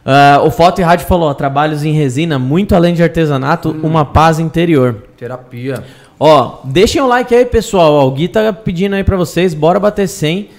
Ah, 0.05 0.41
o 0.45 0.51
Foto 0.51 0.81
e 0.81 0.85
Rádio 0.85 1.07
falou, 1.07 1.29
ó, 1.29 1.35
trabalhos 1.35 1.85
em 1.85 1.93
resina, 1.93 2.37
muito 2.37 2.75
além 2.75 2.93
de 2.93 3.03
artesanato, 3.05 3.71
uma 3.85 4.05
paz 4.05 4.41
interior. 4.41 5.05
Terapia. 5.17 5.85
Ó, 6.25 6.61
deixem 6.63 7.03
o 7.03 7.07
like 7.09 7.35
aí, 7.35 7.45
pessoal. 7.45 7.95
Ó, 7.95 8.07
o 8.07 8.13
Gui 8.13 8.29
tá 8.29 8.53
pedindo 8.53 8.95
aí 8.95 9.03
pra 9.03 9.17
vocês, 9.17 9.55
bora 9.55 9.81
bater 9.81 10.07
100. 10.07 10.51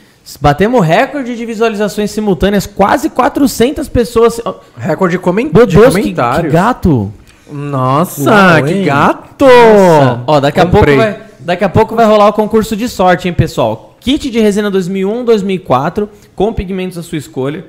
Batemos 0.41 0.85
recorde 0.85 1.37
de 1.37 1.45
visualizações 1.45 2.11
simultâneas, 2.11 2.67
quase 2.67 3.09
400 3.09 3.87
pessoas. 3.87 4.41
Recorde 4.75 5.17
de, 5.17 5.23
Meu 5.53 5.65
de 5.65 5.77
Deus, 5.77 5.85
que, 5.95 6.01
que 6.01 6.09
comentários. 6.09 6.51
gato! 6.51 7.13
Nossa, 7.49 8.29
Uau, 8.29 8.63
que 8.65 8.73
hein? 8.73 8.83
gato! 8.83 9.45
Nossa. 9.45 10.23
Ó, 10.27 10.39
daqui 10.41 10.59
a, 10.59 10.65
pouco 10.65 10.95
vai, 10.97 11.21
daqui 11.39 11.63
a 11.63 11.69
pouco 11.69 11.95
vai 11.95 12.05
rolar 12.07 12.27
o 12.27 12.33
concurso 12.33 12.75
de 12.75 12.89
sorte, 12.89 13.29
hein, 13.29 13.33
pessoal? 13.33 13.95
Kit 14.01 14.29
de 14.29 14.41
resina 14.41 14.69
2001, 14.69 15.23
2004, 15.23 16.09
com 16.35 16.51
pigmentos 16.51 16.97
da 16.97 17.03
sua 17.03 17.17
escolha. 17.17 17.65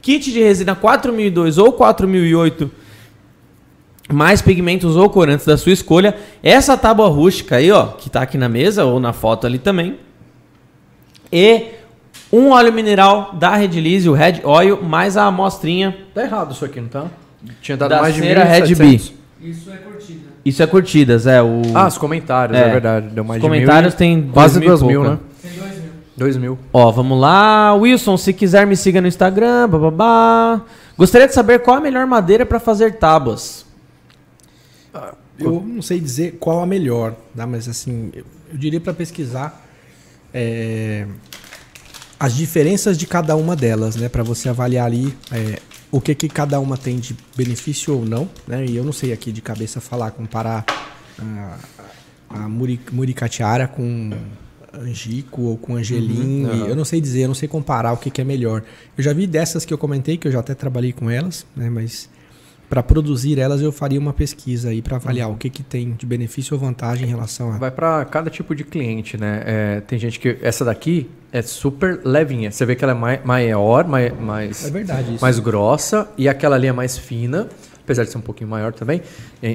Kit 0.00 0.30
de 0.30 0.40
resina 0.40 0.76
4002 0.76 1.58
ou 1.58 1.72
4008 1.72 2.70
mais 4.12 4.40
pigmentos 4.42 4.96
ou 4.96 5.08
corantes 5.10 5.46
da 5.46 5.56
sua 5.56 5.72
escolha. 5.72 6.14
Essa 6.42 6.76
tábua 6.76 7.08
rústica 7.08 7.56
aí, 7.56 7.70
ó, 7.72 7.86
que 7.88 8.08
tá 8.10 8.22
aqui 8.22 8.36
na 8.38 8.48
mesa 8.48 8.84
ou 8.84 8.98
na 9.00 9.12
foto 9.12 9.46
ali 9.46 9.58
também. 9.58 9.98
E 11.32 11.66
um 12.32 12.50
óleo 12.50 12.72
mineral 12.72 13.30
da 13.34 13.54
Redilize, 13.56 14.08
o 14.08 14.12
Red 14.12 14.40
Oil, 14.44 14.82
mais 14.82 15.16
a 15.16 15.24
amostrinha 15.24 15.96
Tá 16.14 16.22
errado 16.22 16.52
isso 16.52 16.64
aqui, 16.64 16.80
não 16.80 16.88
tá? 16.88 17.06
Tinha 17.60 17.76
dado 17.76 17.90
da 17.90 18.00
mais 18.02 18.14
de 18.14 18.20
cera 18.20 18.44
Red 18.44 18.62
1.700. 18.62 18.78
Bee. 18.78 19.22
Isso 20.44 20.62
é 20.62 20.66
curtidas, 20.66 21.26
é 21.26 21.42
o 21.42 21.62
Ah, 21.74 21.86
os 21.86 21.96
comentários, 21.98 22.56
É. 22.58 22.62
é, 22.62 22.68
verdade. 22.70 23.08
Deu 23.08 23.24
mais 23.24 23.40
Os 23.42 23.48
comentários 23.48 23.94
de 23.94 24.04
mil, 24.04 24.18
e- 24.18 24.22
tem 24.22 24.30
quase 24.32 24.58
dois 24.60 24.66
duas 24.68 24.82
mil 24.82 25.00
mil, 25.02 25.10
né? 25.10 25.16
pouco, 25.18 25.32
Dois 26.16 26.36
mil. 26.36 26.58
Ó, 26.72 26.90
vamos 26.90 27.18
lá. 27.20 27.74
Wilson, 27.74 28.16
se 28.16 28.32
quiser 28.32 28.66
me 28.66 28.76
siga 28.76 29.00
no 29.00 29.08
Instagram, 29.08 29.68
bababá. 29.68 30.60
Gostaria 30.96 31.26
de 31.26 31.32
saber 31.34 31.60
qual 31.60 31.78
a 31.78 31.80
melhor 31.80 32.06
madeira 32.06 32.44
para 32.44 32.60
fazer 32.60 32.98
tábuas. 32.98 33.64
Eu 35.38 35.60
não 35.62 35.82
sei 35.82 35.98
dizer 35.98 36.36
qual 36.38 36.60
a 36.60 36.66
melhor, 36.66 37.16
tá? 37.34 37.46
mas 37.46 37.68
assim, 37.68 38.10
eu, 38.12 38.24
eu 38.52 38.58
diria 38.58 38.80
para 38.80 38.92
pesquisar 38.92 39.66
é, 40.32 41.06
as 42.18 42.34
diferenças 42.34 42.96
de 42.96 43.06
cada 43.06 43.34
uma 43.34 43.56
delas, 43.56 43.96
né? 43.96 44.08
Para 44.08 44.22
você 44.22 44.48
avaliar 44.48 44.86
ali 44.86 45.16
é, 45.32 45.58
o 45.90 46.00
que, 46.00 46.14
que 46.14 46.28
cada 46.28 46.60
uma 46.60 46.76
tem 46.76 46.98
de 46.98 47.16
benefício 47.36 47.96
ou 47.96 48.04
não, 48.04 48.28
né? 48.46 48.64
E 48.64 48.76
eu 48.76 48.84
não 48.84 48.92
sei 48.92 49.12
aqui 49.12 49.32
de 49.32 49.40
cabeça 49.40 49.80
falar, 49.80 50.10
comparar 50.10 50.64
a, 51.18 51.58
a 52.28 52.48
muri, 52.48 52.80
muricatiara 52.92 53.66
com 53.66 54.10
angico 54.72 55.42
ou 55.42 55.58
com 55.58 55.76
angelim. 55.76 56.44
Uhum, 56.44 56.66
Eu 56.66 56.76
não 56.76 56.84
sei 56.84 57.00
dizer, 57.00 57.22
eu 57.22 57.28
não 57.28 57.34
sei 57.34 57.48
comparar 57.48 57.92
o 57.92 57.96
que, 57.96 58.10
que 58.10 58.20
é 58.20 58.24
melhor. 58.24 58.62
Eu 58.96 59.04
já 59.04 59.12
vi 59.12 59.26
dessas 59.26 59.64
que 59.64 59.72
eu 59.72 59.78
comentei, 59.78 60.16
que 60.16 60.28
eu 60.28 60.32
já 60.32 60.40
até 60.40 60.54
trabalhei 60.54 60.92
com 60.92 61.10
elas, 61.10 61.44
né? 61.56 61.68
Mas 61.68 62.08
para 62.68 62.82
produzir 62.82 63.38
elas 63.38 63.60
eu 63.60 63.70
faria 63.70 64.00
uma 64.00 64.12
pesquisa 64.14 64.70
aí 64.70 64.80
para 64.80 64.96
avaliar 64.96 65.30
o 65.30 65.36
que, 65.36 65.50
que 65.50 65.62
tem 65.62 65.92
de 65.92 66.06
benefício 66.06 66.54
ou 66.54 66.60
vantagem 66.60 67.04
em 67.06 67.08
relação 67.10 67.52
a. 67.52 67.58
Vai 67.58 67.70
pra 67.70 68.04
cada 68.06 68.30
tipo 68.30 68.54
de 68.54 68.64
cliente, 68.64 69.18
né? 69.18 69.42
É, 69.44 69.80
tem 69.80 69.98
gente 69.98 70.18
que. 70.18 70.38
Essa 70.40 70.64
daqui 70.64 71.10
é 71.30 71.42
super 71.42 72.00
levinha. 72.04 72.50
Você 72.50 72.64
vê 72.64 72.74
que 72.74 72.82
ela 72.82 72.92
é 72.92 72.96
mai- 72.96 73.20
maior, 73.24 73.86
mai- 73.86 74.10
mais, 74.10 74.66
É 74.66 74.70
verdade 74.70 75.18
mais 75.20 75.38
grossa. 75.38 76.08
E 76.16 76.28
aquela 76.28 76.56
ali 76.56 76.66
é 76.66 76.72
mais 76.72 76.96
fina. 76.96 77.48
Apesar 77.84 78.04
de 78.04 78.10
ser 78.10 78.18
um 78.18 78.22
pouquinho 78.22 78.48
maior 78.48 78.72
também, 78.72 79.02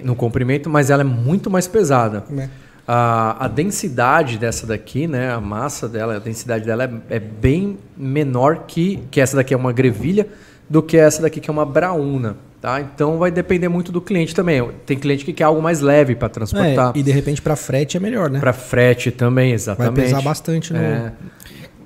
no 0.04 0.14
comprimento, 0.14 0.70
mas 0.70 0.90
ela 0.90 1.02
é 1.02 1.06
muito 1.06 1.50
mais 1.50 1.66
pesada. 1.66 2.26
É. 2.38 2.50
A, 2.86 3.46
a 3.46 3.48
densidade 3.48 4.38
dessa 4.38 4.68
daqui, 4.68 5.08
né? 5.08 5.32
A 5.32 5.40
massa 5.42 5.88
dela, 5.90 6.18
a 6.18 6.20
densidade 6.20 6.66
dela 6.66 6.84
é, 7.10 7.16
é 7.16 7.20
bem 7.20 7.78
menor 7.98 8.66
que, 8.68 9.00
que 9.10 9.20
essa 9.22 9.36
daqui 9.38 9.54
é 9.54 9.58
uma 9.58 9.72
grevilha 9.74 10.28
do 10.70 10.84
que 10.84 10.98
essa 10.98 11.22
daqui 11.22 11.40
que 11.40 11.50
é 11.50 11.54
uma 11.54 11.66
braúna. 11.66 12.36
Tá? 12.68 12.82
Então 12.82 13.18
vai 13.18 13.32
depender 13.32 13.70
muito 13.70 13.94
do 13.94 14.02
cliente 14.02 14.36
também. 14.36 14.62
Tem 14.86 14.98
cliente 14.98 15.24
que 15.24 15.32
quer 15.32 15.46
algo 15.46 15.62
mais 15.62 15.80
leve 15.80 16.16
para 16.16 16.28
transportar. 16.28 16.92
É, 16.94 17.00
e 17.00 17.02
de 17.02 17.12
repente 17.12 17.42
para 17.42 17.56
frete 17.56 17.96
é 17.96 18.00
melhor, 18.00 18.30
né? 18.30 18.42
Para 18.42 18.52
frete 18.52 19.10
também, 19.10 19.52
Vai 19.52 19.56
exatamente. 19.56 19.96
pesar 20.04 20.22
bastante 20.22 20.74
no. 20.74 20.80
É. 20.80 21.14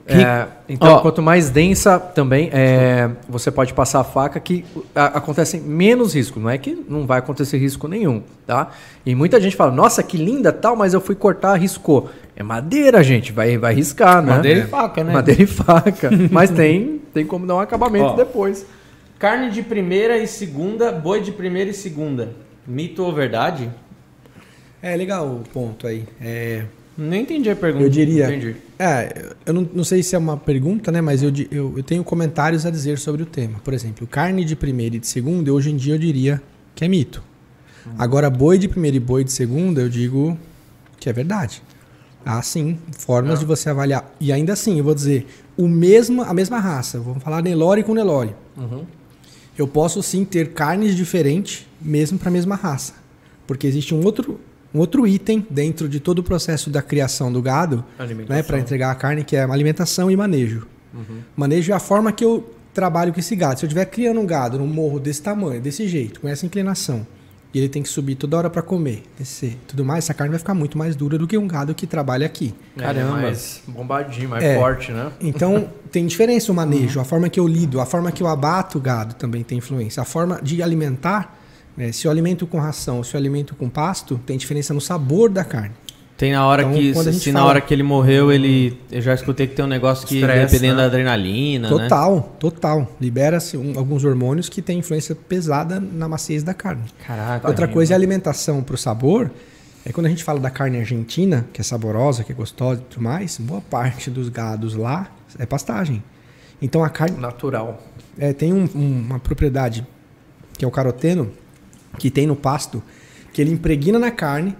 É, 0.07 0.47
então, 0.67 0.95
Ó. 0.95 0.99
quanto 1.01 1.21
mais 1.21 1.51
densa 1.51 1.99
também, 1.99 2.49
é, 2.51 3.11
você 3.29 3.51
pode 3.51 3.71
passar 3.75 3.99
a 3.99 4.03
faca 4.03 4.39
que 4.39 4.65
a, 4.95 5.19
acontece 5.19 5.59
menos 5.59 6.15
risco. 6.15 6.39
Não 6.39 6.49
é 6.49 6.57
que 6.57 6.75
não 6.89 7.05
vai 7.05 7.19
acontecer 7.19 7.59
risco 7.59 7.87
nenhum, 7.87 8.23
tá? 8.47 8.71
E 9.05 9.13
muita 9.13 9.39
gente 9.39 9.55
fala, 9.55 9.71
nossa, 9.71 10.01
que 10.01 10.17
linda 10.17 10.51
tal, 10.51 10.75
mas 10.75 10.95
eu 10.95 10.99
fui 10.99 11.13
cortar, 11.13 11.53
riscou. 11.53 12.09
É 12.35 12.41
madeira, 12.41 13.03
gente, 13.03 13.31
vai, 13.31 13.55
vai 13.55 13.75
riscar, 13.75 14.19
né? 14.23 14.31
Madeira 14.31 14.59
e 14.61 14.67
faca, 14.67 15.03
né? 15.03 15.13
Madeira 15.13 15.43
e 15.43 15.47
faca. 15.47 16.09
mas 16.31 16.49
tem, 16.49 16.99
tem 17.13 17.23
como 17.23 17.45
dar 17.45 17.55
um 17.55 17.59
acabamento 17.59 18.05
Ó. 18.05 18.15
depois. 18.15 18.65
Carne 19.21 19.51
de 19.51 19.61
primeira 19.61 20.17
e 20.17 20.25
segunda, 20.25 20.91
boi 20.91 21.21
de 21.21 21.31
primeira 21.31 21.69
e 21.69 21.75
segunda. 21.75 22.33
Mito 22.65 23.03
ou 23.03 23.13
verdade? 23.13 23.69
É 24.81 24.95
legal 24.95 25.27
o 25.27 25.43
ponto 25.53 25.85
aí. 25.85 26.07
É, 26.19 26.65
Não 26.97 27.15
entendi 27.15 27.47
a 27.47 27.55
pergunta. 27.55 27.85
eu 27.85 27.89
diria. 27.89 28.25
Entendi. 28.25 28.55
É, 28.79 29.31
eu 29.45 29.53
não, 29.53 29.69
não 29.75 29.83
sei 29.83 30.01
se 30.01 30.15
é 30.15 30.17
uma 30.17 30.37
pergunta, 30.37 30.91
né? 30.91 31.01
Mas 31.01 31.21
eu, 31.21 31.31
eu, 31.51 31.77
eu 31.77 31.83
tenho 31.83 32.03
comentários 32.03 32.65
a 32.65 32.71
dizer 32.71 32.97
sobre 32.97 33.21
o 33.21 33.27
tema. 33.27 33.59
Por 33.63 33.75
exemplo, 33.75 34.07
carne 34.07 34.43
de 34.43 34.55
primeira 34.55 34.95
e 34.95 34.99
de 34.99 35.05
segunda, 35.05 35.53
hoje 35.53 35.69
em 35.69 35.77
dia 35.77 35.93
eu 35.93 35.99
diria 35.99 36.41
que 36.73 36.83
é 36.83 36.87
mito. 36.87 37.21
Agora, 37.99 38.27
boi 38.27 38.57
de 38.57 38.67
primeira 38.67 38.97
e 38.97 38.99
boi 38.99 39.23
de 39.23 39.31
segunda, 39.31 39.81
eu 39.81 39.89
digo 39.89 40.35
que 40.99 41.07
é 41.07 41.13
verdade. 41.13 41.61
Há 42.25 42.41
sim 42.41 42.79
formas 42.97 43.39
de 43.39 43.45
você 43.45 43.69
avaliar. 43.69 44.11
E 44.19 44.31
ainda 44.31 44.53
assim, 44.53 44.79
eu 44.79 44.83
vou 44.83 44.95
dizer, 44.95 45.27
o 45.55 45.67
mesmo, 45.67 46.23
a 46.23 46.33
mesma 46.33 46.57
raça. 46.57 46.99
Vamos 46.99 47.21
falar 47.21 47.43
Nelore 47.43 47.83
com 47.83 47.93
Nelore. 47.93 48.33
Eu 49.57 49.67
posso 49.67 50.01
sim 50.01 50.23
ter 50.25 50.53
carnes 50.53 50.95
diferentes, 50.95 51.67
mesmo 51.81 52.17
para 52.17 52.29
a 52.29 52.31
mesma 52.31 52.55
raça. 52.55 52.93
Porque 53.45 53.67
existe 53.67 53.93
um 53.93 54.03
outro, 54.03 54.39
um 54.73 54.79
outro 54.79 55.05
item 55.05 55.45
dentro 55.49 55.89
de 55.89 55.99
todo 55.99 56.19
o 56.19 56.23
processo 56.23 56.69
da 56.69 56.81
criação 56.81 57.31
do 57.31 57.41
gado 57.41 57.83
né, 58.29 58.43
para 58.43 58.57
entregar 58.59 58.91
a 58.91 58.95
carne, 58.95 59.23
que 59.23 59.35
é 59.35 59.43
alimentação 59.43 60.09
e 60.09 60.15
manejo. 60.15 60.67
Manejo 61.35 61.71
é 61.71 61.75
a 61.75 61.79
forma 61.79 62.11
que 62.11 62.23
eu 62.23 62.53
trabalho 62.73 63.13
com 63.13 63.19
esse 63.19 63.35
gado. 63.35 63.59
Se 63.59 63.65
eu 63.65 63.67
estiver 63.67 63.85
criando 63.85 64.19
um 64.19 64.25
gado 64.25 64.57
num 64.57 64.67
morro 64.67 64.99
desse 64.99 65.21
tamanho, 65.21 65.61
desse 65.61 65.87
jeito, 65.87 66.21
com 66.21 66.27
essa 66.27 66.45
inclinação, 66.45 67.05
e 67.53 67.57
ele 67.59 67.67
tem 67.69 67.83
que 67.83 67.89
subir 67.89 68.15
toda 68.15 68.37
hora 68.37 68.49
para 68.49 68.61
comer, 68.61 69.03
descer, 69.19 69.57
tudo 69.67 69.83
mais, 69.83 70.05
essa 70.05 70.13
carne 70.13 70.31
vai 70.31 70.39
ficar 70.39 70.53
muito 70.53 70.77
mais 70.77 70.95
dura 70.95 71.17
do 71.17 71.27
que 71.27 71.37
um 71.37 71.47
gado 71.47 71.75
que 71.75 71.85
trabalha 71.85 72.25
aqui. 72.25 72.53
Caramba. 72.77 73.19
É, 73.19 73.21
mais 73.23 73.61
bombadinho, 73.67 74.29
mais 74.29 74.43
É. 74.43 74.55
forte, 74.55 74.91
né? 74.91 75.11
Então, 75.19 75.69
tem 75.91 76.05
diferença 76.05 76.51
o 76.51 76.55
manejo, 76.55 76.99
a 76.99 77.03
forma 77.03 77.29
que 77.29 77.39
eu 77.39 77.47
lido, 77.47 77.81
a 77.81 77.85
forma 77.85 78.11
que 78.11 78.23
eu 78.23 78.27
abato 78.27 78.77
o 78.77 78.81
gado 78.81 79.15
também 79.15 79.43
tem 79.43 79.57
influência. 79.57 80.01
A 80.01 80.05
forma 80.05 80.39
de 80.41 80.63
alimentar, 80.63 81.37
né, 81.75 81.91
se 81.91 82.07
eu 82.07 82.11
alimento 82.11 82.47
com 82.47 82.57
ração 82.59 82.97
ou 82.97 83.03
se 83.03 83.15
eu 83.15 83.19
alimento 83.19 83.55
com 83.55 83.69
pasto, 83.69 84.19
tem 84.25 84.37
diferença 84.37 84.73
no 84.73 84.81
sabor 84.81 85.29
da 85.29 85.43
carne. 85.43 85.71
Tem 86.21 86.31
na 86.33 86.45
hora 86.45 86.61
Então, 86.61 86.73
que, 86.75 86.93
se 86.93 87.11
gente 87.13 87.31
na 87.31 87.39
fala- 87.39 87.49
hora 87.49 87.61
que 87.61 87.73
ele 87.73 87.81
morreu, 87.81 88.31
ele. 88.31 88.79
Eu 88.91 89.01
já 89.01 89.15
escutei 89.15 89.47
que 89.47 89.55
tem 89.55 89.65
um 89.65 89.67
negócio 89.67 90.05
que, 90.07 90.19
Estresse, 90.19 90.53
dependendo 90.53 90.75
né? 90.75 90.81
da 90.83 90.85
adrenalina, 90.87 91.67
né? 91.67 91.75
Total, 91.75 92.35
total. 92.39 92.95
Libera-se 93.01 93.57
um- 93.57 93.73
alguns 93.75 94.05
hormônios 94.05 94.47
que 94.47 94.61
têm 94.61 94.77
influência 94.77 95.15
pesada 95.15 95.79
na 95.79 96.07
maciez 96.07 96.43
da 96.43 96.53
carne. 96.53 96.83
Caraca. 97.07 97.47
Outra 97.47 97.67
coisa 97.67 97.93
é 97.93 97.95
a 97.95 97.97
alimentação 97.97 98.61
para 98.61 98.75
o 98.75 98.77
sabor. 98.77 99.31
É 99.83 99.91
quando 99.91 100.05
a 100.05 100.09
gente 100.09 100.23
fala 100.23 100.39
da 100.39 100.51
carne 100.51 100.77
argentina, 100.77 101.47
que 101.51 101.59
é 101.59 101.63
saborosa, 101.63 102.23
que 102.23 102.31
é 102.31 102.35
gostosa 102.35 102.81
e 102.81 102.83
tudo 102.93 103.01
mais, 103.01 103.39
boa 103.39 103.61
parte 103.61 104.11
dos 104.11 104.29
gados 104.29 104.75
lá 104.75 105.09
é 105.39 105.45
pastagem. 105.47 106.03
Então 106.61 106.83
a 106.83 106.89
carne 106.91 107.17
Natural. 107.17 107.81
é, 108.15 108.31
tem 108.31 108.53
um- 108.53 108.69
um- 108.75 109.01
uma 109.07 109.17
propriedade 109.17 109.83
que 110.55 110.63
é 110.63 110.67
o 110.67 110.71
caroteno, 110.71 111.31
que 111.97 112.11
tem 112.11 112.27
no 112.27 112.35
pasto, 112.35 112.83
que 113.33 113.41
ele 113.41 113.49
impregna 113.49 113.97
na 113.97 114.11
carne, 114.11 114.55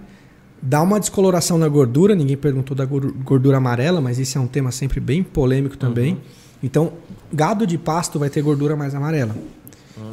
dá 0.62 0.80
uma 0.80 1.00
descoloração 1.00 1.58
na 1.58 1.68
gordura. 1.68 2.14
Ninguém 2.14 2.36
perguntou 2.36 2.74
da 2.76 2.84
gor- 2.84 3.12
gordura 3.24 3.56
amarela, 3.56 4.00
mas 4.00 4.18
isso 4.18 4.38
é 4.38 4.40
um 4.40 4.46
tema 4.46 4.70
sempre 4.70 5.00
bem 5.00 5.22
polêmico 5.22 5.76
também. 5.76 6.20
Então, 6.62 6.92
gado 7.32 7.66
de 7.66 7.76
pasto 7.76 8.18
vai 8.18 8.30
ter 8.30 8.40
gordura 8.40 8.76
mais 8.76 8.94
amarela. 8.94 9.34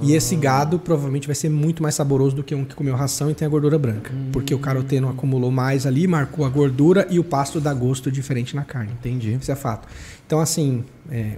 E 0.01 0.13
esse 0.13 0.35
gado 0.35 0.79
provavelmente 0.79 1.27
vai 1.27 1.35
ser 1.35 1.49
muito 1.49 1.81
mais 1.83 1.95
saboroso 1.95 2.35
do 2.35 2.43
que 2.43 2.53
um 2.55 2.63
que 2.65 2.73
comeu 2.75 2.95
ração 2.95 3.29
e 3.29 3.33
tem 3.33 3.45
a 3.45 3.49
gordura 3.49 3.77
branca. 3.77 4.11
Porque 4.31 4.53
o 4.53 4.59
caroteno 4.59 5.09
acumulou 5.09 5.51
mais 5.51 5.85
ali, 5.85 6.07
marcou 6.07 6.45
a 6.45 6.49
gordura 6.49 7.07
e 7.09 7.19
o 7.19 7.23
pasto 7.23 7.59
dá 7.59 7.73
gosto 7.73 8.11
diferente 8.11 8.55
na 8.55 8.63
carne. 8.63 8.91
Entendi. 8.93 9.37
Isso 9.39 9.51
é 9.51 9.55
fato. 9.55 9.87
Então, 10.25 10.39
assim, 10.39 10.83
é, 11.11 11.37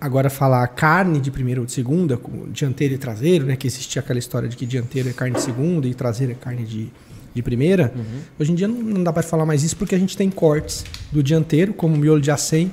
agora 0.00 0.30
falar 0.30 0.66
carne 0.68 1.20
de 1.20 1.30
primeira 1.30 1.60
ou 1.60 1.66
de 1.66 1.72
segunda, 1.72 2.18
dianteiro 2.52 2.94
e 2.94 2.98
traseiro, 2.98 3.46
né? 3.46 3.56
Que 3.56 3.66
existia 3.66 4.00
aquela 4.00 4.18
história 4.18 4.48
de 4.48 4.56
que 4.56 4.64
dianteiro 4.66 5.08
é 5.08 5.12
carne 5.12 5.36
de 5.36 5.42
segunda 5.42 5.86
e 5.86 5.94
traseiro 5.94 6.32
é 6.32 6.36
carne 6.36 6.64
de, 6.64 6.90
de 7.34 7.42
primeira. 7.42 7.92
Hoje 8.38 8.52
em 8.52 8.54
dia 8.54 8.66
não, 8.68 8.76
não 8.76 9.02
dá 9.04 9.12
para 9.12 9.22
falar 9.22 9.46
mais 9.46 9.62
isso 9.62 9.76
porque 9.76 9.94
a 9.94 9.98
gente 9.98 10.16
tem 10.16 10.30
cortes 10.30 10.84
do 11.12 11.22
dianteiro, 11.22 11.72
como 11.72 11.94
o 11.94 11.98
miolo 11.98 12.20
de 12.20 12.30
acém, 12.30 12.72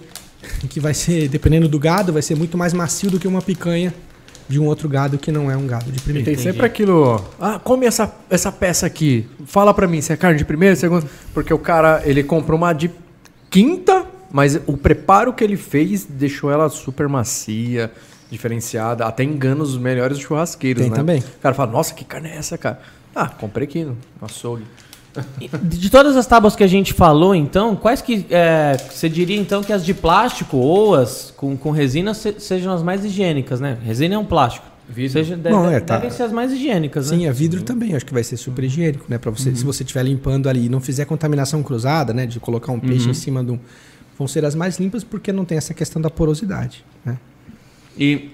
que 0.69 0.79
vai 0.79 0.93
ser, 0.93 1.27
dependendo 1.27 1.67
do 1.67 1.79
gado, 1.79 2.13
vai 2.13 2.21
ser 2.21 2.35
muito 2.35 2.57
mais 2.57 2.73
macio 2.73 3.09
do 3.11 3.19
que 3.19 3.27
uma 3.27 3.41
picanha 3.41 3.93
de 4.49 4.59
um 4.59 4.65
outro 4.65 4.88
gado 4.88 5.17
que 5.17 5.29
não 5.31 5.51
é 5.51 5.57
um 5.57 5.67
gado 5.67 5.91
de 5.91 5.97
E 5.97 6.01
primeira. 6.01 6.25
tem 6.25 6.38
sempre 6.38 6.65
aquilo, 6.65 7.21
ah, 7.39 7.59
come 7.59 7.85
essa, 7.85 8.13
essa 8.29 8.49
peça 8.51 8.85
aqui. 8.85 9.27
Fala 9.45 9.73
pra 9.73 9.88
mim 9.88 9.99
se 9.99 10.13
é 10.13 10.15
carne 10.17 10.38
de 10.38 10.45
primeira, 10.45 10.75
segunda. 10.75 11.05
Porque 11.34 11.53
o 11.53 11.59
cara, 11.59 12.01
ele 12.05 12.23
comprou 12.23 12.57
uma 12.57 12.71
de 12.71 12.89
quinta, 13.49 14.05
mas 14.31 14.59
o 14.65 14.77
preparo 14.77 15.34
que 15.34 15.43
ele 15.43 15.57
fez 15.57 16.05
deixou 16.05 16.49
ela 16.49 16.69
super 16.69 17.07
macia, 17.09 17.91
diferenciada. 18.31 19.05
Até 19.05 19.23
engana 19.23 19.63
os 19.63 19.77
melhores 19.77 20.17
churrasqueiros, 20.19 20.81
Tem 20.81 20.91
né? 20.91 20.95
também. 20.95 21.19
O 21.19 21.41
cara 21.41 21.53
fala, 21.53 21.71
nossa, 21.71 21.93
que 21.93 22.05
carne 22.05 22.29
é 22.29 22.38
essa, 22.38 22.57
cara? 22.57 22.79
Ah, 23.19 23.27
comprei 23.30 23.65
aqui 23.68 23.84
no 23.84 23.98
açougue. 24.22 24.64
De 25.64 25.89
todas 25.89 26.15
as 26.15 26.27
tábuas 26.27 26.56
que 26.56 26.64
a 26.64 26.68
gente 26.68 26.94
falou, 26.94 27.34
então, 27.34 27.76
quais 27.76 28.02
que 28.03 28.27
é, 28.30 28.77
você 28.91 29.10
diria 29.10 29.35
então 29.35 29.64
que 29.64 29.73
as 29.73 29.84
de 29.84 29.91
plástico 29.94 30.57
ou 30.57 30.94
as 30.94 31.34
com, 31.35 31.57
com 31.57 31.72
resina 31.72 32.14
se- 32.14 32.35
sejam 32.39 32.72
as 32.72 32.84
mais 32.84 33.03
higiênicas, 33.03 33.60
né? 33.60 33.80
Resina 33.84 34.14
é 34.14 34.18
um 34.19 34.26
plástico. 34.26 34.68
Vidro. 34.88 35.14
Seja, 35.14 35.35
de- 35.35 35.49
Não, 35.49 35.68
é, 35.69 35.80
tá. 35.80 35.95
devem 35.95 36.11
ser 36.11 36.23
as 36.23 36.31
mais 36.31 36.52
higiênicas, 36.52 37.07
Sim, 37.07 37.23
né? 37.23 37.30
a 37.30 37.31
vidro 37.34 37.64
também, 37.64 37.95
acho 37.95 38.06
que 38.06 38.14
vai 38.14 38.23
ser 38.23 38.38
super 38.38 38.64
higiênico, 38.64 39.06
né? 39.10 39.18
Para 39.18 39.31
você, 39.31 39.53
se 39.56 39.65
você 39.65 39.81
estiver 39.84 40.03
limpando 40.03 40.48
ali 40.48 40.68
e 40.68 40.69
não 40.69 40.80
fizer 40.80 41.06
contaminação 41.06 41.64
cruzada, 41.64 42.14
né? 42.14 42.27
De 42.27 42.39
colocar 42.39 42.72
um 42.72 42.80
peixe 42.80 43.10
em 43.10 43.14
cima 43.15 43.44
de 43.44 43.52
um. 43.53 43.60
Vão 44.19 44.27
ser 44.27 44.45
as 44.45 44.53
mais 44.53 44.77
limpas 44.80 45.03
porque 45.03 45.31
não 45.34 45.44
tem 45.45 45.57
essa 45.57 45.73
questão 45.73 45.99
da 46.02 46.10
porosidade, 46.11 46.85
né? 47.03 47.18
E 47.98 48.30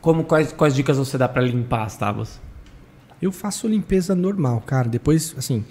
como 0.00 0.24
quais, 0.24 0.52
quais 0.52 0.74
dicas 0.74 0.98
você 0.98 1.16
dá 1.16 1.28
pra 1.28 1.40
limpar 1.40 1.84
as 1.84 1.96
tábuas? 1.96 2.40
Eu 3.20 3.32
faço 3.32 3.66
limpeza 3.68 4.14
normal, 4.14 4.62
cara. 4.66 4.88
Depois, 4.88 5.34
assim, 5.38 5.64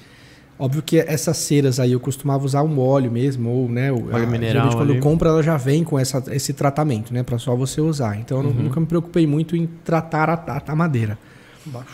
óbvio 0.58 0.82
que 0.82 0.98
essas 0.98 1.38
ceras 1.38 1.80
aí 1.80 1.92
eu 1.92 2.00
costumava 2.00 2.46
usar 2.46 2.64
um 2.64 2.80
óleo 2.80 3.12
mesmo, 3.12 3.50
ou, 3.50 3.70
né, 3.70 3.92
o, 3.92 4.08
Óleo 4.14 4.24
a- 4.24 4.28
mineral 4.28 4.72
quando 4.76 4.92
ali. 4.92 5.00
compra 5.00 5.30
ela 5.30 5.44
já 5.44 5.58
vem 5.58 5.84
com 5.84 6.00
essa, 6.00 6.24
esse 6.32 6.54
tratamento, 6.54 7.14
né, 7.14 7.22
para 7.24 7.38
só 7.38 7.56
você 7.56 7.80
usar. 7.82 8.18
Então 8.20 8.40
eu 8.42 8.48
Uhum. 8.48 8.54
nu- 8.54 8.64
nunca 8.64 8.80
me 8.80 8.86
preocupei 8.86 9.28
muito 9.28 9.56
em 9.56 9.68
tratar 9.84 10.30
a, 10.30 10.34
a- 10.34 10.64
a 10.68 10.76
madeira. 10.76 11.18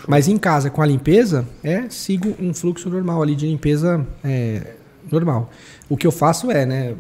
Mas 0.08 0.28
em 0.28 0.36
casa 0.38 0.70
com 0.72 0.82
a 0.82 0.86
limpeza, 0.86 1.46
é 1.64 1.84
sigo 1.90 2.34
um 2.40 2.54
fluxo 2.56 2.90
normal 2.90 3.22
ali 3.22 3.36
de 3.36 3.46
limpeza 3.46 4.04
é, 4.24 4.74
normal. 5.12 5.52
O 5.88 5.96
que 5.96 6.08
eu 6.08 6.12
faço 6.12 6.50
é, 6.50 6.66
né, 6.66 6.96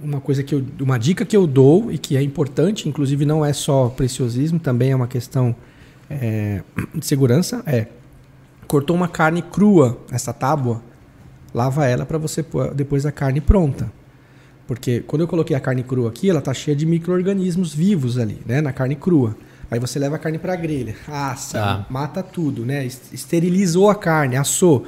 uma 0.00 0.20
coisa 0.20 0.42
que 0.44 0.54
eu, 0.54 0.64
uma 0.80 0.96
dica 0.96 1.24
que 1.24 1.36
eu 1.36 1.44
dou 1.44 1.90
e 1.90 1.98
que 1.98 2.16
é 2.16 2.22
importante, 2.22 2.88
inclusive 2.88 3.24
não 3.24 3.44
é 3.44 3.52
só 3.52 3.88
preciosismo, 3.88 4.60
também 4.60 4.92
é 4.92 4.96
uma 4.96 5.08
questão 5.08 5.56
é, 6.10 6.62
de 6.94 7.04
segurança, 7.06 7.62
é 7.66 7.86
cortou 8.66 8.96
uma 8.96 9.08
carne 9.08 9.42
crua, 9.42 9.98
essa 10.10 10.32
tábua, 10.32 10.82
lava 11.52 11.86
ela 11.86 12.04
para 12.06 12.18
você 12.18 12.42
pôr 12.42 12.72
depois 12.74 13.04
a 13.06 13.12
carne 13.12 13.40
pronta. 13.40 13.90
Porque 14.66 15.00
quando 15.00 15.20
eu 15.22 15.28
coloquei 15.28 15.54
a 15.54 15.60
carne 15.60 15.82
crua 15.82 16.08
aqui, 16.08 16.30
ela 16.30 16.40
tá 16.40 16.54
cheia 16.54 16.74
de 16.76 16.86
micro-organismos 16.86 17.74
vivos 17.74 18.18
ali, 18.18 18.40
né, 18.46 18.60
na 18.62 18.72
carne 18.72 18.96
crua. 18.96 19.36
Aí 19.70 19.78
você 19.78 19.98
leva 19.98 20.16
a 20.16 20.18
carne 20.18 20.38
para 20.38 20.56
grelha, 20.56 20.94
assa, 21.06 21.58
Tá. 21.58 21.86
mata 21.90 22.22
tudo, 22.22 22.64
né? 22.64 22.84
es- 22.86 23.12
Esterilizou 23.12 23.90
a 23.90 23.94
carne, 23.94 24.36
assou, 24.36 24.84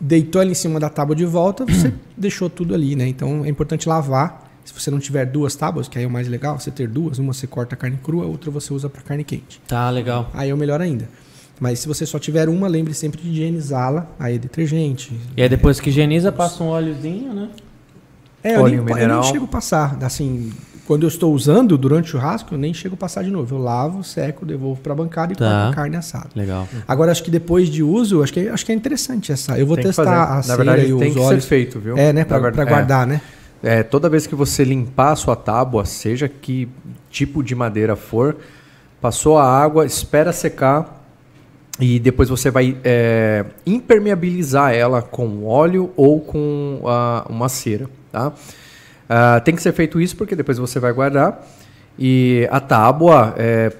deitou 0.00 0.40
ela 0.40 0.50
em 0.50 0.54
cima 0.54 0.78
da 0.78 0.88
tábua 0.88 1.16
de 1.16 1.24
volta, 1.24 1.64
você 1.66 1.92
deixou 2.16 2.48
tudo 2.48 2.74
ali, 2.74 2.94
né? 2.94 3.06
Então 3.08 3.44
é 3.44 3.48
importante 3.48 3.88
lavar. 3.88 4.47
Se 4.68 4.74
você 4.78 4.90
não 4.90 4.98
tiver 4.98 5.24
duas 5.24 5.54
tábuas, 5.56 5.88
que 5.88 5.96
aí 5.96 6.04
é 6.04 6.06
o 6.06 6.10
mais 6.10 6.28
legal, 6.28 6.60
você 6.60 6.70
ter 6.70 6.86
duas, 6.86 7.18
uma 7.18 7.32
você 7.32 7.46
corta 7.46 7.74
a 7.74 7.78
carne 7.78 7.98
crua, 8.04 8.26
outra 8.26 8.50
você 8.50 8.70
usa 8.74 8.86
para 8.90 9.00
carne 9.00 9.24
quente. 9.24 9.62
Tá, 9.66 9.88
legal. 9.88 10.30
Aí 10.34 10.50
é 10.50 10.54
o 10.54 10.58
melhor 10.58 10.78
ainda. 10.82 11.08
Mas 11.58 11.78
se 11.78 11.88
você 11.88 12.04
só 12.04 12.18
tiver 12.18 12.50
uma, 12.50 12.68
lembre 12.68 12.92
sempre 12.92 13.18
de 13.18 13.30
higienizá-la. 13.30 14.06
Aí 14.20 14.34
é 14.34 14.38
detergente. 14.38 15.18
E 15.34 15.42
aí 15.42 15.48
depois 15.48 15.80
que 15.80 15.88
higieniza, 15.88 16.30
passa 16.30 16.62
um 16.62 16.66
óleozinho, 16.66 17.32
né? 17.32 17.48
É, 18.44 18.50
eu 18.50 18.56
nem, 18.56 18.62
Óleo 18.64 18.74
eu 18.80 18.84
nem 18.84 18.94
mineral. 18.94 19.22
chego 19.24 19.46
a 19.46 19.48
passar. 19.48 19.96
Assim, 20.02 20.52
quando 20.86 21.04
eu 21.04 21.08
estou 21.08 21.32
usando 21.32 21.78
durante 21.78 22.04
o 22.04 22.08
churrasco, 22.10 22.52
eu 22.54 22.58
nem 22.58 22.74
chego 22.74 22.94
a 22.94 22.98
passar 22.98 23.24
de 23.24 23.30
novo. 23.30 23.54
Eu 23.56 23.58
lavo, 23.62 24.04
seco, 24.04 24.44
devolvo 24.44 24.82
para 24.82 24.92
a 24.92 24.96
bancada 24.96 25.32
e 25.32 25.36
Tá. 25.36 25.44
corto 25.62 25.72
a 25.72 25.74
carne 25.74 25.96
assada. 25.96 26.28
Legal. 26.36 26.68
Agora, 26.86 27.10
acho 27.10 27.22
que 27.24 27.30
depois 27.30 27.70
de 27.70 27.82
uso, 27.82 28.22
acho 28.22 28.34
que, 28.34 28.48
acho 28.48 28.66
que 28.66 28.70
é 28.70 28.74
interessante 28.74 29.32
essa. 29.32 29.58
Eu 29.58 29.66
vou 29.66 29.76
Tem 29.76 29.86
testar 29.86 30.24
a 30.32 30.36
Na 30.36 30.42
cera 30.42 30.56
verdade, 30.58 30.86
e 30.88 30.92
os 30.92 31.00
tem 31.00 31.12
que 31.14 31.18
óleos. 31.18 31.42
ser 31.44 31.48
feito, 31.48 31.80
viu? 31.80 31.96
É, 31.96 32.12
né? 32.12 32.24
Pra 32.24 32.38
guardar, 32.38 33.06
né? 33.06 33.22
É, 33.62 33.82
toda 33.82 34.08
vez 34.08 34.26
que 34.26 34.34
você 34.34 34.62
limpar 34.64 35.12
a 35.12 35.16
sua 35.16 35.34
tábua, 35.34 35.84
seja 35.84 36.28
que 36.28 36.68
tipo 37.10 37.42
de 37.42 37.54
madeira 37.54 37.96
for, 37.96 38.36
passou 39.00 39.38
a 39.38 39.44
água, 39.44 39.84
espera 39.84 40.32
secar 40.32 41.04
e 41.80 41.98
depois 41.98 42.28
você 42.28 42.50
vai 42.50 42.76
é, 42.84 43.44
impermeabilizar 43.66 44.74
ela 44.74 45.00
com 45.02 45.44
óleo 45.44 45.92
ou 45.96 46.20
com 46.20 46.82
ah, 46.86 47.24
uma 47.28 47.48
cera, 47.48 47.88
tá? 48.10 48.32
Ah, 49.08 49.40
tem 49.40 49.54
que 49.54 49.62
ser 49.62 49.72
feito 49.72 50.00
isso 50.00 50.16
porque 50.16 50.36
depois 50.36 50.58
você 50.58 50.78
vai 50.78 50.92
guardar 50.92 51.44
e 51.98 52.48
a 52.50 52.60
tábua, 52.60 53.34
é, 53.36 53.72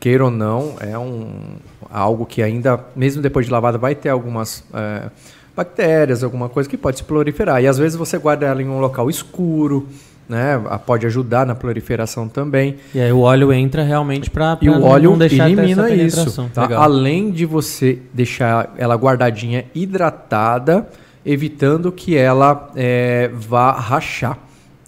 queira 0.00 0.24
ou 0.24 0.30
não, 0.30 0.76
é 0.80 0.98
um 0.98 1.56
algo 1.90 2.26
que 2.26 2.42
ainda, 2.42 2.84
mesmo 2.96 3.22
depois 3.22 3.46
de 3.46 3.52
lavada, 3.52 3.78
vai 3.78 3.94
ter 3.94 4.08
algumas 4.08 4.64
é, 4.74 5.10
bactérias, 5.56 6.22
alguma 6.24 6.48
coisa 6.48 6.68
que 6.68 6.76
pode 6.76 6.98
se 6.98 7.04
proliferar. 7.04 7.62
E 7.62 7.66
às 7.66 7.78
vezes 7.78 7.96
você 7.96 8.18
guarda 8.18 8.46
ela 8.46 8.62
em 8.62 8.68
um 8.68 8.80
local 8.80 9.08
escuro, 9.08 9.86
né? 10.28 10.60
Ah, 10.68 10.78
Pode 10.78 11.06
ajudar 11.06 11.46
na 11.46 11.54
proliferação 11.54 12.28
também. 12.28 12.76
E 12.94 13.00
aí 13.00 13.12
o 13.12 13.20
óleo 13.20 13.52
entra 13.52 13.82
realmente 13.82 14.30
pra, 14.30 14.58
E 14.60 14.68
o 14.68 14.78
não 14.78 14.82
óleo 14.82 15.16
deixar 15.16 15.44
ter 15.46 15.52
elimina 15.52 15.90
isso. 15.90 16.50
tá? 16.52 16.68
Além 16.76 17.30
de 17.30 17.44
você 17.46 17.98
deixar 18.12 18.72
ela 18.76 18.94
guardadinha 18.96 19.64
hidratada, 19.74 20.88
evitando 21.24 21.90
que 21.92 22.16
ela 22.16 22.70
é, 22.74 23.30
vá 23.32 23.72
rachar. 23.72 24.38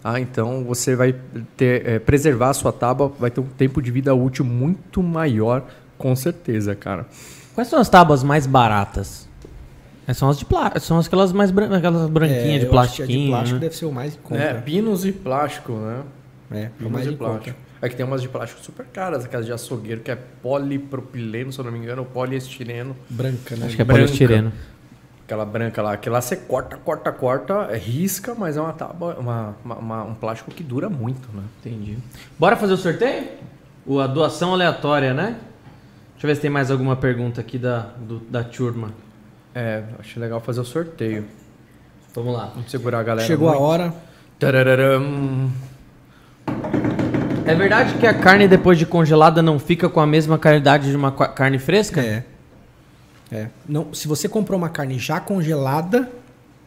tá? 0.03 0.19
Então 0.20 0.65
você 0.65 0.97
vai 0.97 1.15
ter, 1.57 1.86
é, 1.86 1.99
preservar 1.99 2.51
a 2.51 2.55
sua 2.55 2.73
tábua, 2.73 3.12
vai 3.19 3.31
ter 3.31 3.41
um 3.41 3.45
tempo 3.57 3.81
de 3.81 3.91
vida 3.91 4.15
útil 4.15 4.45
muito 4.45 5.03
maior, 5.03 5.62
com 5.99 6.15
certeza, 6.17 6.75
cara. 6.75 7.07
Quais 7.55 7.69
são 7.69 7.78
as 7.78 7.89
tábuas 7.89 8.23
mais 8.23 8.47
baratas? 8.47 9.26
É, 10.07 10.12
São 10.12 10.28
as 10.28 10.39
de 10.39 10.44
plástico, 10.44 10.81
são 10.81 10.99
aquelas 10.99 11.33
mais 11.33 11.51
bran 11.51 11.76
aquelas 11.76 12.09
branquinhas 12.09 12.60
de 12.60 12.67
É, 12.67 12.68
eu 12.68 12.78
acho 12.78 12.97
que 12.97 13.02
a 13.02 13.07
plastiquinho. 13.07 13.25
de 13.25 13.28
plástico 13.31 13.55
né? 13.55 13.60
deve 13.60 13.76
ser 13.76 13.85
o 13.86 13.93
mais 13.93 14.15
em 14.15 14.18
conta. 14.18 14.41
É, 14.43 14.55
pinos 14.55 15.05
e 15.05 15.12
plástico, 15.12 15.73
né? 15.73 16.02
É, 16.51 16.70
Pinos 16.78 16.93
mais 16.93 17.07
e 17.07 17.10
em 17.10 17.17
conta. 17.17 17.31
plástico. 17.33 17.57
É 17.83 17.89
que 17.89 17.97
tem 17.97 18.07
umas 18.07 18.23
de 18.23 18.28
plástico 18.28 18.62
super 18.62 18.86
caras, 18.86 19.25
aquelas 19.25 19.44
de 19.47 19.52
açougueiro, 19.52 20.01
que 20.01 20.10
é 20.10 20.17
polipropileno, 20.17 21.52
se 21.52 21.59
eu 21.59 21.65
não 21.65 21.73
me 21.73 21.78
engano, 21.78 22.02
ou 22.02 22.07
poliestireno. 22.07 22.97
Branca, 23.10 23.57
né? 23.57 23.67
Acho 23.67 23.76
que 23.76 23.83
é 23.83 23.85
branca. 23.85 24.02
poliestireno. 24.02 24.52
Aquela 25.25 25.44
branca 25.44 25.83
lá, 25.83 25.97
que 25.97 26.09
lá 26.09 26.20
você 26.20 26.36
corta, 26.36 26.76
corta, 26.76 27.10
corta, 27.10 27.52
é, 27.70 27.76
risca, 27.76 28.33
mas 28.35 28.57
é 28.57 28.60
uma 28.60 28.73
tábua, 28.73 29.17
uma, 29.18 29.57
uma- 29.65 29.75
uma- 29.76 30.05
um 30.05 30.15
plástico 30.15 30.52
que 30.52 30.62
dura 30.62 30.89
muito, 30.89 31.28
né? 31.35 31.43
Entendi. 31.60 31.99
Bora 32.39 32.57
fazer 32.57 32.75
o 32.75 32.76
sorteio? 32.76 33.26
O, 33.85 33.99
a 33.99 34.07
doação 34.07 34.52
aleatória, 34.55 35.12
né? 35.12 35.36
Deixa 36.12 36.26
eu 36.26 36.28
ver 36.28 36.35
se 36.36 36.41
tem 36.41 36.51
mais 36.51 36.70
alguma 36.70 36.94
pergunta 36.97 37.41
aqui 37.41 37.59
da, 37.59 37.81
do- 38.01 38.20
da 38.20 38.44
turma. 38.44 38.93
É, 39.59 39.83
acho 39.99 40.20
legal 40.20 40.39
fazer 40.39 40.60
o 40.60 40.65
sorteio. 40.67 41.25
Vamos 42.15 42.35
lá. 42.35 42.51
Vamos 42.55 42.70
segurar 42.70 42.99
a 42.99 43.02
galera. 43.02 43.26
Chegou 43.26 43.49
a 43.49 43.52
muito. 43.52 43.65
hora. 43.65 43.94
Tarararam. 44.39 45.51
É 47.47 47.55
verdade 47.55 47.94
que 47.94 48.07
a 48.07 48.12
carne 48.12 48.47
depois 48.47 48.78
de 48.78 48.85
congelada 48.85 49.41
não 49.41 49.59
fica 49.59 49.89
com 49.89 49.99
a 49.99 50.07
mesma 50.07 50.36
qualidade 50.39 50.91
de 50.91 50.94
uma 50.94 51.10
carne 51.10 51.59
fresca? 51.59 52.02
É. 52.02 52.25
É. 53.33 53.49
Não, 53.67 53.94
se 53.94 54.07
você 54.07 54.28
comprou 54.28 54.59
uma 54.59 54.68
carne 54.68 54.99
já 54.99 55.20
congelada, 55.20 56.12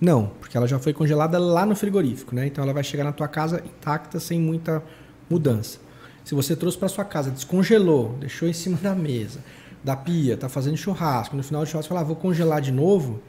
não, 0.01 0.31
porque 0.39 0.57
ela 0.57 0.67
já 0.67 0.79
foi 0.79 0.91
congelada 0.91 1.37
lá 1.37 1.67
no 1.67 1.75
frigorífico, 1.75 2.33
né? 2.33 2.47
Então 2.47 2.63
ela 2.63 2.73
vai 2.73 2.83
chegar 2.83 3.03
na 3.03 3.11
tua 3.11 3.27
casa 3.27 3.61
intacta, 3.63 4.19
sem 4.19 4.39
muita 4.39 4.81
mudança. 5.29 5.77
Se 6.25 6.33
você 6.33 6.55
trouxe 6.55 6.77
para 6.77 6.87
sua 6.87 7.05
casa, 7.05 7.29
descongelou, 7.29 8.15
deixou 8.19 8.47
em 8.47 8.53
cima 8.53 8.77
da 8.81 8.95
mesa, 8.95 9.41
da 9.83 9.95
pia, 9.95 10.35
tá 10.37 10.49
fazendo 10.49 10.75
churrasco, 10.77 11.35
no 11.35 11.43
final 11.43 11.63
do 11.63 11.67
churrasco 11.67 11.89
falar, 11.89 12.01
ah, 12.01 12.03
vou 12.05 12.15
congelar 12.15 12.61
de 12.61 12.71
novo, 12.71 13.21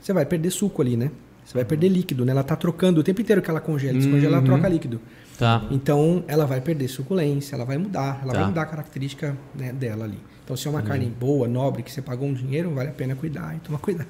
você 0.00 0.12
vai 0.12 0.24
perder 0.26 0.50
suco 0.50 0.82
ali, 0.82 0.96
né? 0.96 1.10
Você 1.44 1.54
vai 1.54 1.64
perder 1.64 1.88
líquido, 1.88 2.24
né? 2.24 2.32
Ela 2.32 2.42
tá 2.42 2.56
trocando 2.56 3.00
o 3.00 3.02
tempo 3.04 3.20
inteiro 3.20 3.42
que 3.42 3.50
ela 3.50 3.60
congela, 3.60 3.92
descongela, 3.98 4.36
ela 4.38 4.44
troca 4.44 4.66
líquido. 4.66 4.98
Tá. 5.38 5.62
Então 5.70 6.24
ela 6.26 6.46
vai 6.46 6.60
perder 6.60 6.88
suculência, 6.88 7.54
ela 7.54 7.64
vai 7.64 7.76
mudar, 7.76 8.20
ela 8.22 8.32
Tá. 8.32 8.38
vai 8.40 8.48
mudar 8.48 8.62
a 8.62 8.66
característica 8.66 9.36
né, 9.54 9.72
dela 9.72 10.04
ali. 10.04 10.18
Então 10.44 10.56
se 10.56 10.66
é 10.66 10.70
uma 10.70 10.80
carne 10.82 11.06
boa, 11.06 11.46
nobre, 11.48 11.82
que 11.82 11.90
você 11.92 12.00
pagou 12.02 12.28
um 12.28 12.32
dinheiro, 12.34 12.70
vale 12.74 12.88
a 12.90 12.92
pena 12.92 13.14
cuidar 13.14 13.54
e 13.56 13.58
tomar 13.60 13.78
cuidado. 13.78 14.08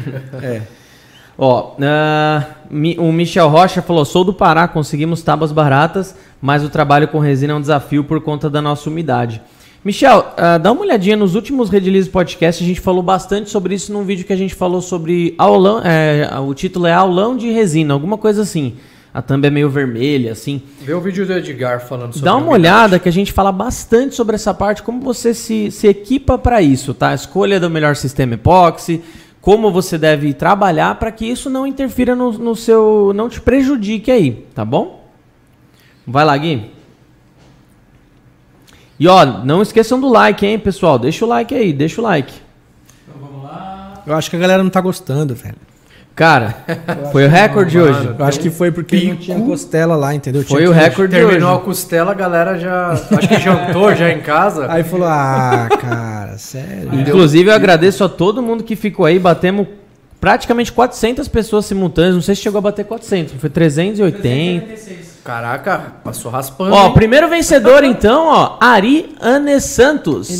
é. 0.42 0.62
Ó, 1.38 1.74
Mi- 2.70 2.98
o 2.98 3.12
Michel 3.12 3.48
Rocha 3.48 3.82
falou: 3.82 4.04
sou 4.04 4.24
do 4.24 4.32
Pará, 4.32 4.66
conseguimos 4.68 5.22
tábuas 5.22 5.52
baratas, 5.52 6.14
mas 6.40 6.64
o 6.64 6.68
trabalho 6.68 7.08
com 7.08 7.18
resina 7.18 7.52
é 7.52 7.56
um 7.56 7.60
desafio 7.60 8.04
por 8.04 8.20
conta 8.22 8.48
da 8.48 8.62
nossa 8.62 8.88
umidade. 8.88 9.42
Michel, 9.86 10.34
ah, 10.36 10.58
dá 10.58 10.72
uma 10.72 10.80
olhadinha 10.80 11.16
nos 11.16 11.36
últimos 11.36 11.70
Redilize 11.70 12.10
Podcast, 12.10 12.60
a 12.60 12.66
gente 12.66 12.80
falou 12.80 13.04
bastante 13.04 13.50
sobre 13.50 13.72
isso 13.72 13.92
num 13.92 14.02
vídeo 14.02 14.26
que 14.26 14.32
a 14.32 14.36
gente 14.36 14.52
falou 14.52 14.80
sobre 14.80 15.32
aulão, 15.38 15.80
é, 15.80 16.28
o 16.40 16.52
título 16.54 16.88
é 16.88 16.92
aulão 16.92 17.36
de 17.36 17.52
resina, 17.52 17.94
alguma 17.94 18.18
coisa 18.18 18.42
assim. 18.42 18.74
A 19.14 19.22
thumb 19.22 19.46
é 19.46 19.48
meio 19.48 19.70
vermelha, 19.70 20.32
assim. 20.32 20.60
Vê 20.82 20.92
o 20.92 21.00
vídeo 21.00 21.24
do 21.24 21.32
Edgar 21.32 21.86
falando 21.86 22.14
sobre 22.14 22.24
Dá 22.24 22.34
uma 22.34 22.50
olhada 22.50 22.98
que 22.98 23.08
a 23.08 23.12
gente 23.12 23.32
fala 23.32 23.52
bastante 23.52 24.16
sobre 24.16 24.34
essa 24.34 24.52
parte, 24.52 24.82
como 24.82 25.00
você 25.00 25.32
se, 25.32 25.70
se 25.70 25.86
equipa 25.86 26.36
para 26.36 26.60
isso, 26.60 26.92
tá? 26.92 27.10
A 27.10 27.14
escolha 27.14 27.60
do 27.60 27.70
melhor 27.70 27.94
sistema 27.94 28.34
epóxi, 28.34 29.00
como 29.40 29.70
você 29.70 29.96
deve 29.96 30.34
trabalhar 30.34 30.96
para 30.96 31.12
que 31.12 31.24
isso 31.24 31.48
não 31.48 31.64
interfira 31.64 32.16
no, 32.16 32.32
no 32.32 32.56
seu. 32.56 33.12
não 33.14 33.28
te 33.28 33.40
prejudique 33.40 34.10
aí, 34.10 34.44
tá 34.52 34.64
bom? 34.64 35.08
Vai 36.04 36.24
lá, 36.24 36.36
Gui. 36.36 36.75
E 38.98 39.06
ó, 39.06 39.24
não 39.44 39.60
esqueçam 39.62 40.00
do 40.00 40.08
like, 40.08 40.44
hein, 40.44 40.58
pessoal? 40.58 40.98
Deixa 40.98 41.24
o 41.24 41.28
like 41.28 41.54
aí, 41.54 41.72
deixa 41.72 42.00
o 42.00 42.04
like. 42.04 42.32
Eu 44.06 44.14
acho 44.14 44.30
que 44.30 44.36
a 44.36 44.38
galera 44.38 44.62
não 44.62 44.70
tá 44.70 44.80
gostando, 44.80 45.34
velho. 45.34 45.56
Cara, 46.14 46.54
foi 47.12 47.26
o 47.26 47.28
recorde 47.28 47.78
hoje. 47.78 48.14
Eu 48.18 48.24
acho 48.24 48.40
que 48.40 48.48
foi 48.48 48.72
porque 48.72 49.04
não 49.08 49.16
tinha 49.16 49.38
costela 49.38 49.96
lá, 49.96 50.14
entendeu? 50.14 50.42
Foi 50.42 50.60
Tinha 50.60 50.70
o 50.70 50.72
recorde 50.72 51.14
de 51.14 51.20
Terminou 51.20 51.50
a 51.50 51.56
hoje. 51.56 51.64
costela, 51.64 52.12
a 52.12 52.14
galera 52.14 52.58
já. 52.58 52.92
Acho 52.92 53.28
que 53.28 53.38
jantou 53.38 53.94
já 53.94 54.10
em 54.10 54.20
casa. 54.20 54.66
Aí 54.72 54.82
falou, 54.82 55.06
ah, 55.06 55.68
cara, 55.78 56.38
sério. 56.38 56.88
Inclusive, 57.00 57.50
eu 57.50 57.54
agradeço 57.54 58.02
a 58.02 58.08
todo 58.08 58.40
mundo 58.40 58.64
que 58.64 58.74
ficou 58.74 59.04
aí. 59.04 59.18
Batemos 59.18 59.66
praticamente 60.18 60.72
400 60.72 61.28
pessoas 61.28 61.66
simultâneas. 61.66 62.14
Não 62.14 62.22
sei 62.22 62.34
se 62.34 62.40
chegou 62.40 62.58
a 62.58 62.62
bater 62.62 62.86
400, 62.86 63.34
foi 63.38 63.50
380. 63.50 65.15
Caraca, 65.26 65.94
passou 66.04 66.30
raspando. 66.30 66.72
Ó, 66.72 66.86
hein? 66.86 66.94
primeiro 66.94 67.28
vencedor 67.28 67.82
então, 67.84 68.28
ó, 68.28 68.56
Ari 68.60 69.16
Ane 69.20 69.60
Santos. 69.60 70.30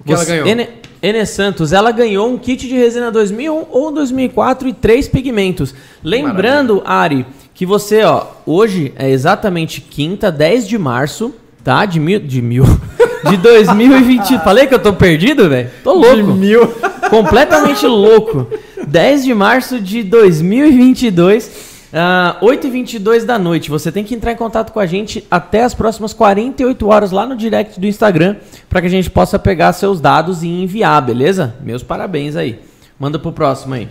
O 0.00 0.04
que 0.04 0.12
ela 0.12 0.24
ganhou? 0.24 0.46
Ene, 0.48 0.68
Ene 1.00 1.24
Santos, 1.24 1.72
ela 1.72 1.92
ganhou 1.92 2.28
um 2.28 2.36
kit 2.36 2.66
de 2.66 2.74
resina 2.74 3.12
2001 3.12 3.66
ou 3.70 3.92
2004 3.92 4.68
e 4.68 4.72
três 4.72 5.06
pigmentos. 5.06 5.72
Lembrando, 6.02 6.82
Ari, 6.84 7.24
que 7.54 7.64
você, 7.64 8.02
ó, 8.02 8.26
hoje 8.44 8.92
é 8.96 9.08
exatamente 9.08 9.80
quinta, 9.80 10.32
10 10.32 10.66
de 10.66 10.76
março, 10.76 11.32
tá? 11.62 11.84
De 11.84 12.00
mil, 12.00 12.18
de 12.18 12.42
mil, 12.42 12.64
de 13.30 13.36
2020. 13.36 14.38
Falei 14.42 14.66
que 14.66 14.74
eu 14.74 14.80
tô 14.80 14.92
perdido, 14.92 15.48
velho? 15.48 15.70
Tô 15.84 15.92
louco. 15.92 16.32
mil. 16.32 16.66
completamente 17.08 17.86
louco. 17.86 18.48
10 18.88 19.24
de 19.24 19.34
março 19.34 19.80
de 19.80 20.02
2022. 20.02 21.71
Ah, 21.92 22.36
8 22.40 22.66
e 22.66 22.70
22 22.70 23.24
da 23.24 23.38
noite. 23.38 23.68
Você 23.68 23.92
tem 23.92 24.02
que 24.02 24.14
entrar 24.14 24.32
em 24.32 24.36
contato 24.36 24.72
com 24.72 24.80
a 24.80 24.86
gente 24.86 25.26
até 25.30 25.62
as 25.62 25.74
próximas 25.74 26.14
48 26.14 26.88
horas 26.88 27.10
lá 27.10 27.26
no 27.26 27.36
direct 27.36 27.78
do 27.78 27.86
Instagram 27.86 28.36
para 28.68 28.80
que 28.80 28.86
a 28.86 28.90
gente 28.90 29.10
possa 29.10 29.38
pegar 29.38 29.72
seus 29.74 30.00
dados 30.00 30.42
e 30.42 30.48
enviar, 30.48 31.02
beleza? 31.02 31.54
Meus 31.60 31.82
parabéns 31.82 32.34
aí. 32.34 32.60
Manda 32.98 33.18
pro 33.18 33.32
próximo 33.32 33.74
aí. 33.74 33.88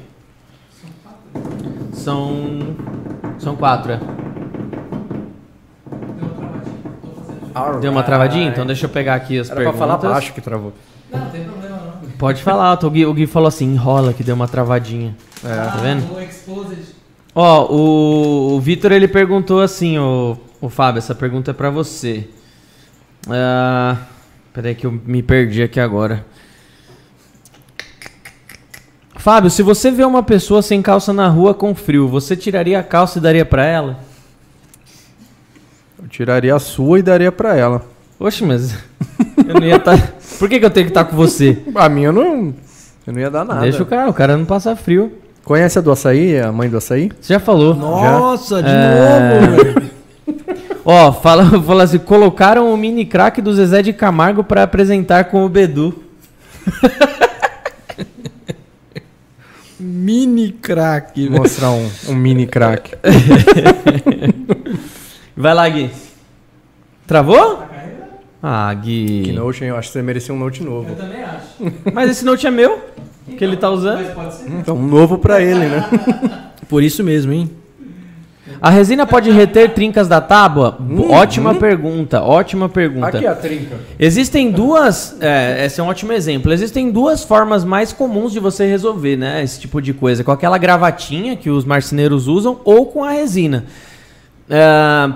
São. 1.93 2.75
São 3.38 3.55
quatro, 3.55 3.91
é. 3.91 3.99
Deu 7.81 7.91
uma 7.91 8.03
travadinha? 8.03 8.47
Então 8.47 8.65
deixa 8.65 8.85
eu 8.85 8.89
pegar 8.89 9.15
aqui 9.15 9.38
as 9.38 9.49
Era 9.49 9.61
pra 9.61 9.71
perguntas. 9.71 9.80
falar 9.99 10.13
baixo 10.13 10.33
que 10.33 10.41
travou. 10.41 10.73
Pode 12.17 12.41
falar, 12.43 12.73
o 12.83 12.89
Gui, 12.89 13.05
o 13.05 13.13
Gui 13.13 13.27
falou 13.27 13.47
assim, 13.47 13.65
enrola 13.65 14.13
que 14.13 14.23
deu 14.23 14.35
uma 14.35 14.47
travadinha. 14.47 15.15
Tá 15.41 15.77
vendo? 15.81 16.03
Ó, 17.34 17.74
o, 17.74 18.56
o 18.56 18.60
Vitor 18.60 18.92
ele 18.92 19.08
perguntou 19.08 19.61
assim, 19.61 19.98
o, 19.98 20.38
o 20.60 20.69
Fábio, 20.69 21.00
essa 21.00 21.16
pergunta 21.16 21.51
é 21.51 21.53
pra 21.53 21.69
você. 21.69 22.27
Ah, 23.30 23.98
peraí 24.53 24.76
que 24.76 24.85
eu 24.85 24.92
me 24.92 25.24
perdi 25.24 25.64
aqui 25.64 25.80
agora. 25.80 26.26
Fábio, 29.16 29.51
se 29.51 29.61
você 29.61 29.92
vê 29.92 30.03
uma 30.03 30.24
pessoa 30.24 30.61
sem 30.61 30.82
calça 30.82 31.14
na 31.14 31.27
rua 31.27 31.53
com 31.53 31.76
frio, 31.76 32.08
você 32.08 32.35
tiraria 32.35 32.80
a 32.80 32.84
calça 32.84 33.19
e 33.19 33.22
daria 33.22 33.45
pra 33.45 33.64
ela? 33.64 34.00
Eu 36.01 36.08
tiraria 36.08 36.56
a 36.56 36.60
sua 36.60 37.00
e 37.00 37.03
daria 37.03 37.32
pra 37.32 37.56
ela. 37.56 37.85
Oxe, 38.19 38.43
mas 38.43 38.76
eu 39.48 39.53
não 39.53 39.64
ia 39.64 39.76
estar. 39.76 39.95
Por 40.40 40.50
que, 40.50 40.60
que 40.60 40.66
eu 40.66 40.72
tenho 40.72 40.88
que 40.88 40.92
estar 40.92 41.06
com 41.06 41.16
você? 41.16 41.61
A 41.76 41.88
minha 41.88 42.08
eu 42.08 42.14
não. 42.14 42.53
Eu 43.06 43.14
não 43.14 43.19
ia 43.19 43.30
dar 43.30 43.45
nada. 43.45 43.61
Deixa 43.61 43.84
o 43.84 43.85
cara, 43.85 44.10
o 44.10 44.14
cara 44.14 44.35
não 44.35 44.45
passar 44.45 44.76
frio. 44.76 45.16
Conhece 45.44 45.80
a 45.80 45.82
do 45.82 45.92
açaí, 45.92 46.40
a 46.40 46.52
mãe 46.52 46.70
do 46.70 46.78
açaí? 46.78 47.11
Você 47.20 47.34
já 47.34 47.40
falou. 47.40 47.74
Nossa, 47.76 48.61
de 48.61 48.70
É. 48.70 49.40
novo, 49.42 49.64
velho. 49.64 49.92
Ó, 50.86 51.11
fala, 51.14 51.61
fala 51.61 51.84
assim, 51.84 52.00
colocaram 52.00 52.74
o 52.74 52.78
mini 52.78 53.06
crack 53.06 53.40
do 53.42 53.53
Zezé 53.53 53.82
de 53.84 53.94
Camargo 53.94 54.44
pra 54.44 54.64
apresentar 54.64 55.26
com 55.26 55.45
o 55.45 55.50
Bedu. 55.50 55.94
Mini 59.80 60.52
crack, 60.52 61.28
Vou 61.28 61.40
mostrar 61.40 61.72
um, 61.72 61.90
um 62.10 62.14
mini 62.14 62.45
crack. 62.45 62.94
Vai 65.36 65.53
lá, 65.56 65.68
Gui. 65.68 65.90
Travou? 67.08 67.64
Ah, 68.44 68.72
Gui. 68.76 69.24
Que 69.26 69.32
Notion, 69.32 69.66
eu 69.66 69.76
acho 69.78 69.88
que 69.90 69.94
você 69.94 70.02
merecia 70.03 70.34
um 70.34 70.38
Note 70.38 70.61
novo. 70.64 70.95
Mas 71.94 72.11
esse 72.11 72.24
note 72.24 72.45
é 72.45 72.52
meu? 72.52 72.80
Que 73.25 73.43
ele 73.43 73.58
tá 73.58 73.69
usando? 73.69 74.03
Então, 74.48 74.75
um 74.75 74.88
novo 74.88 75.17
pra 75.17 75.41
ele, 75.41 75.66
né? 75.66 75.90
Por 76.67 76.83
isso 76.83 77.03
mesmo, 77.03 77.32
hein? 77.33 77.50
A 78.61 78.69
resina 78.69 79.08
pode 79.08 79.32
reter 79.32 79.74
trincas 79.74 80.08
da 80.08 80.22
tábua? 80.22 80.77
Ótima 81.09 81.56
pergunta, 81.56 82.22
ótima 82.22 82.69
pergunta. 82.69 83.08
Aqui 83.08 83.25
a 83.25 83.33
trinca. 83.33 83.75
Existem 83.98 84.51
duas. 84.51 85.16
É, 85.19 85.66
esse 85.66 85.80
é 85.80 85.83
um 85.83 85.88
ótimo 85.88 86.14
exemplo. 86.14 86.53
Existem 86.53 86.91
duas 86.91 87.24
formas 87.24 87.64
mais 87.64 87.91
comuns 87.91 88.32
de 88.32 88.40
você 88.40 88.67
resolver, 88.67 89.17
né? 89.17 89.43
Esse 89.43 89.59
tipo 89.59 89.82
de 89.82 89.93
coisa. 89.93 90.24
Com 90.24 90.32
aquela 90.32 90.59
gravatinha 90.59 91.35
que 91.35 91.50
os 91.50 91.66
marceneiros 91.66 92.27
usam 92.27 92.59
ou 92.64 92.85
com 92.85 93.03
a 93.03 93.11
resina. 93.11 93.66
É, 94.48 95.11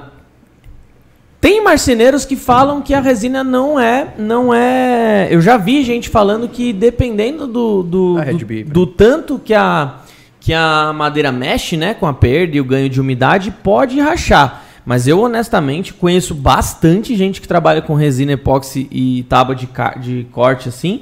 tem 1.45 1.63
marceneiros 1.63 2.25
que 2.25 2.35
falam 2.35 2.81
que 2.81 2.91
a 2.91 2.99
resina 2.99 3.43
não 3.43 3.79
é. 3.79 4.15
não 4.17 4.51
é. 4.51 5.27
Eu 5.29 5.39
já 5.39 5.57
vi 5.57 5.83
gente 5.83 6.09
falando 6.09 6.49
que 6.49 6.73
dependendo 6.73 7.45
do, 7.45 7.83
do, 7.83 8.15
do, 8.15 8.45
Bee, 8.47 8.63
né? 8.63 8.71
do 8.71 8.87
tanto 8.87 9.37
que 9.37 9.53
a, 9.53 9.97
que 10.39 10.51
a 10.51 10.91
madeira 10.91 11.31
mexe, 11.31 11.77
né? 11.77 11.93
Com 11.93 12.07
a 12.07 12.13
perda 12.15 12.57
e 12.57 12.59
o 12.59 12.63
ganho 12.63 12.89
de 12.89 12.99
umidade, 12.99 13.51
pode 13.51 13.99
rachar. 13.99 14.65
Mas 14.83 15.07
eu, 15.07 15.19
honestamente, 15.19 15.93
conheço 15.93 16.33
bastante 16.33 17.15
gente 17.15 17.39
que 17.39 17.47
trabalha 17.47 17.79
com 17.79 17.93
resina 17.93 18.31
epóxi 18.31 18.87
e 18.89 19.21
tábua 19.29 19.53
de, 19.53 19.69
de 20.01 20.25
corte 20.31 20.67
assim. 20.67 21.01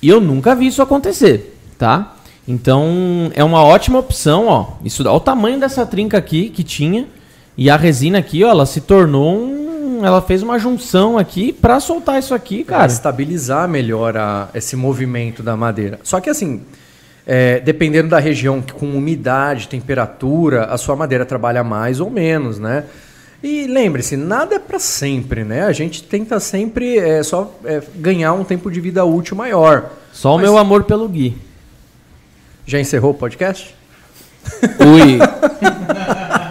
E 0.00 0.08
eu 0.08 0.18
nunca 0.18 0.54
vi 0.54 0.68
isso 0.68 0.80
acontecer, 0.80 1.58
tá? 1.76 2.16
Então, 2.48 3.30
é 3.34 3.44
uma 3.44 3.62
ótima 3.62 3.98
opção, 3.98 4.46
ó. 4.46 4.68
Isso, 4.82 5.02
olha 5.02 5.12
o 5.12 5.20
tamanho 5.20 5.60
dessa 5.60 5.84
trinca 5.84 6.16
aqui 6.16 6.48
que 6.48 6.64
tinha. 6.64 7.06
E 7.56 7.68
a 7.70 7.76
resina 7.76 8.18
aqui, 8.18 8.42
ó, 8.44 8.50
ela 8.50 8.66
se 8.66 8.80
tornou 8.80 9.36
um... 9.38 10.04
Ela 10.04 10.20
fez 10.20 10.42
uma 10.42 10.58
junção 10.58 11.16
aqui 11.16 11.52
pra 11.52 11.78
soltar 11.78 12.18
isso 12.18 12.34
aqui, 12.34 12.64
Para 12.64 12.78
cara. 12.78 12.92
estabilizar 12.92 13.68
melhor 13.68 14.16
a- 14.16 14.48
esse 14.54 14.74
movimento 14.74 15.42
da 15.44 15.56
madeira. 15.56 16.00
Só 16.02 16.20
que 16.20 16.28
assim, 16.28 16.62
é, 17.24 17.60
dependendo 17.60 18.08
da 18.08 18.18
região, 18.18 18.60
com 18.60 18.86
umidade, 18.86 19.68
temperatura, 19.68 20.64
a 20.64 20.76
sua 20.76 20.96
madeira 20.96 21.24
trabalha 21.24 21.62
mais 21.62 22.00
ou 22.00 22.10
menos, 22.10 22.58
né? 22.58 22.84
E 23.44 23.66
lembre-se, 23.68 24.16
nada 24.16 24.56
é 24.56 24.58
para 24.58 24.78
sempre, 24.80 25.44
né? 25.44 25.62
A 25.66 25.72
gente 25.72 26.02
tenta 26.02 26.40
sempre 26.40 26.98
é, 26.98 27.22
só 27.22 27.52
é, 27.64 27.80
ganhar 27.94 28.32
um 28.32 28.42
tempo 28.42 28.70
de 28.72 28.80
vida 28.80 29.04
útil 29.04 29.36
maior. 29.36 29.90
Só 30.12 30.32
o 30.32 30.36
Mas- 30.36 30.42
meu 30.44 30.58
amor 30.58 30.82
pelo 30.84 31.08
Gui. 31.08 31.36
Já 32.66 32.80
encerrou 32.80 33.12
o 33.12 33.14
podcast? 33.14 33.72
Ui. 34.80 35.18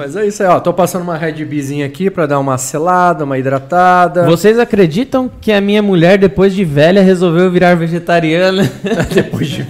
Mas 0.00 0.16
é 0.16 0.26
isso 0.26 0.42
aí, 0.42 0.48
ó. 0.48 0.58
Tô 0.58 0.72
passando 0.72 1.02
uma 1.02 1.14
Red 1.14 1.44
Beezinha 1.44 1.84
aqui 1.84 2.08
para 2.08 2.24
dar 2.24 2.38
uma 2.38 2.56
selada, 2.56 3.22
uma 3.22 3.36
hidratada. 3.36 4.24
Vocês 4.24 4.58
acreditam 4.58 5.30
que 5.42 5.52
a 5.52 5.60
minha 5.60 5.82
mulher, 5.82 6.16
depois 6.16 6.54
de 6.54 6.64
velha, 6.64 7.02
resolveu 7.02 7.50
virar 7.50 7.74
vegetariana? 7.76 8.62
Depois 9.12 9.46
de. 9.48 9.62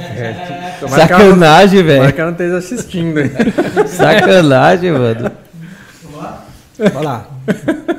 Tomara 0.78 1.06
que 1.08 1.12
não- 1.12 1.18
Sacanagem, 1.18 1.80
tomara 1.82 2.00
velho. 2.00 2.12
que 2.12 2.20
ela 2.20 2.30
não 2.30 2.36
esteja 2.36 2.56
assistindo. 2.58 3.18
hein? 3.20 3.30
Sacanagem, 3.88 4.92
mano. 4.92 5.32
Vai 6.78 7.04
lá. 7.04 7.24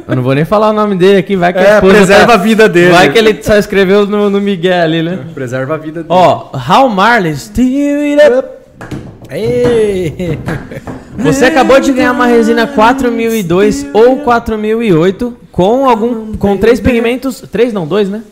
Eu 0.08 0.16
não 0.16 0.24
vou 0.24 0.34
nem 0.34 0.46
falar 0.46 0.70
o 0.70 0.74
nome 0.74 0.96
dele 0.96 1.20
aqui, 1.20 1.36
vai 1.36 1.52
que 1.52 1.60
a 1.60 1.64
É, 1.64 1.74
esposa 1.76 1.94
preserva 1.94 2.28
tá- 2.28 2.34
a 2.34 2.38
vida 2.38 2.70
dele. 2.70 2.92
Vai 2.94 3.12
que 3.12 3.18
ele 3.20 3.44
só 3.44 3.58
escreveu 3.58 4.08
no, 4.08 4.30
no 4.30 4.40
Miguel 4.40 4.84
ali, 4.84 5.04
né? 5.04 5.20
Preserva 5.34 5.74
a 5.74 5.78
vida 5.78 6.02
dele. 6.02 6.08
Ó, 6.10 6.50
How 6.56 6.88
Marley, 6.88 7.36
Steal 7.36 8.00
It 8.02 8.38
Up. 8.38 8.61
Ei! 9.32 10.38
Você 11.18 11.46
acabou 11.46 11.80
de 11.80 11.92
ganhar 11.94 12.12
uma 12.12 12.26
resina 12.26 12.68
4002 12.68 13.88
ou 13.94 14.18
4008 14.20 15.38
com 15.52 15.88
algum 15.90 16.34
com 16.36 16.58
três 16.58 16.80
pigmentos, 16.80 17.42
três 17.52 17.72
não, 17.72 17.88
dois, 17.88 18.10
né? 18.10 18.24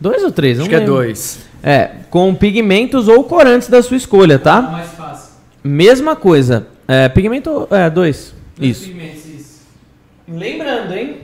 Dois 0.00 0.22
ou 0.24 0.32
três? 0.32 0.56
Não 0.56 0.62
Acho 0.64 0.70
que 0.70 0.76
é 0.76 0.80
dois. 0.80 1.40
É, 1.62 1.90
com 2.08 2.34
pigmentos 2.34 3.06
ou 3.08 3.22
corantes 3.24 3.68
da 3.68 3.82
sua 3.82 3.96
escolha, 3.98 4.38
tá? 4.38 4.62
Mais 4.62 4.88
fácil. 4.92 5.30
Mesma 5.62 6.16
coisa. 6.16 6.66
É, 6.88 7.08
pigmento, 7.08 7.68
é, 7.70 7.90
dois. 7.90 8.34
Isso. 8.58 8.86
Pigmentos, 8.86 9.26
isso. 9.26 9.60
Lembrando, 10.26 10.94
hein? 10.94 11.18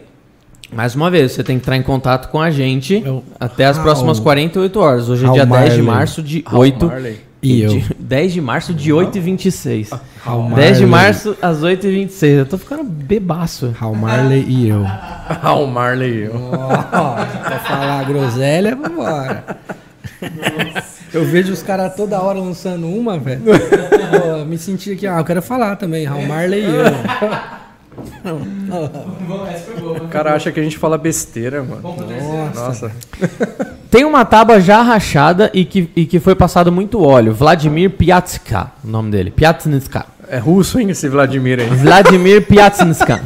Mais 0.71 0.95
uma 0.95 1.11
vez, 1.11 1.33
você 1.33 1.43
tem 1.45 1.57
que 1.59 1.63
entrar 1.63 1.77
em 1.77 1.83
contato 1.83 2.29
com 2.29 2.41
a 2.41 2.51
gente 2.51 3.03
Eu- 3.05 3.23
até 3.41 3.65
as 3.67 3.79
How- 3.79 3.85
próximas 3.85 4.21
48 4.21 4.79
horas. 4.81 5.09
Hoje 5.09 5.25
é 5.25 5.29
How 5.29 5.35
dia 5.35 5.47
10 5.47 5.75
de 5.75 5.83
Marley. 5.83 5.83
março 5.83 6.23
de 6.23 6.45
8 6.53 6.87
Marley. 6.87 7.21
E 7.43 7.61
eu? 7.63 7.69
de- 7.71 7.95
10 7.99 8.33
de 8.33 8.41
março 8.41 8.75
de 8.75 8.93
8 8.93 9.19
e 9.19 9.21
26. 9.21 9.91
How 10.27 10.51
10 10.55 10.79
de 10.79 10.87
março 10.87 11.37
às 11.41 11.63
8 11.63 11.87
e 11.87 11.91
26. 11.93 12.39
Eu 12.39 12.47
tô 12.47 12.59
ficando 12.59 12.83
bebaço. 12.85 13.75
How 13.81 13.95
Marley 13.95 14.45
e 14.49 14.69
eu. 14.69 14.85
Ah, 15.43 15.55
o 15.55 15.67
Marley. 15.67 16.29
Ó, 16.33 16.69
pra 17.43 17.59
falar 17.67 18.05
groselha, 18.05 18.77
vambora. 18.77 19.45
Eu 21.13 21.25
vejo 21.25 21.53
os 21.53 21.65
caras 21.65 21.95
toda 21.97 22.21
hora 22.21 22.39
lançando 22.39 22.87
uma, 22.87 23.19
velho. 23.19 23.43
Me 24.47 24.57
senti 24.57 24.93
aqui, 24.93 25.05
ah, 25.07 25.19
eu 25.19 25.25
quero 25.25 25.43
falar 25.43 25.75
também, 25.77 26.09
How 26.09 26.23
Marley 26.23 26.61
e 26.63 26.65
eu. 26.67 26.85
O 30.05 30.09
cara 30.09 30.35
acha 30.35 30.51
que 30.53 30.61
a 30.61 30.63
gente 30.63 30.79
fala 30.79 30.99
besteira, 30.99 31.63
mano. 31.63 31.83
Nossa. 32.55 32.91
Tem 33.91 34.05
uma 34.05 34.25
tábua 34.25 34.61
já 34.61 34.83
rachada 34.83 35.51
e 35.55 35.65
que, 35.65 35.91
e 35.97 36.05
que 36.05 36.19
foi 36.21 36.35
passado 36.35 36.71
muito 36.73 37.03
óleo. 37.03 37.33
Vladimir 37.33 37.91
Piatska, 37.91 38.73
o 38.85 38.89
nome 38.89 39.11
dele. 39.11 39.31
Piatska. 39.31 40.07
É 40.29 40.39
russo, 40.39 40.81
hein, 40.81 40.91
esse 40.91 41.09
Vladimir 41.09 41.61
aí. 41.61 41.69
Vladimir 41.69 42.45
Piatska. 42.47 43.21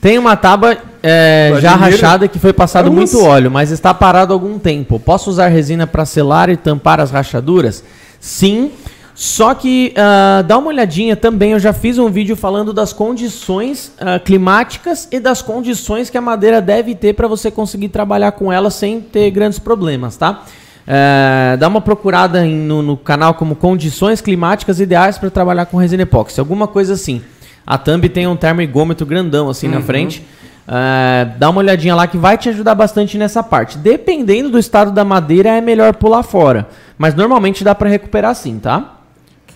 Tem 0.00 0.18
uma 0.18 0.36
tábua 0.36 0.76
é, 1.02 1.54
já 1.60 1.74
rachada 1.76 2.28
que 2.28 2.38
foi 2.38 2.52
passado 2.52 2.90
Russo. 2.90 3.16
muito 3.16 3.26
óleo, 3.26 3.50
mas 3.50 3.70
está 3.70 3.94
parado 3.94 4.32
há 4.32 4.36
algum 4.36 4.58
tempo. 4.58 5.00
Posso 5.00 5.30
usar 5.30 5.48
resina 5.48 5.86
para 5.86 6.04
selar 6.04 6.50
e 6.50 6.56
tampar 6.56 7.00
as 7.00 7.10
rachaduras? 7.10 7.82
Sim. 8.20 8.70
Só 9.14 9.54
que 9.54 9.94
ah, 9.96 10.42
dá 10.42 10.58
uma 10.58 10.68
olhadinha 10.68 11.14
também. 11.14 11.52
Eu 11.52 11.58
já 11.60 11.72
fiz 11.72 11.98
um 11.98 12.08
vídeo 12.10 12.34
falando 12.34 12.72
das 12.72 12.92
condições 12.92 13.92
ah, 14.00 14.18
climáticas 14.18 15.06
e 15.12 15.20
das 15.20 15.40
condições 15.40 16.10
que 16.10 16.18
a 16.18 16.20
madeira 16.20 16.60
deve 16.60 16.94
ter 16.94 17.14
para 17.14 17.28
você 17.28 17.50
conseguir 17.50 17.88
trabalhar 17.90 18.32
com 18.32 18.52
ela 18.52 18.70
sem 18.70 19.00
ter 19.00 19.30
grandes 19.30 19.58
problemas, 19.58 20.16
tá? 20.16 20.42
É, 20.86 21.56
dá 21.58 21.66
uma 21.68 21.80
procurada 21.80 22.44
em- 22.44 22.54
no, 22.54 22.82
no 22.82 22.96
canal 22.96 23.32
como 23.34 23.56
condições 23.56 24.20
climáticas 24.20 24.80
ideais 24.80 25.16
para 25.16 25.30
trabalhar 25.30 25.64
com 25.66 25.78
resina 25.78 26.02
epóxi, 26.02 26.38
alguma 26.38 26.66
coisa 26.66 26.92
assim. 26.92 27.22
A 27.66 27.78
thumb 27.78 28.06
tem 28.10 28.26
um 28.26 28.36
termogômetro 28.36 29.06
grandão 29.06 29.48
assim 29.48 29.66
na 29.68 29.80
frente. 29.80 30.26
É, 30.68 31.28
dá 31.38 31.48
uma 31.48 31.60
olhadinha 31.60 31.94
lá 31.94 32.06
que 32.06 32.18
vai 32.18 32.36
te 32.36 32.50
ajudar 32.50 32.74
bastante 32.74 33.16
nessa 33.16 33.42
parte. 33.42 33.78
Dependendo 33.78 34.50
do 34.50 34.58
estado 34.58 34.90
da 34.90 35.04
madeira, 35.04 35.50
é 35.50 35.60
melhor 35.62 35.94
pular 35.94 36.22
fora. 36.22 36.68
Mas 36.98 37.14
normalmente 37.14 37.64
dá 37.64 37.74
pra 37.74 37.88
recuperar 37.88 38.34
sim, 38.34 38.58
tá? 38.58 38.93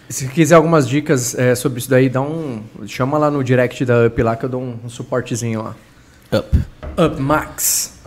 Se 0.09 0.29
quiser 0.29 0.55
algumas 0.55 0.89
dicas 0.89 1.35
é, 1.39 1.55
sobre 1.55 1.79
isso 1.79 1.91
daí, 1.91 2.09
dá 2.09 2.21
um. 2.21 2.63
Chama 2.87 3.19
lá 3.19 3.31
no 3.31 3.45
direct 3.45 3.85
da 3.85 4.07
Up 4.07 4.23
lá 4.23 4.37
que 4.37 4.45
eu 4.45 4.49
dou 4.49 4.63
um, 4.63 4.79
um 4.85 4.89
suportezinho 4.89 5.63
lá. 5.63 5.77
Up. 6.33 6.59
Up 6.97 7.21
Max. 7.21 7.99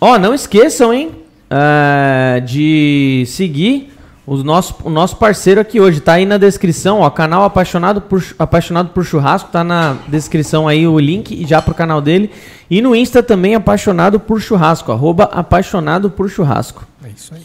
Ó, 0.00 0.18
não 0.18 0.34
esqueçam, 0.34 0.92
hein? 0.92 1.24
é, 1.50 2.40
de 2.40 3.24
seguir 3.26 3.92
o 4.26 4.36
nosso, 4.38 4.74
o 4.82 4.90
nosso 4.90 5.16
parceiro 5.16 5.60
aqui 5.60 5.80
hoje. 5.80 6.00
Tá 6.00 6.14
aí 6.14 6.26
na 6.26 6.38
descrição, 6.38 7.00
ó. 7.00 7.10
Canal 7.10 7.44
Apaixonado 7.44 8.00
por, 8.00 8.24
Apaixonado 8.38 8.90
por 8.90 9.04
Churrasco. 9.04 9.50
Tá 9.50 9.62
na 9.62 9.96
descrição 10.08 10.66
aí 10.66 10.86
o 10.86 10.98
link 10.98 11.46
já 11.46 11.60
pro 11.60 11.74
canal 11.74 12.00
dele. 12.00 12.30
E 12.70 12.80
no 12.80 12.94
Insta 12.96 13.22
também, 13.22 13.54
Apaixonado 13.54 14.18
por 14.18 14.40
Churrasco. 14.40 14.90
Arroba 14.90 15.24
Apaixonado 15.24 16.10
por 16.10 16.28
Churrasco. 16.28 16.86
É 17.04 17.08
isso 17.10 17.34
aí. 17.34 17.42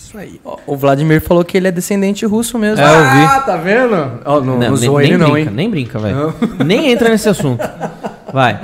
Isso 0.00 0.16
aí. 0.16 0.40
O 0.66 0.76
Vladimir 0.76 1.20
falou 1.20 1.44
que 1.44 1.56
ele 1.56 1.68
é 1.68 1.70
descendente 1.70 2.24
russo 2.24 2.58
mesmo. 2.58 2.84
É, 2.84 2.88
eu 2.88 3.02
vi. 3.02 3.24
Ah, 3.24 3.40
tá 3.40 3.56
vendo? 3.56 4.20
Ó, 4.24 4.40
não, 4.40 4.58
não, 4.58 4.76
nem 4.76 5.04
ele 5.04 5.16
não, 5.18 5.30
brinca, 5.30 5.50
hein? 5.50 5.56
nem 5.56 5.70
brinca, 5.70 5.98
velho. 5.98 6.34
Nem 6.64 6.90
entra 6.90 7.10
nesse 7.10 7.28
assunto. 7.28 7.62
Vai. 8.32 8.58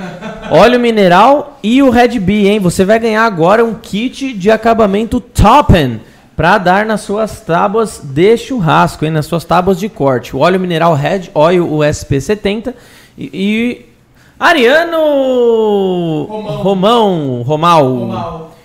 Óleo 0.49 0.79
mineral 0.79 1.59
e 1.61 1.81
o 1.83 1.89
Red 1.89 2.19
Bee, 2.19 2.47
hein? 2.47 2.59
Você 2.59 2.83
vai 2.83 2.99
ganhar 2.99 3.23
agora 3.23 3.63
um 3.63 3.75
kit 3.75 4.33
de 4.33 4.49
acabamento 4.49 5.19
Toppen 5.19 6.01
pra 6.35 6.57
dar 6.57 6.85
nas 6.85 7.01
suas 7.01 7.39
tábuas 7.39 8.01
de 8.03 8.35
churrasco, 8.37 9.05
hein? 9.05 9.11
Nas 9.11 9.27
suas 9.27 9.45
tábuas 9.45 9.79
de 9.79 9.87
corte. 9.87 10.35
O 10.35 10.39
óleo 10.39 10.59
mineral 10.59 10.95
Red 10.95 11.29
Oil 11.33 11.67
USP70 11.67 12.73
e, 13.17 13.29
e 13.33 13.85
Ariano 14.39 14.97
Romão, 16.61 17.43
Romal. 17.43 18.56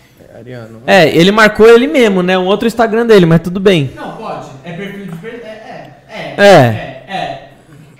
É, 0.87 1.09
ele 1.17 1.31
marcou 1.33 1.69
ele 1.69 1.87
mesmo, 1.87 2.23
né? 2.23 2.37
Um 2.39 2.47
outro 2.47 2.67
Instagram 2.67 3.07
dele, 3.07 3.27
mas 3.27 3.41
tudo 3.41 3.59
bem. 3.61 3.91
Não, 3.95 4.13
pode. 4.17 4.47
É 4.65 4.73
perfil 4.73 5.07
de. 5.07 5.17
per- 5.17 5.43
É, 5.45 5.95
é, 6.09 6.35
É. 6.37 7.05
é, 7.09 7.15
é. 7.15 7.49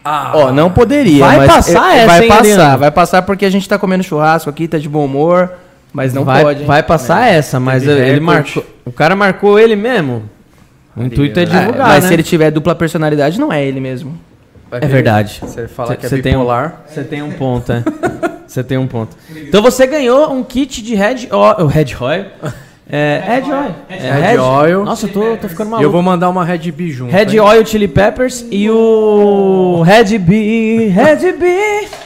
Ó, 0.05 0.53
não 0.53 0.71
poderia. 0.71 1.25
Vai 1.25 1.37
mas 1.39 1.47
passar 1.53 1.95
é- 1.95 1.99
essa, 1.99 2.07
Vai 2.07 2.23
hein, 2.23 2.29
passar, 2.29 2.77
vai 2.77 2.91
passar 2.91 3.23
porque 3.23 3.45
a 3.45 3.51
gente 3.51 3.69
tá 3.69 3.79
comendo 3.79 4.03
churrasco 4.03 4.51
aqui, 4.51 4.67
tá 4.67 4.77
de 4.79 4.89
bom 4.89 5.05
humor, 5.05 5.53
mas 5.93 6.13
não 6.13 6.25
vai, 6.25 6.43
pode. 6.43 6.61
hein? 6.61 6.67
vai 6.67 6.83
passar 6.83 7.27
essa, 7.29 7.61
mas 7.61 7.85
ele 7.85 8.01
recorde. 8.01 8.21
marcou. 8.21 8.67
O 8.85 8.93
cara 8.93 9.15
marcou 9.15 9.59
ele 9.59 9.77
mesmo. 9.77 10.25
O 10.97 11.03
intuito 11.05 11.39
é 11.39 11.45
É, 11.45 11.47
divulgar, 11.47 11.89
mas 11.89 12.03
né? 12.05 12.09
se 12.09 12.15
ele 12.15 12.23
tiver 12.23 12.51
dupla 12.51 12.75
personalidade, 12.75 13.39
não 13.41 13.53
é 13.53 13.65
ele 13.65 13.81
mesmo. 13.81 14.19
É 14.77 14.81
ver. 14.81 14.87
verdade. 14.89 15.39
Você 15.41 15.69
fala 15.69 15.89
Cê- 15.91 15.97
que 15.97 16.07
é 16.07 16.09
cê 16.09 16.23
tem 16.23 16.35
um- 16.37 16.41
bipolar. 16.41 16.83
Você 16.89 17.05
tem 17.05 17.23
um 17.23 17.33
ponto, 17.33 17.73
é. 17.73 17.83
Você 18.47 18.63
tem 18.63 18.77
um 18.77 18.87
ponto. 18.87 19.17
Então 19.35 19.63
você 19.63 19.87
ganhou 19.87 20.31
um 20.31 20.43
kit 20.45 20.83
de 20.83 20.95
Red 20.95 21.29
Oil. 21.31 21.67
Red 21.67 21.87
Oil. 21.99 22.27
É, 22.91 23.23
Red 23.27 23.51
Oil. 23.51 23.75
É, 23.89 24.11
Red 24.33 24.39
Oil. 24.39 24.85
Nossa, 24.85 25.07
eu 25.07 25.11
tô, 25.13 25.37
tô 25.39 25.49
ficando 25.49 25.69
E 25.69 25.71
maluco. 25.71 25.87
eu 25.87 25.91
vou 25.91 26.03
mandar 26.03 26.29
uma 26.29 26.45
Red 26.45 26.71
Bee 26.71 26.91
junto. 26.91 27.11
Red 27.11 27.33
hein? 27.33 27.41
Oil 27.41 27.65
Chili 27.65 27.89
Peppers 27.89 28.45
e 28.51 28.69
o 28.71 29.81
Red 29.87 30.19
Bee. 30.19 30.89
Red 30.89 31.33
Bee. 31.33 31.89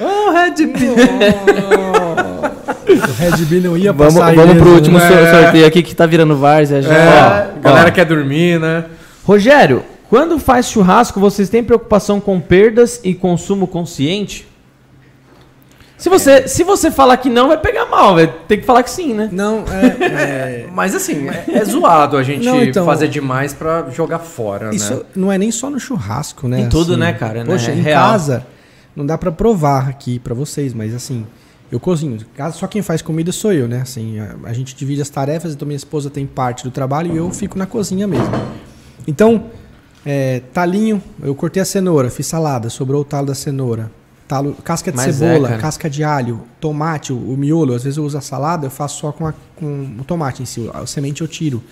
Oh, 0.00 0.32
Red 0.32 0.66
Bee. 0.66 0.96
O 2.86 3.12
Red 3.22 3.44
Bee 3.46 3.60
não 3.60 3.76
ia 3.76 3.92
Vamos, 3.92 4.14
passar 4.14 4.34
vamos 4.34 4.56
pro 4.58 4.70
último 4.74 4.98
né? 4.98 5.08
sor- 5.08 5.42
sorteio 5.42 5.66
aqui 5.66 5.82
que 5.82 5.94
tá 5.94 6.04
virando 6.04 6.36
várzea 6.36 6.82
já. 6.82 6.92
É, 6.94 7.48
Ó, 7.58 7.60
galera 7.60 7.88
ó. 7.88 7.92
quer 7.92 8.04
dormir, 8.04 8.58
né? 8.60 8.84
Rogério, 9.24 9.82
quando 10.14 10.38
faz 10.38 10.70
churrasco, 10.70 11.18
vocês 11.18 11.48
têm 11.48 11.64
preocupação 11.64 12.20
com 12.20 12.40
perdas 12.40 13.00
e 13.02 13.14
consumo 13.16 13.66
consciente? 13.66 14.46
Se 15.98 16.08
você, 16.08 16.46
se 16.46 16.62
você 16.62 16.88
falar 16.88 17.16
que 17.16 17.28
não, 17.28 17.48
vai 17.48 17.56
pegar 17.58 17.86
mal, 17.86 18.14
vai 18.14 18.28
ter 18.28 18.58
que 18.58 18.62
falar 18.64 18.84
que 18.84 18.92
sim, 18.92 19.12
né? 19.12 19.28
Não, 19.32 19.64
é, 19.68 20.04
é, 20.04 20.68
Mas 20.72 20.94
assim, 20.94 21.28
é, 21.28 21.44
é 21.48 21.64
zoado 21.64 22.16
a 22.16 22.22
gente 22.22 22.44
Não, 22.44 22.62
então- 22.62 22.86
fazer 22.86 23.08
demais 23.08 23.52
pra 23.52 23.90
jogar 23.90 24.20
fora, 24.20 24.72
isso 24.72 24.94
né? 24.94 25.02
não 25.16 25.32
é 25.32 25.36
nem 25.36 25.50
só 25.50 25.68
no 25.68 25.80
churrasco, 25.80 26.46
né? 26.46 26.60
Em 26.60 26.68
tudo, 26.68 26.96
né, 26.96 27.12
cara, 27.12 27.42
né? 27.42 27.50
Poxa, 27.50 27.72
É 27.72 27.74
em 27.74 27.80
real. 27.80 28.12
casa 28.12 28.46
não 28.94 29.04
dá 29.04 29.18
pra 29.18 29.32
provar 29.32 29.88
aqui 29.88 30.20
pra 30.20 30.32
vocês, 30.32 30.72
mas 30.72 30.94
assim, 30.94 31.26
eu 31.72 31.80
cozinho. 31.80 32.20
Casa 32.36 32.56
só 32.56 32.68
quem 32.68 32.82
faz 32.82 33.02
comida 33.02 33.32
sou 33.32 33.52
eu, 33.52 33.66
né? 33.66 33.80
Assim, 33.80 34.20
a, 34.20 34.36
a 34.44 34.52
gente 34.52 34.76
divide 34.76 35.02
as 35.02 35.10
tarefas, 35.10 35.54
então 35.54 35.66
minha 35.66 35.76
esposa 35.76 36.08
tem 36.08 36.24
parte 36.24 36.62
do 36.62 36.70
trabalho 36.70 37.12
e 37.12 37.16
eu 37.16 37.28
fico 37.32 37.58
na 37.58 37.66
cozinha 37.66 38.06
mesmo. 38.06 38.30
Então, 39.08 39.46
é, 40.04 40.40
talinho, 40.52 41.02
eu 41.22 41.34
cortei 41.34 41.62
a 41.62 41.64
cenoura, 41.64 42.10
fiz 42.10 42.26
salada, 42.26 42.68
sobrou 42.70 43.02
o 43.02 43.04
talo 43.04 43.26
da 43.28 43.34
cenoura. 43.34 43.90
Talo, 44.26 44.54
casca 44.64 44.90
de 44.90 44.96
Mas 44.96 45.20
é, 45.20 45.26
cebola, 45.28 45.48
cara. 45.48 45.60
casca 45.60 45.90
de 45.90 46.02
alho, 46.02 46.40
tomate, 46.58 47.12
o, 47.12 47.16
o 47.16 47.36
miolo. 47.36 47.74
Às 47.74 47.84
vezes 47.84 47.98
eu 47.98 48.04
uso 48.04 48.16
a 48.16 48.20
salada, 48.22 48.66
eu 48.66 48.70
faço 48.70 48.98
só 49.00 49.12
com, 49.12 49.26
a- 49.26 49.34
com 49.54 49.96
o 50.00 50.04
tomate 50.04 50.42
em 50.42 50.46
si. 50.46 50.70
A 50.72 50.86
semente 50.86 51.20
eu 51.20 51.28
tiro. 51.28 51.62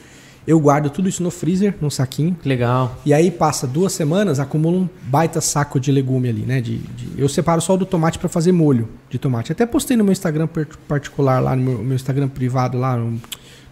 Eu 0.46 0.58
guardo 0.60 0.90
tudo 0.90 1.08
isso 1.08 1.22
no 1.22 1.30
freezer, 1.30 1.74
num 1.80 1.88
saquinho. 1.88 2.36
Legal. 2.44 2.98
E 3.06 3.14
aí 3.14 3.30
passa 3.30 3.64
duas 3.66 3.92
semanas, 3.92 4.38
acumula 4.40 4.76
um 4.78 4.88
baita 5.04 5.40
saco 5.40 5.78
de 5.80 5.90
legume 5.92 6.28
ali, 6.28 6.42
né? 6.42 6.60
De, 6.60 6.76
de- 6.78 7.12
eu 7.16 7.28
separo 7.28 7.60
só 7.60 7.74
o 7.74 7.76
do 7.78 7.86
tomate 7.86 8.18
para 8.18 8.28
fazer 8.28 8.52
molho 8.52 8.88
de 9.08 9.18
tomate. 9.18 9.50
Até 9.52 9.64
postei 9.64 9.96
no 9.96 10.02
meu 10.04 10.12
Instagram 10.12 10.48
particular 10.88 11.40
lá, 11.40 11.54
no 11.56 11.62
meu, 11.62 11.78
meu 11.78 11.94
Instagram 11.94 12.28
privado 12.28 12.76
lá, 12.76 12.96
no, 12.96 13.18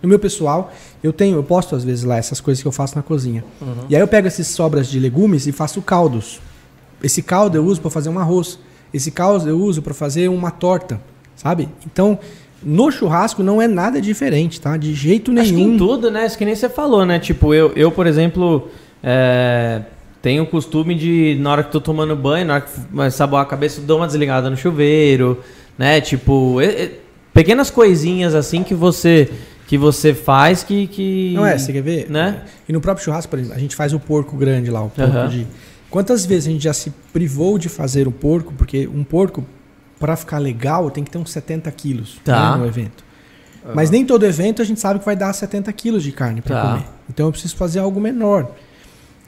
no 0.02 0.08
meu 0.08 0.18
pessoal. 0.18 0.72
Eu 1.02 1.12
tenho, 1.12 1.36
eu 1.36 1.42
posto 1.42 1.74
às 1.76 1.84
vezes 1.84 2.04
lá 2.04 2.16
essas 2.16 2.40
coisas 2.40 2.60
que 2.62 2.68
eu 2.68 2.72
faço 2.72 2.96
na 2.96 3.02
cozinha. 3.02 3.44
E 3.88 3.94
aí 3.96 4.00
eu 4.02 4.08
pego 4.08 4.26
essas 4.26 4.46
sobras 4.48 4.88
de 4.88 4.98
legumes 4.98 5.46
e 5.46 5.52
faço 5.52 5.80
caldos. 5.82 6.40
Esse 7.02 7.22
caldo 7.22 7.56
eu 7.56 7.64
uso 7.64 7.80
para 7.80 7.90
fazer 7.90 8.08
um 8.10 8.18
arroz. 8.18 8.58
Esse 8.92 9.10
caldo 9.10 9.48
eu 9.48 9.58
uso 9.58 9.80
para 9.82 9.94
fazer 9.94 10.28
uma 10.28 10.50
torta, 10.50 11.00
sabe? 11.36 11.68
Então, 11.86 12.18
no 12.62 12.90
churrasco 12.90 13.42
não 13.42 13.62
é 13.62 13.66
nada 13.68 14.00
diferente, 14.00 14.60
tá? 14.60 14.76
De 14.76 14.92
jeito 14.92 15.30
Acho 15.32 15.54
que 15.54 15.60
em 15.60 15.64
nenhum. 15.66 15.78
tudo, 15.78 16.10
né? 16.10 16.26
Isso 16.26 16.36
que 16.36 16.44
nem 16.44 16.54
você 16.54 16.68
falou, 16.68 17.06
né? 17.06 17.18
Tipo, 17.18 17.54
eu, 17.54 17.72
eu 17.74 17.90
por 17.90 18.06
exemplo, 18.06 18.68
é, 19.02 19.82
tenho 20.20 20.42
o 20.42 20.46
costume 20.46 20.94
de, 20.94 21.38
na 21.40 21.52
hora 21.52 21.62
que 21.64 21.70
tô 21.72 21.80
tomando 21.80 22.14
banho, 22.14 22.44
na 22.46 22.54
hora 22.54 22.64
que 22.66 23.10
saboar 23.10 23.42
a 23.42 23.46
cabeça, 23.46 23.80
dou 23.80 23.98
uma 23.98 24.06
desligada 24.06 24.50
no 24.50 24.56
chuveiro, 24.56 25.38
né? 25.78 26.00
Tipo, 26.00 26.60
e- 26.60 26.66
e- 26.66 27.00
pequenas 27.32 27.70
coisinhas 27.70 28.34
assim 28.34 28.62
que 28.62 28.74
você 28.74 29.30
que 29.70 29.78
você 29.78 30.12
faz 30.12 30.65
que. 30.65 30.89
que 30.89 31.32
Não 31.32 31.47
é, 31.47 31.57
você 31.57 31.73
quer 31.73 31.81
ver? 31.81 32.10
Né? 32.10 32.42
E 32.68 32.73
no 32.73 32.81
próprio 32.81 33.05
churrasco, 33.05 33.31
por 33.31 33.39
exemplo, 33.39 33.57
a 33.57 33.60
gente 33.60 33.76
faz 33.76 33.92
o 33.92 34.00
porco 34.00 34.36
grande 34.36 34.68
lá, 34.68 34.82
o 34.82 34.90
porco 34.90 35.16
Aham. 35.16 35.28
de. 35.28 35.47
Quantas 35.89 36.26
vezes 36.26 36.49
a 36.49 36.50
gente 36.50 36.65
já 36.65 36.73
se 36.73 36.90
privou 37.12 37.57
de 37.57 37.68
fazer 37.68 38.08
o 38.08 38.10
porco? 38.10 38.52
Porque 38.58 38.89
um 38.89 39.05
porco, 39.05 39.47
para 40.00 40.16
ficar 40.16 40.39
legal, 40.39 40.90
tem 40.90 41.05
que 41.05 41.10
ter 41.12 41.18
uns 41.18 41.31
70 41.31 41.70
quilos 41.70 42.20
Tá. 42.24 42.52
né, 42.57 42.58
no 42.58 42.66
evento. 42.66 43.05
Mas 43.73 43.90
nem 43.90 44.05
todo 44.05 44.26
evento 44.26 44.60
a 44.60 44.65
gente 44.65 44.81
sabe 44.81 44.99
que 44.99 45.05
vai 45.07 45.15
dar 45.15 45.32
70 45.32 45.73
quilos 45.73 46.02
de 46.02 46.10
carne 46.10 46.40
para 46.40 46.57
Tá. 46.60 46.68
comer. 46.68 46.84
Então 47.08 47.26
eu 47.26 47.31
preciso 47.32 47.55
fazer 47.55 47.78
algo 47.78 48.00
menor. 48.00 48.50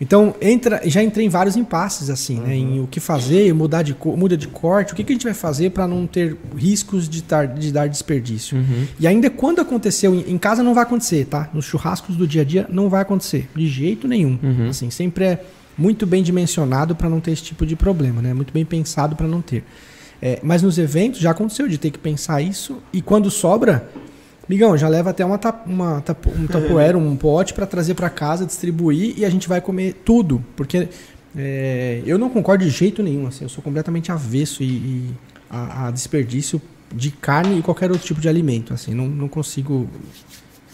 Então, 0.02 0.34
entra, 0.40 0.80
já 0.84 1.00
entrei 1.00 1.26
em 1.26 1.28
vários 1.28 1.56
impasses, 1.56 2.10
assim, 2.10 2.40
né? 2.40 2.56
Em 2.56 2.80
o 2.80 2.88
que 2.88 2.98
fazer, 2.98 3.54
mudar 3.54 3.82
de, 3.82 3.96
muda 4.16 4.36
de 4.36 4.48
corte, 4.48 4.92
o 4.92 4.96
que, 4.96 5.04
que 5.04 5.12
a 5.12 5.14
gente 5.14 5.22
vai 5.22 5.32
fazer 5.32 5.70
para 5.70 5.86
não 5.86 6.08
ter 6.08 6.36
riscos 6.56 7.08
de, 7.08 7.22
tar, 7.22 7.46
de 7.46 7.70
dar 7.70 7.88
desperdício. 7.88 8.58
E 8.98 9.06
ainda 9.06 9.30
quando 9.30 9.60
aconteceu, 9.60 10.12
em, 10.12 10.36
casa 10.38 10.60
não 10.60 10.74
vai 10.74 10.82
acontecer, 10.82 11.26
tá? 11.26 11.48
Nos 11.54 11.66
churrascos 11.66 12.16
do 12.16 12.26
dia 12.26 12.42
a 12.42 12.44
dia 12.44 12.66
não 12.68 12.88
vai 12.88 13.02
acontecer, 13.02 13.48
de 13.54 13.68
jeito 13.68 14.08
nenhum. 14.08 14.40
Assim, 14.68 14.90
sempre 14.90 15.24
é 15.24 15.44
muito 15.78 16.04
bem 16.04 16.20
dimensionado 16.20 16.96
para 16.96 17.08
não 17.08 17.20
ter 17.20 17.30
esse 17.30 17.44
tipo 17.44 17.64
de 17.64 17.76
problema, 17.76 18.20
né? 18.20 18.34
Muito 18.34 18.52
bem 18.52 18.64
pensado 18.64 19.14
para 19.14 19.28
não 19.28 19.40
ter. 19.40 19.62
É, 20.20 20.40
mas 20.42 20.62
nos 20.62 20.78
eventos 20.78 21.20
já 21.20 21.30
aconteceu 21.30 21.68
de 21.68 21.78
ter 21.78 21.92
que 21.92 21.98
pensar 22.00 22.42
isso 22.42 22.82
e 22.92 23.00
quando 23.00 23.30
sobra, 23.30 23.88
Migão, 24.48 24.76
já 24.76 24.88
leva 24.88 25.10
até 25.10 25.24
uma, 25.24 25.38
uma 25.66 26.04
um 26.36 26.46
tapoeira, 26.46 26.98
um 26.98 27.16
pote 27.16 27.54
para 27.54 27.66
trazer 27.66 27.94
para 27.94 28.10
casa, 28.10 28.44
distribuir 28.44 29.18
e 29.18 29.24
a 29.24 29.30
gente 29.30 29.48
vai 29.48 29.60
comer 29.60 29.94
tudo. 30.04 30.44
Porque 30.56 30.88
é, 31.36 32.02
eu 32.04 32.18
não 32.18 32.28
concordo 32.28 32.64
de 32.64 32.70
jeito 32.70 33.02
nenhum. 33.02 33.26
Assim, 33.26 33.44
eu 33.44 33.48
sou 33.48 33.62
completamente 33.62 34.10
avesso 34.10 34.62
e, 34.62 34.66
e 34.66 35.10
a, 35.48 35.86
a 35.86 35.90
desperdício 35.90 36.60
de 36.92 37.10
carne 37.10 37.58
e 37.58 37.62
qualquer 37.62 37.90
outro 37.90 38.06
tipo 38.06 38.20
de 38.20 38.28
alimento. 38.28 38.74
Assim, 38.74 38.94
não, 38.94 39.06
não 39.06 39.28
consigo 39.28 39.88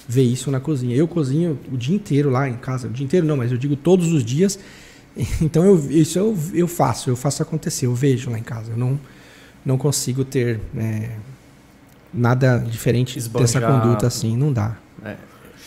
ver 0.08 0.22
isso 0.22 0.50
na 0.50 0.58
cozinha. 0.58 0.96
Eu 0.96 1.06
cozinho 1.06 1.58
o 1.70 1.76
dia 1.76 1.94
inteiro 1.94 2.30
lá 2.30 2.48
em 2.48 2.56
casa. 2.56 2.88
O 2.88 2.90
dia 2.90 3.04
inteiro 3.04 3.26
não, 3.26 3.36
mas 3.36 3.52
eu 3.52 3.58
digo 3.58 3.76
todos 3.76 4.12
os 4.12 4.24
dias. 4.24 4.58
Então 5.42 5.64
eu, 5.64 5.90
isso 5.90 6.16
eu, 6.16 6.36
eu 6.54 6.68
faço, 6.68 7.10
eu 7.10 7.16
faço 7.16 7.42
acontecer, 7.42 7.86
eu 7.86 7.94
vejo 7.94 8.30
lá 8.30 8.38
em 8.38 8.42
casa. 8.42 8.70
Eu 8.70 8.76
não, 8.76 9.00
não 9.64 9.76
consigo 9.76 10.24
ter 10.24 10.60
é, 10.76 11.10
nada 12.12 12.58
diferente 12.58 13.14
dessa 13.16 13.26
Esbanjar. 13.58 13.82
conduta 13.82 14.06
assim, 14.06 14.36
não 14.36 14.52
dá. 14.52 14.76
É, 15.04 15.16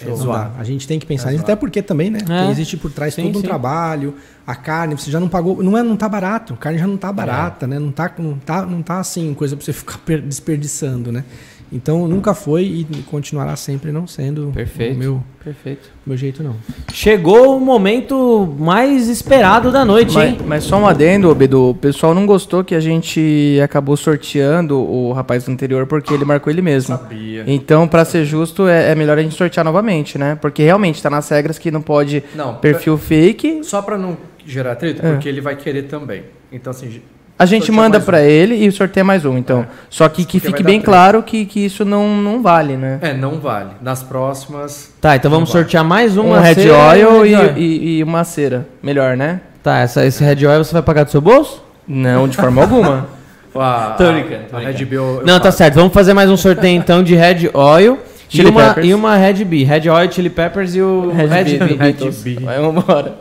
Não 0.10 0.16
zoado. 0.16 0.54
dá. 0.56 0.60
A 0.60 0.64
gente 0.64 0.88
tem 0.88 0.98
que 0.98 1.06
pensar 1.06 1.30
É 1.30 1.34
nisso, 1.34 1.44
até 1.44 1.56
porque 1.56 1.82
também, 1.82 2.10
né? 2.10 2.20
É. 2.28 2.50
existe 2.50 2.76
por 2.76 2.92
trás 2.92 3.14
Sim, 3.14 3.24
todo 3.28 3.38
um 3.38 3.42
sim. 3.42 3.48
trabalho, 3.48 4.16
a 4.48 4.56
carne, 4.56 4.96
você 4.98 5.12
já 5.12 5.20
não 5.20 5.30
pagou, 5.30 5.62
não 5.62 5.78
é, 5.78 5.84
não 5.84 5.96
tá 5.96 6.10
barato, 6.10 6.56
a 6.56 6.58
carne 6.58 6.80
já 6.80 6.88
não 6.88 6.96
É. 6.96 6.98
tá 6.98 7.14
barata, 7.14 7.68
né? 7.68 7.78
Não 7.78 7.92
tá, 7.92 8.12
não 8.18 8.34
tá, 8.38 8.66
não 8.66 8.82
tá 8.82 9.00
assim, 9.00 9.32
coisa 9.36 9.56
pra 9.56 9.64
você 9.64 9.72
ficar 9.74 10.00
per- 10.00 10.22
desperdiçando, 10.24 11.12
né? 11.12 11.24
Então 11.72 12.06
nunca 12.08 12.34
foi 12.34 12.64
e 12.64 12.88
continuará 13.10 13.56
sempre 13.56 13.92
não 13.94 14.06
sendo 14.06 14.52
Perfeito. 14.54 14.96
o 14.96 15.00
meu, 15.00 15.24
Perfeito. 15.42 15.90
meu 16.06 16.18
jeito, 16.18 16.44
não. 16.44 16.56
Chegou 16.92 17.56
o 17.56 17.62
momento 17.62 18.54
mais 18.60 19.08
esperado 19.08 19.72
da 19.72 19.86
noite, 19.86 20.14
Mas, 20.14 20.30
hein? 20.32 20.38
mas 20.46 20.64
só 20.66 20.78
um 20.78 20.86
adendo, 20.86 21.30
ô, 21.30 21.34
Bedu. 21.36 21.70
O 21.70 21.74
pessoal 21.76 22.14
não 22.14 22.26
gostou 22.26 22.62
que 22.64 22.76
a 22.76 22.80
gente 22.82 23.58
acabou 23.64 23.96
sorteando 23.96 24.78
o 24.80 25.14
rapaz 25.14 25.46
do 25.46 25.52
anterior 25.52 25.88
porque 25.88 26.14
ele 26.14 26.26
marcou 26.26 26.52
ele 26.52 26.62
mesmo. 26.62 26.98
Sabia. 26.98 27.46
Então, 27.48 27.88
pra 27.88 28.04
ser 28.04 28.26
justo, 28.26 28.68
é, 28.68 28.92
é 28.92 28.96
melhor 28.96 29.18
a 29.18 29.22
gente 29.24 29.36
sortear 29.36 29.64
novamente, 29.64 30.18
né? 30.18 30.38
Porque 30.42 30.64
realmente 30.64 31.02
tá 31.02 31.10
nas 31.10 31.30
regras 31.30 31.58
que 31.58 31.72
não 31.72 31.82
pode 31.82 32.22
Não, 32.36 32.56
perfil 32.56 32.98
fake. 32.98 33.64
Só 33.64 33.82
pra 33.82 33.98
não 33.98 34.18
gerar 34.46 34.76
treta, 34.76 35.08
É. 35.08 35.12
porque 35.14 35.30
ele 35.30 35.40
vai 35.40 35.56
querer 35.56 35.84
também. 35.84 36.24
Então, 36.52 36.72
assim, 36.72 37.02
A 37.42 37.46
gente 37.46 37.72
manda 37.72 37.98
mais 37.98 38.04
um. 38.04 38.06
pra 38.06 38.22
ele 38.22 38.54
e 38.56 38.72
sorteia 38.72 39.04
mais 39.04 39.26
um, 39.26 39.38
então. 39.38 39.66
Só 39.90 40.08
que 40.08 40.24
que 40.24 40.40
Porque 40.40 40.50
vai 40.50 40.58
fique 40.60 40.64
bem 40.64 40.80
claro 40.82 41.24
que, 41.24 41.46
que 41.46 41.66
isso 41.66 41.84
não, 41.84 42.16
não 42.18 42.42
vale, 42.42 42.78
né? 42.78 43.00
é, 43.02 43.14
não 43.14 43.40
vale. 43.40 43.72
Nas 43.82 44.04
próximas. 44.04 44.94
Tá, 45.02 45.16
então 45.16 45.32
vamos 45.32 45.52
vai. 45.52 45.62
sortear 45.62 45.84
mais 45.84 46.18
Um 46.18 46.28
uma 46.28 46.40
Red 46.40 46.62
e 46.62 46.72
um 46.72 46.90
Red 46.92 47.06
Oil. 47.06 47.26
e, 47.58 47.62
e- 47.62 47.98
e 47.98 48.04
uma 48.04 48.24
cera. 48.24 48.68
Melhor, 48.84 49.18
né? 49.18 49.42
Tá, 49.64 49.80
essa, 49.80 50.06
esse 50.06 50.24
Red 50.24 50.46
Oil 50.46 50.64
você 50.64 50.74
vai 50.74 50.82
pagar 50.84 51.04
do 51.04 51.10
seu 51.12 51.20
bolso? 51.22 51.64
Não, 51.88 52.28
de 52.28 52.36
forma 52.38 52.62
alguma. 52.62 53.08
A, 53.56 53.96
Tô 53.98 54.06
brincando, 54.12 54.44
tô 54.50 54.58
brincando. 54.58 55.18
Red 55.20 55.26
Não, 55.26 55.40
tá 55.40 55.52
certo. 55.52 55.76
Vamos 55.76 55.94
fazer 55.94 56.14
mais 56.14 56.30
um 56.30 56.38
sorteio 56.38 56.78
então 56.78 57.04
de 57.04 57.16
Red 57.16 57.50
Oil 57.54 57.98
e 58.32 58.46
uma, 58.46 58.68
Peppers. 58.68 58.88
e 58.88 58.94
uma 58.94 59.16
Red 59.18 59.44
B. 59.44 59.64
Red 59.64 59.90
Oil, 59.90 60.12
Chili 60.12 60.30
Peppers 60.30 60.74
e 60.76 60.82
o 60.82 61.12
Red, 61.12 61.26
Red 61.28 61.58
B. 61.58 61.74
Beatles. 61.76 62.24
Vai, 62.42 62.60
vambora. 62.62 63.16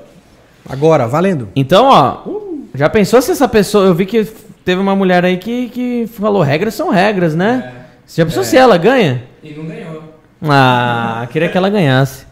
Agora, 0.68 1.08
valendo. 1.08 1.48
Então, 1.56 1.86
ó, 1.86 2.39
já 2.74 2.88
pensou 2.88 3.20
se 3.20 3.32
essa 3.32 3.48
pessoa. 3.48 3.86
Eu 3.86 3.94
vi 3.94 4.06
que 4.06 4.24
teve 4.64 4.80
uma 4.80 4.94
mulher 4.94 5.24
aí 5.24 5.36
que, 5.36 5.68
que 5.68 6.06
falou: 6.14 6.42
regras 6.42 6.74
são 6.74 6.90
regras, 6.90 7.34
né? 7.34 7.72
Você 8.06 8.22
já 8.22 8.26
pensou 8.26 8.44
se 8.44 8.56
ela 8.56 8.76
ganha? 8.76 9.22
E 9.42 9.50
não 9.50 9.64
ganhou. 9.64 10.02
Ah, 10.42 11.26
queria 11.30 11.48
que 11.48 11.56
ela 11.56 11.68
ganhasse. 11.68 12.26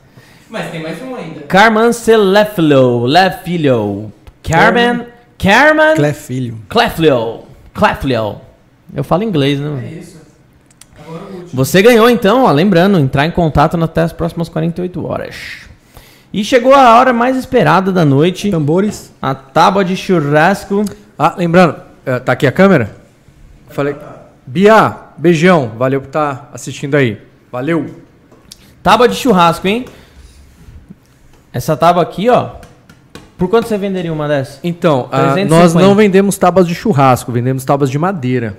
Mas 0.49 0.71
tem 0.71 0.83
mais 0.83 1.01
um 1.03 1.15
ainda. 1.15 1.41
Carmen 1.43 1.93
Celefilo. 1.93 3.05
Lefilho. 3.07 4.13
Carmen. 4.43 5.07
Carmen. 5.39 5.95
Clé 5.95 6.13
Filho. 6.13 6.59
Cleflio. 6.69 7.43
Cleflio. 7.75 8.41
Eu 8.95 9.05
falo 9.05 9.23
inglês, 9.23 9.61
né? 9.61 9.83
É 9.85 9.99
isso. 9.99 10.19
Você 11.53 11.81
ganhou 11.81 12.09
então, 12.11 12.45
ó, 12.45 12.53
lembrando, 12.53 12.99
entrar 12.99 13.27
em 13.27 13.31
contato 13.31 13.83
até 13.83 14.03
as 14.03 14.13
próximas 14.13 14.49
48 14.49 15.07
horas. 15.07 15.68
E 16.33 16.45
chegou 16.45 16.75
a 16.75 16.99
hora 16.99 17.13
mais 17.13 17.37
esperada 17.37 17.91
da 17.91 18.05
noite, 18.05 18.51
Tambores. 18.51 19.13
a 19.21 19.35
tábua 19.35 19.85
de 19.85 19.97
churrasco. 19.97 20.85
Ah, 21.19 21.35
lembrando, 21.37 21.77
eh, 22.05 22.19
tá 22.19 22.33
aqui 22.33 22.47
a 22.47 22.53
câmera? 22.53 22.95
Falei. 23.71 23.97
Bia, 24.47 24.95
beijão. 25.17 25.73
Valeu 25.77 26.01
por 26.01 26.09
estar 26.09 26.51
assistindo 26.53 26.95
aí. 26.97 27.21
Valeu. 27.51 27.87
Tábua 28.83 29.09
de 29.09 29.15
churrasco, 29.15 29.67
hein? 29.67 29.87
Essa 31.53 31.77
tábua 31.77 32.03
aqui, 32.03 32.29
ó. 32.29 32.51
Por 33.39 33.49
quanto 33.49 33.69
você 33.69 33.79
venderia 33.79 34.13
uma 34.13 34.27
dessa? 34.29 34.59
Então, 34.65 35.09
ah, 35.13 35.33
350. 35.33 35.55
nós 35.55 35.75
não 35.75 35.95
vendemos 35.95 36.37
tábuas 36.37 36.67
de 36.67 36.75
churrasco, 36.75 37.31
vendemos 37.33 37.65
tábuas 37.65 37.89
de 37.91 37.99
madeira. 37.99 38.57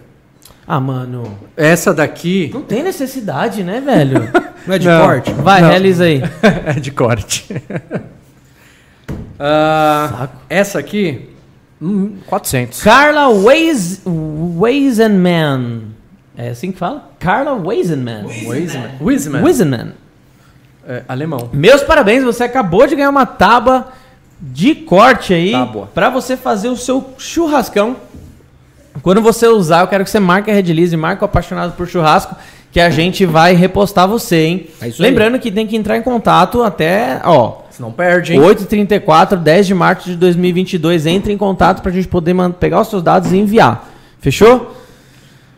Ah, 0.72 0.80
mano. 0.80 1.36
Essa 1.58 1.92
daqui 1.92 2.52
Não 2.54 2.62
tem 2.62 2.84
necessidade, 2.84 3.64
né, 3.64 3.82
velho? 3.82 4.30
Não 4.68 4.76
é 4.76 4.78
de 4.78 4.88
Não. 4.88 5.02
corte? 5.04 5.34
Vai, 5.34 5.62
Não. 5.62 5.70
realiza 5.70 6.04
aí. 6.04 6.22
é 6.68 6.74
de 6.74 6.92
corte. 6.92 7.48
Ah, 9.42 10.28
essa 10.50 10.80
aqui, 10.80 11.30
hum, 11.82 12.18
400. 12.28 12.84
Carla 12.84 13.30
Weis, 13.30 14.02
Weisenman. 14.06 15.84
É 16.38 16.50
assim 16.50 16.74
que 16.74 16.78
fala? 16.78 17.10
Carla 17.20 17.54
Weisenman. 17.54 18.26
Wiseman. 19.02 19.42
Weisenman. 19.42 19.94
É, 20.86 21.04
alemão. 21.08 21.50
Meus 21.54 21.82
parabéns, 21.84 22.22
você 22.24 22.44
acabou 22.44 22.86
de 22.86 22.98
ganhar 22.98 23.10
uma 23.10 23.26
tábua 23.26 23.94
de 24.42 24.76
corte 24.76 25.34
aí 25.34 25.52
Tábua. 25.52 25.90
pra 25.94 26.10
você 26.10 26.36
fazer 26.36 26.68
o 26.68 26.76
seu 26.76 27.14
churrascão. 27.18 27.96
Quando 29.02 29.22
você 29.22 29.48
usar, 29.48 29.82
eu 29.82 29.88
quero 29.88 30.04
que 30.04 30.10
você 30.10 30.20
marque 30.20 30.50
a 30.52 30.54
Redlize, 30.54 30.96
marque 30.98 31.24
o 31.24 31.26
apaixonado 31.26 31.74
por 31.74 31.88
churrasco, 31.88 32.36
que 32.72 32.80
a 32.80 32.90
gente 32.90 33.26
vai 33.26 33.54
repostar 33.54 34.08
você, 34.08 34.46
hein? 34.46 34.68
É 34.82 34.88
isso 34.88 35.04
aí. 35.04 35.10
Lembrando 35.10 35.40
que 35.40 35.52
tem 35.52 35.66
que 35.66 35.76
entrar 35.76 35.98
em 35.98 36.02
contato 36.02 36.64
até, 36.64 37.20
ó, 37.24 37.64
Se 37.72 37.82
não 37.82 37.92
perde, 37.92 38.34
hein? 38.34 38.40
8h34, 38.42 39.38
10 39.38 39.68
de 39.68 39.74
março 39.74 40.10
de 40.10 40.16
2022. 40.16 41.06
Entre 41.06 41.34
em 41.34 41.38
contato 41.38 41.82
pra 41.82 41.92
gente 41.92 42.08
poder 42.08 42.36
pegar 42.60 42.82
os 42.82 42.90
seus 42.90 43.02
dados 43.02 43.32
e 43.32 43.38
enviar. 43.38 43.90
Fechou? 44.20 44.76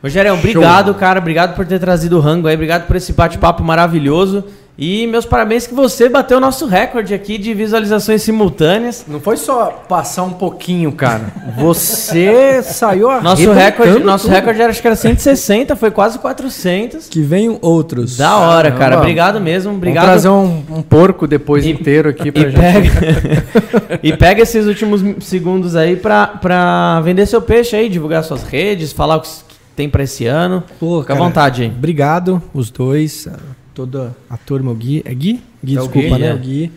Rogério, 0.02 0.34
obrigado, 0.34 0.94
cara. 0.95 1.20
Obrigado 1.20 1.56
por 1.56 1.66
ter 1.66 1.80
trazido 1.80 2.18
o 2.18 2.20
rango 2.20 2.48
aí. 2.48 2.56
Obrigado 2.56 2.88
por 2.88 2.95
esse 2.95 3.14
bate-papo 3.14 3.64
maravilhoso. 3.64 4.44
E 4.84 5.06
meus 5.06 5.27
parabéns 5.27 5.68
que 5.68 5.76
você 5.76 6.10
bateu 6.10 6.38
o 6.38 6.42
nosso 6.42 6.66
recorde 6.66 7.14
aqui 7.14 7.38
de 7.38 7.53
visualizações 7.53 8.24
simultâneas. 8.24 9.06
Não 9.08 9.19
foi 9.19 9.38
só 9.38 9.68
passar 9.88 10.24
um 10.24 10.34
pouquinho, 10.34 10.92
cara. 10.92 11.32
Você 11.56 12.64
saiu 12.64 13.22
Nosso 13.22 13.51
recorde, 13.51 14.00
nosso 14.00 14.26
tudo. 14.26 14.34
recorde 14.34 14.60
era, 14.60 14.72
acho 14.72 14.82
que 14.82 14.88
era 14.88 14.95
160, 14.95 15.76
foi 15.76 15.92
quase 15.92 16.18
400. 16.18 17.08
Que 17.10 17.22
venham 17.22 17.60
outros. 17.61 18.18
Da 18.18 18.38
hora, 18.38 18.72
Caramba. 18.72 18.80
cara. 18.80 18.98
Obrigado 18.98 19.40
mesmo. 19.40 19.72
Obrigado. 19.72 20.06
Vamos 20.08 20.22
trazer 20.24 20.30
um, 20.30 20.77
um 20.80 20.82
porco 20.82 21.27
depois 21.27 21.64
inteiro 21.64 22.10
aqui 22.10 22.32
pra 22.32 22.42
E 22.48 22.50
gente. 22.51 22.60
pega, 22.60 24.00
e 24.01 24.18
pega 24.18 24.42
esses 24.42 24.66
últimos 24.66 25.03
segundos 25.24 25.76
aí 25.76 25.95
pra, 25.95 26.26
pra 26.26 27.01
vender 27.01 27.27
seu 27.27 27.40
peixe 27.42 27.76
aí, 27.76 27.88
divulgar 27.88 28.24
suas 28.24 28.42
redes, 28.42 28.92
falar 28.92 29.18
o 29.18 29.22
que 29.22 29.30
tem 29.76 29.88
pra 29.88 30.01
esse 30.01 30.26
ano. 30.26 30.64
Pô, 30.80 31.01
Fica 31.01 31.14
à 31.14 31.16
cara, 31.18 31.27
vontade 31.27 31.61
aí. 31.61 31.68
Obrigado, 31.69 32.42
os 32.51 32.72
dois, 32.72 33.27
toda 33.85 34.16
a 34.30 34.38
turma, 34.38 34.72
o 34.72 34.76
Gui. 34.76 35.01
É 35.06 35.14
Gui? 35.14 35.42
Gui, 35.64 35.76
É 35.77 35.80
o 35.82 35.84
desculpa, 35.84 36.16
Gui, 36.16 36.19
né? 36.22 36.27
é. 36.27 36.34
O 36.34 36.38
Gui. 36.40 36.72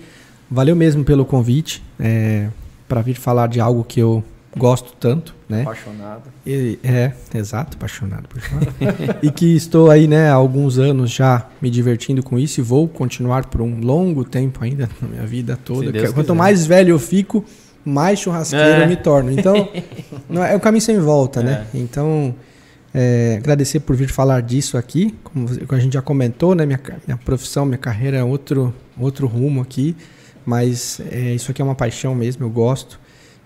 Valeu 0.51 0.77
mesmo 0.77 1.05
pelo 1.05 1.25
convite. 1.25 1.83
É, 1.99 2.49
para 2.89 3.01
vir 3.01 3.15
falar 3.15 3.49
de 3.49 3.61
algo 3.61 3.83
que 3.85 3.99
eu 4.01 4.23
gosto 4.57 4.93
tanto, 5.01 5.35
né? 5.49 5.63
Apaixonado. 5.63 6.23
E- 6.47 6.79
é, 6.85 7.13
exato, 7.35 7.77
apaixonado 7.77 8.29
e 9.23 9.31
que 9.31 9.57
estou 9.57 9.91
aí, 9.91 10.07
né, 10.07 10.29
há 10.31 10.35
alguns 10.35 10.79
anos 10.79 11.11
já 11.11 11.47
me 11.61 11.69
divertindo 11.69 12.23
com 12.23 12.39
isso 12.39 12.61
e 12.61 12.63
vou 12.63 12.87
continuar 12.87 13.47
por 13.47 13.61
um 13.63 13.81
longo 13.81 14.23
tempo 14.23 14.63
ainda 14.63 14.89
na 15.03 15.09
minha 15.09 15.27
vida 15.27 15.59
toda. 15.65 15.91
Quanto 16.13 16.17
quiser. 16.21 16.33
mais 16.35 16.65
velho 16.67 16.91
eu 16.91 16.99
fico, 17.01 17.45
mais 17.85 18.21
churrasqueiro 18.21 18.65
É. 18.65 18.83
eu 18.85 18.89
me 18.89 18.97
torno. 18.97 19.33
Então, 19.33 19.69
não 20.31 20.45
é 20.45 20.53
é 20.53 20.57
um 20.57 20.61
caminho 20.61 20.83
sem 20.83 20.99
volta, 21.01 21.43
né? 21.43 21.67
Então, 21.75 22.33
é, 22.97 23.39
agradecer 23.39 23.81
por 23.81 23.97
vir 23.97 24.09
falar 24.09 24.41
disso 24.41 24.79
aqui. 24.79 25.13
Como 25.25 25.49
a 25.69 25.79
gente 25.81 25.95
já 25.95 26.03
comentou, 26.03 26.55
né? 26.55 26.65
Minha, 26.65 26.81
minha 27.05 27.19
profissão, 27.19 27.67
minha 27.67 27.77
carreira 27.77 28.19
é 28.19 28.23
outro, 28.23 28.73
outro 28.97 29.27
rumo 29.27 29.61
aqui. 29.61 29.97
Mas 30.47 31.01
é, 31.11 31.35
isso 31.35 31.51
aqui 31.51 31.61
é 31.61 31.65
uma 31.65 31.75
paixão 31.75 32.15
mesmo, 32.15 32.45
eu 32.45 32.51
gosto. 32.51 33.01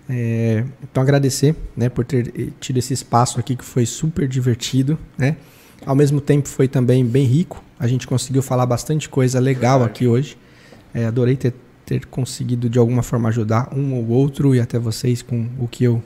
É, 0.07 0.63
então 0.83 1.01
agradecer, 1.01 1.55
né, 1.77 1.87
por 1.87 2.03
ter 2.03 2.33
eh, 2.35 2.47
tido 2.59 2.77
esse 2.77 2.93
espaço 2.93 3.39
aqui 3.39 3.55
que 3.55 3.63
foi 3.63 3.85
super 3.85 4.27
divertido, 4.27 4.97
né? 5.15 5.37
Ao 5.85 5.95
mesmo 5.95 6.19
tempo 6.19 6.47
foi 6.47 6.67
também 6.67 7.05
bem 7.05 7.25
rico. 7.25 7.63
A 7.79 7.87
gente 7.87 8.07
conseguiu 8.07 8.41
falar 8.41 8.65
bastante 8.65 9.07
coisa 9.07 9.39
legal 9.39 9.83
aqui 9.83 10.07
hoje. 10.07 10.37
É, 10.93 11.05
adorei 11.05 11.35
ter, 11.35 11.53
ter 11.85 12.05
conseguido 12.07 12.67
de 12.69 12.77
alguma 12.77 13.01
forma 13.01 13.29
ajudar 13.29 13.69
um 13.73 13.93
ou 13.93 14.09
outro 14.09 14.53
e 14.53 14.59
até 14.59 14.77
vocês 14.77 15.21
com 15.21 15.47
o 15.59 15.67
que 15.67 15.83
eu 15.83 16.03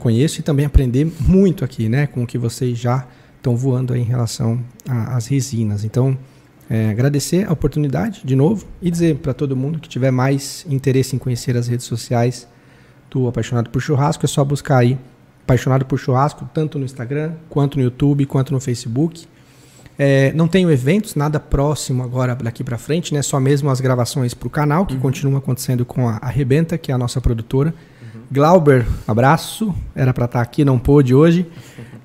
conheço 0.00 0.40
e 0.40 0.42
também 0.42 0.66
aprender 0.66 1.06
muito 1.20 1.64
aqui, 1.64 1.88
né, 1.88 2.06
com 2.06 2.24
o 2.24 2.26
que 2.26 2.36
vocês 2.36 2.76
já 2.76 3.06
estão 3.36 3.56
voando 3.56 3.92
aí 3.92 4.00
em 4.00 4.04
relação 4.04 4.60
às 4.88 5.26
resinas. 5.26 5.84
Então, 5.84 6.18
é, 6.68 6.90
agradecer 6.90 7.48
a 7.48 7.52
oportunidade 7.52 8.22
de 8.24 8.34
novo 8.34 8.66
e 8.82 8.90
dizer 8.90 9.16
para 9.16 9.32
todo 9.32 9.56
mundo 9.56 9.78
que 9.78 9.88
tiver 9.88 10.10
mais 10.10 10.64
interesse 10.68 11.14
em 11.16 11.18
conhecer 11.18 11.56
as 11.56 11.68
redes 11.68 11.86
sociais 11.86 12.46
do 13.10 13.26
Apaixonado 13.28 13.70
por 13.70 13.80
Churrasco, 13.80 14.24
é 14.24 14.28
só 14.28 14.44
buscar 14.44 14.78
aí 14.78 14.98
Apaixonado 15.42 15.84
por 15.84 15.98
Churrasco, 15.98 16.48
tanto 16.54 16.78
no 16.78 16.84
Instagram, 16.84 17.32
quanto 17.48 17.76
no 17.76 17.82
YouTube, 17.82 18.24
quanto 18.24 18.52
no 18.52 18.60
Facebook. 18.60 19.26
É, 19.98 20.32
não 20.32 20.46
tenho 20.46 20.70
eventos, 20.70 21.16
nada 21.16 21.40
próximo 21.40 22.04
agora 22.04 22.36
daqui 22.36 22.62
para 22.62 22.78
frente, 22.78 23.12
né? 23.12 23.20
Só 23.20 23.40
mesmo 23.40 23.68
as 23.68 23.80
gravações 23.80 24.32
para 24.32 24.46
o 24.46 24.50
canal, 24.50 24.86
que 24.86 24.96
continuam 24.96 25.36
acontecendo 25.36 25.84
com 25.84 26.08
a 26.08 26.18
Arrebenta, 26.22 26.78
que 26.78 26.92
é 26.92 26.94
a 26.94 26.98
nossa 26.98 27.20
produtora. 27.20 27.74
Glauber, 28.30 28.86
abraço. 29.08 29.74
Era 29.94 30.14
para 30.14 30.26
estar 30.26 30.40
aqui, 30.40 30.64
não 30.64 30.78
pôde 30.78 31.14
hoje. 31.14 31.46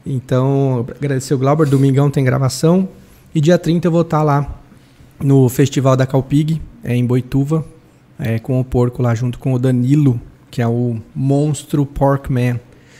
Então, 0.05 0.85
agradecer 0.95 1.33
o 1.33 1.37
Glauber. 1.37 1.67
Domingão 1.67 2.09
tem 2.09 2.23
gravação. 2.23 2.89
E 3.33 3.41
dia 3.41 3.57
30 3.57 3.87
eu 3.87 3.91
vou 3.91 4.01
estar 4.01 4.23
lá 4.23 4.59
no 5.21 5.47
Festival 5.49 5.95
da 5.95 6.05
Calpig, 6.05 6.61
é, 6.83 6.95
em 6.95 7.05
Boituva, 7.05 7.65
é, 8.19 8.39
com 8.39 8.59
o 8.59 8.63
porco 8.63 9.01
lá 9.01 9.13
junto 9.13 9.37
com 9.39 9.53
o 9.53 9.59
Danilo, 9.59 10.19
que 10.49 10.61
é 10.61 10.67
o 10.67 10.97
monstro 11.13 11.85
Porkman, 11.85 12.59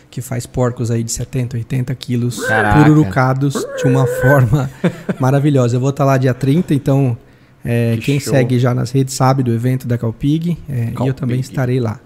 que 0.10 0.22
faz 0.22 0.46
porcos 0.46 0.92
aí 0.92 1.04
de 1.04 1.12
70, 1.12 1.58
80 1.58 1.94
quilos, 1.96 2.46
Caraca. 2.46 2.84
pururucados 2.84 3.54
de 3.78 3.88
uma 3.88 4.06
forma 4.06 4.70
maravilhosa. 5.20 5.76
Eu 5.76 5.80
vou 5.80 5.90
estar 5.90 6.06
lá 6.06 6.18
dia 6.18 6.34
30, 6.34 6.74
então 6.74 7.18
é, 7.64 7.96
Que 7.96 8.02
quem 8.02 8.20
show. 8.20 8.34
segue 8.34 8.60
já 8.60 8.74
nas 8.74 8.92
redes 8.92 9.14
sabe 9.14 9.42
do 9.42 9.54
evento 9.54 9.88
da 9.88 9.98
Calpig, 9.98 10.58
é, 10.70 10.94
e 11.02 11.08
eu 11.08 11.14
também 11.14 11.40
estarei 11.40 11.80
lá. 11.80 12.00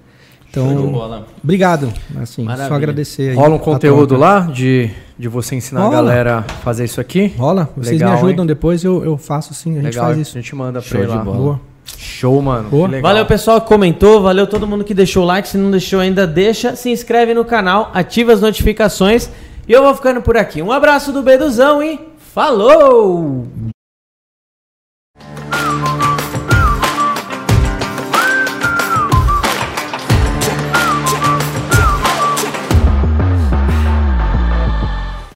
Então, 0.50 1.28
obrigado. 1.44 1.94
Assim, 2.19 2.44
Maravilha. 2.44 2.68
só 2.69 2.74
agradecer 2.74 3.30
aí. 3.30 3.36
Rola 3.36 3.52
um 3.52 3.56
a 3.56 3.60
conteúdo 3.60 4.18
lá 4.18 4.40
de, 4.52 4.90
de 5.18 5.28
você 5.28 5.56
ensinar 5.56 5.82
a 5.82 5.84
Rola. 5.84 5.95
galera 5.95 6.38
a 6.40 6.44
fazer 6.64 6.86
isso 6.86 7.00
aqui? 7.00 7.28
Rola, 7.38 7.69
vocês 7.78 8.00
Legal, 8.00 8.14
me 8.14 8.18
ajudam 8.18 8.44
hein? 8.44 8.48
depois, 8.48 8.84
eu, 8.84 9.03
eu 9.06 9.16
faço 9.18 9.53
sim, 9.53 9.74
a 9.74 9.76
gente 9.76 9.86
Legal, 9.86 10.06
faz 10.06 10.18
a 10.18 10.22
isso. 10.22 10.34
gente 10.34 10.56
manda 10.56 10.82
pra 10.82 10.90
Show 10.90 11.00
ele 11.02 11.11
de 11.11 11.16
lá. 11.18 11.24
bola. 11.24 11.38
Boa. 11.38 11.61
Show, 11.98 12.42
mano. 12.42 12.69
Boa. 12.69 13.02
Valeu, 13.02 13.26
pessoal 13.26 13.61
que 13.61 13.68
comentou, 13.68 14.22
valeu 14.22 14.48
todo 14.48 14.66
mundo 14.68 14.84
que 14.84 14.94
deixou 14.94 15.24
o 15.24 15.26
like. 15.28 15.48
Se 15.48 15.58
não 15.58 15.69
deixou 15.69 16.00
ainda, 16.00 16.26
deixa, 16.26 16.76
se 16.76 16.90
inscreve 16.90 17.34
no 17.34 17.45
canal, 17.45 17.92
ativa 17.94 18.34
as 18.34 18.42
notificações. 18.42 19.30
E 19.68 19.72
eu 19.72 19.84
vou 19.84 19.94
ficando 19.94 20.19
por 20.22 20.36
aqui. 20.36 20.61
Um 20.64 20.72
abraço 20.72 21.11
do 21.11 21.22
Beduzão 21.22 21.82
e 21.84 22.00
falou! 22.18 23.45